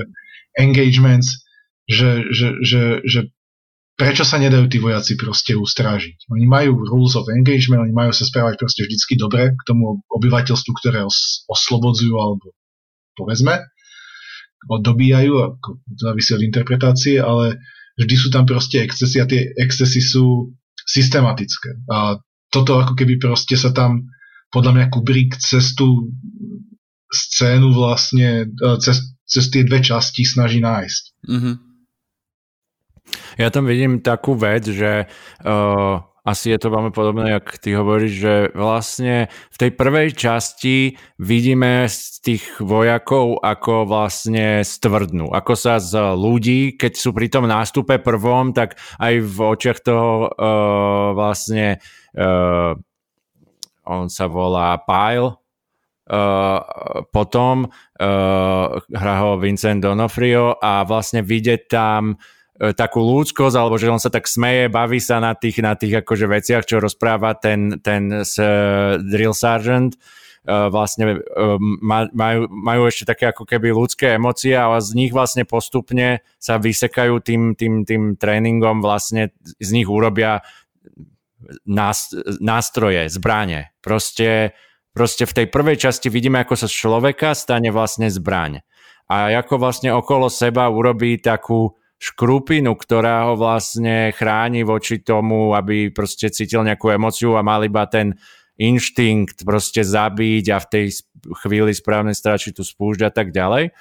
engagements, 0.61 1.43
že, 1.89 2.29
že, 2.31 2.61
že, 2.63 2.83
že 3.05 3.21
prečo 3.95 4.27
sa 4.27 4.43
nedajú 4.43 4.67
tí 4.67 4.83
vojaci 4.83 5.15
proste 5.15 5.55
ustrážiť. 5.55 6.27
Oni 6.35 6.47
majú 6.51 6.83
rules 6.83 7.15
of 7.15 7.31
engagement, 7.31 7.87
oni 7.87 7.95
majú 7.95 8.11
sa 8.11 8.27
správať 8.27 8.59
proste 8.59 8.83
vždycky 8.87 9.15
dobre 9.15 9.55
k 9.55 9.63
tomu 9.67 10.03
obyvateľstvu, 10.11 10.73
ktoré 10.83 11.07
os, 11.07 11.47
oslobodzujú 11.47 12.15
alebo 12.19 12.51
povedzme, 13.15 13.63
dobíjajú, 14.67 15.33
ako 15.55 15.69
závisí 15.95 16.35
od 16.35 16.43
interpretácie, 16.43 17.17
ale 17.23 17.63
vždy 18.01 18.15
sú 18.19 18.29
tam 18.35 18.49
proste 18.49 18.83
excesy 18.83 19.23
a 19.23 19.29
tie 19.29 19.55
excesy 19.55 20.03
sú 20.03 20.51
systematické. 20.75 21.85
A 21.93 22.19
toto 22.51 22.81
ako 22.81 22.99
keby 22.99 23.23
proste 23.23 23.55
sa 23.55 23.71
tam 23.71 24.11
podľa 24.51 24.73
mňa 24.75 24.87
Kubrick 24.91 25.39
cez 25.39 25.75
tú 25.75 26.11
scénu 27.11 27.75
vlastne, 27.75 28.51
e, 28.51 28.69
cez, 28.83 29.15
cez 29.27 29.45
tie 29.51 29.63
dve 29.63 29.83
časti 29.83 30.27
snaží 30.27 30.59
nájsť. 30.63 31.03
Mm-hmm. 31.27 31.55
Ja 33.37 33.51
tam 33.51 33.67
vidím 33.67 34.01
takú 34.01 34.39
vec, 34.39 34.67
že 34.71 35.11
uh, 35.45 35.95
asi 36.25 36.57
je 36.57 36.59
to 36.59 36.73
veľmi 36.73 36.89
podobné, 36.89 37.37
jak 37.37 37.61
ty 37.61 37.77
hovoríš, 37.77 38.13
že 38.17 38.35
vlastne 38.57 39.29
v 39.53 39.57
tej 39.61 39.71
prvej 39.77 40.09
časti 40.17 40.97
vidíme 41.21 41.85
z 41.85 42.01
tých 42.25 42.45
vojakov, 42.65 43.45
ako 43.45 43.85
vlastne 43.85 44.65
stvrdnú. 44.65 45.29
Ako 45.37 45.53
sa 45.53 45.77
z 45.77 46.17
ľudí, 46.17 46.81
keď 46.81 46.93
sú 46.97 47.13
pri 47.13 47.29
tom 47.29 47.45
nástupe 47.45 48.01
prvom, 48.01 48.57
tak 48.57 48.81
aj 48.97 49.21
v 49.21 49.37
očiach 49.37 49.79
toho 49.85 50.33
uh, 50.33 51.13
vlastne 51.13 51.77
uh, 52.17 52.73
on 53.85 54.09
sa 54.09 54.25
volá 54.27 54.81
Pyle, 54.81 55.45
Uh, 56.05 56.61
potom 57.17 57.65
uh, 57.65 58.67
hrá 58.77 59.15
ho 59.25 59.41
Vincent 59.41 59.81
Donofrio 59.81 60.53
a 60.61 60.85
vlastne 60.85 61.25
vidieť 61.25 61.65
tam 61.65 62.21
takú 62.55 63.03
ľudskosť, 63.03 63.57
alebo 63.59 63.75
že 63.75 63.91
on 63.91 63.99
sa 63.99 64.15
tak 64.15 64.31
smeje, 64.31 64.71
baví 64.71 65.03
sa 65.03 65.19
na 65.19 65.35
tých, 65.35 65.59
na 65.59 65.75
tých 65.75 66.07
akože 66.07 66.31
veciach, 66.31 66.63
čo 66.63 66.79
rozpráva 66.79 67.35
ten, 67.35 67.83
ten 67.83 68.23
uh, 68.23 68.95
drill 69.03 69.35
sergeant. 69.35 69.99
Uh, 70.45 70.69
vlastne 70.69 71.19
uh, 71.19 71.59
majú, 72.13 72.47
majú 72.53 72.83
ešte 72.87 73.11
také 73.11 73.33
ako 73.33 73.49
keby 73.49 73.75
ľudské 73.75 74.15
emócie, 74.15 74.55
ale 74.55 74.79
z 74.85 74.93
nich 74.95 75.11
vlastne 75.11 75.43
postupne 75.43 76.23
sa 76.37 76.61
vysekajú 76.61 77.19
tým, 77.25 77.59
tým, 77.59 77.83
tým 77.83 78.15
tréningom, 78.15 78.85
vlastne 78.85 79.35
z 79.41 79.71
nich 79.75 79.89
urobia 79.91 80.45
nástroje, 82.41 83.09
zbranie. 83.11 83.73
Proste, 83.83 84.55
proste 84.95 85.27
v 85.27 85.43
tej 85.43 85.47
prvej 85.51 85.77
časti 85.77 86.07
vidíme, 86.07 86.39
ako 86.41 86.55
sa 86.55 86.69
z 86.71 86.77
človeka 86.77 87.35
stane 87.35 87.75
vlastne 87.75 88.09
zbraň. 88.09 88.63
A 89.11 89.33
ako 89.37 89.61
vlastne 89.61 89.93
okolo 89.93 90.33
seba 90.33 90.71
urobí 90.71 91.21
takú 91.21 91.77
škrupinu, 91.99 92.75
ktorá 92.75 93.31
ho 93.31 93.35
vlastne 93.39 94.13
chráni 94.13 94.67
voči 94.67 95.01
tomu, 95.01 95.55
aby 95.57 95.89
proste 95.95 96.29
cítil 96.29 96.67
nejakú 96.67 96.93
emociu 96.93 97.39
a 97.39 97.47
mal 97.47 97.65
iba 97.65 97.87
ten 97.89 98.19
inštinkt 98.59 99.43
proste 99.43 99.83
zabiť 99.83 100.45
a 100.55 100.59
v 100.63 100.67
tej 100.71 100.87
chvíli 101.43 101.73
správne 101.75 102.15
stráčiť 102.15 102.55
tú 102.55 102.63
spúšť 102.63 103.01
a 103.07 103.11
tak 103.11 103.35
ďalej. 103.35 103.75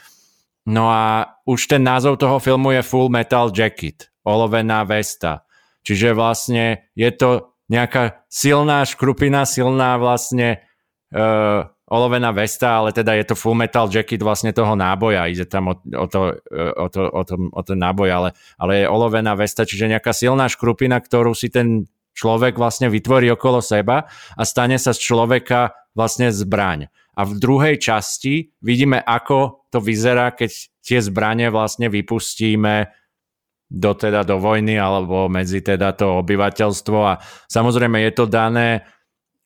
No 0.63 0.87
a 0.87 1.35
už 1.43 1.67
ten 1.67 1.83
názov 1.83 2.17
toho 2.17 2.39
filmu 2.39 2.71
je 2.71 2.81
Full 2.81 3.11
Metal 3.11 3.51
Jacket, 3.51 4.07
olovená 4.23 4.87
vesta. 4.87 5.43
Čiže 5.83 6.15
vlastne 6.15 6.87
je 6.95 7.11
to 7.11 7.53
nejaká 7.67 8.23
silná 8.31 8.87
škrupina, 8.87 9.43
silná 9.43 9.99
vlastne 9.99 10.63
uh, 11.11 11.67
olovená 11.93 12.33
vesta, 12.33 12.81
ale 12.81 12.89
teda 12.89 13.13
je 13.13 13.29
to 13.29 13.35
full 13.37 13.53
metal 13.53 13.85
jacket 13.85 14.17
vlastne 14.25 14.49
toho 14.49 14.73
náboja, 14.73 15.29
ide 15.29 15.45
tam 15.45 15.69
o, 15.69 15.75
o, 15.77 16.05
to, 16.09 16.41
o, 16.73 16.87
to, 16.89 17.01
o, 17.05 17.21
to, 17.21 17.35
o 17.53 17.61
ten 17.61 17.77
náboj, 17.77 18.09
ale, 18.09 18.29
ale 18.57 18.81
je 18.81 18.85
olovená 18.89 19.37
vesta, 19.37 19.61
čiže 19.61 19.93
nejaká 19.93 20.09
silná 20.09 20.49
škrupina, 20.49 20.97
ktorú 20.97 21.37
si 21.37 21.53
ten 21.53 21.85
človek 22.17 22.57
vlastne 22.57 22.89
vytvorí 22.89 23.29
okolo 23.29 23.61
seba 23.61 24.09
a 24.33 24.41
stane 24.41 24.81
sa 24.81 24.93
z 24.93 25.05
človeka 25.05 25.77
vlastne 25.93 26.33
zbraň. 26.33 26.89
A 27.13 27.29
v 27.29 27.37
druhej 27.37 27.77
časti 27.77 28.49
vidíme, 28.65 28.97
ako 28.97 29.69
to 29.69 29.77
vyzerá, 29.77 30.33
keď 30.33 30.49
tie 30.81 30.97
zbranie 30.97 31.53
vlastne 31.53 31.93
vypustíme 31.93 32.89
do 33.73 33.91
teda 33.97 34.21
do 34.21 34.37
vojny 34.37 34.77
alebo 34.77 35.25
medzi 35.25 35.65
teda 35.65 35.97
to 35.97 36.21
obyvateľstvo 36.21 36.99
a 37.01 37.17
samozrejme 37.49 38.05
je 38.05 38.11
to 38.13 38.25
dané 38.29 38.85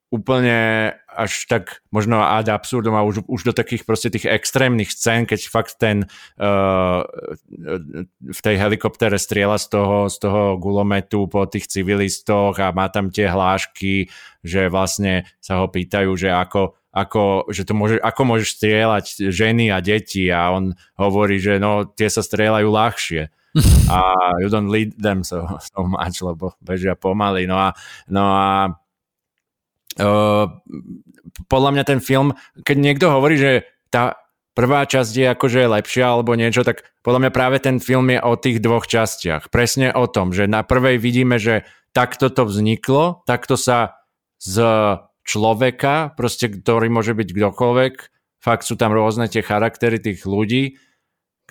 úplne 0.08 0.94
až 1.12 1.50
tak 1.52 1.84
možno 1.92 2.24
ad 2.24 2.48
absurdum 2.48 2.96
a 2.96 3.04
už, 3.04 3.28
už 3.28 3.52
do 3.52 3.54
takých 3.54 3.84
proste 3.84 4.08
tých 4.08 4.24
extrémnych 4.24 4.88
scén, 4.94 5.28
keď 5.28 5.42
fakt 5.52 5.76
ten 5.76 6.08
uh, 6.40 7.04
v 8.22 8.40
tej 8.40 8.56
helikoptere 8.56 9.20
striela 9.20 9.60
z 9.60 9.68
toho, 9.68 10.08
z 10.08 10.16
toho 10.24 10.56
gulometu 10.56 11.28
po 11.28 11.44
tých 11.44 11.68
civilistoch 11.68 12.56
a 12.64 12.72
má 12.72 12.88
tam 12.88 13.12
tie 13.12 13.28
hlášky, 13.28 14.08
že 14.48 14.72
vlastne 14.72 15.28
sa 15.44 15.60
ho 15.60 15.68
pýtajú, 15.68 16.16
že 16.16 16.32
ako, 16.32 16.80
ako, 16.96 17.52
že 17.52 17.68
to 17.68 17.74
môže, 17.76 18.00
ako 18.00 18.22
môžeš 18.24 18.50
strieľať 18.64 19.06
ženy 19.28 19.76
a 19.76 19.84
deti 19.84 20.32
a 20.32 20.56
on 20.56 20.72
hovorí, 20.96 21.36
že 21.36 21.60
no 21.60 21.84
tie 21.84 22.08
sa 22.08 22.24
strieľajú 22.24 22.68
ľahšie 22.72 23.22
a 23.92 24.00
you 24.40 24.48
don't 24.48 24.72
lead 24.72 24.96
them 24.96 25.28
so, 25.28 25.44
so 25.60 25.84
much, 25.84 26.24
lebo 26.24 26.56
bežia 26.64 26.96
pomaly. 26.96 27.44
No 27.44 27.60
a, 27.60 27.76
no 28.08 28.24
a 28.24 28.72
uh, 29.98 30.50
podľa 31.46 31.72
mňa 31.74 31.84
ten 31.86 32.00
film, 32.02 32.34
keď 32.64 32.78
niekto 32.78 33.06
hovorí, 33.12 33.38
že 33.38 33.52
tá 33.94 34.18
prvá 34.58 34.90
časť 34.90 35.14
je 35.14 35.28
akože 35.38 35.70
lepšia 35.70 36.18
alebo 36.18 36.34
niečo, 36.34 36.66
tak 36.66 36.82
podľa 37.06 37.28
mňa 37.28 37.32
práve 37.32 37.58
ten 37.62 37.78
film 37.78 38.10
je 38.10 38.18
o 38.18 38.34
tých 38.34 38.58
dvoch 38.58 38.90
častiach. 38.90 39.54
Presne 39.54 39.94
o 39.94 40.10
tom, 40.10 40.34
že 40.34 40.50
na 40.50 40.66
prvej 40.66 40.98
vidíme, 40.98 41.38
že 41.38 41.70
takto 41.94 42.34
to 42.34 42.50
vzniklo, 42.50 43.22
takto 43.30 43.54
sa 43.54 44.02
z 44.42 44.58
človeka, 45.28 46.18
proste, 46.18 46.50
ktorý 46.50 46.90
môže 46.90 47.14
byť 47.14 47.30
kdokoľvek, 47.36 47.94
fakt 48.42 48.64
sú 48.66 48.80
tam 48.80 48.96
rôzne 48.96 49.30
tie 49.30 49.46
charaktery 49.46 50.02
tých 50.02 50.26
ľudí, 50.26 50.80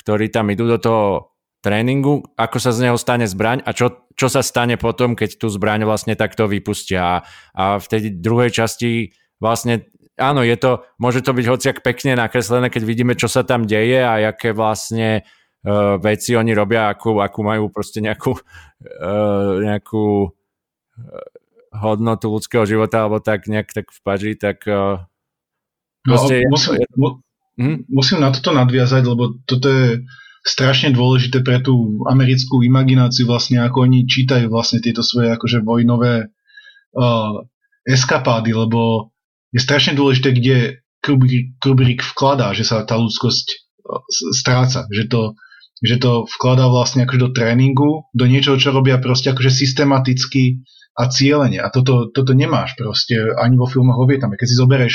ktorí 0.01 0.33
tam 0.33 0.51
idú 0.51 0.67
do 0.67 0.79
toho 0.81 1.36
tréningu, 1.67 2.23
ako 2.39 2.63
sa 2.63 2.71
z 2.71 2.87
neho 2.87 2.95
stane 2.95 3.27
zbraň 3.27 3.67
a 3.67 3.75
čo, 3.75 4.07
čo 4.15 4.31
sa 4.31 4.47
stane 4.47 4.79
potom, 4.79 5.19
keď 5.19 5.43
tú 5.43 5.51
zbraň 5.51 5.83
vlastne 5.83 6.15
takto 6.15 6.47
vypustia. 6.47 7.27
A 7.59 7.83
v 7.83 7.87
tej 7.91 8.23
druhej 8.23 8.55
časti 8.55 9.11
vlastne 9.43 9.91
áno, 10.17 10.47
je 10.47 10.57
to, 10.57 10.87
môže 10.97 11.21
to 11.27 11.35
byť 11.35 11.47
hociak 11.51 11.79
pekne 11.85 12.17
nakreslené, 12.17 12.73
keď 12.73 12.83
vidíme, 12.87 13.13
čo 13.19 13.29
sa 13.29 13.45
tam 13.45 13.69
deje 13.69 14.01
a 14.01 14.33
aké 14.33 14.55
vlastne 14.57 15.23
uh, 15.23 16.01
veci 16.01 16.33
oni 16.33 16.55
robia, 16.57 16.89
akú, 16.89 17.21
akú 17.21 17.45
majú 17.45 17.69
proste 17.69 18.01
nejakú, 18.01 18.33
uh, 18.33 19.61
nejakú 19.61 20.31
uh, 20.31 21.29
hodnotu 21.77 22.33
ľudského 22.33 22.65
života 22.65 23.05
alebo 23.05 23.21
tak 23.21 23.45
nejak 23.51 23.75
tak 23.75 23.93
v 23.93 23.99
paži, 24.01 24.33
tak 24.41 24.65
uh, 24.65 25.05
proste... 26.01 26.49
No, 26.49 26.57
musím, 26.57 26.73
je, 26.81 26.87
mu, 26.97 27.09
hm? 27.61 27.79
musím 27.93 28.19
na 28.25 28.33
toto 28.33 28.57
nadviazať, 28.57 29.03
lebo 29.05 29.37
toto 29.45 29.69
je 29.69 29.89
strašne 30.47 30.95
dôležité 30.95 31.43
pre 31.43 31.59
tú 31.59 31.99
americkú 32.07 32.63
imagináciu 32.63 33.27
vlastne, 33.27 33.59
ako 33.59 33.91
oni 33.91 34.07
čítajú 34.07 34.47
vlastne 34.47 34.79
tieto 34.79 35.03
svoje 35.03 35.35
akože 35.35 35.67
vojnové 35.67 36.31
uh, 36.31 37.43
eskapády, 37.83 38.55
lebo 38.55 39.11
je 39.51 39.59
strašne 39.59 39.99
dôležité, 39.99 40.31
kde 40.39 40.57
Kubrick, 41.03 41.59
Kubrick 41.59 42.01
vkladá, 42.15 42.55
že 42.55 42.63
sa 42.63 42.87
tá 42.87 42.95
ľudskosť 42.95 43.47
uh, 43.51 44.07
stráca, 44.31 44.87
že 44.95 45.11
to, 45.11 45.35
že 45.83 45.99
to 45.99 46.31
vkladá 46.39 46.71
vlastne 46.71 47.03
akože 47.03 47.21
do 47.27 47.31
tréningu, 47.35 48.07
do 48.15 48.25
niečoho, 48.31 48.55
čo 48.55 48.71
robia 48.71 49.03
proste 49.03 49.35
akože 49.35 49.51
systematicky 49.51 50.63
a 50.95 51.11
cieľene. 51.11 51.59
A 51.59 51.75
toto, 51.75 52.07
toto 52.15 52.39
nemáš 52.39 52.79
proste 52.79 53.19
ani 53.35 53.59
vo 53.59 53.67
filmoch 53.67 53.99
o 53.99 54.07
Vietname. 54.07 54.39
Keď 54.39 54.47
si 54.47 54.57
zoberieš 54.57 54.95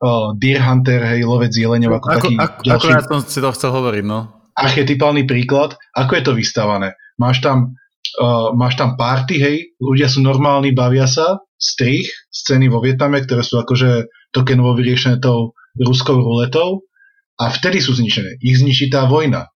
uh, 0.00 0.32
Deer 0.40 0.64
Hunter, 0.64 1.04
hej, 1.04 1.28
lovec 1.28 1.52
jeleňov 1.52 2.00
ako, 2.00 2.06
ako 2.08 2.16
taký 2.16 2.34
ako, 2.40 2.60
ďalší... 2.64 2.88
Ja 2.96 3.04
som 3.04 3.20
si 3.20 3.38
to 3.44 3.50
chcel 3.52 3.70
hovoriť, 3.76 4.04
no 4.08 4.35
archetypálny 4.56 5.28
príklad, 5.28 5.76
ako 5.92 6.12
je 6.16 6.22
to 6.24 6.32
vystavané. 6.32 6.96
Máš 7.20 7.44
tam, 7.44 7.76
uh, 8.18 8.56
máš 8.56 8.80
tam 8.80 8.96
party, 8.96 9.36
hej, 9.36 9.56
ľudia 9.76 10.08
sú 10.08 10.24
normálni, 10.24 10.72
bavia 10.72 11.04
sa, 11.04 11.44
strich, 11.60 12.08
scény 12.32 12.72
vo 12.72 12.80
Vietname, 12.80 13.20
ktoré 13.20 13.44
sú 13.44 13.60
akože 13.60 14.08
tokenovo 14.32 14.72
vyriešené 14.76 15.20
tou 15.20 15.52
ruskou 15.76 16.16
ruletou 16.16 16.88
a 17.36 17.52
vtedy 17.52 17.84
sú 17.84 17.96
zničené. 17.96 18.40
Ich 18.40 18.60
zničí 18.60 18.88
tá 18.88 19.04
vojna. 19.04 19.52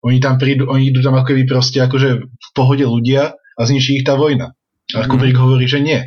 Oni 0.00 0.16
tam 0.16 0.40
prídu, 0.40 0.68
oni 0.72 0.88
idú 0.88 1.04
tam 1.04 1.20
ako 1.20 1.36
keby 1.36 1.44
proste 1.44 1.84
akože 1.84 2.10
v 2.24 2.48
pohode 2.56 2.84
ľudia 2.84 3.36
a 3.36 3.60
zničí 3.60 4.00
ich 4.00 4.08
tá 4.08 4.16
vojna. 4.16 4.56
A 4.96 5.04
mm. 5.04 5.08
Kubrick 5.12 5.36
hovorí, 5.36 5.68
že 5.68 5.84
nie. 5.84 6.00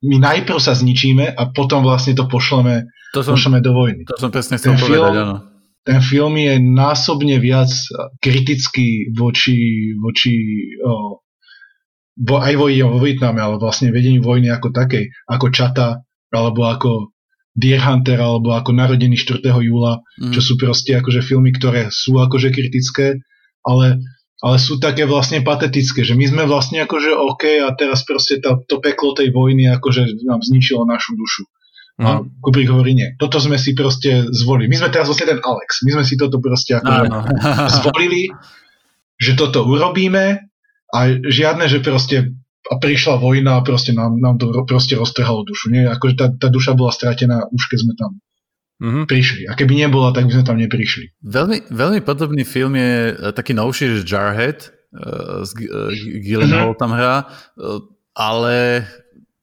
My 0.00 0.16
najprv 0.16 0.56
sa 0.56 0.72
zničíme 0.72 1.36
a 1.36 1.42
potom 1.52 1.84
vlastne 1.84 2.16
to 2.16 2.24
pošleme, 2.24 2.88
to 3.12 3.20
som, 3.20 3.36
pošleme 3.36 3.60
do 3.60 3.76
vojny. 3.76 4.08
To 4.08 4.16
som 4.16 4.32
presne 4.32 4.56
chcel 4.56 4.76
ten 4.76 4.80
povedať, 4.80 5.12
film, 5.12 5.20
áno 5.20 5.47
ten 5.88 6.04
film 6.04 6.36
je 6.36 6.60
násobne 6.60 7.40
viac 7.40 7.72
kritický 8.20 9.08
voči, 9.16 9.96
voči 9.96 10.36
o, 10.84 11.24
vo, 12.12 12.36
aj 12.44 12.60
vojne 12.60 12.92
vo 12.92 13.00
Vietname, 13.00 13.40
ale 13.40 13.56
vlastne 13.56 13.88
vedení 13.88 14.20
vojny 14.20 14.52
ako 14.52 14.68
takej, 14.68 15.08
ako 15.24 15.46
Čata, 15.48 16.04
alebo 16.28 16.68
ako 16.68 17.16
Deer 17.56 17.80
Hunter, 17.80 18.20
alebo 18.20 18.52
ako 18.52 18.76
Narodený 18.76 19.16
4. 19.16 19.40
júla, 19.48 20.04
mm. 20.20 20.36
čo 20.36 20.40
sú 20.44 20.60
proste 20.60 20.92
akože 20.92 21.24
filmy, 21.24 21.56
ktoré 21.56 21.88
sú 21.88 22.20
akože 22.20 22.52
kritické, 22.52 23.24
ale, 23.64 24.04
ale 24.44 24.56
sú 24.60 24.76
také 24.76 25.08
vlastne 25.08 25.40
patetické, 25.40 26.04
že 26.04 26.12
my 26.12 26.28
sme 26.28 26.44
vlastne 26.44 26.84
akože 26.84 27.16
OK 27.16 27.64
a 27.64 27.72
teraz 27.72 28.04
proste 28.04 28.44
to, 28.44 28.60
to 28.68 28.76
peklo 28.84 29.16
tej 29.16 29.32
vojny 29.32 29.72
akože 29.72 30.04
nám 30.28 30.44
zničilo 30.44 30.84
našu 30.84 31.16
dušu. 31.16 31.48
Mm. 31.98 32.06
A 32.06 32.10
mhm. 32.22 32.38
Kubrick 32.38 32.70
hovorí, 32.70 32.94
nie, 32.94 33.18
toto 33.18 33.42
sme 33.42 33.58
si 33.58 33.74
proste 33.74 34.30
zvolili. 34.30 34.70
My 34.70 34.78
sme 34.78 34.94
teraz 34.94 35.10
vlastne 35.10 35.34
ten 35.34 35.40
Alex, 35.42 35.82
my 35.82 35.90
sme 35.98 36.04
si 36.06 36.14
toto 36.14 36.38
proste 36.38 36.78
akože 36.78 37.10
zvolili, 37.82 38.30
že 39.18 39.34
toto 39.34 39.66
urobíme 39.66 40.46
a 40.94 40.98
žiadne, 41.18 41.66
že 41.66 41.82
proste 41.82 42.38
a 42.68 42.76
prišla 42.76 43.16
vojna 43.16 43.58
a 43.58 43.64
proste 43.64 43.96
nám, 43.96 44.20
nám 44.20 44.36
to 44.36 44.52
proste 44.68 44.92
roztrhalo 44.92 45.42
dušu. 45.48 45.72
Nie? 45.72 45.88
Akože 45.88 46.14
tá, 46.20 46.26
tá 46.28 46.48
duša 46.52 46.76
bola 46.76 46.92
stratená 46.92 47.48
už 47.48 47.62
keď 47.72 47.78
sme 47.80 47.94
tam 47.96 48.10
mm-hmm. 48.82 49.04
prišli. 49.08 49.42
A 49.48 49.56
keby 49.56 49.88
nebola, 49.88 50.12
tak 50.12 50.28
by 50.28 50.36
sme 50.36 50.44
tam 50.44 50.58
neprišli. 50.60 51.16
Veľmi, 51.24 51.72
veľmi 51.72 52.00
podobný 52.04 52.44
film 52.44 52.76
je 52.76 53.16
e, 53.16 53.32
taký 53.32 53.56
novší, 53.56 54.00
že 54.00 54.04
Jarhead, 54.04 54.68
uh, 54.92 55.42
z 55.48 55.50
uh, 55.64 55.88
Gyllenhaal 56.20 56.76
mm-hmm. 56.76 56.80
tam 56.80 56.90
hrá, 56.92 57.16
uh, 57.24 57.80
ale 58.12 58.84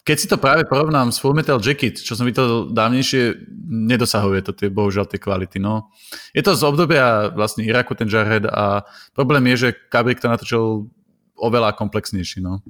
keď 0.05 0.17
si 0.21 0.29
to 0.29 0.37
práve 0.37 0.69
porovnám 0.69 1.09
s 1.09 1.17
Full 1.17 1.33
Metal 1.33 1.57
Jacket, 1.57 1.97
čo 1.97 2.13
som 2.13 2.29
videl 2.29 2.69
dávnejšie, 2.69 3.49
nedosahuje 3.89 4.45
to 4.45 4.53
tie, 4.53 4.69
bohužiaľ 4.69 5.09
tie 5.09 5.17
kvality. 5.17 5.57
No. 5.57 5.89
Je 6.29 6.45
to 6.45 6.53
z 6.53 6.61
obdobia 6.61 7.33
vlastne 7.33 7.65
Iraku 7.65 7.97
ten 7.97 8.05
Jarhead 8.05 8.45
a 8.45 8.85
problém 9.17 9.49
je, 9.49 9.65
že 9.65 9.69
Kubrick 9.89 10.21
to 10.21 10.29
natočil 10.29 10.93
oveľa 11.41 11.73
komplexnejší. 11.73 12.45
No. 12.45 12.61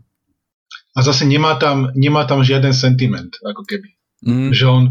A 0.95 0.99
zase 1.03 1.27
nemá 1.27 1.59
tam, 1.59 1.91
nemá 1.91 2.23
tam 2.23 2.39
žiaden 2.39 2.71
sentiment, 2.71 3.35
ako 3.43 3.67
keby. 3.67 3.89
Mm. 4.23 4.55
Že, 4.55 4.65
on, 4.71 4.83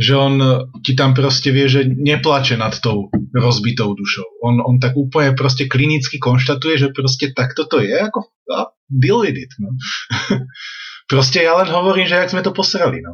že 0.00 0.12
on 0.16 0.34
ti 0.80 0.96
tam 0.96 1.12
proste 1.12 1.52
vie, 1.52 1.68
že 1.68 1.84
neplače 1.84 2.56
nad 2.56 2.72
tou 2.80 3.12
rozbitou 3.36 3.92
dušou. 3.92 4.40
On, 4.40 4.64
on 4.64 4.80
tak 4.80 4.96
úplne 4.96 5.36
proste 5.36 5.68
klinicky 5.68 6.16
konštatuje, 6.16 6.88
že 6.88 6.96
proste 6.96 7.36
takto 7.36 7.68
to 7.68 7.84
je, 7.84 7.92
ako 8.00 8.32
deal 8.88 9.20
with 9.28 9.36
it. 9.36 9.52
No. 9.60 9.76
Proste 11.12 11.44
ja 11.44 11.52
len 11.60 11.68
hovorím, 11.68 12.08
že 12.08 12.16
jak 12.16 12.32
sme 12.32 12.40
to 12.40 12.56
posrali. 12.56 13.04
No. 13.04 13.12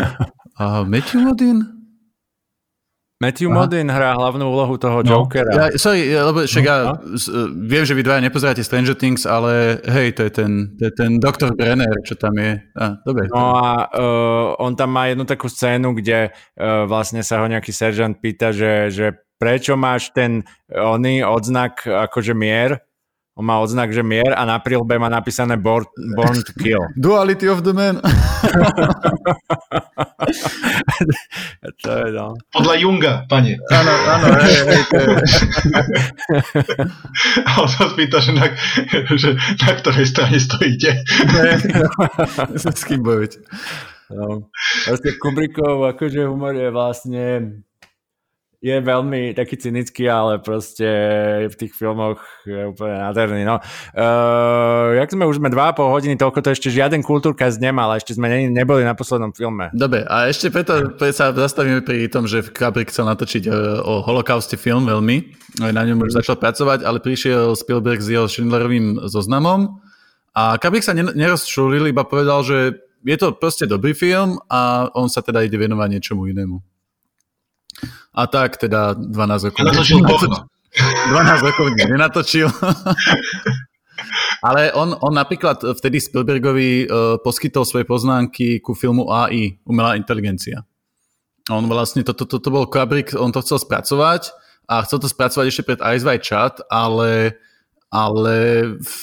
A 0.60 0.80
Matthew 0.88 1.20
Modin? 1.20 1.84
Matthew 3.20 3.48
Aha. 3.52 3.56
Modin 3.56 3.88
hrá 3.88 4.16
hlavnú 4.16 4.48
úlohu 4.48 4.74
toho 4.80 5.04
no. 5.04 5.28
Jokera. 5.28 5.52
Ja, 5.52 5.66
sorry, 5.78 6.08
lebo 6.12 6.44
však 6.44 6.64
no, 6.64 6.68
ja 6.68 6.76
no. 6.82 6.92
viem, 7.68 7.84
že 7.86 7.94
vy 7.94 8.02
dvaja 8.02 8.20
nepozeráte 8.24 8.64
Stranger 8.64 8.96
Things, 8.98 9.22
ale 9.28 9.78
hej, 9.86 10.18
to 10.18 10.26
je 10.26 10.32
ten, 10.34 10.74
to 10.76 10.88
je 10.88 10.92
ten 10.92 11.10
doktor 11.22 11.54
Brenner, 11.54 11.94
čo 12.02 12.18
tam 12.18 12.34
je. 12.36 12.58
A, 12.74 12.98
dobre. 13.06 13.30
No 13.30 13.54
a 13.54 13.86
uh, 13.92 14.46
on 14.58 14.74
tam 14.74 14.90
má 14.92 15.06
jednu 15.08 15.24
takú 15.24 15.46
scénu, 15.46 15.94
kde 15.94 16.32
uh, 16.32 16.84
vlastne 16.90 17.22
sa 17.22 17.40
ho 17.40 17.46
nejaký 17.46 17.70
seržant 17.70 18.18
pýta, 18.18 18.50
že, 18.50 18.90
že 18.90 19.06
prečo 19.38 19.78
máš 19.78 20.10
ten 20.10 20.42
oný 20.70 21.22
odznak 21.22 21.86
akože 21.86 22.34
mier 22.34 22.82
on 23.34 23.44
má 23.50 23.58
odznak, 23.58 23.90
že 23.90 24.06
mier 24.06 24.30
a 24.30 24.46
na 24.46 24.62
prílbe 24.62 24.94
má 24.94 25.10
napísané 25.10 25.58
Born, 25.58 25.82
born 26.14 26.38
to 26.46 26.54
Kill. 26.54 26.78
Duality 27.02 27.50
of 27.50 27.66
the 27.66 27.74
man. 27.74 27.98
to 31.82 31.90
je 31.90 32.14
no. 32.14 32.38
Podľa 32.54 32.74
Junga, 32.78 33.26
pane. 33.26 33.58
Áno, 33.74 33.90
áno, 33.90 34.26
hej, 34.38 34.58
hej, 34.70 34.82
to 34.86 34.98
je. 35.02 35.18
A 37.50 37.50
on 37.58 37.66
sa 37.66 37.90
spýta, 37.90 38.22
že 38.22 38.38
na, 38.38 38.46
že 39.18 39.34
na 39.34 39.70
ktorej 39.82 40.06
strane 40.06 40.38
stojíte. 40.38 41.02
S 42.54 42.86
kým 42.86 43.02
bojujete. 43.02 43.42
No. 44.14 44.46
Vlastne 44.86 45.10
Kubrickov 45.18 45.90
akože 45.90 46.22
humor 46.22 46.54
je 46.54 46.70
vlastne 46.70 47.22
je 48.64 48.80
veľmi 48.80 49.36
taký 49.36 49.60
cynický, 49.60 50.08
ale 50.08 50.40
proste 50.40 50.88
v 51.52 51.54
tých 51.54 51.76
filmoch 51.76 52.24
je 52.48 52.72
úplne 52.72 52.96
nádherný. 52.96 53.44
No. 53.44 53.60
Uh, 53.92 54.96
jak 54.96 55.12
sme 55.12 55.28
už 55.28 55.36
sme 55.36 55.52
2,5 55.52 55.84
hodiny, 55.84 56.14
toľko 56.16 56.40
to 56.40 56.48
ešte 56.56 56.72
žiaden 56.72 57.04
kultúrkaz 57.04 57.60
nemal, 57.60 57.92
a 57.92 58.00
ešte 58.00 58.16
sme 58.16 58.32
ne, 58.32 58.48
neboli 58.48 58.80
na 58.80 58.96
poslednom 58.96 59.36
filme. 59.36 59.68
Dobre, 59.76 60.08
a 60.08 60.32
ešte 60.32 60.48
preto, 60.48 60.96
preto 60.96 61.12
sa 61.12 61.36
zastavíme 61.36 61.84
pri 61.84 62.08
tom, 62.08 62.24
že 62.24 62.40
Kubrick 62.40 62.88
chcel 62.88 63.04
natočiť 63.04 63.44
uh, 63.52 63.84
o 63.84 64.00
holokauste 64.00 64.56
film 64.56 64.88
veľmi, 64.88 65.44
na 65.60 65.84
ňom 65.84 66.08
už 66.08 66.16
začal 66.24 66.40
pracovať, 66.40 66.88
ale 66.88 67.04
prišiel 67.04 67.52
Spielberg 67.52 68.00
s 68.00 68.08
jeho 68.08 68.24
Schindlerovým 68.24 69.04
zoznamom 69.12 69.84
a 70.32 70.56
Kubrick 70.56 70.88
sa 70.88 70.96
nerozčulil, 70.96 71.92
iba 71.92 72.08
povedal, 72.08 72.40
že 72.40 72.80
je 73.04 73.16
to 73.20 73.36
proste 73.36 73.68
dobrý 73.68 73.92
film 73.92 74.40
a 74.48 74.88
on 74.96 75.12
sa 75.12 75.20
teda 75.20 75.44
ide 75.44 75.60
venovať 75.60 76.00
niečomu 76.00 76.24
inému. 76.32 76.73
A 78.14 78.30
tak 78.30 78.56
teda 78.60 78.94
12 78.94 79.50
rokov. 79.50 79.62
Natočil 79.62 79.98
12 80.74 81.46
rokov 81.46 81.66
nenatočil. 81.78 82.48
Ale 84.44 84.74
on, 84.74 84.92
on 85.00 85.14
napríklad 85.14 85.62
vtedy 85.62 86.02
Spielbergovi 86.02 86.84
uh, 86.84 87.16
poskytol 87.22 87.64
svoje 87.64 87.88
poznámky 87.88 88.60
ku 88.60 88.74
filmu 88.76 89.08
AI, 89.08 89.56
umelá 89.64 89.96
inteligencia. 89.96 90.66
On 91.48 91.64
vlastne, 91.68 92.04
toto 92.04 92.24
to, 92.24 92.36
to, 92.40 92.48
to 92.48 92.48
bol 92.52 92.66
Kubrick, 92.68 93.12
on 93.16 93.32
to 93.32 93.44
chcel 93.44 93.60
spracovať 93.60 94.32
a 94.68 94.84
chcel 94.84 94.98
to 95.00 95.08
spracovať 95.08 95.46
ešte 95.48 95.64
pred 95.64 95.80
Ice 95.96 96.04
White 96.04 96.24
Chat, 96.24 96.54
ale, 96.72 97.36
ale 97.92 98.36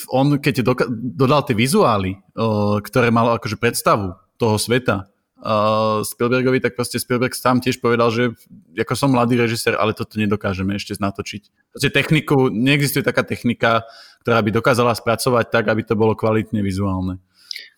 on 0.10 0.42
keď 0.42 0.66
doka- 0.66 0.90
dodal 0.92 1.46
tie 1.46 1.54
vizuály, 1.58 2.18
uh, 2.38 2.82
ktoré 2.82 3.14
mal 3.14 3.38
akože 3.38 3.62
predstavu 3.62 4.18
toho 4.42 4.58
sveta, 4.58 5.11
uh, 5.42 6.06
Spielbergovi, 6.06 6.62
tak 6.62 6.78
proste 6.78 7.02
Spielberg 7.02 7.34
sám 7.34 7.60
tiež 7.60 7.82
povedal, 7.82 8.14
že 8.14 8.38
ako 8.78 8.94
som 8.94 9.10
mladý 9.12 9.42
režisér, 9.42 9.76
ale 9.76 9.98
toto 9.98 10.22
nedokážeme 10.22 10.78
ešte 10.78 10.94
natočiť. 11.02 11.74
Proste 11.74 11.90
techniku, 11.90 12.54
neexistuje 12.54 13.02
taká 13.02 13.26
technika, 13.26 13.90
ktorá 14.22 14.46
by 14.46 14.54
dokázala 14.54 14.94
spracovať 14.94 15.50
tak, 15.50 15.66
aby 15.68 15.82
to 15.82 15.98
bolo 15.98 16.14
kvalitne 16.14 16.62
vizuálne. 16.62 17.18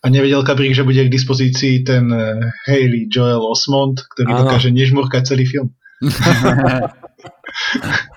A 0.04 0.12
nevedel 0.12 0.44
Kabrik, 0.44 0.76
že 0.76 0.86
bude 0.86 1.00
k 1.00 1.10
dispozícii 1.10 1.88
ten 1.88 2.12
eh, 2.12 2.52
Haley 2.68 3.08
Joel 3.10 3.42
Osmond, 3.42 3.98
ktorý 3.98 4.36
ano. 4.36 4.40
dokáže 4.46 4.70
nežmurkať 4.70 5.34
celý 5.34 5.48
film. 5.48 5.72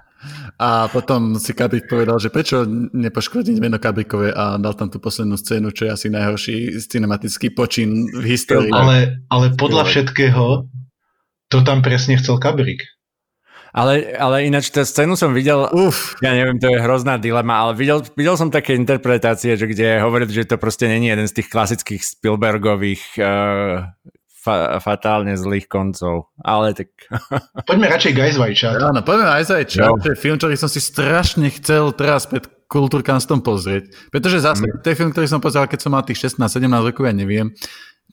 A 0.56 0.88
potom 0.88 1.36
si 1.36 1.52
Kabrik 1.52 1.84
povedal, 1.84 2.16
že 2.16 2.32
prečo 2.32 2.64
nepoškodiť 2.96 3.60
meno 3.60 3.76
Kabrikové 3.76 4.32
a 4.32 4.56
dal 4.56 4.72
tam 4.72 4.88
tú 4.88 4.96
poslednú 4.96 5.36
scénu, 5.36 5.68
čo 5.68 5.84
je 5.84 5.90
asi 5.92 6.06
najhorší 6.08 6.80
cinematický 6.80 7.52
počin 7.52 8.08
v 8.08 8.24
histórii. 8.24 8.72
Ale, 8.72 9.20
ale 9.28 9.52
podľa 9.52 9.84
všetkého 9.84 10.64
to 11.52 11.58
tam 11.60 11.84
presne 11.84 12.16
chcel 12.16 12.40
Kabrik. 12.40 12.88
Ale, 13.76 14.16
ale 14.16 14.48
ináč 14.48 14.72
tú 14.72 14.80
scénu 14.80 15.20
som 15.20 15.36
videl, 15.36 15.68
Uf. 15.68 16.16
ja 16.24 16.32
neviem, 16.32 16.56
to 16.56 16.72
je 16.72 16.80
hrozná 16.80 17.20
dilema, 17.20 17.60
ale 17.60 17.76
videl, 17.76 18.00
videl 18.16 18.32
som 18.40 18.48
také 18.48 18.72
interpretácie, 18.72 19.52
že 19.52 19.68
kde 19.68 20.00
hovorí, 20.00 20.24
že 20.32 20.48
to 20.48 20.56
proste 20.56 20.88
není 20.88 21.12
jeden 21.12 21.28
z 21.28 21.36
tých 21.36 21.52
klasických 21.52 22.00
Spielbergových 22.00 23.20
uh, 23.20 23.84
fa- 24.46 24.78
fatálne 24.78 25.34
zlých 25.34 25.66
koncov, 25.66 26.30
ale 26.38 26.70
tak... 26.78 26.94
Poďme 27.68 27.90
radšej 27.90 28.12
Chat. 28.54 28.78
Áno, 28.78 29.02
poďme 29.02 29.26
no. 29.90 29.98
to 29.98 30.14
je 30.14 30.18
film, 30.18 30.38
ktorý 30.38 30.54
som 30.54 30.70
si 30.70 30.78
strašne 30.78 31.50
chcel 31.50 31.90
teraz 31.90 32.30
pred 32.30 32.46
Kultúrkanstom 32.66 33.46
pozrieť, 33.46 33.94
pretože 34.10 34.42
zase, 34.42 34.66
mm. 34.66 34.82
to 34.82 34.90
je 34.90 34.98
film, 34.98 35.14
ktorý 35.14 35.30
som 35.30 35.38
pozeral, 35.38 35.70
keď 35.70 35.86
som 35.86 35.94
mal 35.94 36.02
tých 36.02 36.18
16-17 36.34 36.66
rokov, 36.66 37.06
ja 37.06 37.14
neviem, 37.14 37.54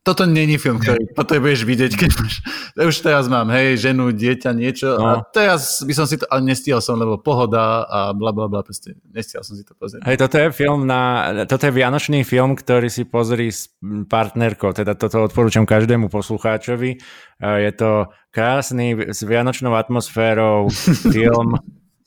toto 0.04 0.28
není 0.28 0.60
film, 0.60 0.84
ktorý 0.84 1.16
potrebuješ 1.16 1.64
vidieť, 1.64 1.92
keď 1.96 2.10
máš, 2.20 2.44
už 2.76 2.96
teraz 3.00 3.32
mám, 3.32 3.48
hej, 3.56 3.80
ženu, 3.80 4.12
dieťa, 4.12 4.52
niečo 4.52 5.00
no. 5.00 5.08
a 5.08 5.12
teraz 5.24 5.80
by 5.80 5.94
som 5.96 6.04
si 6.04 6.20
to, 6.20 6.28
ale 6.28 6.44
nestihol 6.44 6.84
som, 6.84 7.00
lebo 7.00 7.16
pohoda 7.16 7.88
a 7.88 8.12
bla 8.12 8.36
bla 8.36 8.52
bla, 8.52 8.68
proste 8.68 9.00
nestihol 9.16 9.48
som 9.48 9.56
si 9.56 9.64
to 9.64 9.72
pozrieť. 9.80 10.04
Hej, 10.04 10.20
toto 10.20 10.36
je 10.36 10.48
film 10.52 10.84
na, 10.84 11.32
toto 11.48 11.72
je 11.72 11.74
vianočný 11.74 12.28
film, 12.28 12.60
ktorý 12.60 12.92
si 12.92 13.08
pozri 13.08 13.48
s 13.48 13.72
partnerkou, 14.12 14.76
teda 14.76 15.00
toto 15.00 15.24
odporúčam 15.24 15.64
každému 15.64 16.12
poslucháčovi. 16.12 17.00
Je 17.40 17.72
to 17.72 18.12
krásny, 18.36 19.08
s 19.08 19.24
vianočnou 19.24 19.72
atmosférou 19.72 20.68
film, 21.16 21.64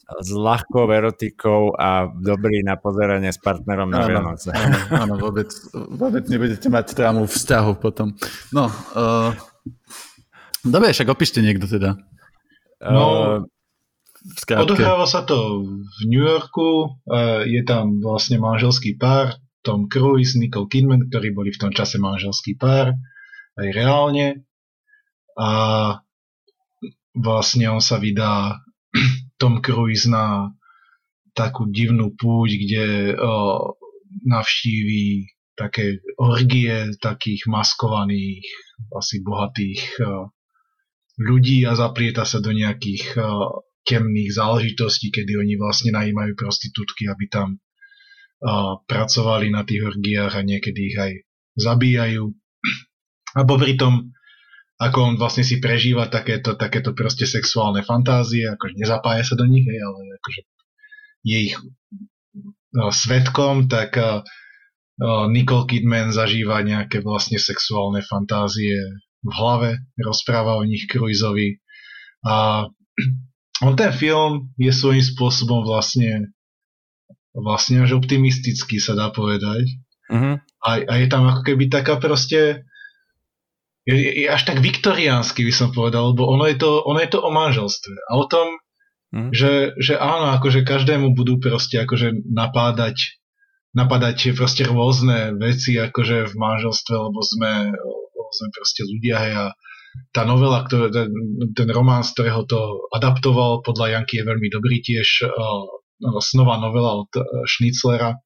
s 0.07 0.31
ľahkou 0.31 0.86
erotikou 0.86 1.75
a 1.75 2.07
dobrý 2.07 2.62
na 2.62 2.78
pozeranie 2.78 3.35
s 3.35 3.43
partnerom 3.43 3.91
na 3.91 4.07
Vianoce. 4.07 4.55
Áno, 4.55 4.78
áno 4.94 5.15
vôbec, 5.18 5.51
vôbec 5.75 6.31
nebudete 6.31 6.70
mať 6.70 6.94
trámu 6.94 7.26
vzťahu 7.26 7.73
potom. 7.83 8.15
No, 8.55 8.70
uh, 8.94 9.35
dobre, 10.62 10.94
však 10.94 11.10
opíšte 11.10 11.43
niekto 11.43 11.67
teda. 11.67 11.99
No, 12.86 13.43
uh, 13.43 14.60
odohráva 14.62 15.10
sa 15.10 15.26
to 15.26 15.67
v 15.67 16.01
New 16.07 16.23
Yorku, 16.23 17.02
uh, 17.10 17.43
je 17.43 17.67
tam 17.67 17.99
vlastne 17.99 18.39
manželský 18.39 18.94
pár, 18.94 19.35
Tom 19.67 19.91
Cruise, 19.91 20.39
Nicole 20.39 20.70
Kidman, 20.70 21.10
ktorí 21.10 21.35
boli 21.35 21.51
v 21.51 21.67
tom 21.67 21.75
čase 21.75 21.99
manželský 21.99 22.55
pár, 22.55 22.94
aj 23.59 23.68
reálne. 23.75 24.47
A 25.35 25.51
vlastne 27.12 27.67
on 27.75 27.83
sa 27.83 27.99
vydá 27.99 28.62
Tom 29.36 29.60
Cruise 29.60 30.08
na 30.08 30.50
takú 31.36 31.68
divnú 31.68 32.16
púť, 32.16 32.50
kde 32.56 32.86
uh, 33.12 33.60
navštíví 34.24 35.28
také 35.56 36.00
orgie 36.16 36.97
takých 36.97 37.48
maskovaných, 37.48 38.44
asi 38.97 39.20
bohatých 39.20 39.81
uh, 40.00 40.32
ľudí 41.20 41.65
a 41.68 41.76
zaplieta 41.76 42.24
sa 42.24 42.40
do 42.40 42.52
nejakých 42.52 43.20
uh, 43.20 43.60
temných 43.84 44.32
záležitostí, 44.36 45.12
kedy 45.12 45.36
oni 45.36 45.55
vlastne 45.60 45.92
najímajú 45.92 46.32
prostitútky, 46.36 47.08
aby 47.08 47.28
tam 47.28 47.48
uh, 47.56 48.81
pracovali 48.89 49.52
na 49.52 49.62
tých 49.68 49.84
orgiách 49.84 50.34
a 50.36 50.42
niekedy 50.42 50.81
ich 50.92 50.97
aj 50.97 51.12
zabíjajú. 51.56 52.32
A 53.36 53.40
popri 53.44 53.76
tom, 53.76 54.16
ako 54.76 54.98
on 55.00 55.14
vlastne 55.16 55.40
si 55.40 55.56
prežíva 55.56 56.08
takéto, 56.12 56.52
takéto 56.52 56.92
proste 56.92 57.24
sexuálne 57.24 57.80
fantázie, 57.80 58.44
akože 58.44 58.76
nezapája 58.76 59.24
sa 59.24 59.34
do 59.34 59.48
nich, 59.48 59.64
hej, 59.64 59.80
ale 59.80 60.20
akože 60.20 60.40
je 61.26 61.38
ich 61.52 61.56
uh, 61.56 62.92
svetkom, 62.92 63.72
tak 63.72 63.96
uh, 63.96 64.20
Nicole 65.28 65.68
Kidman 65.68 66.12
zažíva 66.12 66.60
nejaké 66.60 67.00
vlastne 67.00 67.40
sexuálne 67.40 68.00
fantázie 68.05 68.80
v 69.24 69.32
hlave, 69.32 69.80
rozpráva 69.96 70.60
o 70.60 70.64
nich 70.64 70.84
Cruiseovi 70.88 71.60
a 72.24 72.68
on 73.66 73.72
ten 73.76 73.92
film 73.96 74.52
je 74.60 74.72
svojím 74.72 75.05
spôsobom 75.05 75.64
vlastne 75.64 76.36
vlastne 77.36 77.84
až 77.84 78.00
optimistický 78.00 78.80
sa 78.80 78.96
dá 78.96 79.12
povedať. 79.12 79.68
Uh-huh. 80.08 80.40
A, 80.64 80.68
a 80.80 80.92
je 80.96 81.06
tam 81.12 81.28
ako 81.28 81.44
keby 81.44 81.68
taká 81.68 82.00
proste 82.00 82.64
je, 83.86 84.26
je 84.26 84.26
až 84.26 84.42
tak 84.42 84.58
viktoriánsky 84.58 85.47
by 85.47 85.55
som 85.55 85.70
povedal, 85.70 86.10
lebo 86.10 86.26
ono 86.26 86.44
je 86.50 86.58
to, 86.58 86.82
ono 86.82 86.98
je 86.98 87.10
to 87.10 87.23
o 87.23 87.31
manželstve 87.31 87.94
a 87.94 88.12
o 88.18 88.24
tom, 88.26 88.58
uh-huh. 89.15 89.31
že, 89.31 89.78
že 89.78 89.94
áno, 89.94 90.34
akože 90.34 90.66
každému 90.66 91.15
budú 91.15 91.39
proste 91.39 91.78
akože 91.78 92.26
napádať 92.26 93.16
napadať 93.76 94.32
proste 94.32 94.65
rôzne 94.65 95.36
veci 95.36 95.76
akože 95.76 96.32
v 96.32 96.34
manželstve, 96.34 96.94
lebo 96.97 97.20
sme, 97.20 97.76
lebo 97.76 98.31
sme 98.32 98.48
proste 98.56 98.82
ľudia 98.89 99.16
hej, 99.20 99.34
a 99.36 99.47
tá 100.16 100.24
novela, 100.24 100.65
ktorý, 100.65 100.89
ten, 100.92 101.08
ten 101.52 101.68
román, 101.68 102.00
z 102.00 102.16
ktorého 102.16 102.48
to 102.48 102.89
adaptoval, 102.92 103.60
podľa 103.60 104.00
Janky 104.00 104.20
je 104.20 104.28
veľmi 104.28 104.48
dobrý 104.48 104.81
tiež, 104.81 105.28
uh, 105.28 105.65
snová 106.24 106.56
novela 106.56 107.05
od 107.05 107.12
uh, 107.16 107.24
Schnitzlera, 107.44 108.16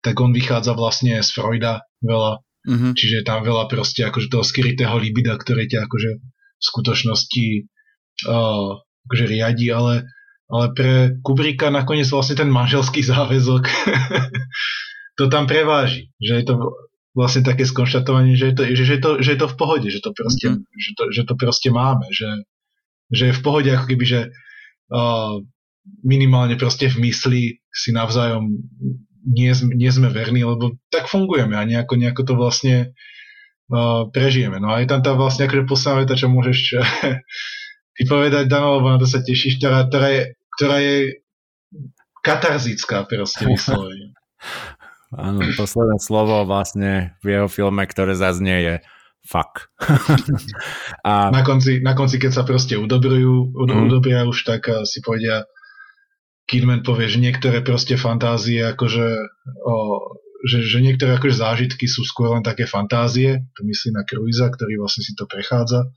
tak 0.00 0.16
on 0.16 0.32
vychádza 0.32 0.72
vlastne 0.76 1.20
z 1.20 1.28
Freuda 1.28 1.84
veľa, 2.00 2.40
mm-hmm. 2.66 2.92
čiže 2.98 3.22
tam 3.22 3.46
veľa 3.46 3.70
proste 3.70 4.02
akože 4.02 4.28
toho 4.28 4.44
skrytého 4.44 4.92
libida, 4.98 5.38
ktoré 5.38 5.70
ťa 5.70 5.86
akože 5.86 6.10
v 6.20 6.62
skutočnosti 6.62 7.46
uh, 8.26 8.82
akože 9.06 9.24
riadi, 9.30 9.70
ale 9.70 10.10
ale 10.46 10.70
pre 10.78 10.92
Kubrika 11.26 11.74
nakoniec 11.74 12.06
vlastne 12.06 12.38
ten 12.38 12.46
manželský 12.46 13.02
záväzok 13.02 13.66
to 15.18 15.26
tam 15.26 15.50
preváži, 15.50 16.14
že 16.22 16.38
je 16.38 16.44
to 16.46 16.54
vlastne 17.16 17.42
také 17.42 17.64
skonštatovanie, 17.64 18.36
že 18.36 18.52
je 18.52 18.54
to, 18.54 18.62
že, 18.76 18.84
že 18.84 18.92
je 18.94 19.00
to, 19.00 19.10
že 19.24 19.30
je 19.34 19.40
to 19.40 19.48
v 19.48 19.56
pohode, 19.56 19.88
že 19.88 20.00
to 20.04 20.10
proste, 20.12 20.46
mm-hmm. 20.52 20.76
že 20.76 20.90
to, 20.92 21.02
že 21.10 21.22
to 21.24 21.34
proste 21.34 21.68
máme, 21.72 22.06
že, 22.12 22.28
že 23.08 23.32
je 23.32 23.34
v 23.34 23.42
pohode 23.42 23.72
ako 23.72 23.86
keby, 23.88 24.04
že 24.04 24.20
uh, 24.92 25.40
minimálne 26.04 26.60
proste 26.60 26.92
v 26.92 27.08
mysli 27.08 27.42
si 27.72 27.90
navzájom 27.96 28.52
nie, 29.26 29.50
nie 29.74 29.90
sme 29.90 30.08
verní, 30.08 30.46
lebo 30.46 30.78
tak 30.88 31.10
fungujeme 31.10 31.58
a 31.58 31.66
nejako, 31.66 31.98
nejako 31.98 32.22
to 32.22 32.34
vlastne 32.38 32.74
uh, 33.74 34.06
prežijeme. 34.14 34.62
No 34.62 34.70
a 34.70 34.80
je 34.80 34.86
tam 34.86 35.02
tá 35.02 35.18
vlastne 35.18 35.50
akože 35.50 35.66
posledná 35.66 36.06
veta, 36.06 36.14
čo 36.14 36.30
môžeš 36.30 36.58
vypovedať, 37.98 38.46
Dano, 38.46 38.78
lebo 38.78 38.94
na 38.94 38.98
to 39.02 39.10
sa 39.10 39.20
tešíš, 39.20 39.58
ktorá, 39.58 39.90
ktorá, 39.90 40.08
je, 40.14 40.22
ktorá 40.54 40.76
je 40.78 40.96
katarzická 42.22 43.02
proste 43.10 43.44
vyslovene. 43.50 44.14
Áno, 45.14 45.38
posledné 45.54 45.98
slovo 46.02 46.42
vlastne 46.46 47.14
v 47.22 47.38
jeho 47.38 47.48
filme, 47.50 47.82
ktoré 47.86 48.14
zaznie 48.18 48.56
je 48.62 48.74
fuck. 49.26 49.70
a... 51.08 51.34
na, 51.34 51.42
konci, 51.42 51.82
na 51.82 51.98
konci, 51.98 52.22
keď 52.22 52.30
sa 52.30 52.42
proste 52.46 52.78
udobrujú, 52.78 53.54
mm. 53.54 53.90
udobria 53.90 54.22
už, 54.26 54.46
tak 54.46 54.70
uh, 54.70 54.86
si 54.86 55.02
povedia 55.02 55.46
Kidman 56.46 56.86
povie, 56.86 57.10
že 57.10 57.18
niektoré 57.18 57.60
proste 57.66 57.98
fantázie, 57.98 58.62
akože 58.62 59.06
o, 59.66 59.76
že, 60.46 60.62
že 60.62 60.78
niektoré 60.78 61.18
akože 61.18 61.42
zážitky 61.42 61.90
sú 61.90 62.06
skôr 62.06 62.30
len 62.30 62.46
také 62.46 62.70
fantázie, 62.70 63.42
to 63.58 63.66
myslí 63.66 63.90
na 63.90 64.06
Cruisa, 64.06 64.46
ktorý 64.46 64.78
vlastne 64.78 65.02
si 65.02 65.18
to 65.18 65.26
prechádza, 65.26 65.90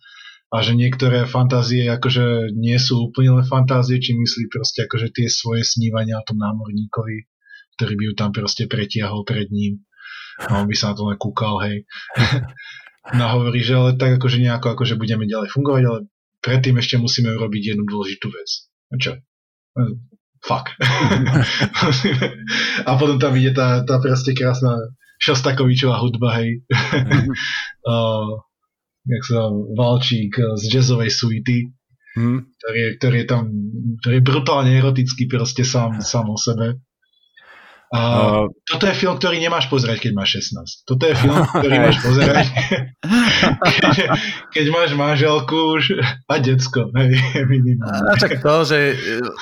a 0.49 0.65
že 0.65 0.73
niektoré 0.73 1.29
fantázie 1.29 1.85
akože 1.85 2.57
nie 2.57 2.81
sú 2.81 3.13
úplne 3.13 3.37
len 3.37 3.45
fantázie, 3.45 4.01
či 4.01 4.17
myslí 4.17 4.49
proste 4.49 4.89
akože 4.89 5.13
tie 5.13 5.29
svoje 5.29 5.61
snívania 5.61 6.17
o 6.17 6.25
tom 6.25 6.41
námorníkovi, 6.41 7.29
ktorý 7.77 7.93
by 7.93 8.03
ju 8.09 8.13
tam 8.17 8.29
proste 8.33 8.65
pretiahol 8.65 9.21
pred 9.21 9.53
ním. 9.53 9.85
A 10.49 10.63
on 10.63 10.65
by 10.65 10.73
sa 10.73 10.91
na 10.91 10.97
to 10.97 11.05
len 11.05 11.21
kúkal, 11.21 11.61
hej. 11.61 11.85
no 13.17 13.23
hovorí, 13.37 13.61
že 13.61 13.77
ale 13.77 13.93
tak 14.01 14.17
akože 14.17 14.41
nejako 14.41 14.73
akože 14.73 14.97
budeme 14.97 15.29
ďalej 15.29 15.53
fungovať, 15.53 15.83
ale 15.85 15.99
predtým 16.41 16.81
ešte 16.81 16.97
musíme 16.97 17.29
urobiť 17.37 17.77
jednu 17.77 17.85
dôležitú 17.85 18.33
vec. 18.33 18.49
A 18.89 18.95
čo? 18.97 19.11
Fuck. 20.39 20.71
a 22.87 22.91
potom 22.95 23.19
tam 23.19 23.35
ide 23.35 23.51
tá, 23.51 23.83
tá 23.83 23.99
proste 23.99 24.31
krásna 24.31 24.79
Šostakovičová 25.19 25.99
hudba, 25.99 26.39
hej. 26.39 26.63
uh, 27.91 28.39
jak 29.03 29.23
sa 29.27 29.51
Valčík 29.51 30.39
z 30.55 30.63
jazzovej 30.71 31.11
suity, 31.11 31.67
hmm. 32.15 32.39
ktorý, 32.55 32.79
ktorý 32.99 33.17
je 33.19 33.27
tam 33.27 33.43
ktorý 33.99 34.15
je 34.15 34.23
brutálne 34.23 34.71
erotický 34.71 35.27
proste 35.27 35.67
sám, 35.67 35.99
sám 35.99 36.31
o 36.31 36.39
sebe. 36.39 36.79
Uh, 37.89 38.45
toto 38.69 38.85
je 38.85 38.93
film, 38.93 39.17
ktorý 39.17 39.41
nemáš 39.41 39.65
pozerať, 39.65 40.05
keď 40.05 40.11
máš 40.13 40.45
16. 40.45 40.85
Toto 40.85 41.03
je 41.09 41.13
film, 41.17 41.41
ktorý 41.57 41.75
máš 41.81 41.97
pozerať, 42.05 42.45
keď, 43.81 43.95
keď 44.53 44.65
máš 44.69 44.89
manželku 44.93 45.57
už 45.73 45.97
a 46.29 46.37
decko. 46.37 46.93
Hej, 46.93 47.17
a 47.81 48.13
tak 48.21 48.45
to, 48.45 48.55
že 48.61 48.93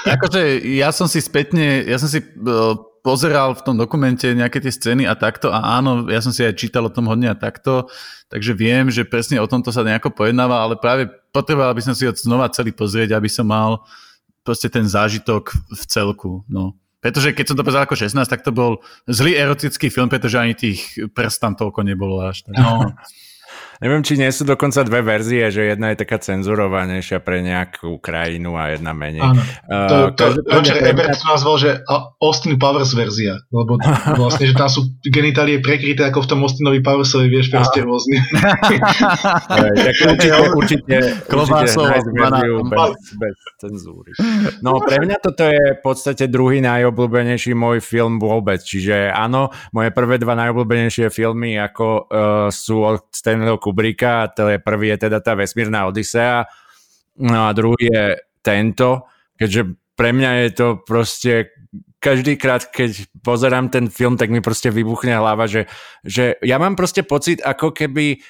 akože 0.08 0.64
ja 0.80 0.95
som 0.95 1.11
si 1.11 1.19
spätne, 1.19 1.84
ja 1.84 2.00
som 2.00 2.08
si 2.08 2.24
uh, 2.24 2.80
pozeral 3.03 3.51
v 3.51 3.64
tom 3.67 3.76
dokumente 3.76 4.32
nejaké 4.32 4.64
tie 4.64 4.72
scény 4.72 5.03
a 5.03 5.19
takto 5.19 5.51
a 5.51 5.80
áno, 5.80 6.08
ja 6.08 6.24
som 6.24 6.32
si 6.32 6.43
aj 6.43 6.56
čítal 6.56 6.88
o 6.88 6.92
tom 6.92 7.11
hodne 7.11 7.27
a 7.27 7.35
takto, 7.35 7.92
takže 8.32 8.56
viem, 8.56 8.88
že 8.88 9.03
presne 9.03 9.43
o 9.43 9.48
tomto 9.48 9.76
sa 9.76 9.84
nejako 9.84 10.16
pojednáva, 10.16 10.64
ale 10.64 10.80
práve 10.80 11.08
potreboval 11.35 11.76
by 11.76 11.84
som 11.84 11.95
si 11.95 12.08
ho 12.08 12.16
znova 12.16 12.48
celý 12.48 12.72
pozrieť, 12.72 13.16
aby 13.16 13.27
som 13.27 13.48
mal 13.48 13.84
proste 14.48 14.72
ten 14.72 14.88
zážitok 14.88 15.51
v 15.51 15.84
celku. 15.84 16.48
No. 16.48 16.80
Pretože 16.98 17.30
keď 17.38 17.45
som 17.53 17.58
to 17.58 17.66
pozeral 17.66 17.85
ako 17.85 17.93
16, 17.93 18.26
tak 18.26 18.42
to 18.42 18.50
bol 18.50 18.82
zlý 19.06 19.38
erotický 19.38 19.93
film, 19.93 20.09
pretože 20.09 20.42
ani 20.42 20.58
tých 20.58 20.98
prstan 21.14 21.53
toľko 21.53 21.85
nebolo 21.85 22.26
až. 22.26 22.42
Tak. 22.50 22.58
No. 22.58 22.93
Neviem, 23.77 24.01
či 24.01 24.17
nie 24.17 24.30
sú 24.33 24.41
dokonca 24.41 24.81
dve 24.81 25.06
verzie, 25.06 25.53
že 25.53 25.69
jedna 25.69 25.93
je 25.93 26.01
taká 26.01 26.17
cenzurovanejšia 26.17 27.22
pre 27.22 27.45
nejakú 27.45 28.01
krajinu 28.01 28.57
a 28.57 28.73
jedna 28.73 28.97
menej. 28.97 29.22
Áno. 29.22 29.41
Uh, 29.69 30.09
to, 30.17 30.33
to, 30.33 30.41
Roger 30.49 30.81
Ebert 30.81 31.14
to 31.14 31.25
nazval, 31.30 31.56
že 31.61 31.85
Austin 32.17 32.57
Powers 32.57 32.97
verzia, 32.97 33.38
lebo 33.53 33.77
vlastne, 34.22 34.49
že 34.49 34.57
tam 34.57 34.65
sú 34.65 34.97
genitálie 35.06 35.61
prekryté 35.61 36.09
ako 36.09 36.25
v 36.25 36.27
tom 36.33 36.39
Austinovi 36.41 36.81
Powersovi, 36.81 37.30
vieš, 37.30 37.53
proste 37.53 37.85
rôzny. 37.85 38.17
tak 39.77 39.95
určite, 40.09 40.38
určite, 40.57 40.97
určite 41.30 41.69
bez, 42.65 42.99
bez 43.14 43.35
cenzúry. 43.61 44.11
No 44.65 44.81
pre 44.81 45.06
mňa 45.06 45.17
toto 45.22 45.45
je 45.45 45.77
v 45.77 45.81
podstate 45.85 46.25
druhý 46.25 46.65
najobľúbenejší 46.65 47.53
môj 47.53 47.81
film 47.85 48.17
vôbec, 48.17 48.57
čiže 48.61 49.14
áno, 49.14 49.53
moje 49.69 49.93
prvé 49.93 50.17
dva 50.17 50.33
najobľúbenejšie 50.33 51.14
filmy 51.14 51.57
ako 51.61 51.85
uh, 52.09 52.47
sú 52.49 52.81
od 52.81 53.06
Stanleyho 53.14 53.59
Kubricka, 53.67 54.31
to 54.31 54.47
je 54.47 54.63
prvý 54.63 54.95
je 54.95 55.11
teda 55.11 55.19
tá 55.19 55.35
vesmírna 55.35 55.91
Odisea, 55.91 56.47
no 57.19 57.51
a 57.51 57.51
druhý 57.51 57.91
je 57.91 58.05
tento, 58.39 59.03
keďže 59.35 59.75
pre 59.99 60.15
mňa 60.15 60.31
je 60.47 60.49
to 60.55 60.67
proste 60.87 61.51
každýkrát, 61.97 62.69
keď 62.71 63.09
pozerám 63.25 63.67
ten 63.73 63.89
film, 63.91 64.15
tak 64.15 64.31
mi 64.31 64.39
proste 64.39 64.71
vybuchne 64.71 65.17
hlava, 65.17 65.49
že, 65.49 65.65
že 66.05 66.37
ja 66.45 66.61
mám 66.61 66.77
proste 66.77 67.03
pocit, 67.03 67.41
ako 67.41 67.73
keby 67.73 68.21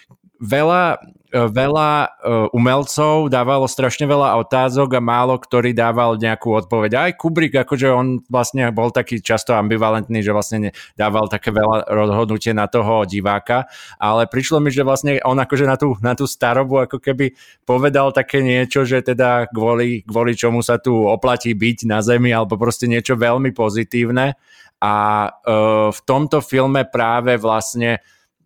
veľa 0.42 0.98
veľa 1.32 1.90
e, 2.04 2.08
umelcov 2.56 3.28
dávalo 3.28 3.68
strašne 3.68 4.08
veľa 4.08 4.40
otázok 4.48 4.96
a 4.96 5.02
málo 5.04 5.36
ktorý 5.36 5.76
dával 5.76 6.16
nejakú 6.16 6.56
odpoveď. 6.56 6.92
Aj 6.96 7.12
Kubrick, 7.20 7.52
akože 7.52 7.92
on 7.92 8.24
vlastne 8.32 8.72
bol 8.72 8.96
taký 8.96 9.20
často 9.20 9.52
ambivalentný, 9.52 10.24
že 10.24 10.32
vlastne 10.32 10.72
dával 10.96 11.28
také 11.28 11.52
veľa 11.52 11.92
rozhodnutie 11.92 12.56
na 12.56 12.72
toho 12.72 13.04
diváka, 13.04 13.68
ale 14.00 14.26
prišlo 14.32 14.64
mi, 14.64 14.72
že 14.72 14.88
vlastne 14.88 15.20
on 15.28 15.36
akože 15.36 15.66
na 15.68 15.76
tú, 15.76 16.00
na 16.00 16.16
tú 16.16 16.24
starobu 16.24 16.88
ako 16.88 17.04
keby 17.04 17.36
povedal 17.68 18.16
také 18.16 18.40
niečo, 18.40 18.88
že 18.88 19.04
teda 19.04 19.52
kvôli, 19.52 20.08
kvôli 20.08 20.32
čomu 20.32 20.64
sa 20.64 20.80
tu 20.80 20.96
oplatí 20.96 21.52
byť 21.52 21.92
na 21.92 22.00
zemi 22.00 22.32
alebo 22.32 22.56
proste 22.56 22.88
niečo 22.88 23.20
veľmi 23.20 23.52
pozitívne 23.52 24.40
a 24.78 24.96
uh, 25.26 25.90
v 25.90 26.00
tomto 26.06 26.40
filme 26.40 26.86
práve 26.86 27.36
vlastne 27.42 27.98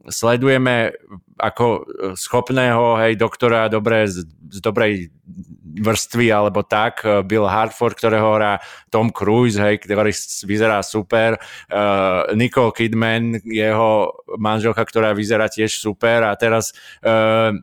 sledujeme 0.08 0.96
ako 1.42 1.90
schopného, 2.14 3.02
hej, 3.02 3.18
doktora 3.18 3.66
dobré, 3.66 4.06
z, 4.06 4.30
z 4.54 4.60
dobrej 4.62 5.10
vrstvy 5.82 6.30
alebo 6.30 6.62
tak, 6.62 7.02
Bill 7.26 7.48
Hartford, 7.50 7.98
ktorého 7.98 8.38
hrá 8.38 8.62
Tom 8.94 9.10
Cruise, 9.10 9.58
hej, 9.58 9.82
ktorý 9.82 10.12
vyzerá 10.46 10.84
super, 10.86 11.40
uh, 11.72 12.28
Nicole 12.36 12.76
Kidman, 12.76 13.40
jeho 13.48 14.12
manželka, 14.38 14.84
ktorá 14.84 15.16
vyzerá 15.16 15.48
tiež 15.48 15.80
super. 15.80 16.28
A 16.28 16.36
teraz 16.36 16.76
uh, 17.02 17.56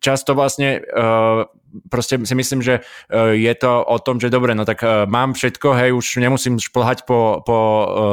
často 0.00 0.32
vlastne 0.32 0.80
uh, 0.80 1.44
proste 1.92 2.16
si 2.24 2.34
myslím, 2.34 2.64
že 2.64 2.80
uh, 2.80 3.36
je 3.36 3.54
to 3.54 3.84
o 3.84 3.96
tom, 4.00 4.16
že 4.16 4.32
dobre, 4.32 4.56
no 4.56 4.64
tak 4.64 4.80
uh, 4.80 5.04
mám 5.04 5.36
všetko, 5.36 5.68
hej, 5.76 5.90
už 5.92 6.24
nemusím 6.24 6.56
šplhať 6.56 7.04
po, 7.04 7.44
po 7.44 7.58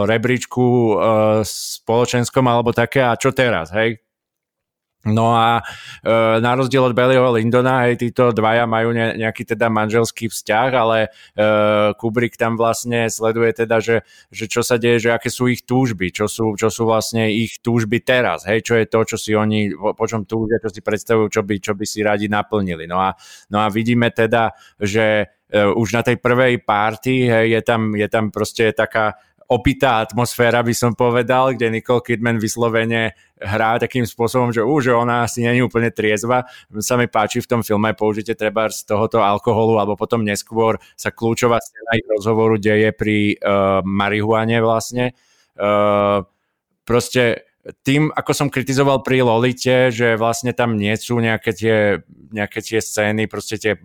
rebríčku 0.04 1.00
spoločenskom 1.48 2.44
alebo 2.44 2.76
také 2.76 3.08
a 3.08 3.16
čo 3.16 3.32
teraz, 3.32 3.72
hej, 3.72 4.03
No 5.04 5.36
a 5.36 5.60
e, 6.00 6.40
na 6.40 6.56
rozdiel 6.56 6.88
od 6.88 6.96
Bellyho 6.96 7.28
Lindona, 7.36 7.84
hej, 7.84 8.00
títo 8.00 8.32
dvaja 8.32 8.64
majú 8.64 8.96
ne, 8.96 9.20
nejaký 9.20 9.44
teda 9.44 9.68
manželský 9.68 10.32
vzťah, 10.32 10.70
ale 10.72 10.98
e, 11.04 11.42
Kubrick 12.00 12.40
tam 12.40 12.56
vlastne 12.56 13.12
sleduje 13.12 13.52
teda, 13.52 13.84
že, 13.84 14.08
že 14.32 14.48
čo 14.48 14.64
sa 14.64 14.80
deje, 14.80 15.04
že 15.04 15.10
aké 15.12 15.28
sú 15.28 15.52
ich 15.52 15.68
túžby, 15.68 16.16
čo 16.16 16.32
sú, 16.32 16.56
čo 16.56 16.72
sú 16.72 16.88
vlastne 16.88 17.28
ich 17.36 17.60
túžby 17.60 18.00
teraz, 18.00 18.48
hej, 18.48 18.64
čo 18.64 18.80
je 18.80 18.88
to, 18.88 19.04
čo 19.04 19.18
si 19.20 19.36
oni, 19.36 19.76
po, 19.76 19.92
po 19.92 20.08
čom 20.08 20.24
túžia, 20.24 20.64
čo 20.64 20.72
si 20.72 20.80
predstavujú, 20.80 21.28
čo 21.28 21.42
by, 21.44 21.56
čo 21.60 21.76
by 21.76 21.84
si 21.84 22.00
radi 22.00 22.32
naplnili. 22.32 22.88
No 22.88 23.04
a, 23.04 23.12
no 23.52 23.60
a 23.60 23.68
vidíme 23.68 24.08
teda, 24.08 24.56
že 24.80 25.28
e, 25.52 25.68
už 25.68 26.00
na 26.00 26.08
tej 26.08 26.16
prvej 26.16 26.64
párty 26.64 27.28
je, 27.28 27.60
tam, 27.60 27.92
je 27.92 28.08
tam 28.08 28.32
proste 28.32 28.72
taká 28.72 29.20
opitá 29.54 30.02
atmosféra, 30.02 30.66
by 30.66 30.74
som 30.74 30.92
povedal, 30.98 31.54
kde 31.54 31.70
Nicole 31.70 32.02
Kidman 32.02 32.42
vyslovene 32.42 33.14
hrá 33.38 33.78
takým 33.78 34.02
spôsobom, 34.02 34.50
že, 34.50 34.66
že 34.66 34.92
ona 34.98 35.30
asi 35.30 35.46
není 35.46 35.62
úplne 35.62 35.94
triezva. 35.94 36.50
Sa 36.82 36.98
mi 36.98 37.06
páči 37.06 37.38
v 37.38 37.50
tom 37.50 37.62
filme 37.62 37.94
použite 37.94 38.34
treba 38.34 38.74
z 38.74 38.90
tohoto 38.90 39.22
alkoholu, 39.22 39.78
alebo 39.78 39.94
potom 39.94 40.26
neskôr 40.26 40.82
sa 40.98 41.14
kľúčová 41.14 41.62
scéna 41.62 42.02
ich 42.02 42.08
rozhovoru 42.10 42.58
deje 42.58 42.90
pri 42.98 43.38
uh, 43.38 43.86
marihuane 43.86 44.58
vlastne. 44.58 45.14
Uh, 45.54 46.26
proste 46.82 47.53
tým, 47.88 48.12
ako 48.12 48.32
som 48.36 48.48
kritizoval 48.52 49.08
pri 49.08 49.24
Lolite, 49.24 49.88
že 49.88 50.20
vlastne 50.20 50.52
tam 50.52 50.76
nie 50.76 50.92
sú 51.00 51.16
nejaké 51.24 51.52
tie, 51.56 51.78
nejaké 52.36 52.60
tie 52.60 52.84
scény, 52.84 53.32
proste 53.32 53.56
tie 53.56 53.80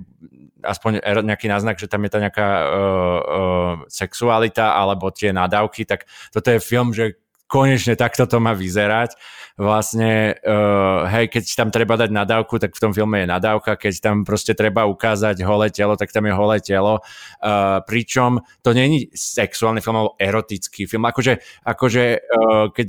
aspoň 0.66 0.98
er, 0.98 1.22
nejaký 1.22 1.46
náznak, 1.46 1.78
že 1.78 1.86
tam 1.86 2.02
je 2.02 2.10
tá 2.10 2.18
nejaká 2.18 2.48
uh, 2.50 2.66
uh, 2.66 3.74
sexualita 3.86 4.74
alebo 4.74 5.14
tie 5.14 5.30
nadávky, 5.30 5.86
tak 5.86 6.10
toto 6.34 6.50
je 6.50 6.58
film, 6.58 6.90
že 6.90 7.22
konečne 7.46 7.94
takto 7.94 8.26
to 8.26 8.42
má 8.42 8.52
vyzerať. 8.52 9.14
Vlastne, 9.58 10.38
uh, 10.46 11.10
hej, 11.10 11.34
keď 11.34 11.42
tam 11.58 11.68
treba 11.74 11.98
dať 11.98 12.14
nadávku, 12.14 12.62
tak 12.62 12.78
v 12.78 12.82
tom 12.86 12.94
filme 12.94 13.26
je 13.26 13.26
nadávka, 13.26 13.74
keď 13.74 13.98
tam 13.98 14.16
proste 14.22 14.54
treba 14.54 14.86
ukázať 14.86 15.42
holé 15.42 15.74
telo, 15.74 15.98
tak 15.98 16.14
tam 16.14 16.30
je 16.30 16.34
holé 16.38 16.62
telo. 16.62 17.02
Uh, 17.42 17.82
pričom 17.82 18.38
to 18.62 18.70
není 18.70 19.10
sexuálny 19.10 19.82
film, 19.82 19.98
alebo 19.98 20.14
erotický 20.14 20.86
film. 20.86 21.10
Akože, 21.10 21.42
akože 21.66 22.04
uh, 22.22 22.70
keď 22.70 22.88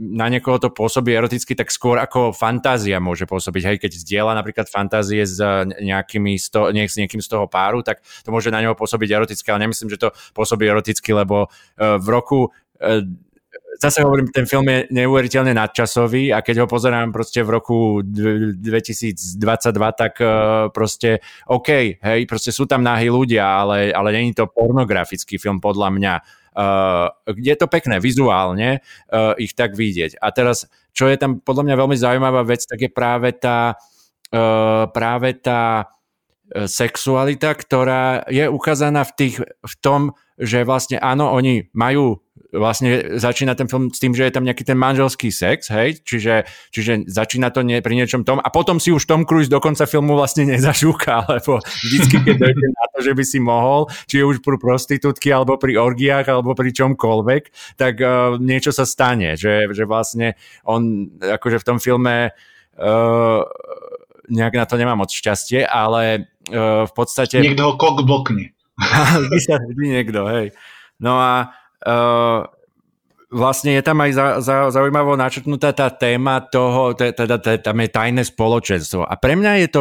na 0.00 0.32
niekoho 0.32 0.56
to 0.56 0.72
pôsobí 0.72 1.12
eroticky, 1.12 1.52
tak 1.52 1.68
skôr 1.68 2.00
ako 2.00 2.32
fantázia 2.32 2.96
môže 2.96 3.28
pôsobiť. 3.28 3.76
Hej, 3.76 3.76
keď 3.84 3.92
zdieľa 4.08 4.40
napríklad 4.40 4.72
fantázie 4.72 5.28
s, 5.28 5.36
nejakými 5.84 6.40
sto, 6.40 6.72
nie, 6.72 6.88
s 6.88 6.96
niekým 6.96 7.20
z 7.20 7.28
toho 7.28 7.44
páru, 7.44 7.84
tak 7.84 8.00
to 8.24 8.32
môže 8.32 8.48
na 8.48 8.64
neho 8.64 8.72
pôsobiť 8.72 9.20
eroticky, 9.20 9.52
ale 9.52 9.68
nemyslím, 9.68 9.92
že 9.92 10.00
to 10.00 10.16
pôsobí 10.32 10.64
eroticky, 10.64 11.12
lebo 11.12 11.52
uh, 11.52 12.00
v 12.00 12.06
roku 12.08 12.48
uh, 12.48 13.04
zase 13.80 14.02
hovorím, 14.02 14.30
ten 14.30 14.46
film 14.46 14.66
je 14.70 14.78
neuveriteľne 14.90 15.54
nadčasový 15.54 16.30
a 16.30 16.40
keď 16.40 16.64
ho 16.64 16.66
pozerám 16.70 17.10
proste 17.10 17.42
v 17.42 17.50
roku 17.50 17.78
2022, 18.02 19.34
tak 19.94 20.14
uh, 20.22 20.68
proste 20.70 21.20
OK, 21.50 21.98
hej, 21.98 22.20
proste 22.30 22.54
sú 22.54 22.64
tam 22.70 22.86
nahý 22.86 23.10
ľudia, 23.10 23.44
ale, 23.44 23.90
ale 23.90 24.08
není 24.14 24.32
to 24.32 24.46
pornografický 24.46 25.38
film 25.38 25.58
podľa 25.58 25.88
mňa. 25.90 26.14
Uh, 26.54 27.10
je 27.34 27.54
to 27.58 27.66
pekné 27.66 27.98
vizuálne 27.98 28.78
uh, 28.78 29.34
ich 29.42 29.58
tak 29.58 29.74
vidieť. 29.74 30.22
A 30.22 30.30
teraz, 30.30 30.70
čo 30.94 31.10
je 31.10 31.18
tam 31.18 31.42
podľa 31.42 31.66
mňa 31.66 31.74
veľmi 31.74 31.96
zaujímavá 31.98 32.46
vec, 32.46 32.62
tak 32.62 32.78
je 32.78 32.90
práve 32.90 33.34
tá 33.34 33.74
uh, 33.74 34.86
práve 34.90 35.34
tá 35.42 35.90
sexualita, 36.54 37.56
ktorá 37.56 38.28
je 38.28 38.44
ukázaná 38.46 39.02
v, 39.08 39.12
tých, 39.16 39.36
v 39.40 39.74
tom, 39.80 40.12
že 40.36 40.62
vlastne 40.62 41.00
áno, 41.00 41.32
oni 41.32 41.72
majú 41.72 42.23
vlastne 42.54 43.18
začína 43.18 43.58
ten 43.58 43.66
film 43.66 43.90
s 43.90 43.98
tým, 43.98 44.14
že 44.14 44.30
je 44.30 44.34
tam 44.34 44.46
nejaký 44.46 44.62
ten 44.62 44.78
manželský 44.78 45.34
sex, 45.34 45.68
hej, 45.74 46.00
čiže, 46.06 46.46
čiže 46.70 47.10
začína 47.10 47.50
to 47.50 47.66
nie, 47.66 47.82
pri 47.82 47.98
niečom 47.98 48.22
tom 48.22 48.38
a 48.38 48.48
potom 48.48 48.78
si 48.78 48.94
už 48.94 49.04
Tom 49.04 49.26
Cruise 49.26 49.50
do 49.50 49.58
konca 49.58 49.84
filmu 49.84 50.14
vlastne 50.14 50.46
nezašúka, 50.54 51.26
lebo 51.28 51.58
vždycky, 51.60 52.16
keď 52.22 52.34
dojde 52.38 52.66
na 52.70 52.84
to, 52.94 52.98
že 53.02 53.12
by 53.12 53.24
si 53.26 53.38
mohol, 53.42 53.90
či 54.06 54.22
už 54.22 54.40
pri 54.40 54.56
prostitútky, 54.56 55.34
alebo 55.34 55.58
pri 55.58 55.76
orgiách, 55.76 56.26
alebo 56.30 56.54
pri 56.54 56.70
čomkoľvek, 56.70 57.42
tak 57.74 57.98
uh, 58.00 58.38
niečo 58.38 58.70
sa 58.70 58.86
stane, 58.86 59.34
že, 59.34 59.68
že 59.74 59.84
vlastne 59.84 60.38
on 60.62 61.10
akože 61.18 61.58
v 61.60 61.66
tom 61.66 61.78
filme 61.82 62.30
uh, 62.30 63.40
nejak 64.28 64.54
na 64.56 64.64
to 64.64 64.80
nemá 64.80 64.94
moc 64.96 65.12
šťastie, 65.12 65.66
ale 65.66 66.30
uh, 66.54 66.88
v 66.88 66.92
podstate... 66.94 67.42
Niekto 67.42 67.64
ho 67.66 67.72
kok 67.76 68.00
blokne. 68.06 68.54
vždy 69.70 69.84
niekto, 70.00 70.26
hej. 70.30 70.46
No 71.02 71.18
a 71.18 71.50
vlastne 73.34 73.74
je 73.74 73.82
tam 73.82 73.98
aj 73.98 74.10
za, 74.14 74.26
za, 74.38 74.56
zaujímavo 74.70 75.18
načrtnutá 75.18 75.74
tá 75.74 75.90
téma 75.90 76.38
toho, 76.38 76.94
teda 76.94 77.42
tam 77.58 77.76
je 77.82 77.88
tajné 77.90 78.22
spoločenstvo. 78.22 79.02
A 79.02 79.14
pre 79.18 79.34
mňa 79.34 79.52
je 79.66 79.68
to 79.74 79.80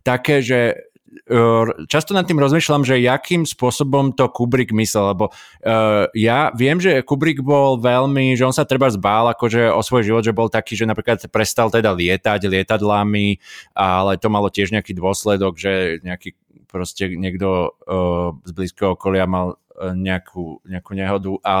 také, 0.00 0.40
že 0.40 0.88
uh, 1.28 1.68
často 1.84 2.16
nad 2.16 2.24
tým 2.24 2.40
rozmýšľam, 2.40 2.82
že 2.88 3.04
jakým 3.04 3.44
spôsobom 3.44 4.16
to 4.16 4.24
Kubrick 4.32 4.72
myslel, 4.72 5.12
lebo 5.12 5.24
uh, 5.30 6.08
ja 6.16 6.48
viem, 6.56 6.80
že 6.80 7.04
Kubrick 7.04 7.44
bol 7.44 7.76
veľmi, 7.76 8.32
že 8.40 8.48
on 8.48 8.56
sa 8.56 8.64
treba 8.64 8.88
zbál 8.88 9.28
akože 9.36 9.68
o 9.68 9.84
svoj 9.84 10.08
život, 10.08 10.24
že 10.24 10.32
bol 10.32 10.48
taký, 10.48 10.72
že 10.72 10.88
napríklad 10.88 11.20
prestal 11.28 11.68
teda 11.68 11.92
lietať 11.92 12.48
lietadlami, 12.48 13.36
ale 13.76 14.16
to 14.16 14.32
malo 14.32 14.48
tiež 14.48 14.72
nejaký 14.72 14.96
dôsledok, 14.96 15.60
že 15.60 16.00
nejaký 16.00 16.34
proste 16.72 17.06
niekto 17.06 17.76
uh, 17.86 18.34
z 18.42 18.50
blízkeho 18.50 18.98
okolia 18.98 19.28
mal 19.30 19.60
nejakú, 19.94 20.62
nejakú 20.64 20.92
nehodu 20.94 21.32
a, 21.42 21.56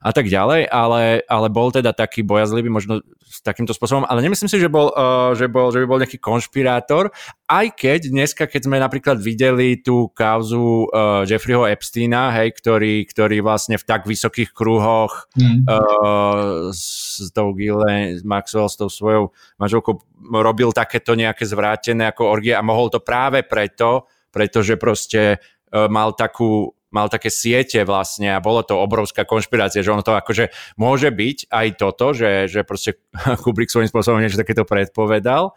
a 0.00 0.10
tak 0.12 0.28
ďalej, 0.28 0.68
ale, 0.68 1.24
ale 1.24 1.48
bol 1.48 1.72
teda 1.72 1.96
taký 1.96 2.20
bojazlivý 2.20 2.68
možno 2.68 3.00
s 3.26 3.42
takýmto 3.42 3.74
spôsobom, 3.74 4.06
ale 4.06 4.22
nemyslím 4.22 4.46
si, 4.46 4.62
že, 4.62 4.70
bol, 4.70 4.94
uh, 4.94 5.34
že, 5.34 5.50
bol, 5.50 5.74
že 5.74 5.82
by 5.82 5.86
bol 5.88 5.98
nejaký 5.98 6.22
konšpirátor, 6.22 7.10
aj 7.50 7.66
keď 7.74 8.00
dneska, 8.14 8.46
keď 8.46 8.70
sme 8.70 8.78
napríklad 8.78 9.18
videli 9.18 9.82
tú 9.82 10.14
kauzu 10.14 10.86
uh, 10.88 11.26
Jeffreyho 11.26 11.66
Epsteina, 11.66 12.30
hej, 12.38 12.54
ktorý, 12.54 13.02
ktorý 13.08 13.42
vlastne 13.42 13.80
v 13.80 13.84
tak 13.84 14.06
vysokých 14.06 14.54
kruhoch 14.54 15.26
mm. 15.34 15.66
uh, 15.66 16.70
s 16.70 17.18
tou 17.34 17.50
Gillen 17.58 18.22
Maxwell, 18.22 18.70
s 18.70 18.78
tou 18.78 18.86
svojou 18.86 19.34
manželkou 19.58 19.98
robil 20.30 20.70
takéto 20.70 21.18
nejaké 21.18 21.42
zvrátené 21.48 22.14
ako 22.14 22.30
orgie 22.30 22.54
a 22.54 22.62
mohol 22.62 22.92
to 22.94 23.02
práve 23.02 23.42
preto, 23.42 24.06
pretože 24.30 24.78
proste 24.78 25.42
mal 25.72 26.14
takú 26.14 26.75
mal 26.96 27.12
také 27.12 27.28
siete 27.28 27.84
vlastne 27.84 28.32
a 28.32 28.40
bolo 28.40 28.64
to 28.64 28.80
obrovská 28.80 29.28
konšpirácia, 29.28 29.84
že 29.84 29.92
ono 29.92 30.00
to 30.00 30.16
akože 30.16 30.48
môže 30.80 31.12
byť 31.12 31.52
aj 31.52 31.66
toto, 31.76 32.16
že, 32.16 32.48
že 32.48 32.64
proste 32.64 32.96
Kubrick 33.44 33.68
svojím 33.68 33.92
spôsobom 33.92 34.24
niečo 34.24 34.40
takéto 34.40 34.64
predpovedal, 34.64 35.52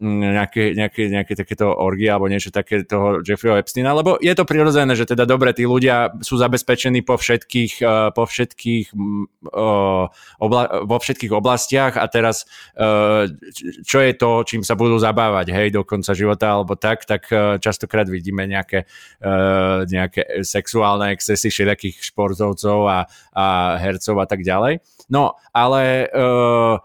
nejaké, 0.00 0.72
nejaké, 0.72 1.12
nejaké 1.12 1.36
takéto 1.36 1.68
orgie 1.68 2.08
alebo 2.08 2.24
niečo 2.24 2.48
také 2.48 2.88
toho 2.88 3.20
Jeffreyho 3.20 3.60
Epsteina, 3.60 3.92
lebo 3.92 4.16
je 4.16 4.32
to 4.32 4.48
prirodzené, 4.48 4.96
že 4.96 5.04
teda 5.04 5.28
dobre, 5.28 5.52
tí 5.52 5.68
ľudia 5.68 6.16
sú 6.24 6.40
zabezpečení 6.40 7.04
po 7.04 7.20
všetkých, 7.20 7.84
uh, 7.84 8.08
po 8.16 8.24
všetkých 8.24 8.96
uh, 8.96 10.08
obla, 10.40 10.62
vo 10.88 10.96
všetkých 10.96 11.32
oblastiach 11.36 12.00
a 12.00 12.08
teraz 12.08 12.48
uh, 12.80 13.28
čo 13.84 13.98
je 14.00 14.12
to, 14.16 14.40
čím 14.48 14.64
sa 14.64 14.72
budú 14.72 14.96
zabávať, 14.96 15.52
hej, 15.52 15.68
do 15.68 15.84
konca 15.84 16.16
života 16.16 16.48
alebo 16.48 16.80
tak, 16.80 17.04
tak 17.04 17.28
uh, 17.28 17.60
častokrát 17.60 18.08
vidíme 18.08 18.48
nejaké, 18.48 18.88
uh, 19.20 19.84
nejaké 19.84 20.40
sexuálne 20.48 21.12
excesy 21.12 21.52
všetkých 21.52 22.00
športovcov 22.00 22.78
a, 22.88 23.04
a 23.36 23.44
hercov 23.76 24.16
a 24.16 24.26
tak 24.26 24.40
ďalej. 24.40 24.80
No, 25.12 25.36
ale 25.52 26.08
uh, 26.08 26.80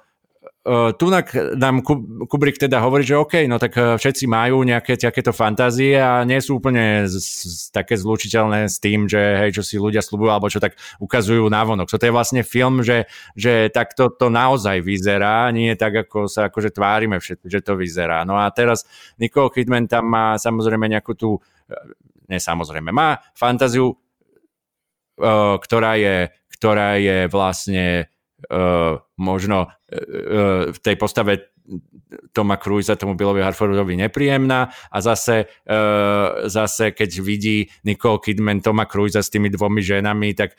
tunak 0.98 1.30
nám 1.54 1.86
Kubrick 2.26 2.58
teda 2.58 2.82
hovorí, 2.82 3.06
že 3.06 3.14
OK, 3.14 3.46
no 3.46 3.62
tak 3.62 3.78
uh, 3.78 4.02
všetci 4.02 4.26
majú 4.26 4.66
nejaké 4.66 4.98
takéto 4.98 5.30
fantázie 5.30 5.94
a 6.02 6.26
nie 6.26 6.42
sú 6.42 6.58
úplne 6.58 7.06
z, 7.06 7.22
z, 7.22 7.70
také 7.70 7.94
zlučiteľné 7.94 8.66
s 8.66 8.82
tým, 8.82 9.06
že 9.06 9.22
hej, 9.46 9.62
čo 9.62 9.62
si 9.62 9.78
ľudia 9.78 10.02
slúbujú 10.02 10.34
alebo 10.34 10.50
čo 10.50 10.58
tak 10.58 10.74
ukazujú 10.98 11.46
návonok. 11.54 11.86
So 11.86 12.02
to 12.02 12.10
je 12.10 12.16
vlastne 12.18 12.42
film, 12.42 12.82
že, 12.82 13.06
že 13.38 13.70
takto 13.70 14.10
to 14.10 14.34
naozaj 14.34 14.82
vyzerá, 14.82 15.54
nie 15.54 15.78
tak, 15.78 16.10
ako 16.10 16.26
sa 16.26 16.50
akože 16.50 16.74
tvárime 16.74 17.22
všetci, 17.22 17.46
že 17.46 17.62
to 17.62 17.78
vyzerá. 17.78 18.26
No 18.26 18.42
a 18.42 18.50
teraz 18.50 18.90
Nicole 19.22 19.54
Kidman 19.54 19.86
tam 19.86 20.10
má 20.10 20.34
samozrejme 20.42 20.90
nejakú 20.90 21.14
tú, 21.14 21.38
ne 22.26 22.42
samozrejme, 22.42 22.90
má 22.90 23.22
fantáziu, 23.38 23.94
ktorá 25.62 25.94
je, 26.02 26.34
ktorá 26.58 26.98
je 26.98 27.30
vlastne 27.30 28.10
uh, 28.50 29.02
možno 29.18 29.70
uh, 29.70 30.72
v 30.72 30.78
tej 30.82 30.96
postave 30.98 31.56
Toma 32.30 32.62
Cruisa 32.62 32.94
tomu 32.94 33.18
Billovi 33.18 33.42
Harfordovi 33.42 33.98
nepríjemná 33.98 34.70
a 34.70 34.98
zase, 35.02 35.50
zase 36.46 36.94
keď 36.94 37.10
vidí 37.26 37.66
Nicole 37.82 38.22
Kidman 38.22 38.62
Toma 38.62 38.86
Cruisa 38.86 39.26
s 39.26 39.34
tými 39.34 39.50
dvomi 39.50 39.82
ženami, 39.82 40.38
tak 40.38 40.54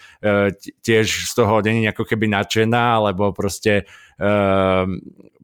tiež 0.83 1.07
z 1.07 1.33
toho 1.39 1.63
není 1.63 1.87
ako 1.87 2.03
keby 2.03 2.27
nadšená, 2.27 2.99
alebo 2.99 3.31
proste 3.31 3.87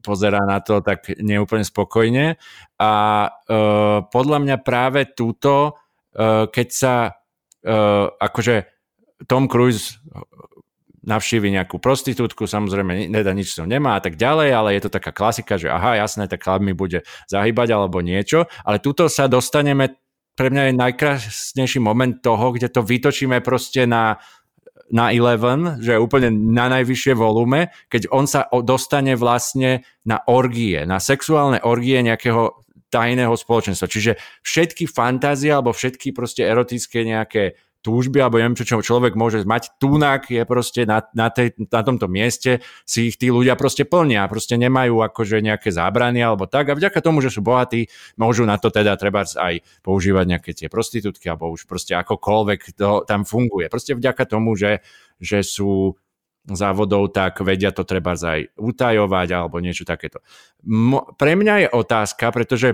pozerá 0.03 0.43
na 0.43 0.59
to 0.59 0.83
tak 0.83 1.07
neúplne 1.23 1.63
spokojne. 1.63 2.35
A 2.75 2.91
podľa 4.03 4.37
mňa 4.43 4.57
práve 4.67 5.15
túto, 5.15 5.79
keď 6.51 6.67
sa 6.75 7.23
akože 8.19 8.67
Tom 9.31 9.47
Cruise 9.47 9.95
navštívi 11.03 11.51
nejakú 11.51 11.77
prostitútku, 11.83 12.47
samozrejme 12.47 13.11
nedá 13.11 13.35
nič 13.35 13.53
som 13.53 13.67
nemá 13.67 13.99
a 13.99 14.01
tak 14.03 14.15
ďalej, 14.15 14.49
ale 14.55 14.69
je 14.75 14.81
to 14.87 14.91
taká 14.91 15.11
klasika, 15.11 15.59
že 15.59 15.67
aha, 15.67 15.99
jasné, 15.99 16.31
tak 16.31 16.43
chlap 16.43 16.63
mi 16.63 16.71
bude 16.71 17.03
zahybať 17.27 17.67
alebo 17.75 17.99
niečo, 17.99 18.47
ale 18.63 18.79
tuto 18.79 19.11
sa 19.11 19.27
dostaneme, 19.27 19.99
pre 20.33 20.49
mňa 20.49 20.73
je 20.73 20.79
najkrásnejší 20.81 21.79
moment 21.83 22.17
toho, 22.17 22.55
kde 22.55 22.71
to 22.71 22.81
vytočíme 22.81 23.37
proste 23.45 23.85
na 23.85 24.17
na 24.93 25.09
11, 25.09 25.81
že 25.81 25.97
je 25.97 26.03
úplne 26.03 26.29
na 26.53 26.69
najvyššie 26.69 27.17
volume, 27.17 27.73
keď 27.89 28.13
on 28.13 28.29
sa 28.29 28.45
dostane 28.61 29.17
vlastne 29.17 29.81
na 30.05 30.21
orgie, 30.29 30.85
na 30.85 31.01
sexuálne 31.01 31.57
orgie 31.65 31.97
nejakého 32.05 32.61
tajného 32.93 33.33
spoločenstva. 33.33 33.89
Čiže 33.89 34.21
všetky 34.45 34.85
fantázie 34.85 35.49
alebo 35.49 35.73
všetky 35.73 36.13
proste 36.13 36.45
erotické 36.45 37.01
nejaké 37.01 37.57
túžby 37.83 38.23
alebo 38.23 38.39
neviem 38.39 38.55
čo, 38.55 38.63
čo 38.63 38.79
človek 38.79 39.19
môže 39.19 39.43
mať. 39.43 39.75
Tunak 39.77 40.31
je 40.31 40.41
proste 40.47 40.87
na, 40.87 41.03
na, 41.11 41.27
tej, 41.27 41.53
na 41.67 41.83
tomto 41.83 42.07
mieste, 42.07 42.63
si 42.87 43.11
ich 43.11 43.19
tí 43.19 43.27
ľudia 43.27 43.59
proste 43.59 43.83
plnia, 43.83 44.25
proste 44.31 44.55
nemajú 44.55 45.03
akože 45.03 45.43
nejaké 45.43 45.69
zábrany 45.69 46.23
alebo 46.23 46.47
tak 46.47 46.71
a 46.71 46.79
vďaka 46.79 47.03
tomu, 47.03 47.19
že 47.19 47.29
sú 47.29 47.43
bohatí, 47.43 47.91
môžu 48.15 48.47
na 48.47 48.55
to 48.55 48.71
teda 48.71 48.95
treba 48.95 49.27
aj 49.27 49.59
používať 49.83 50.25
nejaké 50.25 50.51
tie 50.55 50.71
prostitútky 50.71 51.27
alebo 51.27 51.51
už 51.51 51.67
proste 51.67 51.93
akokoľvek 51.99 52.79
to 52.79 53.03
tam 53.03 53.27
funguje. 53.27 53.67
Proste 53.67 53.99
vďaka 53.99 54.23
tomu, 54.25 54.55
že, 54.55 54.79
že 55.19 55.43
sú 55.43 55.99
závodov, 56.47 57.11
tak 57.15 57.39
vedia 57.39 57.71
to 57.71 57.87
treba 57.87 58.15
aj 58.15 58.51
utajovať 58.59 59.27
alebo 59.31 59.63
niečo 59.63 59.87
takéto. 59.87 60.19
Pre 61.19 61.33
mňa 61.39 61.55
je 61.63 61.67
otázka, 61.71 62.31
pretože 62.35 62.69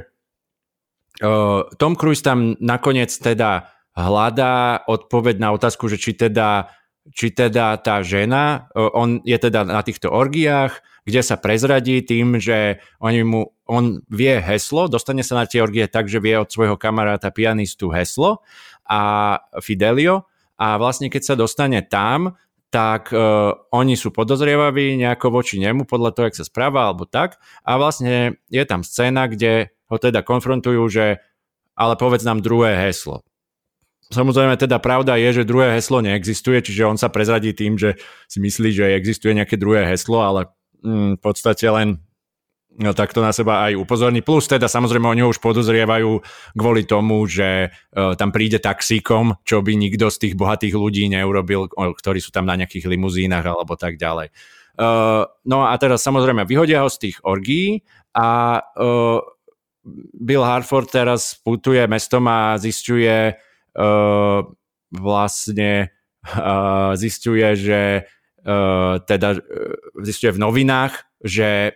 uh, 1.22 1.70
Tom 1.78 1.94
Cruise 1.94 2.26
tam 2.26 2.58
nakoniec 2.58 3.14
teda 3.14 3.79
hľadá 4.00 4.88
odpoveď 4.88 5.36
na 5.44 5.50
otázku, 5.52 5.92
že 5.92 6.00
či 6.00 6.16
teda, 6.16 6.72
či 7.12 7.36
teda 7.36 7.76
tá 7.84 8.00
žena, 8.02 8.72
on 8.76 9.20
je 9.28 9.36
teda 9.36 9.68
na 9.68 9.84
týchto 9.84 10.08
orgiách, 10.08 10.80
kde 11.10 11.22
sa 11.26 11.42
prezradí 11.42 12.06
tým, 12.06 12.38
že 12.38 12.80
on, 13.02 13.14
mu, 13.26 13.42
on 13.66 14.06
vie 14.14 14.38
heslo, 14.38 14.86
dostane 14.86 15.26
sa 15.26 15.42
na 15.42 15.46
tie 15.50 15.64
orgie 15.64 15.90
tak, 15.90 16.06
že 16.06 16.22
vie 16.22 16.38
od 16.38 16.50
svojho 16.50 16.78
kamaráta 16.78 17.34
pianistu 17.34 17.90
heslo 17.90 18.46
a 18.86 19.36
Fidelio 19.58 20.30
a 20.60 20.78
vlastne 20.78 21.10
keď 21.10 21.34
sa 21.34 21.36
dostane 21.40 21.82
tam, 21.82 22.38
tak 22.70 23.10
uh, 23.10 23.58
oni 23.74 23.98
sú 23.98 24.14
podozrievaví 24.14 24.94
nejako 25.02 25.42
voči 25.42 25.58
nemu 25.58 25.90
podľa 25.90 26.14
toho, 26.14 26.26
jak 26.30 26.38
sa 26.38 26.46
správa 26.46 26.86
alebo 26.86 27.10
tak 27.10 27.42
a 27.66 27.82
vlastne 27.82 28.38
je 28.54 28.64
tam 28.70 28.86
scéna, 28.86 29.26
kde 29.26 29.74
ho 29.90 29.98
teda 29.98 30.22
konfrontujú, 30.22 30.86
že 30.86 31.18
ale 31.74 31.98
povedz 31.98 32.22
nám 32.22 32.46
druhé 32.46 32.78
heslo. 32.78 33.26
Samozrejme 34.10 34.58
teda 34.58 34.82
pravda 34.82 35.22
je, 35.22 35.42
že 35.42 35.46
druhé 35.46 35.78
heslo 35.78 36.02
neexistuje, 36.02 36.66
čiže 36.66 36.82
on 36.82 36.98
sa 36.98 37.14
prezradí 37.14 37.54
tým, 37.54 37.78
že 37.78 37.94
si 38.26 38.42
myslí, 38.42 38.74
že 38.74 38.98
existuje 38.98 39.38
nejaké 39.38 39.54
druhé 39.54 39.86
heslo, 39.86 40.26
ale 40.26 40.50
mm, 40.82 41.18
v 41.18 41.22
podstate 41.22 41.70
len 41.70 42.02
no, 42.74 42.96
takto 42.98 43.22
na 43.22 43.30
seba 43.30 43.70
aj 43.70 43.78
upozorní. 43.78 44.26
Plus 44.26 44.50
teda 44.50 44.66
samozrejme 44.66 45.06
oni 45.06 45.22
ho 45.22 45.30
už 45.30 45.38
podozrievajú 45.38 46.26
kvôli 46.58 46.90
tomu, 46.90 47.22
že 47.30 47.70
uh, 47.70 48.18
tam 48.18 48.34
príde 48.34 48.58
taxíkom, 48.58 49.46
čo 49.46 49.62
by 49.62 49.78
nikto 49.78 50.10
z 50.10 50.18
tých 50.26 50.34
bohatých 50.34 50.74
ľudí 50.74 51.06
neurobil, 51.12 51.70
ktorí 51.70 52.18
sú 52.18 52.34
tam 52.34 52.50
na 52.50 52.58
nejakých 52.58 52.90
limuzínach 52.90 53.46
alebo 53.46 53.78
tak 53.78 54.02
ďalej. 54.02 54.34
Uh, 54.80 55.28
no 55.46 55.70
a 55.70 55.76
teraz 55.78 56.02
samozrejme 56.02 56.50
vyhodia 56.50 56.82
ho 56.82 56.90
z 56.90 56.98
tých 56.98 57.18
orgí 57.28 57.86
a 58.16 58.58
uh, 58.58 59.22
Bill 60.18 60.42
Harford 60.42 60.88
teraz 60.90 61.36
putuje 61.36 61.84
mestom 61.86 62.26
a 62.26 62.56
zistuje, 62.56 63.36
vlastne 64.90 65.72
uh, 66.26 66.92
zistuje, 66.98 67.48
že 67.56 67.82
uh, 68.48 68.94
teda 69.04 69.30
uh, 69.38 69.42
zistuje 70.02 70.34
v 70.34 70.42
novinách, 70.42 70.94
že 71.22 71.76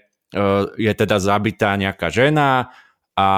je 0.82 0.90
teda 0.98 1.22
zabitá 1.22 1.78
nejaká 1.78 2.10
žena 2.10 2.74
a 3.14 3.30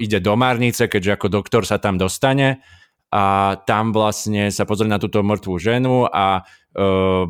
ide 0.00 0.24
do 0.24 0.32
Marnice, 0.40 0.88
keďže 0.88 1.20
ako 1.20 1.28
doktor 1.28 1.68
sa 1.68 1.76
tam 1.76 2.00
dostane. 2.00 2.64
A 3.12 3.54
tam 3.68 3.92
vlastne 3.92 4.48
sa 4.48 4.64
pozrie 4.64 4.88
na 4.88 4.96
túto 4.96 5.20
mŕtvú 5.20 5.54
ženu 5.60 6.08
a 6.08 6.40
uh, 6.40 7.28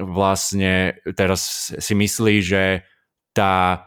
vlastne 0.00 0.96
teraz 1.12 1.68
si 1.76 1.92
myslí, 1.92 2.34
že 2.40 2.88
tá, 3.36 3.84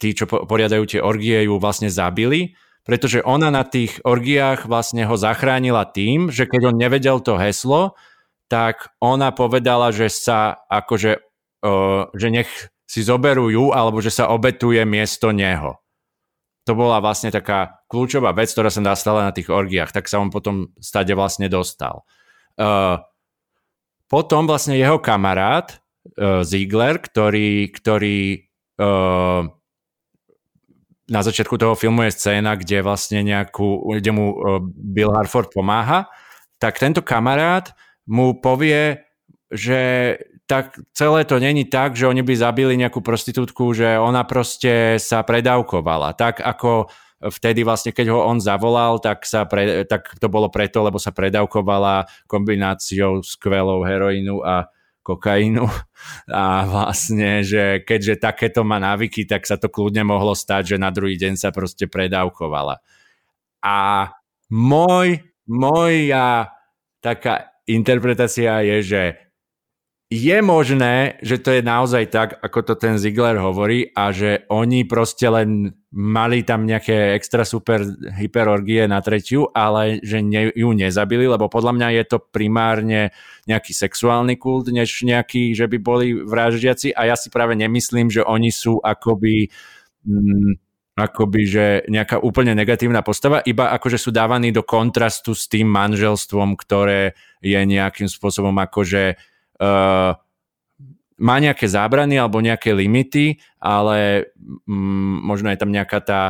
tí, 0.00 0.16
čo 0.16 0.24
poriadajú 0.24 0.96
tie 0.96 1.04
orgie, 1.04 1.44
ju 1.44 1.60
vlastne 1.60 1.92
zabili 1.92 2.56
pretože 2.82 3.22
ona 3.22 3.50
na 3.54 3.62
tých 3.62 4.02
orgiách 4.02 4.66
vlastne 4.66 5.06
ho 5.06 5.14
zachránila 5.14 5.86
tým, 5.86 6.34
že 6.34 6.50
keď 6.50 6.74
on 6.74 6.76
nevedel 6.76 7.18
to 7.22 7.38
heslo, 7.38 7.94
tak 8.50 8.90
ona 8.98 9.30
povedala, 9.30 9.94
že 9.94 10.10
sa 10.10 10.66
akože, 10.68 11.22
uh, 11.64 12.10
že 12.12 12.28
nech 12.28 12.50
si 12.84 13.00
zoberú 13.00 13.48
ju, 13.48 13.72
alebo 13.72 14.02
že 14.04 14.12
sa 14.12 14.28
obetuje 14.28 14.82
miesto 14.84 15.32
neho. 15.32 15.80
To 16.68 16.76
bola 16.76 17.00
vlastne 17.00 17.32
taká 17.32 17.82
kľúčová 17.88 18.36
vec, 18.36 18.52
ktorá 18.52 18.68
sa 18.68 18.84
nastala 18.84 19.26
na 19.26 19.32
tých 19.32 19.48
orgiách, 19.48 19.90
tak 19.90 20.06
sa 20.06 20.20
on 20.20 20.28
potom 20.28 20.70
stade 20.78 21.10
vlastne 21.16 21.48
dostal. 21.48 22.04
Uh, 22.60 23.00
potom 24.10 24.44
vlastne 24.44 24.76
jeho 24.76 25.00
kamarát 25.00 25.80
uh, 26.20 26.44
Ziegler, 26.44 27.00
ktorý, 27.00 27.72
ktorý 27.72 28.44
uh, 28.76 29.48
na 31.12 31.20
začiatku 31.20 31.60
toho 31.60 31.76
filmu 31.76 32.08
je 32.08 32.16
scéna, 32.16 32.56
kde 32.56 32.80
vlastne 32.80 33.20
nejakú, 33.20 33.92
kde 34.00 34.10
mu 34.16 34.32
e, 34.32 34.36
Bill 34.64 35.12
Harford 35.12 35.52
pomáha, 35.52 36.08
tak 36.56 36.80
tento 36.80 37.04
kamarát 37.04 37.76
mu 38.08 38.40
povie, 38.40 39.04
že 39.52 40.16
tak 40.48 40.80
celé 40.96 41.28
to 41.28 41.36
není 41.36 41.68
tak, 41.68 41.94
že 41.94 42.08
oni 42.08 42.24
by 42.24 42.34
zabili 42.34 42.74
nejakú 42.80 43.04
prostitútku, 43.04 43.76
že 43.76 44.00
ona 44.00 44.24
proste 44.24 44.96
sa 44.96 45.20
predávkovala. 45.20 46.16
Tak 46.16 46.40
ako 46.40 46.88
vtedy 47.30 47.62
vlastne, 47.62 47.94
keď 47.94 48.10
ho 48.10 48.20
on 48.26 48.42
zavolal, 48.42 48.98
tak, 48.98 49.22
sa 49.28 49.46
pre, 49.46 49.86
tak 49.86 50.16
to 50.18 50.26
bolo 50.26 50.50
preto, 50.50 50.82
lebo 50.82 50.98
sa 50.98 51.14
predávkovala 51.14 52.08
kombináciou 52.26 53.22
skvelou 53.22 53.86
heroínu 53.86 54.42
a 54.42 54.66
kokainu 55.02 55.66
a 56.30 56.64
vlastne, 56.66 57.42
že 57.42 57.82
keďže 57.82 58.22
takéto 58.22 58.62
má 58.62 58.78
návyky, 58.78 59.26
tak 59.26 59.44
sa 59.44 59.58
to 59.58 59.68
kľudne 59.68 60.06
mohlo 60.06 60.32
stať, 60.32 60.74
že 60.74 60.76
na 60.78 60.94
druhý 60.94 61.18
deň 61.18 61.34
sa 61.36 61.50
proste 61.50 61.90
predávkovala. 61.90 62.78
A 63.62 63.76
môj, 64.50 65.22
moja 65.50 66.50
taká 67.02 67.50
interpretácia 67.66 68.62
je, 68.62 68.76
že 68.82 69.02
je 70.12 70.38
možné, 70.44 71.16
že 71.24 71.40
to 71.40 71.56
je 71.56 71.64
naozaj 71.64 72.12
tak, 72.12 72.36
ako 72.44 72.60
to 72.68 72.74
ten 72.76 73.00
Ziegler 73.00 73.40
hovorí 73.40 73.88
a 73.96 74.12
že 74.12 74.44
oni 74.52 74.84
proste 74.84 75.24
len 75.24 75.72
mali 75.88 76.44
tam 76.44 76.68
nejaké 76.68 77.16
extra 77.16 77.48
super 77.48 77.80
hyperorgie 78.20 78.84
na 78.84 79.00
tretiu, 79.00 79.48
ale 79.56 80.04
že 80.04 80.20
ne, 80.20 80.52
ju 80.52 80.68
nezabili, 80.76 81.24
lebo 81.24 81.48
podľa 81.48 81.72
mňa 81.72 81.88
je 81.96 82.04
to 82.04 82.18
primárne 82.20 83.08
nejaký 83.48 83.72
sexuálny 83.72 84.36
kult, 84.36 84.68
než 84.68 85.00
nejaký, 85.00 85.56
že 85.56 85.64
by 85.64 85.78
boli 85.80 86.12
vraždiaci. 86.12 86.92
A 86.92 87.08
ja 87.08 87.16
si 87.16 87.32
práve 87.32 87.56
nemyslím, 87.56 88.12
že 88.12 88.20
oni 88.20 88.52
sú 88.52 88.84
akoby 88.84 89.48
mm, 90.04 90.60
akoby, 90.92 91.40
že 91.48 91.66
nejaká 91.88 92.20
úplne 92.20 92.52
negatívna 92.52 93.00
postava, 93.00 93.40
iba 93.48 93.72
akože 93.72 93.96
sú 93.96 94.12
dávaní 94.12 94.52
do 94.52 94.60
kontrastu 94.60 95.32
s 95.32 95.48
tým 95.48 95.64
manželstvom, 95.72 96.52
ktoré 96.52 97.16
je 97.40 97.56
nejakým 97.56 98.12
spôsobom 98.12 98.52
akože 98.60 99.31
má 101.22 101.38
nejaké 101.38 101.70
zábrany 101.70 102.18
alebo 102.18 102.42
nejaké 102.42 102.74
limity, 102.74 103.38
ale 103.62 104.26
mm, 104.66 105.22
možno 105.22 105.54
je 105.54 105.58
tam 105.60 105.70
nejaká 105.70 105.98
tá 106.02 106.22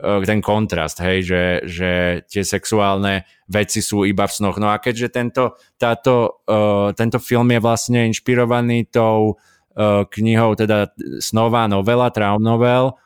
uh, 0.00 0.24
ten 0.24 0.40
kontrast, 0.40 1.04
hej, 1.04 1.26
že, 1.26 1.44
že 1.68 1.90
tie 2.30 2.42
sexuálne 2.46 3.28
veci 3.44 3.84
sú 3.84 4.08
iba 4.08 4.24
v 4.24 4.32
snoch. 4.32 4.56
No 4.56 4.72
a 4.72 4.80
keďže 4.80 5.08
tento, 5.12 5.44
táto, 5.76 6.40
uh, 6.48 6.96
tento 6.96 7.20
film 7.20 7.52
je 7.52 7.60
vlastne 7.60 8.08
inšpirovaný 8.08 8.88
tou 8.88 9.36
uh, 9.36 10.08
knihou, 10.08 10.56
teda 10.56 10.96
snová 11.20 11.68
novela, 11.68 12.08
traum 12.08 12.40
novel, 12.40 12.96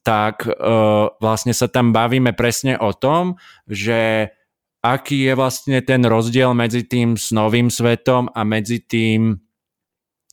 tak 0.00 0.48
uh, 0.48 1.12
vlastne 1.20 1.52
sa 1.52 1.68
tam 1.68 1.92
bavíme 1.92 2.32
presne 2.32 2.80
o 2.80 2.96
tom, 2.96 3.36
že 3.68 4.32
aký 4.80 5.28
je 5.28 5.32
vlastne 5.36 5.78
ten 5.84 6.00
rozdiel 6.04 6.56
medzi 6.56 6.88
tým 6.88 7.16
snovým 7.16 7.68
svetom 7.68 8.32
a 8.32 8.40
medzi 8.44 8.80
tým 8.84 9.36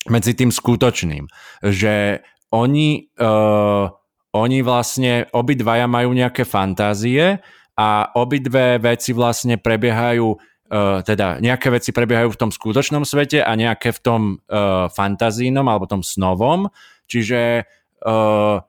medzi 0.07 0.33
tým 0.33 0.55
skutočným. 0.55 1.27
Že 1.59 2.23
oni, 2.55 3.11
uh, 3.19 3.91
oni 4.31 4.59
vlastne, 4.63 5.27
obidvaja 5.35 5.83
majú 5.91 6.15
nejaké 6.15 6.47
fantázie 6.47 7.43
a 7.75 7.89
obidve 8.15 8.79
veci 8.79 9.11
vlastne 9.11 9.59
prebiehajú 9.59 10.57
Uh, 10.67 10.99
teda 10.99 11.39
nejaké 11.39 11.71
veci 11.71 11.95
prebiehajú 11.95 12.35
v 12.35 12.39
tom 12.43 12.51
skutočnom 12.51 13.07
svete 13.07 13.39
a 13.39 13.55
nejaké 13.55 13.95
v 13.95 14.03
tom 14.03 14.21
uh, 14.51 14.91
fantazínom 14.91 15.63
alebo 15.63 15.87
tom 15.87 16.03
snovom. 16.03 16.67
Čiže 17.07 17.63
uh, 18.03 18.59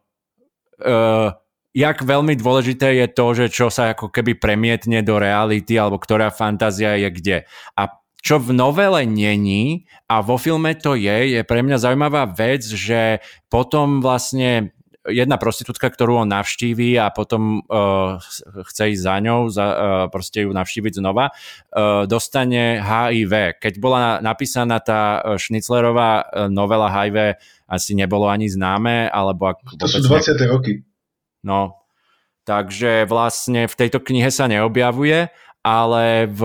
uh, 0.78 1.28
jak 1.78 2.02
veľmi 2.02 2.34
dôležité 2.34 2.98
je 2.98 3.06
to, 3.06 3.26
že 3.38 3.46
čo 3.54 3.70
sa 3.70 3.94
ako 3.94 4.10
keby 4.10 4.34
premietne 4.34 4.98
do 5.06 5.14
reality 5.22 5.78
alebo 5.78 6.02
ktorá 6.02 6.34
fantázia 6.34 6.98
je 6.98 7.08
kde. 7.14 7.38
A 7.78 7.94
čo 8.18 8.42
v 8.42 8.50
novele 8.50 9.06
není 9.06 9.86
a 10.10 10.18
vo 10.18 10.34
filme 10.42 10.74
to 10.74 10.98
je, 10.98 11.38
je 11.38 11.40
pre 11.46 11.62
mňa 11.62 11.78
zaujímavá 11.78 12.26
vec, 12.34 12.66
že 12.66 13.22
potom 13.46 14.02
vlastne 14.02 14.74
jedna 15.06 15.38
prostitútka, 15.38 15.86
ktorú 15.88 16.26
on 16.26 16.28
navštíví 16.28 16.98
a 16.98 17.14
potom 17.14 17.62
uh, 17.70 18.18
chce 18.68 18.98
ísť 18.98 19.02
za 19.06 19.16
ňou, 19.22 19.40
za, 19.48 19.66
uh, 19.70 19.76
proste 20.10 20.44
ju 20.44 20.50
navštíviť 20.50 20.98
znova, 20.98 21.30
uh, 21.30 22.04
dostane 22.10 22.82
HIV. 22.82 23.62
Keď 23.62 23.74
bola 23.78 24.18
napísaná 24.18 24.82
tá 24.82 25.22
Šniclerová 25.38 26.28
novela 26.50 26.90
HIV, 26.90 27.38
asi 27.70 27.96
nebolo 27.96 28.28
ani 28.28 28.50
známe, 28.50 29.08
alebo 29.08 29.54
ak... 29.54 29.78
To 29.78 29.88
sú 29.88 30.04
20. 30.04 30.36
Ne... 30.36 30.46
roky. 30.50 30.72
No, 31.44 31.86
takže 32.48 33.06
vlastne 33.06 33.70
v 33.70 33.78
tejto 33.78 34.02
knihe 34.02 34.28
sa 34.32 34.50
neobjavuje, 34.50 35.30
ale 35.62 36.26
v 36.26 36.40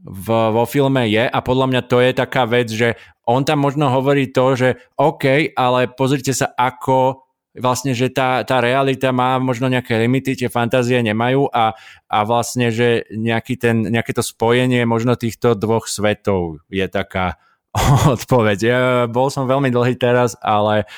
v, 0.00 0.28
vo 0.32 0.64
filme 0.64 1.04
je 1.12 1.24
a 1.28 1.38
podľa 1.44 1.66
mňa 1.68 1.82
to 1.84 2.00
je 2.00 2.12
taká 2.16 2.48
vec, 2.48 2.72
že 2.72 2.96
on 3.28 3.44
tam 3.44 3.60
možno 3.60 3.92
hovorí 3.92 4.32
to, 4.32 4.56
že 4.56 4.68
OK, 4.96 5.52
ale 5.52 5.92
pozrite 5.92 6.32
sa, 6.32 6.50
ako 6.56 7.28
vlastne, 7.52 7.92
že 7.92 8.08
tá, 8.08 8.40
tá 8.46 8.62
realita 8.64 9.12
má 9.12 9.36
možno 9.36 9.68
nejaké 9.68 10.00
limity, 10.00 10.38
tie 10.38 10.48
fantázie 10.48 10.96
nemajú 11.04 11.50
a, 11.52 11.76
a 12.08 12.18
vlastne, 12.24 12.72
že 12.72 13.04
nejaký 13.12 13.60
ten, 13.60 13.84
nejaké 13.90 14.16
to 14.16 14.24
spojenie 14.24 14.86
možno 14.88 15.18
týchto 15.18 15.52
dvoch 15.58 15.84
svetov 15.90 16.64
je 16.72 16.86
taká 16.88 17.36
odpoveď. 18.16 18.58
Ja 18.64 18.80
bol 19.10 19.28
som 19.28 19.50
veľmi 19.50 19.68
dlhý 19.68 20.00
teraz, 20.00 20.38
ale 20.40 20.88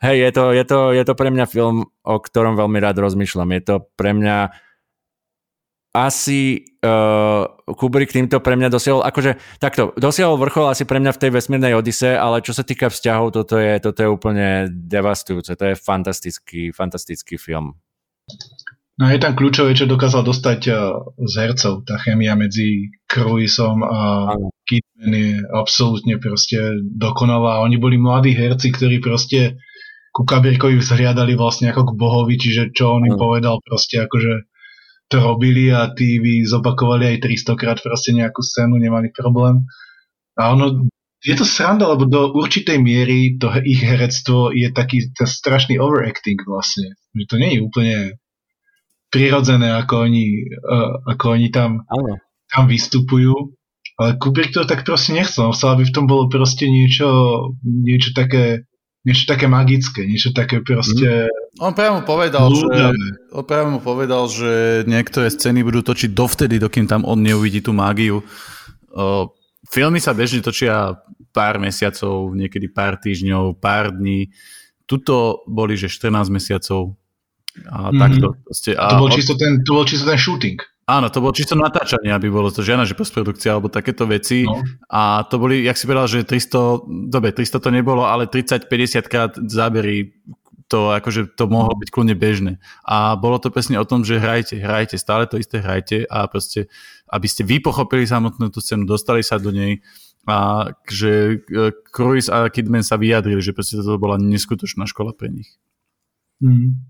hej, 0.00 0.16
je 0.16 0.30
to, 0.32 0.44
je 0.52 0.64
to, 0.64 0.78
je 0.96 1.04
to 1.04 1.14
pre 1.14 1.28
mňa 1.28 1.46
film, 1.46 1.88
o 2.04 2.16
ktorom 2.18 2.56
veľmi 2.56 2.78
rád 2.80 3.00
rozmýšľam. 3.00 3.52
Je 3.56 3.62
to 3.62 3.74
pre 3.94 4.16
mňa 4.16 4.50
asi 5.90 6.70
uh, 6.86 7.50
Kubrick 7.66 8.14
týmto 8.14 8.38
pre 8.38 8.54
mňa 8.54 8.70
dosiahol, 8.70 9.02
akože 9.02 9.58
takto, 9.58 9.90
dosiahol 9.98 10.38
vrchol 10.38 10.70
asi 10.70 10.86
pre 10.86 11.02
mňa 11.02 11.10
v 11.10 11.20
tej 11.26 11.30
vesmírnej 11.34 11.74
Odise, 11.74 12.14
ale 12.14 12.46
čo 12.46 12.54
sa 12.54 12.62
týka 12.62 12.86
vzťahov, 12.86 13.34
toto 13.34 13.58
je, 13.58 13.74
toto 13.82 13.98
je 13.98 14.08
úplne 14.08 14.70
devastujúce, 14.70 15.50
to 15.58 15.64
je 15.66 15.74
fantastický, 15.74 16.70
fantastický 16.70 17.42
film. 17.42 17.74
No 19.02 19.08
je 19.08 19.18
tam 19.18 19.34
kľúčové, 19.34 19.74
čo 19.74 19.90
dokázal 19.90 20.22
dostať 20.22 20.60
uh, 20.70 21.02
z 21.26 21.34
hercov. 21.42 21.88
Tá 21.88 21.98
chemia 21.98 22.38
medzi 22.38 22.94
Cruisom 23.10 23.82
a 23.82 24.36
Kidman 24.68 25.10
je 25.16 25.42
absolútne 25.50 26.20
proste 26.22 26.78
dokonalá. 26.84 27.64
Oni 27.64 27.80
boli 27.80 27.98
mladí 27.98 28.36
herci, 28.36 28.70
ktorí 28.70 29.02
proste 29.02 29.58
ku 30.10 30.26
Kabirkovi 30.26 30.76
vzhliadali 30.78 31.38
vlastne 31.38 31.70
ako 31.70 31.94
k 31.94 31.96
bohovi, 31.96 32.34
čiže 32.34 32.74
čo 32.74 32.98
on 32.98 33.06
im 33.06 33.14
povedal 33.14 33.62
proste 33.62 34.02
akože 34.02 34.50
to 35.10 35.16
robili 35.18 35.70
a 35.74 35.90
tí 35.90 36.22
by 36.22 36.46
zopakovali 36.46 37.14
aj 37.14 37.26
300 37.26 37.60
krát 37.60 37.78
proste 37.82 38.14
nejakú 38.14 38.42
scénu, 38.42 38.78
nemali 38.78 39.10
problém. 39.10 39.66
A 40.38 40.54
ono, 40.54 40.86
je 41.18 41.34
to 41.34 41.42
sranda, 41.42 41.90
lebo 41.90 42.06
do 42.06 42.30
určitej 42.30 42.78
miery 42.78 43.34
to 43.34 43.50
ich 43.66 43.82
herectvo 43.82 44.54
je 44.54 44.70
taký 44.70 45.10
strašný 45.18 45.82
overacting 45.82 46.38
vlastne. 46.46 46.94
Že 47.12 47.24
to 47.26 47.36
nie 47.42 47.50
je 47.58 47.60
úplne 47.60 47.98
prirodzené, 49.10 49.74
ako 49.74 50.06
oni, 50.06 50.26
uh, 50.46 50.94
ako 51.10 51.24
oni 51.34 51.48
tam, 51.50 51.82
tam 52.54 52.64
vystupujú. 52.70 53.58
Ale 54.00 54.16
Kubrick 54.16 54.54
to 54.54 54.62
tak 54.64 54.86
proste 54.86 55.12
nechcel. 55.12 55.50
Chcel, 55.52 55.74
aby 55.74 55.84
v 55.84 55.94
tom 55.94 56.06
bolo 56.06 56.30
proste 56.30 56.70
niečo, 56.70 57.10
niečo 57.66 58.14
také 58.14 58.69
niečo 59.04 59.24
také 59.24 59.48
magické, 59.48 60.04
niečo 60.04 60.36
také 60.36 60.60
proste... 60.60 61.28
Mm. 61.28 61.64
On 61.64 61.72
priamo 61.72 62.04
povedal, 62.04 62.52
že, 62.52 62.94
on 63.32 63.44
priamo 63.44 63.80
povedal, 63.80 64.28
že 64.28 64.84
niektoré 64.84 65.32
scény 65.32 65.64
budú 65.64 65.80
točiť 65.80 66.12
dovtedy, 66.12 66.60
dokým 66.60 66.86
tam 66.86 67.02
on 67.08 67.20
neuvidí 67.20 67.64
tú 67.64 67.72
mágiu. 67.72 68.20
O, 68.92 69.32
filmy 69.68 69.98
sa 69.98 70.12
bežne 70.12 70.44
točia 70.44 71.00
pár 71.32 71.56
mesiacov, 71.58 72.32
niekedy 72.36 72.68
pár 72.68 73.00
týždňov, 73.00 73.58
pár 73.58 73.94
dní. 73.94 74.30
Tuto 74.84 75.46
boli, 75.46 75.78
že 75.78 75.88
14 75.88 76.28
mesiacov. 76.28 76.94
A 77.66 77.90
mm-hmm. 77.90 77.98
takto. 77.98 78.26
Proste, 78.46 78.70
a 78.78 78.94
to, 78.94 78.96
bol 79.02 79.10
čisto 79.10 79.34
ten, 79.34 79.52
to 79.64 79.70
bol 79.74 79.84
čisto 79.86 80.06
ten 80.06 80.18
shooting. 80.20 80.58
Áno, 80.90 81.06
to 81.06 81.22
bolo 81.22 81.30
čisto 81.30 81.54
natáčanie, 81.54 82.10
aby 82.10 82.26
bolo 82.26 82.50
to 82.50 82.66
žiadna, 82.66 82.82
že 82.82 82.98
postprodukcia 82.98 83.54
alebo 83.54 83.70
takéto 83.70 84.10
veci. 84.10 84.42
No. 84.42 84.58
A 84.90 85.22
to 85.30 85.38
boli, 85.38 85.62
jak 85.62 85.78
si 85.78 85.86
povedal, 85.86 86.10
že 86.10 86.26
300, 86.26 87.06
dobre, 87.06 87.30
300 87.30 87.62
to 87.62 87.70
nebolo, 87.70 88.02
ale 88.02 88.26
30-50 88.26 89.06
krát 89.06 89.38
zábery 89.38 90.18
to 90.70 90.94
akože 90.94 91.34
to 91.34 91.50
mohlo 91.50 91.74
byť 91.74 91.88
kľudne 91.90 92.14
bežné. 92.14 92.52
A 92.86 93.18
bolo 93.18 93.42
to 93.42 93.50
presne 93.50 93.74
o 93.78 93.86
tom, 93.86 94.06
že 94.06 94.22
hrajte, 94.22 94.54
hrajte, 94.58 94.94
stále 94.98 95.26
to 95.26 95.34
isté 95.34 95.58
hrajte 95.58 96.06
a 96.06 96.30
proste, 96.30 96.70
aby 97.10 97.26
ste 97.26 97.42
vy 97.42 97.58
pochopili 97.58 98.06
samotnú 98.06 98.54
tú 98.54 98.62
scénu, 98.62 98.86
dostali 98.86 99.26
sa 99.26 99.42
do 99.42 99.50
nej 99.50 99.82
a 100.30 100.70
že 100.86 101.42
e, 101.42 101.74
Cruise 101.90 102.30
a 102.30 102.46
Kidman 102.46 102.86
sa 102.86 102.94
vyjadrili, 102.94 103.42
že 103.42 103.50
proste 103.50 103.82
to 103.82 103.98
bola 103.98 104.14
neskutočná 104.14 104.86
škola 104.86 105.10
pre 105.10 105.34
nich. 105.34 105.58
Mm. 106.38 106.89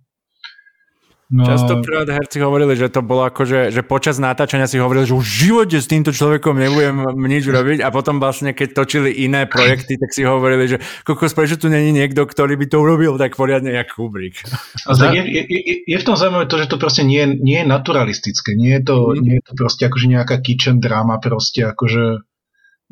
No... 1.30 1.46
Častokrát 1.46 2.10
herci 2.10 2.42
hovorili, 2.42 2.74
že 2.74 2.90
to 2.90 3.06
bolo 3.06 3.22
ako, 3.22 3.46
že, 3.46 3.60
že 3.70 3.86
počas 3.86 4.18
natáčania 4.18 4.66
si 4.66 4.82
hovorili, 4.82 5.06
že 5.06 5.14
už 5.14 5.22
v 5.22 5.38
živote 5.46 5.78
s 5.78 5.86
týmto 5.86 6.10
človekom 6.10 6.58
nebudem 6.58 7.06
nič 7.22 7.46
robiť 7.46 7.86
a 7.86 7.94
potom 7.94 8.18
vlastne, 8.18 8.50
keď 8.50 8.74
točili 8.74 9.14
iné 9.14 9.46
projekty, 9.46 9.94
tak 9.94 10.10
si 10.10 10.26
hovorili, 10.26 10.66
že 10.66 10.82
kokos, 11.06 11.30
prečo 11.30 11.54
tu 11.54 11.70
není 11.70 11.94
niekto, 11.94 12.26
ktorý 12.26 12.58
by 12.58 12.66
to 12.66 12.82
urobil 12.82 13.14
tak 13.14 13.38
poriadne, 13.38 13.70
jak 13.70 13.94
Kubrick. 13.94 14.42
A 14.90 14.98
je, 15.14 15.22
je, 15.22 15.42
je, 15.46 15.74
je 15.86 15.96
v 16.02 16.06
tom 16.06 16.18
zaujímavé 16.18 16.50
to, 16.50 16.58
že 16.58 16.66
to 16.66 16.82
proste 16.82 17.06
nie, 17.06 17.22
nie 17.38 17.62
je 17.62 17.66
naturalistické, 17.70 18.58
nie 18.58 18.82
je 18.82 18.90
to, 18.90 18.96
mm. 19.14 19.22
nie 19.22 19.34
je 19.38 19.44
to 19.46 19.52
proste 19.54 19.86
akože 19.86 20.06
nejaká 20.10 20.34
kitchen 20.42 20.82
drama, 20.82 21.22
proste 21.22 21.62
akože 21.62 22.26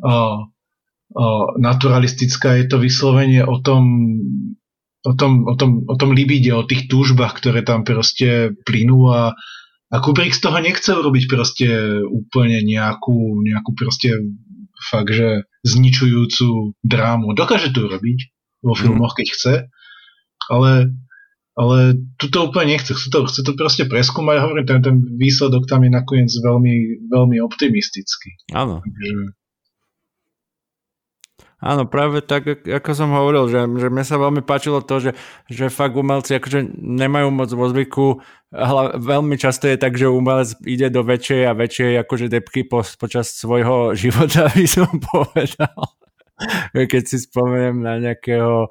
uh, 0.07 0.39
uh, 0.47 1.47
naturalistická, 1.58 2.55
je 2.62 2.70
to 2.70 2.78
vyslovenie 2.78 3.42
o 3.42 3.58
tom, 3.58 3.83
o 5.05 5.12
tom, 5.15 5.47
o 5.47 5.55
tom, 5.55 5.86
o 5.86 5.94
tom 5.94 6.10
libide, 6.10 6.51
o 6.55 6.67
tých 6.67 6.91
túžbách, 6.91 7.39
ktoré 7.39 7.62
tam 7.62 7.86
proste 7.86 8.55
plynú 8.67 9.10
a, 9.10 9.35
a 9.93 9.97
Kubrick 10.02 10.35
z 10.35 10.43
toho 10.43 10.59
nechce 10.59 10.91
urobiť 10.91 11.25
proste 11.31 11.68
úplne 12.02 12.62
nejakú, 12.67 13.43
nejakú 13.47 13.70
proste 13.78 14.10
fakt, 14.91 15.10
že 15.10 15.47
zničujúcu 15.67 16.78
drámu. 16.83 17.35
Dokáže 17.35 17.75
to 17.75 17.86
urobiť 17.86 18.18
vo 18.62 18.75
mhm. 18.75 18.78
filmoch, 18.78 19.15
keď 19.15 19.27
chce, 19.31 19.55
ale, 20.51 20.73
ale 21.55 21.78
tu 22.18 22.27
to 22.31 22.51
úplne 22.51 22.75
nechce. 22.75 22.91
Chce 22.94 23.09
to, 23.10 23.27
chce 23.27 23.41
to 23.47 23.52
proste 23.55 23.85
preskúmať 23.86 24.35
a 24.39 24.44
hovorím, 24.47 24.67
ten, 24.67 24.81
ten 24.83 24.97
výsledok 25.18 25.67
tam 25.70 25.86
je 25.86 25.91
nakoniec 25.94 26.31
veľmi, 26.31 27.07
veľmi 27.10 27.36
optimistický. 27.43 28.35
Áno. 28.55 28.83
Takže, 28.83 29.15
Áno, 31.59 31.91
práve 31.91 32.23
tak, 32.23 32.62
ako 32.62 32.91
som 32.95 33.11
hovoril, 33.11 33.51
že, 33.51 33.67
že 33.83 33.91
mne 33.91 34.07
sa 34.07 34.15
veľmi 34.15 34.47
páčilo 34.47 34.78
to, 34.78 35.03
že, 35.03 35.19
že 35.51 35.75
fakt 35.75 35.99
umelci 35.99 36.39
akože 36.39 36.78
nemajú 36.78 37.35
moc 37.35 37.51
vo 37.51 37.67
zvyku, 37.67 38.23
hla, 38.55 38.95
veľmi 38.95 39.35
často 39.35 39.67
je 39.67 39.75
tak, 39.75 39.99
že 39.99 40.07
umelec 40.07 40.55
ide 40.62 40.87
do 40.87 41.03
väčšej 41.03 41.51
a 41.51 41.59
väčšej 41.59 41.93
akože 42.07 42.27
depky 42.31 42.62
po, 42.62 42.87
počas 42.87 43.35
svojho 43.35 43.91
života, 43.99 44.47
by 44.55 44.67
som 44.70 44.87
povedal. 45.03 45.83
Keď 46.70 47.03
si 47.03 47.19
spomeniem 47.27 47.83
na 47.83 47.99
nejakého, 47.99 48.70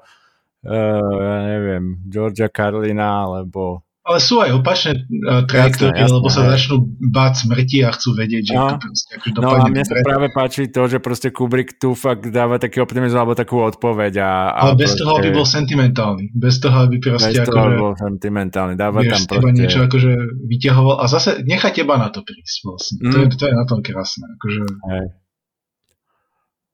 uh, 0.64 1.12
ja 1.20 1.38
neviem, 1.44 2.00
Georgia 2.08 2.48
Carlina, 2.48 3.28
alebo 3.28 3.84
ale 4.08 4.24
sú 4.24 4.40
aj 4.40 4.56
opačné 4.56 5.04
uh, 5.04 5.44
trajektórie, 5.44 6.08
lebo 6.08 6.32
sa 6.32 6.48
začnú 6.48 6.80
báť 7.12 7.44
smrti 7.44 7.84
a 7.84 7.92
chcú 7.92 8.16
vedieť, 8.16 8.42
že 8.48 8.54
no. 8.56 8.72
to 8.72 8.76
proste 8.80 9.10
akože 9.20 9.36
No 9.36 9.48
a 9.52 9.68
mne 9.68 9.84
sa 9.84 9.94
práve 10.00 10.26
páči 10.32 10.72
to, 10.72 10.88
že 10.88 10.96
proste 10.96 11.28
Kubrick 11.28 11.76
tu 11.76 11.92
fakt 11.92 12.24
dáva 12.32 12.56
taký 12.56 12.80
optimizmus 12.80 13.20
alebo 13.20 13.36
takú 13.36 13.60
odpoveď. 13.60 14.24
A, 14.24 14.32
a 14.56 14.60
Ale 14.72 14.80
bez 14.80 14.96
proste... 14.96 15.04
toho, 15.04 15.12
aby 15.20 15.28
bol 15.28 15.44
sentimentálny. 15.44 16.24
Bez 16.32 16.56
toho, 16.56 16.76
aby 16.88 16.96
proste 16.96 17.36
bez 17.36 17.44
toho, 17.44 17.60
akože, 17.60 17.76
bol 17.76 17.92
sentimentálny. 18.00 18.72
Dáva 18.80 19.04
vieš, 19.04 19.28
tam 19.28 19.44
proste... 19.44 19.60
niečo 19.60 19.80
akože 19.84 20.12
vyťahoval 20.48 20.96
a 20.96 21.04
zase 21.04 21.30
nechá 21.44 21.68
teba 21.68 22.00
na 22.00 22.08
to 22.08 22.24
prísť 22.24 22.56
vlastne. 22.64 22.96
Mm. 23.04 23.12
To, 23.12 23.16
je, 23.20 23.26
to 23.36 23.44
je 23.44 23.52
na 23.52 23.64
tom 23.68 23.84
krásne. 23.84 24.24
Akože... 24.40 24.60
Hej. 24.88 25.06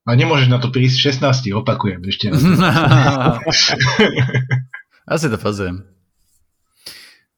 A 0.05 0.11
nemôžeš 0.15 0.53
na 0.53 0.63
to 0.63 0.71
prísť 0.71 1.19
16, 1.19 1.51
opakujem 1.51 1.99
ešte. 2.07 2.31
Asi 5.11 5.27
to 5.27 5.41
fazujem. 5.41 5.94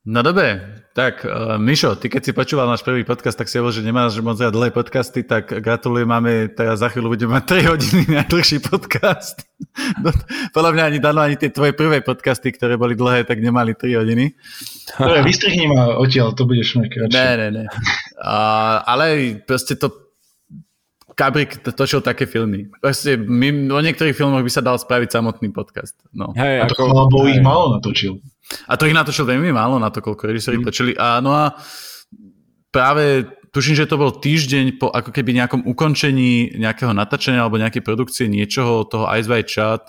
No 0.07 0.23
dobre, 0.23 0.63
Tak, 0.95 1.27
uh, 1.27 1.59
Mišo, 1.59 1.99
ty 1.99 2.07
keď 2.07 2.23
si 2.25 2.33
počúval 2.33 2.71
náš 2.71 2.81
prvý 2.81 3.05
podcast, 3.05 3.37
tak 3.37 3.51
si 3.51 3.59
hovoril, 3.61 3.83
že 3.83 3.85
nemáš 3.85 4.17
moc 4.23 4.41
rád 4.41 4.55
dlhé 4.55 4.73
podcasty, 4.73 5.27
tak 5.27 5.51
gratulujem, 5.51 6.09
máme 6.09 6.49
teraz 6.55 6.81
za 6.81 6.89
chvíľu 6.89 7.13
budeme 7.13 7.37
mať 7.37 7.45
3 7.61 7.69
hodiny 7.75 8.03
najdlhší 8.15 8.59
podcast. 8.63 9.43
No, 10.01 10.13
podľa 10.57 10.71
mňa 10.73 10.85
ani 10.89 10.99
Dano, 11.01 11.21
ani 11.21 11.37
tie 11.37 11.53
tvoje 11.53 11.73
prvé 11.77 12.01
podcasty, 12.01 12.53
ktoré 12.53 12.77
boli 12.81 12.97
dlhé, 12.97 13.29
tak 13.29 13.41
nemali 13.41 13.77
3 13.77 13.99
hodiny. 13.99 14.33
Dobre, 14.97 15.21
vystrihni 15.27 15.69
ma 15.69 15.97
odtiaľ, 16.01 16.33
to 16.33 16.49
budeš 16.49 16.81
mať 16.81 16.89
kratšie. 16.93 17.17
Ne, 17.17 17.31
ne, 17.37 17.49
ne. 17.51 17.65
Uh, 18.17 18.85
ale 18.87 19.37
proste 19.43 19.77
to 19.77 20.07
Kabrik 21.17 21.65
točil 21.65 22.05
také 22.05 22.29
filmy. 22.29 22.69
Proste 22.77 23.17
my, 23.17 23.73
o 23.73 23.81
niektorých 23.81 24.13
filmoch 24.13 24.45
by 24.45 24.53
sa 24.53 24.61
dal 24.61 24.77
spraviť 24.77 25.17
samotný 25.17 25.49
podcast. 25.49 25.97
No. 26.13 26.37
Hej, 26.37 26.61
a 26.61 26.65
to 26.69 26.85
ako, 26.85 27.25
ich 27.25 27.41
málo 27.41 27.81
natočil. 27.81 28.21
A 28.71 28.79
to 28.79 28.87
ich 28.87 28.95
natočil 28.95 29.27
veľmi 29.27 29.51
málo 29.51 29.83
na 29.83 29.91
to, 29.91 29.99
koľko 29.99 30.31
režiséri 30.31 30.63
mm. 30.63 30.65
točili. 30.67 30.93
A, 30.95 31.19
no 31.19 31.35
a 31.35 31.55
práve 32.71 33.27
tuším, 33.51 33.75
že 33.75 33.89
to 33.89 33.97
bol 33.97 34.13
týždeň 34.13 34.77
po 34.77 34.93
ako 34.93 35.11
keby 35.11 35.33
nejakom 35.33 35.65
ukončení 35.65 36.61
nejakého 36.61 36.93
natáčania 36.93 37.43
alebo 37.43 37.57
nejakej 37.57 37.83
produkcie 37.83 38.29
niečoho, 38.29 38.85
toho 38.85 39.09
Ice 39.17 39.27
White 39.27 39.51
Chat. 39.51 39.83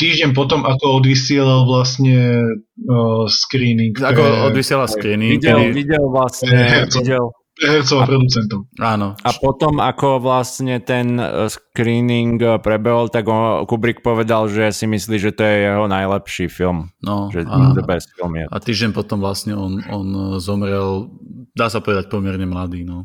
Týždeň 0.00 0.32
potom, 0.32 0.64
ako 0.64 1.04
odvysielal 1.04 1.68
vlastne 1.68 2.48
uh, 2.88 3.28
screening. 3.28 3.92
Ako 4.00 4.48
odvysielal 4.48 4.88
screening. 4.88 5.36
Videl, 5.36 5.60
kedy... 5.60 5.76
videl 5.76 6.04
vlastne, 6.08 6.56
videl, 6.96 7.28
hercov 7.60 7.96
a 8.00 8.04
producentov. 8.08 8.58
Áno. 8.80 9.12
A 9.20 9.30
potom, 9.36 9.78
ako 9.84 10.20
vlastne 10.24 10.80
ten 10.80 11.20
e, 11.20 11.48
screening 11.52 12.40
e, 12.40 12.56
prebehol, 12.56 13.12
tak 13.12 13.28
Kubrick 13.68 14.00
povedal, 14.00 14.48
že 14.48 14.72
si 14.72 14.88
myslí, 14.88 15.16
že 15.20 15.36
to 15.36 15.44
je 15.44 15.68
jeho 15.68 15.84
najlepší 15.84 16.48
film. 16.48 16.88
No, 17.04 17.28
že 17.28 17.44
a, 17.44 17.76
the 17.76 17.84
best 17.84 18.08
film 18.16 18.36
je. 18.40 18.48
A 18.48 18.56
týždeň 18.56 18.90
potom 18.96 19.20
vlastne 19.20 19.52
on, 19.52 19.84
on 19.92 20.40
zomrel, 20.40 21.12
dá 21.52 21.68
sa 21.68 21.84
povedať, 21.84 22.08
pomerne 22.08 22.48
mladý. 22.48 22.82
No. 22.88 23.04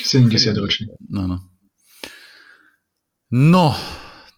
70 0.00 0.56
ročný. 0.56 0.88
No, 1.12 1.28
no. 1.28 1.36
No, 3.32 3.76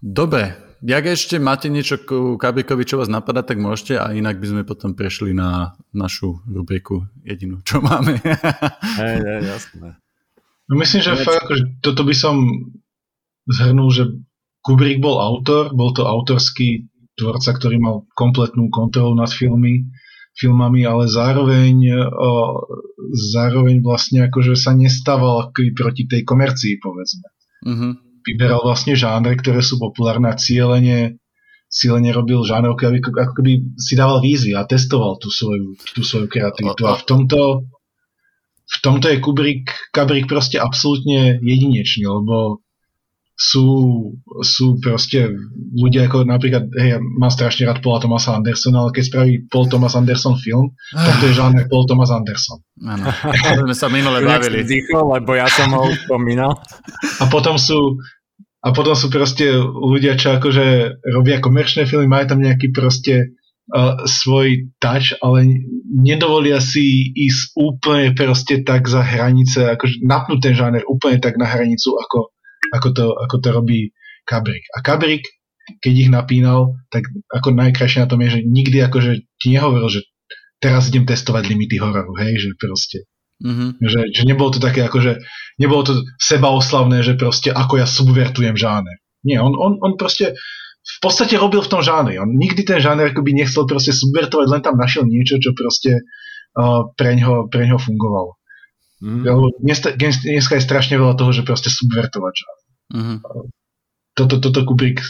dobre. 0.02 0.63
Jak 0.84 1.04
ešte 1.08 1.40
máte 1.40 1.72
niečo 1.72 1.96
k 1.96 2.36
Kabrikovi, 2.36 2.84
čo 2.84 3.00
vás 3.00 3.08
napadá, 3.08 3.40
tak 3.40 3.56
môžete 3.56 3.96
a 3.96 4.12
inak 4.12 4.36
by 4.36 4.46
sme 4.52 4.62
potom 4.68 4.92
prešli 4.92 5.32
na 5.32 5.72
našu 5.96 6.44
rubriku 6.44 7.08
jedinú, 7.24 7.64
čo 7.64 7.80
máme. 7.80 8.20
Hej, 9.00 9.16
hej, 9.24 9.40
jasné. 9.48 9.96
No 10.68 10.76
myslím, 10.76 11.00
že 11.00 11.24
fakt, 11.24 11.48
akože 11.48 11.80
toto 11.80 12.04
by 12.04 12.12
som 12.12 12.36
zhrnul, 13.48 13.88
že 13.96 14.04
Kubrick 14.60 15.00
bol 15.00 15.24
autor, 15.24 15.72
bol 15.72 15.96
to 15.96 16.04
autorský 16.04 16.88
tvorca, 17.16 17.56
ktorý 17.56 17.80
mal 17.80 17.96
kompletnú 18.12 18.68
kontrolu 18.68 19.16
nad 19.16 19.32
filmy, 19.32 19.88
filmami, 20.36 20.84
ale 20.84 21.08
zároveň, 21.08 21.96
o, 22.12 22.60
zároveň 23.32 23.80
vlastne 23.80 24.28
akože 24.28 24.52
sa 24.52 24.76
nestával 24.76 25.48
proti 25.52 26.04
tej 26.04 26.28
komercii, 26.28 26.76
povedzme. 26.76 27.28
Mm-hmm 27.64 28.13
vyberal 28.24 28.64
vlastne 28.64 28.96
žánre, 28.96 29.36
ktoré 29.36 29.60
sú 29.60 29.76
populárne 29.76 30.32
a 30.32 30.34
cieľene, 30.34 31.20
cieľene 31.68 32.10
robil 32.10 32.40
žánrovky, 32.42 32.88
aby 32.88 32.98
ako 33.04 33.34
keby 33.36 33.52
si 33.76 33.94
dával 33.94 34.24
výzvy 34.24 34.56
a 34.56 34.64
testoval 34.64 35.20
tú 35.20 35.28
svoju, 35.28 35.76
tú 35.92 36.00
svoju 36.00 36.26
kreativitu. 36.32 36.88
A 36.88 36.96
v 36.96 37.04
tomto, 37.04 37.68
v 38.64 38.76
tomto 38.80 39.12
je 39.12 39.20
Kubrick, 39.20 39.68
Kubrick 39.92 40.24
proste 40.24 40.56
absolútne 40.56 41.36
jedinečný, 41.44 42.08
lebo 42.08 42.63
sú, 43.34 43.66
sú 44.46 44.78
proste 44.78 45.26
ľudia 45.74 46.06
ako 46.06 46.22
napríklad, 46.22 46.70
hej, 46.78 46.94
ja 46.94 46.98
mám 47.02 47.34
strašne 47.34 47.66
rád 47.66 47.82
Paula 47.82 47.98
Thomasa 47.98 48.38
Andersona, 48.38 48.86
ale 48.86 48.94
keď 48.94 49.04
spraví 49.10 49.32
Paul 49.50 49.66
Thomas 49.66 49.98
Anderson 49.98 50.38
film, 50.38 50.70
tak 50.94 51.18
to 51.18 51.24
je 51.26 51.34
žáner 51.34 51.66
Paul 51.66 51.82
Thomas 51.90 52.14
Anderson. 52.14 52.62
Áno, 52.86 53.10
sme 53.66 53.74
sa 53.74 53.90
minule 53.90 54.22
bavili. 54.22 54.62
Vzdychol, 54.62 55.18
lebo 55.18 55.34
ja 55.34 55.50
som 55.50 55.66
ho 55.74 55.82
spomínal. 56.06 56.54
A 57.18 57.26
potom 57.26 57.58
sú, 57.58 57.98
a 58.62 58.70
potom 58.70 58.94
sú 58.94 59.10
proste 59.10 59.50
ľudia, 59.66 60.14
čo 60.14 60.38
akože 60.38 61.02
robia 61.10 61.42
komerčné 61.42 61.90
filmy, 61.90 62.06
majú 62.06 62.30
tam 62.30 62.38
nejaký 62.38 62.70
proste 62.70 63.34
uh, 63.74 63.98
svoj 64.06 64.70
touch, 64.78 65.10
ale 65.18 65.58
nedovolia 65.90 66.62
si 66.62 67.10
ísť 67.10 67.58
úplne 67.58 68.14
proste 68.14 68.62
tak 68.62 68.86
za 68.86 69.02
hranice, 69.02 69.74
akože 69.74 70.06
napnúť 70.06 70.38
ten 70.38 70.54
žáner 70.54 70.86
úplne 70.86 71.18
tak 71.18 71.34
na 71.34 71.50
hranicu, 71.50 71.98
ako 71.98 72.33
ako 72.72 72.88
to, 72.94 73.06
ako 73.12 73.36
to 73.42 73.48
robí 73.52 73.80
Kabrik. 74.24 74.64
A 74.72 74.80
Kabrik, 74.80 75.28
keď 75.80 75.92
ich 75.92 76.10
napínal, 76.12 76.76
tak 76.88 77.08
ako 77.32 77.52
najkrajšie 77.56 78.04
na 78.04 78.08
tom 78.08 78.20
je, 78.24 78.38
že 78.38 78.40
nikdy 78.44 78.78
akože 78.84 79.12
ti 79.40 79.46
nehovoril, 79.52 79.88
že 79.88 80.00
teraz 80.60 80.88
idem 80.88 81.04
testovať 81.04 81.44
limity 81.48 81.76
hororu, 81.76 82.16
hej, 82.20 82.40
že 82.40 82.48
proste. 82.56 83.04
Mm-hmm. 83.44 83.70
Že, 83.82 84.00
že 84.14 84.22
nebolo 84.24 84.54
to 84.54 84.60
také 84.62 84.86
akože, 84.86 85.20
nebolo 85.60 85.82
to 85.84 85.94
sebaoslavné, 86.22 87.04
že 87.04 87.18
proste 87.18 87.50
ako 87.52 87.82
ja 87.82 87.86
subvertujem 87.88 88.56
žáner. 88.56 88.96
Nie, 89.24 89.40
on, 89.40 89.56
on, 89.56 89.80
on 89.80 89.96
proste 89.96 90.36
v 90.84 90.98
podstate 91.00 91.40
robil 91.40 91.64
v 91.64 91.72
tom 91.72 91.80
žánri. 91.80 92.20
On 92.20 92.28
nikdy 92.28 92.60
ten 92.64 92.80
žáner 92.80 93.12
akoby 93.12 93.32
nechcel 93.32 93.64
proste 93.64 93.96
subvertovať, 93.96 94.46
len 94.52 94.60
tam 94.60 94.76
našiel 94.76 95.08
niečo, 95.08 95.40
čo 95.40 95.56
proste 95.56 96.04
uh, 96.04 96.92
preňho, 96.92 97.48
preňho 97.48 97.80
fungovalo. 97.80 98.36
Mm. 99.04 99.20
Lebo 99.20 99.52
dnes, 99.60 99.84
dnes, 99.84 100.14
dneska 100.24 100.56
je 100.56 100.64
strašne 100.64 100.96
veľa 100.96 101.20
toho, 101.20 101.28
že 101.36 101.44
proste 101.44 101.68
subvertovať 101.68 102.32
žánr. 102.40 102.60
Mm-hmm. 102.96 103.18
Toto, 104.16 104.34
toto 104.40 104.60
Kubrick, 104.64 105.04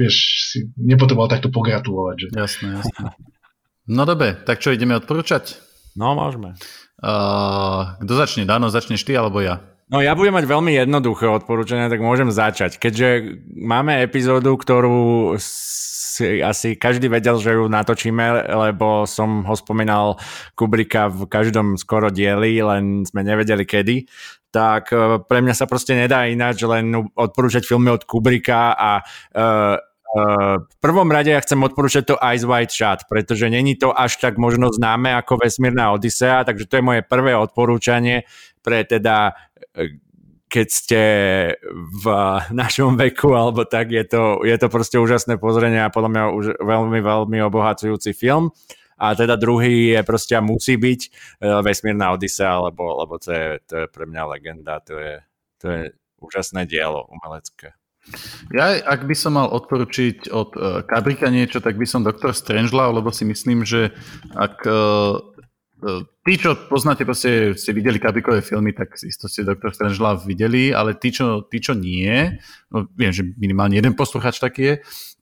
vieš, 0.00 0.14
si 0.48 0.58
nepotreboval 0.80 1.28
takto 1.28 1.52
pogratulovať. 1.52 2.16
Že? 2.24 2.28
Jasné, 2.32 2.68
jasné. 2.80 3.04
No 3.84 4.08
dobre, 4.08 4.32
tak 4.48 4.64
čo 4.64 4.72
ideme 4.72 4.96
odporúčať? 4.96 5.60
No, 5.92 6.16
môžeme. 6.16 6.56
Uh, 7.04 8.00
kto 8.00 8.12
začne? 8.16 8.48
Dano, 8.48 8.72
začneš 8.72 9.04
ty 9.04 9.12
alebo 9.12 9.44
ja? 9.44 9.60
No 9.92 10.00
ja 10.00 10.16
budem 10.16 10.32
mať 10.32 10.48
veľmi 10.48 10.72
jednoduché 10.80 11.28
odporúčania, 11.28 11.92
tak 11.92 12.00
môžem 12.00 12.32
začať. 12.32 12.80
Keďže 12.80 13.36
máme 13.52 14.00
epizódu, 14.00 14.56
ktorú 14.56 15.36
si 15.36 16.40
asi 16.40 16.78
každý 16.78 17.12
vedel, 17.12 17.36
že 17.36 17.52
ju 17.52 17.68
natočíme, 17.68 18.48
lebo 18.48 19.04
som 19.04 19.44
ho 19.44 19.54
spomínal 19.58 20.16
Kubrika 20.56 21.12
v 21.12 21.28
každom 21.28 21.76
skoro 21.76 22.08
dieli, 22.08 22.64
len 22.64 23.04
sme 23.04 23.26
nevedeli 23.26 23.68
kedy 23.68 24.08
tak 24.54 24.94
e, 24.94 25.18
pre 25.26 25.42
mňa 25.42 25.54
sa 25.58 25.66
proste 25.66 25.98
nedá 25.98 26.30
ináč 26.30 26.62
len 26.62 26.94
odporúčať 27.18 27.66
filmy 27.66 27.90
od 27.90 28.06
Kubrika 28.06 28.78
a 28.78 29.02
uh, 29.02 29.74
v 30.14 30.76
prvom 30.78 31.10
rade 31.10 31.34
ja 31.34 31.42
chcem 31.42 31.58
odporúčať 31.58 32.06
to 32.06 32.20
Ice 32.30 32.46
White 32.46 32.70
Shot, 32.70 33.10
pretože 33.10 33.50
není 33.50 33.74
to 33.74 33.90
až 33.90 34.22
tak 34.22 34.38
možno 34.38 34.70
známe 34.70 35.10
ako 35.10 35.42
Vesmírna 35.42 35.90
Odisea, 35.90 36.46
takže 36.46 36.70
to 36.70 36.78
je 36.78 36.86
moje 36.86 37.02
prvé 37.02 37.34
odporúčanie 37.34 38.22
pre 38.64 38.88
teda 38.88 39.36
keď 40.54 40.68
ste 40.70 41.02
v 41.74 42.06
našom 42.54 42.94
veku 42.94 43.34
alebo 43.34 43.66
tak, 43.66 43.90
je 43.90 44.06
to, 44.06 44.46
je 44.46 44.54
to 44.54 44.70
proste 44.70 44.94
úžasné 44.94 45.34
pozrenie 45.42 45.82
a 45.82 45.90
podľa 45.90 46.10
mňa 46.14 46.22
už 46.30 46.44
veľmi, 46.62 47.02
veľmi 47.02 47.38
obohacujúci 47.42 48.14
film. 48.14 48.54
A 48.94 49.18
teda 49.18 49.34
druhý 49.34 49.98
je 49.98 50.00
proste 50.06 50.38
musí 50.38 50.78
byť 50.78 51.00
uh, 51.02 51.58
Vesmírna 51.66 52.14
Odisea, 52.14 52.70
lebo, 52.70 53.02
lebo 53.02 53.18
to, 53.18 53.34
je, 53.34 53.46
to 53.66 53.74
je 53.82 53.86
pre 53.90 54.06
mňa 54.06 54.22
legenda, 54.38 54.78
to 54.78 54.94
je, 54.94 55.14
to 55.58 55.66
je 55.66 55.82
úžasné 56.22 56.70
dielo 56.70 57.02
umelecké. 57.10 57.74
Ja, 58.54 58.78
ak 58.78 59.10
by 59.10 59.16
som 59.18 59.34
mal 59.34 59.50
odporučiť 59.50 60.30
od 60.30 60.50
uh, 60.54 60.86
Kabrika 60.86 61.26
niečo, 61.34 61.58
tak 61.58 61.74
by 61.74 61.82
som 61.82 62.06
Doktor 62.06 62.30
Strangelove, 62.30 63.02
lebo 63.02 63.10
si 63.10 63.26
myslím, 63.26 63.66
že 63.66 63.90
ak 64.38 64.62
uh, 64.62 65.18
tí, 66.24 66.40
čo 66.40 66.56
poznáte, 66.68 67.04
proste 67.04 67.52
ste 67.54 67.76
videli 67.76 68.00
Kubrickové 68.00 68.40
filmy, 68.40 68.72
tak 68.72 68.96
isto 69.04 69.28
ste 69.28 69.44
Dr. 69.44 69.70
Strangelove 69.70 70.24
videli, 70.24 70.72
ale 70.72 70.96
tí, 70.96 71.12
čo, 71.12 71.44
tí, 71.46 71.60
čo 71.60 71.76
nie, 71.76 72.40
no 72.72 72.88
viem, 72.96 73.12
že 73.12 73.22
minimálne 73.36 73.76
jeden 73.76 73.92
posluchač 73.92 74.40
taký 74.40 74.62
je, 74.64 74.74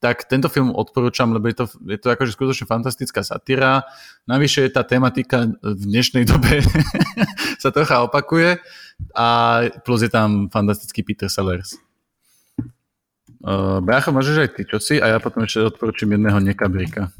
tak 0.02 0.26
tento 0.26 0.50
film 0.50 0.74
odporúčam, 0.74 1.30
lebo 1.30 1.46
je 1.50 1.56
to, 1.62 1.64
je 1.86 1.98
to 1.98 2.10
akože 2.10 2.34
skutočne 2.34 2.66
fantastická 2.66 3.22
satíra. 3.22 3.86
Navyše 4.26 4.70
tá 4.74 4.82
tematika 4.82 5.46
v 5.62 5.82
dnešnej 5.86 6.26
dobe 6.26 6.62
sa 7.62 7.70
trocha 7.70 8.02
opakuje 8.02 8.58
a 9.14 9.26
plus 9.86 10.02
je 10.02 10.10
tam 10.10 10.50
fantastický 10.50 11.06
Peter 11.06 11.30
Sellers. 11.30 11.78
Uh, 13.42 13.82
Brácho, 13.82 14.14
môžeš 14.14 14.36
aj 14.38 14.50
ty, 14.54 14.62
čo 14.62 14.78
si? 14.78 15.02
A 15.02 15.14
ja 15.14 15.18
potom 15.18 15.42
ešte 15.42 15.66
odporúčam 15.66 16.10
jedného 16.10 16.38
nekabrika. 16.38 17.10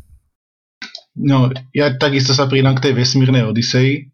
No, 1.13 1.53
ja 1.77 1.93
takisto 1.93 2.33
sa 2.33 2.49
pridám 2.49 2.81
k 2.81 2.89
tej 2.89 2.93
vesmírnej 2.97 3.45
Odisei, 3.45 4.09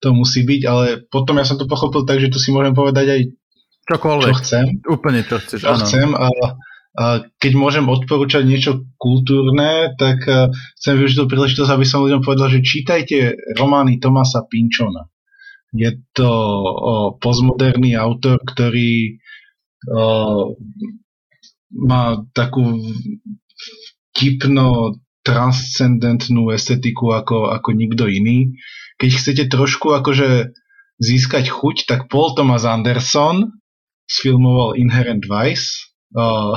to 0.00 0.14
musí 0.16 0.46
byť, 0.46 0.62
ale 0.64 0.86
potom 1.10 1.36
ja 1.36 1.44
som 1.44 1.60
to 1.60 1.68
pochopil 1.68 2.06
tak, 2.08 2.22
že 2.22 2.32
tu 2.32 2.38
si 2.40 2.54
môžem 2.54 2.72
povedať 2.72 3.06
aj 3.12 3.20
Čokoľvek. 3.88 4.32
čo 4.32 4.40
chcem. 4.40 4.64
Úplne 4.84 5.20
čo 5.26 5.36
chceš, 5.42 5.60
čo 5.64 5.74
áno. 5.74 5.84
chcem 5.84 6.08
a, 6.14 6.28
a 6.96 7.04
keď 7.36 7.52
môžem 7.58 7.84
odporúčať 7.88 8.48
niečo 8.48 8.88
kultúrne, 8.96 9.92
tak 9.98 10.24
a, 10.24 10.48
chcem 10.80 10.94
využiť 10.96 11.18
tú 11.20 11.26
príležitosť, 11.26 11.70
aby 11.72 11.86
som 11.88 12.04
ľuďom 12.04 12.22
povedal, 12.24 12.48
že 12.48 12.64
čítajte 12.64 13.36
romány 13.58 14.00
Tomasa 14.00 14.46
Pinchona. 14.46 15.10
Je 15.74 16.00
to 16.16 16.30
o, 16.30 16.72
postmoderný 17.20 17.92
autor, 17.92 18.40
ktorý 18.40 19.20
o, 19.84 20.56
má 21.76 22.24
takú 22.32 22.80
vtipno 24.14 24.96
transcendentnú 25.28 26.48
estetiku 26.56 27.12
ako, 27.12 27.52
ako 27.52 27.76
nikto 27.76 28.08
iný. 28.08 28.56
Keď 28.96 29.10
chcete 29.12 29.44
trošku 29.52 29.92
akože 29.92 30.56
získať 30.96 31.52
chuť, 31.52 31.84
tak 31.84 32.00
Paul 32.08 32.32
Thomas 32.32 32.64
Anderson 32.64 33.52
sfilmoval 34.08 34.80
Inherent 34.80 35.28
Vice. 35.28 35.92
Uh, 36.16 36.56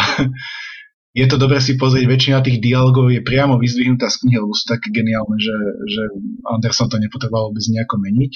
je 1.20 1.28
to 1.28 1.36
dobre 1.36 1.60
si 1.60 1.76
pozrieť, 1.76 2.08
väčšina 2.08 2.40
tých 2.40 2.64
dialogov 2.64 3.12
je 3.12 3.20
priamo 3.20 3.60
vyzdvihnutá 3.60 4.08
z 4.08 4.24
knihy, 4.24 4.40
lebo 4.40 4.56
sú 4.56 4.66
také 4.72 4.96
geniálne, 4.96 5.36
že, 5.36 5.58
že 5.92 6.04
Anderson 6.48 6.88
to 6.88 6.98
nepotreboval 6.98 7.52
vôbec 7.52 7.68
nejako 7.68 8.00
meniť. 8.00 8.34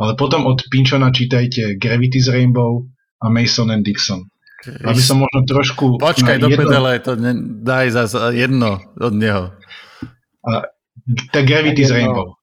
Ale 0.00 0.16
potom 0.16 0.48
od 0.48 0.64
Pinchona 0.72 1.12
čítajte 1.12 1.76
Gravity's 1.76 2.26
Rainbow 2.26 2.88
a 3.20 3.28
Mason 3.28 3.68
and 3.68 3.84
Dixon. 3.84 4.29
Aby 4.66 5.00
som 5.00 5.24
možno 5.24 5.40
trošku... 5.48 5.96
Počkaj, 5.96 6.36
do 6.36 6.52
jedno... 6.52 6.60
pedele, 6.60 7.00
to 7.00 7.16
ne, 7.16 7.32
daj 7.64 7.86
za 7.96 8.28
jedno 8.32 8.80
od 9.00 9.14
neho. 9.16 9.56
A, 10.44 10.68
tá 11.32 11.40
Gravity's 11.40 11.88
Rainbow. 11.88 12.36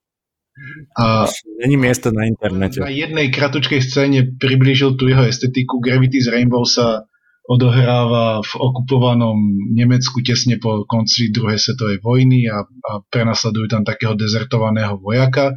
A 0.97 1.29
Není 1.61 1.77
miesto 1.77 2.09
na 2.09 2.25
internete. 2.25 2.81
Na 2.81 2.89
jednej 2.89 3.29
kratučkej 3.29 3.81
scéne 3.85 4.25
priblížil 4.41 4.97
tu 4.97 5.05
jeho 5.05 5.21
estetiku. 5.29 5.77
Gravity's 5.77 6.25
Rainbow 6.25 6.65
sa 6.65 7.05
odohráva 7.47 8.43
v 8.43 8.53
okupovanom 8.59 9.37
Nemecku 9.71 10.19
tesne 10.19 10.59
po 10.59 10.83
konci 10.83 11.31
druhej 11.31 11.61
svetovej 11.61 12.03
vojny 12.03 12.49
a, 12.51 12.65
a 12.65 12.91
prenasledujú 13.07 13.71
tam 13.71 13.87
takého 13.87 14.17
dezertovaného 14.17 14.99
vojaka. 14.99 15.55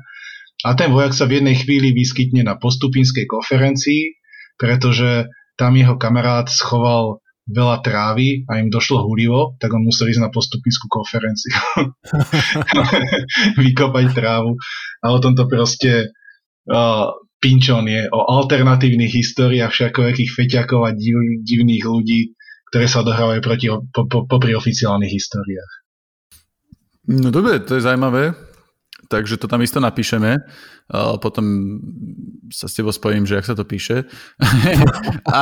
A 0.62 0.76
ten 0.76 0.92
vojak 0.92 1.16
sa 1.16 1.24
v 1.24 1.40
jednej 1.40 1.56
chvíli 1.56 1.96
vyskytne 1.96 2.44
na 2.44 2.54
postupinskej 2.60 3.26
konferencii, 3.26 4.20
pretože 4.60 5.26
tam 5.60 5.76
jeho 5.76 6.00
kamarát 6.00 6.48
schoval 6.48 7.20
veľa 7.44 7.84
trávy 7.84 8.48
a 8.48 8.56
im 8.56 8.72
došlo 8.72 9.04
hulivo, 9.04 9.60
tak 9.60 9.76
on 9.76 9.84
musel 9.84 10.08
ísť 10.08 10.24
na 10.24 10.32
postupinskú 10.32 10.88
konferenciu. 10.88 11.52
Vykopať 13.60 14.06
trávu. 14.16 14.56
A 15.04 15.06
o 15.12 15.18
tomto 15.20 15.44
proste 15.44 16.14
uh, 16.70 17.12
Pinčon 17.36 17.84
je 17.90 18.08
o 18.08 18.20
alternatívnych 18.24 19.12
históriách 19.12 19.72
všakovekých 19.72 20.30
feťakov 20.32 20.80
a 20.88 20.90
div, 20.96 21.16
divných 21.44 21.84
ľudí, 21.84 22.32
ktoré 22.72 22.86
sa 22.88 23.04
odohrávajú 23.04 23.40
proti, 23.44 23.66
po, 23.68 24.06
po, 24.08 24.24
popri 24.24 24.56
oficiálnych 24.56 25.12
históriách. 25.12 25.72
No 27.10 27.34
dobre, 27.34 27.58
to 27.66 27.76
je 27.76 27.84
zaujímavé 27.84 28.49
takže 29.10 29.42
to 29.42 29.50
tam 29.50 29.58
isto 29.66 29.82
napíšeme. 29.82 30.38
Potom 31.18 31.44
sa 32.54 32.70
s 32.70 32.78
tebou 32.78 32.94
spojím, 32.94 33.26
že 33.26 33.42
ak 33.42 33.50
sa 33.50 33.58
to 33.58 33.66
píše. 33.66 34.06
a, 35.26 35.38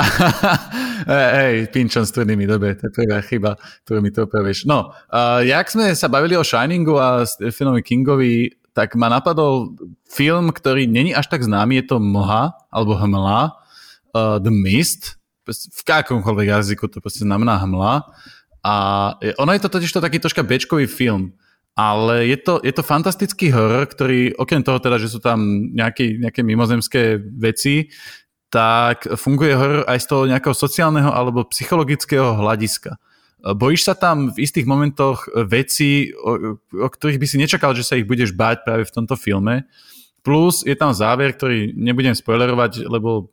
hej, 1.44 1.68
pinčom 1.68 2.08
s 2.08 2.16
tvrdými, 2.16 2.48
dobre, 2.48 2.80
to 2.80 2.88
je 2.88 2.96
prvá 2.96 3.20
chyba, 3.20 3.60
ktorú 3.84 4.00
mi 4.00 4.08
to 4.08 4.24
opravíš. 4.24 4.64
No, 4.64 4.96
a 5.12 5.44
jak 5.44 5.68
sme 5.68 5.92
sa 5.92 6.08
bavili 6.08 6.32
o 6.40 6.42
Shiningu 6.42 6.96
a 6.96 7.28
Stephenovi 7.28 7.84
Kingovi, 7.84 8.56
tak 8.72 8.96
ma 8.96 9.12
napadol 9.12 9.76
film, 10.08 10.48
ktorý 10.48 10.88
není 10.88 11.12
až 11.12 11.28
tak 11.28 11.44
známy, 11.44 11.84
je 11.84 11.92
to 11.92 11.96
Mlha, 12.00 12.56
alebo 12.72 12.96
Hmla, 12.96 13.52
uh, 14.16 14.38
The 14.40 14.54
Mist, 14.54 15.18
v 15.48 15.80
akomkoľvek 15.88 16.46
jazyku 16.52 16.92
to 16.92 17.00
proste 17.00 17.24
znamená 17.24 17.56
hmla. 17.64 18.04
A 18.60 18.74
ono 19.40 19.56
je 19.56 19.62
to 19.64 19.72
totiž 19.72 19.96
to 19.96 20.04
taký 20.04 20.20
troška 20.20 20.44
bečkový 20.44 20.84
film 20.84 21.32
ale 21.78 22.26
je 22.26 22.38
to, 22.42 22.58
je 22.66 22.74
to 22.74 22.82
fantastický 22.82 23.54
horor, 23.54 23.86
ktorý 23.86 24.34
okrem 24.34 24.66
toho 24.66 24.82
teda, 24.82 24.98
že 24.98 25.14
sú 25.14 25.22
tam 25.22 25.70
nejaké, 25.70 26.18
nejaké 26.18 26.42
mimozemské 26.42 27.22
veci, 27.22 27.94
tak 28.50 29.06
funguje 29.14 29.54
horor 29.54 29.86
aj 29.86 30.02
z 30.02 30.06
toho 30.10 30.22
nejakého 30.26 30.58
sociálneho 30.58 31.14
alebo 31.14 31.46
psychologického 31.46 32.34
hľadiska. 32.34 32.98
Bojíš 33.54 33.86
sa 33.86 33.94
tam 33.94 34.34
v 34.34 34.42
istých 34.42 34.66
momentoch 34.66 35.30
veci, 35.46 36.10
o, 36.10 36.58
o 36.58 36.88
ktorých 36.90 37.22
by 37.22 37.26
si 37.30 37.38
nečakal, 37.38 37.70
že 37.78 37.86
sa 37.86 37.94
ich 37.94 38.10
budeš 38.10 38.34
báť 38.34 38.66
práve 38.66 38.82
v 38.82 38.94
tomto 38.98 39.14
filme. 39.14 39.62
Plus 40.26 40.66
je 40.66 40.74
tam 40.74 40.90
záver, 40.90 41.30
ktorý 41.38 41.78
nebudem 41.78 42.18
spoilerovať, 42.18 42.90
lebo 42.90 43.30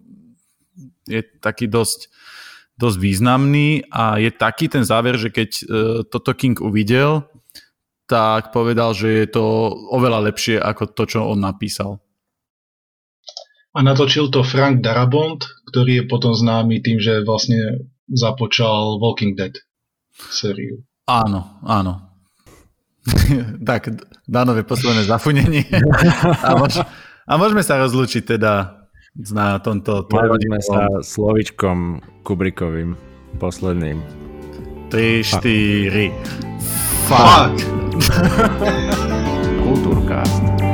je 1.10 1.26
taký 1.42 1.66
dosť, 1.66 2.14
dosť 2.78 2.98
významný 3.02 3.90
a 3.90 4.22
je 4.22 4.30
taký 4.30 4.70
ten 4.70 4.86
záver, 4.86 5.18
že 5.18 5.34
keď 5.34 5.50
uh, 5.50 5.66
toto 6.06 6.38
King 6.38 6.62
uvidel, 6.62 7.26
tak 8.06 8.54
povedal, 8.54 8.94
že 8.94 9.26
je 9.26 9.28
to 9.30 9.44
oveľa 9.90 10.30
lepšie 10.32 10.62
ako 10.62 10.94
to, 10.94 11.04
čo 11.10 11.20
on 11.26 11.42
napísal. 11.42 12.02
A 13.76 13.84
natočil 13.84 14.32
to 14.32 14.46
Frank 14.46 14.80
Darabont, 14.80 15.44
ktorý 15.68 16.00
je 16.00 16.04
potom 16.08 16.32
známy 16.32 16.80
tým, 16.80 16.96
že 17.02 17.28
vlastne 17.28 17.92
započal 18.08 19.04
Walking 19.04 19.36
Dead 19.36 19.52
sériu. 20.32 20.80
Áno, 21.06 21.60
áno. 21.66 22.16
tak, 23.70 23.92
Danové 24.26 24.64
posledné 24.64 25.04
zafunenie. 25.04 25.68
a, 26.48 26.56
mož, 26.56 26.82
a 27.28 27.34
môžeme 27.36 27.62
sa 27.62 27.78
rozlúčiť 27.84 28.24
teda 28.40 28.86
na 29.36 29.60
tomto... 29.60 30.08
Môžeme 30.08 30.60
sa 30.64 30.88
slovičkom 31.04 32.00
Kubrikovým 32.24 32.96
posledným. 33.38 34.00
3, 34.90 35.20
4. 35.20 36.10
Fuck! 37.06 37.85
Kultúrkast. 39.64 40.44